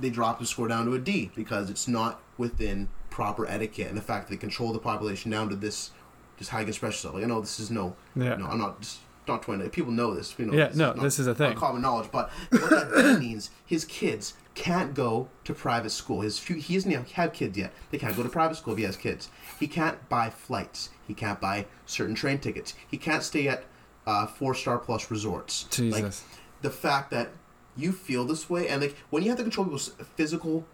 they 0.00 0.10
drop 0.10 0.38
the 0.38 0.46
score 0.46 0.68
down 0.68 0.84
to 0.86 0.94
a 0.94 0.98
D 0.98 1.30
because 1.34 1.70
it's 1.70 1.88
not 1.88 2.20
within 2.38 2.88
proper 3.10 3.46
etiquette 3.48 3.88
and 3.88 3.96
the 3.96 4.02
fact 4.02 4.28
that 4.28 4.34
they 4.34 4.38
control 4.38 4.72
the 4.72 4.78
population 4.78 5.30
down 5.30 5.48
to 5.48 5.56
this, 5.56 5.90
just 6.38 6.50
how 6.50 6.58
you 6.58 6.64
can 6.64 6.68
express 6.70 6.92
yourself. 6.94 7.14
Like 7.14 7.24
I 7.24 7.26
know 7.26 7.40
this 7.40 7.58
is 7.58 7.70
no, 7.70 7.96
Yeah. 8.14 8.36
no, 8.36 8.46
I'm 8.46 8.58
not 8.58 8.80
just 8.80 9.00
not 9.26 9.42
trying 9.42 9.58
to. 9.60 9.68
People 9.68 9.90
know 9.92 10.14
this. 10.14 10.34
You 10.38 10.46
know, 10.46 10.52
Yeah, 10.52 10.68
this 10.68 10.76
no, 10.76 10.92
this 10.92 11.18
is 11.18 11.26
a 11.26 11.34
thing. 11.34 11.56
common 11.56 11.82
knowledge. 11.82 12.08
But 12.12 12.30
what 12.50 12.70
that 12.70 13.16
means, 13.18 13.50
his 13.64 13.84
kids 13.84 14.34
can't 14.56 14.92
go 14.94 15.28
to 15.44 15.54
private 15.54 15.90
school. 15.90 16.22
His 16.22 16.38
few, 16.38 16.56
he 16.56 16.74
even 16.74 17.04
have 17.04 17.32
kids 17.32 17.56
yet. 17.56 17.72
They 17.92 17.98
can't 17.98 18.16
go 18.16 18.22
to 18.24 18.28
private 18.28 18.56
school 18.56 18.72
if 18.72 18.78
he 18.78 18.84
has 18.84 18.96
kids. 18.96 19.28
He 19.60 19.68
can't 19.68 20.08
buy 20.08 20.30
flights. 20.30 20.88
He 21.06 21.14
can't 21.14 21.40
buy 21.40 21.66
certain 21.84 22.14
train 22.16 22.38
tickets. 22.38 22.74
He 22.90 22.96
can't 22.96 23.22
stay 23.22 23.46
at 23.46 23.64
uh, 24.06 24.26
four 24.26 24.54
star 24.54 24.78
plus 24.78 25.10
resorts. 25.10 25.64
Like, 25.78 26.02
Jesus. 26.04 26.24
the 26.62 26.70
fact 26.70 27.10
that 27.12 27.28
you 27.76 27.92
feel 27.92 28.24
this 28.24 28.48
way 28.50 28.66
and 28.68 28.80
like 28.80 28.96
when 29.10 29.22
you 29.22 29.28
have 29.28 29.36
to 29.38 29.44
control 29.44 29.66
people's 29.66 29.92
physical 30.16 30.64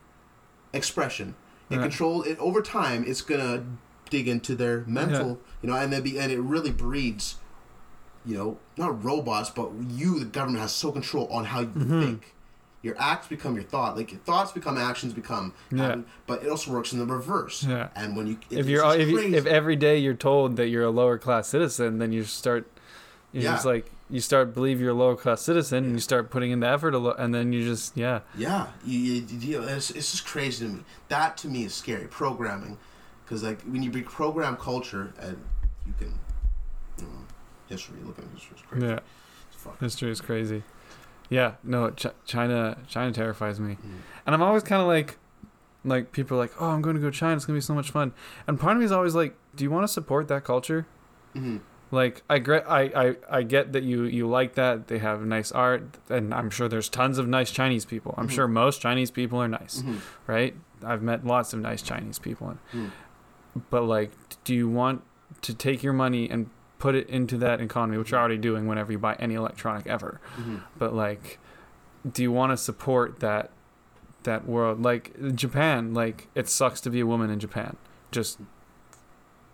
expression 0.73 1.35
and 1.71 1.81
Right. 1.81 1.89
control 1.91 2.23
it 2.23 2.39
over 2.39 2.63
time 2.63 3.05
it's 3.07 3.21
gonna 3.23 3.65
dig 4.11 4.29
into 4.29 4.55
their 4.55 4.85
mental 4.87 5.41
you 5.63 5.69
know 5.69 5.75
and 5.77 5.93
then 5.93 6.03
be 6.03 6.19
and 6.19 6.31
it 6.31 6.39
really 6.39 6.71
breeds 6.71 7.37
you 8.25 8.37
know 8.37 8.59
not 8.77 9.03
robots 9.03 9.51
but 9.51 9.71
you 9.89 10.19
the 10.21 10.25
government 10.27 10.61
has 10.61 10.73
so 10.73 10.93
control 10.93 11.27
on 11.29 11.47
how 11.47 11.61
you 11.61 11.67
Mm-hmm. 11.67 12.01
think 12.03 12.35
your 12.83 12.95
acts 13.01 13.29
become 13.29 13.55
your 13.55 13.63
thought 13.65 13.97
like 13.97 14.11
your 14.11 14.21
thoughts 14.21 14.51
become 14.53 14.77
actions 14.77 15.13
become 15.13 15.55
Yeah. 15.71 15.83
happen, 15.85 16.05
but 16.27 16.43
it 16.43 16.49
also 16.51 16.73
works 16.73 16.93
in 16.93 16.99
the 16.99 17.07
reverse 17.07 17.63
Yeah. 17.65 17.89
and 17.95 18.17
when 18.17 18.27
you 18.27 18.39
it- 18.51 18.59
if 18.59 18.67
you're 18.67 18.85
if, 18.97 19.09
you, 19.09 19.19
if 19.35 19.47
every 19.47 19.77
day 19.77 19.99
you're 19.99 20.15
told 20.15 20.57
that 20.57 20.69
you're 20.69 20.85
a 20.85 20.91
lower 20.91 21.17
class 21.19 21.49
citizen, 21.49 21.99
then 21.99 22.13
you 22.13 22.25
start 22.25 22.67
you 23.33 23.43
Yeah. 23.43 23.53
just 23.53 23.65
like 23.65 23.91
you 24.11 24.21
start 24.21 24.53
believe 24.53 24.79
you're 24.81 24.91
a 24.91 24.95
lower 24.95 25.17
class 25.17 25.41
citizen, 25.41 25.85
and 25.85 25.93
you 25.95 25.99
start 26.01 26.29
putting 26.29 26.51
in 26.51 26.61
the 26.61 26.69
effort 26.69 26.93
a 26.93 26.99
lot, 26.99 27.19
and 27.19 27.35
then 27.35 27.53
you 27.53 27.65
just 27.65 27.97
yeah 27.97 28.21
Yeah, 28.37 28.67
you, 28.85 28.99
you, 28.99 29.27
you, 29.39 29.63
it's, 29.63 29.91
it's 29.91 30.11
just 30.13 30.27
crazy 30.27 30.67
to 30.67 30.73
me. 30.73 30.81
That 31.09 31.37
to 31.39 31.49
me 31.49 31.65
is 31.65 31.73
scary. 31.73 32.09
Programming, 32.09 32.77
because 33.25 33.43
like 33.43 33.63
when 33.63 33.83
you 33.83 33.91
program 34.03 34.57
culture 34.57 35.15
and 35.19 35.39
you 35.87 35.95
can, 35.99 36.13
you 36.99 37.05
know, 37.05 37.11
history. 37.69 37.97
Look 38.05 38.19
at 38.19 38.25
history. 38.35 38.51
It's 38.57 38.63
crazy. 38.69 38.87
yeah 38.87 38.99
history 39.81 40.11
is 40.11 40.21
crazy. 40.21 40.63
Yeah, 41.39 41.53
no, 41.65 41.91
Ch- 41.91 42.07
China 42.27 42.77
China 42.89 43.11
terrifies 43.13 43.59
me, 43.59 43.73
Mm. 43.75 43.99
and 44.27 44.35
I'm 44.35 44.43
always 44.43 44.63
kind 44.63 44.83
of 44.83 44.89
like 44.89 45.19
like 45.85 46.13
people 46.13 46.37
are 46.37 46.41
like 46.41 46.53
oh 46.61 46.69
I'm 46.71 46.83
going 46.83 46.97
to 46.97 47.03
go 47.03 47.11
to 47.11 47.17
China, 47.17 47.35
it's 47.37 47.45
gonna 47.47 47.57
be 47.57 47.61
so 47.73 47.75
much 47.75 47.91
fun, 47.91 48.13
and 48.47 48.59
part 48.61 48.73
of 48.77 48.79
me 48.81 48.85
is 48.85 48.93
always 48.93 49.15
like 49.15 49.35
do 49.57 49.65
you 49.65 49.71
want 49.71 49.85
to 49.85 49.93
support 49.99 50.29
that 50.29 50.45
culture? 50.45 50.87
hmm 51.35 51.59
Like 51.91 52.23
I, 52.35 52.39
gre- 52.39 52.67
I, 52.81 52.83
I, 53.05 53.07
I 53.39 53.43
get 53.43 53.73
that 53.75 53.83
you, 53.83 54.05
you 54.05 54.27
like 54.39 54.55
that 54.55 54.87
they 54.89 54.99
have 54.99 55.19
nice 55.27 55.53
art 55.53 55.83
and 56.09 56.33
I'm 56.33 56.49
sure 56.51 56.67
there's 56.69 56.89
tons 56.89 57.19
of 57.19 57.27
nice 57.29 57.51
Chinese 57.51 57.85
people. 57.85 58.15
I'm 58.17 58.29
Mhm. 58.29 58.37
sure 58.37 58.49
most 58.49 58.81
Chinese 58.81 59.11
people 59.11 59.39
are 59.45 59.49
nice, 59.61 59.75
hmm 59.83 59.97
right? 60.27 60.55
I've 60.91 61.03
met 61.03 61.27
lots 61.27 61.53
of 61.55 61.61
nice 61.61 61.83
Chinese 61.83 62.19
people. 62.19 62.57
Mm. 62.73 62.91
But 63.71 63.83
like, 63.97 64.11
do 64.45 64.55
you 64.55 64.69
want 64.81 65.03
to 65.43 65.53
take 65.55 65.83
your 65.83 65.93
money 65.93 66.31
and 66.31 66.49
put 66.83 66.95
it 66.97 67.09
into 67.09 67.37
that 67.39 67.61
economy, 67.61 67.97
which 67.97 68.11
you're 68.11 68.19
already 68.21 68.37
doing 68.39 68.67
whenever 68.67 68.91
you 68.91 68.99
buy 68.99 69.15
any 69.21 69.35
electronic 69.35 69.87
ever? 69.87 70.21
hmm 70.35 70.57
But 70.79 70.93
like, 70.95 71.39
do 72.11 72.23
you 72.23 72.33
want 72.33 72.51
to 72.53 72.57
support 72.57 73.21
that 73.21 73.51
that 74.25 74.47
world? 74.47 74.83
Like 74.83 75.05
Japan, 75.35 75.95
like 75.95 76.27
it 76.35 76.49
sucks 76.49 76.81
to 76.83 76.91
be 76.91 77.01
a 77.01 77.07
woman 77.07 77.31
in 77.31 77.39
Japan. 77.39 77.77
Just 78.11 78.39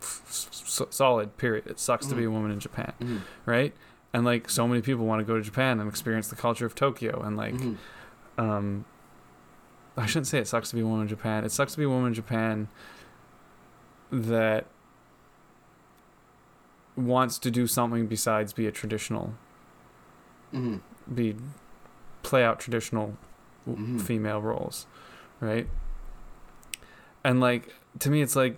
s- 0.01 0.81
solid. 0.89 1.37
Period. 1.37 1.67
It 1.67 1.79
sucks 1.79 2.07
to 2.07 2.15
be 2.15 2.23
a 2.23 2.31
woman 2.31 2.51
in 2.51 2.59
Japan, 2.59 2.93
hmm 2.99 3.17
right? 3.45 3.73
And 4.13 4.25
like 4.25 4.49
so 4.49 4.67
many 4.67 4.81
people 4.81 5.05
want 5.05 5.19
to 5.19 5.25
go 5.25 5.35
to 5.35 5.41
Japan 5.43 5.79
and 5.79 5.87
experience 5.87 6.29
the 6.29 6.35
culture 6.35 6.65
of 6.65 6.73
Tokyo 6.73 7.21
and 7.21 7.37
like 7.37 7.55
hmm 7.59 7.75
um 8.37 8.85
I 9.97 10.05
shouldn't 10.05 10.27
say 10.27 10.39
it 10.39 10.47
sucks 10.47 10.69
to 10.69 10.75
be 10.75 10.81
a 10.81 10.85
woman 10.85 11.03
in 11.03 11.07
Japan. 11.09 11.43
It 11.43 11.51
sucks 11.51 11.73
to 11.73 11.77
be 11.77 11.83
a 11.83 11.89
woman 11.89 12.07
in 12.07 12.13
Japan 12.13 12.69
that 14.11 14.65
wants 16.99 17.39
to 17.39 17.51
do 17.51 17.65
something 17.67 18.07
besides 18.07 18.53
be 18.53 18.67
a 18.67 18.71
traditional 18.71 19.33
hmm 20.51 20.77
be 21.13 21.35
play 22.23 22.43
out 22.43 22.59
traditional 22.59 23.15
w 23.65 23.97
Mhm. 23.97 24.01
female 24.01 24.41
roles, 24.41 24.85
right? 25.39 25.67
And 27.23 27.39
like 27.39 27.73
to 27.99 28.09
me, 28.09 28.21
it's 28.21 28.35
like, 28.35 28.57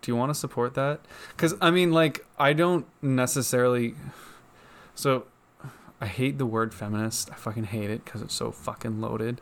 do 0.00 0.10
you 0.10 0.16
want 0.16 0.30
to 0.30 0.34
support 0.34 0.74
that? 0.74 1.00
Because 1.30 1.54
I 1.60 1.70
mean, 1.70 1.92
like, 1.92 2.24
I 2.38 2.52
don't 2.52 2.86
necessarily. 3.02 3.94
So, 4.94 5.24
I 6.00 6.06
hate 6.06 6.38
the 6.38 6.46
word 6.46 6.72
feminist. 6.74 7.30
I 7.30 7.34
fucking 7.34 7.64
hate 7.64 7.90
it 7.90 8.04
because 8.04 8.22
it's 8.22 8.34
so 8.34 8.50
fucking 8.50 9.00
loaded. 9.00 9.40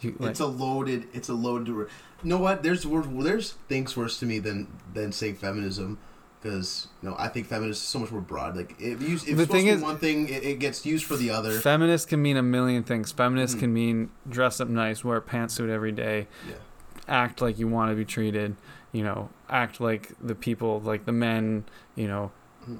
You 0.00 0.16
like, 0.18 0.30
it's 0.30 0.40
a 0.40 0.46
loaded. 0.46 1.08
It's 1.12 1.28
a 1.28 1.34
loaded. 1.34 1.68
You 1.68 1.88
know 2.22 2.38
what? 2.38 2.62
There's 2.62 2.84
there's 2.84 3.52
things 3.68 3.96
worse 3.96 4.18
to 4.20 4.26
me 4.26 4.38
than 4.38 4.68
than 4.94 5.12
saying 5.12 5.36
feminism. 5.36 5.98
Because 6.42 6.88
you 7.02 7.08
know, 7.10 7.16
I 7.18 7.28
think 7.28 7.46
feminist 7.48 7.82
is 7.82 7.88
so 7.88 7.98
much 7.98 8.10
more 8.10 8.20
broad. 8.22 8.56
Like 8.56 8.74
if 8.80 9.02
you 9.02 9.16
if 9.16 9.36
The 9.36 9.46
thing 9.46 9.66
is- 9.66 9.82
one 9.82 9.98
thing, 9.98 10.28
it, 10.28 10.42
it 10.42 10.58
gets 10.58 10.86
used 10.86 11.04
for 11.04 11.16
the 11.16 11.30
other. 11.30 11.52
feminist 11.60 12.08
can 12.08 12.22
mean 12.22 12.36
a 12.38 12.42
million 12.42 12.82
things. 12.82 13.12
Feminist 13.12 13.56
Mhm. 13.56 13.60
can 13.60 13.72
mean 13.74 14.10
dress 14.28 14.60
up 14.60 14.68
nice, 14.68 15.04
wear 15.04 15.18
a 15.18 15.22
pantsuit 15.22 15.68
every 15.68 15.92
day, 15.92 16.28
yeah. 16.48 16.54
act 17.08 17.42
like 17.42 17.58
you 17.58 17.68
want 17.68 17.90
to 17.90 17.96
be 17.96 18.04
treated. 18.06 18.56
You 18.92 19.04
know, 19.04 19.28
act 19.50 19.80
like 19.80 20.12
the 20.20 20.34
people, 20.34 20.80
like 20.80 21.04
the 21.04 21.12
men. 21.12 21.64
You 21.94 22.08
know, 22.08 22.30
Mhm. 22.68 22.78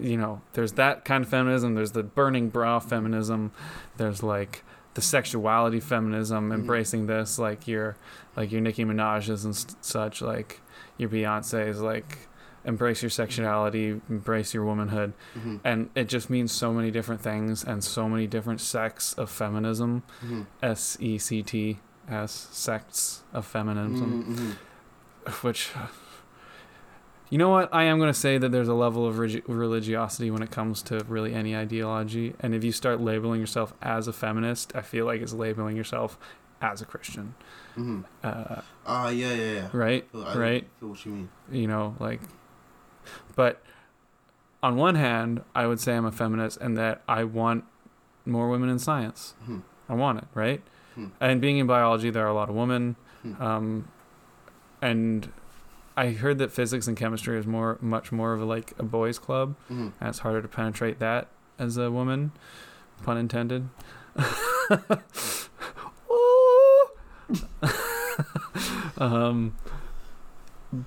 you 0.00 0.16
know, 0.16 0.40
there's 0.52 0.72
that 0.74 1.04
kind 1.04 1.24
of 1.24 1.28
feminism. 1.30 1.74
There's 1.74 1.92
the 1.92 2.02
burning 2.04 2.50
bra 2.50 2.78
feminism. 2.78 3.50
There's 3.96 4.22
like 4.22 4.62
the 4.94 5.02
sexuality 5.02 5.80
feminism, 5.80 6.50
Mhm. 6.50 6.54
embracing 6.54 7.06
this, 7.06 7.38
like 7.38 7.66
your, 7.66 7.96
like 8.36 8.52
your 8.52 8.60
Nicki 8.60 8.84
Minaj's 8.84 9.44
and 9.44 9.56
such, 9.80 10.20
like 10.22 10.60
your 10.98 11.08
Beyonce's, 11.08 11.80
like 11.80 12.28
embrace 12.64 13.02
your 13.02 13.10
sexuality, 13.10 14.00
embrace 14.08 14.54
your 14.54 14.64
womanhood, 14.64 15.12
Mhm. 15.36 15.60
and 15.64 15.90
it 15.94 16.08
just 16.08 16.30
means 16.30 16.52
so 16.52 16.72
many 16.72 16.90
different 16.90 17.20
things 17.20 17.64
and 17.64 17.82
so 17.82 18.08
many 18.08 18.26
different 18.26 18.60
sects 18.60 19.12
of 19.14 19.30
feminism. 19.30 20.02
Mhm. 20.24 20.46
S 20.62 20.96
E 21.00 21.18
C 21.18 21.42
T 21.42 21.78
S 22.08 22.48
sects 22.52 23.22
of 23.32 23.44
feminism 23.46 24.24
Mhm, 24.24 24.36
mhm. 24.36 25.42
which 25.44 25.70
you 27.30 27.38
know 27.38 27.48
what 27.48 27.72
i 27.72 27.84
am 27.84 27.98
going 27.98 28.12
to 28.12 28.18
say 28.18 28.38
that 28.38 28.50
there's 28.50 28.68
a 28.68 28.74
level 28.74 29.06
of 29.06 29.18
religiosity 29.18 30.30
when 30.30 30.42
it 30.42 30.50
comes 30.50 30.82
to 30.82 31.02
really 31.08 31.32
any 31.32 31.56
ideology 31.56 32.34
and 32.40 32.54
if 32.54 32.62
you 32.64 32.72
start 32.72 33.00
labeling 33.00 33.40
yourself 33.40 33.72
as 33.80 34.06
a 34.08 34.12
feminist 34.12 34.72
i 34.74 34.82
feel 34.82 35.06
like 35.06 35.20
it's 35.22 35.32
labeling 35.32 35.76
yourself 35.76 36.18
as 36.60 36.82
a 36.82 36.84
christian 36.84 37.34
Mhm. 37.76 38.04
uh, 38.22 38.60
Ah, 38.84 39.08
yeah, 39.08 39.32
yeah, 39.32 39.52
yeah. 39.52 39.68
right 39.72 40.06
I 40.14 40.36
right 40.36 40.66
feel 40.80 40.88
what 40.90 41.06
you 41.06 41.12
mean. 41.12 41.28
you 41.50 41.66
know 41.68 41.94
like 42.00 42.20
but 43.36 43.62
on 44.62 44.76
one 44.76 44.94
hand 44.94 45.42
i 45.54 45.66
would 45.66 45.80
say 45.80 45.94
i'm 45.96 46.04
a 46.04 46.12
feminist 46.12 46.56
and 46.60 46.76
that 46.76 47.02
i 47.08 47.24
want 47.24 47.64
more 48.26 48.48
women 48.48 48.68
in 48.68 48.78
science 48.78 49.34
Mhm. 49.48 49.62
i 49.88 49.94
want 49.94 50.18
it 50.18 50.28
right 50.34 50.60
Hmm. 50.94 51.06
and 51.20 51.40
being 51.40 51.56
in 51.58 51.66
biology 51.66 52.10
there 52.10 52.24
are 52.24 52.28
a 52.28 52.34
lot 52.34 52.48
of 52.50 52.54
women 52.54 52.96
Hmm. 53.22 53.42
um, 53.42 53.88
and 54.80 55.32
i 55.96 56.10
heard 56.10 56.38
that 56.38 56.50
physics 56.52 56.86
and 56.86 56.96
chemistry 56.96 57.38
is 57.38 57.46
more 57.46 57.78
much 57.80 58.12
more 58.12 58.32
of 58.34 58.40
a 58.40 58.44
like 58.44 58.72
a 58.78 58.82
boys 58.82 59.18
club 59.18 59.54
Mhm. 59.70 59.92
and 60.00 60.08
it's 60.08 60.18
harder 60.20 60.42
to 60.42 60.48
penetrate 60.48 60.98
that 60.98 61.28
as 61.58 61.76
a 61.76 61.90
woman 61.90 62.32
pun 63.02 63.16
intended 63.16 63.68
um, 68.98 69.56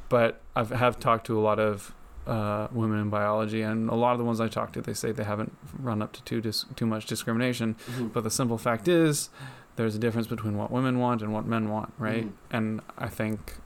but 0.10 0.42
I 0.56 0.64
have 0.64 1.00
talked 1.00 1.26
to 1.28 1.38
a 1.38 1.42
lot 1.42 1.60
of 1.60 1.94
uh, 2.28 2.68
women 2.72 3.00
in 3.00 3.10
biology, 3.10 3.62
and 3.62 3.90
a 3.90 3.96
lot 3.96 4.14
of 4.14 4.18
the 4.20 4.24
ones 4.26 4.40
I 4.42 4.48
talked 4.48 4.74
to, 4.74 4.82
they 4.82 4.94
say 4.94 5.12
they 5.12 5.24
haven't 5.24 5.56
run 5.80 6.02
up 6.02 6.12
to 6.14 6.24
too 6.24 6.42
dis- 6.42 6.66
too 6.76 6.86
much 6.86 7.06
discrimination. 7.06 7.76
Mhm. 7.92 8.14
But 8.14 8.24
the 8.24 8.32
simple 8.32 8.58
fact 8.58 8.88
is, 8.88 9.30
there's 9.76 9.96
a 9.96 10.00
difference 10.00 10.28
between 10.28 10.58
what 10.58 10.72
women 10.72 11.00
want 11.00 11.22
and 11.22 11.32
what 11.34 11.46
men 11.46 11.70
want, 11.70 11.94
right? 12.00 12.26
Mhm. 12.26 12.32
And 12.52 12.82
I 12.98 13.10
think, 13.10 13.58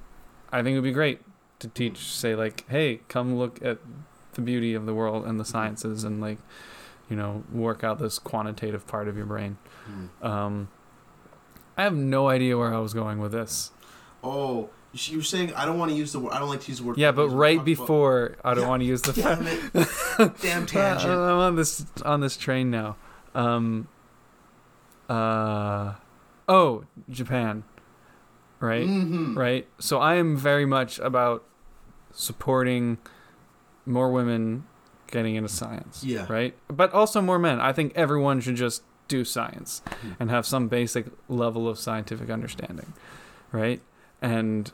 I 0.51 0.61
think 0.63 0.73
it 0.73 0.77
would 0.79 0.83
be 0.83 0.91
great 0.91 1.21
to 1.59 1.67
teach, 1.69 1.97
say 2.13 2.35
like, 2.35 2.65
hey, 2.69 3.01
come 3.07 3.37
look 3.37 3.63
at 3.63 3.77
the 4.33 4.41
beauty 4.41 4.73
of 4.73 4.85
the 4.85 4.93
world 4.93 5.25
and 5.25 5.39
the 5.39 5.45
sciences, 5.45 6.03
and 6.03 6.19
like, 6.21 6.39
you 7.09 7.15
know, 7.15 7.43
work 7.51 7.83
out 7.83 7.99
this 7.99 8.19
quantitative 8.19 8.85
part 8.87 9.07
of 9.07 9.15
your 9.17 9.25
brain. 9.25 9.57
Mhm. 9.89 10.25
Um, 10.25 10.67
I 11.77 11.83
have 11.83 11.95
no 11.95 12.27
idea 12.27 12.57
where 12.57 12.73
I 12.73 12.79
was 12.79 12.93
going 12.93 13.19
with 13.19 13.31
this. 13.31 13.71
Oh, 14.23 14.69
you 14.93 14.97
s- 14.97 15.09
you 15.09 15.17
were 15.17 15.23
saying 15.23 15.53
I 15.55 15.65
don't 15.65 15.77
want 15.77 15.91
to 15.91 15.97
use 15.97 16.11
the 16.13 16.19
word. 16.19 16.33
I 16.33 16.39
don't 16.39 16.49
like 16.49 16.61
to 16.61 16.67
use 16.69 16.79
the 16.79 16.83
word. 16.85 16.97
Yeah, 16.97 17.11
but 17.11 17.29
right 17.29 17.57
Talk 17.57 17.57
about- 17.57 17.65
before 17.65 18.37
I 18.43 18.53
don't 18.53 18.63
Yeah. 18.63 18.69
want 18.69 18.81
to 18.81 18.85
use 18.85 19.01
the 19.01 19.13
Damn 19.13 19.47
it! 19.47 20.41
Damn 20.41 20.65
tangent. 20.75 21.11
I'm 21.11 21.37
on 21.39 21.55
this 21.55 21.85
on 22.05 22.21
this 22.21 22.37
train 22.37 22.69
now. 22.71 22.95
Um. 23.35 23.87
Uh. 25.07 25.93
Oh, 26.47 26.83
Japan. 27.09 27.63
Right. 28.59 28.85
Mhm. 28.87 29.35
Right. 29.37 29.67
So 29.79 29.99
I 29.99 30.15
am 30.15 30.35
very 30.35 30.65
much 30.65 30.99
about 30.99 31.43
supporting 32.11 32.97
more 33.85 34.11
women 34.11 34.65
getting 35.07 35.35
into 35.35 35.49
science. 35.49 36.03
Yeah. 36.03 36.25
Right. 36.27 36.55
But 36.67 36.93
also 36.93 37.21
more 37.21 37.39
men. 37.39 37.59
I 37.61 37.71
think 37.71 37.93
everyone 37.95 38.41
should 38.41 38.55
just 38.55 38.83
do 39.07 39.23
science 39.23 39.81
Mhm. 39.85 40.15
and 40.19 40.29
have 40.29 40.45
some 40.45 40.67
basic 40.67 41.05
level 41.29 41.67
of 41.67 41.79
scientific 41.79 42.29
understanding, 42.29 42.93
right? 43.51 43.81
And 44.21 44.71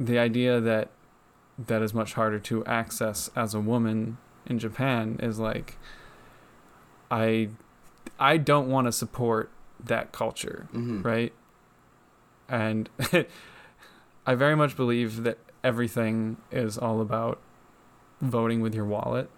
the 0.00 0.18
idea 0.18 0.60
that 0.60 0.90
that 1.58 1.82
is 1.82 1.94
much 1.94 2.14
harder 2.14 2.38
to 2.40 2.64
access 2.66 3.30
as 3.36 3.54
a 3.54 3.60
woman 3.60 4.16
in 4.46 4.58
Japan 4.58 5.18
is 5.22 5.38
like 5.38 5.76
I 7.10 7.50
I 8.18 8.36
don't 8.36 8.68
want 8.68 8.86
to 8.86 8.92
support 8.92 9.50
that 9.82 10.12
culture, 10.12 10.68
Mm-hmm. 10.72 11.02
right? 11.02 11.32
And 12.48 12.88
I 14.26 14.34
very 14.34 14.54
much 14.56 14.76
believe 14.76 15.22
that 15.24 15.38
everything 15.62 16.36
is 16.50 16.76
all 16.78 17.00
about 17.00 17.40
voting 18.20 18.60
with 18.60 18.74
your 18.74 18.84
wallet. 18.84 19.30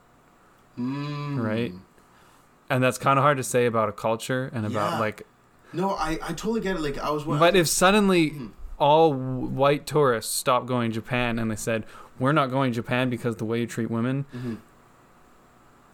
Mm. 0.79 1.39
Right? 1.43 1.73
And 2.69 2.83
that's 2.83 2.99
kind 2.99 3.19
of 3.19 3.23
hard 3.23 3.37
to 3.39 3.43
say 3.45 3.67
about 3.67 3.89
a 3.89 3.93
culture 3.93 4.51
and 4.53 4.67
about 4.67 4.93
Yeah. 4.95 4.99
like 5.01 5.27
No, 5.73 5.91
I, 5.91 6.19
I 6.23 6.29
totally 6.29 6.61
get 6.61 6.77
it. 6.77 6.81
Like 6.83 6.99
I 6.99 7.11
was. 7.11 7.25
but 7.25 7.55
if 7.57 7.69
suddenly 7.69 8.31
Mhm. 8.31 8.51
All 8.79 9.13
white 9.13 9.87
tourists 9.87 10.33
stopped 10.35 10.67
going 10.67 10.91
to 10.91 10.95
Japan 10.95 11.39
and 11.39 11.51
they 11.51 11.57
said, 11.57 11.85
"We're 12.19 12.33
not 12.33 12.51
going 12.51 12.73
to 12.73 12.75
Japan 12.75 13.09
because 13.11 13.37
the 13.37 13.45
way 13.45 13.61
you 13.61 13.67
treat 13.67 13.91
women," 13.91 14.27
Mhm. 14.35 14.59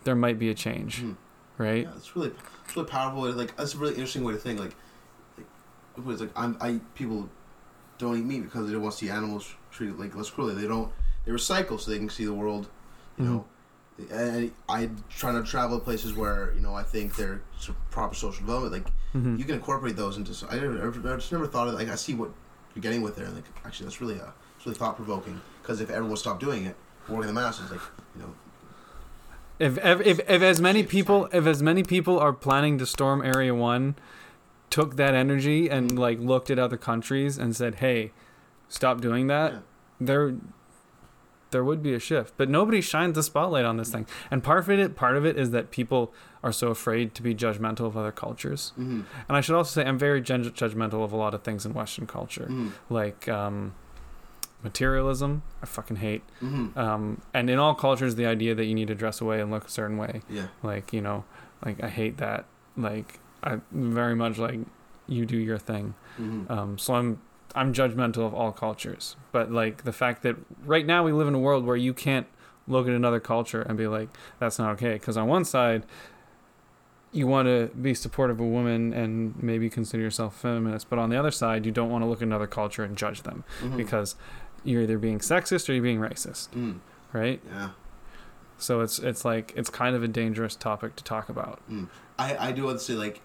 there 0.04 0.16
might 0.16 0.38
be 0.38 0.48
a 0.50 0.54
change, 0.54 1.02
Mhm. 1.02 1.16
right? 1.58 1.84
Yeah, 1.84 1.92
it's 1.96 2.14
really, 2.16 2.32
it's 2.64 2.76
really 2.76 2.88
powerful. 2.88 3.30
Like 3.32 3.56
that's 3.56 3.74
a 3.74 3.78
really 3.78 3.94
interesting 3.94 4.24
way 4.24 4.32
to 4.32 4.38
think. 4.38 4.58
Like, 4.58 4.74
like 5.36 5.46
it 5.96 6.04
was 6.04 6.20
like 6.20 6.30
I'm, 6.36 6.56
I 6.60 6.80
people 6.94 7.28
don't 7.98 8.16
eat 8.18 8.24
meat 8.24 8.40
because 8.40 8.66
they 8.66 8.72
don't 8.72 8.82
want 8.82 8.94
to 8.94 8.98
see 8.98 9.10
animals 9.10 9.54
treated 9.70 9.98
like 9.98 10.14
less 10.16 10.30
cruelly. 10.30 10.54
They 10.54 10.66
don't. 10.66 10.90
They 11.24 11.30
recycle 11.32 11.78
so 11.78 11.90
they 11.90 11.98
can 11.98 12.08
see 12.10 12.24
the 12.24 12.34
world. 12.34 12.68
You 13.18 13.24
know, 13.26 13.44
and 14.10 14.50
I 14.68 14.88
try 15.10 15.32
to 15.32 15.42
travel 15.44 15.78
to 15.78 15.84
places 15.84 16.14
where 16.14 16.52
you 16.56 16.60
know 16.62 16.74
I 16.74 16.82
think 16.82 17.14
they're 17.14 17.42
proper 17.90 18.14
social 18.14 18.40
development. 18.44 18.72
Like 18.72 18.92
Mhm. 19.14 19.38
you 19.38 19.44
can 19.44 19.54
incorporate 19.56 19.94
those 19.96 20.16
into. 20.16 20.34
I 20.50 20.56
never, 20.58 20.88
I 20.88 21.16
just 21.16 21.30
never 21.30 21.46
thought 21.46 21.68
of 21.68 21.74
like 21.74 21.88
I 21.88 21.94
see 21.94 22.14
what 22.14 22.30
you're 22.74 22.82
getting 22.82 23.02
with 23.02 23.16
there. 23.16 23.26
And 23.26 23.34
like 23.34 23.44
actually, 23.64 23.86
that's 23.86 24.00
really 24.00 24.20
uh, 24.20 24.30
it's 24.56 24.66
really 24.66 24.78
thought 24.78 24.96
provoking. 24.96 25.40
Because 25.62 25.80
if 25.80 25.90
everyone 25.90 26.16
stopped 26.16 26.40
doing 26.40 26.64
it, 26.64 26.76
working 27.08 27.26
the 27.26 27.32
masses, 27.32 27.70
like 27.70 27.80
you 28.16 28.22
know, 28.22 28.34
If, 29.58 29.78
if 29.78 30.00
if 30.00 30.20
if 30.28 30.42
as 30.42 30.60
many 30.60 30.82
people 30.82 31.28
if 31.32 31.46
as 31.46 31.62
many 31.62 31.82
people 31.82 32.18
are 32.18 32.32
planning 32.32 32.78
to 32.78 32.86
storm 32.86 33.22
Area 33.24 33.54
One, 33.54 33.94
took 34.70 34.96
that 34.96 35.14
energy 35.14 35.68
and 35.68 35.98
like 35.98 36.18
looked 36.18 36.50
at 36.50 36.58
other 36.58 36.76
countries 36.76 37.38
and 37.38 37.54
said, 37.54 37.76
"Hey, 37.76 38.12
stop 38.68 39.00
doing 39.00 39.26
that," 39.28 39.52
Yeah. 39.52 39.58
there 40.00 40.34
there 41.52 41.62
would 41.64 41.82
be 41.82 41.94
a 41.94 41.98
shift. 42.00 42.34
But 42.36 42.48
nobody 42.50 42.80
shines 42.80 43.14
the 43.14 43.22
spotlight 43.22 43.64
on 43.64 43.76
this 43.76 43.90
thing, 43.90 44.06
and 44.30 44.42
part 44.42 44.58
of 44.60 44.70
it 44.70 44.96
part 44.96 45.16
of 45.16 45.24
it 45.24 45.38
is 45.38 45.50
that 45.52 45.70
people 45.70 46.12
are 46.42 46.52
so 46.52 46.68
afraid 46.68 47.14
to 47.14 47.22
be 47.22 47.34
judgmental 47.34 47.86
of 47.86 47.96
other 47.96 48.10
cultures. 48.10 48.72
mm-hmm. 48.76 49.02
And 49.28 49.36
I 49.36 49.40
should 49.40 49.54
also 49.54 49.80
say 49.80 49.86
I'm 49.88 49.98
very 49.98 50.20
judgmental 50.20 51.04
of 51.04 51.12
a 51.12 51.16
lot 51.16 51.34
of 51.34 51.42
things 51.44 51.64
in 51.64 51.72
Western 51.72 52.06
culture, 52.06 52.48
Mm-hmm. 52.50 52.70
like 52.92 53.28
um, 53.28 53.74
materialism. 54.62 55.42
I 55.62 55.66
fucking 55.66 55.96
hate. 55.96 56.22
Mm-hmm. 56.42 56.78
Um, 56.78 57.20
and 57.34 57.48
in 57.50 57.58
all 57.58 57.74
cultures, 57.74 58.14
the 58.16 58.26
idea 58.26 58.54
that 58.54 58.64
you 58.64 58.74
need 58.74 58.88
to 58.88 58.94
dress 58.94 59.20
away 59.20 59.40
and 59.40 59.50
look 59.50 59.66
a 59.66 59.70
certain 59.70 59.96
way 59.98 60.22
yeah. 60.28 60.46
like 60.62 60.92
you 60.92 61.00
know 61.00 61.24
like 61.64 61.82
i 61.82 61.88
hate 61.88 62.16
that 62.18 62.44
like 62.76 63.18
i 63.44 63.58
very 63.70 64.14
much 64.16 64.38
like 64.38 64.58
you 65.06 65.26
do 65.26 65.36
your 65.36 65.58
thing 65.58 65.94
Mm-hmm. 66.20 66.52
um 66.52 66.78
so 66.78 66.94
i'm 66.94 67.20
i'm 67.54 67.72
judgmental 67.72 68.26
of 68.26 68.34
all 68.34 68.52
cultures 68.52 69.16
but 69.32 69.50
like 69.50 69.84
the 69.84 69.92
fact 69.92 70.22
that 70.22 70.36
right 70.64 70.86
now 70.86 71.04
we 71.04 71.12
live 71.12 71.28
in 71.28 71.34
a 71.34 71.38
world 71.38 71.64
where 71.64 71.76
you 71.76 71.92
can't 71.94 72.26
look 72.66 72.86
at 72.86 72.92
another 72.92 73.20
culture 73.20 73.62
and 73.62 73.76
be 73.76 73.86
like 73.86 74.08
that's 74.38 74.58
not 74.58 74.70
okay 74.72 74.94
because 74.94 75.16
on 75.16 75.26
one 75.26 75.44
side 75.44 75.84
you 77.14 77.26
want 77.26 77.46
to 77.46 77.70
be 77.80 77.92
supportive 77.92 78.40
of 78.40 78.46
women 78.46 78.92
and 78.94 79.40
maybe 79.42 79.68
consider 79.68 80.02
yourself 80.02 80.34
feminist 80.40 80.88
but 80.88 80.98
on 80.98 81.10
the 81.10 81.16
other 81.16 81.30
side 81.30 81.66
you 81.66 81.72
don't 81.72 81.90
want 81.90 82.02
to 82.02 82.06
look 82.06 82.18
at 82.20 82.26
another 82.26 82.46
culture 82.46 82.84
and 82.84 82.96
judge 82.96 83.22
them 83.22 83.44
Mm-hmm. 83.60 83.76
because 83.76 84.14
you're 84.64 84.82
either 84.82 84.96
being 84.98 85.18
sexist 85.18 85.68
or 85.68 85.72
you're 85.74 85.82
being 85.82 85.98
racist 85.98 86.48
Mm. 86.50 86.78
right 87.12 87.40
Yeah. 87.50 87.70
so 88.58 88.80
it's 88.80 88.98
it's 89.00 89.24
like 89.24 89.52
it's 89.56 89.68
kind 89.68 89.94
of 89.96 90.02
a 90.02 90.08
dangerous 90.08 90.54
topic 90.56 90.96
to 90.96 91.04
talk 91.04 91.28
about 91.28 91.60
I, 92.18 92.48
I 92.48 92.52
do 92.52 92.64
want 92.64 92.78
to 92.78 92.84
say 92.84 92.94
like 92.94 93.20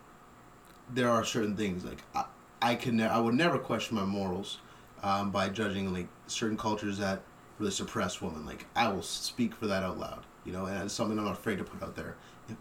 there 0.90 1.10
are 1.10 1.24
certain 1.24 1.56
things 1.56 1.86
like 1.86 1.99
I, 2.16 2.26
I 2.62 2.76
can 2.76 3.00
I 3.02 3.20
would 3.20 3.36
never 3.36 3.58
question 3.60 3.96
my 3.96 4.06
morals 4.06 4.60
um, 5.04 5.32
by 5.32 5.50
judging 5.50 5.94
like 5.94 6.08
certain 6.28 6.58
cultures 6.58 6.98
that 6.98 7.22
really 7.60 7.72
suppress 7.72 8.22
women. 8.22 8.46
Like 8.46 8.66
I 8.76 8.88
will 8.90 9.04
speak 9.04 9.56
for 9.56 9.68
that 9.68 9.84
out 9.84 10.00
loud 10.00 10.24
you 10.48 10.54
know 10.54 10.66
and 10.66 10.84
it's 10.84 10.94
something 10.94 11.20
I'm 11.20 11.26
not 11.26 11.34
afraid 11.34 11.58
to 11.60 11.64
put 11.64 11.84
out 11.84 11.96
there 11.96 12.16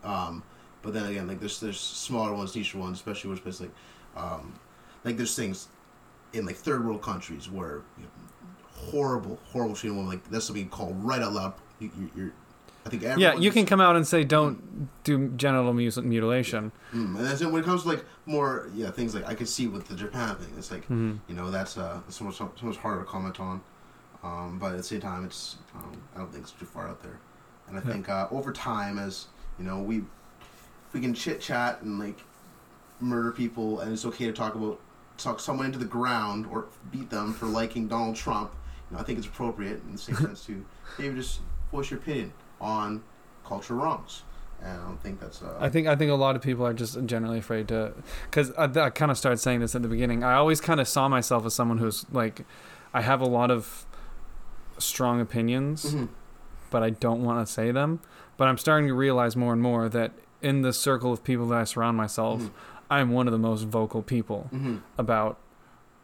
um, 0.05 0.43
but 0.83 0.93
then 0.93 1.07
again 1.07 1.27
like 1.27 1.41
there's 1.41 1.61
there's 1.61 1.81
smaller 1.81 2.35
ones 2.35 2.55
niche 2.55 2.75
ones 2.75 2.99
especially 2.99 3.31
with 3.31 3.43
places 3.43 3.63
like 3.63 3.71
um, 4.17 4.59
like 5.05 5.17
there's 5.17 5.35
things 5.35 5.69
in 6.33 6.45
like 6.45 6.57
third 6.57 6.85
world 6.85 7.01
countries 7.01 7.49
where 7.49 7.83
you 7.97 8.03
know, 8.03 8.11
horrible 8.91 9.39
horrible 9.45 9.75
treating 9.75 9.97
women 9.97 10.11
like 10.11 10.29
that's 10.31 10.45
something 10.45 10.69
called 10.69 11.03
right 11.03 11.23
out 11.23 11.33
loud 11.33 11.55
you, 11.79 11.91
you're 12.15 12.33
I 12.87 12.89
think 12.89 13.03
yeah 13.03 13.35
you 13.35 13.51
can 13.51 13.67
come 13.67 13.81
out 13.81 13.97
and 13.97 14.07
say 14.07 14.23
don't 14.23 14.89
do 15.03 15.29
genital 15.31 15.73
mutilation 15.75 16.71
Mm, 16.95 17.17
and 17.17 17.27
that's 17.27 17.43
when 17.45 17.57
it 17.57 17.65
comes 17.65 17.83
to 17.83 17.89
like 17.89 18.05
more 18.27 18.69
yeah 18.75 18.91
things 18.93 19.13
like 19.15 19.27
I 19.27 19.35
could 19.35 19.49
see 19.49 19.67
with 19.67 19.89
the 19.89 19.97
Japan 19.97 20.37
thing. 20.37 20.55
It's 20.57 20.71
like 20.71 20.87
Mhm. 20.89 21.19
you 21.29 21.35
know 21.35 21.51
that's 21.51 21.77
uh 21.77 22.01
so 22.09 22.25
much 22.25 22.37
so 22.37 22.51
much 22.63 22.77
harder 22.77 23.01
to 23.01 23.07
comment 23.07 23.41
on, 23.41 23.61
um, 24.23 24.59
but 24.61 24.71
at 24.73 24.77
the 24.79 24.83
same 24.85 25.01
time 25.01 25.25
it's 25.25 25.57
um, 25.75 26.01
I 26.15 26.19
don't 26.19 26.31
think 26.33 26.45
it's 26.45 26.53
too 26.53 26.65
far 26.65 26.87
out 26.89 27.03
there, 27.03 27.19
and 27.67 27.77
I 27.77 27.83
Yeah. 27.83 27.93
think 27.93 28.09
uh, 28.09 28.29
over 28.31 28.53
time 28.53 28.99
as 28.99 29.27
you 29.59 29.65
know 29.65 29.81
we 29.81 30.05
we 30.93 31.01
can 31.01 31.13
chit 31.13 31.41
chat 31.41 31.83
and 31.83 31.99
like 31.99 32.21
murder 33.01 33.33
people 33.33 33.81
and 33.81 33.93
it's 33.93 34.05
okay 34.07 34.27
to 34.27 34.33
talk 34.33 34.55
about 34.55 34.81
talk 35.19 35.41
someone 35.41 35.67
into 35.67 35.79
the 35.79 35.85
ground 35.99 36.47
or 36.47 36.67
beat 36.93 37.11
them 37.11 37.33
for 37.35 37.47
liking 37.47 37.89
Donald 37.89 38.17
Trump. 38.17 38.53
You 38.91 38.97
know 38.97 39.03
I 39.03 39.05
think 39.05 39.19
it's 39.19 39.27
appropriate 39.27 39.83
in 39.85 39.93
the 39.93 39.99
same 39.99 40.17
sense 40.27 40.47
to 40.47 40.65
maybe 40.99 41.17
just 41.17 41.41
voice 41.73 41.91
your 41.91 41.99
opinion 42.01 42.33
on 42.61 43.03
culture 43.45 43.75
wrongs. 43.75 44.23
And 44.63 44.81
I 44.81 44.85
don't 44.87 45.01
think 45.03 45.21
that's 45.21 45.43
uh, 45.43 45.55
I 45.61 45.69
think 45.69 45.87
I 45.87 45.95
think 45.97 46.11
a 46.11 46.15
lot 46.15 46.35
of 46.35 46.43
people 46.43 46.67
are 46.67 46.73
just 46.73 47.05
generally 47.05 47.39
afraid 47.39 47.69
to, 47.69 47.93
because 48.31 48.51
I, 48.53 48.65
I 48.65 48.91
kind 48.91 49.11
of 49.11 49.19
started 49.19 49.37
saying 49.39 49.61
this 49.61 49.75
at 49.75 49.83
the 49.83 49.89
beginning. 49.89 50.25
I 50.25 50.35
always 50.35 50.61
kind 50.61 50.81
of 50.81 50.89
saw 50.89 51.09
myself 51.09 51.45
as 51.45 51.55
someone 51.55 51.79
who's 51.79 52.07
like, 52.11 52.45
I 52.95 53.03
have 53.03 53.21
a 53.21 53.27
lot 53.27 53.51
of 53.51 53.85
strong 54.79 55.21
opinions, 55.21 55.95
Mhm. 55.95 56.09
but 56.71 56.83
I 56.83 56.91
don't 56.91 57.23
want 57.23 57.47
to 57.47 57.53
say 57.53 57.71
them. 57.71 58.01
But 58.39 58.49
I'm 58.49 58.59
starting 58.59 58.89
to 58.89 58.95
realize 58.95 59.37
more 59.37 59.53
and 59.53 59.63
more 59.63 59.89
that 59.91 60.13
in 60.43 60.63
the 60.63 60.73
circle 60.73 61.13
of 61.13 61.23
people 61.25 61.47
that 61.49 61.59
I 61.59 61.65
surround 61.65 61.97
myself, 61.97 62.43
Mhm. 62.43 62.51
I'm 62.91 63.11
one 63.11 63.27
of 63.27 63.33
the 63.33 63.39
most 63.39 63.65
vocal 63.65 64.03
people 64.03 64.49
Mhm. 64.55 64.81
about 64.99 65.39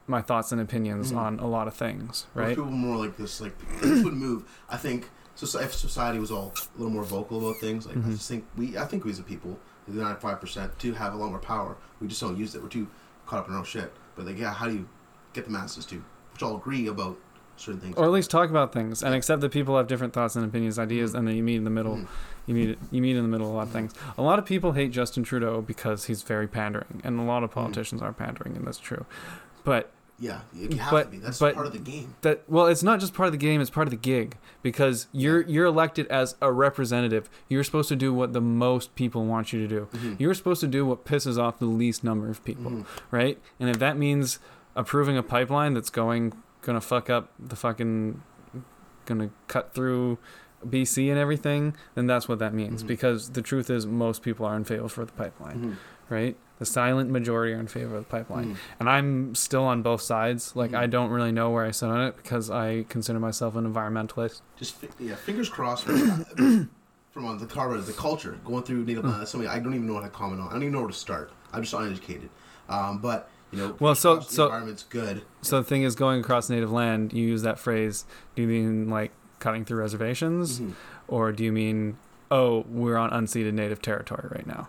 my 0.07 0.21
thoughts 0.21 0.53
and 0.53 0.61
opinions 0.61 1.13
Mhm. 1.13 1.17
on 1.17 1.39
a 1.39 1.47
lot 1.47 1.69
of 1.69 1.75
things. 1.75 2.27
Most 2.35 2.43
Right? 2.45 2.57
people 2.57 2.71
more 2.71 2.97
like 2.97 3.17
this, 3.17 3.41
like 3.41 3.57
this 3.81 4.05
would 4.05 4.15
move. 4.15 4.45
I 4.69 4.77
think 4.77 5.11
so. 5.35 5.59
If 5.61 5.75
society 5.75 6.19
was 6.19 6.31
all 6.31 6.53
a 6.57 6.79
little 6.79 6.93
more 6.93 7.05
vocal 7.05 7.39
about 7.39 7.61
things, 7.61 7.87
like 7.87 7.97
I 7.97 8.01
Mhm. 8.01 8.13
just 8.13 8.29
think 8.29 8.45
we, 8.57 8.77
I 8.79 8.85
think 8.85 9.05
we 9.05 9.11
as 9.11 9.19
a 9.19 9.23
people, 9.23 9.59
the 9.89 10.03
ninety 10.03 10.21
five 10.21 10.41
percent, 10.41 10.77
do 10.79 10.93
have 10.95 11.15
a 11.15 11.17
lot 11.17 11.31
more 11.31 11.39
power. 11.39 11.77
We 12.01 12.09
just 12.09 12.21
don't 12.21 12.37
use 12.37 12.55
it. 12.55 12.63
We're 12.63 12.69
too 12.69 12.89
caught 13.27 13.41
up 13.41 13.49
in 13.49 13.53
our 13.55 13.61
own 13.61 13.65
shit. 13.65 13.93
But 14.17 14.27
like, 14.27 14.39
yeah, 14.39 14.53
how 14.53 14.67
do 14.67 14.75
you 14.75 14.89
get 15.33 15.45
the 15.47 15.51
masses 15.51 15.87
to, 15.87 16.03
which 16.33 16.43
all 16.43 16.57
agree 16.57 16.87
about 16.87 17.17
certain 17.57 17.81
things, 17.81 17.97
Or 17.97 18.05
at 18.07 18.11
least 18.11 18.31
talk 18.31 18.51
about 18.51 18.73
things 18.73 19.03
and 19.03 19.15
accept 19.15 19.41
that 19.43 19.53
people 19.53 19.77
have 19.77 19.87
different 19.87 20.13
thoughts 20.13 20.37
and 20.37 20.45
opinions, 20.45 20.79
ideas, 20.79 21.15
and 21.15 21.29
then 21.29 21.37
you 21.37 21.43
meet 21.43 21.57
in 21.57 21.65
the 21.65 21.71
middle. 21.71 21.97
Mhm. 21.97 22.07
You 22.47 22.55
meet 22.55 22.79
you 22.91 23.01
meet 23.03 23.15
in 23.17 23.23
the 23.23 23.29
middle 23.29 23.47
of 23.47 23.53
a 23.53 23.57
lot 23.57 23.67
of 23.69 23.73
things. 23.73 23.93
A 24.19 24.23
lot 24.23 24.39
of 24.39 24.45
people 24.45 24.73
hate 24.73 24.91
Justin 24.91 25.23
Trudeau 25.23 25.61
because 25.63 26.07
he's 26.07 26.23
very 26.23 26.49
pandering, 26.49 27.01
and 27.05 27.21
a 27.21 27.23
lot 27.23 27.45
of 27.45 27.51
politicians 27.51 28.03
are 28.03 28.13
pandering, 28.13 28.57
and 28.57 28.67
that's 28.67 28.79
true. 28.79 29.07
But 29.65 29.91
Yeah, 30.23 30.43
you 30.55 30.77
have 30.79 30.91
But- 30.93 31.03
to 31.07 31.11
be. 31.11 31.19
That's 31.19 31.39
but- 31.41 31.55
part 31.55 31.67
of 31.67 31.73
the 31.73 31.81
game. 31.81 32.15
that 32.21 32.45
well, 32.49 32.67
it's 32.67 32.85
not 32.85 33.01
just 33.01 33.13
part 33.13 33.27
of 33.27 33.33
the 33.33 33.39
game; 33.39 33.61
it's 33.61 33.71
part 33.71 33.89
of 33.89 33.91
the 33.91 33.97
gig 33.97 34.37
because 34.63 35.09
you're 35.11 35.41
you're 35.43 35.67
elected 35.67 36.07
as 36.07 36.37
a 36.41 36.53
representative. 36.53 37.29
You're 37.49 37.65
supposed 37.65 37.89
to 37.89 37.97
do 37.97 38.15
what 38.15 38.33
the 38.33 38.41
most 38.41 38.95
people 38.95 39.25
want 39.27 39.53
you 39.53 39.61
to 39.61 39.67
do. 39.67 39.89
Mhm. 39.93 40.21
You're 40.21 40.35
supposed 40.35 40.61
to 40.61 40.69
do 40.69 40.87
what 40.87 41.05
pisses 41.05 41.39
off 41.39 41.59
the 41.59 41.67
least 41.67 42.05
number 42.05 42.29
of 42.31 42.45
people, 42.45 42.71
Mhm. 42.71 42.87
right? 43.11 43.41
And 43.59 43.69
if 43.69 43.81
that 43.81 43.99
means 43.99 44.39
approving 44.77 45.17
a 45.19 45.23
pipeline 45.25 45.75
that's 45.75 45.91
going 45.91 46.33
gonna 46.63 46.81
fuck 46.81 47.11
up 47.11 47.31
the 47.41 47.57
fucking 47.57 48.23
gonna 49.07 49.31
cut 49.49 49.75
through 49.75 50.19
BC 50.69 51.11
and 51.11 51.19
everything, 51.19 51.75
then 51.97 52.07
that's 52.07 52.29
what 52.29 52.39
that 52.39 52.55
means. 52.55 52.85
Mhm. 52.85 52.87
Because 52.87 53.31
the 53.31 53.43
truth 53.43 53.69
is, 53.69 53.85
most 53.89 54.23
people 54.23 54.47
are 54.47 54.57
in 54.57 54.63
favor 54.63 54.89
for 54.89 55.05
the 55.05 55.11
pipeline, 55.11 55.59
Mhm. 55.59 55.77
right? 56.09 56.37
The 56.63 56.67
silent 56.67 57.11
majority 57.11 57.53
are 57.55 57.59
in 57.59 57.67
favor 57.67 57.97
of 57.97 58.05
the 58.05 58.09
pipeline, 58.09 58.53
Mhm. 58.55 58.57
and 58.79 58.89
I'm 58.89 59.35
still 59.35 59.65
on 59.65 59.83
both 59.83 60.01
sides. 60.01 60.55
Like 60.55 60.71
Mhm. 60.71 60.79
I 60.79 60.87
don't 60.87 61.11
really 61.11 61.33
know 61.33 61.51
where 61.51 61.65
I 61.65 61.73
sit 61.73 61.87
on 61.89 62.01
it 62.03 62.17
because 62.17 62.51
I 62.53 62.85
consider 62.89 63.19
myself 63.19 63.57
an 63.57 63.67
environmentalist. 63.67 64.43
Just 64.57 64.77
yeah, 65.01 65.17
fingers 65.17 65.49
crossed. 65.49 65.83
From, 65.87 66.25
from 67.11 67.25
on 67.25 67.39
the 67.39 67.47
carbon, 67.47 67.85
the 67.85 67.93
culture 67.93 68.39
going 68.45 68.63
through 68.63 68.85
native 68.85 69.05
land. 69.05 69.27
Something 69.27 69.49
I 69.51 69.59
don't 69.59 69.75
even 69.75 69.89
know 69.89 69.95
how 69.95 70.03
to 70.03 70.09
comment 70.09 70.41
on. 70.41 70.51
I 70.51 70.53
don't 70.53 70.63
even 70.63 70.73
know 70.75 70.83
where 70.83 70.91
to 70.91 70.95
start. 70.95 71.33
I'm 71.53 71.63
just 71.63 71.75
uneducated. 71.75 72.31
Um, 72.69 72.99
but 72.99 73.29
you 73.51 73.59
know, 73.59 73.75
Well, 73.81 73.97
fingers 73.97 73.99
so- 73.99 74.17
the 74.19 74.23
so- 74.23 74.45
environment's 74.45 74.85
good. 74.85 75.23
So 75.41 75.57
the 75.59 75.65
thing 75.65 75.83
is, 75.83 75.97
going 75.97 76.21
across 76.21 76.49
native 76.49 76.71
land, 76.71 77.13
you 77.13 77.27
use 77.27 77.43
that 77.43 77.59
phrase. 77.59 78.05
Do 78.37 78.43
you 78.43 78.49
mean 78.49 78.89
like 78.89 79.11
cutting 79.41 79.65
through 79.65 79.81
reservations, 79.81 80.61
Mhm. 80.61 80.75
or 81.09 81.33
do 81.33 81.43
you 81.43 81.51
mean, 81.51 81.97
oh, 82.31 82.65
we're 82.71 82.97
on 82.97 83.11
unceded 83.11 83.53
native 83.53 83.83
territory 83.83 84.29
right 84.31 84.47
now? 84.47 84.69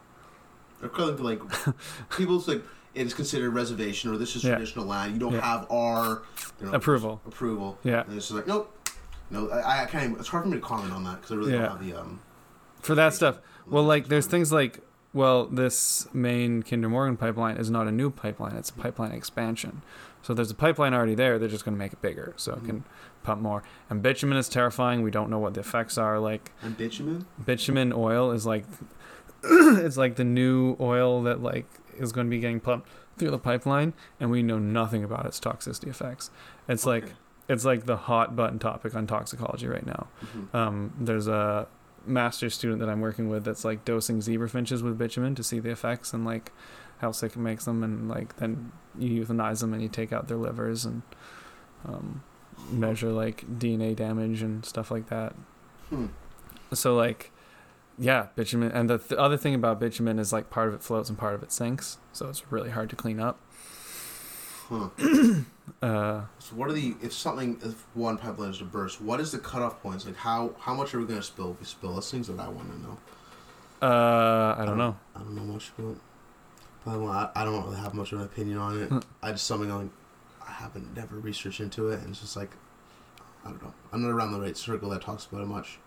According 0.84 1.18
to 1.18 1.24
like 1.24 1.42
people's 2.18 2.48
like 2.48 2.64
it's 2.96 3.14
considered 3.14 3.52
reservation 3.52 4.12
or 4.14 4.18
this 4.18 4.36
is 4.36 4.44
Yeah. 4.44 4.52
traditional 4.56 4.86
land. 4.86 5.14
You 5.14 5.20
don't 5.20 5.34
Yeah. 5.34 5.42
have 5.42 5.68
our 5.72 6.22
you 6.62 6.68
know, 6.68 6.74
Approval. 6.74 7.22
Approval. 7.26 7.78
Yeah. 7.84 8.02
And 8.06 8.16
it's 8.16 8.28
just 8.28 8.36
like 8.36 8.48
nope. 8.48 8.70
No, 9.32 9.50
I, 9.50 9.84
I 9.84 9.86
can't. 9.86 10.04
Even, 10.04 10.20
it's 10.20 10.28
hard 10.28 10.44
for 10.44 10.50
me 10.50 10.58
to 10.58 10.62
comment 10.64 10.94
on 10.94 11.04
that 11.06 11.16
because 11.16 11.32
I 11.32 11.36
really 11.36 11.54
Yeah. 11.54 11.60
don't 11.68 11.78
have 11.78 11.86
the 11.86 11.94
um. 12.00 12.20
For 12.82 12.94
that 12.96 13.14
stuff. 13.14 13.40
Well, 13.68 13.84
like 13.84 14.08
there's 14.10 14.28
things 14.28 14.52
like 14.52 14.82
well, 15.14 15.46
this 15.46 16.08
main 16.14 16.64
Kinder 16.64 16.90
Morgan 16.90 17.18
pipeline 17.18 17.58
is 17.58 17.70
not 17.70 17.88
a 17.88 17.92
new 17.92 18.10
pipeline; 18.10 18.56
it's 18.56 18.70
a 18.70 18.74
pipeline 18.74 19.12
expansion. 19.12 19.82
So 20.22 20.34
there's 20.34 20.52
a 20.52 20.56
pipeline 20.56 20.94
already 20.94 21.16
there. 21.16 21.38
They're 21.40 21.50
just 21.50 21.66
going 21.66 21.76
to 21.76 21.80
make 21.80 21.94
it 21.94 22.02
bigger 22.02 22.34
so 22.38 22.54
it 22.54 22.66
can 22.66 22.84
pump 23.24 23.42
more. 23.42 23.62
And 23.90 24.02
bitumen 24.02 24.38
is 24.38 24.48
terrifying. 24.50 25.02
We 25.04 25.12
don't 25.12 25.30
know 25.30 25.38
what 25.40 25.54
the 25.54 25.60
effects 25.60 25.98
are. 25.98 26.18
Like 26.20 26.52
And 26.62 26.78
bitumen. 26.78 27.26
bitumen 27.46 27.92
oil 27.94 28.32
is 28.32 28.46
like 28.46 28.64
it's 29.84 29.98
like 29.98 30.16
the 30.16 30.24
new 30.24 30.76
oil 30.80 31.24
that 31.24 31.42
like 31.42 31.66
is 31.98 32.12
going 32.12 32.28
to 32.28 32.32
be 32.32 32.40
getting 32.40 32.60
pumped 32.60 32.88
through 33.18 33.32
the 33.32 33.40
pipeline, 33.40 33.94
and 34.20 34.32
we 34.32 34.42
know 34.42 34.58
nothing 34.60 35.04
about 35.04 35.26
its 35.26 35.40
toxicity 35.40 35.88
effects. 35.88 36.32
It's 36.68 36.86
like 36.86 37.14
it's 37.48 37.66
like 37.66 37.86
the 37.86 37.98
hot 37.98 38.36
button 38.36 38.58
topic 38.60 38.96
on 38.96 39.06
toxicology 39.06 39.68
right 39.68 39.86
now. 39.86 40.08
Mhm. 40.36 40.56
Um, 40.56 40.94
there's 41.00 41.28
a 41.28 41.68
master's 42.06 42.54
student 42.54 42.80
that 42.80 42.90
I'm 42.90 43.02
working 43.02 43.30
with 43.30 43.44
that's 43.46 43.64
like 43.64 43.86
dosing 43.86 44.22
zebra 44.22 44.50
finches 44.50 44.82
with 44.84 44.98
bitumen 44.98 45.36
to 45.36 45.44
see 45.44 45.60
the 45.60 45.70
effects 45.70 46.14
and 46.14 46.26
like 46.26 46.52
how 47.00 47.12
sick 47.12 47.34
it 47.34 47.40
makes 47.40 47.66
them, 47.66 47.84
and 47.84 48.10
like 48.10 48.38
then 48.38 48.72
you 48.98 49.26
euthanize 49.26 49.60
them 49.60 49.74
and 49.74 49.82
you 49.82 49.90
take 49.90 50.14
out 50.14 50.28
their 50.28 50.38
livers 50.38 50.86
and 50.86 51.02
um, 51.86 52.24
measure 52.72 53.10
like 53.12 53.44
DNA 53.60 53.96
damage 53.96 54.42
and 54.42 54.66
stuff 54.66 54.90
like 54.90 55.10
that. 55.10 55.34
Hmm. 55.90 56.08
So 56.74 56.96
like, 56.96 57.32
yeah, 57.98 58.28
bitumen. 58.36 58.72
And 58.72 58.90
the 58.90 58.98
th- 58.98 59.20
other 59.20 59.38
thing 59.38 59.54
about 59.56 59.80
bitumen 59.80 60.20
is 60.20 60.32
like 60.34 60.50
part 60.50 60.68
of 60.70 60.74
it 60.74 60.82
floats 60.84 61.10
and 61.10 61.18
part 61.18 61.36
of 61.36 61.44
it 61.44 61.52
sinks, 61.52 61.98
so 62.12 62.28
it's 62.30 62.52
really 62.52 62.70
hard 62.72 62.90
to 62.92 62.96
clean 62.96 63.20
up. 63.20 63.40
Huh. 64.70 64.90
Uh, 65.82 66.24
So 66.40 66.56
what 66.58 66.70
are 66.70 66.74
the 66.74 66.94
if 67.02 67.14
something 67.14 67.58
if 67.64 67.86
one 67.94 68.18
pipeline 68.18 68.50
is 68.50 68.58
to 68.58 68.66
burst? 68.66 69.00
What 69.02 69.22
is 69.22 69.32
the 69.32 69.38
cutoff 69.40 69.82
points? 69.82 70.06
Like 70.06 70.18
how 70.18 70.52
how 70.60 70.74
much 70.74 70.94
are 70.94 71.00
we 71.00 71.06
gonna 71.06 71.24
spill? 71.24 71.52
If 71.52 71.60
we 71.62 71.66
spill, 71.66 71.94
that's 71.96 72.12
things 72.12 72.28
that 72.28 72.38
I 72.38 72.50
want 72.50 72.70
to 72.70 72.82
know. 72.82 72.98
uh, 73.82 74.56
I 74.58 74.66
don't 74.66 74.78
know. 74.78 74.98
I 75.16 75.20
don't 75.20 75.36
know 75.36 75.44
much 75.44 75.72
about. 75.78 75.96
But 76.84 77.00
I, 77.06 77.30
I 77.34 77.46
don't 77.46 77.64
really 77.64 77.78
have 77.78 77.94
much 77.94 78.12
of 78.12 78.20
an 78.20 78.26
opinion 78.26 78.58
on 78.58 78.82
it. 78.82 78.90
Hmm. 78.90 79.00
I 79.22 79.32
just 79.32 79.48
something 79.48 79.70
like 79.74 79.88
I 80.46 80.52
haven't 80.52 80.94
never 80.98 81.16
researched 81.18 81.62
into 81.62 81.88
it, 81.90 82.00
and 82.02 82.10
it's 82.10 82.20
just 82.20 82.36
like 82.36 82.52
I 83.46 83.50
don't 83.50 83.64
know. 83.64 83.74
I'm 83.94 84.02
not 84.02 84.10
around 84.10 84.34
the 84.34 84.42
right 84.42 84.58
circle 84.58 84.90
that 84.90 85.02
talks 85.02 85.26
about 85.28 85.42
it 85.44 85.48
much. 85.48 85.80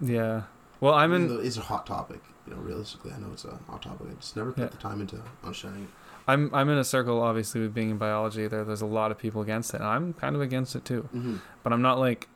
Yeah. 0.00 0.42
Well, 0.80 0.94
I'm 0.94 1.12
in. 1.12 1.40
it's 1.44 1.56
a 1.56 1.62
hot 1.62 1.86
topic. 1.86 2.20
You 2.46 2.54
know, 2.54 2.60
realistically, 2.60 3.12
I 3.12 3.18
know 3.18 3.28
it's 3.32 3.44
a 3.44 3.58
hot 3.68 3.82
topic. 3.82 4.06
I 4.10 4.14
just 4.14 4.36
never 4.36 4.52
put 4.52 4.62
Yeah. 4.64 4.68
the 4.68 4.76
time 4.78 5.00
into 5.00 5.20
understanding 5.44 5.84
it. 5.84 5.88
I'm 6.26 6.54
I'm 6.54 6.68
in 6.68 6.78
a 6.78 6.84
circle, 6.84 7.20
obviously, 7.22 7.60
with 7.60 7.74
being 7.74 7.90
in 7.90 7.98
biology. 7.98 8.46
There, 8.48 8.64
there's 8.64 8.80
a 8.82 8.86
lot 8.86 9.10
of 9.10 9.18
people 9.18 9.40
against 9.42 9.72
it. 9.74 9.78
And 9.80 9.86
I'm 9.88 10.12
kind 10.14 10.34
of 10.36 10.42
against 10.42 10.76
it 10.76 10.84
too, 10.84 11.08
Mm-hmm. 11.14 11.36
but 11.62 11.72
I'm 11.72 11.82
not 11.82 11.98
like 11.98 12.28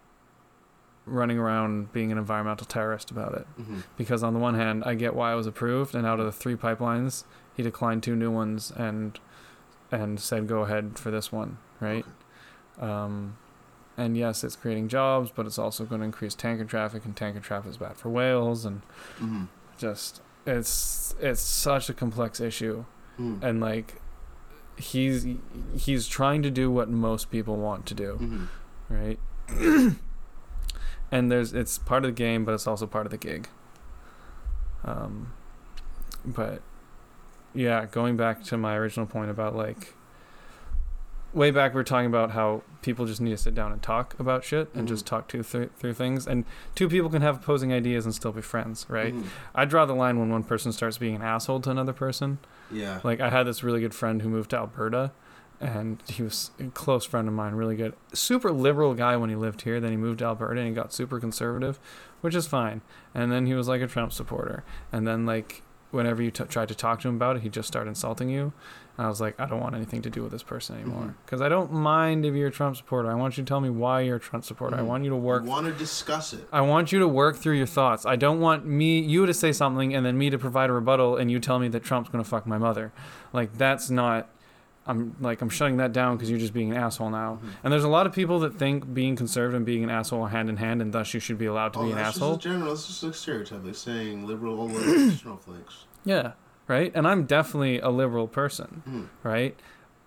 running 1.05 1.37
around 1.39 1.93
being 1.93 2.13
an 2.13 2.19
environmental 2.19 2.65
terrorist 2.67 3.11
about 3.11 3.35
it. 3.35 3.47
Mm-hmm. 3.61 3.81
Because 3.97 4.23
on 4.23 4.35
the 4.35 4.39
one 4.41 4.55
hand, 4.55 4.85
I 4.87 4.95
get 4.95 5.15
why 5.15 5.33
it 5.33 5.37
was 5.37 5.47
approved, 5.47 5.95
and 5.95 6.07
out 6.07 6.21
of 6.21 6.27
the 6.27 6.33
three 6.33 6.55
pipelines, 6.57 7.25
he 7.55 7.63
declined 7.63 8.03
two 8.03 8.17
new 8.17 8.31
ones 8.31 8.73
and 8.77 9.19
and 9.91 10.19
said 10.21 10.47
go 10.47 10.63
ahead 10.63 10.99
for 10.99 11.11
this 11.11 11.31
one, 11.31 11.59
right? 11.81 12.07
Um, 12.81 13.37
and 13.97 14.17
yes, 14.17 14.43
it's 14.45 14.57
creating 14.57 14.89
jobs, 14.89 15.31
but 15.35 15.47
it's 15.47 15.59
also 15.59 15.85
going 15.85 16.01
to 16.01 16.05
increase 16.05 16.35
tanker 16.35 16.65
traffic, 16.65 17.05
and 17.05 17.17
tanker 17.17 17.41
traffic 17.41 17.71
is 17.71 17.77
bad 17.77 17.97
for 17.97 18.09
whales, 18.09 18.65
and 18.65 18.83
Mm-hmm. 19.19 19.45
just 19.79 20.21
it's 20.47 21.15
it's 21.21 21.41
such 21.43 21.89
a 21.89 21.95
complex 21.95 22.41
issue. 22.41 22.85
Mm-hmm. 23.21 23.45
and 23.45 23.61
like 23.61 24.01
he's 24.79 25.27
he's 25.77 26.09
trying 26.09 26.43
to 26.43 26.51
do 26.51 26.71
what 26.71 26.89
most 26.89 27.31
people 27.31 27.57
want 27.57 27.85
to 27.87 27.95
do 27.95 28.19
Mm-hmm. 28.21 28.95
right 28.95 29.97
and 31.13 31.31
there's 31.31 31.53
it's 31.53 31.77
part 31.79 32.05
of 32.05 32.09
the 32.09 32.15
game 32.15 32.45
but 32.47 32.55
it's 32.55 32.67
also 32.67 32.87
part 32.87 33.05
of 33.07 33.11
the 33.13 33.19
gig 33.19 33.49
um 34.85 35.33
but 36.25 36.63
yeah 37.55 37.85
going 37.85 38.17
back 38.17 38.43
to 38.45 38.57
my 38.57 38.75
original 38.77 39.05
point 39.07 39.31
about 39.31 39.55
like 39.55 39.95
way 41.33 41.51
back 41.51 41.73
we 41.73 41.77
were 41.77 41.85
talking 41.85 42.07
about 42.07 42.33
how 42.33 42.63
people 42.83 43.07
just 43.07 43.21
need 43.21 43.31
to 43.31 43.37
sit 43.37 43.55
down 43.55 43.73
and 43.73 43.81
talk 43.83 44.19
about 44.21 44.45
shit 44.45 44.69
and 44.75 44.85
Mhm. 44.85 44.89
just 44.89 45.07
talk 45.07 45.29
to 45.29 45.43
th- 45.43 45.71
through 45.77 45.95
things 45.95 46.27
and 46.27 46.45
two 46.75 46.89
people 46.89 47.09
can 47.09 47.23
have 47.23 47.37
opposing 47.37 47.73
ideas 47.73 48.05
and 48.05 48.15
still 48.15 48.33
be 48.33 48.43
friends 48.43 48.85
right 48.89 49.15
Mhm. 49.15 49.25
i 49.55 49.65
draw 49.65 49.87
the 49.87 49.95
line 49.95 50.19
when 50.19 50.29
one 50.31 50.43
person 50.43 50.73
starts 50.73 50.99
being 50.99 51.15
an 51.17 51.23
asshole 51.23 51.61
to 51.61 51.71
another 51.71 51.93
person 51.93 52.39
Yeah. 52.71 53.01
like 53.05 53.21
I 53.21 53.31
had 53.31 53.45
this 53.47 53.63
really 53.63 53.81
good 53.81 53.95
friend 53.95 54.23
who 54.23 54.29
moved 54.31 54.51
to 54.51 54.57
Alberta, 54.57 55.13
and 55.61 56.03
he 56.09 56.23
was 56.23 56.51
a 56.59 56.65
close 56.69 57.05
friend 57.05 57.29
of 57.29 57.35
mine, 57.35 57.55
really 57.55 57.77
good, 57.77 57.95
super 58.15 58.51
liberal 58.51 58.95
guy 58.95 59.17
when 59.17 59.29
he 59.31 59.37
lived 59.37 59.63
here. 59.63 59.79
Then 59.79 59.91
he 59.93 59.97
moved 59.99 60.19
to 60.21 60.25
Alberta 60.25 60.59
and 60.61 60.69
he 60.69 60.75
got 60.75 60.93
super 60.93 61.21
conservative, 61.21 61.79
which 62.23 62.35
is 62.35 62.47
fine. 62.49 62.81
And 63.15 63.31
then 63.31 63.45
he 63.47 63.55
was 63.55 63.69
like 63.69 63.81
a 63.83 63.87
Trump 63.87 64.13
supporter. 64.13 64.65
And 64.91 65.07
then 65.07 65.25
like 65.27 65.63
whenever 65.93 66.21
you 66.23 66.31
t- 66.33 66.45
tried 66.45 66.69
to 66.69 66.75
talk 66.75 67.01
to 67.01 67.09
him 67.09 67.15
about 67.17 67.37
it, 67.37 67.43
he 67.43 67.49
just 67.49 67.69
started 67.69 67.89
insulting 67.91 68.29
you. 68.29 68.53
And 68.99 69.07
I 69.07 69.09
was 69.09 69.21
like, 69.21 69.39
I 69.41 69.47
don't 69.47 69.61
want 69.61 69.75
anything 69.75 70.03
to 70.03 70.11
do 70.11 70.23
with 70.23 70.33
this 70.33 70.43
person 70.43 70.77
anymore 70.77 71.03
Mhm. 71.03 71.15
because 71.25 71.41
I 71.41 71.49
don't 71.49 71.73
mind 71.73 72.27
if 72.27 72.35
you're 72.35 72.49
a 72.49 72.51
Trump 72.51 72.77
supporter. 72.77 73.11
I 73.11 73.15
want 73.15 73.39
you 73.39 73.45
to 73.45 73.49
tell 73.49 73.61
me 73.61 73.71
why 73.71 74.01
you're 74.01 74.17
a 74.17 74.21
Trump 74.21 74.45
supporter. 74.45 74.77
I 74.77 74.81
Mhm. 74.81 74.87
want 74.87 75.05
you 75.05 75.11
to 75.11 75.17
work 75.17 75.45
We 75.45 75.49
want 75.49 75.67
to 75.67 75.73
discuss 75.73 76.33
it. 76.33 76.47
I 76.53 76.61
want 76.63 76.93
you 76.93 76.99
to 76.99 77.09
work 77.09 77.37
through 77.37 77.55
your 77.57 77.67
thoughts. 77.67 78.05
I 78.05 78.17
don't 78.17 78.41
want 78.41 78.67
me 78.67 78.99
you 79.01 79.25
to 79.27 79.33
say 79.33 79.53
something 79.53 79.95
and 79.95 80.05
then 80.05 80.19
me 80.19 80.29
to 80.31 80.39
provide 80.39 80.69
a 80.69 80.73
rebuttal 80.75 81.17
and 81.17 81.31
you 81.31 81.39
tell 81.41 81.59
me 81.59 81.69
that 81.69 81.85
Trump's 81.85 82.11
going 82.11 82.23
to 82.25 82.29
fuck 82.29 82.47
my 82.47 82.59
mother. 82.59 82.93
Like 83.33 83.57
that's 83.57 83.89
not 83.89 84.29
I'm 84.87 85.15
like 85.21 85.41
I'm 85.43 85.49
shutting 85.49 85.77
that 85.77 85.93
down 85.93 86.17
because 86.17 86.29
you're 86.29 86.41
just 86.41 86.53
being 86.53 86.71
an 86.73 86.77
asshole 86.77 87.11
now. 87.11 87.39
Mhm. 87.43 87.49
And 87.65 87.73
there's 87.73 87.85
a 87.85 87.89
lot 87.89 88.07
of 88.07 88.13
people 88.13 88.41
that 88.41 88.59
think 88.59 88.93
being 88.93 89.15
conservative 89.15 89.55
and 89.55 89.65
being 89.65 89.85
an 89.85 89.91
asshole 89.91 90.23
are 90.23 90.29
hand 90.29 90.49
in 90.49 90.57
hand 90.57 90.83
and 90.83 90.93
thus 90.93 91.15
you 91.15 91.21
should 91.21 91.39
be 91.39 91.47
allowed 91.47 91.73
to 91.75 91.79
oh, 91.79 91.85
be 91.85 91.91
an 91.91 91.97
that's 91.97 92.17
asshole. 92.17 92.33
just 92.35 92.43
general. 92.43 92.73
It's 92.73 92.87
just 92.89 93.03
a 93.05 93.13
stereotype, 93.13 93.65
like 93.65 93.77
saying 93.77 94.27
liberal 94.27 94.69
snowflakes. 95.11 95.85
Yeah, 96.05 96.33
right? 96.67 96.91
And 96.95 97.07
I'm 97.07 97.25
definitely 97.27 97.79
a 97.79 97.91
liberal 97.91 98.27
person, 98.27 98.83
Mm. 98.89 99.07
right? 99.23 99.59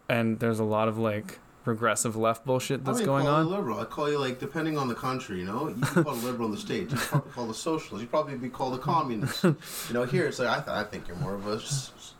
And 0.10 0.40
there's 0.40 0.60
a 0.60 0.64
lot 0.66 0.88
of 0.88 0.98
like 0.98 1.40
regressive 1.64 2.16
left 2.16 2.46
bullshit 2.46 2.84
that's 2.86 3.00
I 3.00 3.02
wouldn't 3.02 3.06
going 3.08 3.26
call 3.26 3.36
on. 3.36 3.46
You 3.48 3.52
liberal. 3.56 3.80
I 3.80 3.86
call 3.86 4.12
you 4.12 4.20
like 4.20 4.40
depending 4.40 4.78
on 4.78 4.88
the 4.88 4.94
country. 4.94 5.40
You 5.40 5.46
know, 5.46 5.70
you 5.70 5.76
can 5.82 6.04
call 6.04 6.14
a 6.14 6.16
liberal 6.16 6.46
in 6.48 6.52
the 6.52 6.60
states. 6.60 6.92
You 6.92 7.00
probably 7.00 7.32
call 7.32 7.50
a 7.50 7.56
socialist. 7.56 8.02
You 8.02 8.08
probably 8.08 8.36
be 8.36 8.50
called 8.50 8.76
a 8.76 8.78
communist. 8.78 9.44
you 9.44 9.56
know, 9.94 10.04
here 10.04 10.28
it's 10.28 10.38
like 10.38 10.50
I, 10.50 10.56
th- 10.56 10.68
I 10.68 10.84
think 10.84 11.08
you're 11.08 11.18
more 11.18 11.34
of 11.34 11.48
a. 11.48 11.56
s- 11.56 12.14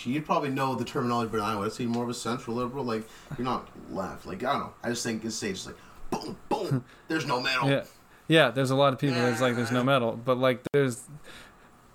Actually, 0.00 0.14
you'd 0.14 0.24
probably 0.24 0.48
know 0.48 0.74
the 0.74 0.84
terminology 0.84 1.30
than 1.30 1.40
I 1.42 1.54
would. 1.56 1.70
Say 1.72 1.84
more 1.84 2.04
of 2.04 2.08
a 2.08 2.14
central 2.14 2.56
liberal. 2.56 2.84
Like 2.86 3.06
you're 3.36 3.44
not 3.44 3.68
left. 3.90 4.24
Like 4.24 4.42
I 4.42 4.52
don't 4.52 4.60
know. 4.60 4.72
I 4.82 4.88
just 4.88 5.02
think 5.04 5.22
it's 5.26 5.34
states 5.34 5.66
like 5.66 5.76
boom, 6.10 6.38
boom. 6.48 6.84
There's 7.08 7.26
no 7.26 7.38
metal. 7.38 7.68
Yeah. 7.68 7.84
Yeah, 8.26 8.50
there's 8.50 8.70
a 8.70 8.76
lot 8.76 8.92
of 8.92 8.98
people 9.00 9.16
that's 9.18 9.40
like 9.40 9.56
there's 9.56 9.72
no 9.72 9.82
metal, 9.82 10.12
but 10.12 10.38
like 10.38 10.62
there's 10.72 11.02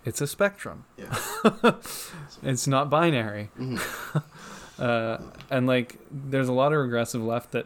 it's 0.03 0.19
a 0.22 0.27
spectrum. 0.27 0.84
Yeah. 0.98 1.17
It's 2.43 2.67
not 2.67 2.90
binary. 2.92 3.50
Mhm. 3.58 4.24
Uh, 4.77 5.17
and 5.50 5.67
like 5.67 5.98
there's 6.11 6.50
a 6.50 6.51
lot 6.51 6.74
of 6.74 6.80
regressive 6.80 7.24
left 7.24 7.53
that 7.53 7.66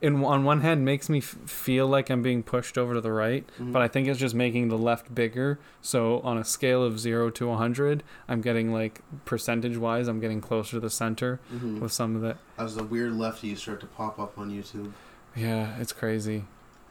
in 0.00 0.22
on 0.24 0.44
one 0.44 0.60
hand 0.60 0.84
makes 0.84 1.08
me 1.08 1.18
f- 1.18 1.36
feel 1.46 1.86
like 1.88 2.08
I'm 2.08 2.22
being 2.22 2.42
pushed 2.44 2.78
over 2.78 2.94
to 2.94 3.00
the 3.00 3.10
right, 3.12 3.44
Mhm. 3.60 3.72
but 3.72 3.82
I 3.82 3.88
think 3.88 4.06
it's 4.06 4.18
just 4.20 4.34
making 4.34 4.68
the 4.68 4.78
left 4.78 5.12
bigger. 5.14 5.58
So 5.82 6.20
on 6.20 6.38
a 6.38 6.44
scale 6.44 6.84
of 6.84 7.00
0 7.00 7.30
to 7.30 7.46
100, 7.48 8.04
I'm 8.28 8.40
getting 8.40 8.72
like 8.72 9.00
percentage 9.24 9.76
wise, 9.76 10.06
I'm 10.06 10.20
getting 10.20 10.40
closer 10.40 10.72
to 10.72 10.80
the 10.80 10.90
center 10.90 11.40
Mhm. 11.52 11.80
with 11.80 11.90
some 11.92 12.14
of 12.14 12.22
the 12.22 12.36
As 12.56 12.76
the 12.76 12.84
weird 12.84 13.12
lefties 13.14 13.58
start 13.58 13.80
to 13.80 13.86
pop 13.86 14.18
up 14.20 14.38
on 14.38 14.50
YouTube. 14.50 14.92
Yeah, 15.34 15.76
it's 15.78 15.92
crazy. 15.92 16.44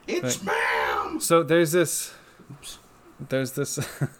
It's 0.08 0.44
ma'am. 0.44 1.20
So 1.20 1.44
there's 1.44 1.72
this 1.72 2.14
there's 3.30 3.54
this 3.54 3.80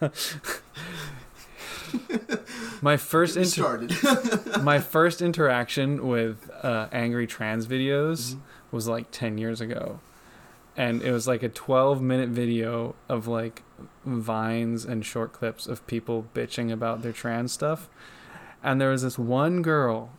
my 2.82 2.96
first 2.96 3.36
inter- 3.36 3.48
started. 3.48 3.92
my 4.62 4.78
first 4.78 5.22
interaction 5.22 6.06
with 6.06 6.50
uh, 6.62 6.88
angry 6.92 7.26
trans 7.26 7.66
videos 7.66 8.34
Mhm. 8.34 8.38
Was 8.70 8.86
like 8.88 9.10
10 9.10 9.38
years 9.38 9.60
ago 9.60 10.00
and 10.76 11.02
it 11.02 11.10
was 11.10 11.26
like 11.26 11.42
a 11.42 11.48
12 11.48 12.00
minute 12.00 12.28
video 12.28 12.94
of 13.08 13.26
like 13.26 13.62
vines 14.04 14.84
and 14.84 15.04
short 15.04 15.32
clips 15.32 15.66
of 15.66 15.86
people 15.86 16.26
bitching 16.34 16.72
about 16.72 17.02
their 17.02 17.12
trans 17.12 17.52
stuff 17.52 17.88
and 18.62 18.80
there 18.80 18.90
was 18.90 19.02
this 19.02 19.18
one 19.18 19.62
girl 19.62 20.10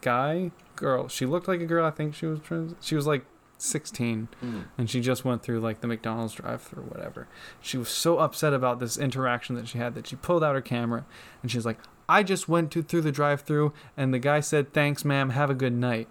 guy 0.00 0.50
girl 0.76 1.08
she 1.08 1.26
looked 1.26 1.48
like 1.48 1.60
a 1.60 1.66
girl 1.66 1.84
i 1.84 1.90
think 1.90 2.14
she 2.14 2.26
was 2.26 2.38
trans 2.40 2.74
she 2.80 2.94
was 2.94 3.06
like 3.06 3.24
16 3.58 4.28
Mhm. 4.44 4.64
and 4.76 4.90
she 4.90 5.00
just 5.00 5.24
went 5.24 5.42
through 5.42 5.60
like 5.60 5.80
the 5.80 5.86
McDonald's 5.86 6.34
drive-through 6.34 6.82
whatever. 6.82 7.26
She 7.62 7.78
was 7.78 7.88
so 7.88 8.18
upset 8.18 8.52
about 8.52 8.80
this 8.80 8.98
interaction 8.98 9.56
that 9.56 9.66
she 9.66 9.78
had 9.78 9.94
that 9.94 10.06
she 10.06 10.14
pulled 10.14 10.44
out 10.44 10.54
her 10.54 10.60
camera 10.60 11.06
and 11.40 11.50
she's 11.50 11.64
like, 11.64 11.78
"I 12.06 12.22
just 12.22 12.50
went 12.50 12.70
to, 12.72 12.82
through 12.82 13.00
the 13.00 13.12
drive-through 13.12 13.72
and 13.96 14.12
the 14.12 14.18
guy 14.18 14.40
said, 14.40 14.74
"Thanks, 14.74 15.06
ma'am. 15.06 15.30
Have 15.30 15.48
a 15.48 15.54
good 15.54 15.72
night." 15.72 16.06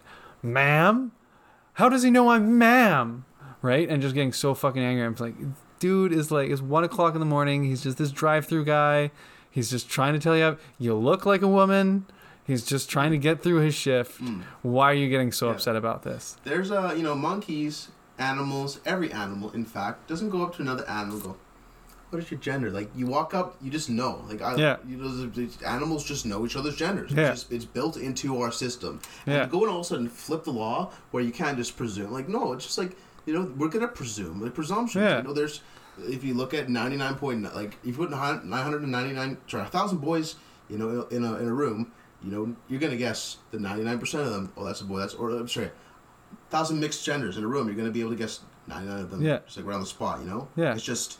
Ma'am? 0.45 1.11
How 1.73 1.89
does 1.89 2.03
he 2.03 2.11
know 2.11 2.29
I'm 2.29 2.57
ma'am? 2.57 3.25
Right? 3.61 3.89
And 3.89 4.01
just 4.01 4.13
getting 4.15 4.31
so 4.33 4.53
fucking 4.53 4.81
angry. 4.81 5.03
I'm 5.05 5.15
like, 5.15 5.35
dude 5.79 6.13
is 6.13 6.31
like, 6.31 6.49
it's 6.49 6.61
one 6.61 6.83
o'clock 6.83 7.15
in 7.15 7.19
the 7.19 7.25
morning. 7.25 7.63
He's 7.63 7.81
just 7.83 7.97
this 7.97 8.11
drive-through 8.11 8.65
guy. 8.65 9.11
He's 9.49 9.69
just 9.69 9.89
trying 9.89 10.13
to 10.13 10.19
tell 10.19 10.37
you 10.37 10.57
you 10.77 10.93
look 10.93 11.25
like 11.25 11.41
a 11.41 11.47
woman. 11.47 12.05
He's 12.45 12.63
just 12.63 12.89
trying 12.89 13.11
to 13.11 13.17
get 13.17 13.41
through 13.41 13.61
his 13.61 13.73
shift. 13.73 14.21
Mm. 14.21 14.43
Why 14.61 14.91
are 14.91 14.93
you 14.93 15.09
getting 15.09 15.31
so 15.31 15.47
Yeah. 15.47 15.53
upset 15.53 15.75
about 15.75 16.03
this? 16.03 16.37
There's 16.43 16.69
uh, 16.71 16.93
you 16.95 17.01
know, 17.01 17.15
monkeys, 17.15 17.89
animals, 18.19 18.79
every 18.85 19.11
animal, 19.11 19.49
in 19.51 19.65
fact, 19.65 20.07
doesn't 20.07 20.29
go 20.29 20.43
up 20.43 20.55
to 20.57 20.61
another 20.61 20.87
animal 20.87 21.15
and 21.15 21.23
go, 21.23 21.37
What 22.11 22.21
is 22.23 22.31
your 22.31 22.39
gender? 22.39 22.69
Like 22.71 22.89
you 22.95 23.07
walk 23.07 23.33
up, 23.33 23.57
you 23.61 23.69
just 23.71 23.89
know. 23.89 24.23
Like 24.29 24.41
I 24.41 24.55
Yeah. 24.55 24.77
you 24.87 24.97
know 24.97 25.09
the, 25.09 25.27
the 25.47 25.67
animals 25.67 26.03
just 26.05 26.25
know 26.25 26.45
each 26.45 26.55
other's 26.55 26.75
genders. 26.75 27.11
Yeah. 27.11 27.31
It's 27.31 27.41
just 27.41 27.51
it's 27.51 27.65
built 27.65 27.97
into 27.97 28.41
our 28.41 28.51
system. 28.51 29.01
Yeah. 29.25 29.33
And 29.41 29.51
to 29.51 29.57
go 29.57 29.63
and 29.63 29.71
all 29.71 29.79
of 29.79 29.85
a 29.85 29.89
sudden 29.89 30.07
flip 30.07 30.43
the 30.43 30.51
law 30.51 30.91
where 31.11 31.23
you 31.23 31.31
can't 31.31 31.57
just 31.57 31.75
presume. 31.77 32.11
Like 32.11 32.29
no, 32.29 32.53
it's 32.53 32.65
just 32.65 32.77
like 32.77 32.95
you 33.25 33.33
know, 33.33 33.51
we're 33.57 33.69
gonna 33.69 33.87
presume. 33.87 34.41
Like 34.41 34.53
presumptions. 34.53 35.03
Yeah. 35.03 35.17
You 35.17 35.23
know, 35.23 35.33
there's 35.33 35.61
if 35.99 36.23
you 36.23 36.33
look 36.35 36.53
at 36.53 36.69
ninety 36.69 36.95
nine 36.97 37.15
point 37.15 37.43
like 37.55 37.73
if 37.81 37.87
you 37.87 37.93
put 37.93 38.11
nine 38.11 38.49
hundred 38.51 38.83
and 38.83 38.91
ninety 38.91 39.13
nine 39.13 39.37
sorry, 39.47 39.63
a 39.63 39.67
thousand 39.67 39.97
boys, 39.97 40.35
you 40.69 40.77
know, 40.77 41.01
in 41.11 41.23
a 41.25 41.35
in 41.37 41.47
a 41.47 41.53
room, 41.53 41.91
you 42.23 42.31
know, 42.31 42.55
you're 42.69 42.79
gonna 42.79 42.95
guess 42.97 43.37
the 43.51 43.59
ninety 43.59 43.83
nine 43.83 43.97
percent 43.99 44.23
of 44.25 44.31
them, 44.31 44.51
oh 44.55 44.63
that's 44.63 44.81
a 44.81 44.85
boy, 44.85 44.99
that's 44.99 45.15
or 45.15 45.31
I'm 45.31 45.47
sorry, 45.47 45.71
thousand 46.49 46.79
mixed 46.79 47.03
genders 47.05 47.37
in 47.37 47.43
a 47.43 47.47
room, 47.47 47.67
you're 47.67 47.75
gonna 47.75 47.91
be 47.91 48.01
able 48.01 48.11
to 48.11 48.15
guess 48.15 48.41
ninety 48.67 48.87
nine 48.89 48.99
of 48.99 49.09
them 49.11 49.21
Yeah. 49.23 49.39
just 49.45 49.57
like 49.57 49.65
around 49.65 49.81
the 49.81 49.85
spot, 49.87 50.19
you 50.19 50.25
know? 50.25 50.47
Yeah. 50.55 50.73
It's 50.73 50.83
just 50.83 51.19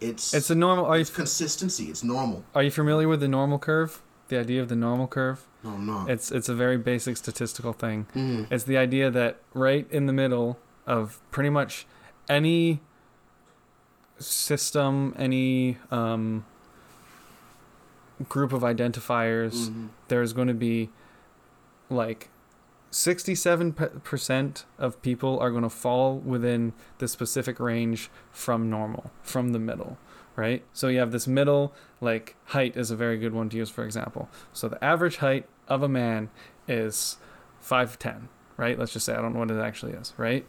it's 0.00 0.34
It's 0.34 0.50
a 0.50 0.54
normal. 0.54 0.86
Are 0.86 0.96
you 0.96 1.00
it's 1.02 1.10
consistency, 1.10 1.84
it's 1.90 2.02
normal. 2.04 2.44
are 2.54 2.62
you 2.62 2.70
familiar 2.70 3.08
with 3.08 3.20
the 3.20 3.28
normal 3.28 3.58
curve? 3.58 4.02
The 4.28 4.38
idea 4.38 4.60
of 4.60 4.68
the 4.68 4.76
normal 4.76 5.06
curve. 5.06 5.46
No, 5.62 5.70
I'm 5.70 5.86
not. 5.86 6.10
It's 6.10 6.30
it's 6.32 6.48
a 6.48 6.54
very 6.54 6.76
basic 6.78 7.16
statistical 7.16 7.72
thing. 7.72 8.06
Mhm. 8.14 8.46
It's 8.50 8.64
the 8.64 8.76
idea 8.76 9.10
that 9.10 9.38
right 9.54 9.86
in 9.90 10.06
the 10.06 10.12
middle 10.12 10.58
of 10.86 11.20
pretty 11.30 11.50
much 11.50 11.86
any 12.28 12.80
system, 14.18 15.14
any 15.18 15.78
um, 15.90 16.44
group 18.28 18.52
of 18.52 18.62
identifiers, 18.62 19.68
Mhm. 19.68 19.88
there's 20.08 20.32
going 20.32 20.48
to 20.48 20.54
be 20.54 20.90
like 21.90 22.30
67% 22.90 24.64
of 24.78 25.02
people 25.02 25.38
are 25.38 25.50
going 25.50 25.62
to 25.62 25.70
fall 25.70 26.18
within 26.18 26.72
the 26.98 27.08
specific 27.08 27.58
range 27.60 28.10
from 28.30 28.70
normal, 28.70 29.10
from 29.22 29.50
the 29.52 29.58
middle, 29.58 29.98
right? 30.34 30.62
So 30.72 30.88
you 30.88 30.98
have 30.98 31.12
this 31.12 31.26
middle, 31.26 31.74
like 32.00 32.36
height 32.46 32.76
is 32.76 32.90
a 32.90 32.96
very 32.96 33.18
good 33.18 33.32
one 33.34 33.48
to 33.50 33.56
use, 33.56 33.70
for 33.70 33.84
example. 33.84 34.28
So 34.52 34.68
the 34.68 34.82
average 34.84 35.16
height 35.18 35.46
of 35.68 35.82
a 35.82 35.88
man 35.88 36.30
is 36.68 37.18
5'10, 37.62 38.28
right? 38.56 38.78
Let's 38.78 38.92
just 38.92 39.06
say, 39.06 39.14
I 39.14 39.20
don't 39.20 39.32
know 39.34 39.40
what 39.40 39.50
it 39.50 39.60
actually 39.60 39.92
is, 39.92 40.12
right? 40.16 40.46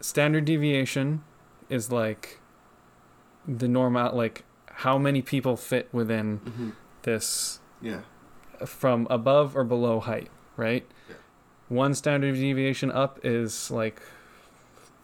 Standard 0.00 0.44
deviation 0.46 1.22
is 1.68 1.92
like 1.92 2.40
the 3.46 3.68
normal, 3.68 4.14
like 4.16 4.44
how 4.66 4.96
many 4.98 5.20
people 5.22 5.56
fit 5.56 5.88
within 5.92 6.40
Mhm. 6.40 6.72
this 7.02 7.60
Yeah. 7.82 8.00
from 8.64 9.06
above 9.10 9.54
or 9.56 9.64
below 9.64 10.00
height, 10.00 10.30
right? 10.60 10.84
Yeah. 11.08 11.16
One 11.68 11.94
standard 11.94 12.34
deviation 12.34 12.90
up 12.92 13.18
is 13.24 13.70
like 13.70 14.00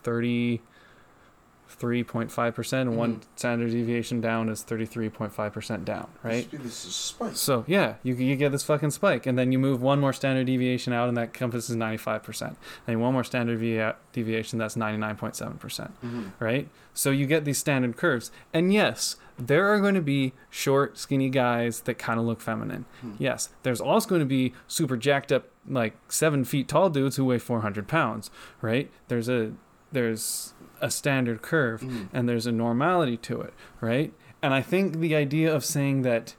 33.5%, 0.04 2.80
and 2.80 2.96
one 2.96 3.20
standard 3.36 3.70
deviation 3.70 4.20
down 4.20 4.48
is 4.48 4.64
33.5% 4.64 5.84
down, 5.84 6.08
right? 6.22 6.50
This, 6.50 6.60
this 6.62 6.84
is 6.86 6.94
spice. 6.94 7.38
So, 7.38 7.64
yeah, 7.66 7.94
you, 8.02 8.14
you 8.14 8.36
get 8.36 8.52
this 8.52 8.62
fucking 8.64 8.90
spike, 8.90 9.26
and 9.26 9.38
then 9.38 9.52
you 9.52 9.58
move 9.58 9.82
one 9.82 10.00
more 10.00 10.12
standard 10.12 10.46
deviation 10.46 10.92
out, 10.92 11.08
and 11.08 11.16
that 11.16 11.24
encompasses 11.28 11.76
95%. 11.76 12.56
Then 12.86 13.00
one 13.00 13.12
more 13.12 13.24
standard 13.24 13.60
devi- 13.60 13.96
deviation, 14.12 14.58
that's 14.58 14.76
99.7% 14.76 15.90
Mhm. 16.04 16.30
right? 16.38 16.68
So 16.94 17.10
you 17.10 17.26
get 17.26 17.44
these 17.44 17.58
standard 17.58 17.96
curves. 17.96 18.30
And 18.54 18.72
yes, 18.72 19.16
there 19.39 19.66
are 19.73 19.81
going 19.81 19.94
to 19.94 20.00
be 20.00 20.32
short, 20.50 20.97
skinny 20.98 21.28
guys 21.28 21.81
that 21.82 21.94
kind 21.98 22.18
of 22.18 22.24
look 22.26 22.40
feminine. 22.40 22.86
Hmm. 23.02 23.12
Yes, 23.18 23.50
there's 23.62 23.81
also 23.81 24.08
going 24.08 24.20
to 24.20 24.24
be 24.26 24.55
super 24.66 24.97
jacked 24.97 25.31
up, 25.31 25.48
like 25.68 25.94
seven 26.08 26.44
feet 26.44 26.68
tall 26.68 26.89
dudes 26.90 27.16
who 27.16 27.24
weigh 27.26 27.39
400 27.39 27.86
pounds, 27.89 28.31
right? 28.60 28.90
There's 29.08 29.28
a 29.28 29.52
there's 29.92 30.52
a 30.81 30.90
standard 30.90 31.40
curve 31.42 31.81
Mhm. 31.81 32.08
and 32.12 32.28
there's 32.28 32.47
a 32.47 32.52
normality 32.52 33.16
to 33.18 33.40
it, 33.40 33.55
right? 33.81 34.12
And 34.42 34.52
I 34.52 34.60
think 34.62 34.98
the 34.98 35.15
idea 35.15 35.55
of 35.55 35.65
saying 35.65 36.02
that, 36.02 36.34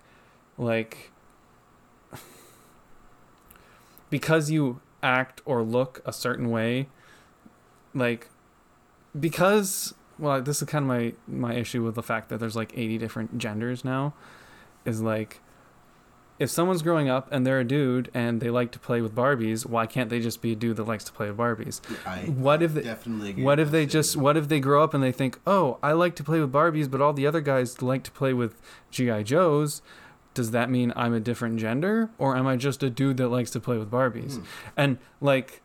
like, 0.57 1.11
because 4.09 4.51
you 4.51 4.79
act 5.03 5.41
or 5.45 5.63
look 5.63 6.01
a 6.05 6.13
certain 6.13 6.49
way, 6.49 6.89
like, 7.93 8.29
because 9.17 9.93
well, 10.19 10.41
this 10.41 10.61
is 10.61 10.67
kind 10.67 10.83
of 10.83 10.87
my 10.89 11.13
my 11.27 11.53
issue 11.55 11.83
with 11.83 11.95
the 11.95 12.03
fact 12.03 12.29
that 12.29 12.39
there's 12.39 12.55
like 12.55 12.71
80 12.75 12.97
different 12.97 13.37
genders 13.37 13.83
now, 13.85 14.13
is 14.85 15.01
like, 15.01 15.41
if 16.39 16.49
someone's 16.49 16.81
growing 16.83 17.09
up 17.09 17.27
and 17.31 17.45
they're 17.47 17.59
a 17.59 17.63
dude 17.65 18.11
and 18.13 18.39
they 18.41 18.49
like 18.49 18.71
to 18.71 18.79
play 18.79 19.01
with 19.01 19.15
Barbies, 19.15 19.65
why 19.65 19.85
can't 19.87 20.09
they 20.09 20.19
just 20.19 20.41
be 20.41 20.51
a 20.51 20.55
dude 20.55 20.77
that 20.77 20.83
likes 20.83 21.03
to 21.05 21.11
play 21.11 21.27
with 21.29 21.37
Barbies? 21.37 21.81
I 22.05 22.19
What 22.29 22.61
if 22.61 22.73
they, 22.73 22.83
definitely 22.83 23.41
what 23.43 23.59
if 23.59 23.71
they 23.71 23.85
that 23.85 23.91
just 23.91 24.15
what 24.15 24.37
if 24.37 24.47
they 24.47 24.59
grow 24.59 24.83
up 24.83 24.93
and 24.93 25.03
they 25.03 25.11
think, 25.11 25.39
"Oh, 25.47 25.77
I 25.81 25.93
like 25.93 26.15
to 26.17 26.23
play 26.23 26.39
with 26.39 26.51
Barbies, 26.51 26.89
but 26.89 27.01
all 27.01 27.13
the 27.13 27.25
other 27.27 27.41
guys 27.41 27.81
like 27.81 28.03
to 28.03 28.11
play 28.11 28.33
with 28.33 28.61
GI 28.91 29.23
Joes." 29.23 29.81
Does 30.35 30.51
that 30.51 30.69
mean 30.69 30.93
I'm 30.95 31.15
a 31.15 31.19
different 31.19 31.57
gender 31.59 32.11
or 32.19 32.37
am 32.37 32.45
I 32.45 32.57
just 32.57 32.83
a 32.83 32.91
dude 32.91 33.17
that 33.17 33.29
likes 33.29 33.49
to 33.51 33.59
play 33.59 33.77
with 33.79 33.89
Barbies? 33.89 34.37
Mhm. 34.37 34.43
And 34.77 34.97
like 35.19 35.63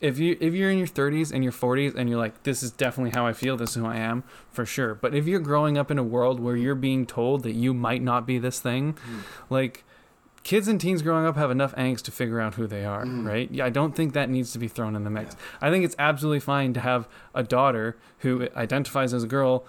if 0.00 0.18
you 0.18 0.36
if 0.40 0.52
you're 0.54 0.70
in 0.70 0.78
your 0.78 0.86
30s 0.86 1.32
and 1.32 1.42
your 1.42 1.52
40s 1.52 1.94
and 1.94 2.08
you're 2.08 2.18
like 2.18 2.42
this 2.42 2.62
is 2.62 2.70
definitely 2.70 3.10
how 3.12 3.26
I 3.26 3.32
feel, 3.32 3.56
this 3.56 3.70
is 3.70 3.76
who 3.76 3.86
I 3.86 3.96
am, 3.96 4.22
for 4.50 4.66
sure. 4.66 4.94
But 4.94 5.14
if 5.14 5.26
you're 5.26 5.40
growing 5.40 5.78
up 5.78 5.90
in 5.90 5.98
a 5.98 6.02
world 6.02 6.40
where 6.40 6.56
you're 6.56 6.74
being 6.74 7.06
told 7.06 7.42
that 7.44 7.52
you 7.54 7.72
might 7.72 8.02
not 8.02 8.26
be 8.26 8.38
this 8.38 8.60
thing, 8.60 8.94
Mhm. 8.94 9.20
like 9.50 9.84
kids 10.42 10.68
and 10.68 10.78
teens 10.78 11.00
growing 11.00 11.24
up 11.24 11.36
have 11.36 11.50
enough 11.50 11.74
angst 11.76 12.02
to 12.02 12.10
figure 12.10 12.38
out 12.38 12.56
who 12.56 12.66
they 12.66 12.84
are, 12.84 13.04
Mhm. 13.06 13.26
right? 13.26 13.50
Yeah, 13.50 13.64
I 13.64 13.70
don't 13.70 13.94
think 13.96 14.12
that 14.12 14.28
needs 14.28 14.52
to 14.52 14.58
be 14.58 14.68
thrown 14.68 14.94
in 14.94 15.02
the 15.04 15.08
mix. 15.10 15.34
Yeah. 15.34 15.68
I 15.68 15.70
think 15.70 15.86
it's 15.86 15.96
absolutely 15.98 16.40
fine 16.40 16.74
to 16.74 16.80
have 16.80 17.08
a 17.34 17.42
daughter 17.42 17.96
who 18.18 18.46
identifies 18.54 19.14
as 19.14 19.22
a 19.24 19.26
girl 19.26 19.64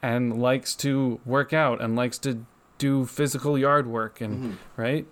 and 0.00 0.40
likes 0.40 0.76
to 0.76 1.18
work 1.26 1.52
out 1.52 1.80
and 1.80 1.96
likes 1.96 2.16
to 2.18 2.44
do 2.78 3.04
physical 3.06 3.58
yard 3.58 3.88
work 3.88 4.20
and 4.20 4.38
Mhm. 4.52 4.56
right? 4.76 5.06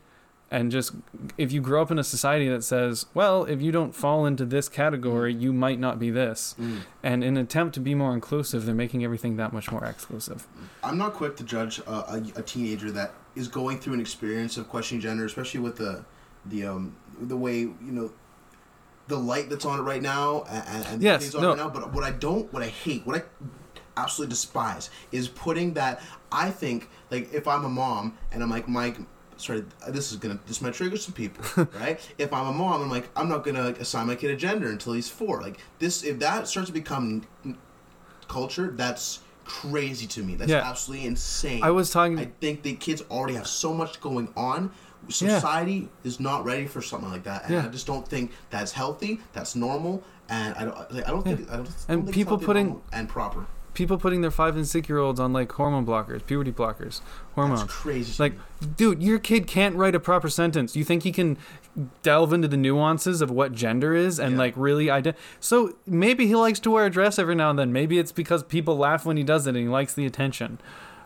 And 0.48 0.70
just 0.70 0.92
if 1.36 1.50
you 1.50 1.60
grow 1.60 1.82
up 1.82 1.90
in 1.90 1.98
a 1.98 2.04
society 2.04 2.48
that 2.48 2.62
says, 2.62 3.06
well, 3.14 3.44
if 3.44 3.60
you 3.60 3.72
don't 3.72 3.92
fall 3.92 4.26
into 4.26 4.44
this 4.44 4.68
category, 4.68 5.34
you 5.34 5.52
might 5.52 5.80
not 5.80 5.98
be 5.98 6.08
this. 6.10 6.54
Mhm. 6.60 6.78
And 7.02 7.24
in 7.24 7.36
an 7.36 7.42
attempt 7.42 7.74
to 7.74 7.80
be 7.80 7.96
more 7.96 8.14
inclusive, 8.14 8.64
they're 8.64 8.74
making 8.74 9.02
everything 9.02 9.36
that 9.38 9.52
much 9.52 9.72
more 9.72 9.84
exclusive. 9.84 10.46
I'm 10.84 10.98
not 10.98 11.14
quick 11.14 11.36
to 11.38 11.44
judge 11.44 11.80
a, 11.80 11.90
a, 11.90 12.22
a 12.36 12.42
teenager 12.42 12.92
that 12.92 13.12
is 13.34 13.48
going 13.48 13.78
through 13.80 13.94
an 13.94 14.00
experience 14.00 14.56
of 14.56 14.68
questioning 14.68 15.00
gender, 15.00 15.24
especially 15.24 15.60
with 15.60 15.76
the 15.76 16.04
the 16.44 16.64
um 16.64 16.94
the 17.20 17.36
way 17.36 17.58
you 17.58 17.74
know 17.80 18.12
the 19.08 19.16
light 19.16 19.48
that's 19.50 19.64
on 19.64 19.80
it 19.80 19.82
right 19.82 20.02
now 20.02 20.44
and, 20.48 20.86
and 20.86 21.00
the 21.00 21.04
Yes, 21.04 21.22
things 21.22 21.34
on 21.34 21.42
no. 21.42 21.48
it 21.48 21.50
right 21.54 21.58
now. 21.64 21.68
But 21.70 21.92
what 21.92 22.04
I 22.04 22.12
don't, 22.12 22.52
what 22.52 22.62
I 22.62 22.68
hate, 22.68 23.04
what 23.04 23.16
I 23.16 23.22
absolutely 23.96 24.30
despise 24.30 24.90
is 25.10 25.26
putting 25.28 25.74
that. 25.74 26.00
I 26.30 26.50
think 26.50 26.88
like 27.10 27.32
if 27.34 27.48
I'm 27.48 27.64
a 27.64 27.68
mom 27.68 28.16
and 28.30 28.44
I'm 28.44 28.50
like 28.50 28.68
Mike. 28.68 28.98
Sorry, 29.38 29.64
this 29.88 30.12
is 30.12 30.18
gonna 30.18 30.38
this 30.46 30.62
might 30.62 30.72
trigger 30.74 30.96
some 30.96 31.12
people, 31.14 31.66
right? 31.78 32.00
If 32.18 32.32
I'm 32.32 32.46
a 32.46 32.52
mom, 32.52 32.82
I'm 32.82 32.90
like 32.90 33.08
I'm 33.16 33.28
not 33.28 33.44
gonna 33.44 33.74
assign 33.78 34.06
my 34.06 34.14
kid 34.14 34.30
a 34.30 34.36
gender 34.36 34.70
until 34.70 34.92
he's 34.94 35.08
four. 35.08 35.42
Like 35.42 35.58
this, 35.78 36.02
if 36.04 36.18
that 36.20 36.48
starts 36.48 36.68
to 36.68 36.72
become 36.72 37.22
culture, 38.28 38.72
that's 38.74 39.20
crazy 39.44 40.06
to 40.08 40.22
me. 40.22 40.34
That's 40.34 40.50
Yeah. 40.50 40.68
absolutely 40.68 41.06
insane. 41.06 41.62
I 41.62 41.70
was 41.70 41.90
talking. 41.90 42.18
I 42.18 42.30
think 42.40 42.62
the 42.62 42.74
kids 42.74 43.02
already 43.10 43.34
have 43.34 43.46
so 43.46 43.72
much 43.72 44.00
going 44.00 44.28
on. 44.36 44.70
Society 45.08 45.88
is 46.02 46.18
not 46.18 46.44
ready 46.44 46.66
for 46.66 46.82
something 46.82 47.10
like 47.10 47.22
that, 47.24 47.44
and 47.44 47.54
Yeah. 47.54 47.64
I 47.64 47.68
just 47.68 47.86
don't 47.86 48.06
think 48.08 48.32
that's 48.50 48.72
healthy. 48.72 49.20
That's 49.34 49.54
normal, 49.54 50.02
and 50.28 50.54
I 50.56 50.64
don't. 50.64 50.92
Like, 50.92 51.06
I 51.06 51.10
don't 51.12 51.22
think. 51.22 51.48
I 51.50 51.56
don't, 51.58 51.68
And 51.88 52.02
think 52.04 52.14
people 52.14 52.38
putting- 52.38 52.80
and 52.92 53.08
proper. 53.08 53.46
People 53.76 53.98
putting 53.98 54.22
their 54.22 54.30
five 54.30 54.56
and 54.56 54.66
six 54.66 54.88
year 54.88 54.98
olds 54.98 55.20
on 55.20 55.32
like 55.32 55.52
hormone 55.52 55.86
blockers, 55.86 56.26
puberty 56.26 56.50
blockers, 56.50 57.00
hormones. 57.34 57.60
That's 57.60 57.72
crazy. 57.74 58.20
Like, 58.20 58.32
dude, 58.76 59.02
your 59.02 59.18
kid 59.20 59.46
can't 59.46 59.76
write 59.76 59.94
a 59.94 60.00
proper 60.00 60.28
sentence. 60.28 60.74
You 60.74 60.82
think 60.82 61.02
he 61.04 61.12
can 61.12 61.36
delve 62.02 62.32
into 62.32 62.48
the 62.48 62.56
nuances 62.56 63.20
of 63.20 63.30
what 63.30 63.52
gender 63.52 63.94
is 63.94 64.18
and 64.18 64.32
Yeah. 64.32 64.38
like 64.38 64.54
really 64.56 64.86
ident? 64.86 65.14
So 65.38 65.76
maybe 65.86 66.26
he 66.26 66.34
likes 66.34 66.58
to 66.60 66.70
wear 66.70 66.86
a 66.86 66.90
dress 66.90 67.18
every 67.18 67.34
now 67.34 67.50
and 67.50 67.58
then. 67.58 67.72
Maybe 67.72 67.98
it's 67.98 68.12
because 68.12 68.42
people 68.42 68.76
laugh 68.78 69.04
when 69.04 69.16
he 69.18 69.22
does 69.22 69.46
it 69.46 69.50
and 69.50 69.58
he 69.58 69.68
likes 69.68 69.92
the 69.92 70.06
attention, 70.06 70.58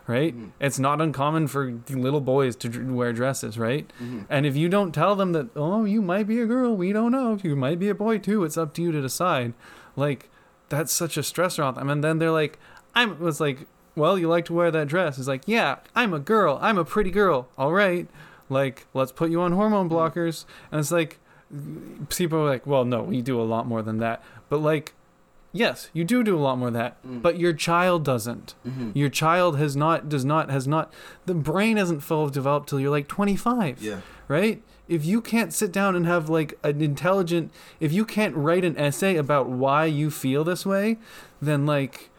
right? 0.07 0.33
Mhm. 0.35 0.51
It's 0.61 0.79
not 0.79 1.01
uncommon 1.01 1.47
for 1.47 1.73
little 1.89 2.21
boys 2.21 2.55
to 2.55 2.69
wear 2.93 3.11
dresses, 3.11 3.59
right? 3.59 3.91
Mhm. 4.01 4.25
And 4.29 4.45
if 4.45 4.55
you 4.55 4.69
don't 4.69 4.93
tell 4.93 5.17
them 5.17 5.33
that, 5.33 5.47
oh, 5.57 5.83
you 5.83 6.01
might 6.01 6.25
be 6.25 6.39
a 6.39 6.45
girl, 6.45 6.75
we 6.75 6.93
don't 6.93 7.11
know. 7.11 7.37
You 7.43 7.57
might 7.57 7.79
be 7.79 7.89
a 7.89 7.95
boy 7.95 8.17
too. 8.19 8.45
It's 8.45 8.57
up 8.57 8.73
to 8.75 8.81
you 8.81 8.93
to 8.93 9.01
decide. 9.01 9.53
Like, 9.97 10.29
that's 10.71 10.91
such 10.91 11.15
a 11.17 11.21
stressor 11.21 11.63
on 11.63 11.75
them. 11.75 11.89
And 11.91 12.03
then 12.03 12.17
they're 12.17 12.31
like, 12.31 12.57
I'm 12.95 13.19
was 13.19 13.39
like, 13.39 13.67
well, 13.95 14.17
you 14.17 14.27
like 14.27 14.45
to 14.45 14.53
wear 14.53 14.71
that 14.71 14.87
dress. 14.87 15.19
It's 15.19 15.27
like, 15.27 15.43
yeah, 15.45 15.75
I'm 15.95 16.13
a 16.13 16.19
girl. 16.19 16.57
I'm 16.61 16.77
a 16.79 16.83
pretty 16.85 17.11
girl. 17.11 17.47
All 17.57 17.71
right. 17.73 18.07
Like, 18.49 18.87
let's 18.93 19.11
put 19.11 19.29
you 19.29 19.41
on 19.41 19.51
hormone 19.51 19.89
blockers. 19.89 20.45
And 20.71 20.79
it's 20.79 20.91
like, 20.91 21.19
people 22.09 22.39
are 22.39 22.49
like, 22.49 22.65
well, 22.65 22.85
no, 22.85 23.03
we 23.03 23.21
do 23.21 23.39
a 23.39 23.43
lot 23.43 23.67
more 23.67 23.81
than 23.81 23.97
that. 23.99 24.23
But 24.49 24.57
like, 24.59 24.93
yes, 25.51 25.89
you 25.93 26.03
do 26.03 26.23
do 26.23 26.37
a 26.37 26.39
lot 26.39 26.57
more 26.57 26.69
of 26.69 26.73
that, 26.73 27.01
Mm. 27.05 27.21
but 27.21 27.37
your 27.39 27.53
child 27.53 28.03
doesn't. 28.05 28.55
Mhm. 28.65 28.91
Your 28.95 29.09
child 29.09 29.57
has 29.57 29.75
not 29.75 30.07
does 30.09 30.23
not 30.25 30.49
has 30.49 30.67
not 30.67 30.93
the 31.25 31.33
brain 31.33 31.77
hasn't 31.77 32.03
fully 32.03 32.31
developed 32.31 32.69
till 32.69 32.79
you're 32.79 32.89
like 32.91 33.07
25, 33.09 33.81
Yeah. 33.81 33.97
right? 34.29 34.61
If 34.91 35.05
you 35.05 35.21
can't 35.21 35.53
sit 35.53 35.71
down 35.71 35.95
and 35.95 36.05
have 36.05 36.27
like 36.27 36.59
an 36.63 36.81
intelligent 36.81 37.53
if 37.79 37.93
you 37.93 38.03
can't 38.03 38.35
write 38.35 38.65
an 38.65 38.77
essay 38.77 39.15
about 39.15 39.47
why 39.47 39.85
you 39.85 40.11
feel 40.11 40.43
this 40.43 40.65
way, 40.65 40.97
then 41.41 41.65
like 41.65 42.09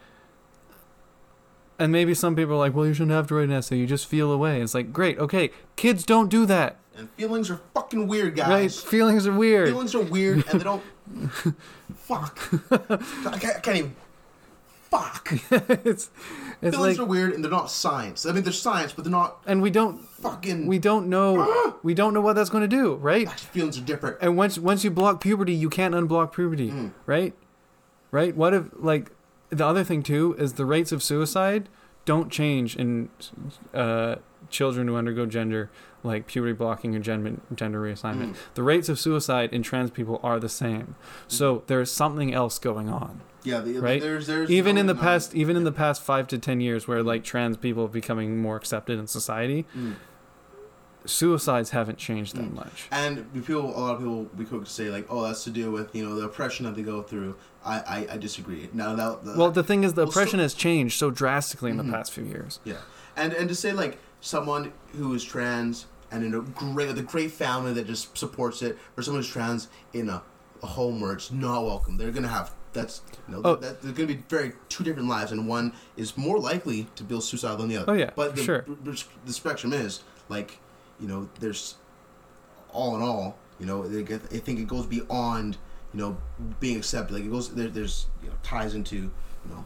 and 1.77 1.91
maybe 1.91 2.13
some 2.13 2.35
people 2.35 2.55
are 2.55 2.57
like, 2.57 2.73
well, 2.73 2.85
you 2.85 2.93
shouldn't 2.93 3.11
have 3.11 3.27
to 3.27 3.35
write 3.35 3.45
an 3.49 3.51
essay. 3.51 3.75
You 3.77 3.85
just 3.85 4.07
feel 4.07 4.31
away. 4.31 4.61
It's 4.61 4.73
like, 4.73 4.93
great, 4.93 5.19
okay. 5.19 5.51
Kids 5.75 6.05
don't 6.05 6.29
do 6.29 6.45
that, 6.45 6.77
And 6.95 7.09
feelings 7.11 7.49
are 7.51 7.59
fucking 7.73 8.07
weird, 8.07 8.35
guys 8.35 8.49
right? 8.81 8.89
Feelings 8.89 9.27
are 9.27 9.33
weird. 9.33 9.67
Feelings 9.67 9.93
are 9.93 10.01
weird, 10.01 10.45
and 10.49 10.61
they 10.61 10.63
don't. 10.63 10.83
fuck. 11.95 12.39
I 12.71 13.37
can't, 13.37 13.57
I 13.57 13.59
can't 13.59 13.77
even. 13.77 13.95
Fuck. 14.89 15.29
it's 15.85 16.09
it's 16.63 16.75
Feelings 16.75 16.97
like, 16.97 17.05
are 17.05 17.09
weird, 17.09 17.33
and 17.33 17.43
they're 17.43 17.51
not 17.51 17.69
science. 17.69 18.25
I 18.25 18.31
mean, 18.31 18.43
they're 18.43 18.53
science, 18.53 18.93
but 18.93 19.03
they're 19.03 19.11
not 19.11 19.37
and 19.45 19.61
we 19.61 19.69
don't 19.69 19.99
fucking. 20.07 20.65
we 20.67 20.79
don't 20.79 21.07
know 21.09 21.75
we 21.83 21.93
don't 21.93 22.13
know 22.13 22.21
what 22.21 22.33
that's 22.35 22.49
going 22.49 22.61
to 22.67 22.75
do, 22.75 22.95
right? 22.95 23.29
Feelings 23.29 23.77
are 23.77 23.81
different. 23.81 24.17
And 24.21 24.37
once 24.37 24.57
once 24.57 24.83
you 24.83 24.91
block 24.91 25.21
puberty, 25.21 25.53
you 25.53 25.69
can't 25.69 25.93
unblock 25.93 26.33
puberty, 26.33 26.71
Mm. 26.71 26.91
right? 27.05 27.33
Right? 28.11 28.35
What 28.35 28.53
if 28.53 28.65
like 28.73 29.11
the 29.49 29.65
other 29.65 29.83
thing 29.83 30.03
too 30.03 30.35
is 30.39 30.53
the 30.53 30.65
rates 30.65 30.91
of 30.91 31.03
suicide 31.03 31.69
don't 32.05 32.29
change 32.31 32.75
in 32.75 33.09
uh, 33.73 34.15
children 34.49 34.87
who 34.87 34.95
undergo 34.95 35.25
gender 35.25 35.69
like 36.03 36.27
puberty 36.27 36.53
blocking 36.53 36.95
or 36.95 36.99
gender 36.99 37.37
gender 37.55 37.81
reassignment. 37.81 38.31
Mm. 38.31 38.35
The 38.55 38.63
rates 38.63 38.89
of 38.89 38.99
suicide 38.99 39.53
in 39.53 39.63
trans 39.63 39.89
people 39.91 40.19
are 40.23 40.39
the 40.39 40.49
same. 40.49 40.95
So 41.27 41.63
there's 41.67 41.91
something 41.91 42.33
else 42.33 42.59
going 42.59 42.89
on. 42.89 43.21
Yeah, 43.43 43.59
the, 43.59 43.79
Right? 43.79 44.01
There's, 44.01 44.27
there's 44.27 44.49
even 44.49 44.75
no 44.75 44.81
in 44.81 44.87
the 44.87 44.93
denying- 44.93 45.03
past 45.05 45.35
even 45.35 45.55
in 45.57 45.63
the 45.63 45.71
past 45.71 46.01
5 46.03 46.27
to 46.29 46.37
10 46.37 46.61
years 46.61 46.87
where 46.87 47.03
like 47.03 47.23
trans 47.23 47.57
people 47.57 47.83
are 47.85 47.87
becoming 47.89 48.41
more 48.41 48.55
accepted 48.55 48.97
in 48.99 49.07
society, 49.07 49.65
Mm. 49.75 49.95
suicides 51.05 51.71
haven't 51.71 51.97
changed 51.97 52.35
that 52.35 52.49
Mm. 52.49 52.53
much. 52.55 52.87
And 52.91 53.31
people, 53.33 53.75
a 53.77 53.79
lot 53.79 53.93
of 53.95 53.99
people, 53.99 54.29
we 54.37 54.45
could 54.45 54.67
say 54.67 54.89
like, 54.89 55.05
oh, 55.09 55.23
that's 55.23 55.43
to 55.43 55.49
do 55.49 55.71
with 55.71 55.93
you 55.93 56.05
know 56.07 56.15
the 56.15 56.25
oppression 56.25 56.65
that 56.65 56.75
they 56.75 56.81
go 56.83 57.01
through. 57.01 57.35
I, 57.65 57.79
I, 57.79 58.07
I 58.13 58.17
disagree. 58.17 58.69
Now 58.73 58.95
that 58.95 59.23
the, 59.25 59.35
Well, 59.37 59.51
the 59.51 59.63
thing 59.63 59.83
is, 59.83 59.93
the 59.93 60.03
Well, 60.03 60.11
so- 60.11 60.19
oppression 60.19 60.39
has 60.39 60.53
changed 60.53 60.97
so 60.97 61.09
drastically 61.11 61.71
in 61.71 61.77
Mhm. 61.77 61.85
the 61.85 61.91
past 61.91 62.11
few 62.13 62.23
years. 62.23 62.59
Yeah, 62.63 62.75
and 63.17 63.33
and 63.33 63.49
to 63.49 63.55
say 63.55 63.73
like 63.73 63.97
someone 64.21 64.71
who 64.97 65.13
is 65.13 65.23
trans 65.23 65.85
and 66.11 66.23
in 66.23 66.33
a 66.33 66.39
great 66.41 66.95
the 66.95 67.01
great 67.03 67.31
family 67.31 67.73
that 67.73 67.87
just 67.87 68.17
supports 68.17 68.61
it, 68.61 68.77
or 68.95 69.03
someone 69.03 69.21
who's 69.23 69.31
trans 69.31 69.67
in 69.91 70.07
a, 70.09 70.21
a 70.61 70.67
home 70.67 71.01
where 71.01 71.11
it's 71.13 71.31
not 71.31 71.65
welcome, 71.65 71.97
they're 71.97 72.11
gonna 72.11 72.27
have 72.29 72.53
that's 72.73 73.01
you 73.27 73.35
know 73.35 73.41
Oh. 73.45 73.55
that 73.55 73.81
they're 73.81 73.91
gonna 73.93 74.07
be 74.07 74.23
very 74.29 74.53
two 74.69 74.83
different 74.83 75.07
lives, 75.07 75.31
and 75.31 75.47
one 75.47 75.73
is 75.95 76.17
more 76.17 76.39
likely 76.39 76.87
to 76.95 77.03
be 77.03 77.19
suicidal 77.21 77.57
than 77.57 77.69
the 77.69 77.77
other. 77.77 77.91
Oh, 77.91 77.95
yeah, 77.95 78.11
but 78.15 78.35
the, 78.35 78.43
sure. 78.43 78.65
the 79.25 79.33
spectrum 79.33 79.73
is 79.73 80.01
like 80.29 80.59
you 80.99 81.07
know 81.07 81.29
there's 81.39 81.75
all 82.71 82.95
in 82.95 83.01
all 83.01 83.37
you 83.59 83.65
know 83.65 83.87
they 83.87 84.03
get- 84.03 84.21
I 84.33 84.37
think 84.39 84.59
it 84.59 84.67
goes 84.67 84.85
beyond 84.85 85.57
you 85.93 85.99
know 85.99 86.17
being 86.59 86.77
accepted 86.77 87.13
like 87.13 87.23
it 87.23 87.29
goes 87.31 87.53
there, 87.53 87.67
there's 87.69 88.07
you 88.23 88.29
know 88.29 88.35
ties 88.43 88.73
into 88.73 88.95
you 88.95 89.11
know 89.49 89.65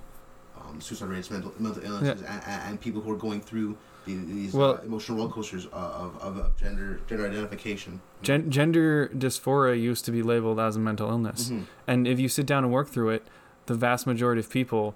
um, 0.60 0.82
suicide 0.82 1.08
rates 1.10 1.32
mental 1.32 1.54
mental 1.60 1.84
illnesses 1.84 2.22
and, 2.22 2.44
and, 2.46 2.62
and 2.68 2.82
people 2.82 3.02
who 3.02 3.12
are 3.12 3.16
going 3.18 3.40
through 3.42 3.78
these 4.16 4.54
Well- 4.54 4.76
uh, 4.82 4.86
emotional 4.86 5.18
roller 5.18 5.32
coasters 5.32 5.66
of, 5.68 5.74
of, 5.74 6.22
of, 6.22 6.38
of 6.38 6.58
gender 6.58 7.00
gender 7.08 7.28
identification 7.28 8.02
Gen- 8.22 8.50
gender 8.50 9.10
dysphoria 9.10 9.80
used 9.80 10.06
to 10.06 10.12
be 10.12 10.24
labeled 10.24 10.60
as 10.60 10.76
a 10.76 10.80
mental 10.80 11.10
illness. 11.10 11.50
Mhm. 11.50 11.66
And 11.86 12.08
if 12.08 12.20
you 12.20 12.28
sit 12.30 12.46
down 12.46 12.64
and 12.64 12.74
work 12.74 12.88
through 12.88 13.10
it, 13.10 13.28
the 13.68 13.76
vast 13.76 14.08
majority 14.08 14.40
of 14.40 14.50
people 14.50 14.96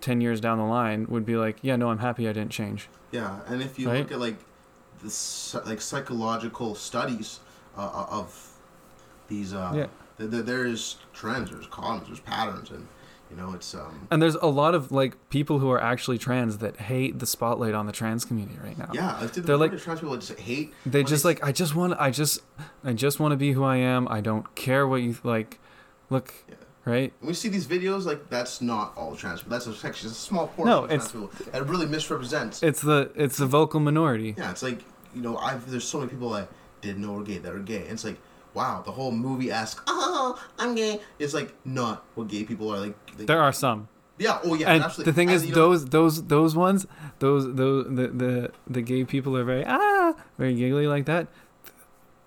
10 0.00 0.20
years 0.20 0.40
down 0.40 0.58
the 0.58 0.64
line 0.64 1.06
would 1.08 1.24
be 1.26 1.36
like, 1.36 1.58
yeah, 1.62 1.76
no, 1.76 1.90
I'm 1.90 1.98
happy 1.98 2.28
I 2.28 2.32
didn't 2.32 2.52
change. 2.52 2.88
yeah 3.10 3.40
and 3.46 3.60
if 3.62 3.78
you 3.78 3.88
Right? 3.90 3.98
look 3.98 4.12
at 4.12 4.18
like 4.20 4.38
the 5.02 5.62
like 5.66 5.80
psychological 5.80 6.74
studies 6.74 7.40
uh, 7.76 8.06
of 8.10 8.52
these 9.28 9.52
uh 9.52 9.72
Yeah. 9.74 9.86
th- 10.18 10.30
th- 10.30 10.44
there's 10.44 10.96
trends 11.12 11.50
there's 11.50 11.66
columns 11.66 12.06
there's 12.06 12.20
patterns 12.20 12.70
and 12.70 12.86
you 13.32 13.40
know 13.42 13.52
it's 13.54 13.74
um 13.74 14.06
And 14.10 14.20
there's 14.22 14.34
a 14.36 14.46
lot 14.46 14.74
of 14.74 14.92
like 14.92 15.16
people 15.30 15.58
who 15.58 15.70
are 15.70 15.80
actually 15.80 16.18
trans 16.18 16.58
that 16.58 16.76
hate 16.76 17.18
the 17.18 17.26
spotlight 17.26 17.74
on 17.74 17.86
the 17.86 17.92
trans 17.92 18.24
community 18.24 18.58
right 18.62 18.76
now. 18.78 18.90
Yeah, 18.92 19.26
the 19.32 19.40
They're 19.40 19.56
like- 19.56 19.76
trans 19.78 20.00
people 20.00 20.16
just 20.16 20.38
hate. 20.38 20.72
They 20.84 21.02
just 21.02 21.22
they- 21.22 21.30
like 21.30 21.44
I 21.44 21.52
just 21.52 21.74
want 21.74 21.94
I 21.98 22.10
just 22.10 22.40
I 22.84 22.92
just 22.92 23.18
want 23.20 23.32
to 23.32 23.36
be 23.36 23.52
who 23.52 23.64
I 23.64 23.76
am. 23.76 24.06
I 24.08 24.20
don't 24.20 24.54
care 24.54 24.86
what 24.86 25.00
you 25.02 25.16
like. 25.24 25.58
Look, 26.10 26.34
Yeah. 26.48 26.56
right? 26.84 27.12
When 27.20 27.28
we 27.28 27.34
see 27.34 27.48
these 27.48 27.66
videos, 27.66 28.04
like 28.04 28.28
that's 28.28 28.60
not 28.60 28.92
all 28.96 29.16
trans 29.16 29.40
people. 29.42 29.58
That's 29.58 29.84
actually 29.84 30.10
a 30.10 30.14
small 30.14 30.46
portion 30.48 30.66
No, 30.70 30.84
of 30.84 30.88
trans 30.90 31.06
it's- 31.06 31.12
people. 31.12 31.58
It 31.60 31.66
really 31.72 31.86
misrepresents. 31.86 32.62
It's 32.62 32.82
the 32.82 33.10
it's 33.14 33.36
the 33.38 33.46
vocal 33.46 33.80
minority. 33.80 34.34
yeah, 34.36 34.50
it's 34.50 34.62
like 34.62 34.80
you 35.14 35.22
know, 35.22 35.36
I've 35.38 35.70
there's 35.70 35.84
so 35.88 35.98
many 36.00 36.10
people 36.10 36.32
I 36.34 36.46
didn't 36.82 37.02
know 37.02 37.12
were 37.12 37.22
gay 37.22 37.38
that 37.38 37.52
are 37.52 37.58
gay. 37.60 37.82
And 37.82 37.92
it's 37.92 38.04
like, 38.04 38.18
wow, 38.54 38.82
the 38.84 38.92
whole 38.92 39.12
movie 39.12 39.50
asks, 39.50 39.80
oh, 39.86 40.40
I'm 40.58 40.74
gay. 40.74 41.00
It's 41.18 41.34
like 41.34 41.54
not 41.64 42.04
what 42.14 42.28
gay 42.28 42.44
people 42.44 42.72
are 42.74 42.78
like. 42.80 42.96
like 43.18 43.26
There 43.26 43.40
are 43.42 43.52
some. 43.52 43.88
yeah, 44.18 44.38
oh 44.44 44.54
yeah, 44.54 44.70
and 44.72 44.84
absolutely. 44.84 45.10
the 45.10 45.14
thing 45.16 45.28
And, 45.28 45.36
is 45.36 45.42
you 45.46 45.50
know, 45.50 45.54
those 45.54 45.84
those 45.86 46.22
those 46.28 46.54
ones 46.54 46.86
those 47.18 47.54
those 47.54 47.86
the, 47.86 48.06
the 48.08 48.50
the 48.68 48.82
gay 48.82 49.04
people 49.04 49.36
are 49.36 49.42
very 49.44 49.64
ah 49.66 50.14
very 50.38 50.54
giggly 50.54 50.86
like 50.86 51.06
that 51.06 51.26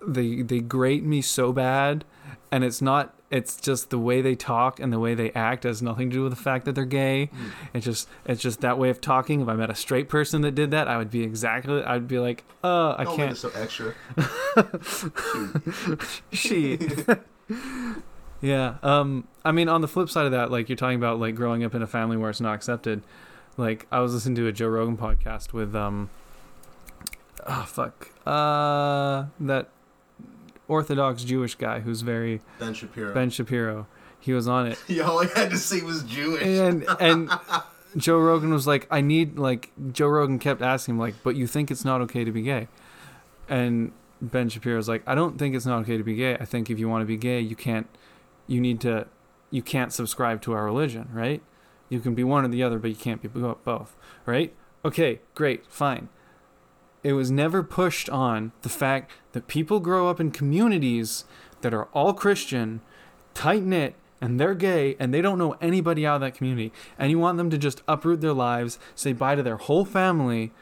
they 0.06 0.42
they 0.42 0.60
grate 0.60 1.04
me 1.04 1.22
so 1.22 1.52
bad 1.52 2.04
and 2.52 2.64
it's 2.64 2.82
not 2.82 3.14
it's 3.30 3.60
just 3.60 3.90
the 3.90 3.98
way 3.98 4.22
they 4.22 4.36
talk 4.36 4.78
and 4.78 4.92
the 4.92 5.00
way 5.00 5.14
they 5.14 5.32
act 5.32 5.64
has 5.64 5.82
nothing 5.82 6.10
to 6.10 6.16
do 6.16 6.22
with 6.22 6.32
the 6.32 6.40
fact 6.40 6.64
that 6.64 6.74
they're 6.74 6.84
gay. 6.84 7.30
Mm. 7.34 7.50
it's 7.74 7.84
just 7.84 8.08
it's 8.24 8.40
just 8.40 8.60
that 8.60 8.78
way 8.78 8.88
of 8.88 9.00
talking. 9.00 9.40
If 9.40 9.48
i 9.48 9.54
met 9.54 9.70
a 9.70 9.74
straight 9.74 10.08
person 10.08 10.42
that 10.42 10.54
did 10.54 10.70
that 10.70 10.88
i 10.88 10.96
would 10.96 11.10
be 11.10 11.22
exactly 11.22 11.82
i'd 11.82 12.06
be 12.06 12.18
like 12.18 12.44
uh 12.62 12.94
i 12.98 13.04
don't 13.04 13.16
can't. 13.16 13.36
so 13.36 13.50
extra. 13.54 13.94
she. 16.32 16.78
Yeah 18.42 18.74
um 18.82 19.26
i 19.46 19.50
mean 19.50 19.68
on 19.68 19.80
the 19.80 19.88
flip 19.88 20.10
side 20.10 20.26
of 20.26 20.32
that 20.32 20.50
like 20.50 20.68
you're 20.68 20.76
talking 20.76 20.98
about 20.98 21.18
like 21.18 21.34
growing 21.34 21.64
up 21.64 21.74
in 21.74 21.80
a 21.82 21.86
family 21.86 22.16
where 22.16 22.30
it's 22.30 22.40
not 22.40 22.54
accepted. 22.54 23.02
Like 23.56 23.86
i 23.90 24.00
was 24.00 24.12
listening 24.12 24.34
to 24.36 24.46
a 24.46 24.52
joe 24.52 24.68
rogan 24.68 24.98
podcast 24.98 25.54
with 25.54 25.74
um 25.74 26.10
oh 27.46 27.64
fuck 27.66 28.10
uh 28.26 29.24
that 29.40 29.70
orthodox 30.68 31.24
jewish 31.24 31.54
guy 31.54 31.80
who's 31.80 32.00
very 32.02 32.40
Ben 32.58 32.74
Shapiro. 32.74 33.14
ben 33.14 33.30
shapiro 33.30 33.86
he 34.20 34.32
was 34.32 34.48
on 34.48 34.66
it 34.66 34.78
yeah, 34.88 35.04
all 35.04 35.20
I 35.20 35.26
had 35.26 35.50
to 35.50 35.58
say 35.58 35.82
was 35.82 36.02
Jewish. 36.02 36.42
and 36.42 36.86
and 37.00 37.30
Joe 37.96 38.18
Rogan 38.18 38.52
was 38.52 38.66
like, 38.66 38.86
I 38.90 39.00
need 39.00 39.38
like 39.38 39.70
Joe 39.92 40.08
Rogan 40.08 40.38
kept 40.38 40.60
asking 40.60 40.96
him 40.96 40.98
like, 40.98 41.14
but 41.22 41.34
you 41.34 41.46
think 41.46 41.70
it's 41.70 41.84
not 41.84 42.00
okay 42.02 42.24
to 42.24 42.32
be 42.32 42.42
gay? 42.42 42.68
And 43.48 43.92
Ben 44.20 44.48
Shapiro 44.48 44.76
was 44.76 44.88
like, 44.88 45.02
I 45.06 45.14
don't 45.14 45.38
think 45.38 45.54
it's 45.54 45.64
not 45.64 45.80
okay 45.82 45.96
to 45.96 46.02
be 46.02 46.14
gay. 46.14 46.36
I 46.38 46.44
think 46.44 46.68
if 46.68 46.78
you 46.78 46.88
want 46.88 47.02
to 47.02 47.06
be 47.06 47.16
gay, 47.16 47.40
you 47.40 47.56
can't, 47.56 47.86
you 48.46 48.60
need 48.60 48.80
to, 48.82 49.06
you 49.50 49.62
can't 49.62 49.92
subscribe 49.92 50.42
to 50.42 50.52
our 50.52 50.64
religion, 50.64 51.08
right? 51.12 51.42
You 51.88 52.00
can 52.00 52.14
be 52.14 52.24
one 52.24 52.44
or 52.44 52.48
the 52.48 52.62
other, 52.62 52.78
but 52.78 52.90
you 52.90 52.96
can't 52.96 53.22
be 53.22 53.28
both, 53.28 53.96
right? 54.26 54.52
Okay, 54.84 55.20
great, 55.34 55.66
fine. 55.66 56.08
It 57.06 57.12
was 57.12 57.30
never 57.30 57.62
pushed 57.62 58.10
on 58.10 58.50
the 58.62 58.68
fact 58.68 59.12
that 59.30 59.46
people 59.46 59.78
grow 59.78 60.08
up 60.10 60.18
in 60.18 60.32
communities 60.32 61.24
that 61.60 61.72
are 61.72 61.84
all 61.92 62.12
Christian, 62.12 62.80
tight 63.32 63.62
knit, 63.62 63.94
and 64.20 64.40
they're 64.40 64.54
gay 64.54 64.96
and 64.98 65.14
they 65.14 65.20
don't 65.22 65.38
know 65.38 65.54
anybody 65.60 66.04
out 66.04 66.16
of 66.16 66.20
that 66.22 66.34
community. 66.34 66.72
And 66.98 67.10
you 67.12 67.18
want 67.20 67.38
them 67.38 67.48
to 67.50 67.58
just 67.58 67.82
uproot 67.86 68.20
their 68.22 68.32
lives 68.32 68.78
say 68.96 69.12
bye 69.12 69.36
to 69.36 69.42
their 69.42 69.56
whole 69.56 69.84
family 69.84 70.52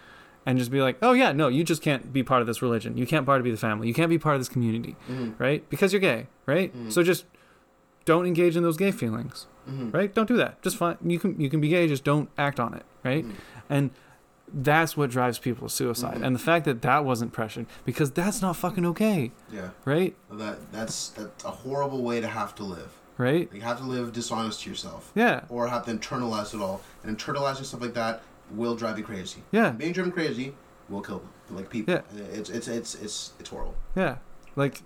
and 0.44 0.58
just 0.58 0.70
be 0.70 0.82
like 0.82 0.98
oh 1.00 1.12
yeah 1.12 1.32
no 1.32 1.48
you 1.48 1.64
just 1.64 1.80
can't 1.80 2.12
be 2.12 2.22
part 2.22 2.42
of 2.42 2.46
this 2.46 2.60
religion. 2.60 2.98
You 2.98 3.06
can't 3.06 3.24
part 3.24 3.38
of 3.40 3.44
be 3.44 3.50
the 3.50 3.56
family. 3.56 3.88
You 3.88 3.94
can't 3.94 4.10
be 4.10 4.18
part 4.18 4.34
of 4.34 4.40
this 4.42 4.48
community 4.50 4.96
Mhm, 5.10 5.34
right? 5.38 5.66
Because 5.70 5.92
you're 5.94 6.00
gay 6.00 6.26
right? 6.44 6.76
Mhm. 6.76 6.92
so 6.92 7.02
just 7.02 7.24
don't 8.04 8.26
engage 8.26 8.54
in 8.54 8.62
those 8.62 8.76
gay 8.76 8.90
feelings 8.90 9.46
mhm, 9.66 9.94
right? 9.94 10.14
Don't 10.14 10.28
do 10.28 10.36
that. 10.36 10.60
Just 10.60 10.76
fine. 10.76 10.98
You 11.02 11.18
can 11.18 11.40
you 11.40 11.48
can 11.48 11.60
be 11.62 11.68
gay 11.68 11.88
just 11.88 12.04
don't 12.04 12.28
act 12.36 12.60
on 12.60 12.74
it 12.74 12.84
right? 13.02 13.24
Mhm. 13.24 13.32
and 13.70 13.90
that's 14.56 14.96
what 14.96 15.10
drives 15.10 15.38
people 15.38 15.66
to 15.68 15.74
suicide 15.74 16.18
Mhm. 16.18 16.24
and 16.26 16.34
the 16.36 16.38
fact 16.40 16.64
that 16.64 16.80
that 16.82 17.04
wasn't 17.04 17.32
pressured 17.32 17.66
because 17.84 18.12
that's 18.12 18.40
not 18.40 18.54
fucking 18.56 18.86
okay 18.86 19.32
Yeah, 19.52 19.70
right 19.84 20.14
that 20.30 20.70
that's 20.72 21.08
that's 21.10 21.44
a 21.44 21.50
horrible 21.50 22.02
way 22.02 22.20
to 22.20 22.28
have 22.28 22.54
to 22.56 22.62
live. 22.64 22.92
right 23.18 23.48
You 23.52 23.62
have 23.62 23.78
to 23.78 23.84
live 23.84 24.12
dishonest 24.12 24.62
to 24.62 24.70
yourself. 24.70 25.10
yeah 25.14 25.40
or 25.48 25.66
have 25.68 25.84
to 25.86 25.92
internalize 25.92 26.54
it 26.54 26.60
all. 26.60 26.80
And 27.02 27.16
internalizing 27.18 27.64
stuff 27.64 27.80
like 27.80 27.94
that 27.94 28.22
will 28.50 28.76
drive 28.76 28.96
you 28.98 29.04
crazy. 29.04 29.42
yeah 29.50 29.70
Being 29.70 29.92
driven 29.92 30.12
crazy 30.12 30.54
will 30.88 31.00
kill 31.02 31.22
like 31.50 31.68
people. 31.70 31.94
Yeah. 31.94 32.02
It's 32.32 32.48
it's 32.50 32.68
it's 32.68 32.94
it's 32.94 33.32
it's 33.40 33.48
horrible. 33.50 33.74
Yeah. 33.96 34.16
Like, 34.56 34.82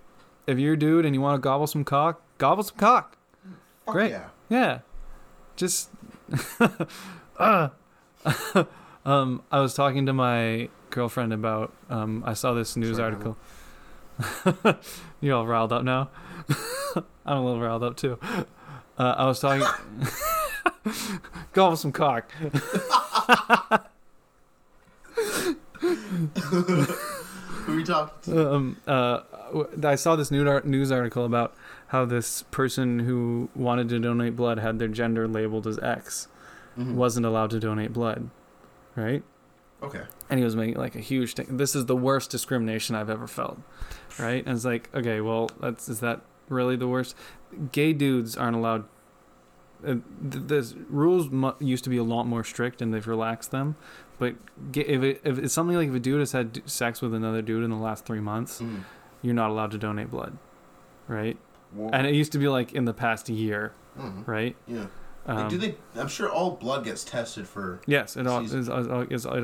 if 0.47 0.59
you're 0.59 0.75
a 0.75 0.79
dude 0.79 1.05
and 1.05 1.15
you 1.15 1.21
want 1.21 1.37
to 1.37 1.41
gobble 1.41 1.67
some 1.67 1.85
cock, 1.85 2.21
gobble 2.39 2.63
some 2.63 2.77
cock. 2.79 3.17
Fuck 3.85 3.95
Great. 3.95 4.11
Yeah. 4.11 4.29
Yeah. 4.49 4.79
Just. 5.57 5.91
uh. 7.39 7.69
um, 9.09 9.43
I 9.51 9.61
was 9.61 9.75
talking 9.75 10.07
to 10.07 10.13
my 10.13 10.69
girlfriend 10.91 11.33
about. 11.33 11.73
Um, 11.91 12.23
I 12.27 12.35
saw 12.35 12.53
this 12.55 12.77
news 12.77 12.97
Sorry, 12.97 13.15
article. 13.15 13.37
You're 15.21 15.37
all 15.37 15.47
riled 15.47 15.73
up 15.73 15.85
now. 15.85 16.11
I'm 17.27 17.39
a 17.39 17.45
little 17.45 17.61
riled 17.61 17.83
up 17.83 17.97
too. 17.97 18.19
Uh, 18.99 19.15
I 19.17 19.27
was 19.27 19.41
talking. 19.41 19.67
With 21.55 21.79
some 21.79 21.93
cock. 21.93 22.31
Who 25.81 27.73
are 27.73 27.77
we 27.77 27.85
talking 27.85 28.33
to? 28.33 28.53
Um, 28.55 28.77
uh, 28.87 29.21
I 29.85 29.95
saw 29.97 30.17
this 30.17 30.31
news 30.31 30.91
article 30.93 31.25
about 31.25 31.55
how 31.89 32.05
this 32.05 32.43
person 32.51 33.01
who 33.01 33.49
wanted 33.55 33.89
to 33.91 33.99
donate 33.99 34.37
blood 34.37 34.59
had 34.59 34.79
their 34.79 34.89
gender 34.89 35.27
labeled 35.27 35.67
as 35.67 35.79
X, 35.81 36.29
Mhm. 36.79 36.95
wasn't 36.95 37.27
allowed 37.27 37.51
to 37.51 37.61
donate 37.61 37.93
blood, 37.93 38.31
right? 39.03 39.23
Okay. 39.83 40.03
And 40.29 40.39
he 40.39 40.45
was 40.45 40.57
making 40.57 40.77
like 40.77 40.97
a 40.97 41.01
huge 41.01 41.35
thing. 41.35 41.57
This 41.57 41.75
is 41.77 41.87
the 41.87 41.97
worst 41.97 42.31
discrimination 42.31 42.97
I've 42.97 43.11
ever 43.11 43.27
felt, 43.29 43.59
right? 44.19 44.45
And 44.45 44.57
it's 44.57 44.65
like, 44.65 44.91
okay, 44.95 45.21
well, 45.21 45.51
that's 45.61 45.89
is 45.89 46.01
that 46.01 46.21
really 46.49 46.77
the 46.77 46.89
worst? 46.89 47.15
Gay 47.73 47.93
dudes 47.93 48.37
aren't 48.37 48.57
allowed. 48.57 48.85
Uh, 49.87 49.95
th- 50.29 50.45
the 50.49 50.77
rules 50.89 51.31
mu- 51.31 51.53
used 51.61 51.85
to 51.85 51.91
be 51.91 51.97
a 51.97 52.03
lot 52.03 52.25
more 52.27 52.43
strict, 52.43 52.83
and 52.83 52.93
they've 52.93 53.07
relaxed 53.07 53.53
them. 53.53 53.77
But 54.19 54.35
if, 54.75 55.03
it, 55.05 55.21
if 55.23 55.39
it's 55.39 55.55
something 55.55 55.77
like 55.77 55.89
if 55.89 55.95
a 55.95 56.01
dude 56.01 56.19
has 56.19 56.33
had 56.33 56.53
d- 56.55 56.63
sex 56.67 57.01
with 57.01 57.15
another 57.15 57.41
dude 57.43 57.63
in 57.63 57.71
the 57.71 57.77
last 57.77 58.05
three 58.05 58.19
months, 58.21 58.61
Mm. 58.61 58.81
you're 59.23 59.35
not 59.35 59.51
allowed 59.51 59.71
to 59.71 59.79
donate 59.79 60.11
blood, 60.11 60.37
right? 61.07 61.37
And 61.93 62.05
it 62.07 62.15
used 62.15 62.33
to 62.33 62.39
be 62.39 62.49
like 62.49 62.73
in 62.73 62.85
the 62.87 62.93
past 62.95 63.29
year, 63.29 63.73
mhm. 63.97 64.27
right? 64.27 64.57
Yeah. 64.67 64.87
Um, 65.37 65.49
do 65.49 65.59
they? 65.59 65.75
I'm 65.95 66.09
sure 66.09 66.31
all 66.31 66.53
blood 66.53 66.85
gets 66.85 67.05
tested 67.05 67.47
for. 67.47 67.81
yes, 67.87 68.17
it 68.17 68.27
all, 68.27 68.43
is, 68.45 68.55
is- 68.55 68.69
it 68.69 68.73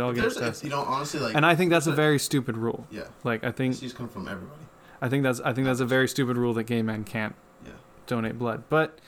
all 0.01 0.13
gets 0.13 0.37
tested, 0.37 0.65
you 0.65 0.71
know, 0.75 0.81
honestly, 0.83 1.21
like. 1.21 1.35
and 1.35 1.45
I 1.45 1.55
think 1.55 1.71
that's 1.71 1.87
a 1.87 1.93
very 1.93 2.19
stupid 2.19 2.57
rule. 2.57 2.87
yeah. 2.91 3.03
Like 3.23 3.45
I 3.45 3.51
think 3.53 3.79
These 3.79 3.93
come 3.93 4.09
from 4.09 4.27
everybody. 4.27 4.63
I 5.03 5.09
think 5.11 5.23
that's 5.23 5.41
I 5.41 5.53
think 5.53 5.67
that's 5.67 5.81
a 5.81 5.85
very 5.87 6.09
stupid 6.09 6.37
rule 6.39 6.55
that 6.55 6.65
gay 6.65 6.81
men 6.83 7.05
can't 7.05 7.35
Yeah. 7.67 7.73
donate 8.07 8.39
blood, 8.39 8.65
but 8.71 8.99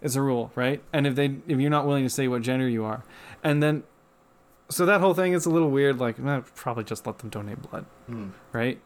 it's 0.00 0.16
a 0.16 0.22
rule, 0.22 0.50
right? 0.54 0.82
And 0.92 1.06
if 1.06 1.14
they 1.14 1.36
if 1.46 1.60
you're 1.60 1.70
not 1.70 1.86
willing 1.86 2.04
to 2.04 2.10
say 2.10 2.26
what 2.28 2.40
gender 2.42 2.68
you 2.68 2.82
are, 2.84 3.04
and 3.44 3.62
then 3.62 3.82
so 4.70 4.86
that 4.86 5.00
whole 5.02 5.12
thing 5.12 5.34
is 5.34 5.44
a 5.44 5.50
little 5.50 5.70
weird. 5.70 5.98
Like, 5.98 6.18
eh, 6.18 6.40
probably 6.54 6.84
just 6.84 7.06
let 7.06 7.18
them 7.18 7.28
donate 7.28 7.60
blood, 7.70 7.84
Mm. 8.10 8.30
right? 8.52 8.80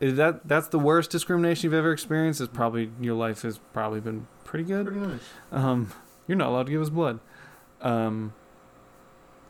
Is 0.00 0.16
that 0.16 0.46
that's 0.46 0.68
the 0.68 0.78
worst 0.78 1.10
discrimination 1.10 1.64
you've 1.64 1.74
ever 1.74 1.92
experienced? 1.92 2.40
Is 2.40 2.48
probably 2.48 2.90
your 3.00 3.14
life 3.14 3.42
has 3.42 3.58
probably 3.72 4.00
been 4.00 4.26
pretty 4.44 4.64
good. 4.64 4.86
Pretty 4.86 5.00
nice. 5.00 5.20
Um, 5.52 5.92
you're 6.26 6.36
not 6.36 6.48
allowed 6.48 6.66
to 6.66 6.72
give 6.72 6.82
us 6.82 6.90
blood. 6.90 7.20
Um, 7.80 8.32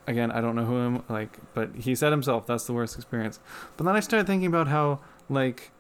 again, 0.07 0.31
I 0.31 0.41
don't 0.41 0.55
know 0.55 0.65
who 0.65 0.77
I'm 0.77 1.05
like, 1.09 1.39
but 1.55 1.71
he 1.77 1.95
said 1.95 2.11
himself 2.11 2.47
that's 2.47 2.65
the 2.65 2.73
worst 2.73 2.97
experience. 2.97 3.41
But 3.77 3.85
then 3.85 3.97
I 3.97 4.01
started 4.01 4.27
thinking 4.27 4.47
about 4.47 4.69
how 4.69 5.01
like 5.29 5.71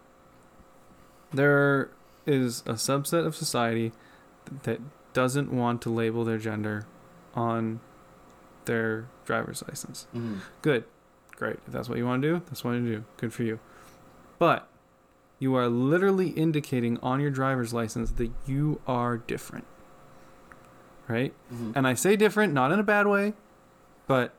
there 1.33 1.91
is 2.27 2.61
a 2.61 2.75
subset 2.75 3.27
of 3.27 3.37
society 3.37 3.93
that 4.63 4.81
doesn't 5.13 5.53
want 5.53 5.83
to 5.83 5.91
label 5.91 6.25
their 6.25 6.39
gender 6.39 6.87
on 7.35 7.81
their 8.65 9.09
driver's 9.25 9.63
license. 9.69 10.07
Mm. 10.15 10.41
Good, 10.63 10.85
great. 11.37 11.59
If 11.67 11.73
that's 11.73 11.89
what 11.89 11.99
you 11.99 12.07
want 12.07 12.23
to 12.23 12.29
do, 12.29 12.43
that's 12.47 12.65
what 12.65 12.73
you 12.73 12.81
do. 12.81 13.05
Good 13.17 13.33
for 13.33 13.43
you. 13.43 13.61
But 14.39 14.69
you 15.39 15.55
are 15.57 15.69
literally 15.69 16.29
indicating 16.31 16.99
on 17.03 17.21
your 17.21 17.31
driver's 17.31 17.73
license 17.75 18.11
that 18.13 18.31
you 18.47 18.81
are 18.87 19.17
different. 19.19 19.65
Right? 21.09 21.35
hmm 21.51 21.73
And 21.75 21.87
I 21.87 21.95
say 21.95 22.17
different 22.17 22.53
not 22.55 22.73
in 22.73 22.79
a 22.79 22.83
bad 22.85 23.07
way, 23.07 23.35
but 24.07 24.33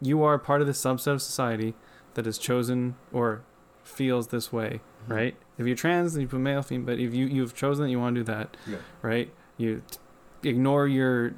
you 0.00 0.22
are 0.22 0.38
part 0.38 0.60
of 0.60 0.66
the 0.66 0.72
subset 0.72 1.12
of 1.14 1.22
society 1.22 1.74
that 2.14 2.26
has 2.26 2.38
chosen 2.38 2.94
or 3.12 3.42
feels 3.82 4.28
this 4.28 4.52
way, 4.52 4.80
Mm-hmm. 5.04 5.12
right? 5.12 5.36
If 5.58 5.66
you're 5.66 5.74
trans, 5.76 6.12
then 6.14 6.22
you 6.22 6.28
put 6.28 6.38
male, 6.38 6.62
female, 6.62 6.86
but 6.86 6.98
if 7.00 7.12
you, 7.12 7.26
you've 7.26 7.54
chosen 7.56 7.84
that 7.86 7.90
you 7.90 7.98
want 7.98 8.14
to 8.14 8.20
do 8.20 8.24
that, 8.32 8.56
Yeah. 8.68 8.76
right? 9.02 9.32
You 9.56 9.82
t- 9.90 10.48
ignore 10.48 10.86
your 10.86 11.34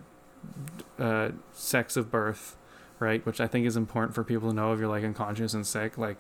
uh, 0.99 1.31
sex 1.53 1.97
of 1.97 2.11
birth, 2.11 2.57
right? 2.99 3.25
Which 3.25 3.41
I 3.41 3.47
think 3.47 3.67
is 3.67 3.75
important 3.77 4.15
for 4.15 4.23
people 4.23 4.51
to 4.51 4.55
know 4.55 4.73
if 4.75 4.79
you're 4.81 4.89
like 4.89 5.03
unconscious 5.05 5.55
and 5.55 5.67
sick. 5.67 5.97
Like, 5.97 6.19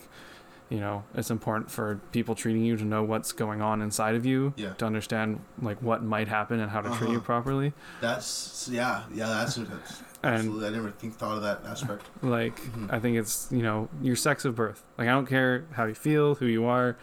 you 0.70 0.81
know, 0.81 1.05
it's 1.15 1.31
important 1.31 1.70
for 1.70 2.01
people 2.10 2.34
treating 2.34 2.65
you 2.65 2.76
to 2.76 2.84
know 2.84 3.02
what's 3.02 3.33
going 3.33 3.60
on 3.60 3.83
inside 3.83 4.15
of 4.15 4.25
you 4.25 4.55
Yeah. 4.57 4.73
to 4.75 4.86
understand 4.86 5.41
like 5.60 5.81
what 5.83 6.02
might 6.02 6.26
happen 6.28 6.59
and 6.59 6.70
how 6.70 6.81
to 6.81 6.89
treat 6.97 7.10
you 7.10 7.17
Uh-huh. 7.18 7.25
properly. 7.25 7.73
That's 8.01 8.68
yeah, 8.73 9.02
yeah. 9.12 9.26
That's, 9.28 9.57
that's 9.57 10.02
And 10.23 10.34
absolutely. 10.36 10.67
I 10.67 10.70
never 10.70 10.91
think 10.91 11.15
thought 11.15 11.36
of 11.36 11.43
that 11.43 11.60
aspect. 11.67 12.07
like, 12.23 12.59
Mhm. 12.60 12.93
I 12.93 12.99
think 12.99 13.18
it's 13.18 13.49
you 13.51 13.62
know 13.62 13.89
your 14.01 14.17
sex 14.17 14.44
of 14.47 14.55
birth. 14.55 14.83
Like, 14.97 15.07
I 15.09 15.10
don't 15.12 15.26
care 15.26 15.65
how 15.73 15.84
you 15.84 15.94
feel, 15.94 16.36
who 16.36 16.47
you 16.47 16.65
are, 16.65 16.97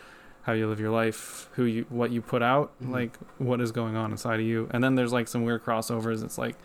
how 0.44 0.54
you 0.54 0.68
live 0.68 0.80
your 0.80 0.90
life, 0.90 1.48
who 1.54 1.66
you 1.66 1.86
what 1.90 2.10
you 2.10 2.20
put 2.22 2.42
out, 2.42 2.72
Mhm. 2.84 2.90
like 2.92 3.18
what 3.38 3.62
is 3.62 3.72
going 3.72 3.96
on 3.96 4.10
inside 4.12 4.40
of 4.40 4.46
you. 4.46 4.68
And 4.72 4.84
then 4.84 4.96
there's 4.96 5.14
like 5.14 5.28
some 5.28 5.44
weird 5.44 5.64
crossovers. 5.64 6.24
It's 6.24 6.38
like 6.40 6.56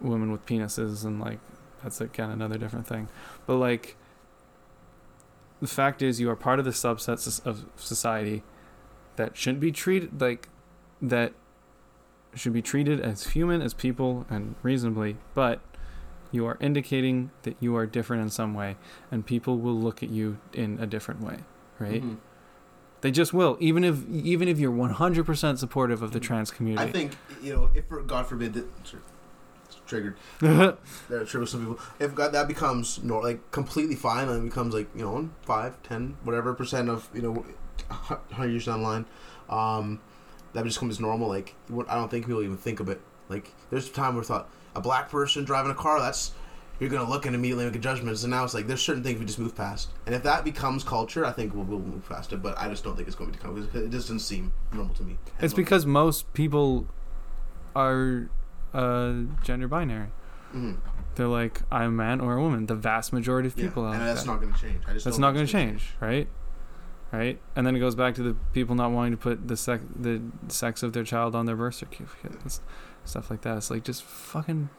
women 0.00 0.32
with 0.32 0.44
penises 0.46 1.04
and 1.04 1.20
like 1.20 1.38
that's 1.82 2.00
again 2.00 2.30
another 2.30 2.58
different 2.58 2.86
thing. 2.88 3.08
But 3.46 3.56
like 3.56 3.96
the 5.62 5.68
fact 5.68 6.02
is 6.02 6.20
you 6.20 6.28
are 6.28 6.36
part 6.36 6.58
of 6.58 6.64
the 6.66 6.72
subsets 6.72 7.40
of 7.46 7.64
society 7.76 8.42
that 9.16 9.36
shouldn't 9.36 9.60
be 9.60 9.70
treated 9.72 10.20
like 10.20 10.48
that 11.00 11.32
should 12.34 12.52
be 12.52 12.60
treated 12.62 13.00
as 13.00 13.28
human 13.28 13.62
as 13.62 13.72
people 13.72 14.26
and 14.28 14.56
reasonably, 14.62 15.16
but 15.34 15.60
you 16.32 16.44
are 16.46 16.56
indicating 16.60 17.30
that 17.42 17.56
you 17.60 17.76
are 17.76 17.86
different 17.86 18.22
in 18.22 18.28
some 18.30 18.54
way 18.54 18.76
and 19.10 19.24
people 19.24 19.58
will 19.58 19.78
look 19.78 20.02
at 20.02 20.08
you 20.08 20.38
in 20.52 20.78
a 20.80 20.86
different 20.86 21.20
way, 21.20 21.38
right? 21.78 22.02
Mhm. 22.02 22.16
They 23.02 23.10
just 23.10 23.32
will, 23.32 23.56
even 23.60 23.84
if 23.84 24.08
even 24.08 24.48
if 24.48 24.58
you're 24.58 24.70
100% 24.70 25.58
supportive 25.58 26.02
of 26.02 26.12
the 26.12 26.18
Mhm. 26.20 26.22
trans 26.22 26.50
I 26.50 26.56
community. 26.56 26.92
think 26.92 27.16
you 27.42 27.54
know 27.54 27.70
if 27.74 27.86
for 27.86 28.00
God 28.02 28.26
forbid 28.26 28.54
that 28.54 28.66
triggered 29.92 30.16
that 30.40 31.28
triggers 31.28 31.50
some 31.50 31.60
people. 31.60 31.78
If 31.98 32.14
that 32.16 32.48
becomes 32.48 33.02
nor 33.02 33.22
like 33.22 33.50
completely 33.50 33.94
fine 33.96 34.28
and 34.28 34.42
it 34.42 34.48
becomes 34.48 34.74
like 34.74 34.88
you 34.94 35.02
know 35.02 35.30
five, 35.42 35.82
ten, 35.82 36.16
whatever 36.24 36.54
percent 36.54 36.88
of 36.88 37.08
you 37.14 37.22
know 37.22 37.44
hu- 37.88 38.34
hundred 38.34 38.50
years 38.50 38.66
down 38.66 38.82
the 38.82 38.88
line, 38.88 39.06
um, 39.48 40.00
that 40.54 40.64
just 40.64 40.78
becomes 40.78 40.98
normal. 40.98 41.28
Like 41.28 41.54
I 41.88 41.94
don't 41.94 42.10
think 42.10 42.26
people 42.26 42.42
even 42.42 42.56
think 42.56 42.80
of 42.80 42.88
it. 42.88 43.00
Like 43.28 43.52
there's 43.70 43.88
a 43.88 43.92
time 43.92 44.14
where 44.14 44.24
I 44.24 44.26
thought 44.26 44.48
a 44.74 44.80
black 44.80 45.10
person 45.10 45.44
driving 45.44 45.70
a 45.70 45.74
car 45.74 46.00
that's 46.00 46.32
you're 46.80 46.90
gonna 46.90 47.08
look 47.08 47.26
and 47.26 47.34
immediately 47.34 47.66
make 47.66 47.76
a 47.76 47.78
judgment. 47.78 48.20
And 48.22 48.30
now 48.30 48.44
it's 48.44 48.54
like 48.54 48.66
there's 48.66 48.82
certain 48.82 49.02
things 49.02 49.20
we 49.20 49.26
just 49.26 49.38
move 49.38 49.54
past. 49.54 49.90
And 50.06 50.14
if 50.14 50.22
that 50.22 50.42
becomes 50.44 50.82
culture, 50.82 51.24
I 51.24 51.32
think 51.32 51.54
we'll, 51.54 51.64
we'll 51.64 51.78
move 51.78 52.08
past 52.08 52.32
it. 52.32 52.42
But 52.42 52.58
I 52.58 52.68
just 52.68 52.82
don't 52.82 52.96
think 52.96 53.06
it's 53.06 53.16
going 53.16 53.30
to 53.30 53.38
become. 53.38 53.54
Because 53.54 53.82
it 53.82 53.90
just 53.90 54.08
doesn't 54.08 54.20
seem 54.20 54.52
normal 54.72 54.94
to 54.94 55.02
me. 55.04 55.18
it's 55.38 55.54
because 55.54 55.86
most 55.86 56.32
people 56.32 56.86
are 57.76 58.28
uh, 58.74 59.12
gender 59.42 59.68
binary. 59.68 60.08
Mhm. 60.54 60.76
They're 61.14 61.26
like, 61.28 61.60
I'm 61.70 61.88
a 61.88 61.90
man 61.92 62.20
or 62.20 62.36
a 62.36 62.42
woman. 62.42 62.66
The 62.66 62.74
vast 62.74 63.12
majority 63.12 63.48
of 63.48 63.58
Yeah, 63.58 63.66
people 63.66 63.84
are 63.84 63.92
and 63.94 64.02
that's 64.02 64.22
that. 64.22 64.26
not 64.26 64.40
going 64.40 64.52
to 64.52 64.58
change. 64.58 64.82
That's 64.86 65.04
don't 65.04 65.20
going 65.20 65.34
to 65.34 65.38
gonna 65.38 65.46
change, 65.46 65.94
right? 66.00 66.28
Right, 67.12 67.38
and 67.54 67.66
then 67.66 67.76
it 67.76 67.78
goes 67.80 67.94
back 67.94 68.14
to 68.14 68.22
the 68.22 68.32
people 68.54 68.74
not 68.74 68.90
wanting 68.90 69.10
to 69.12 69.18
put 69.18 69.46
the 69.46 69.54
sex 69.58 69.84
the 69.94 70.22
sex 70.48 70.82
of 70.82 70.94
their 70.94 71.04
child 71.04 71.34
on 71.34 71.44
their 71.44 71.56
birth 71.56 71.74
certificate, 71.74 72.58
stuff 73.04 73.30
like 73.30 73.42
that. 73.42 73.58
It's 73.58 73.70
like 73.70 73.84
just 73.84 74.02
fucking 74.02 74.70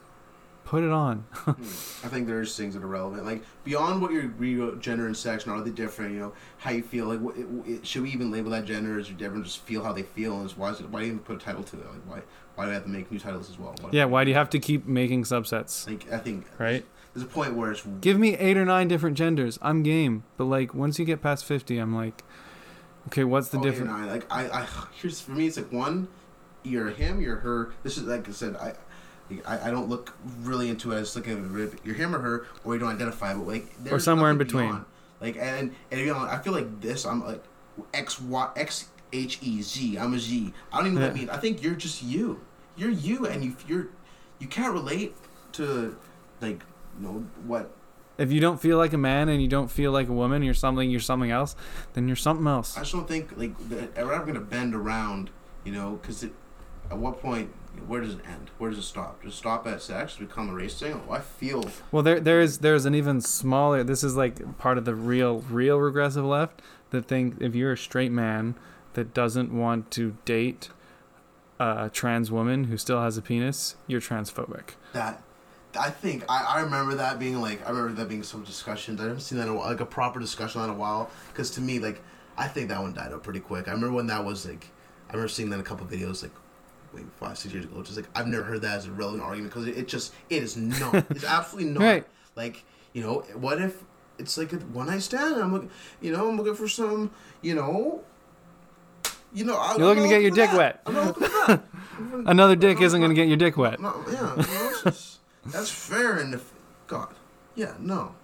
put 0.64 0.82
it 0.82 0.90
on. 0.90 1.26
Hmm. 1.44 2.06
I 2.06 2.08
think 2.08 2.26
there's 2.26 2.56
things 2.56 2.74
that 2.74 2.82
are 2.82 2.86
relevant, 2.86 3.26
like 3.26 3.42
beyond 3.64 4.00
what 4.00 4.12
your 4.12 4.74
gender 4.76 5.06
and 5.06 5.16
sex, 5.16 5.46
are 5.46 5.60
they 5.60 5.70
different? 5.70 6.14
You 6.14 6.20
know, 6.20 6.32
how 6.58 6.70
you 6.70 6.82
feel. 6.82 7.06
Like, 7.06 7.20
what, 7.20 7.36
it, 7.36 7.46
it, 7.66 7.86
should 7.86 8.02
we 8.02 8.10
even 8.10 8.30
label 8.30 8.50
that 8.50 8.64
gender? 8.64 8.98
Is 8.98 9.08
different? 9.08 9.44
just 9.44 9.60
feel 9.60 9.84
how 9.84 9.92
they 9.92 10.02
feel? 10.02 10.40
And 10.40 10.50
why 10.52 10.70
is 10.70 10.80
it? 10.80 10.88
Why 10.88 11.00
do 11.00 11.06
you 11.06 11.12
even 11.12 11.24
put 11.24 11.36
a 11.36 11.38
title 11.38 11.62
to 11.62 11.76
it? 11.76 11.86
Like, 11.86 12.06
why? 12.06 12.22
Why 12.54 12.64
do 12.64 12.68
we 12.68 12.74
have 12.74 12.84
to 12.84 12.90
make 12.90 13.10
new 13.10 13.18
titles 13.18 13.50
as 13.50 13.58
well? 13.58 13.74
Why- 13.80 13.90
Yeah, 13.92 14.04
why 14.06 14.24
do 14.24 14.30
you 14.30 14.36
have 14.36 14.50
to 14.50 14.58
keep 14.58 14.86
making 14.86 15.24
subsets? 15.24 15.86
Like, 15.88 16.10
I 16.12 16.18
think 16.18 16.46
Right? 16.58 16.84
there's 17.12 17.24
a 17.24 17.28
point 17.28 17.54
where 17.54 17.72
it's 17.72 17.82
Give 18.00 18.18
me 18.18 18.34
eight 18.36 18.56
or 18.56 18.64
nine 18.64 18.88
different 18.88 19.16
genders. 19.16 19.58
I'm 19.62 19.82
game. 19.82 20.24
But 20.36 20.44
like 20.44 20.74
once 20.74 20.98
you 20.98 21.04
get 21.04 21.20
past 21.20 21.44
fifty, 21.44 21.78
I'm 21.78 21.94
like, 21.94 22.24
okay, 23.08 23.24
what's 23.24 23.48
the 23.48 23.58
oh, 23.58 23.62
difference? 23.62 23.90
Like, 24.06 24.26
I, 24.32 24.48
I, 24.62 24.66
here's 25.00 25.20
for 25.20 25.32
me, 25.32 25.46
it's 25.46 25.56
like 25.56 25.72
one, 25.72 26.08
you're 26.62 26.90
him, 26.90 27.20
you're 27.20 27.36
her. 27.36 27.72
This 27.82 27.96
is 27.98 28.04
like 28.04 28.28
I 28.28 28.32
said, 28.32 28.56
I. 28.56 28.74
I, 29.46 29.68
I 29.68 29.70
don't 29.70 29.88
look 29.88 30.14
really 30.42 30.68
into 30.68 30.92
it 30.92 30.96
as 30.96 31.16
looking 31.16 31.32
at 31.62 31.84
you're 31.84 31.94
him 31.94 32.14
or 32.14 32.18
her, 32.20 32.46
or 32.64 32.74
you 32.74 32.80
don't 32.80 32.94
identify, 32.94 33.34
but 33.34 33.46
like 33.46 33.66
or 33.90 33.98
somewhere 33.98 34.30
in 34.30 34.38
between. 34.38 34.66
beyond. 34.68 34.84
Like 35.20 35.36
and 35.38 35.74
and 35.90 36.00
you 36.00 36.06
know, 36.06 36.18
I 36.18 36.38
feel 36.38 36.52
like 36.52 36.80
this. 36.80 37.04
I'm 37.06 37.24
like 37.24 37.42
X 37.94 38.20
Y 38.20 38.50
X 38.56 38.88
H 39.12 39.38
E 39.42 39.62
Z. 39.62 39.96
I'm 39.98 40.12
a 40.14 40.18
Z. 40.18 40.52
I 40.72 40.76
don't 40.78 40.86
even 40.86 40.94
know 40.96 41.00
what 41.02 41.10
I 41.12 41.14
Yeah. 41.14 41.20
mean. 41.20 41.30
I 41.30 41.38
think 41.38 41.62
you're 41.62 41.74
just 41.74 42.02
you. 42.02 42.40
You're 42.76 42.90
you, 42.90 43.26
and 43.26 43.44
you 43.44 43.56
you're 43.66 43.86
you 44.38 44.46
can't 44.46 44.72
relate 44.72 45.14
to 45.52 45.96
like 46.40 46.62
you 46.98 47.06
know 47.06 47.24
what 47.46 47.70
If 48.18 48.30
you 48.30 48.40
don't 48.40 48.60
feel 48.60 48.76
like 48.76 48.92
a 48.92 48.98
man 48.98 49.28
and 49.28 49.40
you 49.40 49.48
don't 49.48 49.70
feel 49.70 49.90
like 49.92 50.08
a 50.08 50.12
woman, 50.12 50.42
you're 50.42 50.52
something. 50.54 50.90
You're 50.90 51.00
something 51.00 51.30
else. 51.30 51.56
Then 51.94 52.06
you're 52.08 52.16
something 52.16 52.46
else. 52.46 52.76
I 52.76 52.80
just 52.80 52.92
don't 52.92 53.08
think 53.08 53.36
like 53.36 53.56
that 53.70 53.96
we're 53.96 54.12
ever 54.12 54.26
gonna 54.26 54.40
bend 54.40 54.74
around, 54.74 55.30
you 55.64 55.72
know, 55.72 55.98
because 56.02 56.22
at 56.24 56.98
what 56.98 57.20
point 57.20 57.50
where 57.86 58.00
does 58.00 58.14
it 58.14 58.20
end? 58.26 58.50
Where 58.58 58.70
does 58.70 58.78
it 58.78 58.82
stop? 58.82 59.22
Does 59.22 59.34
it 59.34 59.36
stop 59.36 59.66
at 59.66 59.82
sex? 59.82 60.16
Become 60.16 60.50
a 60.50 60.54
race 60.54 60.78
thing? 60.78 61.00
Oh, 61.08 61.12
I 61.12 61.20
feel 61.20 61.70
Well, 61.92 62.02
there 62.02 62.20
there 62.20 62.40
is 62.40 62.58
there's 62.58 62.84
an 62.84 62.94
even 62.94 63.20
smaller. 63.20 63.84
This 63.84 64.02
is 64.02 64.16
like 64.16 64.58
part 64.58 64.78
of 64.78 64.84
the 64.84 64.94
real 64.94 65.40
real 65.40 65.78
regressive 65.78 66.24
left 66.24 66.62
that 66.90 67.06
think 67.06 67.40
if 67.40 67.54
you're 67.54 67.72
a 67.72 67.78
straight 67.78 68.12
man 68.12 68.54
that 68.94 69.12
doesn't 69.12 69.52
want 69.52 69.90
to 69.92 70.16
date 70.24 70.70
a 71.58 71.90
trans 71.92 72.30
woman 72.30 72.64
who 72.64 72.76
still 72.76 73.00
has 73.00 73.16
a 73.16 73.22
penis, 73.22 73.76
you're 73.86 74.00
transphobic. 74.00 74.70
that 74.92 75.22
I 75.78 75.90
think 75.90 76.24
I, 76.28 76.56
I 76.56 76.60
remember 76.60 76.94
that 76.96 77.18
being 77.18 77.40
like 77.40 77.64
I 77.66 77.70
remember 77.70 77.94
that 77.94 78.08
being 78.08 78.22
some 78.22 78.44
discussions. 78.44 79.00
I 79.00 79.04
haven't 79.04 79.20
seen 79.20 79.38
that 79.38 79.44
in 79.44 79.50
a, 79.50 79.54
while, 79.54 79.68
like 79.68 79.80
a 79.80 79.86
proper 79.86 80.20
discussion 80.20 80.62
in 80.62 80.70
a 80.70 80.74
while. 80.74 81.10
Because 81.28 81.50
to 81.52 81.60
me, 81.60 81.78
like 81.78 82.00
I 82.36 82.48
think 82.48 82.68
that 82.68 82.80
one 82.80 82.94
died 82.94 83.12
out 83.12 83.22
pretty 83.22 83.40
quick. 83.40 83.68
I 83.68 83.72
remember 83.72 83.94
when 83.94 84.06
that 84.08 84.24
was 84.24 84.46
like 84.46 84.68
I 85.08 85.12
remember 85.12 85.28
seeing 85.28 85.50
that 85.50 85.56
in 85.56 85.60
a 85.60 85.64
couple 85.64 85.86
videos 85.86 86.22
like 86.22 86.32
wait 86.94 87.04
five 87.18 87.36
six 87.38 87.52
years 87.54 87.64
ago. 87.64 87.82
Just 87.82 87.96
like 87.96 88.08
I've 88.14 88.26
never 88.26 88.44
heard 88.44 88.62
that 88.62 88.76
as 88.78 88.86
a 88.86 88.92
relevant 88.92 89.22
argument 89.22 89.52
because 89.52 89.66
it, 89.68 89.76
it 89.76 89.88
just 89.88 90.12
it 90.30 90.42
is 90.42 90.56
not. 90.56 90.94
it's 91.10 91.24
absolutely 91.24 91.72
not. 91.72 91.82
Right. 91.82 92.06
Like 92.36 92.64
you 92.92 93.02
know 93.02 93.20
what 93.34 93.60
if 93.60 93.82
it's 94.18 94.38
like 94.38 94.52
a 94.52 94.56
one 94.56 94.86
night 94.86 95.02
stand? 95.02 95.36
I'm 95.36 95.52
looking 95.52 95.70
you 96.00 96.12
know 96.12 96.28
I'm 96.28 96.36
looking 96.36 96.54
for 96.54 96.68
some 96.68 97.10
you 97.42 97.54
know. 97.54 98.02
You 99.32 99.44
know, 99.44 99.56
I, 99.56 99.76
You're 99.76 99.86
looking 99.88 100.04
to 100.04 100.08
get 100.08 100.22
your 100.22 100.30
dick 100.30 100.50
that. 100.52 100.56
wet. 100.56 100.82
I'm 100.86 100.94
not 100.94 101.20
looking. 101.20 102.24
Another 102.28 102.54
dick 102.54 102.80
isn't 102.80 103.00
going 103.00 103.10
to 103.10 103.16
get 103.16 103.26
your 103.26 103.36
dick 103.36 103.56
wet. 103.56 103.80
No, 103.80 104.00
yeah, 104.06 104.30
you 104.30 104.36
know, 104.36 104.72
just- 104.84 105.18
that's 105.46 105.70
fair. 105.70 106.18
And 106.18 106.34
if 106.34 106.52
God, 106.86 107.12
yeah, 107.56 107.74
no, 107.80 108.14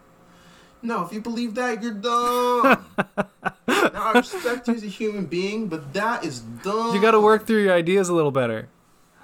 no, 0.82 1.04
if 1.04 1.12
you 1.12 1.20
believe 1.20 1.54
that, 1.56 1.82
you're 1.82 1.92
dumb. 1.94 2.84
now 2.96 3.24
I 3.68 4.12
respect 4.14 4.68
you 4.68 4.74
as 4.74 4.82
a 4.82 4.86
human 4.86 5.26
being, 5.26 5.68
but 5.68 5.92
that 5.94 6.24
is 6.24 6.40
dumb. 6.40 6.94
You 6.94 7.00
got 7.00 7.12
to 7.12 7.20
work 7.20 7.46
through 7.46 7.62
your 7.64 7.74
ideas 7.74 8.08
a 8.08 8.14
little 8.14 8.30
better. 8.30 8.68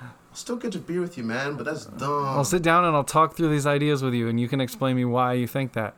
I'll 0.00 0.08
still 0.34 0.56
get 0.56 0.72
to 0.72 0.78
beer 0.78 1.00
with 1.00 1.16
you, 1.16 1.24
man, 1.24 1.56
but 1.56 1.64
that's 1.64 1.86
dumb. 1.86 2.24
I'll 2.26 2.44
sit 2.44 2.62
down 2.62 2.84
and 2.84 2.94
I'll 2.94 3.04
talk 3.04 3.36
through 3.36 3.48
these 3.50 3.66
ideas 3.66 4.02
with 4.02 4.14
you, 4.14 4.28
and 4.28 4.38
you 4.38 4.48
can 4.48 4.60
explain 4.60 4.96
me 4.96 5.04
why 5.04 5.32
you 5.34 5.46
think 5.46 5.72
that. 5.72 5.94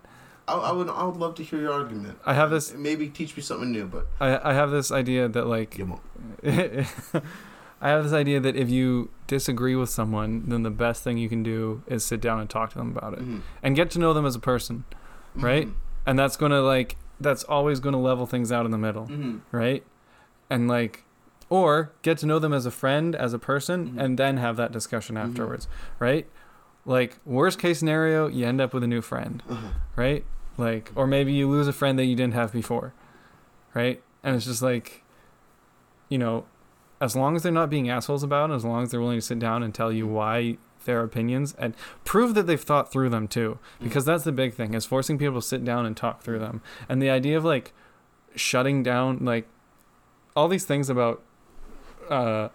I, 0.46 0.54
I 0.54 0.72
would, 0.72 0.88
I 0.88 1.04
would 1.04 1.16
love 1.16 1.34
to 1.36 1.42
hear 1.42 1.60
your 1.60 1.72
argument. 1.72 2.18
I 2.24 2.34
have 2.34 2.50
this. 2.50 2.72
Maybe 2.72 3.08
teach 3.08 3.36
me 3.36 3.42
something 3.42 3.70
new, 3.70 3.86
but 3.86 4.06
I, 4.20 4.50
I 4.50 4.54
have 4.54 4.70
this 4.70 4.90
idea 4.92 5.28
that 5.28 5.46
like. 5.46 5.78
I 7.80 7.90
have 7.90 8.02
this 8.02 8.12
idea 8.12 8.40
that 8.40 8.56
if 8.56 8.68
you 8.70 9.10
disagree 9.28 9.76
with 9.76 9.88
someone, 9.88 10.44
then 10.48 10.62
the 10.64 10.70
best 10.70 11.04
thing 11.04 11.16
you 11.16 11.28
can 11.28 11.42
do 11.44 11.82
is 11.86 12.04
sit 12.04 12.20
down 12.20 12.40
and 12.40 12.50
talk 12.50 12.70
to 12.70 12.78
them 12.78 12.96
about 12.96 13.12
it 13.12 13.20
Mhm. 13.20 13.42
and 13.62 13.76
get 13.76 13.88
to 13.92 13.98
know 14.00 14.12
them 14.12 14.26
as 14.26 14.34
a 14.34 14.40
person, 14.40 14.82
right? 15.34 15.66
Mhm. 15.68 15.74
And 16.06 16.18
that's 16.18 16.36
going 16.36 16.52
to 16.52 16.60
like 16.62 16.96
that's 17.20 17.42
always 17.44 17.80
going 17.80 17.92
to 17.94 17.98
level 17.98 18.26
things 18.26 18.52
out 18.52 18.64
in 18.64 18.70
the 18.70 18.78
middle, 18.78 19.06
Mhm. 19.08 19.40
right? 19.52 19.82
And 20.50 20.68
like 20.68 21.04
or 21.50 21.90
get 22.02 22.18
to 22.18 22.26
know 22.26 22.38
them 22.38 22.52
as 22.52 22.66
a 22.66 22.70
friend, 22.70 23.16
as 23.16 23.32
a 23.32 23.38
person 23.38 23.92
Mhm. 23.92 24.00
and 24.04 24.18
then 24.18 24.36
have 24.36 24.56
that 24.56 24.70
discussion 24.72 25.16
Mhm. 25.16 25.24
afterwards, 25.30 25.66
right? 25.98 26.26
Like 26.86 27.18
worst 27.26 27.58
case 27.58 27.78
scenario, 27.80 28.28
you 28.28 28.46
end 28.46 28.60
up 28.60 28.72
with 28.74 28.82
a 28.82 28.86
new 28.86 29.00
friend, 29.02 29.42
Uh-huh. 29.48 29.68
right? 29.96 30.24
Like 30.56 30.90
or 30.94 31.06
maybe 31.06 31.32
you 31.32 31.48
lose 31.48 31.66
a 31.68 31.72
friend 31.72 31.98
that 31.98 32.04
you 32.04 32.14
didn't 32.16 32.34
have 32.34 32.52
before, 32.52 32.92
right? 33.74 34.02
And 34.22 34.36
it's 34.36 34.44
just 34.46 34.62
like 34.62 35.02
you 36.08 36.16
know, 36.18 36.44
as 37.00 37.14
long 37.14 37.36
as 37.36 37.42
they're 37.42 37.52
not 37.52 37.68
being 37.70 37.88
assholes 37.90 38.22
about 38.22 38.50
it, 38.50 38.54
as 38.54 38.64
long 38.64 38.82
as 38.82 38.90
they're 38.90 39.00
willing 39.00 39.18
to 39.18 39.22
sit 39.26 39.38
down 39.38 39.62
and 39.62 39.74
tell 39.74 39.92
you 39.92 40.06
why 40.06 40.56
their 40.84 41.02
opinions 41.02 41.54
and 41.58 41.74
prove 42.04 42.34
that 42.34 42.46
they've 42.46 42.60
thought 42.62 42.90
through 42.92 43.10
them 43.10 43.28
too, 43.28 43.58
because 43.82 44.04
that's 44.04 44.24
the 44.24 44.32
big 44.32 44.54
thing 44.54 44.74
is 44.74 44.84
forcing 44.86 45.18
people 45.18 45.40
to 45.40 45.46
sit 45.46 45.64
down 45.64 45.84
and 45.86 45.96
talk 45.96 46.22
through 46.22 46.38
them. 46.38 46.60
And 46.88 47.00
the 47.02 47.10
idea 47.10 47.36
of 47.36 47.44
like 47.44 47.72
shutting 48.34 48.82
down 48.82 49.24
like 49.24 49.46
all 50.36 50.48
these 50.48 50.64
things 50.64 50.88
about 50.88 51.22
uh, 52.08 52.48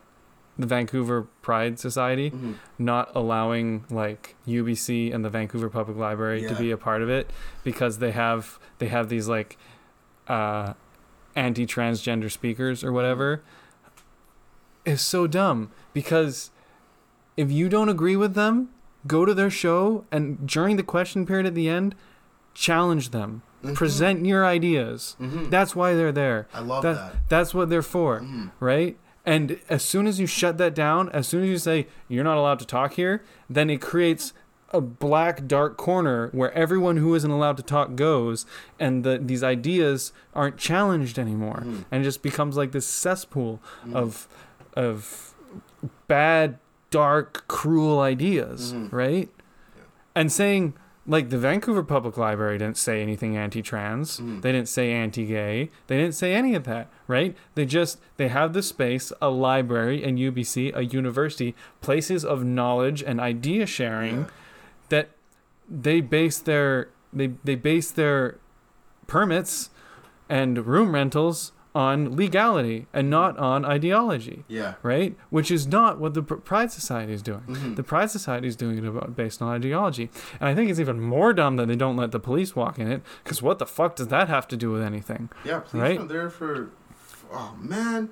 the 0.58 0.66
Vancouver 0.68 1.24
Pride 1.42 1.80
Society 1.80 2.30
Mhm. 2.32 2.56
not 2.77 3.11
allowing 3.16 3.85
like 3.90 4.35
UBC 4.48 5.11
and 5.11 5.26
the 5.26 5.30
Vancouver 5.30 5.69
Public 5.69 5.98
Library 5.98 6.42
to 6.48 6.56
be 6.56 6.72
a 6.72 6.77
part 6.77 7.02
of 7.02 7.10
it 7.10 7.30
because 7.64 7.98
they 8.00 8.11
have 8.11 8.60
they 8.80 8.88
have 8.88 9.10
these 9.10 9.27
like 9.27 9.58
uh, 10.27 10.74
anti-transgender 11.35 12.32
speakers 12.32 12.84
or 12.84 12.92
whatever 12.93 13.42
is 14.85 15.02
so 15.02 15.27
dumb. 15.27 15.72
Because 15.93 16.50
if 17.37 17.51
you 17.51 17.69
don't 17.69 17.89
agree 17.89 18.15
with 18.15 18.33
them 18.35 18.69
go 19.07 19.25
to 19.25 19.33
their 19.33 19.49
show 19.49 20.05
and 20.11 20.47
during 20.47 20.77
the 20.77 20.83
question 20.83 21.25
period 21.25 21.45
at 21.45 21.55
the 21.55 21.67
end 21.69 21.93
challenge 22.53 23.09
them 23.09 23.41
Mhm. 23.63 23.73
present 23.75 24.25
your 24.25 24.45
ideas 24.45 25.15
Mhm. 25.19 25.49
that's 25.49 25.75
why 25.75 25.93
they're 25.93 26.11
there 26.11 26.47
I 26.53 26.59
love 26.59 26.83
that, 26.83 26.93
that. 26.95 27.15
that's 27.29 27.53
what 27.53 27.69
they're 27.69 27.81
for 27.81 28.19
Mhm. 28.21 28.51
right? 28.59 28.97
And 29.25 29.57
as 29.69 29.83
soon 29.83 30.05
as 30.05 30.19
you 30.19 30.27
shut 30.27 30.57
that 30.57 30.75
down, 30.75 31.07
as 31.09 31.27
soon 31.29 31.43
as 31.43 31.49
you 31.49 31.57
say 31.57 31.87
you're 32.09 32.25
not 32.25 32.37
allowed 32.37 32.59
to 32.59 32.65
talk 32.65 32.93
here, 32.93 33.23
then 33.49 33.69
it 33.69 33.79
creates 33.81 34.33
a 34.71 34.81
black 34.81 35.47
dark 35.47 35.77
corner 35.77 36.27
where 36.33 36.51
everyone 36.53 36.97
who 36.97 37.15
isn't 37.15 37.29
allowed 37.31 37.55
to 37.57 37.63
talk 37.63 37.95
goes, 37.95 38.45
and 38.79 39.03
the, 39.05 39.17
these 39.23 39.41
ideas 39.43 40.11
aren't 40.35 40.57
challenged 40.57 41.17
anymore, 41.17 41.63
Mhm. 41.65 41.85
and 41.91 42.01
it 42.01 42.03
just 42.03 42.21
becomes 42.21 42.57
like 42.57 42.71
this 42.73 42.85
cesspool 42.85 43.61
Mhm. 43.87 43.95
of 43.95 44.27
of 44.75 45.33
bad, 46.07 46.57
dark, 46.93 47.43
cruel 47.47 47.99
ideas, 47.99 48.72
Mhm. 48.73 48.93
right? 48.93 49.30
Yeah. 49.75 49.81
And 50.15 50.31
saying 50.31 50.73
like 51.05 51.30
the 51.31 51.38
Vancouver 51.38 51.83
Public 51.83 52.15
Library 52.17 52.57
didn't 52.59 52.77
say 52.77 53.01
anything 53.01 53.35
anti-trans. 53.35 54.19
Mhm. 54.22 54.41
They 54.41 54.53
didn't 54.53 54.69
say 54.69 54.93
anti-gay. 54.93 55.69
They 55.88 55.97
didn't 55.97 56.15
say 56.15 56.33
any 56.33 56.55
of 56.55 56.63
that, 56.63 56.88
right? 57.09 57.35
They 57.55 57.65
just 57.65 57.99
they 58.17 58.30
have 58.30 58.53
the 58.53 58.61
space, 58.63 59.11
a 59.22 59.30
library, 59.30 60.01
and 60.03 60.17
UBC, 60.17 60.72
a 60.73 60.81
university, 60.83 61.55
places 61.81 62.23
of 62.23 62.45
knowledge 62.45 63.03
and 63.03 63.19
idea 63.19 63.65
sharing 63.65 64.17
Yeah. 64.19 64.25
that 64.89 65.09
they 65.69 65.99
base 65.99 66.38
their 66.39 66.88
they 67.11 67.31
they 67.43 67.55
base 67.55 67.89
their 67.91 68.38
permits 69.07 69.72
and 70.30 70.65
room 70.65 70.93
rentals 70.93 71.51
on 71.76 72.16
legality 72.16 72.85
and 72.93 73.10
not 73.10 73.38
on 73.40 73.66
ideology, 73.66 74.43
Yeah. 74.48 74.76
right? 74.84 75.16
Which 75.32 75.50
is 75.50 75.66
not 75.66 76.00
what 76.00 76.14
the 76.14 76.22
Pride 76.22 76.72
Society 76.72 77.14
is 77.14 77.22
doing. 77.24 77.42
Mhm. 77.48 77.76
The 77.76 77.84
Pride 77.84 78.11
Society 78.11 78.48
is 78.48 78.56
doing 78.56 78.77
it 78.77 78.85
about 78.85 79.16
based 79.16 79.42
on 79.42 79.48
ideology, 79.50 80.10
and 80.40 80.48
I 80.50 80.53
think 80.56 80.69
it's 80.69 80.80
even 80.80 81.02
more 81.02 81.34
dumb 81.34 81.56
that 81.58 81.68
they 81.68 81.76
don't 81.76 81.98
let 81.98 82.11
the 82.11 82.19
police 82.19 82.56
walk 82.56 82.77
in 82.77 82.92
it. 82.92 83.02
Because 83.24 83.42
what 83.42 83.58
the 83.58 83.66
fuck 83.66 83.95
does 83.95 84.10
that 84.10 84.30
have 84.30 84.48
to 84.50 84.58
do 84.58 84.69
with 84.72 84.84
anything? 84.84 85.30
Yeah, 85.43 85.60
please 85.60 85.82
Right? 85.82 86.00
are 86.00 86.06
there 86.06 86.30
for. 86.30 86.69
Oh 87.32 87.56
man. 87.60 88.10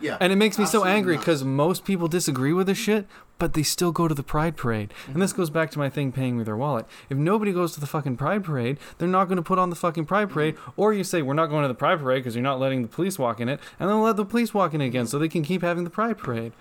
Yeah. 0.00 0.16
And 0.20 0.32
it 0.32 0.36
makes 0.36 0.58
me 0.58 0.66
so 0.66 0.84
angry 0.84 1.16
because 1.16 1.44
most 1.44 1.84
people 1.84 2.08
disagree 2.08 2.52
with 2.52 2.66
this 2.66 2.78
shit, 2.78 3.06
but 3.42 3.54
they 3.54 3.62
still 3.64 3.90
go 3.90 4.06
to 4.06 4.14
the 4.14 4.22
Pride 4.22 4.56
Parade. 4.56 4.94
And 5.06 5.14
Mm-hmm. 5.14 5.20
this 5.20 5.32
goes 5.32 5.50
back 5.50 5.72
to 5.72 5.78
my 5.80 5.90
thing 5.90 6.12
paying 6.12 6.36
with 6.36 6.46
their 6.46 6.56
wallet. 6.56 6.86
If 7.10 7.18
nobody 7.18 7.52
goes 7.52 7.74
to 7.74 7.80
the 7.80 7.88
fucking 7.88 8.16
Pride 8.16 8.44
Parade, 8.44 8.78
they're 8.98 9.08
not 9.08 9.24
going 9.24 9.34
to 9.36 9.42
put 9.42 9.58
on 9.58 9.68
the 9.68 9.74
fucking 9.74 10.04
Pride 10.04 10.30
Parade. 10.30 10.54
Or 10.76 10.94
you 10.94 11.02
say, 11.02 11.22
we're 11.22 11.34
not 11.34 11.46
going 11.46 11.62
to 11.62 11.68
the 11.68 11.74
Pride 11.74 11.98
Parade 11.98 12.22
because 12.22 12.36
you're 12.36 12.42
not 12.44 12.60
letting 12.60 12.82
the 12.82 12.88
police 12.88 13.18
walk 13.18 13.40
in 13.40 13.48
it, 13.48 13.58
and 13.80 13.90
then 13.90 14.00
let 14.00 14.14
the 14.14 14.24
police 14.24 14.54
walk 14.54 14.74
in 14.74 14.80
again 14.80 15.08
so 15.08 15.18
they 15.18 15.28
can 15.28 15.42
keep 15.42 15.62
having 15.62 15.82
the 15.82 15.90
Pride 15.90 16.18
Parade. 16.18 16.52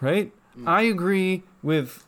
Right? 0.00 0.32
Mm. 0.56 0.68
I 0.68 0.82
agree 0.82 1.42
with, 1.64 2.06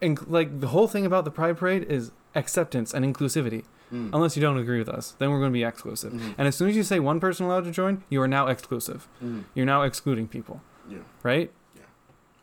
inc- 0.00 0.30
like, 0.30 0.60
the 0.60 0.68
whole 0.68 0.86
thing 0.86 1.04
about 1.04 1.24
the 1.24 1.32
Pride 1.32 1.56
Parade 1.58 1.82
is 1.90 2.12
acceptance 2.36 2.94
and 2.94 3.04
inclusivity. 3.04 3.64
Mm. 3.92 4.10
Unless 4.12 4.36
you 4.36 4.42
don't 4.42 4.58
agree 4.58 4.78
with 4.78 4.88
us, 4.88 5.16
then 5.18 5.30
we're 5.32 5.40
going 5.40 5.50
to 5.50 5.58
be 5.58 5.64
exclusive. 5.64 6.12
Mhm. 6.12 6.34
And 6.38 6.46
as 6.46 6.54
soon 6.54 6.68
as 6.68 6.76
you 6.76 6.84
say 6.84 7.00
one 7.00 7.18
person 7.18 7.46
allowed 7.46 7.64
to 7.64 7.72
join, 7.72 8.04
you 8.10 8.22
are 8.22 8.28
now 8.28 8.46
exclusive. 8.46 9.08
Mhm. 9.20 9.44
You're 9.56 9.66
now 9.66 9.82
excluding 9.82 10.28
people, 10.28 10.60
Yeah. 10.88 10.98
right? 11.24 11.50
Yeah. 11.74 11.82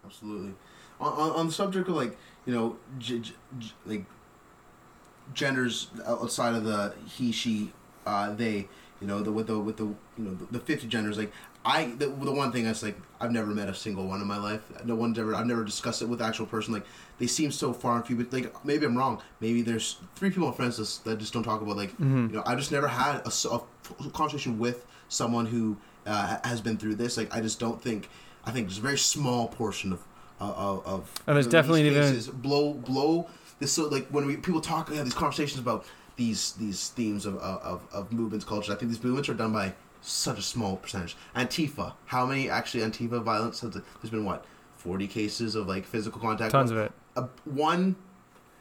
Absolutely. 0.04 0.54
On, 1.00 1.12
on, 1.14 1.32
on 1.32 1.48
the 1.48 1.54
subject 1.54 1.90
of 1.90 1.96
like 1.96 2.18
you 2.46 2.54
know 2.54 2.78
g- 3.00 3.20
g- 3.20 3.34
g- 3.60 3.74
like 3.86 4.06
genders 5.34 5.88
outside 6.06 6.54
of 6.56 6.64
the 6.64 6.94
he 7.08 7.32
she 7.32 7.72
uh, 8.06 8.34
they 8.34 8.68
you 9.02 9.08
know 9.08 9.22
the 9.22 9.32
with 9.32 9.48
the 9.48 9.60
with 9.60 9.78
the 9.78 9.84
you 9.86 9.96
know 10.18 10.34
the, 10.36 10.46
the 10.52 10.60
fifty 10.60 10.88
genders 10.88 11.18
like 11.18 11.32
I 11.68 11.86
the, 11.98 12.06
the 12.08 12.32
one 12.32 12.52
thing 12.52 12.64
that's 12.64 12.84
like 12.84 12.96
I've 13.20 13.32
never 13.32 13.48
met 13.48 13.68
a 13.68 13.74
single 13.74 14.06
one 14.08 14.22
in 14.22 14.28
my 14.28 14.38
life. 14.38 14.62
No 14.86 14.94
one's 14.94 15.18
ever 15.18 15.34
I've 15.34 15.48
never 15.48 15.64
discussed 15.64 16.04
it 16.04 16.06
with 16.06 16.22
actual 16.22 16.46
person. 16.46 16.74
Like 16.76 16.86
they 17.18 17.26
seem 17.26 17.52
so 17.52 17.74
far 17.74 17.96
and 17.96 18.06
few. 18.06 18.16
But 18.16 18.32
like 18.32 18.64
maybe 18.64 18.86
I'm 18.86 18.96
wrong. 18.96 19.20
Maybe 19.40 19.64
there's 19.64 19.98
three 20.16 20.30
people 20.30 20.48
I'm 20.48 20.54
friends 20.54 20.78
with 20.78 21.04
that 21.06 21.18
just 21.18 21.34
don't 21.34 21.42
talk 21.44 21.62
about 21.62 21.76
like 21.76 21.98
Mhm. 21.98 22.30
you 22.30 22.36
know 22.38 22.44
I've 22.46 22.60
just 22.60 22.72
never 22.72 22.88
had 22.88 23.22
a 23.26 23.32
conversation 24.12 24.60
with 24.60 24.86
someone 25.10 25.48
who 25.48 25.76
uh, 26.06 26.38
has 26.44 26.62
been 26.62 26.78
through 26.78 26.96
this. 26.96 27.18
Like 27.18 27.36
I 27.36 27.42
just 27.42 27.60
don't 27.60 27.82
think 27.82 28.10
I 28.46 28.52
think 28.52 28.68
there's 28.68 28.78
a 28.78 28.82
very 28.82 28.98
small 29.00 29.48
portion 29.48 29.92
of 29.92 30.00
of, 30.40 30.86
of 30.86 31.12
And 31.28 31.36
there's 31.36 31.46
these 31.46 31.52
definitely 31.52 31.88
even- 31.88 32.02
cases 32.02 32.28
blow 32.28 32.74
blow 32.74 33.28
this 33.60 33.72
so 33.74 33.88
like 33.88 34.08
when 34.10 34.26
we 34.26 34.36
people 34.38 34.62
talk 34.62 34.90
have 34.94 35.06
these 35.06 35.14
conversations 35.14 35.60
about 35.60 35.86
these 36.18 36.54
these 36.54 36.90
themes 36.90 37.26
of 37.26 37.38
of, 37.38 37.82
of 37.94 38.12
movements 38.12 38.46
culture. 38.46 38.72
I 38.72 38.76
think 38.76 38.92
these 38.92 39.04
movements 39.04 39.30
are 39.30 39.34
done 39.34 39.54
by 39.54 39.74
such 40.02 40.38
a 40.38 40.42
small 40.42 40.78
percentage. 40.78 41.16
Antifa, 41.36 41.94
how 42.06 42.26
many 42.26 42.50
actually 42.50 42.84
Antifa 42.84 43.22
violence? 43.24 43.62
Has 43.62 43.74
there's 43.74 44.12
been 44.12 44.26
what 44.26 44.46
forty 44.76 45.08
cases 45.08 45.56
of 45.56 45.68
like 45.68 45.86
physical 45.86 46.20
contact. 46.22 46.52
Tons 46.52 46.72
of 46.72 46.78
it. 46.78 46.92
A, 47.16 47.24
one 47.46 47.96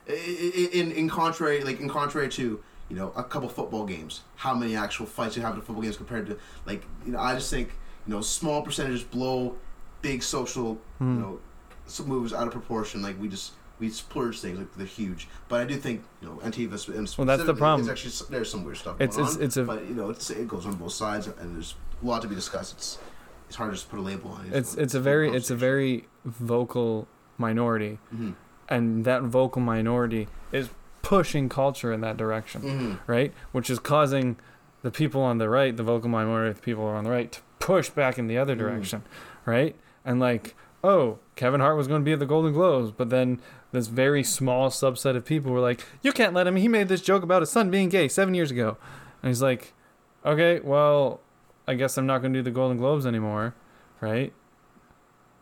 in 0.07 0.93
in 0.93 1.09
contrary 1.09 1.63
like 1.65 1.81
in 1.81 1.89
contrary 1.89 2.29
to 2.29 2.61
you 2.91 2.97
know 2.97 3.13
a 3.17 3.25
couple 3.25 3.49
football 3.49 3.87
games 3.87 4.21
how 4.37 4.55
many 4.55 4.77
actual 4.77 5.07
fights 5.07 5.35
you 5.37 5.43
have 5.43 5.55
in 5.55 5.61
football 5.63 5.83
games 5.83 5.97
compared 5.97 6.27
to 6.27 6.37
like 6.67 6.85
you 7.07 7.13
know 7.13 7.19
i 7.19 7.35
just 7.35 7.49
think 7.51 7.69
you 8.07 8.13
know 8.13 8.21
small 8.21 8.61
percentages 8.63 9.03
blow 9.03 9.57
big 10.03 10.23
social 10.23 10.79
Hmm. 10.99 11.15
you 11.15 11.21
know 11.21 11.41
some 11.87 12.07
moves 12.09 12.33
out 12.33 12.47
of 12.47 12.53
proportion 12.53 13.03
like 13.03 13.21
we 13.21 13.29
just 13.29 13.53
we 13.81 13.91
splurge 13.91 14.41
things 14.41 14.59
like 14.59 14.73
they're 14.77 14.87
huge 14.87 15.29
but 15.49 15.61
i 15.61 15.65
do 15.65 15.77
think 15.77 16.03
you 16.21 16.29
know 16.29 16.35
antifa 16.37 17.19
Well, 17.19 17.27
that's 17.27 17.45
the 17.45 17.55
problem. 17.55 17.81
it's 17.89 17.91
actually 18.05 18.29
there's 18.31 18.51
some 18.51 18.65
weird 18.65 18.77
stuff 18.79 19.01
It's- 19.01 19.17
going 19.17 19.27
it's- 19.29 19.37
on, 19.39 19.43
it's 19.45 19.57
a- 19.57 19.65
but 19.65 19.87
you 19.89 19.95
know 19.95 20.11
it's, 20.11 20.31
it 20.31 20.49
goes 20.49 20.65
on 20.67 20.75
both 20.75 20.93
sides 20.93 21.27
and 21.27 21.55
there's 21.57 21.75
a 22.03 22.07
lot 22.07 22.23
to 22.23 22.29
be 22.29 22.35
discussed 22.35 22.75
it's 22.77 22.99
it's 23.49 23.57
hard 23.57 23.71
to 23.71 23.77
just 23.77 23.91
put 23.91 23.99
a 23.99 24.03
label 24.03 24.31
on 24.33 24.47
it. 24.47 24.55
It's 24.55 24.75
it's 24.75 24.95
a 24.95 25.01
very 25.01 25.29
it's 25.31 25.51
a 25.51 25.57
very 25.57 26.07
vocal 26.25 27.07
minority, 27.39 27.99
hmm 28.11 28.33
and 28.71 29.05
that 29.05 29.23
vocal 29.23 29.61
minority 29.61 30.27
is 30.51 30.71
pushing 31.03 31.51
culture 31.51 31.93
in 31.93 32.01
that 32.01 32.17
direction, 32.17 32.63
hmm 32.63 32.95
right? 33.07 33.35
Which 33.53 33.69
is 33.69 33.79
causing 33.79 34.37
the 34.81 34.91
people 34.91 35.21
on 35.21 35.37
the 35.37 35.51
right, 35.51 35.77
the 35.77 35.83
vocal 35.83 36.09
minority, 36.09 36.55
the 36.55 36.61
people 36.63 36.85
on 36.87 37.05
the 37.05 37.11
right, 37.11 37.31
to 37.33 37.41
push 37.59 37.91
back 37.91 38.19
in 38.19 38.27
the 38.27 38.39
other 38.39 38.55
Mm. 38.57 38.59
direction, 38.61 39.03
right? 39.45 39.77
And 40.07 40.19
like, 40.19 40.55
oh, 40.85 41.19
Kevin 41.35 41.61
Hart 41.61 41.77
was 41.77 41.89
going 41.89 42.01
to 42.01 42.05
be 42.05 42.13
at 42.13 42.19
the 42.21 42.27
Golden 42.27 42.53
Globes, 42.53 42.93
but 42.93 43.11
then 43.11 43.41
this 43.73 43.89
very 43.89 44.23
small 44.23 44.71
subset 44.71 45.17
of 45.17 45.25
people 45.25 45.51
were 45.51 45.59
like, 45.61 45.85
you 46.03 46.13
can't 46.13 46.33
let 46.35 46.47
him. 46.47 46.55
He 46.57 46.69
made 46.69 46.87
this 46.89 47.01
joke 47.01 47.23
about 47.25 47.43
his 47.43 47.51
son 47.51 47.71
being 47.71 47.89
gay 47.89 48.07
seven 48.07 48.35
years 48.35 48.51
ago, 48.53 48.77
and 49.23 49.31
he's 49.31 49.43
like, 49.43 49.73
okay, 50.25 50.61
well, 50.61 51.21
I 51.67 51.75
guess 51.75 51.97
I'm 51.99 52.07
not 52.07 52.19
going 52.19 52.33
to 52.35 52.39
do 52.39 52.43
the 52.45 52.51
Golden 52.53 52.77
Globes 52.79 53.07
anymore, 53.07 53.55
right? 54.01 54.33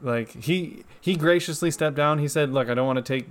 Like 0.00 0.30
he 0.44 0.84
he 1.00 1.14
graciously 1.16 1.70
stepped 1.70 1.96
down. 1.96 2.18
He 2.18 2.26
said, 2.26 2.50
"Look, 2.52 2.68
I 2.68 2.74
don't 2.74 2.86
want 2.86 2.96
to 2.96 3.02
take 3.02 3.28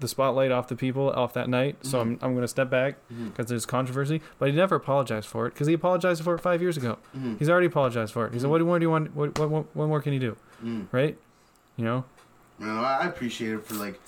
the 0.00 0.08
spotlight 0.08 0.50
off 0.50 0.66
the 0.68 0.76
people 0.76 1.10
off 1.10 1.34
that 1.34 1.46
night, 1.48 1.76
so 1.84 2.00
I'm 2.00 2.18
I'm 2.22 2.32
going 2.32 2.42
to 2.42 2.48
step 2.48 2.70
back 2.70 2.96
because 3.26 3.46
there's 3.46 3.66
controversy." 3.66 4.22
But 4.38 4.48
he 4.48 4.54
never 4.56 4.76
apologized 4.76 5.28
for 5.28 5.46
it 5.46 5.52
because 5.52 5.66
he 5.66 5.74
apologized 5.74 6.22
for 6.24 6.34
it 6.34 6.40
five 6.40 6.62
years 6.62 6.78
ago. 6.78 6.96
hmm 7.12 7.34
He's 7.36 7.50
already 7.50 7.66
apologized 7.66 8.14
for 8.14 8.26
it. 8.26 8.32
He 8.32 8.38
said, 8.38 8.48
"What 8.48 8.62
more 8.62 8.78
do 8.78 8.84
you 8.84 8.90
want? 8.90 9.14
What 9.14 9.38
what 9.38 9.50
what, 9.74 9.86
more 9.88 10.00
can 10.00 10.14
you 10.14 10.20
do?" 10.20 10.36
hmm 10.60 10.84
Right? 10.90 11.18
You 11.76 11.84
know? 11.84 12.04
Man, 12.58 12.70
I 12.70 12.98
I 13.02 13.06
appreciate 13.06 13.52
it 13.52 13.64
for 13.64 13.74
like 13.74 14.00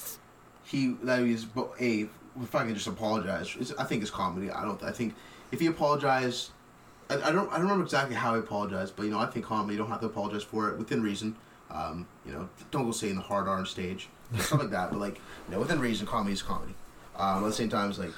he 0.65 0.95
that 1.03 1.21
he's 1.21 1.47
a 1.81 2.09
if 2.43 2.55
I 2.55 2.65
can 2.65 2.75
just 2.75 2.87
apologize. 2.87 3.55
It's, 3.59 3.73
I 3.75 3.85
think 3.85 4.03
it's 4.03 4.11
comedy. 4.11 4.51
I 4.51 4.65
don't. 4.65 4.83
I 4.83 4.93
think 4.93 5.15
if 5.53 5.61
he 5.61 5.67
apologized, 5.67 6.51
I, 7.11 7.17
I 7.17 7.33
don't. 7.33 7.49
I 7.51 7.55
don't 7.55 7.63
remember 7.63 7.85
exactly 7.85 8.15
how 8.15 8.35
he 8.35 8.41
apologized, 8.41 8.95
but 8.97 9.05
you 9.05 9.11
know, 9.11 9.19
I 9.19 9.27
think 9.27 9.47
comedy. 9.47 9.75
You 9.75 9.79
don't 9.79 9.91
have 9.91 10.01
to 10.01 10.07
apologize 10.07 10.43
for 10.43 10.71
it 10.71 10.79
within 10.79 11.03
reason. 11.03 11.37
Um, 11.71 12.07
you 12.25 12.33
know, 12.33 12.49
don't 12.71 12.85
go 12.85 12.93
saying 12.93 13.17
the 13.17 13.21
hard 13.21 13.47
on 13.49 13.67
stage, 13.67 14.09
stuff 14.39 14.61
like 14.61 14.71
that. 14.71 14.91
But 14.91 15.01
like, 15.01 15.17
you 15.49 15.55
know, 15.55 15.61
within 15.61 15.81
reason, 15.81 16.07
comedy 16.07 16.33
is 16.33 16.43
comedy. 16.43 16.75
Um, 17.17 17.45
at 17.45 17.49
the 17.49 17.53
same 17.53 17.69
time, 17.69 17.91
it's 17.91 17.99
like, 17.99 18.13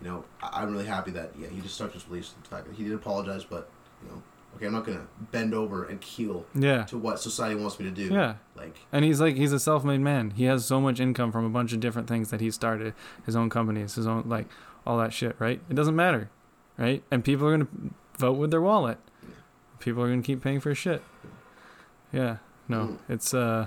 you 0.00 0.08
know, 0.08 0.24
I, 0.42 0.62
I'm 0.62 0.72
really 0.72 0.86
happy 0.86 1.10
that 1.12 1.32
yeah, 1.38 1.48
he 1.48 1.60
just 1.60 1.74
stuck 1.74 1.92
his 1.92 2.02
beliefs. 2.02 2.34
The 2.42 2.48
fact 2.48 2.66
that 2.66 2.74
he 2.74 2.84
did 2.84 2.94
apologize, 2.94 3.44
but 3.44 3.68
you 4.02 4.08
know, 4.08 4.22
okay, 4.56 4.66
I'm 4.66 4.72
not 4.72 4.84
gonna 4.84 5.06
bend 5.32 5.54
over 5.54 5.84
and 5.84 6.00
keel 6.00 6.44
Yeah. 6.54 6.84
to 6.84 6.98
what 6.98 7.20
society 7.20 7.54
wants 7.60 7.78
me 7.78 7.86
to 7.86 7.90
do. 7.90 8.04
Yeah. 8.12 8.34
Like, 8.56 8.76
And 8.92 9.04
he's 9.04 9.20
like 9.20 9.36
he's 9.36 9.52
a 9.52 9.58
self-made 9.60 10.00
man. 10.00 10.30
He 10.32 10.44
has 10.44 10.64
so 10.64 10.80
much 10.80 11.00
income 11.00 11.32
from 11.32 11.44
a 11.44 11.50
bunch 11.50 11.72
of 11.72 11.80
different 11.80 12.08
things 12.08 12.30
that 12.30 12.40
he 12.40 12.50
started, 12.50 12.94
his 13.26 13.34
own 13.36 13.48
companies, 13.50 13.94
his 13.94 14.06
own 14.06 14.24
like 14.28 14.46
all 14.86 14.98
that 14.98 15.12
shit, 15.12 15.36
right? 15.38 15.60
It 15.70 15.74
doesn't 15.74 15.96
matter, 15.96 16.28
right? 16.78 17.02
And 17.10 17.24
people 17.24 17.46
are 17.46 17.56
going 17.56 17.66
to 17.66 17.94
vote 18.18 18.36
with 18.36 18.50
their 18.50 18.60
wallet. 18.60 18.98
Yeah. 19.22 19.28
People 19.78 20.02
are 20.02 20.08
going 20.08 20.22
to 20.22 20.26
keep 20.26 20.42
paying 20.42 20.60
for 20.60 20.74
shit. 20.74 21.02
Yeah. 22.12 22.36
No, 22.68 22.78
Mm. 22.86 22.98
it's 23.08 23.32
uh 23.34 23.66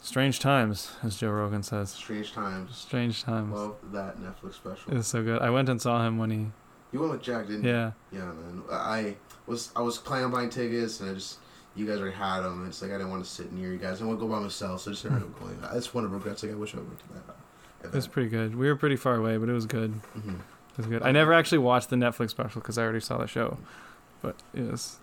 strange 0.00 0.38
times, 0.40 0.92
as 1.02 1.16
Joe 1.16 1.30
Rogan 1.30 1.62
says. 1.62 1.90
strange 1.90 2.32
times. 2.32 2.76
Strange 2.76 3.22
times. 3.22 3.52
Love 3.52 3.76
that 3.92 4.18
Netflix 4.18 4.54
special. 4.54 4.92
It 4.92 4.96
was 4.96 5.06
so 5.06 5.22
good. 5.22 5.40
I 5.40 5.50
went 5.50 5.68
and 5.68 5.80
saw 5.80 6.06
him 6.06 6.18
when 6.18 6.30
he 6.30 6.46
You 6.94 7.00
went 7.00 7.12
with 7.12 7.22
Jack, 7.22 7.48
didn't 7.48 7.64
you? 7.64 7.70
yeah. 7.70 7.90
Yeah, 8.12 8.24
man. 8.26 8.62
I 8.70 9.16
was 9.46 9.70
I 9.76 9.82
was 9.82 9.98
planning 9.98 10.26
on 10.26 10.30
buying 10.30 10.48
tickets, 10.48 11.00
and 11.00 11.10
I 11.10 11.14
just 11.14 11.38
you 11.74 11.86
guys 11.86 11.98
already 11.98 12.14
had 12.16 12.42
them. 12.42 12.66
It's 12.68 12.80
like 12.80 12.92
I 12.92 12.94
didn't 12.94 13.10
want 13.10 13.24
to 13.24 13.28
sit 13.30 13.52
near 13.52 13.72
you 13.72 13.78
guys. 13.78 14.00
I 14.00 14.04
want 14.04 14.18
to 14.20 14.24
go 14.26 14.32
by 14.32 14.38
myself, 14.38 14.80
so 14.82 14.90
I 14.90 14.94
just 14.94 15.04
ended 15.04 15.22
up 15.22 15.38
going. 15.40 15.58
That's 15.60 15.92
one 15.92 16.04
of 16.04 16.10
the 16.12 16.16
regrets. 16.16 16.42
Like 16.44 16.52
I 16.52 16.54
wish 16.54 16.72
I 16.74 16.78
went 16.78 16.98
to 17.00 17.04
that. 17.14 17.24
Uh, 17.30 17.88
It 17.88 17.92
was 17.94 18.06
pretty 18.06 18.28
good. 18.30 18.54
We 18.54 18.68
were 18.68 18.76
pretty 18.76 18.96
far 18.96 19.16
away, 19.16 19.36
but 19.38 19.48
it 19.48 19.52
was 19.52 19.66
good. 19.66 19.90
hmm 19.90 20.36
It 20.70 20.76
was 20.78 20.86
good. 20.86 21.02
I 21.02 21.10
never 21.10 21.32
actually 21.34 21.58
watched 21.58 21.90
the 21.90 21.96
Netflix 21.96 22.30
special 22.30 22.60
because 22.60 22.78
I 22.78 22.84
already 22.84 23.00
saw 23.00 23.18
the 23.18 23.26
show, 23.26 23.58
but 24.22 24.36
it 24.54 24.70
was 24.70 24.98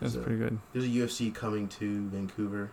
a, 0.00 0.18
pretty 0.20 0.38
good. 0.38 0.58
there's 0.72 0.84
a 0.84 0.88
UFC 0.88 1.34
coming 1.34 1.66
to 1.68 2.08
Vancouver. 2.10 2.70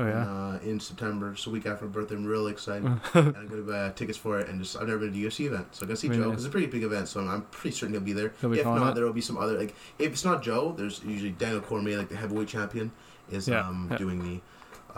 Oh 0.00 0.06
yeah. 0.06 0.22
Uh, 0.30 0.58
in 0.62 0.78
September, 0.78 1.34
so 1.34 1.50
week 1.50 1.66
after 1.66 1.84
my 1.84 1.90
birthday. 1.90 2.14
I'm 2.14 2.24
really 2.24 2.52
excited. 2.52 2.84
and 2.84 3.00
I'm 3.36 3.48
gonna 3.48 3.62
buy 3.62 3.90
tickets 3.90 4.16
for 4.16 4.38
it, 4.38 4.48
and 4.48 4.60
just 4.62 4.76
I've 4.76 4.86
never 4.86 5.00
been 5.00 5.12
to 5.12 5.18
a 5.26 5.28
UFC 5.28 5.46
event, 5.46 5.66
so 5.74 5.82
I'm 5.82 5.88
going 5.88 5.96
to 5.96 6.00
see 6.00 6.08
Really 6.08 6.22
Joe. 6.22 6.28
nice. 6.30 6.38
It's 6.38 6.46
a 6.46 6.50
pretty 6.50 6.68
big 6.68 6.84
event, 6.84 7.08
so 7.08 7.20
I'm, 7.20 7.28
I'm 7.28 7.42
pretty 7.42 7.76
certain 7.76 7.94
he'll 7.94 8.02
be 8.02 8.12
there. 8.12 8.32
He'll 8.40 8.50
be 8.50 8.60
if 8.60 8.64
not, 8.64 8.90
it? 8.92 8.94
there 8.94 9.04
will 9.04 9.12
be 9.12 9.20
some 9.20 9.36
other 9.36 9.58
like 9.58 9.74
if 9.98 10.12
it's 10.12 10.24
not 10.24 10.42
Joe, 10.42 10.72
there's 10.76 11.02
usually 11.04 11.32
Daniel 11.32 11.60
Cormier, 11.60 11.98
like 11.98 12.08
the 12.10 12.16
heavyweight 12.16 12.46
champion, 12.48 12.92
is 13.30 13.48
Yeah, 13.48 13.66
um, 13.68 13.88
yeah. 13.90 13.96
doing 13.98 14.22
the 14.22 14.40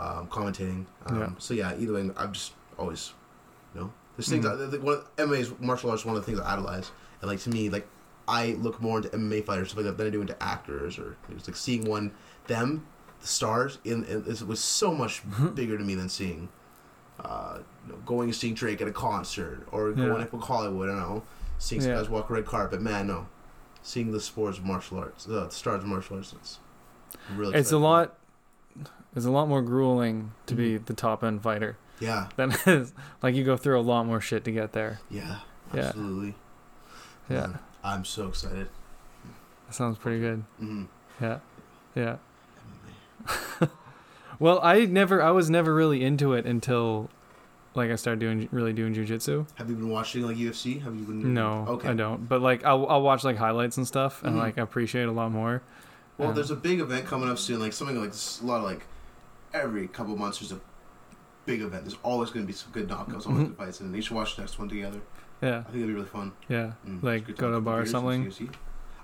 um, 0.01 0.27
commentating. 0.27 0.85
Um, 1.07 1.19
Yeah. 1.19 1.29
So 1.39 1.53
yeah, 1.55 1.73
either 1.79 1.93
way, 1.93 2.09
I'm 2.15 2.31
just 2.31 2.53
always, 2.77 3.13
you 3.73 3.81
know, 3.81 3.93
there's 4.17 4.29
things. 4.29 4.45
Mhm. 4.45 4.59
that 4.59 4.71
the, 4.71 4.79
one 4.81 4.95
of, 4.99 5.15
MMA 5.17 5.39
is 5.39 5.51
martial 5.59 5.89
arts. 5.89 6.03
is 6.03 6.05
One 6.05 6.15
of 6.15 6.23
the 6.23 6.31
things 6.31 6.39
I 6.39 6.53
idolize, 6.53 6.91
and 7.21 7.29
like 7.29 7.39
to 7.41 7.49
me, 7.49 7.69
like 7.69 7.87
I 8.27 8.51
look 8.59 8.79
more 8.79 8.97
into 8.97 9.09
MMA 9.09 9.43
fighters 9.45 9.69
stuff 9.69 9.77
like 9.77 9.85
that 9.87 9.97
than 9.97 10.07
I 10.07 10.09
do 10.11 10.21
into 10.21 10.41
actors 10.43 10.99
or 10.99 11.17
it's 11.29 11.47
like 11.47 11.57
seeing 11.57 11.85
one 11.85 12.11
them 12.47 12.85
the 13.21 13.27
stars 13.27 13.77
in, 13.83 14.03
in 14.05 14.25
it 14.27 14.41
was 14.47 14.59
so 14.59 14.93
much 14.93 15.21
bigger 15.55 15.77
to 15.77 15.83
me 15.83 15.95
than 15.95 16.09
seeing. 16.09 16.49
Uh, 17.19 17.59
you 17.85 17.93
know, 17.93 17.99
going 18.05 18.29
and 18.29 18.35
seeing 18.35 18.55
Drake 18.55 18.81
at 18.81 18.87
a 18.87 18.91
concert 18.91 19.67
or 19.71 19.91
going 19.91 20.09
Yeah. 20.19 20.23
up 20.23 20.33
in 20.33 20.39
Hollywood. 20.39 20.89
I 20.89 20.93
don't 20.93 21.01
know, 21.01 21.23
seeing 21.59 21.81
Yeah. 21.81 21.95
guys 21.95 22.09
walk 22.09 22.29
a 22.29 22.33
red 22.33 22.45
carpet. 22.45 22.81
Man, 22.81 23.07
no, 23.07 23.27
seeing 23.83 24.11
the 24.11 24.19
sports 24.19 24.57
of 24.57 24.65
martial 24.65 24.97
arts, 24.97 25.25
the 25.25 25.49
stars 25.49 25.83
of 25.83 25.87
martial 25.89 26.17
arts. 26.17 26.33
It's 26.33 26.59
really. 27.35 27.55
It's 27.55 27.71
a 27.71 27.77
lot. 27.77 28.17
It's 29.15 29.25
a 29.25 29.31
lot 29.31 29.47
more 29.49 29.61
grueling 29.61 30.31
to 30.47 30.55
be 30.55 30.75
Mm-hmm. 30.75 30.85
the 30.85 30.93
top 30.93 31.23
end 31.23 31.43
fighter 31.43 31.77
Yeah, 31.99 32.29
than 32.37 32.53
is 32.65 32.93
like 33.21 33.35
you 33.35 33.43
go 33.43 33.55
through 33.57 33.79
a 33.79 33.81
lot 33.83 34.05
more 34.07 34.21
shit 34.21 34.43
to 34.45 34.51
get 34.51 34.71
there. 34.71 34.99
yeah, 35.11 35.39
Yeah. 35.73 35.79
absolutely. 35.87 36.35
Yeah, 37.29 37.41
Man, 37.41 37.59
I'm 37.83 38.05
so 38.05 38.29
excited. 38.29 38.67
that 39.67 39.75
sounds 39.75 39.97
pretty 39.99 40.19
good. 40.21 40.43
Mm-hmm. 40.61 40.85
Yeah, 41.21 41.39
yeah. 41.93 42.15
Well, 44.39 44.59
I 44.63 44.85
never, 44.85 45.21
I 45.21 45.29
was 45.29 45.51
never 45.51 45.71
really 45.73 46.03
into 46.03 46.33
it 46.33 46.47
until, 46.47 47.09
like, 47.75 47.91
I 47.91 47.95
started 47.95 48.19
doing 48.19 48.49
really 48.51 48.73
doing 48.73 48.95
jujitsu. 48.95 49.45
Have 49.55 49.69
you 49.69 49.75
been 49.75 49.89
watching 49.89 50.23
like 50.25 50.35
UFC? 50.35 50.81
Have 50.81 50.95
you 50.95 51.03
been? 51.03 51.33
No, 51.35 51.65
Okay. 51.67 51.89
I 51.89 51.93
don't. 51.93 52.27
But 52.27 52.41
like, 52.41 52.65
I'll 52.65 52.87
I'll 52.87 53.03
watch 53.03 53.23
like 53.23 53.37
highlights 53.37 53.77
and 53.77 53.85
stuff, 53.85 54.23
and 54.23 54.35
Mhm. 54.35 54.39
like 54.39 54.57
I 54.57 54.61
appreciate 54.63 55.03
a 55.07 55.11
lot 55.11 55.31
more. 55.31 55.61
Well, 56.17 56.29
Um, 56.29 56.35
there's 56.35 56.49
a 56.49 56.55
big 56.55 56.79
event 56.79 57.05
coming 57.05 57.29
up 57.29 57.37
soon. 57.37 57.59
Like 57.59 57.73
something 57.73 57.99
like 58.01 58.11
this, 58.13 58.41
a 58.41 58.45
lot 58.45 58.57
of 58.57 58.63
like 58.63 58.87
every 59.53 59.87
couple 59.87 60.15
months 60.17 60.39
there's 60.39 60.51
a 60.53 60.59
big 61.45 61.61
event. 61.61 61.83
There's 61.85 61.97
always 62.01 62.31
going 62.31 62.43
to 62.43 62.47
be 62.47 62.53
some 62.53 62.71
good 62.71 62.87
knockouts, 62.87 63.27
always 63.27 63.43
Mhm. 63.43 63.47
good 63.49 63.57
fights, 63.57 63.79
and 63.79 63.95
you 63.95 64.01
should 64.01 64.15
watch 64.15 64.35
the 64.37 64.41
next 64.41 64.57
one 64.57 64.69
together. 64.69 65.01
Yeah, 65.41 65.59
I 65.59 65.63
think 65.63 65.75
it'd 65.75 65.87
be 65.87 65.93
really 65.93 66.05
fun. 66.07 66.31
yeah. 66.49 66.71
Mm, 66.87 67.03
Like, 67.03 67.37
go 67.37 67.51
to 67.51 67.57
a 67.57 67.61
bar 67.61 67.81
or 67.81 67.85
something? 67.85 68.25
UFC. 68.25 68.49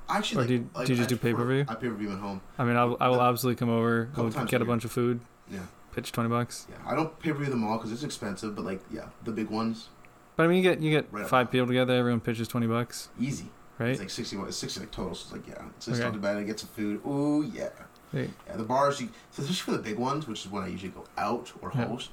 I 0.09 0.17
actually 0.17 0.43
Or 0.45 0.47
do 0.47 0.53
you- 0.53 0.69
like, 0.73 0.85
do 0.87 0.93
you 0.93 0.97
just 0.97 1.07
I 1.07 1.09
do 1.09 1.17
prefer- 1.17 1.37
pay-per-view? 1.37 1.65
I 1.67 1.75
pay 1.75 1.87
per 1.89 1.93
view 1.95 2.11
at 2.11 2.19
home. 2.19 2.41
I 2.57 2.63
mean, 2.63 2.77
I'll 2.77 2.95
I 2.99 3.09
will 3.09 3.21
absolutely 3.21 3.57
come 3.59 3.69
over, 3.69 4.09
we'll 4.15 4.29
get 4.45 4.61
a 4.61 4.65
bunch 4.65 4.85
of 4.85 4.91
food, 4.91 5.19
Yeah, 5.49 5.59
pitch 5.93 6.11
twenty 6.11 6.29
bucks. 6.29 6.65
yeah. 6.69 6.77
I 6.89 6.95
don't 6.95 7.17
pay 7.19 7.31
per 7.31 7.39
view 7.39 7.49
them 7.49 7.63
all 7.65 7.77
because 7.77 7.91
it's 7.91 8.03
expensive, 8.03 8.55
but 8.55 8.63
like 8.65 8.81
yeah, 8.91 9.07
the 9.23 9.31
big 9.31 9.49
ones 9.49 9.89
But 10.37 10.43
I 10.43 10.47
mean, 10.47 10.57
you 10.57 10.63
get 10.63 10.79
you 10.81 10.91
get 10.91 11.07
Right 11.11 11.27
five 11.27 11.51
people 11.51 11.67
together, 11.67 11.93
everyone 11.93 12.21
pitches 12.21 12.47
twenty 12.47 12.67
bucks, 12.67 13.09
easy. 13.19 13.49
right? 13.79 13.89
It's 13.89 13.99
like 13.99 14.09
sixty. 14.09 14.37
It's 14.37 14.57
sixty 14.57 14.79
like 14.79 14.91
total. 14.91 15.13
So 15.15 15.23
it's 15.23 15.31
like 15.33 15.47
yeah, 15.47 15.65
it's 15.75 15.85
just 15.87 15.99
Okay. 15.99 16.07
not 16.07 16.13
too 16.13 16.19
bad. 16.21 16.37
I 16.37 16.43
get 16.43 16.59
some 16.59 16.69
food. 16.69 17.01
Oh 17.05 17.41
yeah. 17.41 17.69
Hey, 18.13 18.29
Yeah, 18.47 18.55
the 18.55 18.63
bars, 18.63 19.01
you, 19.01 19.09
so 19.31 19.41
especially 19.43 19.73
for 19.73 19.77
the 19.77 19.83
big 19.83 19.99
ones, 19.99 20.27
which 20.27 20.45
is 20.45 20.51
when 20.51 20.63
I 20.63 20.67
usually 20.67 20.91
go 20.93 21.03
out 21.17 21.51
or 21.61 21.71
Yeah. 21.75 21.87
host. 21.87 22.11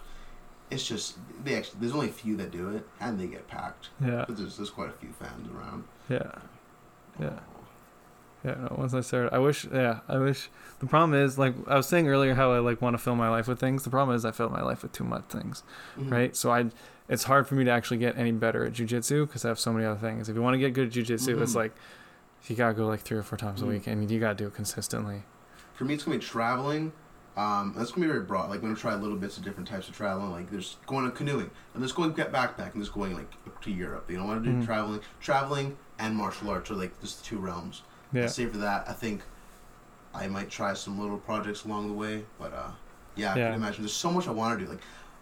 It's 0.70 0.84
just 0.84 1.18
they 1.44 1.55
actually 1.55 1.78
there's 1.81 1.92
only 1.92 2.08
a 2.08 2.12
few 2.12 2.36
that 2.39 2.50
do 2.50 2.70
it, 2.70 2.89
and 3.00 3.20
they 3.20 3.26
get 3.28 3.47
packed. 3.47 3.90
yeah, 4.00 4.24
But 4.26 4.36
there's 4.39 4.56
there's 4.56 4.70
quite 4.70 4.89
a 4.89 4.92
few 4.94 5.10
fans 5.12 5.47
around. 5.55 5.84
yeah. 6.08 6.32
Yeah. 7.20 7.39
Yeah, 8.44 8.56
no, 8.60 8.74
once 8.78 8.92
I 8.92 9.00
started, 9.00 9.32
I 9.32 9.39
wish, 9.39 9.64
yeah, 9.73 10.00
I 10.06 10.18
wish. 10.18 10.50
The 10.81 10.86
problem 10.86 11.14
is, 11.18 11.39
like 11.39 11.55
I 11.66 11.76
was 11.76 11.86
saying 11.89 12.06
earlier, 12.08 12.34
how 12.34 12.52
I 12.52 12.58
like 12.58 12.82
want 12.82 12.92
to 12.94 12.98
fill 13.02 13.14
my 13.16 13.31
life 13.31 13.48
with 13.48 13.58
things. 13.58 13.84
The 13.84 13.90
problem 13.90 14.14
is, 14.14 14.24
I 14.26 14.32
fill 14.32 14.50
my 14.50 14.60
life 14.60 14.82
with 14.82 14.92
too 14.92 15.05
much 15.05 15.24
things, 15.31 15.62
Mhm. 15.97 16.10
right? 16.10 16.36
So 16.36 16.50
I, 16.52 16.66
it's 17.08 17.24
hard 17.24 17.47
for 17.47 17.55
me 17.55 17.64
to 17.64 17.70
actually 17.70 17.97
get 17.98 18.18
any 18.18 18.32
better 18.32 18.64
at 18.64 18.74
jujitsu 18.74 19.26
because 19.26 19.44
I 19.47 19.48
have 19.48 19.58
so 19.58 19.73
many 19.73 19.86
other 19.86 19.98
things. 20.00 20.28
If 20.28 20.36
you 20.36 20.42
want 20.42 20.55
to 20.55 20.58
get 20.58 20.74
good 20.74 20.89
at 20.89 20.92
jujitsu, 20.92 21.40
it's 21.40 21.52
Mhm. 21.52 21.56
like 21.56 21.73
you 22.47 22.55
gotta 22.56 22.74
go 22.74 22.86
like 22.86 23.00
three 23.00 23.16
or 23.16 23.23
four 23.23 23.39
times 23.39 23.62
a 23.62 23.64
Mhm. 23.64 23.68
week, 23.68 23.86
and 23.86 24.10
you 24.10 24.20
gotta 24.20 24.34
do 24.34 24.47
it 24.47 24.55
consistently. 24.55 25.23
For 25.74 25.84
me, 25.84 25.94
it's 25.94 26.05
gonna 26.05 26.18
be 26.18 26.23
traveling. 26.24 26.92
Um, 27.39 27.73
that's 27.76 27.90
gonna 27.92 28.06
be 28.06 28.12
very 28.12 28.24
broad. 28.24 28.50
Like, 28.50 28.58
I'm 28.60 28.66
gonna 28.66 28.76
try 28.76 28.94
little 28.94 29.16
bits 29.16 29.39
of 29.39 29.42
different 29.44 29.68
types 29.68 29.89
of 29.89 29.97
traveling. 29.97 30.31
Like, 30.32 30.50
there's 30.50 30.76
going 30.86 31.05
to 31.06 31.10
canoeing, 31.10 31.50
and 31.73 31.82
there's 31.82 31.92
going 31.92 32.12
get 32.12 32.31
backpack, 32.31 32.73
and 32.73 32.82
there's 32.82 32.90
going 32.90 33.14
like 33.14 33.31
to 33.62 33.70
Europe. 33.73 34.08
You 34.10 34.18
know, 34.18 34.24
I 34.24 34.26
want 34.26 34.44
to 34.44 34.50
do 34.50 34.56
Mhm. 34.58 34.66
traveling, 34.66 35.00
traveling, 35.20 35.76
and 35.98 36.14
martial 36.14 36.50
arts 36.50 36.70
are 36.70 36.74
like 36.74 37.00
just 37.00 37.20
the 37.20 37.24
two 37.24 37.39
realms. 37.39 37.82
Yeah, 38.15 38.26
Save 38.28 38.52
for 38.52 38.59
that, 38.59 38.89
I 38.89 38.93
think 38.93 39.23
I 40.15 40.28
might 40.28 40.49
try 40.51 40.73
some 40.75 41.01
little 41.01 41.18
projects 41.18 41.65
along 41.65 41.89
the 41.89 41.94
way. 41.94 42.25
But 42.39 42.52
uh, 42.52 42.70
yeah, 43.17 43.34
I 43.34 43.36
Yeah. 43.39 43.47
can 43.51 43.55
imagine. 43.55 43.83
There's 43.83 43.93
so 43.93 44.10
much 44.10 44.28
I 44.28 44.31
want 44.31 44.59
to 44.59 44.65
do. 44.65 44.70
Like, 44.70 44.81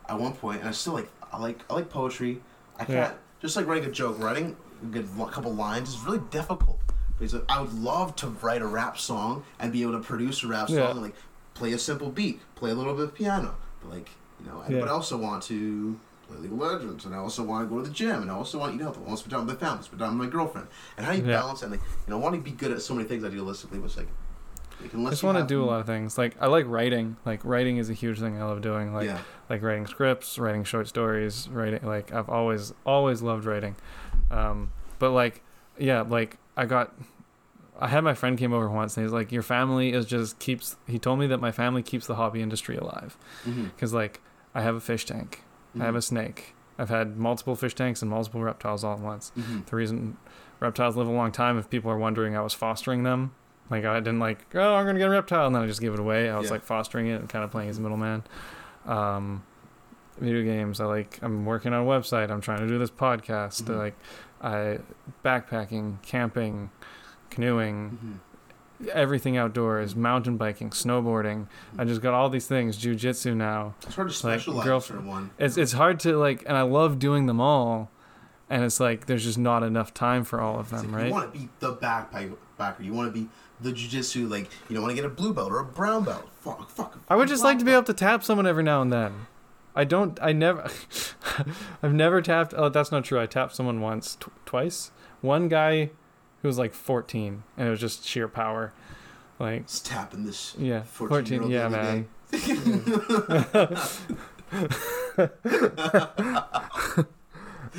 at 0.08 0.18
one 0.18 0.32
point, 0.34 0.60
and 0.60 0.68
I 0.68 0.72
still 0.72 0.92
like 0.92 1.08
I 1.32 1.38
like 1.38 1.60
I 1.70 1.74
like 1.74 1.88
poetry. 1.88 2.40
I 2.78 2.84
can't 2.84 3.14
just 3.40 3.56
like 3.56 3.66
writing 3.66 3.88
a 3.88 3.92
joke. 3.92 4.18
Writing 4.20 4.56
a 4.82 4.86
good 4.86 5.16
lo- 5.16 5.26
couple 5.26 5.54
lines 5.54 5.88
is 5.90 5.98
really 6.00 6.20
difficult. 6.30 6.78
Because 7.18 7.36
I 7.48 7.60
would 7.60 7.72
love 7.74 8.16
to 8.16 8.28
write 8.28 8.62
a 8.62 8.66
rap 8.66 8.98
song 8.98 9.44
and 9.60 9.72
be 9.72 9.82
able 9.82 9.92
to 9.92 10.00
produce 10.00 10.42
a 10.42 10.48
rap 10.48 10.68
song 10.68 10.76
Yeah. 10.78 10.90
and 10.90 11.02
like 11.02 11.14
play 11.54 11.72
a 11.72 11.78
simple 11.78 12.10
beat, 12.10 12.40
play 12.56 12.70
a 12.70 12.74
little 12.74 12.94
bit 12.94 13.04
of 13.04 13.14
piano, 13.14 13.54
but 13.80 13.90
like 13.90 14.10
you 14.40 14.46
know. 14.46 14.62
Yeah. 14.68 14.80
But 14.80 14.88
I 14.88 14.92
also 14.92 15.16
want 15.16 15.42
to 15.44 15.98
play 16.32 16.42
League 16.42 16.52
of 16.52 16.58
Legends, 16.58 17.04
and 17.04 17.14
I 17.14 17.18
also 17.18 17.42
want 17.42 17.68
to 17.68 17.74
go 17.74 17.82
to 17.82 17.88
the 17.88 17.94
gym, 17.94 18.22
and 18.22 18.30
I 18.30 18.34
also 18.34 18.58
want 18.58 18.72
to 18.72 18.76
eat 18.78 18.82
healthy. 18.82 19.00
I 19.00 19.02
want 19.08 19.18
to 19.18 19.24
spend 19.24 19.30
time 19.32 19.46
with 19.46 19.60
my 19.60 19.66
family, 19.66 19.82
spend 19.84 20.00
time 20.00 20.18
with 20.18 20.26
my 20.26 20.32
girlfully 20.32 20.64
And 20.96 21.06
how 21.06 21.12
you 21.12 21.24
Yeah. 21.24 21.40
balance 21.40 21.62
and 21.62 21.72
like 21.72 21.80
you 22.06 22.10
know, 22.10 22.18
I 22.18 22.20
want 22.20 22.34
to 22.34 22.40
be 22.40 22.50
good 22.50 22.72
at 22.72 22.82
so 22.82 22.94
many 22.94 23.06
things 23.08 23.22
idealistically, 23.24 23.80
which 23.82 23.96
like 23.96 24.08
Like, 24.80 24.94
I 24.94 25.10
just 25.10 25.22
want 25.22 25.38
to 25.38 25.44
do 25.44 25.62
a 25.62 25.66
lot 25.66 25.78
of 25.80 25.86
things. 25.86 26.18
Like 26.18 26.34
I 26.40 26.46
like 26.48 26.66
writing. 26.66 27.16
Like 27.24 27.44
writing 27.44 27.76
is 27.76 27.88
a 27.88 27.92
huge 27.92 28.18
thing 28.18 28.40
I 28.40 28.44
love 28.44 28.62
doing. 28.62 28.92
Like 28.92 29.06
yeah. 29.06 29.20
like 29.48 29.62
writing 29.62 29.86
scripts, 29.86 30.38
writing 30.40 30.64
short 30.64 30.88
stories, 30.88 31.48
writing 31.48 31.80
like 31.84 32.12
I've 32.12 32.28
always 32.28 32.72
always 32.84 33.22
loved 33.22 33.44
writing. 33.44 33.76
Um, 34.30 34.72
but 34.98 35.10
like 35.12 35.42
yeah, 35.78 36.00
like 36.02 36.36
I 36.56 36.66
got 36.66 36.92
I 37.80 37.88
had 37.88 38.02
my 38.02 38.14
friend 38.14 38.36
came 38.38 38.52
over 38.52 38.68
once 38.68 38.96
and 38.96 39.04
he's 39.06 39.12
like 39.12 39.30
your 39.30 39.42
family 39.42 39.92
is 39.92 40.04
just 40.04 40.38
keeps 40.40 40.76
he 40.88 40.98
told 40.98 41.18
me 41.20 41.26
that 41.28 41.38
my 41.40 41.52
family 41.52 41.82
keeps 41.82 42.06
the 42.06 42.16
hobby 42.16 42.42
industry 42.42 42.76
alive 42.76 43.16
Mm-hmm. 43.46 43.68
cuz 43.78 43.92
like 43.94 44.20
I 44.54 44.62
have 44.62 44.74
a 44.74 44.80
fish 44.80 45.04
tank. 45.06 45.42
I 45.80 45.84
have 45.84 45.94
a 45.96 46.02
snake. 46.02 46.54
I've 46.78 46.88
had 46.88 47.16
multiple 47.16 47.54
fish 47.54 47.74
tanks 47.74 48.02
and 48.02 48.10
multiple 48.10 48.42
reptiles 48.42 48.82
all 48.84 48.94
at 48.94 49.00
once. 49.00 49.30
Mm-hmm. 49.38 49.60
The 49.68 49.76
reason 49.76 50.16
reptiles 50.60 50.96
live 50.96 51.06
a 51.06 51.12
long 51.12 51.30
time, 51.32 51.58
if 51.58 51.68
people 51.70 51.90
are 51.90 51.98
wondering, 51.98 52.36
I 52.36 52.40
was 52.40 52.54
fostering 52.54 53.02
them. 53.02 53.34
Like 53.70 53.84
I 53.84 54.00
didn't 54.00 54.18
like, 54.18 54.54
oh, 54.54 54.74
I'm 54.74 54.84
gonna 54.86 54.98
get 54.98 55.08
a 55.08 55.10
reptile, 55.10 55.46
and 55.46 55.54
then 55.54 55.62
I 55.62 55.66
just 55.66 55.80
give 55.80 55.94
it 55.94 56.00
away. 56.00 56.28
I 56.30 56.36
was 56.38 56.46
Yeah. 56.46 56.52
like 56.54 56.64
fostering 56.64 57.06
it 57.06 57.20
and 57.20 57.28
kind 57.28 57.44
of 57.44 57.50
playing 57.50 57.68
as 57.70 57.78
a 57.78 57.80
middleman. 57.80 58.24
Um, 58.86 59.44
video 60.18 60.42
games. 60.42 60.80
I 60.80 60.84
like. 60.84 61.18
I'm 61.22 61.44
working 61.46 61.72
on 61.72 61.82
a 61.82 61.86
website. 61.88 62.30
I'm 62.30 62.40
trying 62.40 62.58
to 62.60 62.66
do 62.68 62.78
this 62.78 62.90
podcast. 62.90 63.62
Mhm. 63.62 63.78
Like, 63.78 63.96
I 64.42 64.78
backpacking, 65.24 66.02
camping, 66.02 66.70
canoeing, 67.30 67.90
Mm-hmm. 67.90 68.12
Everything 68.92 69.36
outdoors, 69.36 69.94
mountain 69.94 70.36
biking, 70.36 70.70
snowboarding. 70.70 71.46
I 71.78 71.84
just 71.84 72.00
got 72.00 72.14
all 72.14 72.28
these 72.30 72.46
things. 72.46 72.78
Jujitsu 72.78 73.36
now. 73.36 73.74
It's 73.82 73.94
hard 73.94 74.10
to 74.10 74.26
Like, 74.26 74.40
specialize 74.40 74.90
in 74.90 75.06
one. 75.06 75.30
It's 75.38 75.56
it's 75.56 75.72
hard 75.72 76.00
to 76.00 76.16
like, 76.16 76.42
and 76.46 76.56
I 76.56 76.62
love 76.62 76.98
doing 76.98 77.26
them 77.26 77.40
all. 77.40 77.90
And 78.50 78.64
it's 78.64 78.80
like 78.80 79.06
there's 79.06 79.24
just 79.24 79.38
not 79.38 79.62
enough 79.62 79.94
time 79.94 80.24
for 80.24 80.40
all 80.40 80.58
of 80.58 80.70
them, 80.70 80.92
like, 80.92 81.00
right? 81.00 81.06
You 81.06 81.12
want 81.12 81.32
to 81.32 81.38
be 81.38 81.48
the 81.60 81.74
backpacker. 81.74 82.36
You 82.84 82.92
want 82.92 83.12
to 83.12 83.20
be 83.20 83.28
the 83.60 83.72
jujitsu. 83.72 84.28
Like 84.30 84.48
you 84.68 84.74
don't 84.74 84.82
want 84.82 84.94
to 84.94 85.00
get 85.00 85.04
a 85.04 85.14
blue 85.14 85.32
belt 85.32 85.50
or 85.50 85.58
a 85.58 85.64
brown 85.64 86.04
belt. 86.04 86.28
Fuck, 86.40 86.68
fuck. 86.70 86.98
I 87.08 87.16
would 87.16 87.28
just 87.28 87.44
like 87.44 87.58
to 87.60 87.64
be 87.64 87.72
able 87.72 87.84
to 87.84 87.94
tap 87.94 88.22
someone 88.24 88.46
every 88.46 88.62
now 88.62 88.82
and 88.82 88.92
then. 88.92 89.26
I 89.74 89.84
don't. 89.84 90.18
I 90.20 90.32
never. 90.32 90.68
I've 91.82 91.94
never 91.94 92.20
tapped. 92.20 92.52
Oh, 92.54 92.68
that's 92.68 92.92
not 92.92 93.04
true. 93.04 93.18
I 93.18 93.24
tapped 93.26 93.54
someone 93.54 93.80
once, 93.80 94.16
tw- 94.16 94.28
twice. 94.44 94.90
One 95.22 95.48
guy 95.48 95.90
who 96.42 96.48
was 96.48 96.58
like 96.58 96.74
14, 96.74 97.42
and 97.56 97.68
it 97.68 97.70
was 97.70 97.80
just 97.80 98.04
sheer 98.04 98.28
power. 98.28 98.72
Like. 99.38 99.66
Just 99.66 99.86
tapping 99.86 100.24
this. 100.24 100.54
yeah, 100.58 100.82
14 100.82 101.40
14. 101.40 101.50
Yeah, 101.50 101.68
man. 101.68 102.08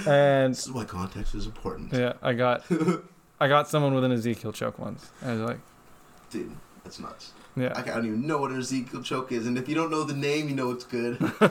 and 0.07 0.53
This 0.53 0.65
is 0.65 0.71
why 0.71 0.85
context 0.85 1.35
is 1.35 1.45
important. 1.45 1.93
yeah, 1.93 2.13
I 2.21 2.33
got, 2.33 2.63
I 3.39 3.47
got 3.47 3.69
someone 3.69 3.93
with 3.93 4.03
an 4.03 4.11
Ezekiel 4.11 4.51
choke 4.51 4.79
once. 4.79 5.11
I 5.23 5.33
was 5.33 5.41
like, 5.41 5.59
Dude, 6.31 6.55
that's 6.83 6.99
nuts. 6.99 7.31
Yeah, 7.55 7.73
I 7.75 7.81
don't 7.81 8.05
even 8.05 8.25
know 8.27 8.39
what 8.39 8.51
an 8.51 8.59
Ezekiel 8.59 9.03
choke 9.03 9.31
is, 9.31 9.45
and 9.47 9.57
if 9.57 9.67
you 9.69 9.75
don't 9.75 9.91
know 9.91 10.03
the 10.03 10.13
name, 10.15 10.49
you 10.49 10.55
know 10.55 10.71
it's 10.71 10.83
good. 10.85 11.17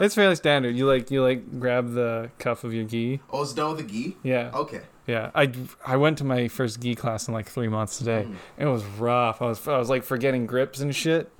it's 0.00 0.14
fairly 0.14 0.36
standard. 0.36 0.76
You 0.76 0.86
like, 0.86 1.10
you 1.10 1.22
like 1.22 1.58
grab 1.60 1.92
the 1.94 2.30
cuff 2.38 2.64
of 2.64 2.72
your 2.74 2.84
gi. 2.84 3.20
oh, 3.30 3.42
it's 3.42 3.52
done 3.52 3.76
with 3.76 3.86
the 3.86 3.92
gi. 3.92 4.16
Yeah, 4.22 4.50
Okay. 4.54 4.80
yeah. 5.06 5.30
I, 5.34 5.52
I 5.86 5.96
went 5.96 6.18
to 6.18 6.24
my 6.24 6.48
first 6.48 6.80
gi 6.80 6.94
class 6.94 7.28
in 7.28 7.34
like 7.34 7.46
three 7.48 7.68
months 7.68 7.98
today. 7.98 8.26
Mm. 8.28 8.36
It 8.58 8.66
was 8.66 8.84
rough. 8.84 9.42
I 9.42 9.46
was 9.46 9.66
I 9.68 9.78
was 9.78 9.90
like 9.90 10.04
forgetting 10.04 10.46
grips 10.46 10.80
and 10.80 10.94
shit. 10.94 11.30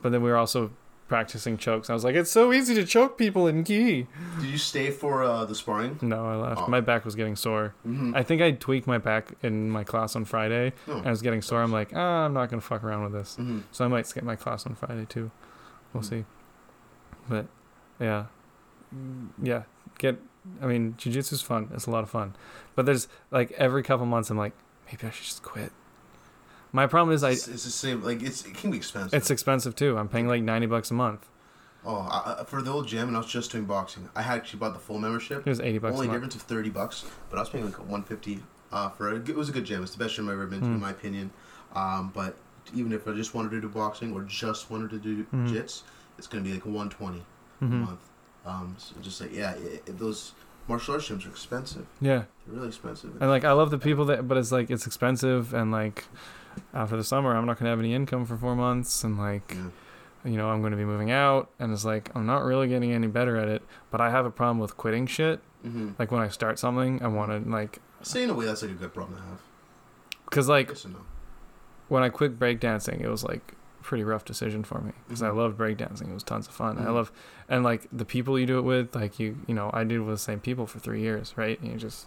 But 0.00 0.10
then 0.12 0.22
we 0.22 0.30
were 0.30 0.36
also 0.36 0.70
practicing 1.12 1.58
chokes. 1.58 1.90
I 1.90 1.92
was 1.94 2.04
like, 2.04 2.14
it's 2.14 2.30
so 2.30 2.52
easy 2.54 2.74
to 2.74 2.86
choke 2.86 3.18
people 3.18 3.46
in 3.46 3.64
gi. 3.64 4.06
Did 4.40 4.48
you 4.50 4.56
stay 4.56 4.90
for 4.90 5.22
uh, 5.22 5.44
the 5.44 5.54
sparring? 5.54 5.98
No, 6.00 6.24
I 6.26 6.36
left. 6.36 6.62
Oh. 6.62 6.68
My 6.68 6.80
back 6.80 7.04
was 7.04 7.14
getting 7.14 7.36
sore. 7.36 7.74
Mm-hmm. 7.86 8.14
I 8.16 8.22
think 8.22 8.40
I 8.40 8.52
tweaked 8.52 8.86
my 8.86 8.96
back 8.96 9.34
in 9.42 9.68
my 9.68 9.84
class 9.84 10.16
on 10.16 10.24
Friday. 10.24 10.72
Oh. 10.88 10.96
And 10.96 11.06
I 11.06 11.10
was 11.10 11.20
getting 11.20 11.42
sore. 11.42 11.60
I'm 11.62 11.70
like, 11.70 11.90
ah, 11.94 12.24
I'm 12.24 12.32
not 12.32 12.48
gonna 12.48 12.62
fuck 12.62 12.82
around 12.82 13.02
with 13.04 13.12
this. 13.12 13.36
hmm 13.36 13.60
So 13.72 13.84
I 13.84 13.88
might 13.88 14.06
skip 14.06 14.24
my 14.24 14.36
class 14.36 14.64
on 14.66 14.74
Friday 14.74 15.04
too. 15.04 15.30
We'll 15.92 16.02
Mm. 16.02 16.08
see. 16.08 16.24
But 17.28 17.46
yeah, 18.00 18.24
yeah. 19.42 19.62
Get. 19.98 20.16
I 20.62 20.66
mean, 20.66 20.94
jujitsu's 20.98 21.42
fun. 21.42 21.68
It's 21.74 21.86
a 21.86 21.90
lot 21.90 22.02
of 22.04 22.10
fun. 22.10 22.34
But 22.74 22.86
there's 22.86 23.06
like 23.30 23.52
every 23.52 23.82
couple 23.82 24.06
months, 24.06 24.30
I'm 24.30 24.38
like, 24.38 24.54
maybe 24.86 25.06
I 25.06 25.10
should 25.10 25.26
just 25.26 25.42
quit. 25.42 25.72
My 26.72 26.86
problem 26.86 27.14
is 27.14 27.22
I. 27.22 27.30
it's, 27.30 27.48
it's 27.48 27.64
the 27.64 27.70
same. 27.70 28.02
Like 28.02 28.22
it's 28.22 28.44
it 28.46 28.54
can 28.54 28.70
be 28.70 28.76
expensive. 28.78 29.14
It's 29.14 29.30
expensive 29.30 29.74
too. 29.76 29.98
I'm 29.98 30.08
paying 30.08 30.26
like 30.28 30.42
ninety 30.42 30.66
bucks 30.66 30.90
a 30.90 30.94
month. 30.94 31.28
oh, 31.84 31.96
I, 32.10 32.44
for 32.44 32.62
the 32.62 32.70
old 32.72 32.86
gym, 32.88 33.08
and 33.08 33.16
I 33.16 33.20
was 33.20 33.28
just 33.28 33.52
doing 33.52 33.64
boxing. 33.64 34.08
I 34.14 34.22
had 34.22 34.38
actually 34.38 34.60
bought 34.60 34.72
the 34.72 34.78
full 34.80 34.98
membership. 34.98 35.40
It 35.46 35.50
was 35.50 35.60
eighty 35.60 35.78
bucks 35.78 35.94
Only 35.94 36.06
a 36.06 36.08
month. 36.10 36.16
difference 36.16 36.34
of 36.36 36.42
thirty 36.42 36.70
bucks, 36.70 37.04
but 37.30 37.36
I 37.36 37.40
was 37.40 37.50
paying 37.50 37.64
like 37.66 37.74
one 37.88 38.02
fifty 38.04 38.42
uh, 38.72 38.88
for 38.88 39.12
it. 39.14 39.28
It 39.28 39.36
was 39.36 39.48
a 39.48 39.52
good 39.52 39.64
gym. 39.64 39.82
It's 39.82 39.92
the 39.92 40.02
best 40.02 40.14
gym 40.16 40.28
I've 40.28 40.34
ever 40.34 40.46
been 40.46 40.60
to, 40.60 40.66
Mm. 40.66 40.74
in 40.74 40.80
my 40.80 40.90
opinion. 40.90 41.30
Um, 41.74 42.10
but 42.14 42.36
even 42.74 42.92
if 42.92 43.06
I 43.08 43.12
just 43.12 43.34
wanted 43.34 43.50
to 43.50 43.60
do 43.60 43.68
boxing 43.68 44.14
or 44.14 44.22
just 44.22 44.70
wanted 44.70 44.90
to 44.90 44.98
do 44.98 45.24
Mhm. 45.34 45.50
jits, 45.50 45.82
it's 46.16 46.26
gonna 46.26 46.44
be 46.44 46.52
like 46.54 46.64
one 46.64 46.88
twenty 46.88 47.22
a 47.60 47.64
hmm 47.64 47.80
month. 47.84 48.00
Um, 48.46 48.76
so 48.78 48.94
just 49.02 49.20
like 49.20 49.32
yeah, 49.34 49.52
it, 49.52 49.82
it- 49.86 49.98
those 49.98 50.32
martial 50.68 50.94
arts 50.94 51.08
gyms 51.08 51.26
are 51.26 51.30
expensive. 51.30 51.86
Yeah, 52.00 52.22
They're 52.46 52.54
really 52.56 52.68
expensive. 52.68 53.10
and 53.20 53.28
like 53.30 53.44
I 53.44 53.52
love 53.52 53.70
the 53.70 53.78
people 53.78 54.04
that, 54.06 54.26
but 54.26 54.38
it's 54.38 54.52
like 54.52 54.70
it's 54.70 54.86
expensive, 54.86 55.52
and 55.52 55.70
like 55.70 56.04
after 56.74 56.96
the 56.96 57.04
summer, 57.04 57.34
I'm 57.36 57.46
not 57.46 57.58
gonna 57.58 57.70
have 57.70 57.78
any 57.78 57.94
income 57.94 58.24
for 58.26 58.36
four 58.36 58.54
months, 58.56 59.04
and 59.04 59.18
like 59.18 59.54
Yeah. 59.56 60.30
you 60.30 60.36
know 60.36 60.50
I'm 60.50 60.62
gonna 60.62 60.76
be 60.76 60.84
moving 60.84 61.10
out, 61.10 61.50
and 61.58 61.72
it's 61.72 61.84
like 61.84 62.10
I'm 62.14 62.26
not 62.26 62.44
really 62.44 62.68
getting 62.68 62.92
any 62.92 63.06
better 63.06 63.36
at 63.36 63.48
it. 63.48 63.62
But 63.90 64.00
I 64.00 64.10
have 64.10 64.24
a 64.26 64.30
problem 64.30 64.58
with 64.58 64.76
quitting 64.76 65.06
shit. 65.06 65.40
Mm-hmm. 65.66 65.90
Like 65.98 66.10
when 66.10 66.20
I 66.22 66.28
start 66.28 66.58
something, 66.58 67.02
I 67.02 67.08
want 67.08 67.30
to 67.30 67.48
like, 67.50 67.80
See 68.02 68.22
in 68.22 68.30
a 68.30 68.34
way, 68.34 68.46
that's 68.46 68.62
like 68.62 68.72
a 68.72 68.74
good 68.74 68.92
problem 68.92 69.18
to 69.18 69.24
have. 69.24 69.40
cause 70.30 70.48
like 70.48 70.68
no. 70.86 70.98
when 71.88 72.02
I 72.02 72.08
quit 72.08 72.38
breakdancing, 72.38 73.00
it 73.00 73.08
was 73.08 73.22
like 73.22 73.54
a 73.80 73.84
pretty 73.84 74.02
rough 74.02 74.24
decision 74.24 74.64
for 74.64 74.80
me 74.80 74.92
because 75.06 75.22
I 75.22 75.28
Mhm. 75.28 75.36
loved 75.36 75.58
breakdancing. 75.58 76.08
It 76.10 76.14
was 76.14 76.22
tons 76.24 76.48
of 76.48 76.54
fun. 76.54 76.78
I 76.78 76.86
Mhm. 76.86 76.94
love 76.94 77.12
and 77.48 77.62
like 77.62 77.86
the 77.92 78.04
people 78.04 78.38
you 78.38 78.46
do 78.46 78.58
it 78.58 78.62
with. 78.62 78.94
Like 78.94 79.20
you, 79.20 79.36
you 79.46 79.54
know, 79.54 79.70
I 79.72 79.84
did 79.84 79.96
it 79.98 80.00
with 80.00 80.14
the 80.14 80.18
same 80.18 80.40
people 80.40 80.66
for 80.66 80.78
three 80.80 81.00
years, 81.00 81.34
right? 81.36 81.60
And 81.60 81.70
you 81.70 81.78
just, 81.78 82.06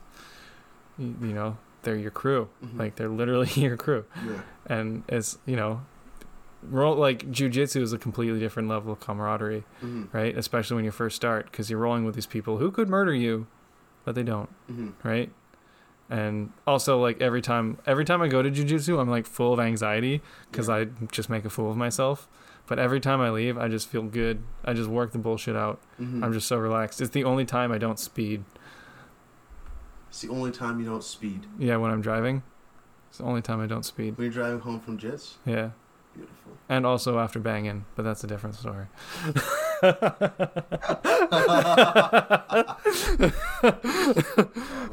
you, 0.97 1.15
you 1.21 1.33
know, 1.33 1.57
they're 1.85 1.95
your 1.95 2.11
crew. 2.11 2.49
Mhm. 2.63 2.77
Like 2.79 2.95
they're 2.97 3.07
literally 3.09 3.49
your 3.55 3.77
crew, 3.77 4.03
yeah. 4.25 4.41
and 4.65 5.03
it's 5.07 5.37
you 5.45 5.55
know, 5.55 5.81
roll 6.61 6.95
like 6.95 7.31
jujitsu 7.31 7.81
is 7.81 7.93
a 7.93 7.97
completely 7.97 8.39
different 8.39 8.67
level 8.67 8.91
of 8.91 8.99
camaraderie, 8.99 9.63
Mm-hmm. 9.81 10.15
right? 10.17 10.37
Especially 10.37 10.75
when 10.75 10.85
you 10.85 10.91
first 10.91 11.15
start 11.15 11.49
because 11.51 11.69
you're 11.69 11.79
rolling 11.79 12.03
with 12.05 12.15
these 12.15 12.25
people 12.25 12.57
who 12.57 12.71
could 12.71 12.89
murder 12.89 13.13
you, 13.13 13.47
but 14.03 14.15
they 14.15 14.23
don't 14.23 14.49
Mm-hmm. 14.69 15.07
right? 15.07 15.31
And 16.09 16.51
also, 16.67 17.01
like 17.01 17.19
every 17.19 17.41
time, 17.41 17.79
every 17.87 18.05
time 18.05 18.21
I 18.21 18.27
go 18.27 18.43
to 18.43 18.51
jujitsu, 18.51 18.99
I'm 18.99 19.09
like 19.09 19.25
full 19.25 19.53
of 19.53 19.59
anxiety 19.59 20.21
because 20.51 20.67
Yeah. 20.67 20.75
I 20.75 20.85
just 21.11 21.29
make 21.31 21.45
a 21.45 21.49
fool 21.49 21.71
of 21.71 21.77
myself. 21.77 22.27
But 22.67 22.77
every 22.79 22.99
time 22.99 23.21
I 23.21 23.29
leave, 23.29 23.57
I 23.57 23.67
just 23.67 23.87
feel 23.89 24.03
good. 24.03 24.41
I 24.63 24.73
just 24.73 24.89
work 24.89 25.11
the 25.13 25.17
bullshit 25.19 25.55
out. 25.55 25.79
Mm-hmm. 26.01 26.23
I'm 26.23 26.33
just 26.33 26.47
so 26.47 26.57
relaxed. 26.57 26.99
It's 27.01 27.11
the 27.11 27.23
only 27.23 27.45
time 27.45 27.71
I 27.71 27.77
don't 27.79 27.97
speed. 27.99 28.43
It's 30.15 30.21
the 30.21 30.29
only 30.29 30.51
time 30.51 30.79
you 30.79 30.85
don't 30.85 31.03
speed. 31.03 31.45
Yeah, 31.59 31.75
when 31.75 31.91
I'm 31.91 31.99
driving, 31.99 32.41
it's 33.09 33.17
the 33.17 33.25
only 33.25 33.41
time 33.41 33.59
I 33.59 33.65
don't 33.67 33.83
speed. 33.83 34.17
When 34.17 34.23
you're 34.23 34.33
driving 34.33 34.61
home 34.61 34.79
from 34.79 34.97
jits, 34.97 35.33
Yeah, 35.45 35.71
beautiful. 36.13 36.53
and 36.69 36.85
also 36.85 37.19
after 37.19 37.37
banging, 37.37 37.83
but 37.97 38.03
that's 38.03 38.23
a 38.23 38.27
different 38.27 38.55
story. 38.55 38.85
Oh 39.83 39.83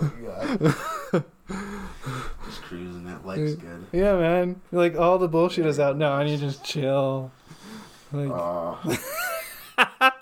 my 0.01 0.11
god. 0.25 1.25
just 2.45 2.63
cruising. 2.63 3.05
That 3.05 3.25
light's 3.25 3.55
good. 3.55 3.87
yeah, 3.93 4.17
man. 4.17 4.61
Like 4.73 4.97
all 4.97 5.19
the 5.19 5.29
bullshit 5.29 5.67
is 5.67 5.79
out 5.79 5.97
now, 5.97 6.19
and 6.19 6.29
you 6.29 6.37
just 6.37 6.65
chill. 6.65 7.31
Like 8.13 8.29
Oh, 8.29 8.79
I 9.79 10.13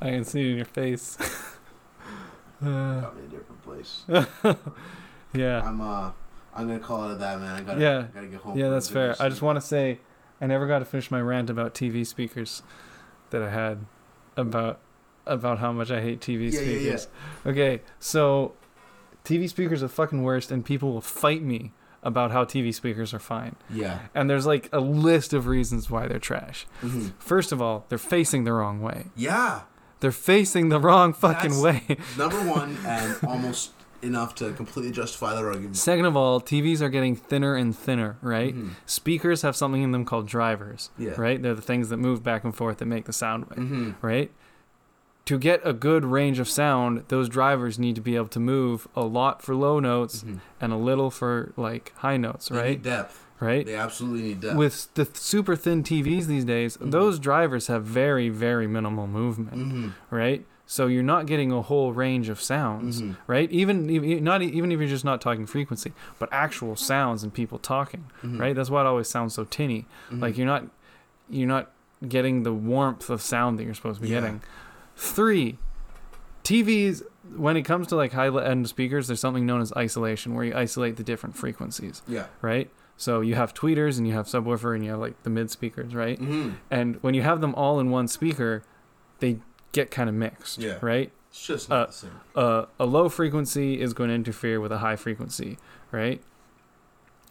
can 0.00 0.24
see 0.24 0.42
it 0.42 0.50
in 0.52 0.56
your 0.58 0.64
face. 0.64 1.18
Uh, 2.64 3.00
got 3.00 3.16
me 3.16 3.22
a 3.24 3.28
different 3.28 3.62
place. 3.62 4.04
yeah. 5.34 5.62
I'm 5.62 5.80
uh, 5.80 6.10
I'm 6.54 6.66
gonna 6.66 6.78
call 6.78 7.08
it 7.10 7.12
a 7.12 7.16
that, 7.16 7.38
man. 7.40 7.54
I 7.54 7.60
gotta, 7.62 7.80
Yeah. 7.80 8.06
gotta 8.14 8.26
get 8.28 8.40
home. 8.40 8.58
Yeah, 8.58 8.70
that's 8.70 8.88
fair. 8.88 9.14
I 9.20 9.28
just 9.28 9.42
want 9.42 9.56
to 9.56 9.60
say, 9.60 10.00
I 10.40 10.46
never 10.46 10.66
got 10.66 10.78
to 10.80 10.84
finish 10.84 11.10
my 11.10 11.20
rant 11.20 11.50
about 11.50 11.74
TV 11.74 12.06
speakers 12.06 12.62
that 13.30 13.42
I 13.42 13.50
had 13.50 13.84
about 14.36 14.80
about 15.26 15.58
how 15.58 15.72
much 15.72 15.90
I 15.90 16.00
hate 16.00 16.20
TV 16.20 16.52
Yeah, 16.52 16.60
yeah, 16.60 16.66
yeah. 16.70 16.96
speakers. 16.96 17.08
Okay, 17.46 17.80
so 17.98 18.54
TV 19.24 19.48
speakers 19.48 19.82
are 19.82 19.88
fucking 19.88 20.22
worst, 20.22 20.50
and 20.50 20.64
people 20.64 20.92
will 20.92 21.00
fight 21.00 21.42
me 21.42 21.72
about 22.02 22.30
how 22.30 22.44
TV 22.44 22.72
speakers 22.72 23.12
are 23.12 23.18
fine. 23.18 23.56
Yeah. 23.68 23.98
And 24.14 24.30
there's 24.30 24.46
like 24.46 24.68
a 24.72 24.78
list 24.78 25.32
of 25.32 25.48
reasons 25.48 25.90
why 25.90 26.06
they're 26.06 26.20
trash. 26.20 26.64
hmm 26.80 27.08
First 27.18 27.50
of 27.50 27.60
all, 27.60 27.84
they're 27.88 27.98
facing 27.98 28.44
the 28.44 28.52
wrong 28.52 28.80
way. 28.80 29.06
Yeah. 29.16 29.62
They're 30.00 30.12
facing 30.12 30.68
the 30.68 30.78
wrong 30.80 31.12
fucking 31.12 31.60
That's- 31.62 31.88
way. 31.88 31.96
Number 32.18 32.36
one, 32.50 32.76
and 32.86 33.16
almost 33.26 33.72
enough 34.02 34.34
to 34.36 34.52
completely 34.52 34.92
justify 34.92 35.34
that 35.34 35.42
argument. 35.44 35.76
Second 35.76 36.04
of 36.04 36.16
all, 36.16 36.40
TVs 36.40 36.80
are 36.82 36.90
getting 36.90 37.16
thinner 37.16 37.54
and 37.56 37.76
thinner, 37.76 38.18
right? 38.20 38.54
Mhm. 38.54 38.70
Speakers 38.84 39.42
have 39.42 39.56
something 39.56 39.82
in 39.82 39.92
them 39.92 40.04
called 40.04 40.26
drivers, 40.26 40.90
Yeah. 40.98 41.12
right? 41.16 41.40
They're 41.42 41.54
the 41.54 41.62
things 41.62 41.88
that 41.88 41.96
move 41.96 42.22
back 42.22 42.44
and 42.44 42.54
forth 42.54 42.78
that 42.78 42.86
make 42.86 43.06
the 43.06 43.12
sound 43.14 43.46
wave, 43.46 43.58
Mm-hmm. 43.58 43.90
right? 44.06 44.30
To 45.24 45.38
get 45.38 45.60
a 45.64 45.72
good 45.72 46.04
range 46.04 46.38
of 46.38 46.48
sound, 46.48 47.02
those 47.08 47.28
drivers 47.28 47.78
need 47.80 47.96
to 47.96 48.00
be 48.00 48.14
able 48.14 48.28
to 48.28 48.38
move 48.38 48.86
a 48.94 49.02
lot 49.02 49.42
for 49.42 49.56
low 49.56 49.80
notes 49.80 50.22
Mhm. 50.22 50.38
and 50.60 50.72
a 50.72 50.76
little 50.76 51.10
for 51.10 51.52
like 51.56 51.92
high 51.96 52.16
notes, 52.16 52.50
right? 52.50 52.80
Depth. 52.80 53.25
Right? 53.40 53.64
They 53.66 53.74
absolutely 53.76 54.22
need 54.22 54.40
that. 54.42 54.56
With 54.56 54.92
the 54.94 55.06
super 55.14 55.56
thin 55.56 55.82
TVs 55.82 56.26
these 56.26 56.44
days, 56.44 56.76
Mhm. 56.76 56.90
those 56.90 57.18
drivers 57.18 57.66
have 57.68 57.84
very, 57.84 58.28
very 58.28 58.66
minimal 58.66 59.06
movement, 59.06 59.56
mm-hmm. 59.58 60.14
right? 60.14 60.44
So 60.68 60.88
you're 60.88 61.04
not 61.04 61.26
getting 61.26 61.52
a 61.52 61.62
whole 61.62 61.92
range 61.92 62.28
of 62.28 62.40
sounds, 62.40 63.00
Mhm. 63.00 63.16
right? 63.28 63.48
Even 63.52 63.88
even 63.88 64.24
not 64.24 64.42
even 64.42 64.72
if 64.72 64.80
you're 64.80 64.88
just 64.88 65.04
not 65.04 65.20
talking 65.20 65.46
frequency, 65.46 65.92
but 66.18 66.28
actual 66.32 66.74
sounds 66.74 67.22
and 67.22 67.32
people 67.32 67.58
talking, 67.58 68.06
Mhm. 68.24 68.40
right? 68.40 68.54
That's 68.56 68.68
why 68.68 68.80
it 68.80 68.86
always 68.86 69.08
sounds 69.08 69.34
so 69.34 69.44
tinny. 69.44 69.86
Mhm. 70.10 70.20
Like 70.22 70.36
you're 70.36 70.46
not 70.46 70.64
you're 71.30 71.46
not 71.48 71.70
getting 72.08 72.42
the 72.42 72.52
warmth 72.52 73.08
of 73.10 73.22
sound 73.22 73.58
that 73.58 73.64
you're 73.64 73.74
supposed 73.74 73.98
to 74.00 74.02
be 74.02 74.08
Yeah. 74.08 74.20
getting. 74.20 74.40
Three, 74.96 75.58
TVs 76.44 77.02
when 77.36 77.56
it 77.56 77.62
comes 77.62 77.86
to 77.88 77.96
like 77.96 78.12
high 78.12 78.28
end 78.44 78.68
speakers, 78.68 79.06
there's 79.08 79.20
something 79.20 79.44
known 79.46 79.60
as 79.60 79.72
isolation, 79.76 80.34
where 80.34 80.44
you 80.44 80.54
isolate 80.54 80.96
the 80.96 81.02
different 81.04 81.36
frequencies, 81.36 82.02
yeah. 82.06 82.26
right? 82.40 82.70
So 82.96 83.20
you 83.20 83.34
have 83.34 83.52
tweeters 83.52 83.98
and 83.98 84.06
you 84.08 84.14
have 84.14 84.26
subwoofer 84.26 84.74
and 84.74 84.82
you 84.84 84.90
have 84.92 85.00
like 85.00 85.22
the 85.22 85.30
mid 85.30 85.50
speakers, 85.50 85.94
right? 85.94 86.18
Mm-hmm. 86.18 86.50
And 86.70 86.96
when 87.02 87.14
you 87.14 87.22
have 87.22 87.40
them 87.40 87.54
all 87.54 87.78
in 87.78 87.90
one 87.90 88.08
speaker, 88.08 88.62
they 89.18 89.38
get 89.72 89.90
kind 89.90 90.08
of 90.08 90.14
mixed, 90.14 90.58
Yeah. 90.58 90.78
right? 90.80 91.12
It's 91.30 91.46
just 91.46 91.68
not 91.68 91.76
Uh, 91.76 91.86
the 91.86 91.92
same. 91.92 92.10
uh, 92.34 92.64
a 92.80 92.86
low 92.86 93.08
frequency 93.10 93.80
is 93.80 93.92
going 93.92 94.08
to 94.08 94.14
interfere 94.14 94.60
with 94.60 94.72
a 94.72 94.78
high 94.78 94.96
frequency, 94.96 95.58
right? 95.92 96.22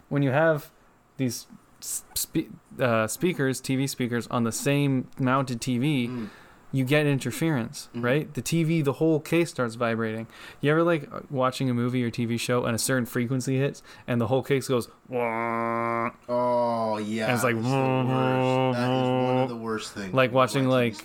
When 0.08 0.22
you 0.22 0.30
have 0.30 0.70
these 1.16 1.46
spe- 1.80 2.52
uh, 2.78 3.08
speakers, 3.08 3.60
TV 3.60 3.88
speakers, 3.88 4.28
on 4.28 4.44
the 4.44 4.52
same 4.52 5.08
mounted 5.18 5.60
TV, 5.60 6.08
Mm. 6.08 6.28
You 6.76 6.84
get 6.84 7.06
interference, 7.06 7.88
Mhm. 7.94 8.02
right? 8.04 8.34
The 8.34 8.42
TV, 8.42 8.82
the 8.82 8.94
whole 8.94 9.20
case 9.20 9.50
starts 9.50 9.74
vibrating. 9.76 10.26
You 10.60 10.70
ever 10.72 10.82
like 10.82 11.08
uh, 11.12 11.20
watching 11.30 11.70
a 11.70 11.74
movie 11.74 12.04
or 12.04 12.10
TV 12.10 12.38
show 12.38 12.64
and 12.64 12.74
a 12.74 12.78
certain 12.78 13.06
frequency 13.06 13.58
hits 13.58 13.82
and 14.06 14.20
the 14.20 14.26
whole 14.26 14.42
case 14.42 14.68
goes, 14.68 14.88
"Wah." 15.08 16.10
Oh 16.28 16.98
yeah. 16.98 17.26
And 17.26 17.34
it's 17.34 17.44
like, 17.44 17.54
worst. 17.56 18.78
That 18.78 18.90
is 18.90 19.08
one 19.26 19.36
of 19.44 19.48
the 19.48 19.56
worst 19.68 19.92
things. 19.94 20.12
Like 20.14 20.32
watching, 20.32 20.68
like, 20.68 20.96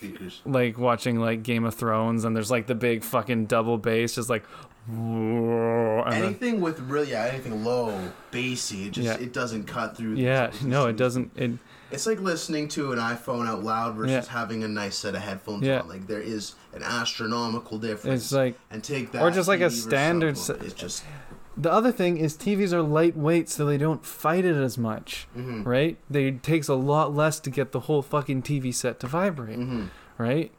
like 0.45 0.77
watching 0.77 1.19
like 1.19 1.43
Game 1.43 1.63
of 1.63 1.73
Thrones 1.75 2.25
and 2.25 2.35
there's 2.35 2.51
like 2.51 2.67
the 2.67 2.75
big 2.75 3.03
fucking 3.03 3.45
double 3.45 3.77
bass, 3.77 4.15
just 4.15 4.29
like, 4.29 4.43
"Wah," 4.87 6.03
and 6.03 6.13
then- 6.13 6.23
anything 6.23 6.61
with 6.61 6.79
really 6.81 7.11
yeah, 7.11 7.25
anything 7.31 7.63
low, 7.63 7.93
bassy, 8.31 8.85
it 8.87 8.91
just 8.91 9.05
Yeah. 9.07 9.17
it 9.25 9.33
doesn't 9.33 9.65
cut 9.65 9.95
through. 9.97 10.15
yeah, 10.15 10.51
no, 10.63 10.87
it 10.87 10.97
doesn't. 10.97 11.31
It 11.35 11.51
It's 11.91 12.05
like 12.07 12.19
listening 12.19 12.67
to 12.69 12.91
an 12.93 12.99
iPhone 12.99 13.47
out 13.47 13.63
loud 13.63 13.95
versus 13.95 14.11
Yeah. 14.27 14.31
having 14.31 14.63
a 14.63 14.67
nice 14.67 14.95
set 14.97 15.15
of 15.15 15.21
headphones 15.21 15.63
Yeah. 15.65 15.81
on. 15.81 15.89
Like 15.89 16.07
there 16.07 16.21
is 16.21 16.55
an 16.73 16.83
astronomical 16.83 17.77
difference. 17.77 18.23
it's 18.23 18.31
like 18.31 18.57
and 18.69 18.83
take 18.83 19.11
that 19.11 19.21
or 19.21 19.29
just 19.31 19.47
like 19.47 19.61
a 19.61 19.69
standard 19.69 20.37
se- 20.37 20.57
It's 20.61 20.73
just 20.73 21.03
the 21.57 21.71
other 21.71 21.91
thing 21.91 22.17
is 22.17 22.35
TVs 22.37 22.71
are 22.71 22.81
lightweight, 22.81 23.49
so 23.49 23.65
they 23.65 23.77
don't 23.77 24.05
fight 24.05 24.45
it 24.45 24.55
as 24.55 24.77
much, 24.77 25.27
mhm. 25.37 25.65
right? 25.65 25.97
They 26.09 26.27
it 26.27 26.43
takes 26.43 26.67
a 26.69 26.75
lot 26.75 27.13
less 27.13 27.39
to 27.41 27.49
get 27.49 27.71
the 27.73 27.81
whole 27.81 28.01
fucking 28.01 28.43
TV 28.43 28.71
set 28.71 28.99
to 29.01 29.07
vibrate. 29.07 29.59
Mhm. 29.59 29.89
right? 30.17 30.51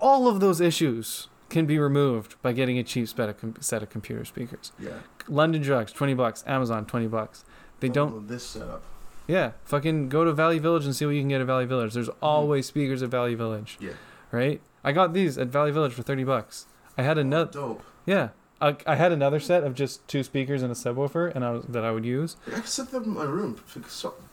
All 0.00 0.28
of 0.28 0.40
those 0.40 0.60
issues 0.60 1.28
can 1.48 1.64
be 1.64 1.78
removed 1.78 2.34
by 2.42 2.52
getting 2.52 2.76
a 2.78 2.82
cheap 2.82 3.08
set 3.08 3.28
of, 3.28 3.40
com- 3.40 3.54
set 3.60 3.82
of 3.82 3.88
computer 3.88 4.24
speakers. 4.24 4.72
Yeah. 4.78 4.90
London 5.28 5.62
Drugs, 5.62 5.92
20 5.92 6.12
bucks. 6.14 6.42
Amazon, 6.46 6.84
20 6.86 7.06
bucks. 7.06 7.44
They 7.80 7.88
don't, 7.88 8.26
this 8.28 8.44
setup. 8.44 8.82
Yeah, 9.26 9.52
fucking 9.64 10.08
go 10.08 10.24
to 10.24 10.32
Value 10.32 10.60
Village 10.60 10.84
and 10.84 10.94
see 10.94 11.04
what 11.04 11.12
you 11.14 11.20
can 11.20 11.28
get 11.28 11.40
at 11.40 11.46
Value 11.46 11.66
Village. 11.66 11.94
There's 11.94 12.08
always 12.22 12.66
speakers 12.66 13.02
at 13.02 13.08
Value 13.10 13.36
Village, 13.36 13.76
Yeah. 13.80 13.92
right? 14.30 14.60
I 14.84 14.92
got 14.92 15.12
these 15.12 15.36
at 15.36 15.48
Value 15.48 15.72
Village 15.72 15.92
for 15.92 16.02
30 16.02 16.24
bucks. 16.24 16.66
I 16.96 17.02
had 17.02 17.18
another, 17.18 17.50
Dope. 17.50 17.82
yeah. 18.04 18.28
I, 18.60 18.76
I 18.86 18.94
had 18.94 19.12
another 19.12 19.38
set 19.40 19.64
of 19.64 19.74
just 19.74 20.06
two 20.08 20.22
speakers 20.22 20.62
and 20.62 20.72
a 20.72 20.74
subwoofer 20.74 21.34
and 21.34 21.44
I 21.44 21.50
was, 21.50 21.64
that 21.66 21.84
I 21.84 21.90
would 21.90 22.06
use. 22.06 22.36
I 22.46 22.52
can 22.52 22.64
set 22.64 22.90
them 22.90 23.02
in 23.04 23.10
my 23.10 23.24
room 23.24 23.60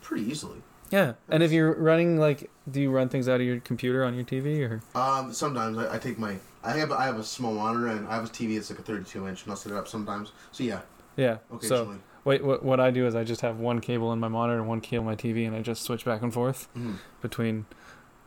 pretty 0.01 0.23
easily. 0.29 0.61
Yeah. 0.91 1.13
And 1.27 1.43
if 1.43 1.51
you're 1.51 1.73
running 1.73 2.17
like, 2.17 2.49
do 2.69 2.79
you 2.79 2.89
run 2.91 3.09
things 3.09 3.27
out 3.27 3.41
of 3.41 3.45
your 3.47 3.59
computer 3.59 4.05
on 4.05 4.13
your 4.13 4.23
TV 4.23 4.61
or? 4.69 4.81
Um, 4.97 5.33
sometimes 5.33 5.77
I, 5.77 5.95
I 5.95 5.97
take 5.97 6.17
my 6.19 6.37
I 6.63 6.71
have 6.77 6.91
I 6.93 7.03
have 7.03 7.17
a 7.19 7.23
small 7.23 7.53
monitor 7.55 7.87
and 7.87 8.07
I 8.07 8.15
have 8.15 8.23
a 8.23 8.27
TV 8.27 8.55
that's 8.55 8.69
like 8.69 8.79
a 8.79 8.83
32 8.83 9.27
inch 9.27 9.43
and 9.43 9.51
I'll 9.51 9.57
set 9.57 9.73
it 9.73 9.75
up 9.77 9.87
sometimes. 9.89 10.31
So 10.53 10.63
yeah, 10.63 10.81
Yeah. 11.17 11.39
So 11.49 11.55
occasionally. 11.57 11.97
Wait, 12.25 12.43
what, 12.43 12.63
what 12.63 12.79
I 12.79 12.89
do 12.91 13.05
is 13.05 13.15
I 13.15 13.23
just 13.23 13.41
have 13.41 13.59
one 13.59 13.81
cable 13.81 14.13
in 14.13 14.19
my 14.19 14.29
monitor 14.29 14.59
and 14.59 14.67
one 14.67 14.79
cable 14.81 15.01
in 15.03 15.05
my 15.07 15.15
TV, 15.15 15.45
and 15.45 15.55
I 15.55 15.61
just 15.61 15.83
switch 15.83 16.05
back 16.05 16.21
and 16.21 16.33
forth 16.33 16.67
Mhm. 16.75 16.95
between. 17.21 17.65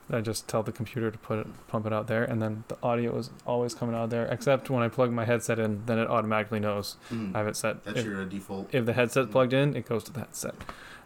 I 0.09 0.21
just 0.21 0.47
tell 0.47 0.63
the 0.63 0.71
computer 0.71 1.11
to 1.11 1.19
put 1.19 1.41
it, 1.41 1.47
pump 1.67 1.85
it 1.87 1.93
out 1.93 2.07
there, 2.07 2.23
and 2.23 2.41
then 2.41 2.63
the 2.69 2.77
audio 2.81 3.17
is 3.19 3.31
always 3.45 3.75
coming 3.75 3.97
out 3.97 4.11
there. 4.11 4.27
Except 4.27 4.71
when 4.71 4.83
I 4.83 4.89
plug 4.89 5.11
my 5.11 5.25
headset 5.25 5.59
in, 5.59 5.83
then 5.87 5.99
it 5.99 6.09
automatically 6.09 6.61
knows 6.61 6.97
Mhm. 7.11 7.35
I 7.35 7.39
have 7.39 7.49
it 7.49 7.57
set. 7.57 7.83
That's 7.85 7.99
If, 8.01 8.05
your 8.07 8.25
default. 8.25 8.69
if 8.73 8.87
the 8.87 8.93
headset's 8.93 9.31
plugged 9.33 9.53
in, 9.53 9.75
it 9.75 9.85
goes 9.89 10.05
to 10.05 10.13
the 10.13 10.21
headset, 10.21 10.55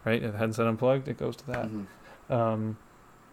right? 0.04 0.22
If 0.22 0.32
the 0.32 0.38
headset 0.38 0.66
unplugged, 0.66 1.08
it 1.08 1.16
goes 1.16 1.34
to 1.36 1.46
that. 1.46 1.68
Mhm. 1.70 1.86
Um, 2.28 2.76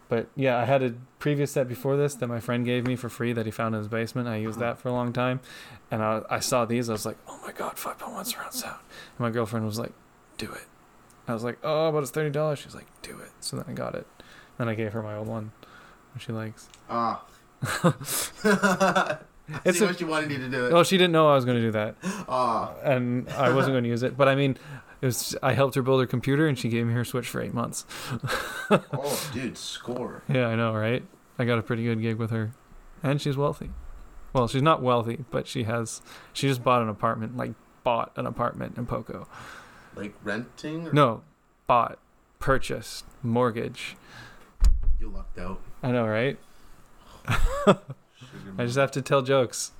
but 0.08 0.28
yeah, 0.36 0.56
I 0.58 0.64
had 0.64 0.82
a 0.82 0.94
previous 1.18 1.52
set 1.52 1.68
before 1.68 1.96
this 1.96 2.14
that 2.16 2.26
my 2.28 2.40
friend 2.40 2.64
gave 2.64 2.86
me 2.86 2.96
for 2.96 3.08
free 3.08 3.32
that 3.32 3.44
he 3.46 3.52
found 3.52 3.74
in 3.74 3.80
his 3.80 3.88
basement. 3.88 4.28
I 4.28 4.36
used 4.36 4.58
that 4.60 4.78
for 4.78 4.88
a 4.88 4.92
long 4.92 5.12
time, 5.12 5.40
and 5.90 6.02
I, 6.02 6.22
I 6.30 6.38
saw 6.40 6.64
these. 6.64 6.88
I 6.88 6.92
was 6.92 7.04
like, 7.06 7.16
oh 7.28 7.38
my 7.46 7.52
god, 7.52 7.78
five 7.78 7.98
point 7.98 8.14
one 8.14 8.24
surround 8.24 8.52
sound. 8.54 8.80
And 9.18 9.20
my 9.20 9.30
girlfriend 9.30 9.66
was 9.66 9.78
like, 9.78 9.92
do 10.38 10.50
it. 10.52 10.66
I 11.26 11.34
was 11.34 11.44
like, 11.44 11.58
oh, 11.62 11.92
but 11.92 11.98
it's 12.02 12.10
thirty 12.10 12.30
dollars. 12.30 12.58
She 12.60 12.64
was 12.66 12.74
like, 12.74 12.86
do 13.02 13.18
it. 13.18 13.30
So 13.40 13.56
then 13.56 13.66
I 13.68 13.72
got 13.72 13.94
it. 13.94 14.06
Then 14.56 14.68
I 14.68 14.74
gave 14.74 14.92
her 14.94 15.02
my 15.02 15.14
old 15.16 15.28
one, 15.28 15.52
which 16.14 16.24
she 16.24 16.32
likes. 16.32 16.68
Ah. 16.88 17.24
It's 19.64 19.78
See 19.78 19.84
a- 19.84 19.88
what 19.88 19.98
you 19.98 20.06
wanted 20.06 20.30
you 20.30 20.36
to 20.38 20.48
do 20.50 20.66
it. 20.66 20.72
Oh, 20.74 20.82
she 20.82 20.98
didn't 20.98 21.12
know 21.12 21.26
I 21.30 21.34
was 21.34 21.46
going 21.46 21.56
to 21.56 21.62
do 21.62 21.70
that, 21.70 21.94
Ah. 22.28 22.74
and 22.84 23.26
I 23.30 23.48
wasn't 23.48 23.72
going 23.72 23.84
to 23.84 23.88
use 23.88 24.02
it. 24.02 24.14
But 24.14 24.28
I 24.28 24.34
mean, 24.34 24.58
it 25.00 25.06
was. 25.06 25.36
I 25.42 25.52
helped 25.52 25.74
her 25.74 25.82
build 25.82 26.00
her 26.00 26.06
computer, 26.06 26.46
and 26.46 26.58
she 26.58 26.68
gave 26.68 26.86
me 26.86 26.94
her 26.94 27.04
Switch 27.04 27.28
for 27.28 27.40
eight 27.40 27.54
months. 27.54 27.86
oh, 28.70 29.30
dude, 29.32 29.56
score. 29.56 30.22
Yeah, 30.28 30.46
I 30.48 30.56
know, 30.56 30.74
right? 30.74 31.02
I 31.38 31.44
got 31.44 31.58
a 31.58 31.62
pretty 31.62 31.84
good 31.84 32.00
gig 32.00 32.16
with 32.16 32.30
her, 32.30 32.52
and 33.02 33.20
she's 33.20 33.36
wealthy. 33.36 33.70
Well, 34.32 34.48
she's 34.48 34.62
not 34.62 34.82
wealthy, 34.82 35.24
but 35.30 35.46
she 35.46 35.64
has. 35.64 36.02
She 36.32 36.48
just 36.48 36.62
bought 36.62 36.82
an 36.82 36.88
apartment, 36.88 37.36
like 37.36 37.52
bought 37.84 38.12
an 38.16 38.26
apartment 38.26 38.76
in 38.76 38.86
Poco. 38.86 39.26
Like 39.94 40.14
renting? 40.22 40.88
Or 40.88 40.92
No, 40.92 41.22
bought, 41.66 41.98
purchased, 42.38 43.04
mortgage. 43.22 43.96
You 45.00 45.08
lucked 45.10 45.38
out. 45.38 45.60
I 45.82 45.92
know, 45.92 46.06
right? 46.06 46.38
I 47.28 48.64
just 48.64 48.76
have 48.76 48.90
to 48.92 49.02
tell 49.02 49.22
jokes. 49.22 49.72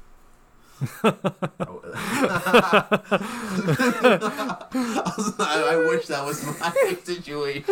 I, 4.31 5.69
I 5.73 5.77
wish 5.89 6.07
that 6.07 6.25
was 6.25 6.45
my 6.45 6.73
situation. 7.05 7.65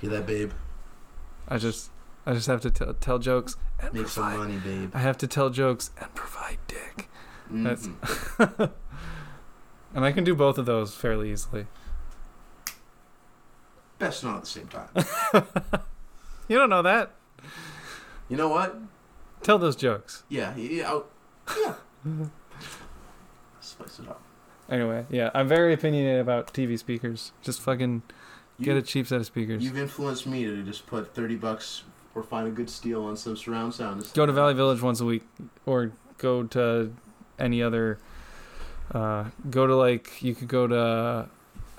Hear 0.00 0.10
that, 0.10 0.24
babe? 0.26 0.52
I 1.48 1.58
just, 1.58 1.90
I 2.26 2.32
just 2.34 2.46
have 2.46 2.60
to 2.62 2.70
tell 2.70 2.94
tell 2.94 3.18
jokes 3.18 3.56
and 3.80 3.92
Make 3.92 4.08
some 4.08 4.24
provide. 4.24 4.38
money, 4.48 4.58
babe. 4.58 4.90
I 4.94 4.98
have 5.00 5.18
to 5.18 5.26
tell 5.26 5.50
jokes 5.50 5.90
and 6.00 6.14
provide 6.14 6.58
dick, 6.68 7.08
That's- 7.50 7.88
Mhm. 8.38 8.70
and 9.94 10.04
I 10.04 10.12
can 10.12 10.24
do 10.24 10.34
both 10.34 10.58
of 10.58 10.66
those 10.66 10.94
fairly 10.94 11.30
easily. 11.32 11.66
Best 13.98 14.24
not 14.24 14.36
at 14.36 14.40
the 14.42 14.46
same 14.46 14.68
time. 14.68 14.88
You 16.48 16.58
don't 16.58 16.68
know 16.70 16.82
that. 16.82 17.12
You 18.28 18.36
know 18.36 18.48
what? 18.48 18.76
Tell 19.42 19.58
those 19.58 19.76
jokes. 19.76 20.24
Yeah, 20.28 20.54
yeah, 20.56 20.88
I'll- 20.88 21.06
yeah. 21.58 21.74
Spice 23.60 23.98
it 23.98 24.08
up. 24.08 24.20
Anyway, 24.68 25.04
yeah, 25.10 25.30
I'm 25.34 25.48
very 25.48 25.74
opinionated 25.74 26.20
about 26.20 26.52
TV 26.52 26.78
speakers. 26.78 27.32
Just 27.42 27.60
fucking 27.60 28.02
get 28.60 28.76
a 28.76 28.82
cheap 28.82 29.06
set 29.06 29.18
of 29.20 29.26
speakers. 29.26 29.62
You've 29.64 29.78
influenced 29.78 30.26
me 30.26 30.44
to 30.44 30.62
just 30.62 30.86
put 30.86 31.14
thirty 31.14 31.36
bucks 31.36 31.82
or 32.14 32.22
find 32.22 32.46
a 32.46 32.50
good 32.50 32.70
steal 32.70 33.04
on 33.04 33.16
some 33.16 33.36
surround 33.36 33.74
sound. 33.74 34.06
Go 34.14 34.26
to 34.26 34.32
Value 34.32 34.56
Village 34.56 34.80
once 34.80 35.00
a 35.00 35.04
week, 35.04 35.26
or 35.66 35.92
go 36.18 36.44
to 36.44 36.92
any 37.38 37.62
other. 37.62 37.98
Uh, 38.92 39.24
go 39.50 39.66
to 39.66 39.74
like 39.74 40.22
you 40.22 40.34
could 40.34 40.48
go 40.48 40.66
to 40.66 41.28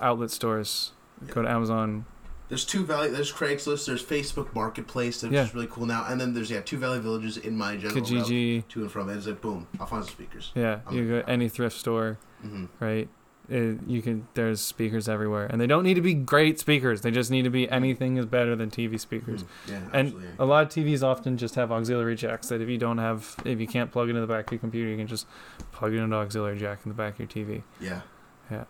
outlet 0.00 0.30
stores. 0.30 0.92
Go 1.28 1.42
to 1.42 1.48
Amazon. 1.48 2.04
There's 2.52 2.66
two 2.66 2.84
Valley. 2.84 3.08
There's 3.08 3.32
Craigslist. 3.32 3.86
There's 3.86 4.04
Facebook 4.04 4.54
Marketplace. 4.54 5.22
That's 5.22 5.32
Yeah. 5.32 5.48
really 5.54 5.68
cool 5.68 5.86
now. 5.86 6.04
And 6.06 6.20
then 6.20 6.34
there's 6.34 6.50
yeah 6.50 6.60
two 6.60 6.76
Value 6.76 7.00
Villages 7.00 7.38
in 7.38 7.56
my 7.56 7.76
general 7.78 7.94
route 8.04 8.68
to 8.68 8.82
and 8.82 8.92
from. 8.92 9.08
And 9.08 9.16
it's 9.16 9.26
like 9.26 9.40
boom, 9.40 9.66
I'll 9.80 9.86
find 9.86 10.04
some 10.04 10.12
speakers. 10.12 10.52
Yeah, 10.54 10.80
I'm- 10.86 10.94
you 10.94 11.08
go 11.08 11.24
any 11.26 11.48
thrift 11.48 11.78
store, 11.78 12.18
hmm 12.42 12.66
right? 12.78 13.08
It, 13.48 13.78
you 13.86 14.02
can. 14.02 14.28
There's 14.34 14.60
speakers 14.60 15.08
everywhere, 15.08 15.46
and 15.46 15.58
they 15.62 15.66
don't 15.66 15.82
need 15.82 15.94
to 15.94 16.02
be 16.02 16.12
great 16.12 16.60
speakers. 16.60 17.00
They 17.00 17.10
just 17.10 17.30
need 17.30 17.42
to 17.44 17.50
be 17.50 17.70
anything 17.70 18.18
is 18.18 18.26
better 18.26 18.54
than 18.54 18.70
TV 18.70 18.98
speakers. 19.00 19.46
Yeah, 19.66 19.76
And 19.94 20.08
absolutely. 20.08 20.28
a 20.38 20.44
lot 20.44 20.62
of 20.64 20.68
TVs 20.68 21.02
often 21.02 21.38
just 21.38 21.54
have 21.54 21.72
auxiliary 21.72 22.16
jacks 22.16 22.48
that 22.48 22.60
if 22.60 22.68
you 22.68 22.76
don't 22.76 22.98
have, 22.98 23.34
if 23.46 23.58
you 23.60 23.66
can't 23.66 23.90
plug 23.90 24.10
into 24.10 24.20
the 24.20 24.26
back 24.26 24.46
of 24.48 24.52
your 24.52 24.58
computer, 24.60 24.90
you 24.90 24.98
can 24.98 25.06
just 25.06 25.26
plug 25.72 25.94
it 25.94 25.98
into 26.00 26.14
auxiliary 26.14 26.58
jack 26.58 26.80
in 26.84 26.90
the 26.90 26.94
back 26.94 27.14
of 27.14 27.20
your 27.20 27.28
TV. 27.28 27.62
Yeah. 27.80 28.02
Yeah. 28.50 28.64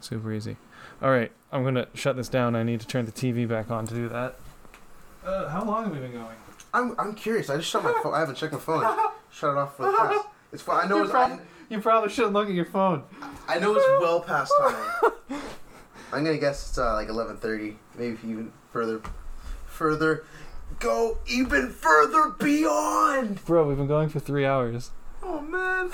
Super 0.00 0.32
easy. 0.32 0.56
All 1.02 1.10
right, 1.10 1.30
I'm 1.52 1.62
gonna 1.64 1.88
shut 1.94 2.16
this 2.16 2.28
down. 2.28 2.56
I 2.56 2.62
need 2.62 2.80
to 2.80 2.86
turn 2.86 3.04
the 3.04 3.12
TV 3.12 3.46
back 3.46 3.70
on 3.70 3.86
to 3.86 3.94
do 3.94 4.08
that. 4.08 4.36
Uh, 5.24 5.48
how 5.48 5.64
long 5.64 5.84
have 5.84 5.92
we 5.92 5.98
been 5.98 6.12
going? 6.12 6.36
I'm 6.72 6.94
I'm 6.98 7.14
curious. 7.14 7.50
I 7.50 7.56
just 7.56 7.68
shut 7.68 7.84
my 7.84 7.92
phone. 8.02 8.14
I 8.14 8.20
haven't 8.20 8.36
checked 8.36 8.52
my 8.52 8.58
phone. 8.58 8.82
Shut 9.30 9.50
it 9.50 9.56
off 9.58 9.76
for 9.76 9.90
the 9.90 9.92
test. 9.96 10.26
It's 10.52 10.62
fine. 10.62 10.86
I 10.86 10.88
know. 10.88 11.02
It's, 11.02 11.12
I, 11.12 11.38
You 11.68 11.80
probably 11.80 12.08
shouldn't 12.10 12.32
look 12.32 12.48
at 12.48 12.54
your 12.54 12.64
phone. 12.64 13.02
I 13.48 13.58
know 13.58 13.74
it's 13.74 13.84
well 14.00 14.20
past 14.20 14.52
time. 14.60 15.42
I'm 16.12 16.24
gonna 16.24 16.38
guess 16.38 16.68
it's 16.70 16.78
uh, 16.78 16.94
like 16.94 17.08
11:30, 17.08 17.76
maybe 17.98 18.16
even 18.24 18.52
further, 18.70 19.02
further. 19.66 20.24
Go 20.80 21.18
even 21.26 21.70
further 21.70 22.30
beyond. 22.38 23.44
Bro, 23.44 23.68
we've 23.68 23.76
been 23.76 23.86
going 23.86 24.08
for 24.08 24.20
three 24.20 24.44
hours. 24.44 24.90
Oh 25.22 25.40
man. 25.40 25.90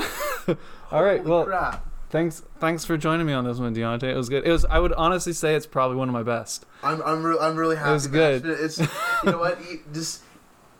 All 0.90 1.02
right, 1.04 1.18
Holy 1.20 1.30
well, 1.30 1.44
crap. 1.44 1.86
Thanks 2.12 2.42
thanks 2.60 2.84
for 2.84 2.96
joining 2.98 3.26
me 3.26 3.32
on 3.32 3.44
this 3.44 3.58
one, 3.58 3.74
Dionte. 3.74 4.02
It 4.04 4.14
was 4.16 4.28
good. 4.28 4.46
It 4.46 4.52
was. 4.52 4.64
I 4.66 4.78
would 4.78 4.92
honestly 4.92 5.32
say 5.32 5.54
it's 5.56 5.66
probably 5.66 5.96
one 5.96 6.08
of 6.08 6.12
my 6.12 6.22
best. 6.22 6.66
I'm 6.82 7.02
I'm 7.02 7.22
re- 7.24 7.38
I'm 7.40 7.56
really 7.56 7.76
happy. 7.76 7.90
It 7.90 7.94
was 7.94 8.06
good. 8.06 8.44
It's 8.46 8.78
you 8.78 8.86
know 9.24 9.38
what? 9.38 9.58
You 9.68 9.80
just 9.94 10.22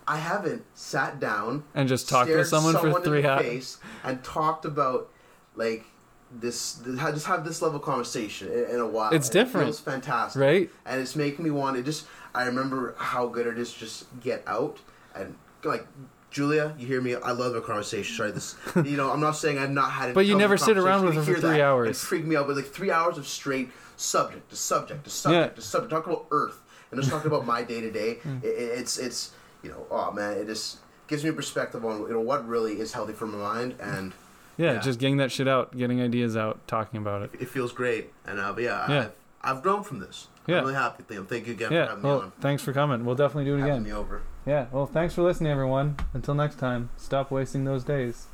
I 0.07 0.19
haven't 0.19 0.65
sat 0.75 1.19
down, 1.21 1.65
And 1.75 1.89
just 1.89 2.09
talked 2.09 2.27
to 2.29 2.33
stared 2.45 2.47
someone, 2.49 2.75
for 2.77 3.01
three 3.01 3.25
hours. 3.25 3.79
and 4.05 4.23
talked 4.23 4.65
about 4.67 5.09
like 5.57 5.85
this. 6.31 6.75
th- 6.85 6.99
ha- 6.99 7.13
Just 7.13 7.27
have 7.27 7.45
this 7.47 7.63
level 7.63 7.79
of 7.79 7.83
conversation 7.83 8.49
in, 8.53 8.65
in 8.75 8.81
a 8.81 8.87
while. 8.87 9.13
It's 9.15 9.31
different. 9.31 9.65
It 9.65 9.73
feels 9.73 9.81
fantastic, 9.81 10.41
Right? 10.43 10.71
and 10.85 11.01
it's 11.01 11.17
making 11.17 11.45
me 11.47 11.51
want 11.51 11.77
to 11.77 11.83
just. 11.83 12.05
I 12.35 12.45
remember 12.45 12.95
how 12.99 13.27
good 13.27 13.47
it 13.47 13.59
is 13.59 13.73
just 13.73 14.05
get 14.21 14.43
out 14.47 14.81
and 15.15 15.37
like. 15.65 15.87
Julia, 16.33 16.75
you 16.79 16.87
hear 16.87 17.01
me? 17.01 17.15
I 17.15 17.31
love 17.33 17.53
the 17.53 17.61
conversation. 17.61 18.17
Sorry, 18.17 18.31
this. 18.33 18.57
You 18.77 18.97
know, 18.97 19.11
I'm 19.13 19.21
not 19.21 19.33
saying 19.33 19.59
I've 19.59 19.71
not 19.71 19.91
had. 19.93 20.11
a 20.11 20.15
But 20.15 20.27
you 20.27 20.37
never 20.37 20.57
sit 20.57 20.77
around 20.79 21.05
with 21.05 21.15
her 21.15 21.23
for 21.23 21.41
three 21.41 21.61
hours. 21.61 21.91
It 21.91 21.97
freaked 21.97 22.27
me 22.27 22.37
out. 22.37 22.47
But 22.47 22.57
like 22.57 22.67
three 22.67 22.91
hours 22.91 23.19
of 23.19 23.27
straight 23.29 23.71
subject 23.97 24.49
to 24.51 24.57
subject 24.57 25.05
to 25.05 25.11
subject 25.11 25.53
Yeah. 25.53 25.55
to 25.57 25.61
subject. 25.63 25.91
Talk 25.91 26.07
about 26.07 26.27
Earth 26.31 26.59
and 26.91 26.99
just 27.01 27.11
talking 27.13 27.29
about 27.29 27.47
my 27.47 27.63
day 27.63 27.81
to 27.83 27.91
day. 27.91 28.19
Mm. 28.25 28.41
It's 28.43 28.99
it's 28.99 29.33
you 29.63 29.71
know, 29.71 29.87
oh 29.91 30.11
man, 30.11 30.39
it 30.39 30.47
just 30.47 30.79
gives 31.07 31.23
me 31.23 31.31
a 31.31 31.33
perspective 31.35 31.85
on 31.85 32.01
you 32.03 32.09
know 32.13 32.21
what 32.21 32.49
really 32.49 32.81
is 32.81 32.93
healthy 32.95 33.13
for 33.13 33.27
my 33.27 33.39
mind, 33.39 33.75
and 33.81 34.13
Yeah, 34.57 34.73
Yeah. 34.75 34.79
just 34.81 34.99
getting 34.99 35.19
that 35.19 35.31
shit 35.31 35.47
out, 35.49 35.77
getting 35.77 36.01
ideas 36.01 36.37
out, 36.37 36.67
talking 36.67 36.99
about 36.99 37.23
it. 37.23 37.31
it 37.39 37.49
feels 37.49 37.73
great. 37.73 38.11
And 38.27 38.41
uh, 38.41 38.53
but 38.55 38.65
yeah, 38.65 38.91
Yeah. 38.91 38.99
I've, 39.43 39.57
I've 39.57 39.63
grown 39.63 39.83
from 39.83 39.99
this. 40.01 40.29
Yeah. 40.47 40.57
I'm 40.59 40.63
really 40.65 40.75
happy. 40.75 41.05
Liam. 41.05 41.29
Thank 41.29 41.47
you 41.47 41.53
again 41.53 41.69
for 41.69 41.75
Yeah. 41.75 41.87
having 41.89 42.03
me 42.03 42.09
Well, 42.09 42.21
on. 42.23 42.33
thanks 42.41 42.63
for 42.63 42.73
coming. 42.73 43.05
We'll 43.05 43.15
definitely 43.17 43.45
do 43.45 43.55
it 43.57 43.61
Having 43.61 43.73
again. 43.75 43.83
me 43.85 43.93
over. 43.93 44.23
Yeah. 44.45 44.67
Well, 44.73 44.87
thanks 44.87 45.15
for 45.15 45.23
listening, 45.23 45.53
everyone. 45.53 45.97
Until 46.15 46.35
next 46.35 46.59
time, 46.59 46.91
stop 46.97 47.31
wasting 47.31 47.65
those 47.65 47.85
days. 47.85 48.27